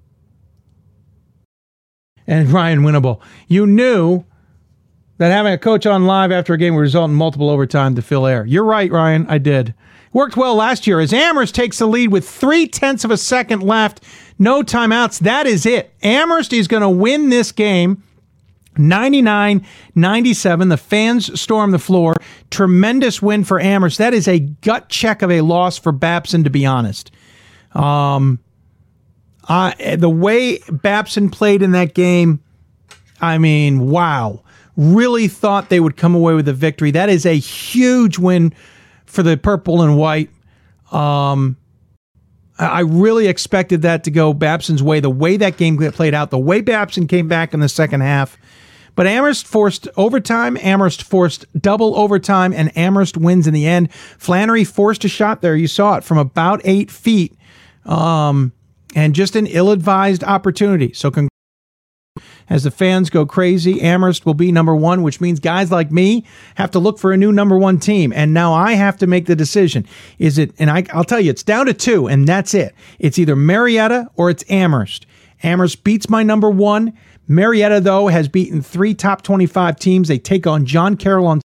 and 2.25 2.49
Ryan 2.53 2.81
Winnable, 2.81 3.21
you 3.47 3.67
knew 3.67 4.23
that 5.17 5.31
having 5.31 5.53
a 5.53 5.57
coach 5.57 5.85
on 5.85 6.05
live 6.05 6.31
after 6.31 6.53
a 6.53 6.57
game 6.57 6.75
would 6.75 6.81
result 6.81 7.09
in 7.09 7.15
multiple 7.15 7.49
overtime 7.49 7.95
to 7.95 8.01
fill 8.01 8.25
air. 8.25 8.45
You're 8.45 8.65
right, 8.65 8.91
Ryan. 8.91 9.25
I 9.27 9.37
did. 9.37 9.73
Worked 10.15 10.37
well 10.37 10.55
last 10.55 10.87
year 10.87 11.01
as 11.01 11.11
Amherst 11.11 11.53
takes 11.53 11.79
the 11.79 11.85
lead 11.85 12.09
with 12.09 12.25
three 12.25 12.67
tenths 12.67 13.03
of 13.03 13.11
a 13.11 13.17
second 13.17 13.61
left. 13.61 14.01
No 14.39 14.63
timeouts. 14.63 15.19
That 15.19 15.45
is 15.45 15.65
it. 15.65 15.93
Amherst 16.01 16.53
is 16.53 16.69
going 16.69 16.83
to 16.83 16.89
win 16.89 17.27
this 17.27 17.51
game. 17.51 18.01
99 18.77 19.65
97. 19.93 20.69
The 20.69 20.77
fans 20.77 21.37
storm 21.37 21.71
the 21.71 21.79
floor. 21.79 22.15
Tremendous 22.49 23.21
win 23.21 23.43
for 23.43 23.59
Amherst. 23.59 23.97
That 23.97 24.13
is 24.13 24.25
a 24.29 24.39
gut 24.39 24.87
check 24.87 25.21
of 25.21 25.29
a 25.29 25.41
loss 25.41 25.77
for 25.77 25.91
Babson, 25.91 26.45
to 26.45 26.49
be 26.49 26.65
honest. 26.65 27.11
Um, 27.73 28.39
uh, 29.49 29.73
the 29.97 30.09
way 30.09 30.59
Babson 30.71 31.29
played 31.29 31.61
in 31.61 31.71
that 31.73 31.93
game, 31.93 32.39
I 33.19 33.37
mean, 33.37 33.89
wow. 33.89 34.43
Really 34.77 35.27
thought 35.27 35.67
they 35.67 35.81
would 35.81 35.97
come 35.97 36.15
away 36.15 36.35
with 36.35 36.47
a 36.47 36.53
victory. 36.53 36.91
That 36.91 37.09
is 37.09 37.25
a 37.25 37.37
huge 37.37 38.17
win 38.17 38.53
for 39.05 39.23
the 39.23 39.37
purple 39.37 39.81
and 39.81 39.97
white. 39.97 40.29
Um, 40.91 41.57
I 42.57 42.81
really 42.81 43.27
expected 43.27 43.81
that 43.81 44.05
to 44.05 44.11
go 44.11 44.33
Babson's 44.33 44.81
way. 44.81 44.99
The 44.99 45.09
way 45.09 45.37
that 45.37 45.57
game 45.57 45.77
played 45.91 46.13
out, 46.13 46.31
the 46.31 46.39
way 46.39 46.61
Babson 46.61 47.07
came 47.07 47.27
back 47.27 47.53
in 47.53 47.59
the 47.59 47.67
second 47.69 48.01
half. 48.01 48.37
But 48.95 49.07
Amherst 49.07 49.45
forced 49.45 49.89
overtime. 49.97 50.57
Amherst 50.61 51.03
forced 51.03 51.45
double 51.61 51.97
overtime, 51.97 52.53
and 52.53 52.75
Amherst 52.77 53.17
wins 53.17 53.45
in 53.45 53.53
the 53.53 53.67
end. 53.67 53.91
Flannery 53.93 54.63
forced 54.63 55.03
a 55.03 55.09
shot 55.09 55.41
there. 55.41 55.55
You 55.55 55.67
saw 55.67 55.95
it 55.95 56.05
from 56.05 56.17
about 56.17 56.61
eight 56.63 56.89
feet, 56.89 57.37
um, 57.85 58.53
and 58.95 59.13
just 59.13 59.35
an 59.35 59.47
ill-advised 59.47 60.23
opportunity. 60.23 60.93
So, 60.93 61.11
con- 61.11 61.27
as 62.49 62.63
the 62.63 62.71
fans 62.71 63.09
go 63.09 63.25
crazy, 63.25 63.81
Amherst 63.81 64.25
will 64.25 64.33
be 64.33 64.51
number 64.51 64.75
one, 64.75 65.01
which 65.01 65.19
means 65.21 65.39
guys 65.39 65.71
like 65.71 65.91
me 65.91 66.25
have 66.55 66.71
to 66.71 66.79
look 66.79 66.99
for 66.99 67.11
a 67.11 67.17
new 67.17 67.31
number 67.31 67.57
one 67.57 67.79
team. 67.79 68.13
And 68.13 68.33
now 68.33 68.53
I 68.53 68.73
have 68.73 68.97
to 68.97 69.07
make 69.07 69.25
the 69.25 69.35
decision. 69.35 69.85
Is 70.19 70.37
it, 70.37 70.53
and 70.59 70.69
I, 70.69 70.85
I'll 70.93 71.03
tell 71.03 71.19
you, 71.19 71.31
it's 71.31 71.43
down 71.43 71.65
to 71.65 71.73
two, 71.73 72.07
and 72.07 72.27
that's 72.27 72.53
it. 72.53 72.75
It's 72.99 73.17
either 73.17 73.35
Marietta 73.35 74.09
or 74.15 74.29
it's 74.29 74.43
Amherst. 74.49 75.05
Amherst 75.43 75.83
beats 75.83 76.09
my 76.09 76.23
number 76.23 76.49
one. 76.49 76.93
Marietta, 77.27 77.81
though, 77.81 78.07
has 78.07 78.27
beaten 78.27 78.61
three 78.61 78.93
top 78.93 79.21
25 79.23 79.77
teams. 79.77 80.07
They 80.07 80.19
take 80.19 80.45
on 80.45 80.65
John 80.65 80.95
Carroll 80.95 81.27
on. 81.27 81.41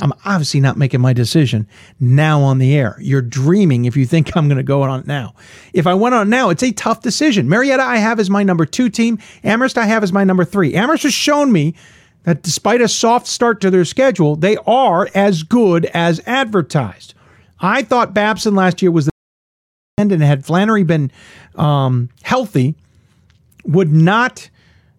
I'm 0.00 0.12
obviously 0.24 0.60
not 0.60 0.76
making 0.76 1.00
my 1.00 1.12
decision 1.12 1.66
now 1.98 2.40
on 2.40 2.58
the 2.58 2.76
air. 2.76 2.96
You're 3.00 3.22
dreaming 3.22 3.84
if 3.84 3.96
you 3.96 4.06
think 4.06 4.36
I'm 4.36 4.46
going 4.46 4.58
to 4.58 4.62
go 4.62 4.82
on 4.82 5.02
now. 5.06 5.34
If 5.72 5.88
I 5.88 5.94
went 5.94 6.14
on 6.14 6.30
now, 6.30 6.50
it's 6.50 6.62
a 6.62 6.70
tough 6.70 7.02
decision. 7.02 7.48
Marietta, 7.48 7.82
I 7.82 7.96
have 7.96 8.20
as 8.20 8.30
my 8.30 8.44
number 8.44 8.64
two 8.64 8.90
team. 8.90 9.18
Amherst, 9.42 9.76
I 9.76 9.86
have 9.86 10.04
as 10.04 10.12
my 10.12 10.22
number 10.22 10.44
three. 10.44 10.74
Amherst 10.74 11.02
has 11.02 11.14
shown 11.14 11.50
me 11.50 11.74
that 12.22 12.42
despite 12.42 12.80
a 12.80 12.88
soft 12.88 13.26
start 13.26 13.60
to 13.62 13.70
their 13.70 13.84
schedule, 13.84 14.36
they 14.36 14.56
are 14.66 15.08
as 15.14 15.42
good 15.42 15.86
as 15.86 16.20
advertised. 16.26 17.14
I 17.58 17.82
thought 17.82 18.14
Babson 18.14 18.54
last 18.54 18.80
year 18.80 18.92
was 18.92 19.06
the 19.06 19.12
end, 19.98 20.12
and 20.12 20.22
had 20.22 20.46
Flannery 20.46 20.84
been 20.84 21.10
um, 21.56 22.08
healthy, 22.22 22.76
would 23.64 23.92
not 23.92 24.48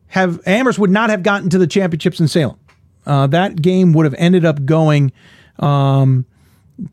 have 0.07 0.41
Amherst 0.45 0.79
would 0.79 0.89
not 0.89 1.09
have 1.09 1.23
gotten 1.23 1.49
to 1.51 1.57
the 1.57 1.67
championships 1.67 2.19
in 2.19 2.27
Salem. 2.27 2.58
Uh, 3.09 3.25
that 3.25 3.59
game 3.59 3.91
would 3.93 4.05
have 4.05 4.13
ended 4.19 4.45
up 4.45 4.63
going 4.65 5.11
um, 5.57 6.27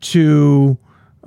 to 0.01 0.75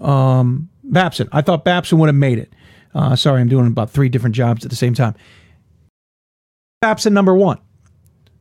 um, 0.01 0.69
Babson. 0.83 1.29
I 1.31 1.43
thought 1.43 1.65
Babson 1.65 1.99
would 1.99 2.09
have 2.09 2.17
made 2.17 2.39
it. 2.39 2.53
Uh, 2.93 3.15
sorry, 3.15 3.41
I'm 3.41 3.49
doing 3.49 3.69
about 3.69 3.89
three 3.89 4.09
different 4.09 4.35
jobs 4.35 4.65
at 4.65 4.71
the 4.71 4.77
same 4.77 4.93
time. 4.93 5.15
Babson 6.83 7.15
number 7.15 7.37
one. 7.37 7.59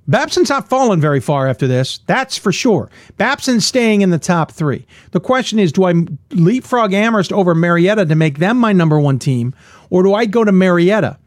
Babson's 0.08 0.50
not 0.50 0.68
fallen 0.68 1.00
very 1.00 1.20
far 1.20 1.48
after 1.48 1.68
this. 1.68 2.00
That's 2.08 2.36
for 2.36 2.52
sure. 2.52 2.90
Babson's 3.18 3.64
staying 3.64 4.02
in 4.02 4.10
the 4.10 4.18
top 4.18 4.52
three. 4.52 4.88
The 5.12 5.20
question 5.20 5.60
is 5.60 5.72
do 5.72 5.84
I 5.84 5.94
leapfrog 6.32 6.94
Amherst 6.94 7.32
over 7.32 7.54
Marietta 7.54 8.08
to 8.08 8.16
make 8.16 8.40
them 8.40 8.58
my 8.58 8.74
number 8.74 9.00
one 9.00 9.20
team, 9.20 9.54
or 9.92 10.02
do 10.02 10.16
I 10.16 10.26
go 10.26 10.44
to 10.44 10.52
Marietta? 10.52 11.20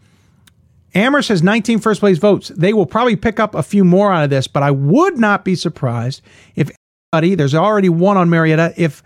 Amherst 0.95 1.29
has 1.29 1.43
19 1.43 1.79
first 1.79 2.01
place 2.01 2.19
votes. 2.19 2.49
They 2.49 2.73
will 2.73 2.87
probably 2.87 3.17
pick 3.17 3.41
up 3.41 3.55
a 3.55 3.63
few 3.63 3.85
more 3.85 4.13
out 4.13 4.25
of 4.25 4.31
this, 4.31 4.47
but 4.47 4.63
I 4.63 4.71
would 4.71 5.19
not 5.19 5.45
be 5.45 5.55
surprised 5.55 6.23
if 6.55 6.71
anybody, 7.13 7.35
there's 7.35 7.55
already 7.55 7.89
one 7.89 8.17
on 8.17 8.29
Marietta, 8.29 8.75
if 8.77 9.03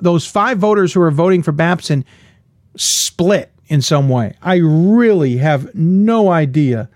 those 0.00 0.26
five 0.26 0.58
voters 0.58 0.92
who 0.92 1.00
are 1.02 1.10
voting 1.10 1.42
for 1.42 1.52
Babson 1.52 2.04
split 2.76 3.52
in 3.66 3.82
some 3.82 4.08
way. 4.08 4.34
I 4.42 4.56
really 4.56 5.36
have 5.38 5.74
no 5.74 6.30
idea 6.30 6.88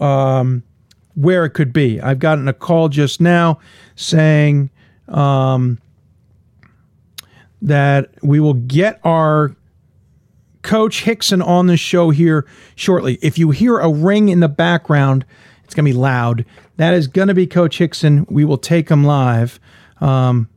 um, 0.00 0.62
where 1.14 1.44
it 1.44 1.50
could 1.50 1.72
be. 1.72 2.00
I've 2.00 2.18
gotten 2.18 2.48
a 2.48 2.52
call 2.52 2.88
just 2.88 3.20
now 3.20 3.58
saying 3.94 4.70
um, 5.08 5.78
that 7.62 8.10
we 8.22 8.40
will 8.40 8.54
get 8.54 9.00
our 9.04 9.54
coach 10.62 11.02
Hixon 11.02 11.42
on 11.42 11.66
the 11.66 11.76
show 11.76 12.10
here 12.10 12.46
shortly. 12.74 13.18
If 13.20 13.38
you 13.38 13.50
hear 13.50 13.78
a 13.78 13.90
ring 13.90 14.28
in 14.28 14.40
the 14.40 14.48
background, 14.48 15.24
it's 15.64 15.74
going 15.74 15.84
to 15.84 15.92
be 15.92 15.98
loud. 15.98 16.44
That 16.76 16.94
is 16.94 17.06
going 17.06 17.28
to 17.28 17.34
be 17.34 17.46
Coach 17.46 17.78
Hixon. 17.78 18.26
We 18.28 18.44
will 18.44 18.58
take 18.58 18.88
him 18.88 19.04
live. 19.04 19.60
Um, 20.00 20.48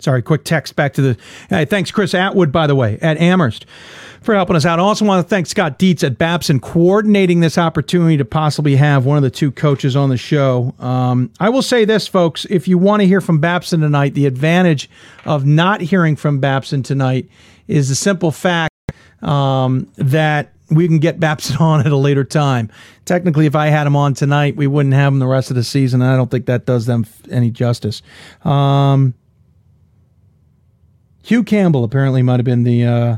Sorry, 0.00 0.22
quick 0.22 0.44
text 0.44 0.76
back 0.76 0.92
to 0.94 1.02
the. 1.02 1.16
Hey, 1.50 1.64
thanks, 1.64 1.90
Chris 1.90 2.14
Atwood, 2.14 2.52
by 2.52 2.68
the 2.68 2.76
way, 2.76 2.98
at 3.02 3.18
Amherst 3.18 3.66
for 4.22 4.34
helping 4.34 4.56
us 4.56 4.64
out. 4.64 4.78
I 4.78 4.82
also 4.82 5.04
want 5.04 5.24
to 5.24 5.28
thank 5.28 5.46
Scott 5.46 5.78
Dietz 5.78 6.02
at 6.04 6.18
Babson 6.18 6.60
coordinating 6.60 7.40
this 7.40 7.58
opportunity 7.58 8.16
to 8.16 8.24
possibly 8.24 8.76
have 8.76 9.04
one 9.04 9.16
of 9.16 9.22
the 9.22 9.30
two 9.30 9.50
coaches 9.50 9.96
on 9.96 10.08
the 10.08 10.16
show. 10.16 10.74
Um, 10.78 11.30
I 11.40 11.48
will 11.48 11.62
say 11.62 11.84
this, 11.84 12.06
folks: 12.06 12.46
if 12.50 12.68
you 12.68 12.78
want 12.78 13.00
to 13.00 13.06
hear 13.06 13.20
from 13.20 13.38
Babson 13.38 13.80
tonight, 13.80 14.14
the 14.14 14.26
advantage 14.26 14.88
of 15.24 15.46
not 15.46 15.80
hearing 15.80 16.16
from 16.16 16.40
Babson 16.40 16.82
tonight 16.82 17.28
is 17.66 17.88
the 17.88 17.94
simple 17.94 18.30
fact 18.30 18.74
um, 19.22 19.90
that 19.96 20.52
we 20.70 20.86
can 20.86 20.98
get 20.98 21.20
Babson 21.20 21.56
on 21.60 21.80
at 21.80 21.92
a 21.92 21.96
later 21.96 22.24
time. 22.24 22.70
Technically, 23.04 23.46
if 23.46 23.54
I 23.54 23.68
had 23.68 23.86
him 23.86 23.96
on 23.96 24.14
tonight, 24.14 24.56
we 24.56 24.66
wouldn't 24.66 24.94
have 24.94 25.12
him 25.12 25.18
the 25.18 25.26
rest 25.26 25.50
of 25.50 25.56
the 25.56 25.64
season. 25.64 26.02
I 26.02 26.16
don't 26.16 26.30
think 26.30 26.46
that 26.46 26.66
does 26.66 26.86
them 26.86 27.06
any 27.30 27.50
justice. 27.50 28.02
Um, 28.44 29.14
Hugh 31.22 31.44
Campbell 31.44 31.84
apparently 31.84 32.22
might 32.22 32.38
have 32.38 32.44
been 32.44 32.64
the 32.64 32.84
uh, 32.84 33.16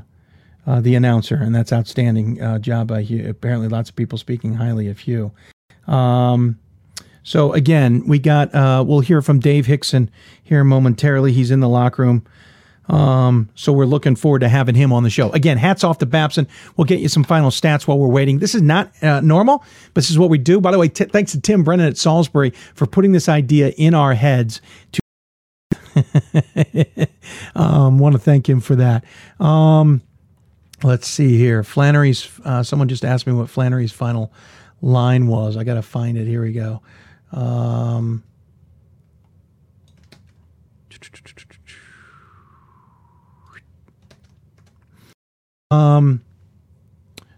uh, 0.67 0.81
the 0.81 0.95
announcer, 0.95 1.37
and 1.37 1.55
that's 1.55 1.73
outstanding 1.73 2.41
uh, 2.41 2.59
job 2.59 2.89
by 2.89 3.03
Hugh. 3.03 3.29
Apparently, 3.29 3.69
lots 3.69 3.91
of 3.91 3.97
people 3.97 4.19
speaking 4.19 4.55
highly 4.55 4.89
of 4.89 4.99
Hugh. 4.99 5.33
Um, 5.87 6.59
so 7.23 7.53
again, 7.53 8.07
we 8.07 8.19
got 8.19 8.55
uh, 8.55 8.85
we'll 8.87 9.01
hear 9.01 9.23
from 9.23 9.41
Dave 9.41 9.67
Hixon 9.67 10.11
here 10.43 10.65
momentarily. 10.65 11.33
He's 11.33 11.51
in 11.51 11.61
the 11.61 11.69
locker 11.69 12.03
room. 12.03 12.27
Um, 12.89 13.49
so 13.55 13.73
we're 13.73 13.85
looking 13.85 14.17
forward 14.17 14.41
to 14.41 14.49
having 14.49 14.75
him 14.75 14.93
on 14.93 15.05
the 15.05 15.11
show. 15.11 15.31
Again, 15.31 15.59
hats 15.59 15.85
off 15.85 15.99
to 15.99 16.07
Babson. 16.07 16.49
We'll 16.77 16.87
get 16.87 16.99
you 16.99 17.09
some 17.09 17.23
final 17.23 17.51
stats 17.51 17.87
while 17.87 17.99
we're 17.99 18.09
waiting. 18.09 18.41
This 18.41 18.55
is 18.55 18.63
not 18.63 18.91
uh, 19.03 19.21
normal, 19.21 19.59
but 19.95 20.03
this 20.03 20.11
is 20.11 20.19
what 20.19 20.29
we 20.29 20.39
do. 20.39 20.61
By 20.61 20.73
the 20.73 20.79
way, 20.79 20.89
t- 20.89 21.05
thanks 21.05 21.31
to 21.33 21.41
Tim 21.41 21.63
Brennan 21.63 21.87
at 21.87 21.97
Salisbury 21.97 22.51
for 22.75 22.87
putting 22.87 23.13
this 23.13 23.29
idea 23.29 23.69
in 23.77 23.95
our 23.95 24.15
heads 24.15 24.61
to 24.93 25.01
um, 27.55 27.99
want 27.99 28.15
to 28.15 28.19
thank 28.19 28.49
him 28.49 28.61
for 28.61 28.75
that. 28.75 29.05
Um, 29.39 30.03
let's 30.83 31.07
see 31.07 31.37
here. 31.37 31.63
Flannery's. 31.63 32.29
Uh, 32.45 32.63
someone 32.63 32.89
just 32.89 33.05
asked 33.05 33.27
me 33.27 33.33
what 33.33 33.49
Flannery's 33.49 33.93
final 33.93 34.33
line 34.83 35.27
was. 35.27 35.57
I 35.57 35.65
got 35.65 35.75
to 35.75 35.83
find 35.83 36.17
it. 36.17 36.27
Here 36.27 36.43
we 36.43 36.53
go. 36.53 36.83
Um, 37.33 38.23
um, 45.71 46.23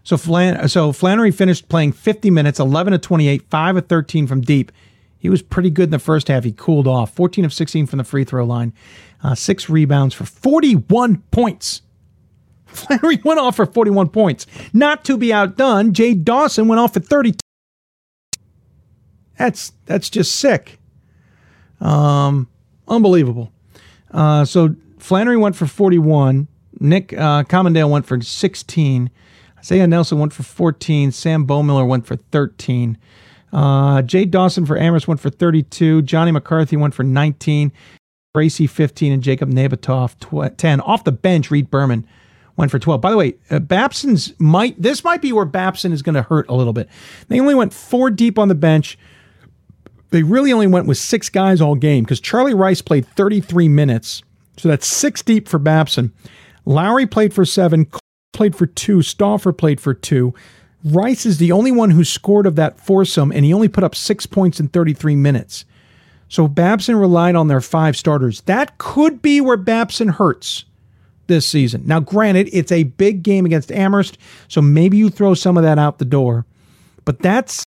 so 0.03 0.17
Flan- 0.17 0.67
so 0.67 0.91
Flannery 0.91 1.31
finished 1.31 1.69
playing 1.69 1.93
50 1.93 2.29
minutes, 2.31 2.59
11 2.59 2.93
to 2.93 2.99
28, 2.99 3.49
5 3.49 3.77
of 3.77 3.87
13 3.87 4.27
from 4.27 4.41
deep. 4.41 4.71
He 5.17 5.29
was 5.29 5.41
pretty 5.41 5.69
good 5.69 5.85
in 5.85 5.91
the 5.91 5.99
first 5.99 6.27
half. 6.27 6.43
He 6.43 6.51
cooled 6.51 6.87
off. 6.87 7.13
14 7.13 7.45
of 7.45 7.53
16 7.53 7.85
from 7.85 7.97
the 7.97 8.03
free 8.03 8.25
throw 8.25 8.43
line, 8.43 8.73
uh, 9.23 9.35
six 9.35 9.69
rebounds 9.69 10.13
for 10.13 10.25
41 10.25 11.23
points. 11.31 11.81
Flannery 12.73 13.19
went 13.23 13.39
off 13.39 13.55
for 13.55 13.65
41 13.65 14.09
points. 14.09 14.45
Not 14.73 15.03
to 15.05 15.17
be 15.17 15.31
outdone, 15.33 15.93
Jay 15.93 16.13
Dawson 16.13 16.67
went 16.67 16.79
off 16.79 16.93
for 16.93 16.99
32. 16.99 17.37
That's 19.37 19.73
that's 19.85 20.09
just 20.09 20.35
sick. 20.35 20.79
Um, 21.81 22.47
unbelievable. 22.87 23.51
Uh, 24.11 24.45
so 24.45 24.75
Flannery 24.99 25.37
went 25.37 25.55
for 25.55 25.65
41. 25.65 26.47
Nick 26.79 27.13
uh, 27.13 27.43
went 27.51 28.05
for 28.05 28.21
16. 28.21 29.09
Isaiah 29.59 29.87
Nelson 29.87 30.19
went 30.19 30.33
for 30.33 30.43
14. 30.43 31.11
Sam 31.11 31.47
Bohmiller 31.47 31.87
went 31.87 32.05
for 32.05 32.15
13. 32.15 32.97
Uh, 33.51 34.01
Jay 34.01 34.25
Dawson 34.25 34.65
for 34.65 34.77
Amherst 34.77 35.07
went 35.07 35.19
for 35.19 35.29
32. 35.29 36.01
Johnny 36.03 36.31
McCarthy 36.31 36.75
went 36.75 36.93
for 36.93 37.03
19. 37.03 37.71
Bracy 38.33 38.65
15 38.65 39.13
and 39.13 39.23
Jacob 39.23 39.49
Nabatoff 39.49 40.17
tw- 40.19 40.57
10. 40.57 40.81
Off 40.81 41.03
the 41.03 41.11
bench, 41.11 41.51
Reed 41.51 41.69
Berman 41.69 42.07
went 42.55 42.71
for 42.71 42.79
12. 42.79 43.01
By 43.01 43.11
the 43.11 43.17
way, 43.17 43.35
uh, 43.49 43.59
Babson's 43.59 44.33
might 44.39 44.79
this 44.81 45.03
might 45.03 45.21
be 45.21 45.31
where 45.31 45.45
Babson 45.45 45.91
is 45.91 46.01
going 46.01 46.15
to 46.15 46.21
hurt 46.21 46.47
a 46.49 46.53
little 46.53 46.73
bit. 46.73 46.89
They 47.27 47.39
only 47.39 47.55
went 47.55 47.73
four 47.73 48.09
deep 48.09 48.37
on 48.37 48.47
the 48.47 48.55
bench. 48.55 48.97
They 50.11 50.23
really 50.23 50.53
only 50.53 50.67
went 50.67 50.85
with 50.85 50.97
six 50.97 51.29
guys 51.29 51.59
all 51.59 51.75
game 51.75 52.03
because 52.03 52.19
Charlie 52.19 52.53
Rice 52.53 52.81
played 52.81 53.07
33 53.07 53.67
minutes. 53.67 54.21
So 54.57 54.69
that's 54.69 54.87
six 54.87 55.23
deep 55.23 55.47
for 55.47 55.57
Babson. 55.57 56.13
Lowry 56.65 57.07
played 57.07 57.33
for 57.33 57.45
seven, 57.45 57.87
played 58.31 58.55
for 58.55 58.67
two, 58.67 59.01
Stauffer 59.01 59.51
played 59.51 59.81
for 59.81 59.93
two. 59.93 60.33
Rice 60.83 61.25
is 61.25 61.37
the 61.37 61.51
only 61.51 61.71
one 61.71 61.91
who 61.91 62.03
scored 62.03 62.45
of 62.45 62.55
that 62.57 62.79
foursome, 62.79 63.31
and 63.31 63.43
he 63.43 63.53
only 63.53 63.69
put 63.69 63.83
up 63.83 63.95
six 63.95 64.25
points 64.25 64.59
in 64.59 64.67
33 64.67 65.15
minutes. 65.15 65.65
So 66.27 66.47
Babson 66.47 66.95
relied 66.95 67.35
on 67.35 67.47
their 67.47 67.61
five 67.61 67.95
starters. 67.95 68.41
That 68.41 68.77
could 68.77 69.21
be 69.21 69.41
where 69.41 69.57
Babson 69.57 70.09
hurts 70.09 70.65
this 71.27 71.47
season. 71.47 71.83
Now, 71.85 71.99
granted, 71.99 72.49
it's 72.51 72.71
a 72.71 72.83
big 72.83 73.23
game 73.23 73.45
against 73.45 73.71
Amherst, 73.71 74.17
so 74.47 74.61
maybe 74.61 74.97
you 74.97 75.09
throw 75.09 75.33
some 75.33 75.57
of 75.57 75.63
that 75.63 75.79
out 75.79 75.97
the 75.97 76.05
door. 76.05 76.45
But 77.05 77.19
that's 77.19 77.63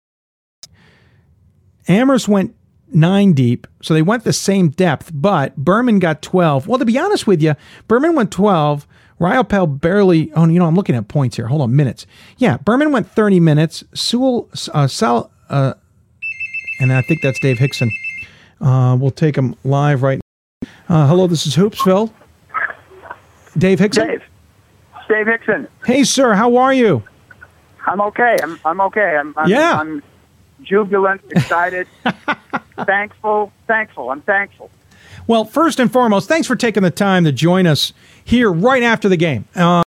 Amherst 1.87 2.27
went 2.27 2.55
nine 2.93 3.33
deep, 3.33 3.67
so 3.81 3.93
they 3.93 4.01
went 4.01 4.23
the 4.23 4.33
same 4.33 4.69
depth, 4.69 5.11
but 5.13 5.55
Berman 5.55 5.99
got 5.99 6.21
12. 6.21 6.67
Well, 6.67 6.79
to 6.79 6.85
be 6.85 6.97
honest 6.97 7.27
with 7.27 7.41
you, 7.41 7.55
Berman 7.87 8.15
went 8.15 8.31
12. 8.31 8.87
Riopel 9.19 9.79
barely, 9.79 10.31
oh, 10.33 10.47
you 10.47 10.59
know, 10.59 10.65
I'm 10.65 10.75
looking 10.75 10.95
at 10.95 11.07
points 11.07 11.35
here. 11.35 11.47
Hold 11.47 11.61
on, 11.61 11.75
minutes. 11.75 12.05
Yeah, 12.37 12.57
Berman 12.57 12.91
went 12.91 13.07
30 13.07 13.39
minutes. 13.39 13.83
Sewell, 13.93 14.49
uh, 14.73 14.87
Sal, 14.87 15.31
uh, 15.49 15.73
and 16.79 16.91
I 16.91 17.01
think 17.03 17.21
that's 17.21 17.39
Dave 17.39 17.59
Hixon. 17.59 17.91
Uh, 18.59 18.97
we'll 18.99 19.11
take 19.11 19.37
him 19.37 19.55
live 19.63 20.03
right 20.03 20.19
now. 20.19 20.69
Uh, 20.89 21.07
hello, 21.07 21.27
this 21.27 21.47
is 21.47 21.55
Hoopsville. 21.55 22.11
Dave 23.57 23.79
Hixon? 23.79 24.07
Dave. 24.07 24.23
Dave 25.09 25.27
Hixon. 25.27 25.67
Hey, 25.85 26.03
sir, 26.03 26.33
how 26.33 26.55
are 26.57 26.73
you? 26.73 27.03
I'm 27.85 28.01
okay. 28.01 28.37
I'm, 28.41 28.59
I'm 28.65 28.81
okay. 28.81 29.17
I'm, 29.17 29.33
I'm, 29.37 29.49
Yeah. 29.49 29.79
I'm 29.79 30.01
jubilant, 30.63 31.21
excited, 31.31 31.87
thankful, 32.85 33.51
thankful. 33.67 34.09
I'm 34.09 34.21
thankful. 34.21 34.69
Well, 35.27 35.45
first 35.45 35.79
and 35.79 35.91
foremost, 35.91 36.27
thanks 36.27 36.47
for 36.47 36.55
taking 36.55 36.83
the 36.83 36.91
time 36.91 37.25
to 37.25 37.31
join 37.31 37.67
us 37.67 37.93
here 38.23 38.51
right 38.51 38.83
after 38.83 39.09
the 39.09 39.17
game. 39.17 39.45
Uh, 39.55 39.83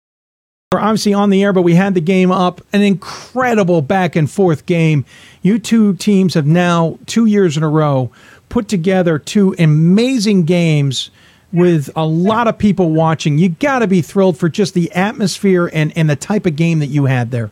we're 0.72 0.80
obviously 0.80 1.14
on 1.14 1.30
the 1.30 1.44
air, 1.44 1.52
but 1.52 1.64
we 1.64 1.76
had 1.76 1.94
the 1.94 2.02
game 2.02 2.32
up. 2.32 2.62
An 2.72 2.82
incredible 2.82 3.82
back 3.82 4.16
and 4.16 4.32
forth 4.32 4.66
game. 4.66 5.06
You 5.42 5.60
two 5.60 5.96
teams 5.96 6.34
have 6.34 6.46
now, 6.46 6.98
two 7.06 7.26
years 7.26 7.58
in 7.58 7.64
a 7.64 7.70
row, 7.70 8.10
put 8.48 8.70
together 8.70 9.20
two 9.20 9.54
amazing 9.60 10.44
games 10.46 11.12
with 11.54 11.90
a 11.96 12.06
lot 12.06 12.48
of 12.48 12.58
people 12.58 12.92
watching. 12.92 13.38
You 13.38 13.50
got 13.50 13.80
to 13.80 13.88
be 13.88 14.02
thrilled 14.02 14.38
for 14.38 14.50
just 14.50 14.74
the 14.74 14.92
atmosphere 14.92 15.70
and, 15.72 15.96
and 15.98 16.10
the 16.10 16.16
type 16.16 16.46
of 16.46 16.56
game 16.56 16.80
that 16.80 16.88
you 16.88 17.06
had 17.06 17.32
there. 17.32 17.52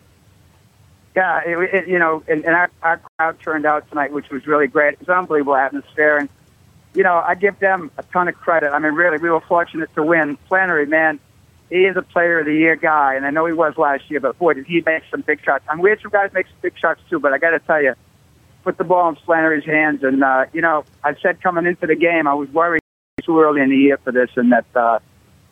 Yeah, 1.15 1.41
it, 1.45 1.73
it, 1.73 1.87
you 1.87 1.99
know, 1.99 2.23
and, 2.27 2.45
and 2.45 2.55
our, 2.55 2.71
our 2.81 2.97
crowd 2.97 3.39
turned 3.41 3.65
out 3.65 3.89
tonight, 3.89 4.13
which 4.13 4.29
was 4.29 4.47
really 4.47 4.67
great. 4.67 4.93
It 4.93 4.99
was 4.99 5.09
unbelievable 5.09 5.55
atmosphere, 5.55 6.17
and 6.17 6.29
you 6.93 7.03
know, 7.03 7.15
I 7.15 7.35
give 7.35 7.59
them 7.59 7.91
a 7.97 8.03
ton 8.03 8.27
of 8.27 8.35
credit. 8.35 8.71
I 8.71 8.79
mean, 8.79 8.93
really, 8.93 9.17
we 9.17 9.29
were 9.29 9.41
fortunate 9.41 9.93
to 9.95 10.03
win. 10.03 10.37
Flannery, 10.47 10.85
man, 10.85 11.19
he 11.69 11.85
is 11.85 11.97
a 11.97 12.01
Player 12.01 12.39
of 12.39 12.45
the 12.45 12.53
Year 12.53 12.75
guy, 12.75 13.15
and 13.15 13.25
I 13.25 13.31
know 13.31 13.45
he 13.45 13.53
was 13.53 13.77
last 13.77 14.09
year, 14.09 14.19
but 14.19 14.37
boy, 14.39 14.53
did 14.53 14.65
he 14.65 14.81
make 14.85 15.03
some 15.11 15.21
big 15.21 15.43
shots. 15.43 15.65
I 15.67 15.75
mean, 15.75 15.83
we 15.83 15.89
had 15.89 15.99
some 16.01 16.11
guys 16.11 16.31
make 16.33 16.47
some 16.47 16.57
big 16.61 16.77
shots 16.77 17.01
too, 17.09 17.19
but 17.19 17.33
I 17.33 17.37
got 17.37 17.51
to 17.51 17.59
tell 17.59 17.81
you, 17.81 17.95
put 18.63 18.77
the 18.77 18.83
ball 18.83 19.09
in 19.09 19.15
Flannery's 19.15 19.65
hands, 19.65 20.03
and 20.03 20.23
uh, 20.23 20.45
you 20.53 20.61
know, 20.61 20.85
I 21.03 21.15
said 21.21 21.41
coming 21.41 21.65
into 21.65 21.85
the 21.85 21.95
game, 21.95 22.27
I 22.27 22.33
was 22.33 22.49
worried 22.49 22.78
too 23.21 23.39
early 23.39 23.61
in 23.61 23.69
the 23.69 23.77
year 23.77 23.97
for 23.97 24.11
this, 24.11 24.29
and 24.35 24.51
that. 24.51 24.65
uh 24.75 24.99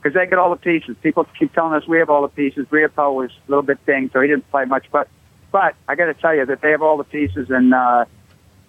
because 0.02 0.14
they 0.14 0.28
get 0.28 0.40
all 0.40 0.52
the 0.52 0.56
pieces. 0.56 0.96
People 1.02 1.26
keep 1.38 1.54
telling 1.54 1.74
us 1.74 1.88
we 1.88 1.98
have 1.98 2.10
all 2.10 2.22
the 2.22 2.28
pieces. 2.28 2.66
Riopel 2.68 3.16
was 3.16 3.32
a 3.32 3.52
little 3.52 3.64
bit 3.64 3.84
dinged, 3.86 4.14
so 4.14 4.22
he 4.22 4.28
didn't 4.28 4.50
play 4.52 4.64
much. 4.66 4.86
But 4.92 5.10
but 5.52 5.76
I 5.88 5.96
got 5.96 6.06
to 6.06 6.14
tell 6.14 6.36
you 6.36 6.46
that 6.46 6.62
they 6.62 6.72
have 6.72 6.82
all 6.82 6.98
the 6.98 7.04
pieces. 7.04 7.50
And 7.50 7.74
uh, 7.74 8.06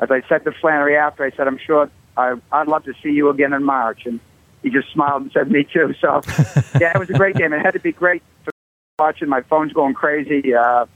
as 0.01 0.11
I 0.11 0.23
said 0.29 0.45
to 0.45 0.53
Flannery 0.53 0.97
after, 0.97 1.25
I 1.25 1.31
said, 1.31 1.47
I'm 1.47 1.59
sure 1.59 1.91
I, 2.17 2.35
I'd 2.53 2.69
love 2.69 2.85
to 2.85 2.95
see 3.03 3.11
you 3.11 3.29
again 3.29 3.53
in 3.53 3.65
March. 3.65 4.07
And 4.07 4.21
he 4.63 4.71
just 4.71 4.91
smiled 4.93 5.23
and 5.23 5.33
said, 5.33 5.51
Me 5.51 5.65
too. 5.65 5.95
So 6.01 6.23
yeah, 6.81 6.93
it 6.95 6.99
was 6.99 7.11
a 7.11 7.15
great 7.15 7.37
game. 7.37 7.53
It 7.53 7.61
had 7.61 7.75
to 7.75 7.81
be 7.81 7.93
great 7.93 8.23
for 8.45 8.51
watching. 8.99 9.29
My 9.29 9.43
phone's 9.43 9.73
going 9.73 9.95
crazy. 9.95 10.55
Uh, 10.55 10.87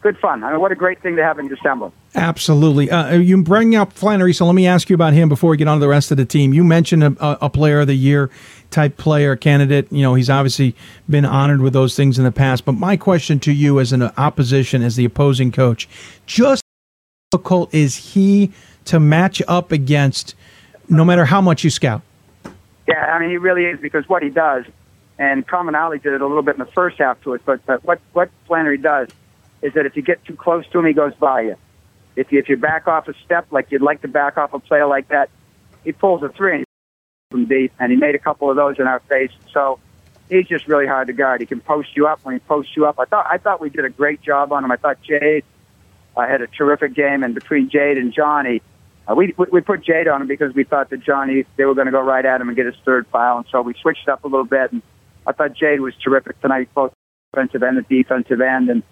good 0.00 0.18
fun. 0.18 0.44
I 0.44 0.52
mean, 0.52 0.60
what 0.60 0.72
a 0.72 0.76
great 0.76 1.00
thing 1.02 1.16
to 1.16 1.22
have 1.22 1.38
in 1.38 1.48
December. 1.48 1.92
Absolutely. 2.14 2.90
Uh, 2.90 3.14
you 3.14 3.42
bring 3.42 3.74
up 3.74 3.92
Flannery, 3.94 4.34
so 4.34 4.44
let 4.44 4.54
me 4.54 4.66
ask 4.66 4.90
you 4.90 4.94
about 4.94 5.14
him 5.14 5.30
before 5.30 5.50
we 5.50 5.56
get 5.56 5.66
on 5.66 5.78
to 5.78 5.80
the 5.80 5.88
rest 5.88 6.10
of 6.10 6.18
the 6.18 6.26
team. 6.26 6.52
You 6.52 6.62
mentioned 6.62 7.02
a, 7.02 7.16
a, 7.20 7.38
a 7.42 7.50
player 7.50 7.80
of 7.80 7.86
the 7.86 7.94
year 7.94 8.30
type 8.70 8.98
player 8.98 9.34
candidate. 9.34 9.90
You 9.90 10.02
know, 10.02 10.14
he's 10.14 10.28
obviously 10.28 10.76
been 11.08 11.24
honored 11.24 11.62
with 11.62 11.72
those 11.72 11.96
things 11.96 12.18
in 12.18 12.24
the 12.24 12.32
past. 12.32 12.66
But 12.66 12.72
my 12.72 12.98
question 12.98 13.40
to 13.40 13.52
you, 13.52 13.80
as 13.80 13.92
an 13.92 14.02
opposition, 14.02 14.82
as 14.82 14.96
the 14.96 15.06
opposing 15.06 15.52
coach, 15.52 15.88
just 16.26 16.62
how 16.62 17.38
difficult 17.38 17.72
is 17.72 17.96
he 17.96 18.52
to 18.84 19.00
match 19.00 19.40
up 19.48 19.72
against, 19.72 20.34
no 20.90 21.06
matter 21.06 21.24
how 21.24 21.40
much 21.40 21.64
you 21.64 21.70
scout? 21.70 22.02
Yeah, 22.86 23.06
I 23.06 23.20
mean, 23.20 23.30
he 23.30 23.38
really 23.38 23.64
is 23.64 23.80
because 23.80 24.06
what 24.08 24.22
he 24.22 24.28
does, 24.28 24.66
and 25.18 25.46
Comerford 25.46 26.02
did 26.02 26.12
it 26.12 26.20
a 26.20 26.26
little 26.26 26.42
bit 26.42 26.56
in 26.56 26.58
the 26.58 26.72
first 26.72 26.98
half 26.98 27.22
to 27.22 27.32
it, 27.34 27.42
but, 27.46 27.64
but 27.64 27.82
what, 27.84 28.00
what 28.12 28.30
Flannery 28.46 28.76
does 28.76 29.08
is 29.62 29.72
that 29.74 29.86
if 29.86 29.96
you 29.96 30.02
get 30.02 30.22
too 30.24 30.34
close 30.34 30.66
to 30.72 30.80
him, 30.80 30.86
he 30.86 30.92
goes 30.92 31.14
by 31.14 31.42
you. 31.42 31.56
If 32.16 32.30
you, 32.30 32.38
if 32.38 32.48
you 32.48 32.56
back 32.56 32.86
off 32.86 33.08
a 33.08 33.14
step, 33.24 33.46
like 33.50 33.70
you'd 33.70 33.82
like 33.82 34.02
to 34.02 34.08
back 34.08 34.36
off 34.36 34.52
a 34.52 34.58
player 34.58 34.86
like 34.86 35.08
that, 35.08 35.30
he 35.84 35.92
pulls 35.92 36.22
a 36.22 36.28
three 36.28 36.64
from 37.30 37.46
deep, 37.46 37.72
and 37.78 37.90
he 37.90 37.96
made 37.96 38.14
a 38.14 38.18
couple 38.18 38.50
of 38.50 38.56
those 38.56 38.78
in 38.78 38.86
our 38.86 39.00
face. 39.00 39.30
So 39.52 39.78
he's 40.28 40.46
just 40.46 40.68
really 40.68 40.86
hard 40.86 41.06
to 41.08 41.12
guard. 41.12 41.40
He 41.40 41.46
can 41.46 41.60
post 41.60 41.96
you 41.96 42.06
up. 42.06 42.20
When 42.22 42.34
he 42.34 42.40
posts 42.40 42.76
you 42.76 42.86
up, 42.86 42.98
I 42.98 43.04
thought 43.04 43.26
I 43.28 43.38
thought 43.38 43.60
we 43.60 43.70
did 43.70 43.84
a 43.84 43.90
great 43.90 44.22
job 44.22 44.52
on 44.52 44.64
him. 44.64 44.70
I 44.70 44.76
thought 44.76 45.02
Jade 45.02 45.44
uh, 46.16 46.26
had 46.26 46.42
a 46.42 46.46
terrific 46.46 46.94
game, 46.94 47.22
and 47.22 47.34
between 47.34 47.70
Jade 47.70 47.98
and 47.98 48.12
Johnny, 48.12 48.62
uh, 49.06 49.14
we 49.14 49.34
we 49.36 49.60
put 49.60 49.82
Jade 49.82 50.08
on 50.08 50.22
him 50.22 50.28
because 50.28 50.54
we 50.54 50.64
thought 50.64 50.90
that 50.90 51.02
Johnny 51.02 51.44
they 51.56 51.64
were 51.64 51.74
going 51.74 51.86
to 51.86 51.92
go 51.92 52.00
right 52.00 52.24
at 52.24 52.40
him 52.40 52.48
and 52.48 52.56
get 52.56 52.66
his 52.66 52.76
third 52.84 53.06
foul, 53.08 53.38
and 53.38 53.46
so 53.50 53.62
we 53.62 53.74
switched 53.80 54.08
up 54.08 54.24
a 54.24 54.28
little 54.28 54.44
bit. 54.44 54.72
And 54.72 54.82
I 55.26 55.32
thought 55.32 55.54
Jade 55.54 55.80
was 55.80 55.94
terrific 55.96 56.40
tonight, 56.40 56.68
both 56.74 56.92
offensive 57.32 57.62
and 57.62 57.76
the 57.78 57.82
defensive 57.82 58.40
end. 58.40 58.68
And 58.70 58.82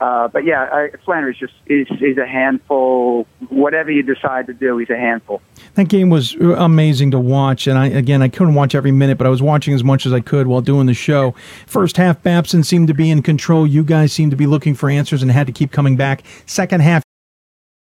uh, 0.00 0.28
but 0.28 0.44
yeah, 0.44 0.62
I, 0.62 0.90
Flannery's 1.04 1.36
just 1.36 1.52
he's, 1.66 1.86
he's 1.88 2.16
a 2.16 2.26
handful. 2.26 3.26
Whatever 3.48 3.90
you 3.90 4.02
decide 4.02 4.46
to 4.46 4.54
do, 4.54 4.78
he's 4.78 4.88
a 4.88 4.96
handful. 4.96 5.42
That 5.74 5.88
game 5.88 6.08
was 6.08 6.34
amazing 6.34 7.10
to 7.10 7.20
watch, 7.20 7.66
and 7.66 7.78
I 7.78 7.86
again 7.86 8.22
I 8.22 8.28
couldn't 8.28 8.54
watch 8.54 8.74
every 8.74 8.92
minute, 8.92 9.18
but 9.18 9.26
I 9.26 9.30
was 9.30 9.42
watching 9.42 9.74
as 9.74 9.84
much 9.84 10.06
as 10.06 10.12
I 10.12 10.20
could 10.20 10.46
while 10.46 10.62
doing 10.62 10.86
the 10.86 10.94
show. 10.94 11.34
First 11.66 11.98
half, 11.98 12.22
Babson 12.22 12.64
seemed 12.64 12.88
to 12.88 12.94
be 12.94 13.10
in 13.10 13.22
control. 13.22 13.66
You 13.66 13.84
guys 13.84 14.12
seemed 14.12 14.30
to 14.30 14.36
be 14.36 14.46
looking 14.46 14.74
for 14.74 14.88
answers 14.88 15.22
and 15.22 15.30
had 15.30 15.46
to 15.46 15.52
keep 15.52 15.70
coming 15.70 15.96
back. 15.96 16.24
Second 16.46 16.80
half, 16.80 17.02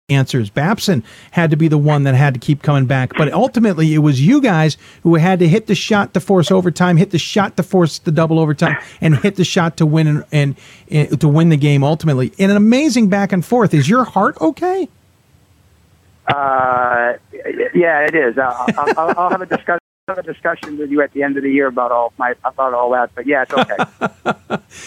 answers. 0.10 0.49
Babson 0.49 1.03
had 1.31 1.52
to 1.52 1.57
be 1.57 1.68
the 1.68 1.77
one 1.77 2.03
that 2.03 2.15
had 2.15 2.34
to 2.34 2.40
keep 2.40 2.61
coming 2.61 2.86
back, 2.86 3.11
but 3.18 3.31
ultimately 3.34 3.94
it 3.94 3.99
was 3.99 4.22
you 4.26 4.41
guys 4.41 4.77
who 5.03 5.15
had 5.15 5.40
to 5.40 5.48
hit 5.48 5.68
the 5.68 5.76
shot 5.76 6.14
to 6.14 6.19
force 6.19 6.52
overtime, 6.52 6.98
hit 6.98 7.11
the 7.11 7.19
shot 7.19 7.57
to 7.57 7.64
force 7.64 7.99
the 7.99 8.11
double 8.11 8.40
overtime, 8.40 8.77
and 9.02 9.18
hit 9.18 9.36
the 9.36 9.44
shot 9.45 9.77
to 9.77 9.86
win 9.86 10.07
and, 10.07 10.23
and, 10.31 10.56
and 10.90 11.22
to 11.22 11.27
win 11.27 11.49
the 11.49 11.57
game 11.57 11.84
ultimately. 11.84 12.31
In 12.38 12.49
an 12.49 12.57
amazing 12.57 13.10
back 13.10 13.31
and 13.31 13.45
forth. 13.45 13.73
Is 13.73 13.90
your 13.90 14.03
heart 14.03 14.38
okay? 14.41 14.90
Uh, 16.27 17.14
yeah, 17.73 18.06
it 18.06 18.14
is. 18.15 18.38
I'll, 18.38 18.65
I'll, 18.77 19.14
I'll 19.18 19.30
have 19.30 19.41
a 19.41 19.45
discussion. 19.45 19.80
Have 20.07 20.18
a 20.18 20.23
discussion 20.23 20.77
with 20.80 20.90
you 20.90 21.02
at 21.03 21.14
the 21.14 21.22
end 21.22 21.38
of 21.38 21.44
the 21.44 21.52
year 21.52 21.68
about 21.68 21.91
all 21.91 22.14
my 22.18 22.34
about 22.44 22.73
all 22.73 22.90
that, 22.91 23.11
but 23.14 23.27
yeah, 23.27 23.44
it's 23.44 23.53
okay. 23.53 23.77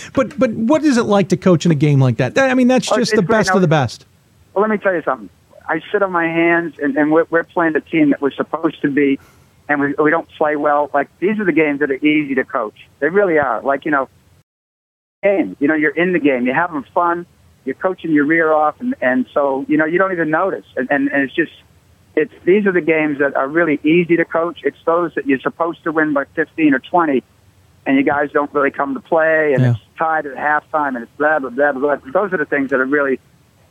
But 0.14 0.36
but 0.38 0.50
what 0.50 0.82
is 0.84 0.96
it 0.98 1.04
like 1.04 1.28
to 1.28 1.36
coach 1.36 1.64
in 1.64 1.70
a 1.70 1.76
game 1.76 2.00
like 2.00 2.16
that? 2.16 2.36
I 2.36 2.54
mean, 2.54 2.66
that's 2.68 2.90
Oh, 2.90 2.96
just 2.96 3.12
it's 3.12 3.20
the 3.20 3.26
best 3.26 3.50
of 3.50 3.60
the 3.60 3.68
best. 3.68 4.04
Well, 4.54 4.62
let 4.62 4.70
me 4.70 4.78
tell 4.78 4.94
you 4.94 5.02
something. 5.02 5.30
I 5.66 5.80
sit 5.92 6.02
on 6.02 6.12
my 6.12 6.26
hands, 6.26 6.74
and, 6.78 6.96
and 6.96 7.12
we're, 7.12 7.26
we're 7.30 7.44
playing 7.44 7.74
the 7.74 7.80
team 7.80 8.10
that 8.10 8.20
we're 8.20 8.32
supposed 8.32 8.82
to 8.82 8.90
be, 8.90 9.18
and 9.68 9.80
we, 9.80 9.94
we 9.94 10.10
don't 10.10 10.28
play 10.36 10.56
well. 10.56 10.90
Like, 10.92 11.08
these 11.20 11.38
are 11.38 11.44
the 11.44 11.52
games 11.52 11.80
that 11.80 11.90
are 11.90 12.04
easy 12.04 12.34
to 12.34 12.44
coach. 12.44 12.86
They 12.98 13.08
really 13.08 13.38
are. 13.38 13.62
Like, 13.62 13.84
you 13.84 13.90
know, 13.90 14.08
game. 15.22 15.56
You 15.60 15.68
know, 15.68 15.74
you're 15.74 15.94
in 15.94 16.12
the 16.12 16.18
game. 16.18 16.46
You're 16.46 16.54
having 16.54 16.84
fun. 16.94 17.26
You're 17.64 17.76
coaching 17.76 18.10
your 18.12 18.24
rear 18.24 18.52
off, 18.52 18.80
and, 18.80 18.94
and 19.00 19.26
so, 19.32 19.64
you 19.68 19.76
know, 19.76 19.84
you 19.84 19.98
don't 19.98 20.12
even 20.12 20.30
notice. 20.30 20.66
And, 20.76 20.88
and, 20.90 21.08
and 21.12 21.22
it's 21.22 21.34
just, 21.34 21.52
it's 22.16 22.32
these 22.44 22.66
are 22.66 22.72
the 22.72 22.80
games 22.80 23.20
that 23.20 23.36
are 23.36 23.48
really 23.48 23.78
easy 23.84 24.16
to 24.16 24.24
coach. 24.24 24.60
It's 24.64 24.76
those 24.84 25.14
that 25.14 25.26
you're 25.26 25.38
supposed 25.38 25.84
to 25.84 25.92
win 25.92 26.12
by 26.12 26.24
15 26.34 26.74
or 26.74 26.80
20, 26.80 27.22
and 27.86 27.96
you 27.96 28.02
guys 28.02 28.32
don't 28.32 28.52
really 28.52 28.72
come 28.72 28.94
to 28.94 29.00
play, 29.00 29.52
and 29.54 29.62
Yeah. 29.62 29.70
it's 29.70 29.80
tied 29.96 30.26
at 30.26 30.36
halftime, 30.36 30.96
and 30.96 31.04
it's 31.04 31.12
blah, 31.16 31.38
blah, 31.38 31.50
blah, 31.50 31.72
blah. 31.72 31.96
Those 32.12 32.32
are 32.32 32.36
the 32.38 32.44
things 32.44 32.70
that 32.70 32.80
are 32.80 32.84
really, 32.84 33.20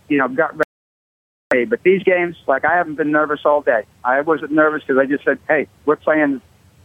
you 0.07 0.17
know, 0.17 0.29
gut 0.29 0.55
Hey, 1.51 1.65
But 1.65 1.83
these 1.83 2.01
games, 2.03 2.35
like 2.47 2.63
I 2.65 2.75
haven't 2.75 2.95
been 2.95 3.11
nervous 3.11 3.41
all 3.45 3.61
day. 3.61 3.83
I 4.03 4.21
wasn't 4.21 4.51
nervous 4.51 4.83
because 4.85 4.97
I 4.97 5.05
just 5.05 5.23
said, 5.25 5.37
"Hey, 5.47 5.67
we're 5.85 5.95
playing 5.97 6.41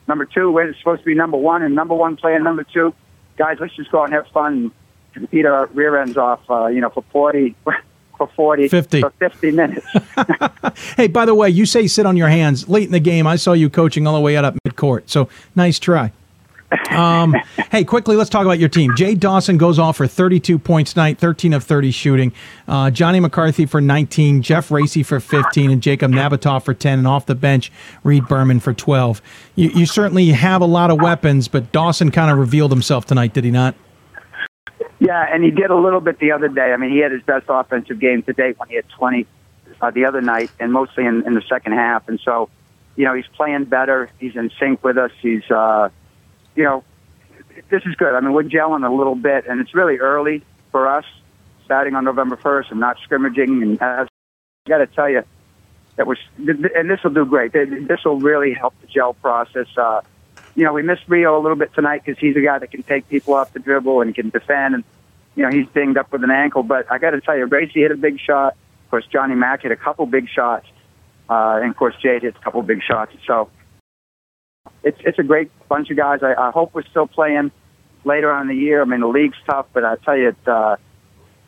number 0.08 0.24
two. 0.24 0.50
We're 0.50 0.74
supposed 0.74 1.02
to 1.02 1.06
be 1.06 1.14
number 1.14 1.36
one, 1.36 1.62
and 1.62 1.74
number 1.74 1.94
one 1.94 2.16
playing 2.16 2.42
number 2.42 2.64
two. 2.64 2.92
Guys, 3.36 3.58
let's 3.60 3.74
just 3.76 3.90
go 3.92 4.00
out 4.00 4.04
and 4.04 4.14
have 4.14 4.26
fun 4.28 4.72
and 5.14 5.30
beat 5.30 5.46
our 5.46 5.66
rear 5.66 5.96
ends 6.00 6.16
off. 6.16 6.40
Uh, 6.50 6.66
you 6.66 6.80
know, 6.80 6.90
for 6.90 7.04
forty, 7.12 7.54
for 8.18 8.26
40, 8.34 8.68
50. 8.68 9.00
for 9.02 9.10
fifty 9.18 9.50
minutes. 9.50 9.86
Hey, 10.96 11.06
by 11.06 11.24
the 11.24 11.34
way, 11.34 11.48
you 11.48 11.64
say 11.64 11.86
sit 11.86 12.04
on 12.06 12.16
your 12.16 12.28
hands. 12.28 12.68
Late 12.68 12.84
in 12.86 12.92
the 12.92 13.00
game, 13.00 13.26
I 13.26 13.36
saw 13.36 13.52
you 13.52 13.70
coaching 13.70 14.06
all 14.06 14.14
the 14.14 14.20
way 14.20 14.36
out 14.36 14.44
up 14.44 14.54
midcourt. 14.66 15.02
So 15.06 15.28
nice 15.54 15.78
try. 15.78 16.12
Um, 16.90 17.34
hey, 17.70 17.84
quickly, 17.84 18.16
let's 18.16 18.30
talk 18.30 18.44
about 18.44 18.58
your 18.58 18.68
team. 18.68 18.94
Jay 18.96 19.14
Dawson 19.14 19.58
goes 19.58 19.78
off 19.78 19.96
for 19.96 20.06
32 20.06 20.58
points 20.58 20.92
tonight, 20.92 21.18
13 21.18 21.52
of 21.52 21.64
30 21.64 21.90
shooting. 21.90 22.32
Uh, 22.68 22.90
Johnny 22.90 23.20
McCarthy 23.20 23.66
for 23.66 23.80
19, 23.80 24.42
Jeff 24.42 24.70
Racy 24.70 25.02
for 25.02 25.20
15, 25.20 25.70
and 25.70 25.82
Jacob 25.82 26.12
Nabatoff 26.12 26.64
for 26.64 26.74
10. 26.74 26.98
And 27.00 27.08
off 27.08 27.26
the 27.26 27.34
bench, 27.34 27.72
Reed 28.04 28.26
Berman 28.26 28.60
for 28.60 28.72
12. 28.72 29.22
You, 29.54 29.70
you 29.70 29.86
certainly 29.86 30.28
have 30.28 30.62
a 30.62 30.66
lot 30.66 30.90
of 30.90 31.00
weapons, 31.00 31.48
but 31.48 31.72
Dawson 31.72 32.10
kind 32.10 32.30
of 32.30 32.38
revealed 32.38 32.70
himself 32.70 33.06
tonight, 33.06 33.34
did 33.34 33.44
he 33.44 33.50
not? 33.50 33.74
Yeah, 34.98 35.26
and 35.30 35.44
he 35.44 35.50
did 35.50 35.70
a 35.70 35.76
little 35.76 36.00
bit 36.00 36.18
the 36.18 36.32
other 36.32 36.48
day. 36.48 36.72
I 36.72 36.76
mean, 36.76 36.90
he 36.90 36.98
had 36.98 37.12
his 37.12 37.22
best 37.22 37.46
offensive 37.48 38.00
game 38.00 38.22
to 38.22 38.32
date 38.32 38.58
when 38.58 38.68
he 38.68 38.76
had 38.76 38.88
20 38.90 39.26
uh, 39.80 39.90
the 39.90 40.06
other 40.06 40.22
night, 40.22 40.50
and 40.58 40.72
mostly 40.72 41.04
in, 41.04 41.26
in 41.26 41.34
the 41.34 41.42
second 41.48 41.72
half. 41.72 42.08
And 42.08 42.18
so, 42.24 42.48
you 42.96 43.04
know, 43.04 43.14
he's 43.14 43.26
playing 43.34 43.64
better. 43.64 44.08
He's 44.18 44.34
in 44.36 44.50
sync 44.58 44.82
with 44.82 44.96
us. 44.96 45.10
He's, 45.20 45.48
uh, 45.50 45.90
you 46.56 46.64
know, 46.64 46.84
this 47.70 47.82
is 47.86 47.94
good. 47.94 48.14
I 48.14 48.20
mean, 48.20 48.32
we're 48.32 48.44
gelling 48.44 48.86
a 48.86 48.92
little 48.92 49.14
bit, 49.14 49.46
and 49.46 49.60
it's 49.60 49.74
really 49.74 49.98
early 49.98 50.42
for 50.72 50.88
us, 50.88 51.04
starting 51.64 51.94
on 51.94 52.04
November 52.04 52.36
1st 52.36 52.72
and 52.72 52.80
not 52.80 52.98
scrimmaging. 53.02 53.62
And 53.62 53.80
I 53.80 54.06
got 54.66 54.78
to 54.78 54.86
tell 54.86 55.08
you, 55.08 55.22
that 55.96 56.06
was, 56.06 56.18
and 56.38 56.90
this 56.90 57.02
will 57.02 57.12
do 57.12 57.24
great. 57.24 57.52
This 57.52 58.04
will 58.04 58.20
really 58.20 58.52
help 58.52 58.74
the 58.80 58.86
gel 58.86 59.14
process. 59.14 59.66
Uh, 59.76 60.02
you 60.54 60.64
know, 60.64 60.72
we 60.72 60.82
missed 60.82 61.02
Rio 61.06 61.38
a 61.38 61.40
little 61.40 61.56
bit 61.56 61.72
tonight 61.74 62.02
because 62.04 62.18
he's 62.20 62.36
a 62.36 62.40
guy 62.40 62.58
that 62.58 62.70
can 62.70 62.82
take 62.82 63.08
people 63.08 63.34
off 63.34 63.52
the 63.52 63.58
dribble 63.58 64.02
and 64.02 64.14
can 64.14 64.30
defend. 64.30 64.74
And, 64.74 64.84
you 65.34 65.42
know, 65.42 65.50
he's 65.50 65.66
dinged 65.74 65.98
up 65.98 66.12
with 66.12 66.24
an 66.24 66.30
ankle. 66.30 66.62
But 66.62 66.90
I 66.90 66.98
got 66.98 67.10
to 67.10 67.20
tell 67.20 67.36
you, 67.36 67.46
Gracie 67.46 67.80
hit 67.80 67.90
a 67.90 67.96
big 67.96 68.20
shot. 68.20 68.54
Of 68.84 68.90
course, 68.90 69.06
Johnny 69.06 69.34
Mack 69.34 69.62
hit 69.62 69.72
a 69.72 69.76
couple 69.76 70.06
big 70.06 70.28
shots. 70.28 70.66
Uh, 71.28 71.60
and, 71.62 71.70
of 71.70 71.76
course, 71.76 71.94
Jade 72.00 72.22
hit 72.22 72.36
a 72.36 72.40
couple 72.40 72.62
big 72.62 72.82
shots. 72.82 73.12
So 73.26 73.50
it's, 74.82 74.98
it's 75.04 75.18
a 75.18 75.22
great 75.22 75.50
bunch 75.68 75.90
of 75.90 75.96
guys. 75.96 76.20
I, 76.22 76.34
I 76.34 76.50
hope 76.50 76.74
we're 76.74 76.84
still 76.84 77.06
playing 77.06 77.50
later 78.04 78.30
on 78.30 78.42
in 78.42 78.48
the 78.48 78.62
year. 78.62 78.82
I 78.82 78.84
mean, 78.84 79.00
the 79.00 79.08
league's 79.08 79.38
tough, 79.48 79.66
but 79.72 79.84
I 79.84 79.96
tell 79.96 80.16
you, 80.16 80.28
it, 80.28 80.48
uh, 80.48 80.76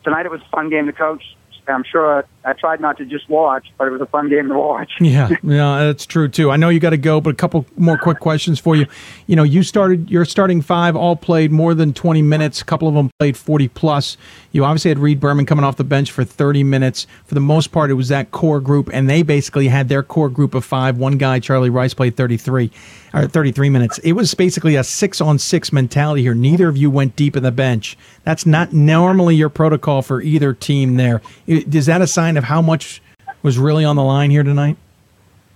tonight 0.03 0.25
it 0.25 0.31
was 0.31 0.41
a 0.41 0.49
fun 0.49 0.69
game 0.69 0.87
to 0.87 0.93
coach. 0.93 1.23
I'm 1.67 1.83
sure 1.83 2.25
I 2.45 2.53
tried 2.53 2.79
not 2.79 2.97
to 2.97 3.05
just 3.05 3.29
watch, 3.29 3.67
but 3.77 3.87
it 3.87 3.91
was 3.91 3.99
a 4.01 4.05
fun 4.05 4.29
game 4.29 4.47
to 4.47 4.57
watch. 4.57 4.91
Yeah, 5.01 5.29
yeah, 5.43 5.85
that's 5.85 6.05
true 6.05 6.27
too. 6.27 6.51
I 6.51 6.57
know 6.57 6.69
you 6.69 6.79
got 6.79 6.91
to 6.91 6.97
go, 6.97 7.19
but 7.19 7.31
a 7.31 7.35
couple 7.35 7.65
more 7.77 7.97
quick 7.97 8.19
questions 8.19 8.59
for 8.59 8.75
you. 8.75 8.85
You 9.25 9.35
know, 9.35 9.43
you 9.43 9.63
started 9.63 10.09
your 10.09 10.23
starting 10.23 10.61
five 10.61 10.95
all 10.95 11.15
played 11.15 11.51
more 11.51 11.73
than 11.73 11.93
20 11.93 12.21
minutes. 12.21 12.61
A 12.61 12.65
couple 12.65 12.87
of 12.87 12.93
them 12.93 13.09
played 13.19 13.35
40 13.35 13.69
plus. 13.69 14.17
You 14.51 14.65
obviously 14.65 14.89
had 14.89 14.99
Reed 14.99 15.19
Berman 15.19 15.45
coming 15.45 15.65
off 15.65 15.77
the 15.77 15.83
bench 15.83 16.11
for 16.11 16.23
30 16.23 16.63
minutes. 16.63 17.07
For 17.25 17.33
the 17.33 17.41
most 17.41 17.71
part, 17.71 17.89
it 17.89 17.95
was 17.95 18.09
that 18.09 18.31
core 18.31 18.59
group, 18.59 18.89
and 18.93 19.09
they 19.09 19.23
basically 19.23 19.67
had 19.67 19.89
their 19.89 20.03
core 20.03 20.29
group 20.29 20.53
of 20.53 20.63
five. 20.63 20.97
One 20.97 21.17
guy, 21.17 21.39
Charlie 21.39 21.69
Rice, 21.69 21.93
played 21.93 22.15
33 22.15 22.71
or 23.13 23.27
33 23.27 23.69
minutes. 23.69 23.97
It 23.99 24.13
was 24.13 24.33
basically 24.33 24.75
a 24.75 24.83
six 24.83 25.21
on 25.21 25.39
six 25.39 25.71
mentality 25.73 26.21
here. 26.21 26.35
Neither 26.35 26.67
of 26.67 26.77
you 26.77 26.91
went 26.91 27.15
deep 27.15 27.35
in 27.35 27.43
the 27.43 27.51
bench. 27.51 27.97
That's 28.23 28.45
not 28.45 28.73
normally 28.73 29.35
your 29.35 29.49
protocol 29.49 30.01
for 30.01 30.21
either 30.21 30.53
team. 30.53 30.95
There 30.95 31.21
is 31.47 31.87
that 31.87 32.01
a 32.01 32.07
sign 32.07 32.37
of 32.39 32.45
how 32.45 32.61
much 32.61 33.01
was 33.43 33.59
really 33.59 33.85
on 33.85 33.95
the 33.95 34.03
line 34.03 34.31
here 34.31 34.43
tonight? 34.43 34.77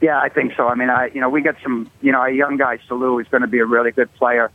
Yeah, 0.02 0.20
I 0.20 0.30
think 0.30 0.54
so. 0.56 0.68
I 0.68 0.76
mean, 0.76 0.90
I 0.90 1.08
you 1.14 1.22
know 1.22 1.30
we 1.30 1.42
got 1.42 1.56
some 1.64 1.90
you 2.02 2.12
know 2.12 2.22
a 2.22 2.30
young 2.30 2.58
guy 2.58 2.78
Salou 2.90 3.20
is 3.22 3.28
going 3.30 3.42
to 3.42 3.48
be 3.48 3.60
a 3.60 3.66
really 3.66 3.92
good 3.92 4.14
player, 4.16 4.52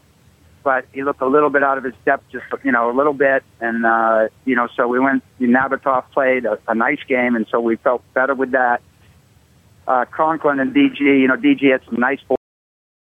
but 0.62 0.84
he 0.92 1.02
looked 1.02 1.22
a 1.22 1.26
little 1.26 1.50
bit 1.50 1.62
out 1.62 1.78
of 1.78 1.84
his 1.84 1.94
depth, 2.04 2.24
just 2.30 2.44
you 2.62 2.70
know 2.70 2.90
a 2.90 2.94
little 2.94 3.14
bit, 3.14 3.42
and 3.60 3.84
uh, 3.84 4.28
you 4.44 4.54
know 4.54 4.68
so 4.76 4.86
we 4.86 5.00
went. 5.00 5.24
Nabokov 5.40 6.04
played 6.12 6.44
a, 6.44 6.58
a 6.68 6.74
nice 6.74 7.02
game, 7.08 7.34
and 7.34 7.46
so 7.50 7.60
we 7.60 7.76
felt 7.76 8.02
better 8.12 8.34
with 8.34 8.52
that. 8.52 8.82
Uh, 9.86 10.04
Conklin 10.04 10.60
and 10.60 10.74
DG, 10.74 11.00
you 11.00 11.26
know 11.26 11.36
DG 11.36 11.72
had 11.72 11.80
some 11.86 11.98
nice 11.98 12.20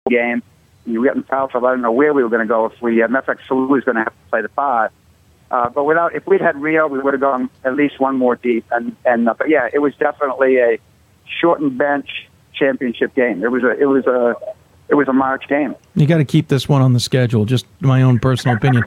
game. 0.10 0.42
You 0.86 1.04
get 1.04 1.18
in 1.18 1.24
foul 1.24 1.50
trouble. 1.50 1.68
I 1.68 1.72
don't 1.72 1.82
know 1.82 1.92
where 1.92 2.14
we 2.14 2.24
were 2.24 2.30
going 2.30 2.48
to 2.48 2.48
go 2.48 2.68
if 2.68 2.82
we. 2.82 3.04
Uh, 3.04 3.10
matter 3.10 3.32
of 3.32 3.38
fact, 3.38 3.50
Salou 3.50 3.78
is 3.78 3.84
going 3.84 3.96
to 3.96 4.04
have 4.04 4.14
to 4.14 4.30
play 4.30 4.42
the 4.42 4.50
five. 4.50 4.92
Uh, 5.50 5.70
but 5.70 5.86
without, 5.86 6.14
if 6.14 6.28
we'd 6.28 6.42
had 6.42 6.62
Rio, 6.62 6.88
we 6.88 7.00
would 7.00 7.14
have 7.14 7.22
gone 7.22 7.50
at 7.64 7.76
least 7.76 8.00
one 8.00 8.18
more 8.18 8.36
deep. 8.36 8.66
And 8.72 8.96
and 9.06 9.30
uh, 9.30 9.36
but 9.38 9.50
yeah, 9.50 9.70
it 9.72 9.80
was 9.80 9.96
definitely 9.96 10.58
a 10.58 10.78
shortened 11.40 11.78
bench 11.78 12.28
championship 12.54 13.14
game. 13.16 13.44
It 13.44 13.52
was 13.52 13.64
a 13.64 13.72
it 13.80 13.86
was 13.86 14.06
a 14.06 14.36
it 14.90 14.96
was 14.96 15.08
a 15.08 15.14
March 15.14 15.48
game. 15.48 15.76
You 15.96 16.06
got 16.06 16.18
to 16.18 16.26
keep 16.26 16.48
this 16.48 16.68
one 16.68 16.82
on 16.82 16.94
the 16.94 17.00
schedule. 17.00 17.46
Just 17.46 17.66
my 17.80 18.02
own 18.02 18.20
personal 18.20 18.58
opinion. 18.58 18.84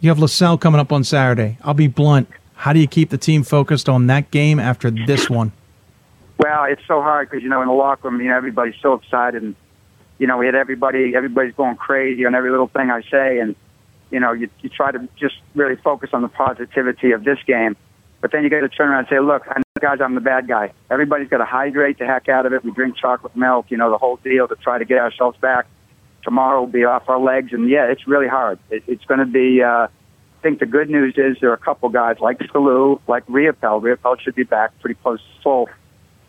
You 0.00 0.10
have 0.10 0.18
Lasell 0.18 0.60
coming 0.60 0.80
up 0.80 0.92
on 0.92 1.04
Saturday. 1.04 1.58
I'll 1.62 1.74
be 1.74 1.88
blunt. 1.88 2.28
How 2.54 2.72
do 2.72 2.78
you 2.78 2.86
keep 2.86 3.10
the 3.10 3.18
team 3.18 3.42
focused 3.42 3.88
on 3.88 4.06
that 4.08 4.30
game 4.30 4.58
after 4.58 4.90
this 4.90 5.28
one? 5.30 5.52
Well, 6.38 6.64
it's 6.64 6.82
so 6.86 7.00
hard 7.00 7.30
because 7.30 7.42
you 7.42 7.48
know 7.48 7.62
in 7.62 7.68
the 7.68 7.74
locker 7.74 8.08
room, 8.08 8.20
you 8.20 8.28
know 8.28 8.36
everybody's 8.36 8.78
so 8.82 8.94
excited, 8.94 9.42
and 9.42 9.54
you 10.18 10.26
know 10.26 10.36
we 10.36 10.44
had 10.44 10.54
everybody, 10.54 11.14
everybody's 11.16 11.54
going 11.54 11.76
crazy 11.76 12.26
on 12.26 12.34
every 12.34 12.50
little 12.50 12.68
thing 12.68 12.90
I 12.90 13.02
say, 13.10 13.38
and 13.38 13.56
you 14.10 14.20
know, 14.20 14.32
you, 14.32 14.48
you 14.60 14.68
try 14.68 14.92
to 14.92 15.08
just 15.18 15.36
really 15.54 15.76
focus 15.76 16.10
on 16.12 16.22
the 16.22 16.28
positivity 16.28 17.12
of 17.12 17.24
this 17.24 17.38
game. 17.46 17.76
But 18.20 18.32
then 18.32 18.44
you 18.44 18.50
got 18.50 18.60
to 18.60 18.68
turn 18.68 18.88
around 18.88 19.00
and 19.00 19.08
say, 19.08 19.20
look, 19.20 19.42
I 19.48 19.58
know, 19.58 19.62
guys, 19.80 19.98
I'm 20.00 20.14
the 20.14 20.20
bad 20.20 20.48
guy. 20.48 20.72
Everybody's 20.90 21.28
got 21.28 21.38
to 21.38 21.44
hydrate 21.44 21.98
the 21.98 22.06
heck 22.06 22.28
out 22.28 22.46
of 22.46 22.52
it. 22.52 22.64
We 22.64 22.70
drink 22.70 22.96
chocolate 22.96 23.36
milk, 23.36 23.66
you 23.68 23.76
know, 23.76 23.90
the 23.90 23.98
whole 23.98 24.16
deal 24.16 24.48
to 24.48 24.56
try 24.56 24.78
to 24.78 24.84
get 24.84 24.98
ourselves 24.98 25.38
back. 25.38 25.66
Tomorrow 26.22 26.60
will 26.60 26.66
be 26.66 26.84
off 26.84 27.08
our 27.08 27.20
legs. 27.20 27.52
And 27.52 27.68
yeah, 27.68 27.90
it's 27.90 28.06
really 28.08 28.26
hard. 28.26 28.58
It, 28.70 28.82
it's 28.86 29.04
going 29.04 29.20
to 29.20 29.26
be, 29.26 29.62
uh, 29.62 29.86
I 29.86 30.42
think 30.42 30.60
the 30.60 30.66
good 30.66 30.88
news 30.88 31.14
is 31.16 31.36
there 31.40 31.50
are 31.50 31.54
a 31.54 31.58
couple 31.58 31.88
guys 31.88 32.16
like 32.20 32.38
Salou, 32.38 33.00
like 33.06 33.26
Riopel. 33.26 33.82
Riopel 33.82 34.18
should 34.20 34.34
be 34.34 34.44
back 34.44 34.78
pretty 34.80 34.98
close 35.02 35.20
to 35.20 35.42
full 35.42 35.68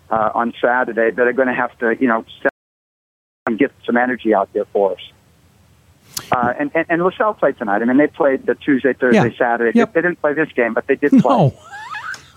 uh, 0.09 0.31
on 0.35 0.53
Saturday 0.61 1.11
that 1.11 1.27
are 1.27 1.33
going 1.33 1.47
to 1.47 1.53
have 1.53 1.77
to, 1.79 1.95
you 1.99 2.07
know, 2.07 2.25
step 2.39 2.53
and 3.47 3.57
get 3.57 3.71
some 3.85 3.97
energy 3.97 4.33
out 4.33 4.51
there 4.53 4.65
for 4.65 4.93
us. 4.93 4.99
Uh, 6.31 6.53
and, 6.59 6.71
and, 6.75 6.85
and 6.89 7.01
Lasell 7.01 7.37
played 7.37 7.57
tonight. 7.57 7.81
I 7.81 7.85
mean, 7.85 7.97
they 7.97 8.07
played 8.07 8.45
the 8.45 8.55
Tuesday, 8.55 8.93
Thursday, 8.93 9.29
Yeah. 9.31 9.37
Saturday. 9.37 9.77
Yep. 9.77 9.93
They, 9.93 10.01
they 10.01 10.07
didn't 10.07 10.21
play 10.21 10.33
this 10.33 10.51
game, 10.53 10.73
but 10.73 10.87
they 10.87 10.95
did 10.95 11.11
play. 11.21 11.53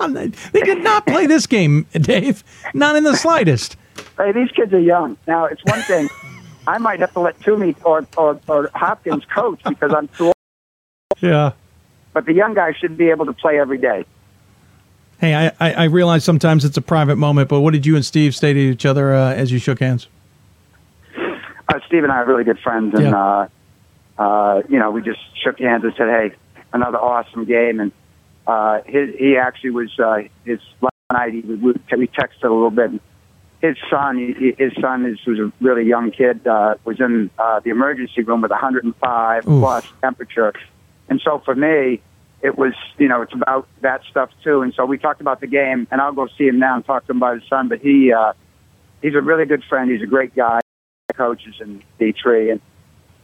No. 0.00 0.16
they 0.16 0.60
did 0.62 0.82
not 0.82 1.06
play 1.06 1.26
this 1.26 1.46
game, 1.46 1.86
Dave. 1.92 2.42
Not 2.72 2.96
in 2.96 3.04
the 3.04 3.14
slightest. 3.14 3.76
Hey, 4.16 4.32
these 4.32 4.50
kids 4.52 4.72
are 4.72 4.80
young. 4.80 5.18
Now, 5.26 5.44
it's 5.44 5.62
one 5.66 5.82
thing. 5.82 6.08
I 6.66 6.78
might 6.78 7.00
have 7.00 7.12
to 7.12 7.20
let 7.20 7.38
Toomey 7.42 7.76
or, 7.84 8.06
or, 8.16 8.40
or 8.48 8.70
Hopkins 8.74 9.26
coach 9.26 9.60
because 9.68 9.92
I'm 9.92 10.08
too 10.08 10.26
old. 10.26 10.34
Yeah. 11.20 11.52
But 12.14 12.24
the 12.24 12.32
young 12.32 12.54
guys 12.54 12.76
should 12.76 12.96
be 12.96 13.10
able 13.10 13.26
to 13.26 13.34
play 13.34 13.60
every 13.60 13.76
day. 13.76 14.06
Hey, 15.20 15.34
I, 15.34 15.52
I, 15.60 15.72
I 15.74 15.84
realize 15.84 16.24
sometimes 16.24 16.64
it's 16.64 16.78
a 16.78 16.82
private 16.82 17.16
moment, 17.16 17.50
but 17.50 17.60
what 17.60 17.72
did 17.74 17.84
you 17.84 17.94
and 17.94 18.04
Steve 18.04 18.34
say 18.34 18.54
to 18.54 18.58
each 18.58 18.86
other 18.86 19.12
uh, 19.12 19.34
as 19.34 19.52
you 19.52 19.58
shook 19.58 19.80
hands? 19.80 20.08
Uh, 21.68 21.78
Steve 21.86 22.04
and 22.04 22.10
I 22.12 22.16
are 22.16 22.24
really 22.26 22.44
good 22.44 22.58
friends, 22.58 22.94
and 22.98 23.14
uh, 23.14 23.48
uh, 24.20 24.60
you 24.68 24.78
know, 24.78 24.90
we 24.90 25.00
just 25.00 25.18
shook 25.42 25.58
hands 25.58 25.82
and 25.82 25.94
said, 25.96 26.08
"Hey, 26.08 26.36
another 26.74 26.98
awesome 26.98 27.46
game." 27.46 27.80
And 27.80 27.90
uh, 28.46 28.82
his, 28.84 29.14
he 29.18 29.38
actually 29.38 29.70
was 29.70 29.98
uh, 29.98 30.18
his 30.44 30.60
last 30.82 30.92
night. 31.10 31.32
He, 31.32 31.40
we, 31.40 31.56
we 31.56 32.06
texted 32.06 32.44
a 32.44 32.52
little 32.52 32.70
bit. 32.70 32.90
His 33.62 33.76
son, 33.90 34.18
he, 34.18 34.54
his 34.58 34.72
son 34.78 35.06
is 35.06 35.18
was 35.26 35.38
a 35.38 35.50
really 35.64 35.84
young 35.84 36.10
kid. 36.10 36.46
Uh, 36.46 36.74
was 36.84 37.00
in 37.00 37.30
uh, 37.38 37.60
the 37.60 37.70
emergency 37.70 38.22
room 38.22 38.42
with 38.42 38.50
105 38.50 39.48
Oof. 39.48 39.60
plus 39.60 39.86
temperature, 40.02 40.52
and 41.08 41.18
so 41.24 41.40
for 41.42 41.54
me, 41.54 42.02
it 42.42 42.58
was 42.58 42.74
you 42.98 43.08
know 43.08 43.22
it's 43.22 43.32
about 43.32 43.68
that 43.80 44.02
stuff 44.10 44.28
too. 44.44 44.60
And 44.60 44.74
so 44.74 44.84
we 44.84 44.98
talked 44.98 45.22
about 45.22 45.40
the 45.40 45.46
game, 45.46 45.88
and 45.90 45.98
I'll 45.98 46.12
go 46.12 46.28
see 46.36 46.46
him 46.46 46.58
now 46.58 46.76
and 46.76 46.84
talk 46.84 47.06
to 47.06 47.12
him 47.12 47.16
about 47.16 47.40
his 47.40 47.48
son. 47.48 47.68
But 47.68 47.80
he 47.80 48.12
uh, 48.12 48.34
he's 49.00 49.14
a 49.14 49.22
really 49.22 49.46
good 49.46 49.64
friend. 49.66 49.90
He's 49.90 50.02
a 50.02 50.06
great 50.06 50.36
guy. 50.36 50.60
Coaches 51.16 51.54
in 51.60 51.82
D 51.98 52.14
three, 52.22 52.50
and 52.50 52.60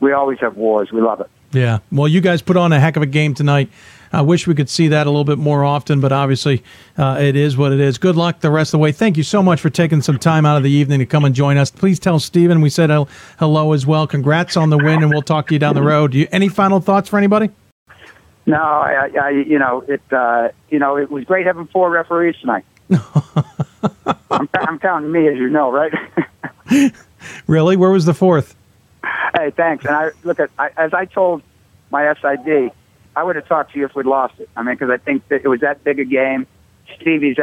we 0.01 0.13
always 0.13 0.39
have 0.41 0.57
wars. 0.57 0.91
We 0.93 1.01
love 1.01 1.21
it. 1.21 1.31
Yeah. 1.53 1.79
Well, 1.91 2.09
you 2.09 2.21
guys 2.21 2.43
put 2.43 2.57
on 2.57 2.73
a 2.73 2.81
heck 2.81 2.97
of 2.97 3.03
a 3.03 3.07
game 3.07 3.35
tonight. 3.35 3.71
I 4.13 4.23
wish 4.23 4.47
we 4.47 4.55
could 4.55 4.69
see 4.69 4.89
that 4.89 5.07
a 5.07 5.11
little 5.11 5.25
bit 5.25 5.39
more 5.39 5.65
often, 5.65 6.01
but 6.01 6.13
obviously 6.13 6.63
uh, 6.97 7.19
it 7.21 7.35
is 7.35 7.57
what 7.57 7.73
it 7.73 7.81
is. 7.81 7.99
Good 7.99 8.17
luck 8.17 8.41
the 8.41 8.51
rest 8.51 8.69
of 8.69 8.79
the 8.79 8.83
way. 8.83 8.93
Thank 8.93 9.17
you 9.17 9.23
so 9.23 9.43
much 9.43 9.61
for 9.61 9.69
taking 9.69 10.01
some 10.01 10.19
time 10.19 10.47
out 10.47 10.57
of 10.57 10.63
the 10.63 10.71
evening 10.71 11.01
to 11.01 11.07
come 11.07 11.25
and 11.25 11.35
join 11.35 11.57
us. 11.57 11.71
Please 11.71 11.99
tell 11.99 12.19
Steven 12.19 12.61
we 12.61 12.71
said 12.71 12.91
hello 13.39 13.73
as 13.73 13.87
well. 13.87 14.07
Congrats 14.07 14.57
on 14.57 14.71
the 14.71 14.79
win, 14.79 15.03
and 15.03 15.11
we'll 15.11 15.23
talk 15.23 15.49
to 15.49 15.55
you 15.55 15.59
down 15.59 15.75
the 15.75 15.83
road. 15.83 16.13
Do 16.13 16.19
you, 16.19 16.29
any 16.31 16.49
final 16.49 16.81
thoughts 16.81 17.09
for 17.09 17.19
anybody? 17.19 17.51
No, 18.47 18.63
I, 18.63 19.11
I, 19.21 19.31
you 19.31 19.59
know, 19.59 19.85
it, 19.89 20.01
uh, 20.13 20.51
you 20.71 20.79
know, 20.79 20.97
it 20.97 21.11
was 21.11 21.25
great 21.25 21.47
having 21.47 21.67
four 21.67 21.91
referees 21.91 22.37
tonight. 22.41 22.65
I'm, 24.31 24.49
I'm 24.55 24.79
counting 24.79 25.11
me, 25.11 25.27
as 25.27 25.37
you 25.37 25.51
know, 25.51 25.73
right? 25.73 25.93
Really? 27.47 27.77
Where 27.77 27.91
was 27.91 28.05
the 28.05 28.15
fourth? 28.15 28.55
Hey, 29.37 29.51
thanks. 29.51 29.85
And 29.85 29.95
I 29.95 30.11
look 30.25 30.41
at, 30.41 30.51
I, 30.59 30.71
as 30.77 30.95
I 30.95 31.05
told 31.05 31.43
my 31.91 32.13
SID, 32.15 32.73
I 33.15 33.23
would 33.23 33.37
have 33.37 33.49
talked 33.49 33.73
to 33.73 33.79
you 33.79 33.87
if 33.87 33.95
we'd 33.95 34.07
lost 34.07 34.39
it. 34.39 34.49
I 34.57 34.63
mean, 34.63 34.75
because 34.75 34.91
I 34.91 34.99
think 34.99 35.27
that 35.29 35.43
it 35.45 35.49
was 35.49 35.61
that 35.61 35.85
big 35.85 35.99
a 35.99 36.05
game. 36.05 36.47
Stevie's, 37.01 37.37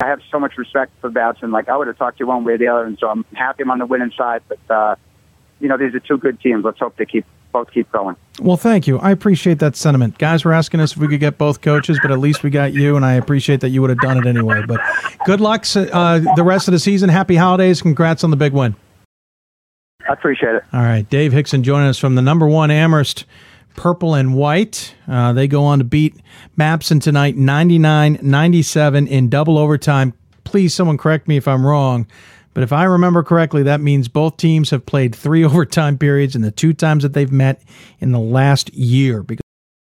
I 0.00 0.06
have 0.06 0.20
so 0.30 0.40
much 0.40 0.56
respect 0.56 0.92
for 1.00 1.10
Babson. 1.10 1.50
Like 1.50 1.68
I 1.68 1.76
would 1.76 1.86
have 1.86 1.98
talked 1.98 2.18
to 2.18 2.24
you 2.24 2.28
one 2.28 2.44
way 2.44 2.54
or 2.54 2.58
the 2.58 2.68
other, 2.68 2.84
and 2.84 2.98
so 2.98 3.08
I'm 3.08 3.24
happy 3.34 3.62
I'm 3.62 3.70
on 3.70 3.78
the 3.78 3.86
winning 3.86 4.12
side. 4.16 4.42
But 4.48 4.74
uh, 4.74 4.96
you 5.60 5.68
know, 5.68 5.76
these 5.76 5.94
are 5.94 6.00
two 6.00 6.18
good 6.18 6.40
teams. 6.40 6.64
Let's 6.64 6.78
hope 6.78 6.96
they 6.96 7.06
keep 7.06 7.24
both 7.52 7.70
keep 7.72 7.90
going. 7.90 8.16
Well, 8.40 8.56
thank 8.56 8.86
you. 8.86 8.98
I 8.98 9.10
appreciate 9.10 9.58
that 9.58 9.76
sentiment. 9.76 10.18
Guys 10.18 10.44
were 10.44 10.52
asking 10.52 10.80
us 10.80 10.92
if 10.92 10.98
we 10.98 11.08
could 11.08 11.20
get 11.20 11.36
both 11.36 11.60
coaches, 11.60 11.98
but 12.00 12.10
at 12.10 12.18
least 12.18 12.42
we 12.42 12.50
got 12.50 12.72
you, 12.72 12.96
and 12.96 13.04
I 13.04 13.14
appreciate 13.14 13.60
that 13.60 13.70
you 13.70 13.80
would 13.80 13.90
have 13.90 13.98
done 13.98 14.18
it 14.18 14.26
anyway. 14.26 14.62
But 14.66 14.80
good 15.26 15.40
luck 15.40 15.64
uh, 15.76 16.20
the 16.36 16.44
rest 16.44 16.68
of 16.68 16.72
the 16.72 16.78
season. 16.78 17.08
Happy 17.08 17.36
holidays. 17.36 17.82
Congrats 17.82 18.24
on 18.24 18.30
the 18.30 18.36
big 18.36 18.52
win. 18.52 18.74
I 20.10 20.14
appreciate 20.14 20.56
it. 20.56 20.64
All 20.72 20.80
right, 20.80 21.08
Dave 21.08 21.32
Hixon 21.32 21.62
joining 21.62 21.86
us 21.86 21.96
from 21.96 22.16
the 22.16 22.22
number 22.22 22.48
one 22.48 22.72
Amherst 22.72 23.26
Purple 23.76 24.16
and 24.16 24.34
White. 24.34 24.92
Uh, 25.06 25.32
they 25.32 25.46
go 25.46 25.62
on 25.62 25.78
to 25.78 25.84
beat 25.84 26.16
Babson 26.56 26.98
tonight 26.98 27.36
99 27.36 28.18
97 28.20 29.06
in 29.06 29.28
double 29.28 29.56
overtime. 29.56 30.12
Please, 30.42 30.74
someone 30.74 30.98
correct 30.98 31.28
me 31.28 31.36
if 31.36 31.46
I'm 31.46 31.64
wrong, 31.64 32.08
but 32.54 32.64
if 32.64 32.72
I 32.72 32.82
remember 32.82 33.22
correctly, 33.22 33.62
that 33.62 33.80
means 33.80 34.08
both 34.08 34.36
teams 34.36 34.70
have 34.70 34.84
played 34.84 35.14
three 35.14 35.44
overtime 35.44 35.96
periods 35.96 36.34
in 36.34 36.42
the 36.42 36.50
two 36.50 36.72
times 36.72 37.04
that 37.04 37.12
they've 37.12 37.30
met 37.30 37.62
in 38.00 38.10
the 38.10 38.18
last 38.18 38.74
year 38.74 39.22
because 39.22 39.44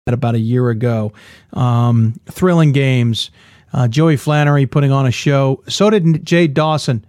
about 0.06 0.34
a 0.34 0.40
year 0.40 0.70
ago. 0.70 1.12
Um, 1.52 2.18
thrilling 2.24 2.72
games. 2.72 3.30
Uh, 3.70 3.86
Joey 3.86 4.16
Flannery 4.16 4.64
putting 4.64 4.92
on 4.92 5.04
a 5.04 5.10
show. 5.10 5.62
So 5.68 5.90
did 5.90 6.24
Jay 6.24 6.46
Dawson. 6.46 7.04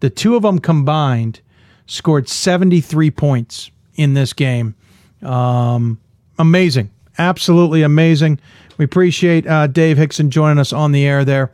The 0.00 0.08
two 0.08 0.36
of 0.36 0.42
them 0.42 0.58
combined 0.58 1.42
scored 1.86 2.28
73 2.28 3.10
points 3.10 3.70
in 3.94 4.14
this 4.14 4.32
game. 4.32 4.74
Um, 5.22 5.98
amazing. 6.38 6.90
Absolutely 7.18 7.82
amazing. 7.82 8.38
We 8.78 8.84
appreciate 8.84 9.46
uh, 9.46 9.66
Dave 9.68 9.96
Hixon 9.96 10.30
joining 10.30 10.58
us 10.58 10.72
on 10.72 10.92
the 10.92 11.06
air 11.06 11.24
there. 11.24 11.50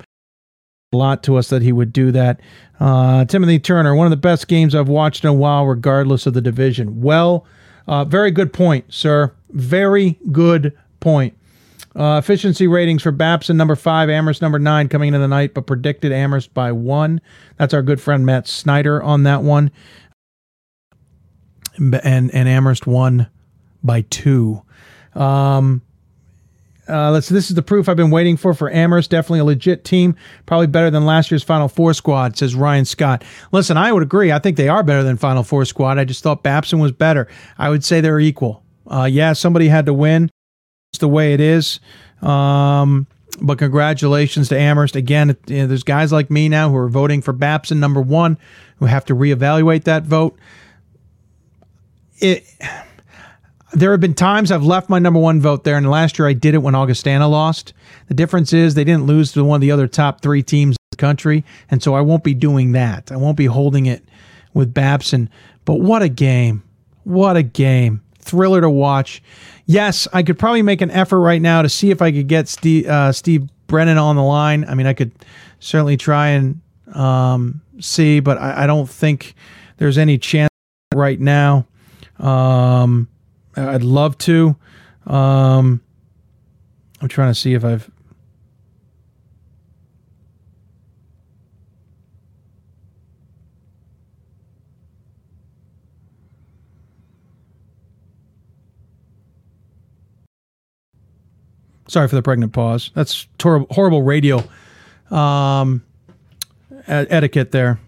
a 0.93 0.97
lot 0.97 1.23
to 1.25 1.37
us 1.37 1.49
that 1.51 1.63
he 1.63 1.73
would 1.73 1.93
do 1.93 2.11
that. 2.13 2.41
Uh, 2.81 3.25
Timothy 3.27 3.59
Turner, 3.61 3.95
one 3.95 4.07
of 4.07 4.11
the 4.11 4.17
best 4.17 4.49
games 4.49 4.75
I've 4.75 4.89
watched 4.89 5.23
in 5.25 5.31
a 5.31 5.35
while, 5.35 5.67
regardless 5.67 6.27
of 6.27 6.35
the 6.35 6.41
division. 6.41 7.01
Well, 7.01 7.47
uh, 7.87 8.05
very 8.05 8.31
good 8.33 8.53
point, 8.53 8.87
sir. 8.93 9.33
Very 9.51 10.19
good 10.33 10.77
point. 10.99 11.37
Uh, 11.95 12.17
efficiency 12.19 12.67
ratings 12.67 13.03
for 13.03 13.13
Babson 13.13 13.57
number 13.57 13.77
five, 13.77 14.09
Amherst 14.09 14.41
number 14.41 14.59
nine 14.59 14.89
coming 14.89 15.09
into 15.09 15.19
the 15.19 15.29
night, 15.29 15.53
but 15.53 15.67
predicted 15.67 16.11
Amherst 16.11 16.53
by 16.55 16.73
one. 16.73 17.21
That's 17.59 17.75
our 17.75 17.83
good 17.83 18.01
friend 18.01 18.25
Matt 18.25 18.49
Snyder 18.49 19.03
on 19.03 19.25
that 19.25 19.43
one. 19.43 19.71
And 21.77 21.95
and 22.35 22.49
Amherst 22.49 22.87
won 22.87 23.29
by 23.83 24.03
two. 24.03 24.63
Um, 25.15 25.83
uh, 26.89 27.11
let's. 27.13 27.29
This 27.29 27.49
is 27.49 27.57
the 27.57 27.63
proof 27.63 27.89
I've 27.89 27.97
been 27.97 28.11
waiting 28.11 28.37
for 28.37 28.55
for 28.55 28.71
Amherst. 28.71 29.11
Definitely 29.11 29.41
a 29.41 29.45
legit 29.45 29.85
team. 29.85 30.17
Probably 30.47 30.67
better 30.67 30.91
than 30.91 31.07
last 31.07 31.31
year's 31.31 31.43
Final 31.43 31.69
Four 31.69 31.95
squad. 31.95 32.37
Says 32.37 32.55
Ryan 32.55 32.85
Scott. 32.85 33.25
Listen, 33.53 33.77
I 33.77 33.93
would 33.93 34.03
agree. 34.03 34.33
I 34.33 34.39
think 34.39 34.57
they 34.57 34.69
are 34.69 34.83
better 34.83 35.03
than 35.03 35.17
Final 35.17 35.45
Four 35.45 35.65
squad. 35.65 35.99
I 35.99 36.05
just 36.05 36.23
thought 36.23 36.43
Babson 36.43 36.81
was 36.81 36.93
better. 36.93 37.29
I 37.57 37.71
would 37.71 37.85
say 37.85 38.01
they're 38.01 38.21
equal. 38.21 38.63
Uh, 38.87 39.09
yeah, 39.11 39.33
somebody 39.33 39.69
had 39.69 39.87
to 39.87 39.95
win. 39.95 40.29
It's 40.93 40.99
the 40.99 41.09
way 41.09 41.33
it 41.33 41.41
is. 41.41 41.81
Um, 42.21 43.07
but 43.41 43.59
congratulations 43.59 44.49
to 44.49 44.59
Amherst. 44.59 44.97
Again, 44.97 45.37
you 45.47 45.59
know, 45.59 45.67
there's 45.67 45.85
guys 45.85 46.13
like 46.13 46.31
me 46.31 46.49
now 46.49 46.69
who 46.69 46.77
are 46.77 46.89
voting 46.89 47.23
for 47.23 47.33
Babson 47.33 47.81
number 47.81 48.01
one, 48.01 48.37
who 48.77 48.87
have 48.87 49.05
to 49.07 49.15
reevaluate 49.15 49.85
that 49.85 50.03
vote. 50.03 50.39
It 52.23 52.47
there 53.73 53.91
have 53.91 54.01
been 54.01 54.15
times 54.15 54.51
I've 54.51 54.65
left 54.65 54.89
my 54.89 54.99
number 54.99 55.19
one 55.19 55.41
vote 55.41 55.65
there, 55.65 55.77
and 55.77 55.91
last 55.91 56.19
year 56.19 56.29
I 56.29 56.35
did 56.35 56.55
it 56.55 56.59
when 56.59 56.75
Augustana 56.75 57.27
lost. 57.29 57.73
The 58.09 58.15
difference 58.15 58.53
is 58.53 58.75
they 58.75 58.85
didn't 58.85 59.07
lose 59.07 59.33
to 59.33 59.45
one 59.45 59.57
of 59.57 59.61
the 59.61 59.71
other 59.71 59.89
top 59.89 60.21
three 60.21 60.43
teams 60.43 60.77
in 60.77 60.87
the 60.91 60.97
country, 60.99 61.45
and 61.71 61.83
so 61.83 61.95
I 61.95 62.01
won't 62.01 62.25
be 62.25 62.35
doing 62.35 62.73
that. 62.73 63.11
I 63.11 63.17
won't 63.17 63.37
be 63.37 63.47
holding 63.47 63.87
it 63.87 64.05
with 64.55 64.73
Babson. 64.73 65.29
But 65.65 65.81
what 65.81 66.03
a 66.03 66.09
game! 66.09 66.63
What 67.05 67.37
a 67.37 67.43
game! 67.43 68.03
Thriller 68.19 68.61
to 68.61 68.71
watch. 68.71 69.23
Yes, 69.67 70.07
I 70.13 70.23
could 70.23 70.39
probably 70.39 70.63
make 70.63 70.81
an 70.81 70.91
effort 70.91 71.21
right 71.21 71.43
now 71.43 71.63
to 71.63 71.69
see 71.69 71.91
if 71.91 72.03
I 72.03 72.13
could 72.13 72.29
get 72.29 72.49
Steve, 72.49 72.87
uh, 72.87 73.13
Steve 73.13 73.49
Brennan 73.67 73.99
on 73.99 74.17
the 74.17 74.23
line. 74.23 74.65
I 74.69 74.75
mean, 74.75 74.87
I 74.87 74.93
could 74.93 75.13
certainly 75.61 75.97
try 75.97 76.29
and 76.29 76.61
um, 76.95 77.63
see, 77.81 78.21
but 78.21 78.39
I, 78.39 78.65
I, 78.65 78.67
don't 78.67 78.89
think 78.89 79.35
there's 79.79 79.97
any 79.97 80.19
chance 80.19 80.51
right 80.95 81.19
now. 81.19 81.67
Um, 82.23 83.09
I'd 83.57 83.83
love 83.83 84.17
to. 84.19 84.57
Um, 85.07 85.81
I'm 87.01 87.09
trying 87.09 87.31
to 87.33 87.39
see 87.39 87.55
if 87.55 87.65
I've. 87.65 87.91
Sorry 101.89 102.09
for 102.09 102.15
the 102.15 102.23
pregnant 102.23 102.55
pause. 102.55 102.91
That's 102.95 103.27
tor- 103.37 103.67
horrible 103.71 104.03
radio 104.03 104.43
um, 105.11 105.85
etiquette 106.87 107.51
there. 107.51 107.79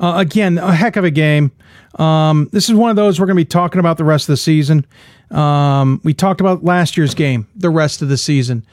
Uh, 0.00 0.14
again, 0.16 0.58
a 0.58 0.72
heck 0.72 0.96
of 0.96 1.04
a 1.04 1.10
game. 1.10 1.50
Um, 1.96 2.48
this 2.52 2.68
is 2.68 2.74
one 2.74 2.90
of 2.90 2.96
those 2.96 3.18
we're 3.18 3.26
going 3.26 3.36
to 3.36 3.40
be 3.40 3.48
talking 3.48 3.80
about 3.80 3.96
the 3.96 4.04
rest 4.04 4.28
of 4.28 4.32
the 4.34 4.36
season. 4.36 4.86
Um, 5.30 6.00
we 6.04 6.14
talked 6.14 6.40
about 6.40 6.64
last 6.64 6.96
year's 6.96 7.14
game, 7.14 7.46
the 7.56 7.70
rest 7.70 8.02
of 8.02 8.08
the 8.08 8.16
season. 8.16 8.64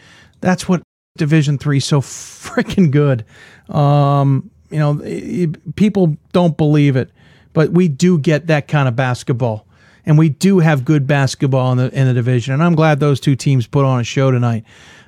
That's 0.41 0.69
what 0.69 0.83
Division 1.17 1.57
Three 1.57 1.79
so 1.79 2.01
freaking 2.01 2.91
good. 2.91 3.25
Um, 3.73 4.51
you 4.69 4.79
know, 4.79 5.01
it, 5.03 5.75
people 5.75 6.17
don't 6.33 6.57
believe 6.57 6.95
it, 6.95 7.11
but 7.53 7.71
we 7.71 7.87
do 7.87 8.19
get 8.19 8.47
that 8.47 8.67
kind 8.67 8.87
of 8.87 8.95
basketball, 8.95 9.65
and 10.05 10.17
we 10.17 10.29
do 10.29 10.59
have 10.59 10.85
good 10.85 11.07
basketball 11.07 11.71
in 11.71 11.77
the 11.77 11.99
in 11.99 12.07
the 12.07 12.13
division. 12.13 12.53
And 12.53 12.63
I'm 12.63 12.75
glad 12.75 12.99
those 12.99 13.19
two 13.19 13.35
teams 13.35 13.67
put 13.67 13.85
on 13.85 13.99
a 13.99 14.03
show 14.03 14.31
tonight. 14.31 14.63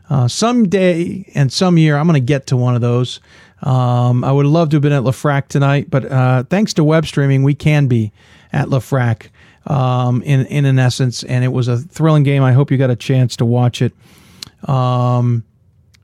Uh, 0.09 0.27
someday 0.27 1.29
and 1.35 1.51
some 1.51 1.77
year, 1.77 1.97
I'm 1.97 2.07
going 2.07 2.13
to 2.13 2.25
get 2.25 2.47
to 2.47 2.57
one 2.57 2.75
of 2.75 2.81
those. 2.81 3.19
Um, 3.63 4.23
I 4.23 4.31
would 4.31 4.45
love 4.45 4.69
to 4.69 4.75
have 4.75 4.81
been 4.81 4.91
at 4.91 5.03
LeFrak 5.03 5.47
tonight, 5.47 5.89
but 5.89 6.05
uh, 6.05 6.43
thanks 6.43 6.73
to 6.75 6.83
web 6.83 7.05
streaming, 7.05 7.43
we 7.43 7.55
can 7.55 7.87
be 7.87 8.11
at 8.53 8.67
LeFrak 8.67 9.29
um, 9.65 10.21
in, 10.21 10.45
in 10.45 10.65
an 10.65 10.79
essence, 10.79 11.23
and 11.23 11.43
it 11.43 11.49
was 11.49 11.67
a 11.67 11.77
thrilling 11.77 12.23
game. 12.23 12.43
I 12.43 12.53
hope 12.53 12.71
you 12.71 12.77
got 12.77 12.89
a 12.89 12.95
chance 12.95 13.35
to 13.37 13.45
watch 13.45 13.81
it. 13.81 13.93
Um, 14.69 15.43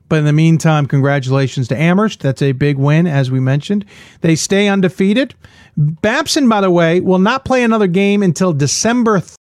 but 0.08 0.18
in 0.18 0.24
the 0.26 0.32
meantime, 0.32 0.86
congratulations 0.86 1.68
to 1.68 1.76
Amherst. 1.76 2.20
That's 2.20 2.42
a 2.42 2.52
big 2.52 2.76
win, 2.76 3.06
as 3.06 3.30
we 3.30 3.40
mentioned. 3.40 3.84
They 4.20 4.36
stay 4.36 4.68
undefeated. 4.68 5.34
Babson, 5.76 6.48
by 6.48 6.60
the 6.60 6.70
way, 6.70 7.00
will 7.00 7.18
not 7.18 7.44
play 7.44 7.64
another 7.64 7.86
game 7.86 8.22
until 8.22 8.52
December 8.52 9.20
th- 9.20 9.36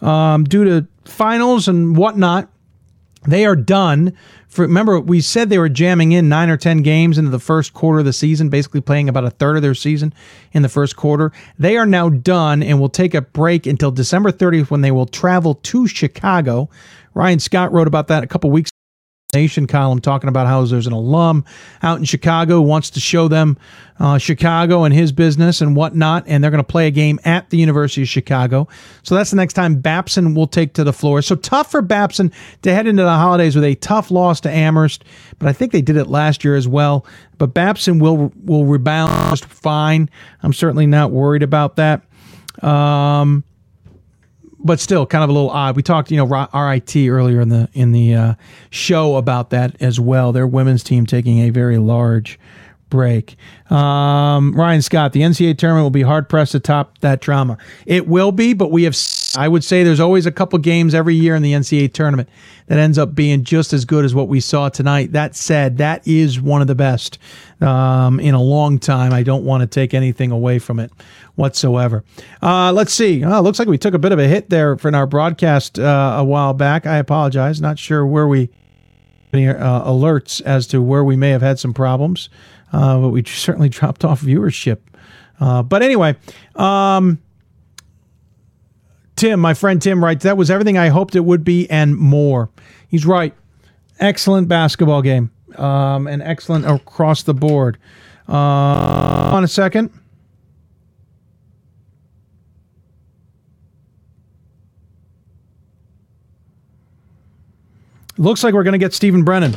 um, 0.00 0.44
due 0.44 0.64
to 0.64 0.86
finals 1.04 1.68
and 1.68 1.96
whatnot. 1.96 2.48
They 3.26 3.44
are 3.44 3.56
done. 3.56 4.16
For, 4.48 4.62
remember, 4.62 5.00
we 5.00 5.20
said 5.20 5.50
they 5.50 5.58
were 5.58 5.68
jamming 5.68 6.12
in 6.12 6.28
nine 6.28 6.48
or 6.48 6.56
10 6.56 6.82
games 6.82 7.18
into 7.18 7.30
the 7.30 7.38
first 7.38 7.74
quarter 7.74 7.98
of 7.98 8.04
the 8.04 8.12
season, 8.12 8.48
basically 8.48 8.80
playing 8.80 9.08
about 9.08 9.24
a 9.24 9.30
third 9.30 9.56
of 9.56 9.62
their 9.62 9.74
season 9.74 10.14
in 10.52 10.62
the 10.62 10.68
first 10.68 10.96
quarter. 10.96 11.32
They 11.58 11.76
are 11.76 11.86
now 11.86 12.08
done 12.08 12.62
and 12.62 12.80
will 12.80 12.88
take 12.88 13.14
a 13.14 13.22
break 13.22 13.66
until 13.66 13.90
December 13.90 14.32
30th 14.32 14.70
when 14.70 14.80
they 14.80 14.92
will 14.92 15.06
travel 15.06 15.54
to 15.54 15.86
Chicago. 15.86 16.70
Ryan 17.14 17.38
Scott 17.38 17.72
wrote 17.72 17.88
about 17.88 18.08
that 18.08 18.22
a 18.22 18.26
couple 18.26 18.50
weeks 18.50 18.70
Nation 19.34 19.66
column 19.66 20.00
talking 20.00 20.28
about 20.28 20.46
how 20.46 20.64
there's 20.64 20.86
an 20.86 20.92
alum 20.92 21.44
out 21.82 21.98
in 21.98 22.04
Chicago 22.04 22.60
wants 22.60 22.90
to 22.90 23.00
show 23.00 23.26
them 23.26 23.58
uh, 23.98 24.18
Chicago 24.18 24.84
and 24.84 24.94
his 24.94 25.10
business 25.10 25.60
and 25.60 25.74
whatnot, 25.74 26.22
and 26.28 26.42
they're 26.42 26.50
going 26.50 26.62
to 26.62 26.64
play 26.64 26.86
a 26.86 26.92
game 26.92 27.18
at 27.24 27.50
the 27.50 27.56
University 27.56 28.02
of 28.02 28.08
Chicago. 28.08 28.68
So 29.02 29.16
that's 29.16 29.30
the 29.30 29.36
next 29.36 29.54
time 29.54 29.80
Babson 29.80 30.34
will 30.34 30.46
take 30.46 30.74
to 30.74 30.84
the 30.84 30.92
floor. 30.92 31.22
So 31.22 31.34
tough 31.34 31.72
for 31.72 31.82
Babson 31.82 32.30
to 32.62 32.72
head 32.72 32.86
into 32.86 33.02
the 33.02 33.10
holidays 33.10 33.56
with 33.56 33.64
a 33.64 33.74
tough 33.74 34.12
loss 34.12 34.40
to 34.42 34.50
Amherst, 34.50 35.04
but 35.40 35.48
I 35.48 35.52
think 35.52 35.72
they 35.72 35.82
did 35.82 35.96
it 35.96 36.06
last 36.06 36.44
year 36.44 36.54
as 36.54 36.68
well. 36.68 37.04
But 37.36 37.52
Babson 37.52 37.98
will 37.98 38.32
will 38.44 38.64
rebound 38.64 39.12
just 39.30 39.44
fine. 39.44 40.08
I'm 40.42 40.52
certainly 40.52 40.86
not 40.86 41.10
worried 41.10 41.42
about 41.42 41.76
that. 41.76 42.02
Um, 42.62 43.44
but 44.58 44.80
still 44.80 45.06
kind 45.06 45.22
of 45.22 45.30
a 45.30 45.32
little 45.32 45.50
odd. 45.50 45.76
We 45.76 45.82
talked, 45.82 46.10
you 46.10 46.16
know, 46.16 46.26
RIT 46.26 46.96
earlier 46.96 47.40
in 47.40 47.48
the 47.48 47.68
in 47.72 47.92
the 47.92 48.14
uh, 48.14 48.34
show 48.70 49.16
about 49.16 49.50
that 49.50 49.80
as 49.80 50.00
well. 50.00 50.32
Their 50.32 50.46
women's 50.46 50.82
team 50.82 51.06
taking 51.06 51.40
a 51.40 51.50
very 51.50 51.78
large 51.78 52.38
break. 52.88 53.36
Um, 53.70 54.54
Ryan 54.54 54.80
Scott, 54.80 55.12
the 55.12 55.20
NCAA 55.20 55.58
tournament 55.58 55.84
will 55.84 55.90
be 55.90 56.02
hard 56.02 56.28
pressed 56.28 56.52
to 56.52 56.60
top 56.60 56.98
that 56.98 57.20
drama. 57.20 57.58
It 57.84 58.06
will 58.06 58.32
be, 58.32 58.54
but 58.54 58.70
we 58.70 58.84
have. 58.84 58.96
I 59.36 59.48
would 59.48 59.64
say 59.64 59.82
there's 59.82 60.00
always 60.00 60.24
a 60.24 60.32
couple 60.32 60.58
games 60.60 60.94
every 60.94 61.14
year 61.14 61.34
in 61.34 61.42
the 61.42 61.52
NCAA 61.52 61.92
tournament 61.92 62.28
that 62.68 62.78
ends 62.78 62.96
up 62.96 63.14
being 63.14 63.44
just 63.44 63.72
as 63.72 63.84
good 63.84 64.04
as 64.04 64.14
what 64.14 64.28
we 64.28 64.40
saw 64.40 64.68
tonight. 64.70 65.12
That 65.12 65.36
said, 65.36 65.78
that 65.78 66.06
is 66.08 66.40
one 66.40 66.62
of 66.62 66.68
the 66.68 66.74
best 66.74 67.18
um, 67.60 68.18
in 68.18 68.34
a 68.34 68.40
long 68.40 68.78
time. 68.78 69.12
I 69.12 69.22
don't 69.22 69.44
want 69.44 69.60
to 69.60 69.66
take 69.66 69.92
anything 69.92 70.30
away 70.30 70.58
from 70.58 70.78
it 70.80 70.90
whatsoever. 71.36 72.02
Uh, 72.42 72.72
let's 72.72 72.92
see. 72.92 73.22
Oh, 73.24 73.40
looks 73.40 73.58
like 73.58 73.68
we 73.68 73.78
took 73.78 73.94
a 73.94 73.98
bit 73.98 74.12
of 74.12 74.18
a 74.18 74.26
hit 74.26 74.50
there 74.50 74.76
from 74.76 74.94
our 74.94 75.06
broadcast 75.06 75.78
uh, 75.78 76.16
a 76.18 76.24
while 76.24 76.52
back. 76.52 76.86
I 76.86 76.96
apologize. 76.96 77.60
Not 77.60 77.78
sure 77.78 78.04
where 78.04 78.26
we 78.26 78.50
any 79.32 79.48
uh, 79.48 79.84
alerts 79.84 80.40
as 80.42 80.66
to 80.68 80.80
where 80.80 81.04
we 81.04 81.14
may 81.14 81.30
have 81.30 81.42
had 81.42 81.58
some 81.58 81.74
problems, 81.74 82.28
uh, 82.72 82.98
but 82.98 83.08
we 83.10 83.22
certainly 83.24 83.68
dropped 83.70 84.04
off 84.04 84.22
viewership. 84.22 84.78
Uh, 85.38 85.62
but 85.62 85.82
anyway, 85.82 86.16
um, 86.54 87.18
Tim, 89.16 89.38
my 89.40 89.52
friend 89.52 89.80
Tim 89.80 90.02
writes, 90.02 90.24
that 90.24 90.36
was 90.36 90.50
everything 90.50 90.78
I 90.78 90.88
hoped 90.88 91.14
it 91.14 91.20
would 91.24 91.44
be 91.44 91.68
and 91.68 91.96
more. 91.96 92.48
He's 92.88 93.04
right. 93.04 93.34
Excellent 94.00 94.48
basketball 94.48 95.02
game 95.02 95.30
um, 95.56 96.06
and 96.06 96.22
excellent 96.22 96.66
across 96.66 97.22
the 97.22 97.34
board. 97.34 97.78
On 98.28 99.44
a 99.44 99.48
second. 99.48 99.90
Looks 108.18 108.42
like 108.42 108.54
we're 108.54 108.62
going 108.62 108.72
to 108.72 108.78
get 108.78 108.94
Stephen 108.94 109.24
Brennan 109.24 109.56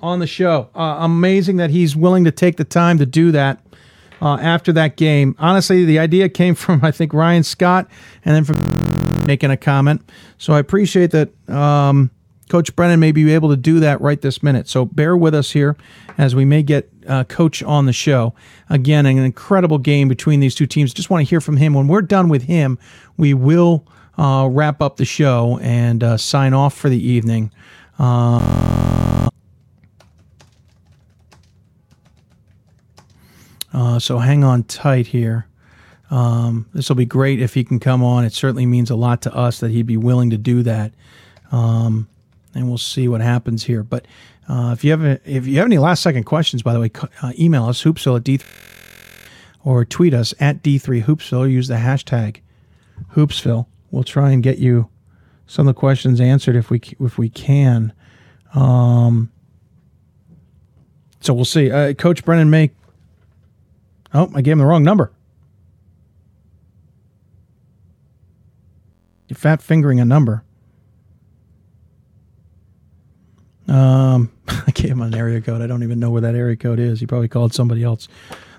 on 0.00 0.18
the 0.18 0.26
show. 0.26 0.68
Uh, 0.74 0.96
amazing 1.00 1.56
that 1.58 1.70
he's 1.70 1.94
willing 1.94 2.24
to 2.24 2.32
take 2.32 2.56
the 2.56 2.64
time 2.64 2.98
to 2.98 3.06
do 3.06 3.30
that 3.30 3.60
uh, 4.20 4.36
after 4.40 4.72
that 4.72 4.96
game. 4.96 5.36
Honestly, 5.38 5.84
the 5.84 5.98
idea 5.98 6.28
came 6.28 6.54
from, 6.56 6.84
I 6.84 6.90
think, 6.90 7.12
Ryan 7.12 7.42
Scott 7.42 7.88
and 8.24 8.34
then 8.34 8.44
from 8.44 9.26
making 9.26 9.50
a 9.50 9.56
comment. 9.56 10.02
So 10.38 10.52
I 10.52 10.58
appreciate 10.58 11.12
that 11.12 11.30
um, 11.48 12.10
Coach 12.48 12.74
Brennan 12.74 12.98
may 12.98 13.12
be 13.12 13.32
able 13.32 13.50
to 13.50 13.56
do 13.56 13.78
that 13.78 14.00
right 14.00 14.20
this 14.20 14.42
minute. 14.42 14.68
So 14.68 14.84
bear 14.84 15.16
with 15.16 15.34
us 15.34 15.52
here 15.52 15.76
as 16.18 16.34
we 16.34 16.44
may 16.44 16.64
get 16.64 16.90
uh, 17.06 17.22
Coach 17.24 17.62
on 17.62 17.86
the 17.86 17.92
show. 17.92 18.34
Again, 18.68 19.06
an 19.06 19.18
incredible 19.18 19.78
game 19.78 20.08
between 20.08 20.40
these 20.40 20.56
two 20.56 20.66
teams. 20.66 20.92
Just 20.92 21.10
want 21.10 21.24
to 21.24 21.30
hear 21.30 21.40
from 21.40 21.58
him. 21.58 21.74
When 21.74 21.86
we're 21.86 22.02
done 22.02 22.28
with 22.28 22.42
him, 22.42 22.76
we 23.16 23.34
will 23.34 23.86
uh, 24.18 24.48
wrap 24.50 24.82
up 24.82 24.96
the 24.96 25.04
show 25.04 25.60
and 25.62 26.02
uh, 26.02 26.16
sign 26.16 26.52
off 26.52 26.76
for 26.76 26.88
the 26.88 27.00
evening. 27.00 27.52
Uh, 28.00 29.28
uh, 33.74 33.98
so 33.98 34.18
hang 34.18 34.42
on 34.42 34.64
tight 34.64 35.08
here. 35.08 35.46
Um, 36.10 36.66
this 36.72 36.88
will 36.88 36.96
be 36.96 37.04
great 37.04 37.40
if 37.42 37.52
he 37.54 37.62
can 37.62 37.78
come 37.78 38.02
on. 38.02 38.24
It 38.24 38.32
certainly 38.32 38.64
means 38.64 38.90
a 38.90 38.96
lot 38.96 39.20
to 39.22 39.34
us 39.34 39.60
that 39.60 39.70
he'd 39.70 39.86
be 39.86 39.98
willing 39.98 40.30
to 40.30 40.38
do 40.38 40.62
that. 40.62 40.92
Um, 41.52 42.08
and 42.54 42.68
we'll 42.68 42.78
see 42.78 43.06
what 43.06 43.20
happens 43.20 43.64
here. 43.64 43.82
But 43.82 44.06
uh, 44.48 44.70
if 44.72 44.82
you 44.82 44.90
have 44.92 45.04
a, 45.04 45.20
if 45.24 45.46
you 45.46 45.58
have 45.58 45.66
any 45.66 45.78
last 45.78 46.02
second 46.02 46.24
questions, 46.24 46.62
by 46.62 46.72
the 46.72 46.80
way, 46.80 46.90
uh, 47.22 47.32
email 47.38 47.66
us 47.66 47.84
hoopsville 47.84 48.16
at 48.16 48.24
d 48.24 48.40
or 49.62 49.84
tweet 49.84 50.14
us 50.14 50.32
at 50.40 50.62
d3hoopsville. 50.62 51.50
Use 51.50 51.68
the 51.68 51.74
hashtag 51.74 52.38
hoopsville. 53.12 53.66
We'll 53.90 54.04
try 54.04 54.30
and 54.30 54.42
get 54.42 54.58
you 54.58 54.88
some 55.50 55.66
of 55.66 55.74
the 55.74 55.78
questions 55.78 56.20
answered 56.20 56.54
if 56.54 56.70
we 56.70 56.80
if 57.00 57.18
we 57.18 57.28
can. 57.28 57.92
Um, 58.54 59.32
so 61.20 61.34
we'll 61.34 61.44
see. 61.44 61.72
Uh, 61.72 61.92
Coach 61.94 62.24
Brennan 62.24 62.50
may. 62.50 62.70
Oh, 64.14 64.30
I 64.32 64.42
gave 64.42 64.52
him 64.52 64.58
the 64.60 64.64
wrong 64.64 64.84
number. 64.84 65.10
You're 69.26 69.36
fat 69.36 69.60
fingering 69.60 69.98
a 69.98 70.04
number. 70.04 70.44
Um, 73.66 74.30
I 74.48 74.70
gave 74.72 74.92
him 74.92 75.02
an 75.02 75.16
area 75.16 75.40
code. 75.40 75.62
I 75.62 75.66
don't 75.66 75.82
even 75.82 75.98
know 75.98 76.10
where 76.10 76.22
that 76.22 76.36
area 76.36 76.54
code 76.54 76.78
is. 76.78 77.00
He 77.00 77.06
probably 77.06 77.28
called 77.28 77.52
somebody 77.52 77.82
else 77.82 78.06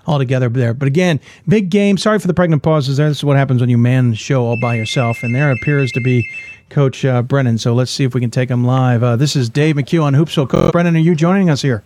altogether 0.06 0.50
there. 0.50 0.74
But 0.74 0.88
again, 0.88 1.20
big 1.48 1.70
game. 1.70 1.96
Sorry 1.96 2.18
for 2.18 2.26
the 2.26 2.34
pregnant 2.34 2.62
pauses 2.62 2.98
there. 2.98 3.08
This 3.08 3.18
is 3.18 3.24
what 3.24 3.38
happens 3.38 3.60
when 3.60 3.70
you 3.70 3.78
man 3.78 4.10
the 4.10 4.16
show 4.16 4.44
all 4.44 4.58
by 4.60 4.74
yourself. 4.74 5.22
And 5.22 5.34
there 5.34 5.50
appears 5.50 5.90
to 5.92 6.00
be 6.02 6.28
Coach 6.72 7.04
uh, 7.04 7.22
Brennan. 7.22 7.58
So 7.58 7.74
let's 7.74 7.90
see 7.90 8.04
if 8.04 8.14
we 8.14 8.20
can 8.20 8.30
take 8.30 8.48
him 8.48 8.64
live. 8.64 9.02
Uh, 9.02 9.16
this 9.16 9.36
is 9.36 9.48
Dave 9.48 9.76
McHugh 9.76 10.02
on 10.02 10.14
Hoopsville. 10.14 10.48
Coach 10.48 10.72
Brennan, 10.72 10.96
are 10.96 11.00
you 11.00 11.14
joining 11.14 11.50
us 11.50 11.62
here? 11.62 11.84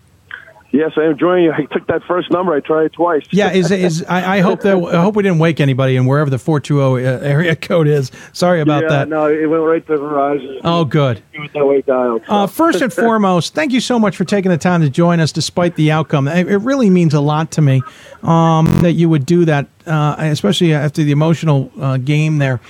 Yes, 0.72 0.92
I 0.96 1.04
am 1.04 1.16
joining 1.16 1.44
you. 1.44 1.52
I 1.56 1.64
took 1.64 1.86
that 1.86 2.02
first 2.04 2.30
number. 2.30 2.52
I 2.52 2.60
tried 2.60 2.84
it 2.84 2.92
twice. 2.92 3.24
Yeah, 3.30 3.52
is 3.52 3.70
is 3.70 4.04
I, 4.04 4.38
I 4.38 4.40
hope 4.40 4.60
that 4.60 4.76
I 4.76 5.00
hope 5.00 5.16
we 5.16 5.22
didn't 5.22 5.38
wake 5.38 5.60
anybody 5.60 5.96
in 5.96 6.06
wherever 6.06 6.28
the 6.28 6.38
four 6.38 6.60
two 6.60 6.76
zero 6.76 6.96
uh, 6.96 7.20
area 7.22 7.56
code 7.56 7.88
is. 7.88 8.10
Sorry 8.32 8.60
about 8.60 8.82
yeah, 8.82 8.88
that. 8.90 9.08
No, 9.08 9.26
it 9.26 9.46
went 9.46 9.62
right 9.62 9.86
to 9.86 9.92
Verizon. 9.92 10.60
Oh, 10.64 10.84
good. 10.84 11.22
It 11.32 11.40
was 11.40 11.50
that 11.54 11.66
way 11.66 11.82
dialed. 11.82 12.22
so. 12.26 12.32
Uh, 12.32 12.46
first 12.46 12.80
and 12.80 12.92
foremost, 12.92 13.54
thank 13.54 13.72
you 13.72 13.80
so 13.80 13.98
much 13.98 14.16
for 14.16 14.24
taking 14.24 14.50
the 14.50 14.58
time 14.58 14.82
to 14.82 14.90
join 14.90 15.20
us 15.20 15.32
despite 15.32 15.76
the 15.76 15.92
outcome. 15.92 16.28
It, 16.28 16.48
it 16.48 16.58
really 16.58 16.90
means 16.90 17.14
a 17.14 17.20
lot 17.20 17.50
to 17.52 17.62
me 17.62 17.82
um, 18.22 18.66
that 18.82 18.92
you 18.92 19.08
would 19.08 19.24
do 19.24 19.44
that, 19.46 19.68
uh, 19.86 20.16
especially 20.18 20.74
after 20.74 21.02
the 21.02 21.12
emotional 21.12 21.72
uh, 21.80 21.96
game 21.96 22.38
there. 22.38 22.60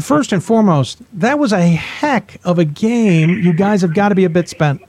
First 0.00 0.32
and 0.32 0.42
foremost, 0.42 1.02
that 1.12 1.38
was 1.38 1.52
a 1.52 1.60
heck 1.60 2.40
of 2.44 2.58
a 2.58 2.64
game. 2.64 3.30
You 3.30 3.52
guys 3.52 3.82
have 3.82 3.92
got 3.92 4.08
to 4.08 4.14
be 4.14 4.24
a 4.24 4.30
bit 4.30 4.48
spent. 4.48 4.80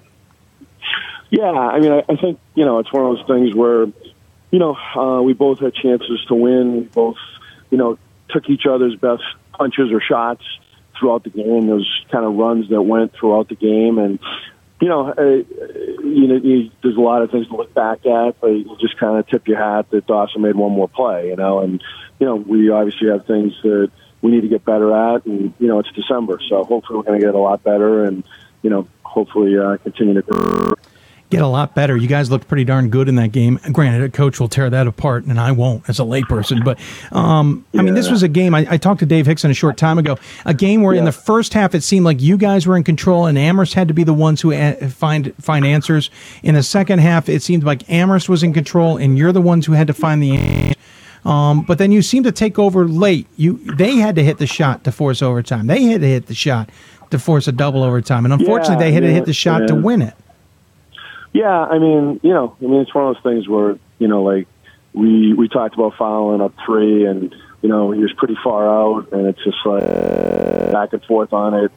Yeah, 1.30 1.52
I 1.52 1.80
mean, 1.80 1.92
I, 1.92 2.04
I 2.08 2.16
think 2.16 2.40
you 2.54 2.64
know 2.64 2.80
it's 2.80 2.92
one 2.94 3.06
of 3.06 3.18
those 3.18 3.28
things 3.28 3.54
where, 3.54 3.88
you 4.52 4.60
know, 4.60 4.76
uh, 4.96 5.22
we 5.22 5.34
both 5.34 5.60
had 5.60 5.74
chances 5.74 6.24
to 6.30 6.36
win. 6.36 6.78
We 6.78 6.80
both, 6.84 7.18
you 7.72 7.78
know, 7.78 7.98
took 8.30 8.50
each 8.50 8.66
other's 8.66 8.96
best 8.96 9.24
punches 9.52 9.92
or 9.92 10.00
shots 10.00 10.44
throughout 10.98 11.24
the 11.24 11.30
game. 11.30 11.68
Those 11.68 11.90
kind 12.10 12.24
of 12.24 12.36
runs 12.36 12.70
that 12.70 12.82
went 12.82 13.14
throughout 13.14 13.50
the 13.50 13.56
game, 13.56 13.98
and 13.98 14.18
you 14.80 14.88
know, 14.88 15.10
uh, 15.10 15.24
you 16.04 16.28
know, 16.28 16.36
you, 16.36 16.72
there's 16.84 16.96
a 16.96 17.02
lot 17.02 17.22
of 17.22 17.32
things 17.32 17.48
to 17.48 17.56
look 17.56 17.74
back 17.74 18.06
at, 18.06 18.40
but 18.40 18.48
you 18.48 18.78
just 18.80 18.98
kind 18.98 19.18
of 19.18 19.28
tip 19.28 19.48
your 19.48 19.58
hat 19.58 19.90
that 19.90 20.08
Dawson 20.08 20.42
made 20.42 20.56
one 20.56 20.72
more 20.72 20.88
play, 20.88 21.28
you 21.28 21.36
know, 21.36 21.60
and 21.60 21.84
you 22.20 22.26
know, 22.26 22.36
we 22.36 22.70
obviously 22.70 23.10
have 23.10 23.26
things 23.26 23.54
that 23.64 23.92
we 24.26 24.32
need 24.32 24.42
to 24.42 24.48
get 24.48 24.66
better 24.66 24.92
at, 24.92 25.24
and 25.28 25.54
you 25.60 25.68
know, 25.68 25.78
it's 25.78 25.92
December, 25.92 26.40
so 26.50 26.64
hopefully 26.64 26.98
we're 26.98 27.04
going 27.04 27.20
to 27.20 27.26
get 27.26 27.36
a 27.36 27.40
lot 27.40 27.64
better, 27.64 28.06
and 28.06 28.24
you 28.64 28.72
know, 28.72 28.88
hopefully 29.04 29.56
uh, 29.56 29.78
continue 29.78 30.20
to. 30.20 30.76
Get 31.30 31.42
a 31.42 31.48
lot 31.48 31.76
better. 31.76 31.96
You 31.96 32.08
guys 32.08 32.32
looked 32.32 32.48
pretty 32.48 32.64
darn 32.64 32.90
good 32.90 33.08
in 33.08 33.16
that 33.16 33.32
game. 33.32 33.60
Granted, 33.72 34.02
a 34.02 34.10
coach 34.10 34.40
will 34.40 34.48
tear 34.48 34.70
that 34.70 34.88
apart, 34.88 35.26
and 35.26 35.40
I 35.40 35.52
won't 35.52 35.88
as 35.88 36.00
a 36.00 36.04
layperson. 36.04 36.64
But 36.64 36.80
um, 37.16 37.66
I 37.78 37.84
mean, 37.84 37.94
this 37.94 38.10
was 38.10 38.24
a 38.24 38.28
game. 38.28 38.56
I, 38.56 38.66
I 38.68 38.78
talked 38.78 39.00
to 39.02 39.06
Dave 39.06 39.28
Hixon 39.28 39.52
a 39.52 39.54
short 39.54 39.78
time 39.78 40.00
ago. 40.00 40.18
A 40.46 40.54
game 40.56 40.82
where 40.82 40.96
in 40.96 41.06
the 41.06 41.12
first 41.12 41.54
half 41.54 41.76
it 41.76 41.84
seemed 41.84 42.06
like 42.06 42.20
you 42.20 42.38
guys 42.38 42.66
were 42.66 42.78
in 42.78 42.84
control, 42.84 43.28
and 43.28 43.38
Amherst 43.38 43.76
had 43.76 43.88
to 43.90 43.94
be 43.94 44.04
the 44.04 44.14
ones 44.14 44.42
who 44.42 44.54
a- 44.54 44.90
find 44.90 45.36
find 45.40 45.66
answers. 45.66 46.10
In 46.42 46.56
the 46.56 46.64
second 46.64 47.00
half, 47.00 47.30
it 47.30 47.44
seemed 47.44 47.64
like 47.64 47.88
Amherst 47.92 48.28
was 48.28 48.42
in 48.42 48.54
control, 48.54 48.98
and 48.98 49.18
you're 49.18 49.32
the 49.32 49.42
ones 49.42 49.68
who 49.68 49.74
had 49.74 49.88
to 49.88 49.94
find 49.94 50.22
the 50.22 50.36
answers. 50.36 50.76
Um, 51.26 51.64
but 51.64 51.80
then 51.80 51.92
you 51.92 52.02
seem 52.02 52.24
to 52.24 52.32
take 52.32 52.60
over 52.60 52.88
late. 52.88 53.28
You 53.36 53.58
they 53.76 53.96
had 53.96 54.16
to 54.16 54.24
hit 54.24 54.38
the 54.38 54.46
shot 54.48 54.84
to 54.84 54.92
force 54.92 55.22
overtime. 55.22 55.68
They 55.68 55.84
had 55.84 56.02
to 56.02 56.08
hit 56.08 56.28
the 56.28 56.36
shot 56.36 56.70
to 57.10 57.20
force 57.20 57.48
a 57.48 57.52
double 57.52 57.84
overtime, 57.84 58.26
and 58.26 58.34
unfortunately, 58.34 58.76
Yeah, 58.76 58.90
they 58.90 58.92
had 58.92 59.04
to 59.04 59.12
hit 59.12 59.26
the 59.26 59.34
shot 59.34 59.68
to 59.68 59.76
win 59.76 60.02
it. 60.02 60.14
Yeah, 61.34 61.50
I 61.50 61.80
mean, 61.80 62.20
you 62.24 62.34
know, 62.34 62.56
I 62.62 62.64
mean, 62.66 62.82
it's 62.82 62.94
one 62.94 63.08
of 63.08 63.16
those 63.16 63.24
things 63.24 63.48
where 63.48 63.78
you 64.00 64.08
know, 64.08 64.24
like 64.24 64.48
we 64.94 65.34
we 65.34 65.50
talked 65.50 65.74
about 65.74 65.96
fouling 65.98 66.42
up 66.42 66.54
three, 66.66 67.06
and 67.06 67.34
you 67.62 67.70
know, 67.70 67.92
he 67.92 68.02
was 68.02 68.14
pretty 68.14 68.38
far 68.44 68.70
out, 68.70 69.12
and 69.12 69.26
it's 69.26 69.44
just 69.44 69.58
like 69.66 69.84
back 70.72 70.94
and 70.94 71.04
forth 71.04 71.34
on 71.34 71.54
it. 71.56 71.72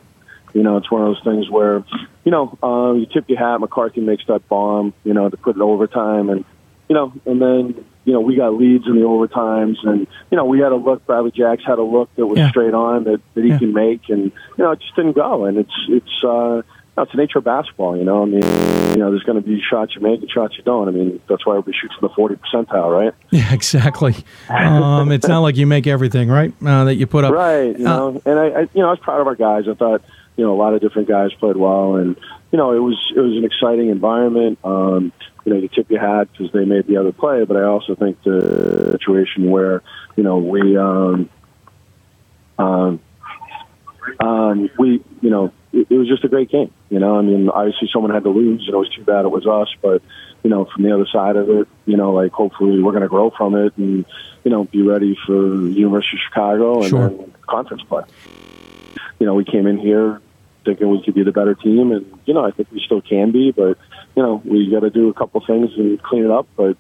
You 0.55 0.63
know, 0.63 0.77
it's 0.77 0.91
one 0.91 1.03
of 1.03 1.09
those 1.09 1.25
things 1.25 1.51
where, 1.51 1.85
you 2.25 2.33
know, 2.33 2.57
um, 2.63 2.99
you 2.99 3.07
tip 3.07 3.29
your 3.29 3.39
hat. 3.39 3.61
McCarthy 3.61 4.01
makes 4.01 4.25
that 4.27 4.49
bomb, 4.49 4.95
you 5.05 5.13
know, 5.13 5.29
to 5.29 5.37
put 5.37 5.57
it 5.57 5.63
overtime, 5.63 6.31
and 6.31 6.45
you 6.89 6.95
know, 6.95 7.13
and 7.27 7.41
then 7.41 7.85
you 8.09 8.15
know 8.15 8.21
we 8.21 8.37
got 8.37 8.55
leads 8.55 8.87
in 8.87 8.95
the 8.95 9.03
overtimes, 9.03 9.77
and 9.87 10.07
you 10.31 10.37
know 10.39 10.47
we 10.47 10.61
had 10.61 10.73
a 10.73 10.77
look. 10.77 11.05
Bradley 11.07 11.31
Jacks 11.31 11.63
had 11.67 11.79
a 11.79 11.83
look 11.83 12.09
that 12.17 12.27
was 12.27 12.39
Yeah. 12.39 12.49
straight 12.49 12.73
on 12.73 13.05
that 13.05 13.21
that 13.35 13.45
he 13.45 13.51
Yeah. 13.51 13.59
can 13.59 13.75
make, 13.75 14.09
and 14.09 14.23
you 14.57 14.65
know 14.65 14.71
it 14.73 14.81
just 14.81 14.97
didn't 14.97 15.13
go. 15.13 15.45
And 15.45 15.59
it's 15.59 15.75
it's 15.89 16.25
uh, 16.25 16.63
it's 16.97 17.13
the 17.13 17.19
nature 17.19 17.39
of 17.39 17.45
basketball. 17.45 17.97
You 17.99 18.05
know, 18.05 18.23
I 18.23 18.25
mean, 18.25 18.43
you 18.93 18.97
know, 18.99 19.11
there's 19.11 19.23
going 19.25 19.41
to 19.41 19.47
be 19.47 19.61
shots 19.61 19.95
you 19.95 20.01
make 20.01 20.21
and 20.23 20.31
shots 20.31 20.57
you 20.57 20.65
don't. 20.65 20.89
I 20.89 20.91
mean, 20.91 21.21
that's 21.29 21.45
why 21.47 21.53
everybody 21.53 21.77
shoots 21.81 21.95
in 22.01 22.09
the 22.09 22.13
40 22.15 22.37
percentile, 22.37 22.91
right? 22.91 23.13
Yeah, 23.31 23.53
exactly. 23.55 24.17
Um, 24.49 25.13
it's 25.13 25.29
not 25.29 25.41
like 25.41 25.57
you 25.57 25.67
make 25.67 25.87
everything, 25.87 26.29
right? 26.29 26.53
Uh, 26.65 26.85
that 26.85 26.95
you 26.97 27.07
put 27.07 27.25
up. 27.25 27.33
Right. 27.35 27.79
You 27.79 27.85
know, 27.85 28.21
and 28.27 28.39
I, 28.39 28.47
I, 28.49 28.61
you 28.75 28.81
know, 28.83 28.89
I 28.89 28.91
was 28.91 28.99
proud 29.01 29.21
of 29.21 29.27
our 29.29 29.37
guys. 29.37 29.69
I 29.69 29.75
thought, 29.75 30.03
you 30.37 30.45
know, 30.45 30.53
a 30.55 30.59
lot 30.59 30.75
of 30.75 30.81
different 30.81 31.07
guys 31.09 31.33
played 31.35 31.57
well, 31.57 31.97
and 31.97 32.17
you 32.51 32.57
know, 32.59 32.73
it 32.73 32.79
was 32.81 32.97
it 33.15 33.21
was 33.21 33.37
an 33.37 33.45
exciting 33.45 33.91
environment. 33.91 34.59
Um, 34.65 35.13
you 35.49 35.55
know, 35.55 35.61
you 35.61 35.69
tip 35.69 35.91
your 35.91 36.01
hat 36.01 36.29
because 36.31 36.53
they 36.53 36.67
made 36.67 36.87
the 36.87 36.99
other 36.99 37.11
play, 37.11 37.45
but 37.47 37.57
I 37.57 37.63
also 37.63 37.95
think 37.95 38.23
the 38.23 38.99
situation 39.01 39.51
where 39.51 39.83
you 40.15 40.23
know 40.23 40.37
we 40.37 40.77
um, 40.77 41.31
um, 42.59 43.01
um, 44.21 44.71
we 44.79 45.03
you 45.23 45.31
know 45.31 45.51
it, 45.73 45.87
it 45.89 45.97
was 45.97 46.07
just 46.07 46.23
a 46.25 46.29
great 46.29 46.51
game. 46.51 46.71
You 46.91 46.99
know, 46.99 47.17
I 47.17 47.23
mean, 47.23 47.49
obviously 47.49 47.89
someone 47.91 48.11
had 48.13 48.25
to 48.25 48.29
lose, 48.31 48.67
and 48.67 48.75
it 48.75 48.77
was 48.77 48.91
too 48.91 49.05
bad 49.05 49.25
it 49.25 49.31
was 49.31 49.47
us, 49.47 49.75
but 49.81 50.03
you 50.45 50.51
know, 50.51 50.67
from 50.67 50.83
the 50.83 50.93
other 50.93 51.07
side 51.07 51.37
of 51.37 51.49
it, 51.49 51.67
you 51.87 51.97
know, 51.97 52.13
like 52.13 52.33
hopefully 52.33 52.83
we're 52.83 52.93
going 52.93 53.03
to 53.03 53.09
grow 53.09 53.31
from 53.31 53.55
it 53.55 53.75
and, 53.79 54.05
you 54.45 54.51
know, 54.51 54.65
be 54.65 54.83
ready 54.83 55.19
for 55.27 55.33
University 55.33 56.17
of 56.17 56.21
Chicago 56.29 56.81
and 56.81 56.91
Sure. 56.91 57.09
then 57.09 57.35
conference 57.49 57.83
play. 57.83 58.05
You 59.19 59.27
know, 59.27 59.35
we 59.35 59.45
came 59.45 59.67
in 59.67 59.79
here 59.79 60.21
thinking 60.69 60.91
we 60.91 61.03
could 61.03 61.15
be 61.15 61.23
the 61.25 61.33
better 61.33 61.55
team, 61.55 61.93
and 61.93 62.05
you 62.27 62.35
know, 62.35 62.45
I 62.45 62.51
think 62.51 62.71
we 62.71 62.81
still 62.85 63.01
can 63.01 63.33
be, 63.33 63.51
but 63.53 63.79
you 64.15 64.23
know, 64.23 64.43
we 64.45 64.71
got 64.71 64.81
to 64.81 64.91
do 64.91 65.09
a 65.09 65.15
couple 65.15 65.41
things 65.47 65.71
and 65.77 66.03
clean 66.03 66.25
it 66.25 66.31
up. 66.31 66.47
But 66.57 66.77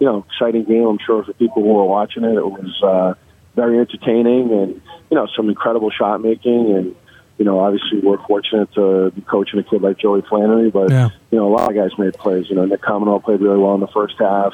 you 0.00 0.06
know, 0.06 0.24
exciting 0.30 0.64
game. 0.64 0.84
I'm 0.86 0.98
sure 1.04 1.24
for 1.24 1.32
people 1.34 1.62
who 1.62 1.78
are 1.78 1.86
watching 1.86 2.24
it, 2.24 2.34
it 2.36 2.44
was 2.44 2.82
uh, 2.82 3.14
very 3.56 3.78
entertaining 3.78 4.52
and 4.52 4.82
you 5.10 5.16
know, 5.16 5.26
some 5.36 5.48
incredible 5.48 5.90
shot 5.90 6.20
making 6.22 6.74
and. 6.76 6.96
You 7.38 7.46
know, 7.46 7.58
obviously, 7.60 8.00
we're 8.00 8.22
fortunate 8.26 8.70
to 8.74 9.12
be 9.12 9.22
coaching 9.22 9.58
a 9.60 9.62
kid 9.62 9.80
like 9.80 9.96
Joey 9.96 10.20
Flannery, 10.28 10.68
but 10.68 10.90
Yeah. 10.90 11.08
you 11.30 11.38
know, 11.38 11.48
a 11.48 11.52
lot 11.56 11.70
of 11.70 11.74
guys 11.74 11.88
made 11.98 12.12
plays. 12.12 12.50
You 12.50 12.54
know, 12.56 12.66
Nick 12.66 12.82
Comerford 12.82 13.24
played 13.24 13.40
really 13.40 13.56
well 13.56 13.72
in 13.72 13.80
the 13.80 13.88
first 13.88 14.16
half. 14.18 14.52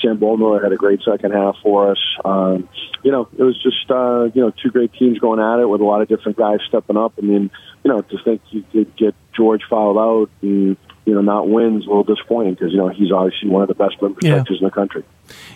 Sam 0.00 0.18
Bohmiller 0.18 0.62
had 0.62 0.72
a 0.72 0.76
great 0.76 1.00
second 1.02 1.32
half 1.32 1.56
for 1.62 1.90
us. 1.90 1.98
Um, 2.24 2.68
you 3.02 3.10
know, 3.12 3.28
it 3.36 3.42
was 3.42 3.60
just 3.62 3.90
uh, 3.90 4.24
you 4.34 4.40
know 4.42 4.52
two 4.62 4.70
great 4.70 4.92
teams 4.94 5.18
going 5.18 5.40
at 5.40 5.60
it 5.60 5.68
with 5.68 5.80
a 5.80 5.84
lot 5.84 6.02
of 6.02 6.08
different 6.08 6.36
guys 6.38 6.58
stepping 6.68 6.96
up. 6.96 7.14
I 7.18 7.22
mean, 7.22 7.50
you 7.84 7.90
know, 7.92 8.00
to 8.00 8.18
think 8.24 8.40
you 8.50 8.64
could 8.72 8.94
get 8.96 9.14
George 9.36 9.62
fouled 9.68 9.98
out 9.98 10.30
and 10.42 10.76
you 11.04 11.14
know 11.14 11.20
not 11.22 11.48
win 11.48 11.78
is 11.78 11.86
a 11.86 11.88
little 11.88 12.04
disappointing 12.04 12.54
because 12.54 12.70
you 12.72 12.78
know 12.78 12.88
he's 12.88 13.10
obviously 13.12 13.48
one 13.48 13.62
of 13.62 13.68
the 13.68 13.74
best 13.74 13.96
rim 14.00 14.16
Yeah. 14.20 14.30
protectors 14.32 14.58
in 14.60 14.64
the 14.64 14.70
country. 14.70 15.04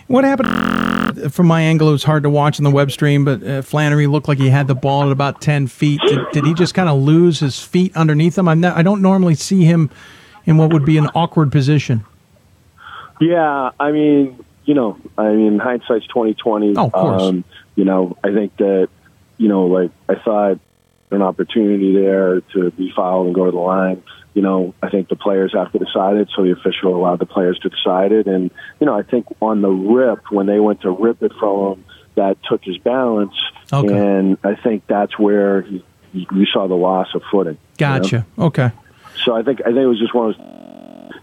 What 0.07 0.23
happened 0.23 1.33
from 1.33 1.47
my 1.47 1.61
angle? 1.61 1.89
It 1.89 1.93
was 1.93 2.03
hard 2.03 2.23
to 2.23 2.29
watch 2.29 2.57
in 2.59 2.63
the 2.63 2.71
web 2.71 2.91
stream, 2.91 3.23
but 3.25 3.43
uh, 3.43 3.61
Flannery 3.61 4.07
looked 4.07 4.27
like 4.27 4.37
he 4.37 4.49
had 4.49 4.67
the 4.67 4.75
ball 4.75 5.03
at 5.03 5.11
about 5.11 5.41
ten 5.41 5.67
feet. 5.67 5.99
Did, 6.07 6.19
did 6.31 6.45
he 6.45 6.53
just 6.53 6.73
kind 6.73 6.89
of 6.89 6.99
lose 7.01 7.39
his 7.39 7.59
feet 7.61 7.95
underneath 7.95 8.37
him? 8.37 8.47
I'm 8.47 8.59
not, 8.61 8.77
I 8.77 8.81
don't 8.83 9.01
normally 9.01 9.35
see 9.35 9.63
him 9.63 9.89
in 10.45 10.57
what 10.57 10.73
would 10.73 10.85
be 10.85 10.97
an 10.97 11.07
awkward 11.15 11.51
position. 11.51 12.03
Yeah, 13.23 13.71
I 13.79 13.91
mean, 13.91 14.43
you 14.65 14.73
know, 14.73 14.97
I 15.17 15.29
mean, 15.31 15.59
hindsight's 15.59 16.07
twenty 16.07 16.33
twenty. 16.33 16.75
Oh, 16.75 16.85
of 16.85 16.91
course. 16.91 17.21
Um, 17.23 17.43
you 17.75 17.85
know, 17.85 18.17
I 18.23 18.33
think 18.33 18.57
that, 18.57 18.89
you 19.37 19.47
know, 19.47 19.65
like 19.67 19.91
I 20.09 20.15
thought 20.15 20.59
an 21.11 21.21
opportunity 21.21 21.93
there 21.93 22.41
to 22.53 22.71
be 22.71 22.91
fouled 22.95 23.27
and 23.27 23.35
go 23.35 23.45
to 23.45 23.51
the 23.51 23.57
line. 23.57 24.03
You 24.33 24.41
know, 24.41 24.73
I 24.81 24.89
think 24.89 25.09
the 25.09 25.15
players 25.15 25.53
have 25.53 25.71
to 25.71 25.79
decide 25.79 26.17
it, 26.17 26.29
so 26.35 26.43
the 26.43 26.51
official 26.51 26.95
allowed 26.95 27.19
the 27.19 27.25
players 27.27 27.59
to 27.59 27.69
decide 27.69 28.11
it. 28.11 28.25
And 28.27 28.51
you 28.79 28.87
know, 28.87 28.97
I 28.97 29.03
think 29.03 29.27
on 29.41 29.61
the 29.61 29.69
rip 29.69 30.31
when 30.31 30.47
they 30.47 30.59
went 30.59 30.81
to 30.81 30.91
rip 30.91 31.21
it 31.23 31.31
from 31.39 31.73
him, 31.73 31.85
that 32.15 32.37
took 32.43 32.63
his 32.63 32.77
balance, 32.79 33.35
Okay. 33.71 33.95
and 33.95 34.37
I 34.43 34.55
think 34.55 34.85
that's 34.87 35.17
where 35.17 35.61
he, 35.61 35.83
we 36.31 36.47
saw 36.51 36.67
the 36.67 36.75
loss 36.75 37.07
of 37.15 37.21
footing. 37.31 37.57
you 37.79 37.85
know? 37.87 37.99
Gotcha. 37.99 38.25
Okay. 38.37 38.71
So 39.23 39.35
I 39.35 39.43
think 39.43 39.61
I 39.61 39.65
think 39.65 39.77
it 39.77 39.85
was 39.87 39.99
just 39.99 40.13
one 40.13 40.31
of 40.31 40.37
those. 40.37 40.62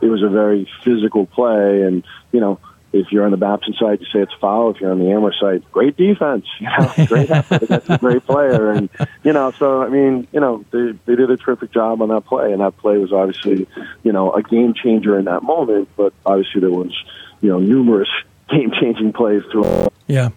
It 0.01 0.07
was 0.07 0.23
a 0.23 0.29
very 0.29 0.69
physical 0.85 1.27
play, 1.27 1.83
and 1.83 2.05
you 2.33 2.41
know, 2.41 2.59
if 2.93 3.13
you're 3.13 3.25
on 3.25 3.31
the 3.31 3.37
Babson 3.37 3.75
side, 3.75 4.01
you 4.01 4.07
say 4.07 4.21
it's 4.21 4.33
foul. 4.41 4.71
If 4.71 4.81
you're 4.81 4.91
on 4.91 4.99
the 4.99 5.11
Amherst 5.11 5.41
side, 5.41 5.63
great 5.71 5.97
defense. 5.97 6.45
You 6.59 6.69
know, 6.69 6.93
great 7.07 7.31
effort 7.31 7.63
against 7.63 7.89
a 7.89 7.99
great 7.99 8.27
player, 8.27 8.73
and 8.73 8.89
you 9.23 9.33
know. 9.33 9.53
So 9.53 9.83
I 9.83 9.89
mean, 9.89 10.27
you 10.33 10.41
know, 10.41 10.65
they 10.71 10.93
they 11.07 11.17
did 11.17 11.31
a 11.31 11.37
terrific 11.37 11.73
job 11.73 12.03
on 12.03 12.09
that 12.09 12.27
play, 12.27 12.53
and 12.53 12.61
that 12.61 12.77
play 12.79 12.99
was 12.99 13.13
obviously, 13.13 13.69
you 14.03 14.13
know, 14.13 14.33
a 14.33 14.43
game 14.43 14.75
changer 14.75 15.19
in 15.19 15.27
that 15.27 15.43
moment. 15.43 15.89
But 15.97 16.13
obviously, 16.27 16.61
there 16.61 16.71
was, 16.71 16.93
you 17.41 17.51
know, 17.51 17.61
numerous 17.61 18.09
game 18.49 18.73
changing 18.81 19.13
plays 19.13 19.43
throughout. 19.53 19.93
Yeah. 20.07 20.31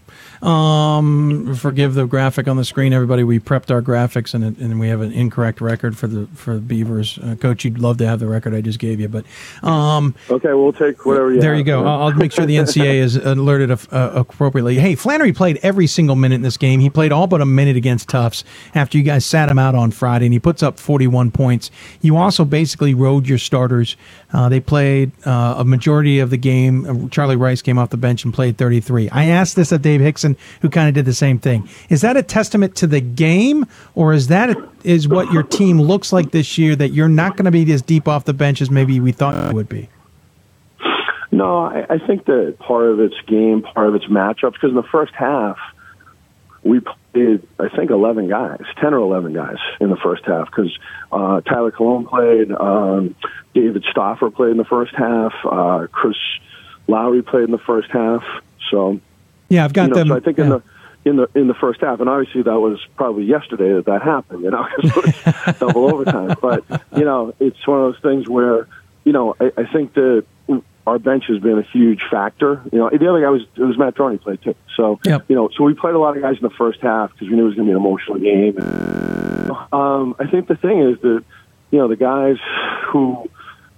Um, 0.44 1.56
forgive 1.56 1.94
the 1.94 2.06
graphic 2.06 2.50
on 2.50 2.58
the 2.58 2.66
screen, 2.66 2.92
everybody. 2.92 3.24
We 3.24 3.40
prepped 3.40 3.72
our 3.72 3.82
graphics, 3.82 4.34
and 4.34 4.44
it, 4.44 4.58
and 4.58 4.78
we 4.78 4.90
have 4.90 5.00
an 5.00 5.14
incorrect 5.14 5.62
record 5.62 5.98
for 5.98 6.08
the 6.08 6.28
for 6.36 6.56
the 6.56 6.60
Beavers. 6.60 7.18
Uh, 7.18 7.36
Coach, 7.36 7.64
you'd 7.64 7.80
love 7.80 7.98
to 8.00 8.08
have 8.08 8.20
the 8.20 8.28
record 8.28 8.54
I 8.54 8.60
just 8.60 8.78
gave 8.78 9.00
you, 9.00 9.08
but 9.08 9.26
um, 9.64 10.14
okay, 10.30 10.54
we'll 10.54 10.74
take 10.74 11.06
whatever. 11.06 11.30
You 11.30 11.36
have. 11.36 11.42
there 11.42 11.52
have, 11.52 11.60
you 11.60 11.64
go. 11.64 11.84
man. 11.84 11.88
I'll, 11.88 12.14
make 12.14 12.34
sure 12.34 12.46
the 12.46 12.58
NCAA 12.58 12.96
is 12.96 13.16
alerted 13.16 13.72
uh, 13.72 13.78
appropriately. 13.92 14.76
Hey, 14.76 14.96
Flannery 14.96 15.32
played 15.32 15.60
every 15.64 15.88
single 15.88 16.18
minute 16.18 16.36
in 16.36 16.42
this 16.42 16.58
game. 16.58 16.82
He 16.82 16.90
played 16.90 17.14
all 17.14 17.28
but 17.28 17.42
a 17.42 17.46
minute 17.46 17.78
against 17.78 18.10
Tufts 18.10 18.44
after 18.76 18.98
you 18.98 19.04
guys 19.04 19.26
sat 19.26 19.50
him 19.50 19.58
out 19.58 19.76
on 19.76 19.92
Friday, 19.92 20.26
and 20.26 20.34
he 20.34 20.40
puts 20.40 20.62
up 20.62 20.78
41 20.78 21.32
points. 21.32 21.72
You 22.02 22.18
also 22.18 22.44
basically 22.44 22.94
rode 22.94 23.28
your 23.28 23.38
starters. 23.38 23.96
Uh, 24.34 24.50
they 24.50 24.60
played 24.60 25.12
uh, 25.26 25.56
a 25.60 25.64
majority 25.64 26.20
of 26.20 26.32
the 26.32 26.38
game. 26.38 27.10
Charlie 27.10 27.36
Rice 27.36 27.62
came 27.62 27.78
off 27.78 27.92
the 27.92 27.98
bench 27.98 28.26
and 28.26 28.34
played 28.34 28.58
33. 28.58 29.10
I 29.10 29.26
asked 29.26 29.56
this 29.56 29.72
of 29.72 29.82
Dave 29.82 30.02
Hixon, 30.02 30.33
who 30.62 30.70
kind 30.70 30.88
of 30.88 30.94
did 30.94 31.06
the 31.06 31.14
same 31.14 31.40
thing. 31.40 31.68
Is 31.90 32.02
that 32.02 32.18
a 32.18 32.24
testament 32.24 32.76
to 32.78 32.88
the 32.88 33.02
game, 33.02 33.66
or 33.96 34.14
is 34.14 34.28
that 34.28 34.50
a, 34.50 34.70
is 34.84 35.08
what 35.08 35.32
your 35.32 35.44
team 35.44 35.82
looks 35.82 36.14
like 36.14 36.32
this 36.32 36.58
year 36.58 36.76
that 36.76 36.90
you're 36.90 37.10
not 37.10 37.38
going 37.38 37.46
to 37.46 37.52
be 37.52 37.72
as 37.72 37.82
deep 37.82 38.08
off 38.08 38.26
the 38.26 38.34
bench 38.34 38.62
as 38.62 38.70
maybe 38.70 39.00
we 39.00 39.12
thought 39.12 39.50
you 39.50 39.56
would 39.56 39.70
be? 39.70 39.90
No, 41.32 41.66
I, 41.66 41.86
I 41.90 41.98
think 41.98 42.26
that 42.26 42.58
part 42.60 42.86
of 42.86 43.00
its 43.00 43.16
game, 43.26 43.64
part 43.64 43.88
of 43.88 43.96
its 43.96 44.06
matchups, 44.06 44.54
because 44.54 44.70
in 44.70 44.76
the 44.76 44.84
first 44.84 45.14
half, 45.16 45.58
we 46.64 46.80
played, 46.80 47.48
I 47.60 47.70
think, 47.76 47.90
11 47.90 48.30
guys, 48.30 48.62
10 48.80 48.94
or 48.94 48.98
11 48.98 49.34
guys 49.34 49.58
in 49.80 49.90
the 49.90 49.98
first 49.98 50.24
half, 50.26 50.46
because 50.46 50.78
uh, 51.12 51.42
Tyler 51.42 51.72
Cologne 51.72 52.06
played, 52.06 52.52
um, 52.52 53.16
David 53.56 53.84
Stoffer 53.84 54.34
played 54.34 54.52
in 54.52 54.58
the 54.58 54.64
first 54.64 54.94
half, 54.96 55.34
uh, 55.44 55.88
Chris 55.92 56.16
Lowry 56.88 57.24
played 57.24 57.46
in 57.46 57.52
the 57.52 57.58
first 57.58 57.90
half. 57.90 58.24
So, 58.70 59.00
yeah, 59.54 59.66
I've 59.66 59.74
got 59.74 59.84
you 59.84 59.90
know, 59.90 59.96
them. 59.96 60.08
So 60.10 60.16
I 60.16 60.20
think 60.20 60.40
in 60.40 60.50
the 60.50 60.62
in 61.06 61.16
the 61.18 61.28
in 61.36 61.48
the 61.48 61.54
first 61.54 61.82
half, 61.82 62.00
and 62.00 62.10
obviously 62.10 62.44
that 62.44 62.60
was 62.60 62.80
probably 62.96 63.26
yesterday 63.26 63.74
that 63.74 63.86
that 63.86 64.02
happened. 64.02 64.44
You 64.44 64.52
know, 64.52 64.66
'cause 64.82 64.92
it 64.98 65.46
was 65.46 65.56
double 65.60 65.94
overtime. 65.94 66.36
But 66.42 66.64
you 66.96 67.06
know, 67.06 67.34
it's 67.40 67.66
one 67.68 67.80
of 67.84 67.94
those 67.94 68.02
things 68.02 68.28
where 68.28 68.68
you 69.04 69.12
know 69.14 69.36
I, 69.40 69.52
I 69.58 69.66
think 69.72 69.94
that 69.96 70.26
our 70.86 71.00
bench 71.00 71.24
has 71.30 71.40
been 71.40 71.58
a 71.58 71.62
huge 71.62 72.02
factor. 72.12 72.62
You 72.72 72.78
know, 72.80 72.90
the 72.90 73.08
other 73.10 73.22
guy 73.22 73.30
was 73.30 73.42
it 73.56 73.62
was 73.64 73.78
Matt 73.78 73.96
Thorney 73.96 74.18
played 74.22 74.42
too. 74.42 74.56
So 74.76 75.00
Yep. 75.06 75.26
you 75.30 75.36
know, 75.36 75.50
so 75.56 75.64
we 75.64 75.74
played 75.74 75.94
a 75.96 76.00
lot 76.00 76.16
of 76.18 76.22
guys 76.22 76.36
in 76.36 76.44
the 76.44 76.50
first 76.50 76.82
half 76.82 77.12
because 77.14 77.30
we 77.30 77.36
knew 77.36 77.44
it 77.44 77.46
was 77.48 77.56
going 77.56 77.68
to 77.68 77.72
be 77.74 77.78
an 77.78 77.78
emotional 77.78 78.20
game. 78.20 78.58
Um, 79.72 80.16
I 80.20 80.28
think 80.30 80.48
the 80.48 80.56
thing 80.56 80.80
is 80.82 81.00
that 81.02 81.24
you 81.72 81.80
know 81.80 81.88
the 81.88 81.96
guys 81.96 82.38
who 82.88 83.30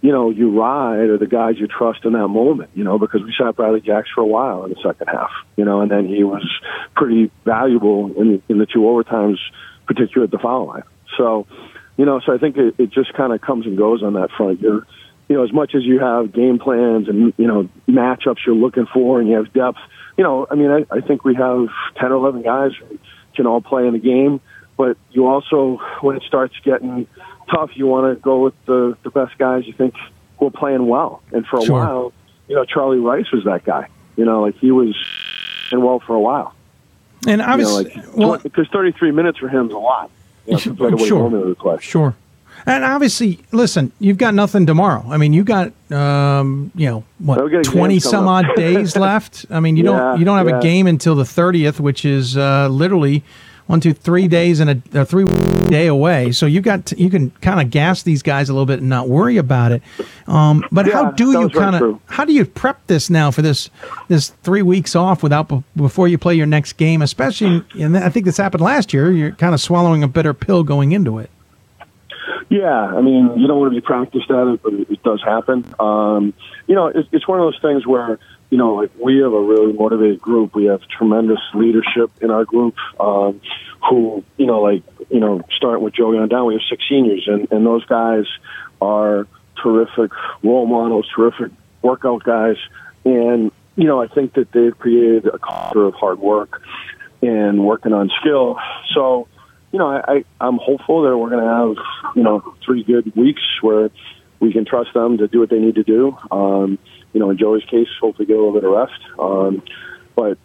you 0.05 0.11
know 0.11 0.29
you 0.29 0.51
ride 0.51 1.09
or 1.09 1.17
the 1.17 1.25
guys 1.25 1.55
you 1.57 1.65
trust 1.65 2.05
in 2.05 2.13
that 2.13 2.27
moment. 2.27 2.69
You 2.75 2.83
know, 2.83 2.99
because 2.99 3.23
we 3.23 3.33
sat 3.35 3.55
Bradley 3.55 3.81
Jacks 3.81 4.07
for 4.13 4.21
a 4.21 4.25
while 4.25 4.63
in 4.63 4.69
the 4.69 4.79
second 4.83 5.07
half. 5.07 5.31
You 5.57 5.65
know, 5.65 5.81
and 5.81 5.89
then 5.89 6.07
he 6.07 6.23
was 6.23 6.47
pretty 6.95 7.31
valuable 7.43 8.13
in 8.15 8.39
in 8.47 8.59
the 8.59 8.67
two 8.67 8.81
overtimes, 8.81 9.39
particularly 9.87 10.25
at 10.25 10.31
the 10.31 10.37
foul 10.37 10.67
line. 10.67 10.83
So, 11.17 11.47
you 11.97 12.05
know, 12.05 12.19
so 12.23 12.35
I 12.35 12.37
think 12.37 12.55
it, 12.55 12.75
it 12.77 12.91
just 12.91 13.13
kind 13.13 13.33
of 13.33 13.41
comes 13.41 13.65
and 13.65 13.75
goes 13.75 14.03
on 14.03 14.13
that 14.13 14.29
front. 14.37 14.61
You're, 14.61 14.85
you 15.27 15.37
know, 15.37 15.43
as 15.43 15.51
much 15.51 15.73
as 15.73 15.83
you 15.83 15.99
have 15.99 16.31
game 16.31 16.59
plans 16.59 17.09
and 17.09 17.33
you 17.37 17.47
know 17.47 17.67
matchups 17.87 18.45
you're 18.45 18.53
looking 18.53 18.85
for, 18.93 19.19
and 19.19 19.27
you 19.27 19.37
have 19.37 19.51
depth. 19.53 19.79
You 20.17 20.23
know, 20.23 20.45
I 20.51 20.53
mean, 20.53 20.69
I, 20.69 20.85
I 20.91 21.01
think 21.01 21.25
we 21.25 21.33
have 21.33 21.69
ten 21.99 22.11
or 22.11 22.17
eleven 22.17 22.43
guys 22.43 22.73
who 22.79 22.99
can 23.35 23.47
all 23.47 23.59
play 23.59 23.87
in 23.87 23.93
the 23.93 23.99
game, 23.99 24.39
but 24.77 24.97
you 25.09 25.25
also, 25.25 25.79
when 26.01 26.15
it 26.15 26.23
starts 26.27 26.53
getting 26.63 27.07
tough, 27.49 27.71
you 27.75 27.87
want 27.87 28.15
to 28.15 28.21
go 28.21 28.41
with 28.43 28.53
the 28.65 28.97
the 29.03 29.09
best 29.09 29.37
guys 29.37 29.65
you 29.67 29.73
think 29.73 29.93
who 30.39 30.47
are 30.47 30.51
playing 30.51 30.87
well. 30.87 31.21
And 31.31 31.45
for 31.45 31.59
a 31.59 31.63
Sure. 31.63 31.79
while, 31.79 32.13
you 32.47 32.55
know, 32.55 32.65
Charlie 32.65 32.99
Rice 32.99 33.31
was 33.31 33.43
that 33.45 33.63
guy. 33.63 33.87
You 34.17 34.25
know, 34.25 34.41
like 34.41 34.55
he 34.57 34.71
was 34.71 34.95
in 35.71 35.81
well 35.81 35.99
for 35.99 36.15
a 36.15 36.19
while. 36.19 36.53
And 37.27 37.39
You 37.41 37.45
know, 37.47 37.51
obviously, 37.51 37.83
like, 37.85 38.15
well, 38.15 38.37
because 38.37 38.67
33 38.69 39.11
minutes 39.11 39.39
for 39.39 39.49
him 39.49 39.67
is 39.67 39.73
a 39.73 39.77
lot. 39.77 40.09
You 40.45 40.53
know, 40.53 40.59
compared 40.59 40.91
to 40.91 40.95
what 40.97 41.07
Sure. 41.07 41.79
Sure. 41.81 42.15
And 42.67 42.83
obviously, 42.83 43.39
listen, 43.51 43.91
you've 43.99 44.17
got 44.17 44.33
nothing 44.33 44.65
tomorrow. 44.65 45.05
I 45.09 45.17
mean, 45.17 45.33
you 45.33 45.43
got 45.43 45.71
um, 45.91 46.71
you 46.75 46.87
know 46.89 47.03
what 47.19 47.63
twenty 47.63 47.99
some 47.99 48.27
odd 48.27 48.47
days 48.55 48.95
left. 49.07 49.45
I 49.51 49.59
mean, 49.59 49.75
you 49.77 49.83
Yeah, 49.83 49.91
don't 49.91 50.19
you 50.19 50.25
don't 50.25 50.37
have 50.37 50.47
yeah. 50.49 50.57
a 50.59 50.61
game 50.61 50.87
until 50.87 51.13
the 51.15 51.25
thirtieth, 51.25 51.79
which 51.79 52.05
is 52.05 52.37
uh, 52.37 52.67
literally 52.69 53.23
one, 53.67 53.79
two, 53.79 53.93
three 53.93 54.27
days 54.27 54.59
and 54.59 54.69
a, 54.69 55.01
a 55.01 55.05
three 55.05 55.25
day 55.69 55.87
away. 55.87 56.31
So 56.31 56.45
you 56.45 56.61
got 56.61 56.85
to, 56.87 57.01
you 57.01 57.09
can 57.09 57.31
kind 57.41 57.59
of 57.59 57.71
gas 57.71 58.03
these 58.03 58.21
guys 58.21 58.49
a 58.49 58.53
little 58.53 58.65
bit 58.65 58.79
and 58.79 58.89
not 58.89 59.09
worry 59.09 59.37
about 59.37 59.71
it. 59.71 59.81
Um, 60.27 60.63
but 60.71 60.91
how 60.91 61.11
do 61.11 61.31
you 61.31 61.49
kind 61.49 61.75
of 61.75 61.99
how 62.07 62.25
do 62.25 62.33
you 62.33 62.45
prep 62.45 62.85
this 62.87 63.09
now 63.09 63.31
for 63.31 63.41
this 63.41 63.69
this 64.07 64.29
three 64.43 64.61
weeks 64.61 64.95
off 64.95 65.23
without 65.23 65.51
before 65.75 66.07
you 66.07 66.17
play 66.17 66.35
your 66.35 66.45
next 66.45 66.73
game? 66.73 67.01
Especially, 67.01 67.63
and 67.79 67.97
I 67.97 68.09
think 68.09 68.25
this 68.25 68.37
happened 68.37 68.61
last 68.61 68.93
year. 68.93 69.11
You're 69.11 69.31
kind 69.31 69.53
of 69.53 69.61
swallowing 69.61 70.03
a 70.03 70.07
bitter 70.07 70.33
pill 70.33 70.63
going 70.63 70.91
into 70.91 71.19
it. 71.19 71.29
Yeah, 72.49 72.69
I 72.69 73.01
mean, 73.01 73.39
you 73.39 73.47
don't 73.47 73.59
want 73.59 73.73
to 73.73 73.81
be 73.81 73.85
practiced 73.85 74.29
at 74.29 74.47
it, 74.47 74.61
but 74.61 74.73
it, 74.73 75.03
does 75.03 75.21
happen. 75.23 75.65
Um, 75.79 76.33
you 76.67 76.75
know, 76.75 76.87
it, 76.87 77.07
it's 77.11 77.27
one 77.27 77.39
of 77.39 77.45
those 77.45 77.59
things 77.61 77.87
where, 77.87 78.19
you 78.55 78.59
know, 78.59 78.75
like 78.75 78.91
we 78.97 79.17
have 79.17 79.33
a 79.33 79.41
really 79.41 79.73
motivated 79.73 80.21
group. 80.21 80.55
We 80.55 80.67
have 80.67 80.79
tremendous 80.87 81.41
leadership 81.53 82.09
in 82.21 82.31
our 82.31 82.45
group 82.45 82.77
um, 83.01 83.41
who, 83.89 84.23
you 84.37 84.45
know, 84.45 84.61
like, 84.61 84.81
you 85.09 85.19
know, 85.19 85.41
starting 85.57 85.83
with 85.83 85.93
Joey 85.93 86.17
on 86.17 86.29
down, 86.29 86.45
we 86.45 86.53
have 86.53 86.63
six 86.69 86.87
seniors, 86.87 87.27
and, 87.27 87.51
and 87.51 87.65
those 87.65 87.83
guys 87.83 88.23
are 88.81 89.27
terrific 89.61 90.11
role 90.41 90.65
models, 90.67 91.05
terrific 91.13 91.51
workout 91.81 92.23
guys. 92.23 92.55
And, 93.03 93.51
you 93.75 93.83
know, 93.83 94.01
I 94.01 94.07
think 94.07 94.35
that 94.35 94.53
they've 94.53 94.79
created 94.79 95.25
a 95.25 95.37
culture 95.37 95.83
of 95.83 95.93
hard 95.95 96.19
work 96.19 96.61
and 97.21 97.65
working 97.65 97.91
on 97.91 98.09
skill. 98.21 98.57
So, 98.93 99.27
you 99.73 99.79
know, 99.79 99.89
I, 99.89 100.13
I, 100.13 100.23
I'm 100.39 100.59
hopeful 100.59 101.01
that 101.01 101.17
we're 101.17 101.29
going 101.29 101.43
to 101.43 101.75
have, 101.75 102.15
you 102.15 102.23
know, 102.23 102.55
three 102.63 102.83
good 102.85 103.17
weeks 103.17 103.43
where 103.61 103.89
we 104.39 104.53
can 104.53 104.63
trust 104.63 104.93
them 104.93 105.17
to 105.17 105.27
do 105.27 105.41
what 105.41 105.49
they 105.49 105.59
need 105.59 105.75
to 105.75 105.83
do. 105.83 106.17
Um, 106.31 106.79
you 107.15 107.21
know, 107.21 107.29
in 107.29 107.37
Joey's 107.37 107.63
case, 107.63 107.87
hopefully 108.01 108.25
get 108.25 108.35
a 108.35 108.43
little 108.43 108.53
bit 108.53 108.65
of 108.65 108.71
rest. 108.71 109.01
Um, 109.17 109.63
but, 110.15 110.37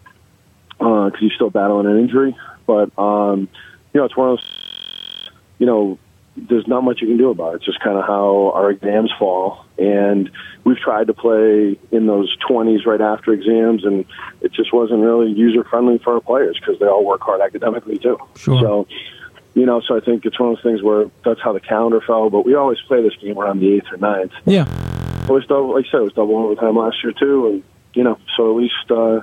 because 0.79 1.19
he's 1.19 1.33
still 1.33 1.49
battling 1.49 1.85
an 1.85 1.99
injury. 1.99 2.35
But, 2.65 2.97
um, 2.97 3.49
you 3.93 3.99
know, 3.99 4.05
it's 4.05 4.15
one 4.15 4.29
of 4.29 4.37
those, 4.37 5.29
you 5.59 5.65
know, 5.65 5.99
there's 6.37 6.67
not 6.67 6.83
much 6.83 7.01
you 7.01 7.07
can 7.07 7.17
do 7.17 7.29
about 7.29 7.53
it. 7.53 7.55
It's 7.57 7.65
just 7.65 7.81
kind 7.81 7.97
of 7.97 8.05
how 8.05 8.51
our 8.55 8.71
exams 8.71 9.11
fall. 9.19 9.65
And 9.77 10.31
we've 10.63 10.77
tried 10.77 11.07
to 11.07 11.13
play 11.13 11.77
in 11.91 12.07
those 12.07 12.35
20s 12.49 12.85
right 12.85 13.01
after 13.01 13.33
exams, 13.33 13.83
and 13.83 14.05
it 14.39 14.53
just 14.53 14.73
wasn't 14.73 15.01
really 15.01 15.29
user 15.31 15.65
friendly 15.65 15.97
for 15.97 16.13
our 16.13 16.21
players 16.21 16.57
because 16.57 16.79
they 16.79 16.87
all 16.87 17.05
work 17.05 17.21
hard 17.21 17.41
academically 17.41 17.99
too. 17.99 18.17
Sure. 18.37 18.59
So, 18.61 18.87
you 19.55 19.65
know, 19.65 19.81
so 19.81 19.97
I 19.97 19.99
think 19.99 20.25
it's 20.25 20.39
one 20.39 20.51
of 20.51 20.55
those 20.55 20.63
things 20.63 20.81
where 20.81 21.11
that's 21.25 21.41
how 21.41 21.51
the 21.51 21.59
calendar 21.59 21.99
fell. 21.99 22.29
But 22.29 22.45
we 22.45 22.55
always 22.55 22.79
play 22.87 23.03
this 23.03 23.15
game 23.17 23.37
around 23.37 23.59
the 23.59 23.73
eighth 23.73 23.91
or 23.91 23.97
ninth. 23.97 24.31
Yeah. 24.45 24.65
It 25.23 25.29
was 25.29 25.45
double, 25.47 25.73
like 25.75 25.85
I 25.87 25.91
said, 25.91 25.97
it 26.01 26.03
was 26.03 26.13
double 26.13 26.35
overtime 26.37 26.75
last 26.77 26.97
year 27.03 27.13
too, 27.13 27.47
and 27.47 27.63
you 27.93 28.03
know, 28.03 28.17
so 28.35 28.51
at 28.51 28.57
least 28.61 28.73
uh, 28.89 29.21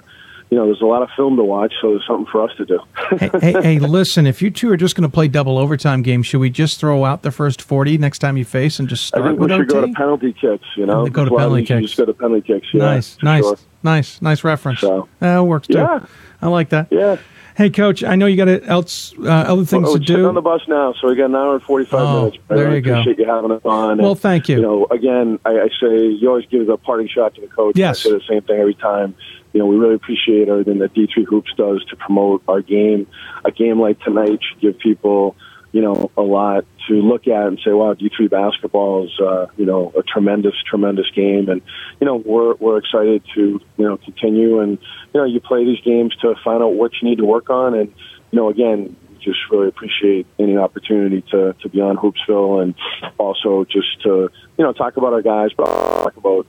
you 0.50 0.56
know, 0.56 0.64
there's 0.66 0.80
a 0.80 0.86
lot 0.86 1.02
of 1.02 1.10
film 1.16 1.36
to 1.36 1.44
watch, 1.44 1.74
so 1.80 1.90
there's 1.90 2.06
something 2.06 2.26
for 2.32 2.42
us 2.42 2.50
to 2.56 2.64
do. 2.64 2.78
hey, 3.18 3.30
hey, 3.40 3.62
hey, 3.62 3.78
listen, 3.80 4.26
if 4.26 4.40
you 4.40 4.50
two 4.50 4.70
are 4.70 4.76
just 4.78 4.96
going 4.96 5.08
to 5.08 5.12
play 5.12 5.28
double 5.28 5.58
overtime 5.58 6.00
games, 6.02 6.26
should 6.26 6.38
we 6.40 6.48
just 6.48 6.80
throw 6.80 7.04
out 7.04 7.22
the 7.22 7.30
first 7.30 7.60
40 7.60 7.98
next 7.98 8.20
time 8.20 8.36
you 8.38 8.44
face 8.46 8.78
and 8.78 8.88
just 8.88 9.14
I 9.14 9.18
start 9.18 9.24
think 9.36 9.40
we 9.40 9.48
should 9.48 9.60
OT? 9.60 9.66
go 9.74 9.86
to 9.86 9.92
penalty 9.92 10.32
kicks. 10.32 10.64
You 10.76 10.86
know, 10.86 11.06
Go 11.08 11.26
to 11.26 11.30
penalty 11.30 11.64
kicks. 11.66 11.82
Just 11.82 11.96
go 11.98 12.06
to 12.06 12.14
penalty 12.14 12.40
kicks. 12.46 12.66
Yeah, 12.72 12.80
nice, 12.80 13.22
nice, 13.22 13.44
sure. 13.44 13.58
nice, 13.82 14.22
nice 14.22 14.42
reference. 14.44 14.80
So- 14.80 15.08
that 15.18 15.40
works 15.40 15.66
too. 15.66 15.78
Yeah. 15.78 16.06
I 16.40 16.48
like 16.48 16.70
that. 16.70 16.88
Yeah. 16.90 17.16
Hey, 17.58 17.70
coach, 17.70 18.04
I 18.04 18.14
know 18.14 18.26
you 18.26 18.36
got 18.36 18.68
else 18.68 19.12
uh, 19.18 19.24
other 19.30 19.64
things 19.64 19.88
oh, 19.88 19.94
to 19.94 19.98
do. 19.98 20.28
on 20.28 20.36
the 20.36 20.40
bus 20.40 20.60
now, 20.68 20.94
so 21.00 21.08
we 21.08 21.16
got 21.16 21.24
an 21.24 21.34
hour 21.34 21.54
and 21.54 21.62
45 21.64 22.00
Oh, 22.00 22.16
minutes. 22.26 22.38
I 22.48 22.54
there 22.54 22.64
really 22.66 22.76
you 22.76 22.82
go. 22.82 22.92
appreciate 23.00 23.18
you 23.18 23.26
having 23.26 23.50
us 23.50 23.62
on. 23.64 23.98
Well, 23.98 24.12
And, 24.12 24.20
thank 24.20 24.48
you. 24.48 24.56
You 24.58 24.62
know, 24.62 24.86
again, 24.92 25.40
I, 25.44 25.62
I 25.62 25.68
say 25.80 26.06
you 26.06 26.28
always 26.28 26.46
give 26.46 26.68
the 26.68 26.76
parting 26.76 27.08
shot 27.08 27.34
to 27.34 27.40
the 27.40 27.48
coach. 27.48 27.76
Yes. 27.76 27.98
I 27.98 28.10
say 28.10 28.12
the 28.12 28.22
same 28.28 28.42
thing 28.42 28.60
every 28.60 28.74
time. 28.74 29.16
You 29.52 29.58
know, 29.58 29.66
we 29.66 29.74
really 29.74 29.96
appreciate 29.96 30.48
everything 30.48 30.78
that 30.78 30.94
D3 30.94 31.24
Hoops 31.24 31.52
does 31.56 31.84
to 31.86 31.96
promote 31.96 32.44
our 32.46 32.62
game. 32.62 33.08
A 33.44 33.50
game 33.50 33.80
like 33.80 33.98
tonight 34.02 34.38
should 34.48 34.60
give 34.60 34.78
people, 34.78 35.34
you 35.72 35.82
know, 35.82 36.10
a 36.16 36.22
lot 36.22 36.64
to 36.88 36.94
look 36.94 37.28
at 37.28 37.46
and 37.46 37.58
say, 37.64 37.72
wow, 37.72 37.94
D3 37.94 38.30
basketball 38.30 39.04
is, 39.04 39.20
uh, 39.20 39.46
you 39.56 39.66
know, 39.66 39.92
a 39.96 40.02
tremendous, 40.02 40.54
tremendous 40.64 41.10
game. 41.14 41.48
And, 41.48 41.60
you 42.00 42.06
know, 42.06 42.16
we're, 42.16 42.54
we're 42.54 42.78
excited 42.78 43.22
to, 43.34 43.60
you 43.76 43.84
know, 43.84 43.98
continue. 43.98 44.60
And, 44.60 44.78
you 45.12 45.20
know, 45.20 45.24
you 45.24 45.40
play 45.40 45.64
these 45.64 45.80
games 45.82 46.16
to 46.22 46.34
find 46.42 46.62
out 46.62 46.74
what 46.74 46.92
you 47.00 47.08
need 47.08 47.18
to 47.18 47.24
work 47.24 47.50
on. 47.50 47.74
And, 47.74 47.92
you 48.30 48.36
know, 48.38 48.48
again, 48.48 48.96
just 49.20 49.38
really 49.50 49.68
appreciate 49.68 50.26
any 50.38 50.56
opportunity 50.56 51.22
to, 51.32 51.54
to 51.60 51.68
be 51.68 51.80
on 51.80 51.96
Hoopsville 51.96 52.62
and 52.62 52.74
also 53.18 53.64
just 53.64 54.00
to, 54.02 54.30
you 54.56 54.64
know, 54.64 54.72
talk 54.72 54.96
about 54.96 55.12
our 55.12 55.22
guys, 55.22 55.50
but 55.56 55.66
talk 55.66 56.16
about, 56.16 56.46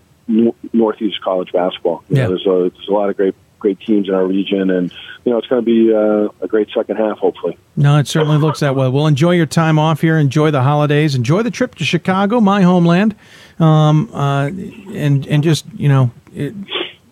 Northeast 0.73 1.19
college 1.21 1.51
basketball. 1.51 2.03
You 2.07 2.17
Yeah. 2.17 2.23
know, 2.27 2.29
there's 2.29 2.45
a 2.45 2.71
there's 2.75 2.87
a 2.87 2.91
lot 2.91 3.09
of 3.09 3.17
great 3.17 3.33
great 3.59 3.79
teams 3.79 4.07
in 4.07 4.13
our 4.13 4.25
region, 4.25 4.69
and 4.69 4.91
you 5.25 5.31
know 5.31 5.37
it's 5.37 5.47
going 5.47 5.63
to 5.63 5.65
be 5.65 5.93
uh, 5.93 6.29
a 6.41 6.47
great 6.47 6.69
second 6.73 6.97
half, 6.97 7.17
hopefully. 7.17 7.57
No, 7.75 7.97
it 7.97 8.07
certainly 8.07 8.37
looks 8.37 8.59
that 8.61 8.75
way. 8.75 8.87
Well, 8.89 9.07
enjoy 9.07 9.31
your 9.31 9.45
time 9.45 9.77
off 9.77 10.01
here. 10.01 10.17
Enjoy 10.17 10.51
the 10.51 10.63
holidays. 10.63 11.15
Enjoy 11.15 11.43
the 11.43 11.51
trip 11.51 11.75
to 11.75 11.85
Chicago, 11.85 12.39
my 12.39 12.61
homeland, 12.61 13.15
um, 13.59 14.09
uh, 14.13 14.47
and 14.47 15.25
and 15.27 15.43
just 15.43 15.65
you 15.75 15.89
know. 15.89 16.11
It, 16.33 16.53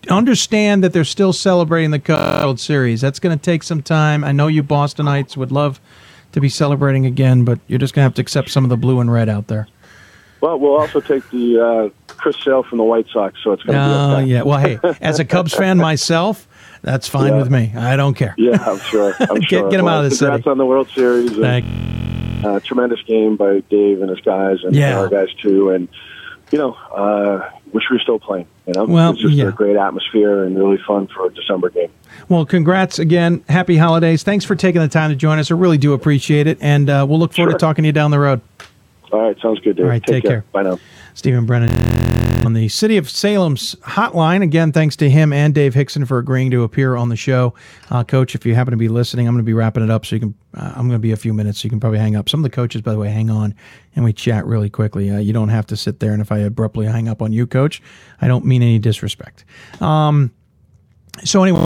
Understand 0.09 0.85
that 0.85 0.93
they're 0.93 1.03
still 1.03 1.33
celebrating 1.33 1.91
the 1.91 2.01
World 2.07 2.61
Series. 2.61 3.01
That's 3.01 3.19
going 3.19 3.37
to 3.37 3.43
take 3.43 3.61
some 3.61 3.81
time. 3.81 4.23
I 4.23 4.31
know 4.31 4.47
you 4.47 4.63
Bostonites 4.63 5.35
would 5.35 5.51
love 5.51 5.81
to 6.31 6.39
be 6.39 6.47
celebrating 6.47 7.05
again, 7.05 7.43
but 7.43 7.59
you're 7.67 7.79
just 7.79 7.93
going 7.93 8.03
to 8.03 8.05
have 8.05 8.13
to 8.13 8.21
accept 8.21 8.49
some 8.49 8.63
of 8.63 8.69
the 8.69 8.77
blue 8.77 9.01
and 9.01 9.11
red 9.11 9.27
out 9.27 9.47
there. 9.47 9.67
Well, 10.41 10.59
we'll 10.59 10.77
also 10.79 10.99
take 11.01 11.27
the 11.31 11.59
uh, 11.59 12.13
Chris 12.13 12.35
Sale 12.43 12.63
from 12.63 12.77
the 12.77 12.83
White 12.83 13.07
Sox, 13.11 13.39
so 13.43 13.51
it's 13.53 13.63
going 13.63 13.77
to 13.77 13.83
Oh, 13.83 14.07
be 14.17 14.21
okay. 14.23 14.25
yeah. 14.31 14.41
Well, 14.43 14.59
hey, 14.59 14.79
as 15.01 15.19
a 15.19 15.25
Cubs 15.25 15.53
fan 15.53 15.77
myself, 15.89 16.47
that's 16.83 17.07
fine 17.07 17.33
Yeah. 17.33 17.37
with 17.37 17.49
me. 17.49 17.73
I 17.75 17.95
don't 17.95 18.13
care. 18.13 18.35
Yeah, 18.37 18.63
I'm 18.65 18.79
sure. 18.79 19.15
I'm 19.19 19.39
Get- 19.39 19.43
sure. 19.49 19.69
get 19.69 19.79
'em 19.79 19.85
well, 19.85 19.99
out 19.99 20.05
of 20.05 20.11
the 20.11 20.15
city. 20.15 20.29
congrats 20.31 20.47
on 20.47 20.57
the 20.57 20.65
World 20.65 20.89
Series. 20.93 21.37
and, 21.37 22.45
uh, 22.45 22.59
tremendous 22.59 23.01
game 23.03 23.35
by 23.35 23.61
Dave 23.69 24.01
and 24.01 24.09
his 24.11 24.19
guys, 24.21 24.59
and 24.63 24.75
Yeah. 24.75 24.99
our 24.99 25.07
guys 25.09 25.33
too. 25.41 25.71
And 25.71 25.87
you 26.49 26.57
know, 26.57 26.77
uh, 26.95 27.49
wish 27.73 27.83
we 27.91 27.97
were 27.97 27.99
still 27.99 28.19
playing. 28.19 28.45
You 28.67 28.73
know, 28.73 28.85
Well, 28.85 29.11
it's 29.11 29.19
just 29.21 29.33
yeah. 29.33 29.47
a 29.49 29.51
great 29.51 29.75
atmosphere 29.75 30.43
and 30.45 30.57
really 30.57 30.77
fun 30.87 31.07
for 31.07 31.25
a 31.25 31.29
December 31.33 31.69
game. 31.69 31.89
Well, 32.29 32.45
congrats 32.45 32.99
again. 32.99 33.41
Happy 33.49 33.75
holidays. 33.75 34.23
Thanks 34.23 34.45
for 34.45 34.55
taking 34.55 34.79
the 34.79 34.87
time 34.87 35.09
to 35.09 35.15
join 35.17 35.39
us. 35.39 35.51
I 35.51 35.55
really 35.55 35.77
do 35.77 35.91
appreciate 35.91 36.47
it. 36.47 36.57
And 36.61 36.89
uh, 36.89 37.05
we'll 37.09 37.19
look 37.19 37.33
forward 37.33 37.51
to 37.51 37.57
talking 37.57 37.83
to 37.83 37.87
you 37.87 37.91
down 37.91 38.11
the 38.11 38.19
road. 38.19 38.39
All 39.11 39.21
right, 39.21 39.37
sounds 39.41 39.59
good, 39.59 39.77
Dave. 39.77 39.85
All 39.85 39.91
right, 39.91 40.03
take 40.03 40.23
care. 40.23 40.43
Bye 40.51 40.63
now. 40.63 40.79
Stephen 41.13 41.45
Brennan 41.45 41.71
on 42.45 42.53
the 42.53 42.67
City 42.67 42.97
of 42.97 43.09
Salem's 43.09 43.75
hotline. 43.75 44.43
Again, 44.43 44.71
thanks 44.71 44.95
to 44.97 45.09
him 45.09 45.33
and 45.33 45.53
Dave 45.53 45.73
Hixon 45.73 46.05
for 46.05 46.17
agreeing 46.19 46.51
to 46.51 46.63
appear 46.63 46.95
on 46.95 47.09
the 47.09 47.15
show. 47.15 47.53
Uh, 47.89 48.03
Coach, 48.03 48.35
if 48.35 48.45
you 48.45 48.53
happen 48.53 48.71
to 48.71 48.77
be 48.77 48.87
listening, 48.87 49.27
I'm 49.27 49.33
going 49.33 49.43
to 49.43 49.47
be 49.47 49.53
wrapping 49.53 49.83
it 49.83 49.89
up, 49.89 50.05
so 50.05 50.15
you 50.15 50.19
can. 50.19 50.35
Uh, 50.53 50.73
I'm 50.75 50.87
going 50.87 50.91
to 50.91 50.99
be 50.99 51.11
a 51.11 51.17
few 51.17 51.33
minutes, 51.33 51.61
so 51.61 51.65
you 51.65 51.69
can 51.69 51.79
probably 51.79 51.99
hang 51.99 52.15
up. 52.15 52.29
Some 52.29 52.41
of 52.41 52.43
the 52.43 52.55
coaches, 52.55 52.81
by 52.81 52.91
the 52.91 52.99
way, 52.99 53.09
hang 53.09 53.29
on 53.29 53.55
and 53.97 54.05
we 54.05 54.13
chat 54.13 54.45
really 54.45 54.69
quickly. 54.69 55.09
Uh, 55.09 55.17
you 55.17 55.33
don't 55.33 55.49
have 55.49 55.65
to 55.65 55.75
sit 55.75 55.99
there, 55.99 56.13
and 56.13 56.21
if 56.21 56.31
I 56.31 56.37
abruptly 56.37 56.85
hang 56.85 57.09
up 57.09 57.19
on 57.19 57.33
you, 57.33 57.47
Coach, 57.47 57.81
I 58.21 58.27
don't 58.27 58.45
mean 58.45 58.61
any 58.61 58.77
disrespect. 58.77 59.43
Um, 59.81 60.31
so 61.23 61.41
anyway, 61.41 61.59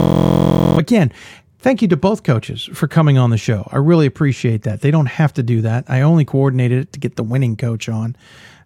again, 0.79 1.11
thank 1.61 1.81
you 1.81 1.87
to 1.87 1.97
both 1.97 2.23
coaches 2.23 2.69
for 2.73 2.87
coming 2.87 3.17
on 3.17 3.29
the 3.29 3.37
show. 3.37 3.67
I 3.71 3.77
really 3.77 4.05
appreciate 4.05 4.63
that. 4.63 4.81
They 4.81 4.91
don't 4.91 5.07
have 5.07 5.33
to 5.33 5.43
do 5.43 5.61
that. 5.61 5.85
I 5.87 6.01
only 6.01 6.25
coordinated 6.25 6.79
it 6.79 6.93
to 6.93 6.99
get 6.99 7.15
the 7.15 7.23
winning 7.23 7.55
coach 7.55 7.87
on. 7.87 8.15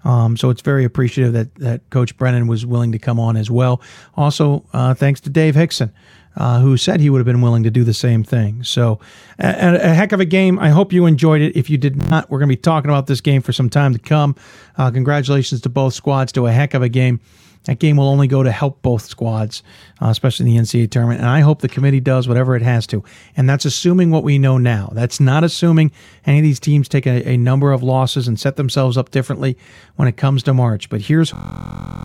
Um, 0.04 0.38
so 0.38 0.50
it's 0.52 0.62
very 0.62 0.86
appreciative 0.86 1.34
that, 1.34 1.56
that 1.56 1.90
Coach 1.90 2.16
Brennan 2.18 2.48
was 2.48 2.66
willing 2.66 2.92
to 2.92 3.00
come 3.00 3.20
on 3.20 3.36
as 3.36 3.50
well. 3.50 3.82
Also, 4.16 4.64
uh, 4.72 4.94
thanks 4.94 5.20
to 5.22 5.32
Dave 5.32 5.56
Hixon, 5.56 5.92
uh, 6.38 6.60
who 6.60 6.78
said 6.78 7.00
he 7.00 7.10
would 7.10 7.18
have 7.18 7.26
been 7.26 7.42
willing 7.42 7.64
to 7.64 7.72
do 7.72 7.84
the 7.84 7.94
same 7.94 8.24
thing. 8.24 8.64
So, 8.64 9.00
a, 9.40 9.80
a 9.82 9.94
heck 9.94 10.12
of 10.12 10.20
a 10.20 10.26
game. 10.26 10.60
I 10.60 10.70
hope 10.70 10.94
you 10.94 11.08
enjoyed 11.08 11.42
it. 11.42 11.56
If 11.56 11.72
you 11.72 11.80
did 11.80 12.08
not, 12.10 12.30
we're 12.30 12.38
going 12.38 12.50
to 12.50 12.56
be 12.56 12.62
talking 12.62 12.92
about 12.92 13.08
this 13.08 13.20
game 13.20 13.42
for 13.42 13.52
some 13.52 13.70
time 13.70 13.94
to 13.94 14.00
come. 14.00 14.36
Uh, 14.78 14.92
congratulations 14.92 15.62
to 15.62 15.70
both 15.70 15.96
squads 15.96 16.32
to 16.34 16.46
a 16.46 16.52
heck 16.52 16.76
of 16.76 16.84
a 16.84 16.90
game. 16.90 17.20
That 17.66 17.80
game 17.80 17.98
will 17.98 18.08
only 18.08 18.28
go 18.28 18.44
to 18.44 18.52
help 18.52 18.82
both 18.82 19.06
squads, 19.06 19.64
uh, 20.02 20.08
especially 20.08 20.50
in 20.50 20.56
the 20.56 20.62
NCAA 20.62 20.90
tournament. 20.90 21.20
And 21.20 21.30
I 21.30 21.42
hope 21.42 21.62
the 21.62 21.68
committee 21.68 22.00
does 22.00 22.28
whatever 22.28 22.56
it 22.56 22.62
has 22.62 22.88
to. 22.88 23.04
And 23.36 23.50
that's 23.50 23.66
assuming 23.66 24.12
what 24.12 24.24
we 24.24 24.38
know 24.38 24.58
now. 24.58 24.90
That's 24.94 25.20
not 25.20 25.44
assuming 25.44 25.92
any 26.26 26.40
of 26.40 26.44
these 26.44 26.60
teams 26.60 26.88
take 26.88 27.06
a, 27.06 27.28
a 27.30 27.38
number 27.38 27.72
of 27.72 27.84
losses 27.84 28.28
and 28.28 28.40
set 28.40 28.56
themselves 28.56 28.98
up 28.98 29.12
differently 29.12 29.58
when 29.96 30.08
it 30.08 30.18
comes 30.18 30.44
to 30.44 30.54
March. 30.54 30.90
But 30.90 31.02
here's 31.02 31.34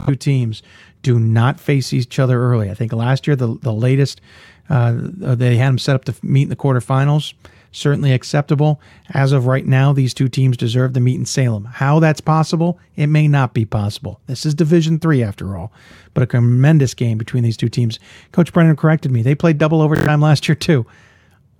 two 0.06 0.16
teams 0.16 0.62
do 1.02 1.18
not 1.18 1.58
face 1.58 1.92
each 1.92 2.18
other 2.18 2.42
early. 2.42 2.70
I 2.70 2.74
think 2.74 2.92
last 2.92 3.26
year, 3.26 3.36
the, 3.36 3.56
the 3.62 3.72
latest, 3.72 4.20
uh, 4.68 4.92
they 4.94 5.56
had 5.56 5.68
them 5.68 5.78
set 5.78 5.94
up 5.94 6.05
to 6.05 6.14
meet 6.22 6.42
in 6.42 6.48
the 6.50 6.56
quarterfinals 6.56 7.32
certainly 7.73 8.12
acceptable. 8.12 8.81
As 9.10 9.32
of 9.32 9.47
right 9.47 9.66
now, 9.66 9.92
these 9.92 10.15
two 10.15 10.28
teams 10.28 10.57
deserve 10.57 10.92
to 10.94 11.00
meet 11.00 11.18
in 11.18 11.26
Salem. 11.26 11.65
How 11.65 12.00
that's 12.00 12.20
possible, 12.20 12.78
it 12.97 13.07
may 13.07 13.28
not 13.28 13.55
be 13.55 13.65
possible. 13.65 14.20
This 14.26 14.44
is 14.44 14.55
Division 14.55 14.99
Three 14.99 15.23
after 15.23 15.57
all, 15.57 15.73
but 16.15 16.23
a 16.23 16.26
tremendous 16.26 16.94
game 16.94 17.18
between 17.18 17.42
these 17.42 17.57
two 17.57 17.68
teams. 17.68 17.99
Coach 18.32 18.52
Brennan 18.52 18.76
corrected 18.76 19.10
me. 19.12 19.23
They 19.23 19.34
played 19.34 19.58
double 19.58 19.82
overtime 19.82 20.20
last 20.20 20.49
year 20.49 20.57
too. 20.57 20.86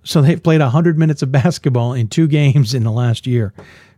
So 0.03 0.21
they've 0.21 0.41
played 0.41 0.61
100 0.61 0.97
minutes 0.97 1.21
of 1.21 1.31
basketball 1.31 1.93
in 1.93 2.07
two 2.07 2.27
games 2.29 2.73
in 2.73 2.83
the 2.83 2.91
last 2.91 3.27
year. 3.27 3.53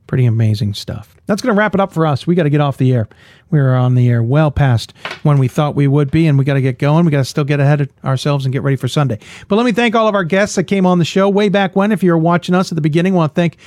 Pretty 0.08 0.26
amazing 0.26 0.74
stuff. 0.74 1.16
That's 1.26 1.42
going 1.42 1.56
to 1.56 1.58
wrap 1.58 1.74
it 1.74 1.80
up 1.80 1.94
for 1.94 2.06
us. 2.06 2.28
We 2.28 2.36
got 2.36 2.44
to 2.44 2.50
get 2.50 2.62
off 2.62 2.78
the 2.78 2.94
air. 2.94 3.08
We're 3.50 3.74
on 3.74 3.96
the 3.96 4.10
air 4.10 4.22
well 4.22 4.52
past 4.52 4.94
when 5.24 5.38
we 5.38 5.48
thought 5.48 5.76
we 5.76 5.88
would 5.88 6.12
be, 6.12 6.28
and 6.28 6.38
we 6.38 6.44
got 6.44 6.56
to 6.56 6.62
get 6.62 6.78
going. 6.78 7.06
We 7.06 7.12
got 7.12 7.20
to 7.20 7.26
still 7.26 7.46
get 7.46 7.60
ahead 7.60 7.82
of 7.82 7.90
ourselves 8.04 8.46
and 8.46 8.52
get 8.52 8.64
ready 8.64 8.76
for 8.76 8.88
Sunday. 8.88 9.20
But 9.48 9.56
let 9.56 9.66
me 9.66 9.72
thank 9.72 9.96
all 9.96 10.08
of 10.08 10.16
our 10.16 10.24
guests 10.26 10.56
that 10.56 10.66
came 10.66 10.86
on 10.86 11.00
the 11.00 11.06
show 11.06 11.30
way 11.30 11.50
back 11.50 11.76
when. 11.76 11.92
If 11.92 12.04
you 12.04 12.12
were 12.12 12.18
watching 12.18 12.54
us 12.54 12.72
at 12.72 12.76
the 12.76 12.82
beginning, 12.82 13.14
I 13.14 13.18
want 13.18 13.32
to 13.32 13.36
thank 13.36 13.58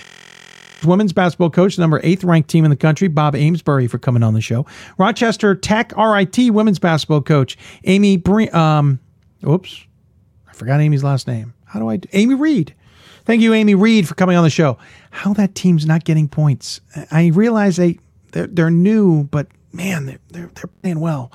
women's 0.84 1.12
basketball 1.12 1.50
coach, 1.50 1.78
number 1.78 2.00
eighth 2.05 2.23
ranked 2.23 2.50
team 2.50 2.65
in 2.65 2.70
the 2.70 2.76
country, 2.76 3.08
Bob 3.08 3.34
Amsberry, 3.34 3.89
for 3.89 3.98
coming 3.98 4.23
on 4.23 4.34
the 4.34 4.40
show. 4.40 4.66
Rochester 4.98 5.55
Tech 5.55 5.92
RIT 5.97 6.52
women's 6.52 6.78
basketball 6.78 7.23
coach, 7.23 7.56
Amy. 7.84 8.18
Bre- 8.18 8.55
um, 8.55 9.00
oops, 9.47 9.84
I 10.48 10.52
forgot 10.52 10.81
Amy's 10.81 11.02
last 11.02 11.26
name. 11.26 11.55
How 11.65 11.81
do 11.81 11.89
I? 11.89 11.97
Do? 11.97 12.08
Amy 12.12 12.34
Reed. 12.34 12.74
Thank 13.26 13.42
you, 13.42 13.52
Amy 13.52 13.74
Reed, 13.74 14.08
for 14.08 14.14
coming 14.14 14.36
on 14.36 14.44
the 14.44 14.50
show. 14.50 14.78
How 15.10 15.34
that 15.34 15.55
team's 15.55 15.84
not 15.84 16.05
getting 16.05 16.28
points. 16.28 16.80
I 17.10 17.26
realize 17.28 17.76
they 17.76 17.98
they're, 18.32 18.46
they're 18.46 18.70
new, 18.70 19.24
but 19.24 19.48
man, 19.72 20.06
they're 20.06 20.18
they're, 20.30 20.50
they're 20.55 20.70
playing 20.80 21.00
well. 21.00 21.32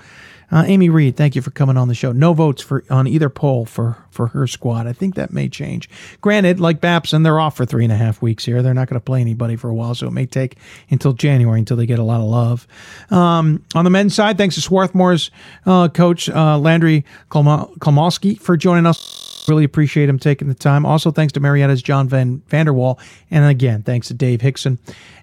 Uh, 0.51 0.65
Amy 0.67 0.89
Reed, 0.89 1.15
thank 1.15 1.35
you 1.35 1.41
for 1.41 1.51
coming 1.51 1.77
on 1.77 1.87
the 1.87 1.95
show. 1.95 2.11
No 2.11 2.33
votes 2.33 2.61
for 2.61 2.83
on 2.89 3.07
either 3.07 3.29
poll 3.29 3.65
for 3.65 3.97
for 4.09 4.27
her 4.27 4.47
squad. 4.47 4.85
I 4.85 4.93
think 4.93 5.15
that 5.15 5.31
may 5.31 5.47
change. 5.47 5.89
Granted, 6.19 6.59
like 6.59 6.81
Babson, 6.81 7.23
they're 7.23 7.39
off 7.39 7.55
for 7.55 7.65
three 7.65 7.85
and 7.85 7.91
a 7.91 7.95
half 7.95 8.21
weeks 8.21 8.43
here. 8.43 8.61
They're 8.61 8.73
not 8.73 8.89
going 8.89 8.99
to 8.99 9.03
play 9.03 9.21
anybody 9.21 9.55
for 9.55 9.69
a 9.69 9.73
while, 9.73 9.95
so 9.95 10.07
it 10.07 10.11
may 10.11 10.25
take 10.25 10.57
until 10.89 11.13
January 11.13 11.59
until 11.59 11.77
they 11.77 11.85
get 11.85 11.99
a 11.99 12.03
lot 12.03 12.19
of 12.19 12.27
love. 12.27 12.67
Um, 13.09 13.63
on 13.75 13.85
the 13.85 13.89
men's 13.89 14.13
side, 14.13 14.37
thanks 14.37 14.55
to 14.55 14.61
Swarthmore's 14.61 15.31
uh, 15.65 15.87
coach 15.87 16.29
uh, 16.29 16.57
Landry 16.57 17.05
Kosmalski 17.29 18.37
for 18.39 18.57
joining 18.57 18.85
us. 18.85 19.20
Really 19.47 19.63
appreciate 19.63 20.07
him 20.07 20.19
taking 20.19 20.47
the 20.47 20.53
time. 20.53 20.85
Also, 20.85 21.11
thanks 21.11 21.33
to 21.33 21.39
Marietta's 21.39 21.81
John 21.81 22.07
Van 22.07 22.41
Vander 22.47 22.73
Wal, 22.73 22.99
and 23.29 23.45
again, 23.45 23.81
thanks 23.81 24.07
to 24.09 24.13
Dave 24.13 24.41
Hixon, 24.41 24.77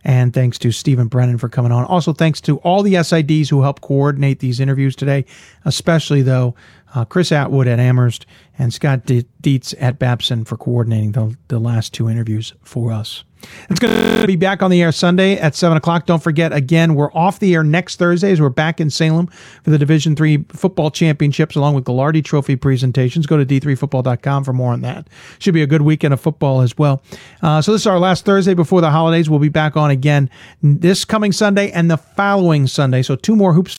and 0.05 0.35
thanks 0.35 0.59
to 0.59 0.73
Stephen 0.73 1.09
Brennan 1.09 1.39
for 1.39 1.49
coming 1.49 1.73
on. 1.73 1.85
Also, 1.85 2.13
thanks 2.13 2.41
to 2.43 2.59
all 2.59 2.83
the 2.83 2.95
SIDs 2.95 3.49
who 3.49 3.63
helped 3.63 3.83
coordinate 3.83 4.41
these 4.41 4.61
interviews 4.61 4.97
today, 4.97 5.25
especially 5.65 6.23
though 6.23 6.55
uh, 6.95 7.05
Chris 7.05 7.33
Atwood 7.33 7.69
at 7.69 7.79
Amherst 7.79 8.27
and 8.59 8.73
Scott 8.73 9.07
De- 9.07 9.27
Dietz 9.41 9.75
at 9.79 9.99
Babson 9.99 10.45
for 10.45 10.57
coordinating 10.57 11.13
the, 11.13 11.37
the 11.49 11.59
last 11.59 11.95
two 11.95 12.09
interviews 12.09 12.55
for 12.63 12.93
us. 12.93 13.25
It's 13.71 13.81
going 13.81 14.21
to 14.21 14.27
be 14.27 14.37
back 14.37 14.63
on 14.63 14.71
the 14.71 14.83
air 14.83 14.93
Sunday 14.93 15.37
at 15.37 15.55
seven 15.55 15.77
o'clock. 15.77 16.07
Don't 16.07 16.23
forget, 16.23 16.53
again, 16.53 16.95
we're 16.95 17.13
off 17.13 17.39
the 17.39 17.55
air 17.55 17.63
next 17.63 17.97
Thursday 17.97 18.33
as 18.33 18.41
we're 18.41 18.49
back 18.49 18.81
in 18.81 18.91
Salem 18.91 19.27
for 19.63 19.71
the 19.71 19.79
Division 19.79 20.17
Three 20.17 20.45
football 20.49 20.91
championships, 20.91 21.57
along 21.57 21.75
with 21.75 21.85
the 21.85 21.93
Gagliardi 21.93 22.25
Trophy 22.25 22.57
presentations. 22.57 23.27
Go 23.27 23.43
to 23.43 23.47
d3football.com 23.47 24.45
for 24.45 24.53
more 24.53 24.73
on 24.73 24.81
that. 24.83 25.09
Should 25.39 25.55
be 25.55 25.63
a 25.63 25.67
good 25.67 25.83
weekend 25.83 26.15
of 26.15 26.21
football 26.21 26.61
as 26.61 26.77
well. 26.79 27.03
Uh, 27.43 27.63
so 27.63 27.73
this 27.73 27.83
is 27.83 27.87
our 27.87 27.99
last 27.99 28.25
Thursday 28.25 28.55
before 28.55 28.81
the 28.81 28.91
holidays. 28.91 29.29
We'll 29.29 29.39
be 29.39 29.49
back 29.49 29.77
on 29.77 29.91
again 29.91 30.31
this 30.63 31.05
coming 31.05 31.33
Sunday 31.33 31.71
and 31.71 31.91
the 31.91 31.97
following 31.97 32.67
Sunday. 32.67 33.03
So 33.03 33.17
two 33.17 33.37
more 33.37 33.53
hoops 33.53 33.73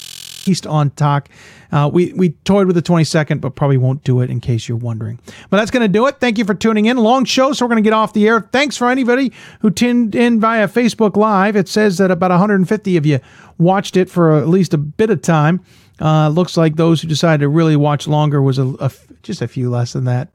east 0.47 0.65
on 0.67 0.91
talk. 0.91 1.29
Uh, 1.71 1.89
we 1.91 2.13
we 2.13 2.29
toyed 2.45 2.67
with 2.67 2.75
the 2.75 2.81
22nd, 2.81 3.41
but 3.41 3.55
probably 3.55 3.77
won't 3.77 4.03
do 4.03 4.21
it 4.21 4.29
in 4.29 4.39
case 4.39 4.67
you're 4.67 4.77
wondering. 4.77 5.19
But 5.49 5.57
that's 5.57 5.71
going 5.71 5.83
to 5.83 5.87
do 5.87 6.07
it. 6.07 6.19
Thank 6.19 6.37
you 6.37 6.45
for 6.45 6.53
tuning 6.53 6.85
in. 6.85 6.97
Long 6.97 7.25
show, 7.25 7.53
so 7.53 7.65
we're 7.65 7.69
going 7.69 7.83
to 7.83 7.87
get 7.87 7.93
off 7.93 8.13
the 8.13 8.27
air. 8.27 8.41
Thanks 8.41 8.77
for 8.77 8.89
anybody 8.89 9.31
who 9.61 9.69
tuned 9.69 10.15
in 10.15 10.39
via 10.39 10.67
Facebook 10.67 11.15
Live. 11.15 11.55
It 11.55 11.67
says 11.67 11.97
that 11.97 12.11
about 12.11 12.31
150 12.31 12.97
of 12.97 13.05
you 13.05 13.19
watched 13.57 13.97
it 13.97 14.09
for 14.09 14.37
at 14.37 14.47
least 14.47 14.73
a 14.73 14.77
bit 14.77 15.09
of 15.09 15.21
time. 15.21 15.61
Uh, 16.01 16.29
looks 16.29 16.55
like 16.55 16.75
those 16.75 17.01
who 17.01 17.07
decided 17.07 17.41
to 17.41 17.49
really 17.49 17.75
watch 17.75 18.07
longer 18.07 18.41
was 18.41 18.57
a, 18.57 18.67
a 18.79 18.91
just 19.21 19.41
a 19.41 19.47
few 19.47 19.69
less 19.69 19.93
than 19.93 20.05
that. 20.05 20.29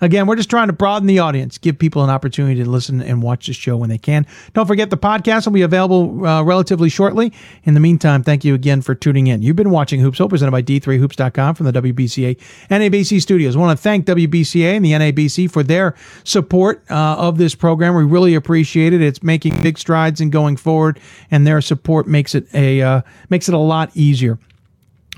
Again, 0.00 0.26
we're 0.26 0.36
just 0.36 0.50
trying 0.50 0.68
to 0.68 0.72
broaden 0.72 1.06
the 1.06 1.18
audience, 1.18 1.58
give 1.58 1.78
people 1.78 2.04
an 2.04 2.10
opportunity 2.10 2.62
to 2.62 2.68
listen 2.68 3.02
and 3.02 3.22
watch 3.22 3.46
the 3.46 3.52
show 3.52 3.76
when 3.76 3.88
they 3.88 3.98
can. 3.98 4.26
Don't 4.54 4.66
forget 4.66 4.90
the 4.90 4.96
podcast 4.96 5.46
will 5.46 5.52
be 5.52 5.62
available 5.62 6.26
uh, 6.26 6.42
relatively 6.42 6.88
shortly. 6.88 7.32
In 7.64 7.74
the 7.74 7.80
meantime, 7.80 8.22
thank 8.22 8.44
you 8.44 8.54
again 8.54 8.82
for 8.82 8.94
tuning 8.94 9.26
in. 9.26 9.42
You've 9.42 9.56
been 9.56 9.70
watching 9.70 10.00
Hoops 10.00 10.18
Hope, 10.18 10.30
presented 10.30 10.52
by 10.52 10.62
D3Hoops.com 10.62 11.54
from 11.54 11.66
the 11.66 11.72
WBCA 11.72 12.38
NABC 12.70 13.20
studios. 13.20 13.56
I 13.56 13.58
want 13.58 13.78
to 13.78 13.82
thank 13.82 14.06
WBCA 14.06 14.76
and 14.76 14.84
the 14.84 14.92
NABC 14.92 15.50
for 15.50 15.62
their 15.62 15.94
support 16.24 16.84
uh, 16.90 17.16
of 17.18 17.38
this 17.38 17.54
program. 17.54 17.94
We 17.94 18.04
really 18.04 18.34
appreciate 18.34 18.92
it. 18.92 19.02
It's 19.02 19.22
making 19.22 19.62
big 19.62 19.78
strides 19.78 20.20
in 20.20 20.30
going 20.30 20.56
forward, 20.56 21.00
and 21.30 21.46
their 21.46 21.60
support 21.60 22.06
makes 22.06 22.34
it 22.34 22.46
a 22.54 22.82
uh, 22.82 23.02
makes 23.28 23.48
it 23.48 23.54
a 23.54 23.58
lot 23.58 23.90
easier. 23.94 24.38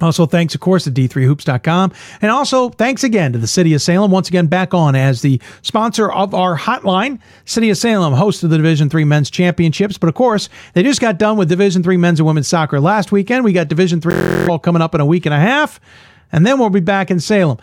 Also, 0.00 0.26
thanks, 0.26 0.54
of 0.54 0.60
course, 0.60 0.84
to 0.84 0.90
d3hoops.com. 0.90 1.92
And 2.22 2.30
also, 2.30 2.70
thanks 2.70 3.04
again 3.04 3.32
to 3.32 3.38
the 3.38 3.46
City 3.46 3.74
of 3.74 3.82
Salem, 3.82 4.10
once 4.10 4.28
again 4.28 4.46
back 4.46 4.72
on 4.74 4.94
as 4.94 5.22
the 5.22 5.40
sponsor 5.62 6.10
of 6.10 6.34
our 6.34 6.56
hotline. 6.56 7.20
City 7.44 7.70
of 7.70 7.76
Salem, 7.76 8.14
host 8.14 8.42
of 8.42 8.50
the 8.50 8.56
Division 8.56 8.88
Three 8.88 9.04
Men's 9.04 9.30
Championships. 9.30 9.98
But 9.98 10.08
of 10.08 10.14
course, 10.14 10.48
they 10.74 10.82
just 10.82 11.00
got 11.00 11.18
done 11.18 11.36
with 11.36 11.48
Division 11.48 11.82
Three 11.82 11.96
Men's 11.96 12.20
and 12.20 12.26
Women's 12.26 12.48
Soccer 12.48 12.80
last 12.80 13.12
weekend. 13.12 13.44
We 13.44 13.52
got 13.52 13.68
Division 13.68 14.00
Three 14.00 14.14
football 14.14 14.58
coming 14.58 14.82
up 14.82 14.94
in 14.94 15.00
a 15.00 15.06
week 15.06 15.26
and 15.26 15.34
a 15.34 15.40
half. 15.40 15.80
And 16.32 16.46
then 16.46 16.58
we'll 16.58 16.70
be 16.70 16.80
back 16.80 17.10
in 17.10 17.18
Salem. 17.20 17.58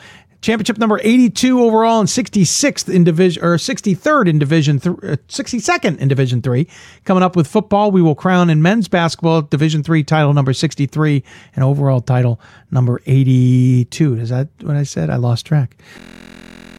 Championship 0.48 0.78
number 0.78 0.98
82 1.04 1.62
overall 1.62 2.00
and 2.00 2.08
66th 2.08 2.88
in 2.88 3.04
division 3.04 3.44
or 3.44 3.58
63rd 3.58 4.30
in 4.30 4.40
division 4.40 4.80
th- 4.80 4.96
uh, 5.04 5.18
62nd 5.28 6.00
in 6.00 6.08
division 6.08 6.42
3 6.42 6.66
coming 7.04 7.22
up 7.22 7.36
with 7.36 7.48
football 7.48 7.92
we 7.92 8.02
will 8.02 8.16
crown 8.16 8.50
in 8.50 8.62
men's 8.62 8.88
basketball 8.88 9.42
division 9.42 9.84
3 9.84 10.06
title 10.06 10.34
number 10.34 10.54
63 10.54 11.22
and 11.54 11.66
overall 11.66 12.00
title 12.00 12.40
number 12.72 13.02
82 13.06 14.16
is 14.16 14.30
that 14.30 14.48
what 14.62 14.78
i 14.78 14.84
said 14.84 15.10
i 15.10 15.18
lost 15.18 15.46
track 15.46 15.76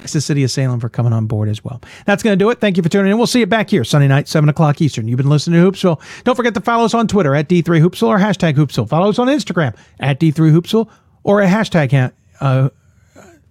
to 0.06 0.14
the 0.14 0.22
city 0.22 0.42
of 0.44 0.50
Salem 0.50 0.80
for 0.80 0.88
coming 0.88 1.12
on 1.12 1.26
board 1.26 1.50
as 1.50 1.62
well. 1.62 1.82
That's 2.06 2.22
going 2.22 2.32
to 2.32 2.42
do 2.42 2.48
it. 2.48 2.60
Thank 2.60 2.78
you 2.78 2.82
for 2.82 2.88
tuning 2.88 3.12
in. 3.12 3.18
We'll 3.18 3.26
see 3.26 3.40
you 3.40 3.46
back 3.46 3.68
here 3.68 3.84
Sunday 3.84 4.08
night, 4.08 4.26
7 4.26 4.48
o'clock 4.48 4.80
Eastern. 4.80 5.06
You've 5.06 5.18
been 5.18 5.28
listening 5.28 5.62
to 5.62 5.70
Hoopsville. 5.70 6.00
Don't 6.24 6.34
forget 6.34 6.54
to 6.54 6.62
follow 6.62 6.86
us 6.86 6.94
on 6.94 7.08
Twitter 7.08 7.34
at 7.34 7.46
D3Hoopsville 7.46 8.08
or 8.08 8.18
hashtag 8.18 8.54
Hoopsville. 8.54 8.88
Follow 8.88 9.10
us 9.10 9.18
on 9.18 9.26
Instagram 9.28 9.76
at 10.00 10.18
D3Hoopsville 10.18 10.88
or 11.24 11.42
a 11.42 11.46
hashtag 11.46 12.12
uh, 12.40 12.70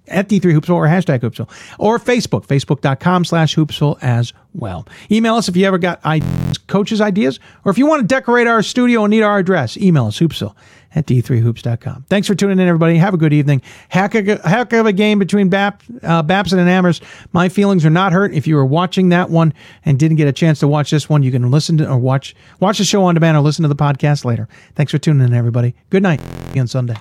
at 0.08 0.30
D3Hoopsville 0.30 0.76
or 0.76 0.88
hashtag 0.88 1.20
Hoopsville 1.20 1.50
or 1.80 2.00
Facebook, 2.00 2.46
facebook.com 2.46 3.26
slash 3.26 3.56
Hoopsville 3.56 3.98
as 4.02 4.34
well. 4.54 4.88
Email 5.12 5.36
us 5.36 5.48
if 5.48 5.56
you 5.56 5.66
ever 5.66 5.78
got 5.78 6.04
ideas, 6.06 6.58
coaches' 6.68 7.02
ideas 7.02 7.40
or 7.66 7.72
if 7.72 7.78
you 7.78 7.86
want 7.86 8.02
to 8.02 8.08
decorate 8.08 8.48
our 8.48 8.62
studio 8.64 9.04
and 9.04 9.12
need 9.12 9.24
our 9.24 9.38
address, 9.40 9.78
email 9.78 10.08
us 10.08 10.20
Hoopsville 10.20 10.56
at 10.96 11.06
d3hoops.com. 11.06 12.06
Thanks 12.10 12.28
for 12.28 12.36
tuning 12.36 12.60
in, 12.60 12.68
everybody. 12.68 12.98
Have 12.98 13.14
a 13.14 13.18
good 13.18 13.34
evening. 13.34 13.62
Heck 13.90 14.16
of 14.16 14.28
a, 14.28 14.50
heck 14.50 14.74
of 14.74 14.86
a 14.86 14.94
game 14.94 15.20
between 15.20 15.50
Bap, 15.50 15.84
uh, 16.02 16.24
Babson 16.24 16.60
and 16.60 16.70
Amherst. 16.70 17.04
My 17.34 17.50
feelings 17.50 17.86
are 17.86 17.90
not 17.92 18.14
hurt. 18.14 18.34
If 18.34 18.48
you 18.48 18.56
were 18.56 18.66
watching 18.66 19.10
that 19.10 19.30
one 19.30 19.54
and 19.86 20.00
didn't 20.00 20.18
get 20.18 20.28
a 20.28 20.34
chance 20.34 20.60
to 20.60 20.68
watch 20.68 20.90
this 20.90 21.08
one, 21.10 21.24
you 21.24 21.32
can 21.32 21.52
listen 21.52 21.78
to 21.78 21.90
or 21.90 21.98
watch 21.98 22.36
watch 22.60 22.80
the 22.80 22.86
show 22.86 23.04
on 23.04 23.14
demand 23.14 23.38
or 23.38 23.42
listen 23.42 23.64
to 23.64 23.70
the 23.70 23.76
podcast 23.76 24.26
later. 24.26 24.48
Thanks 24.76 24.92
for 24.92 24.98
tuning 24.98 25.28
in, 25.28 25.34
everybody. 25.34 25.76
Good 25.90 26.04
night. 26.04 26.22
See 26.54 26.60
on 26.60 26.68
Sunday. 26.68 26.96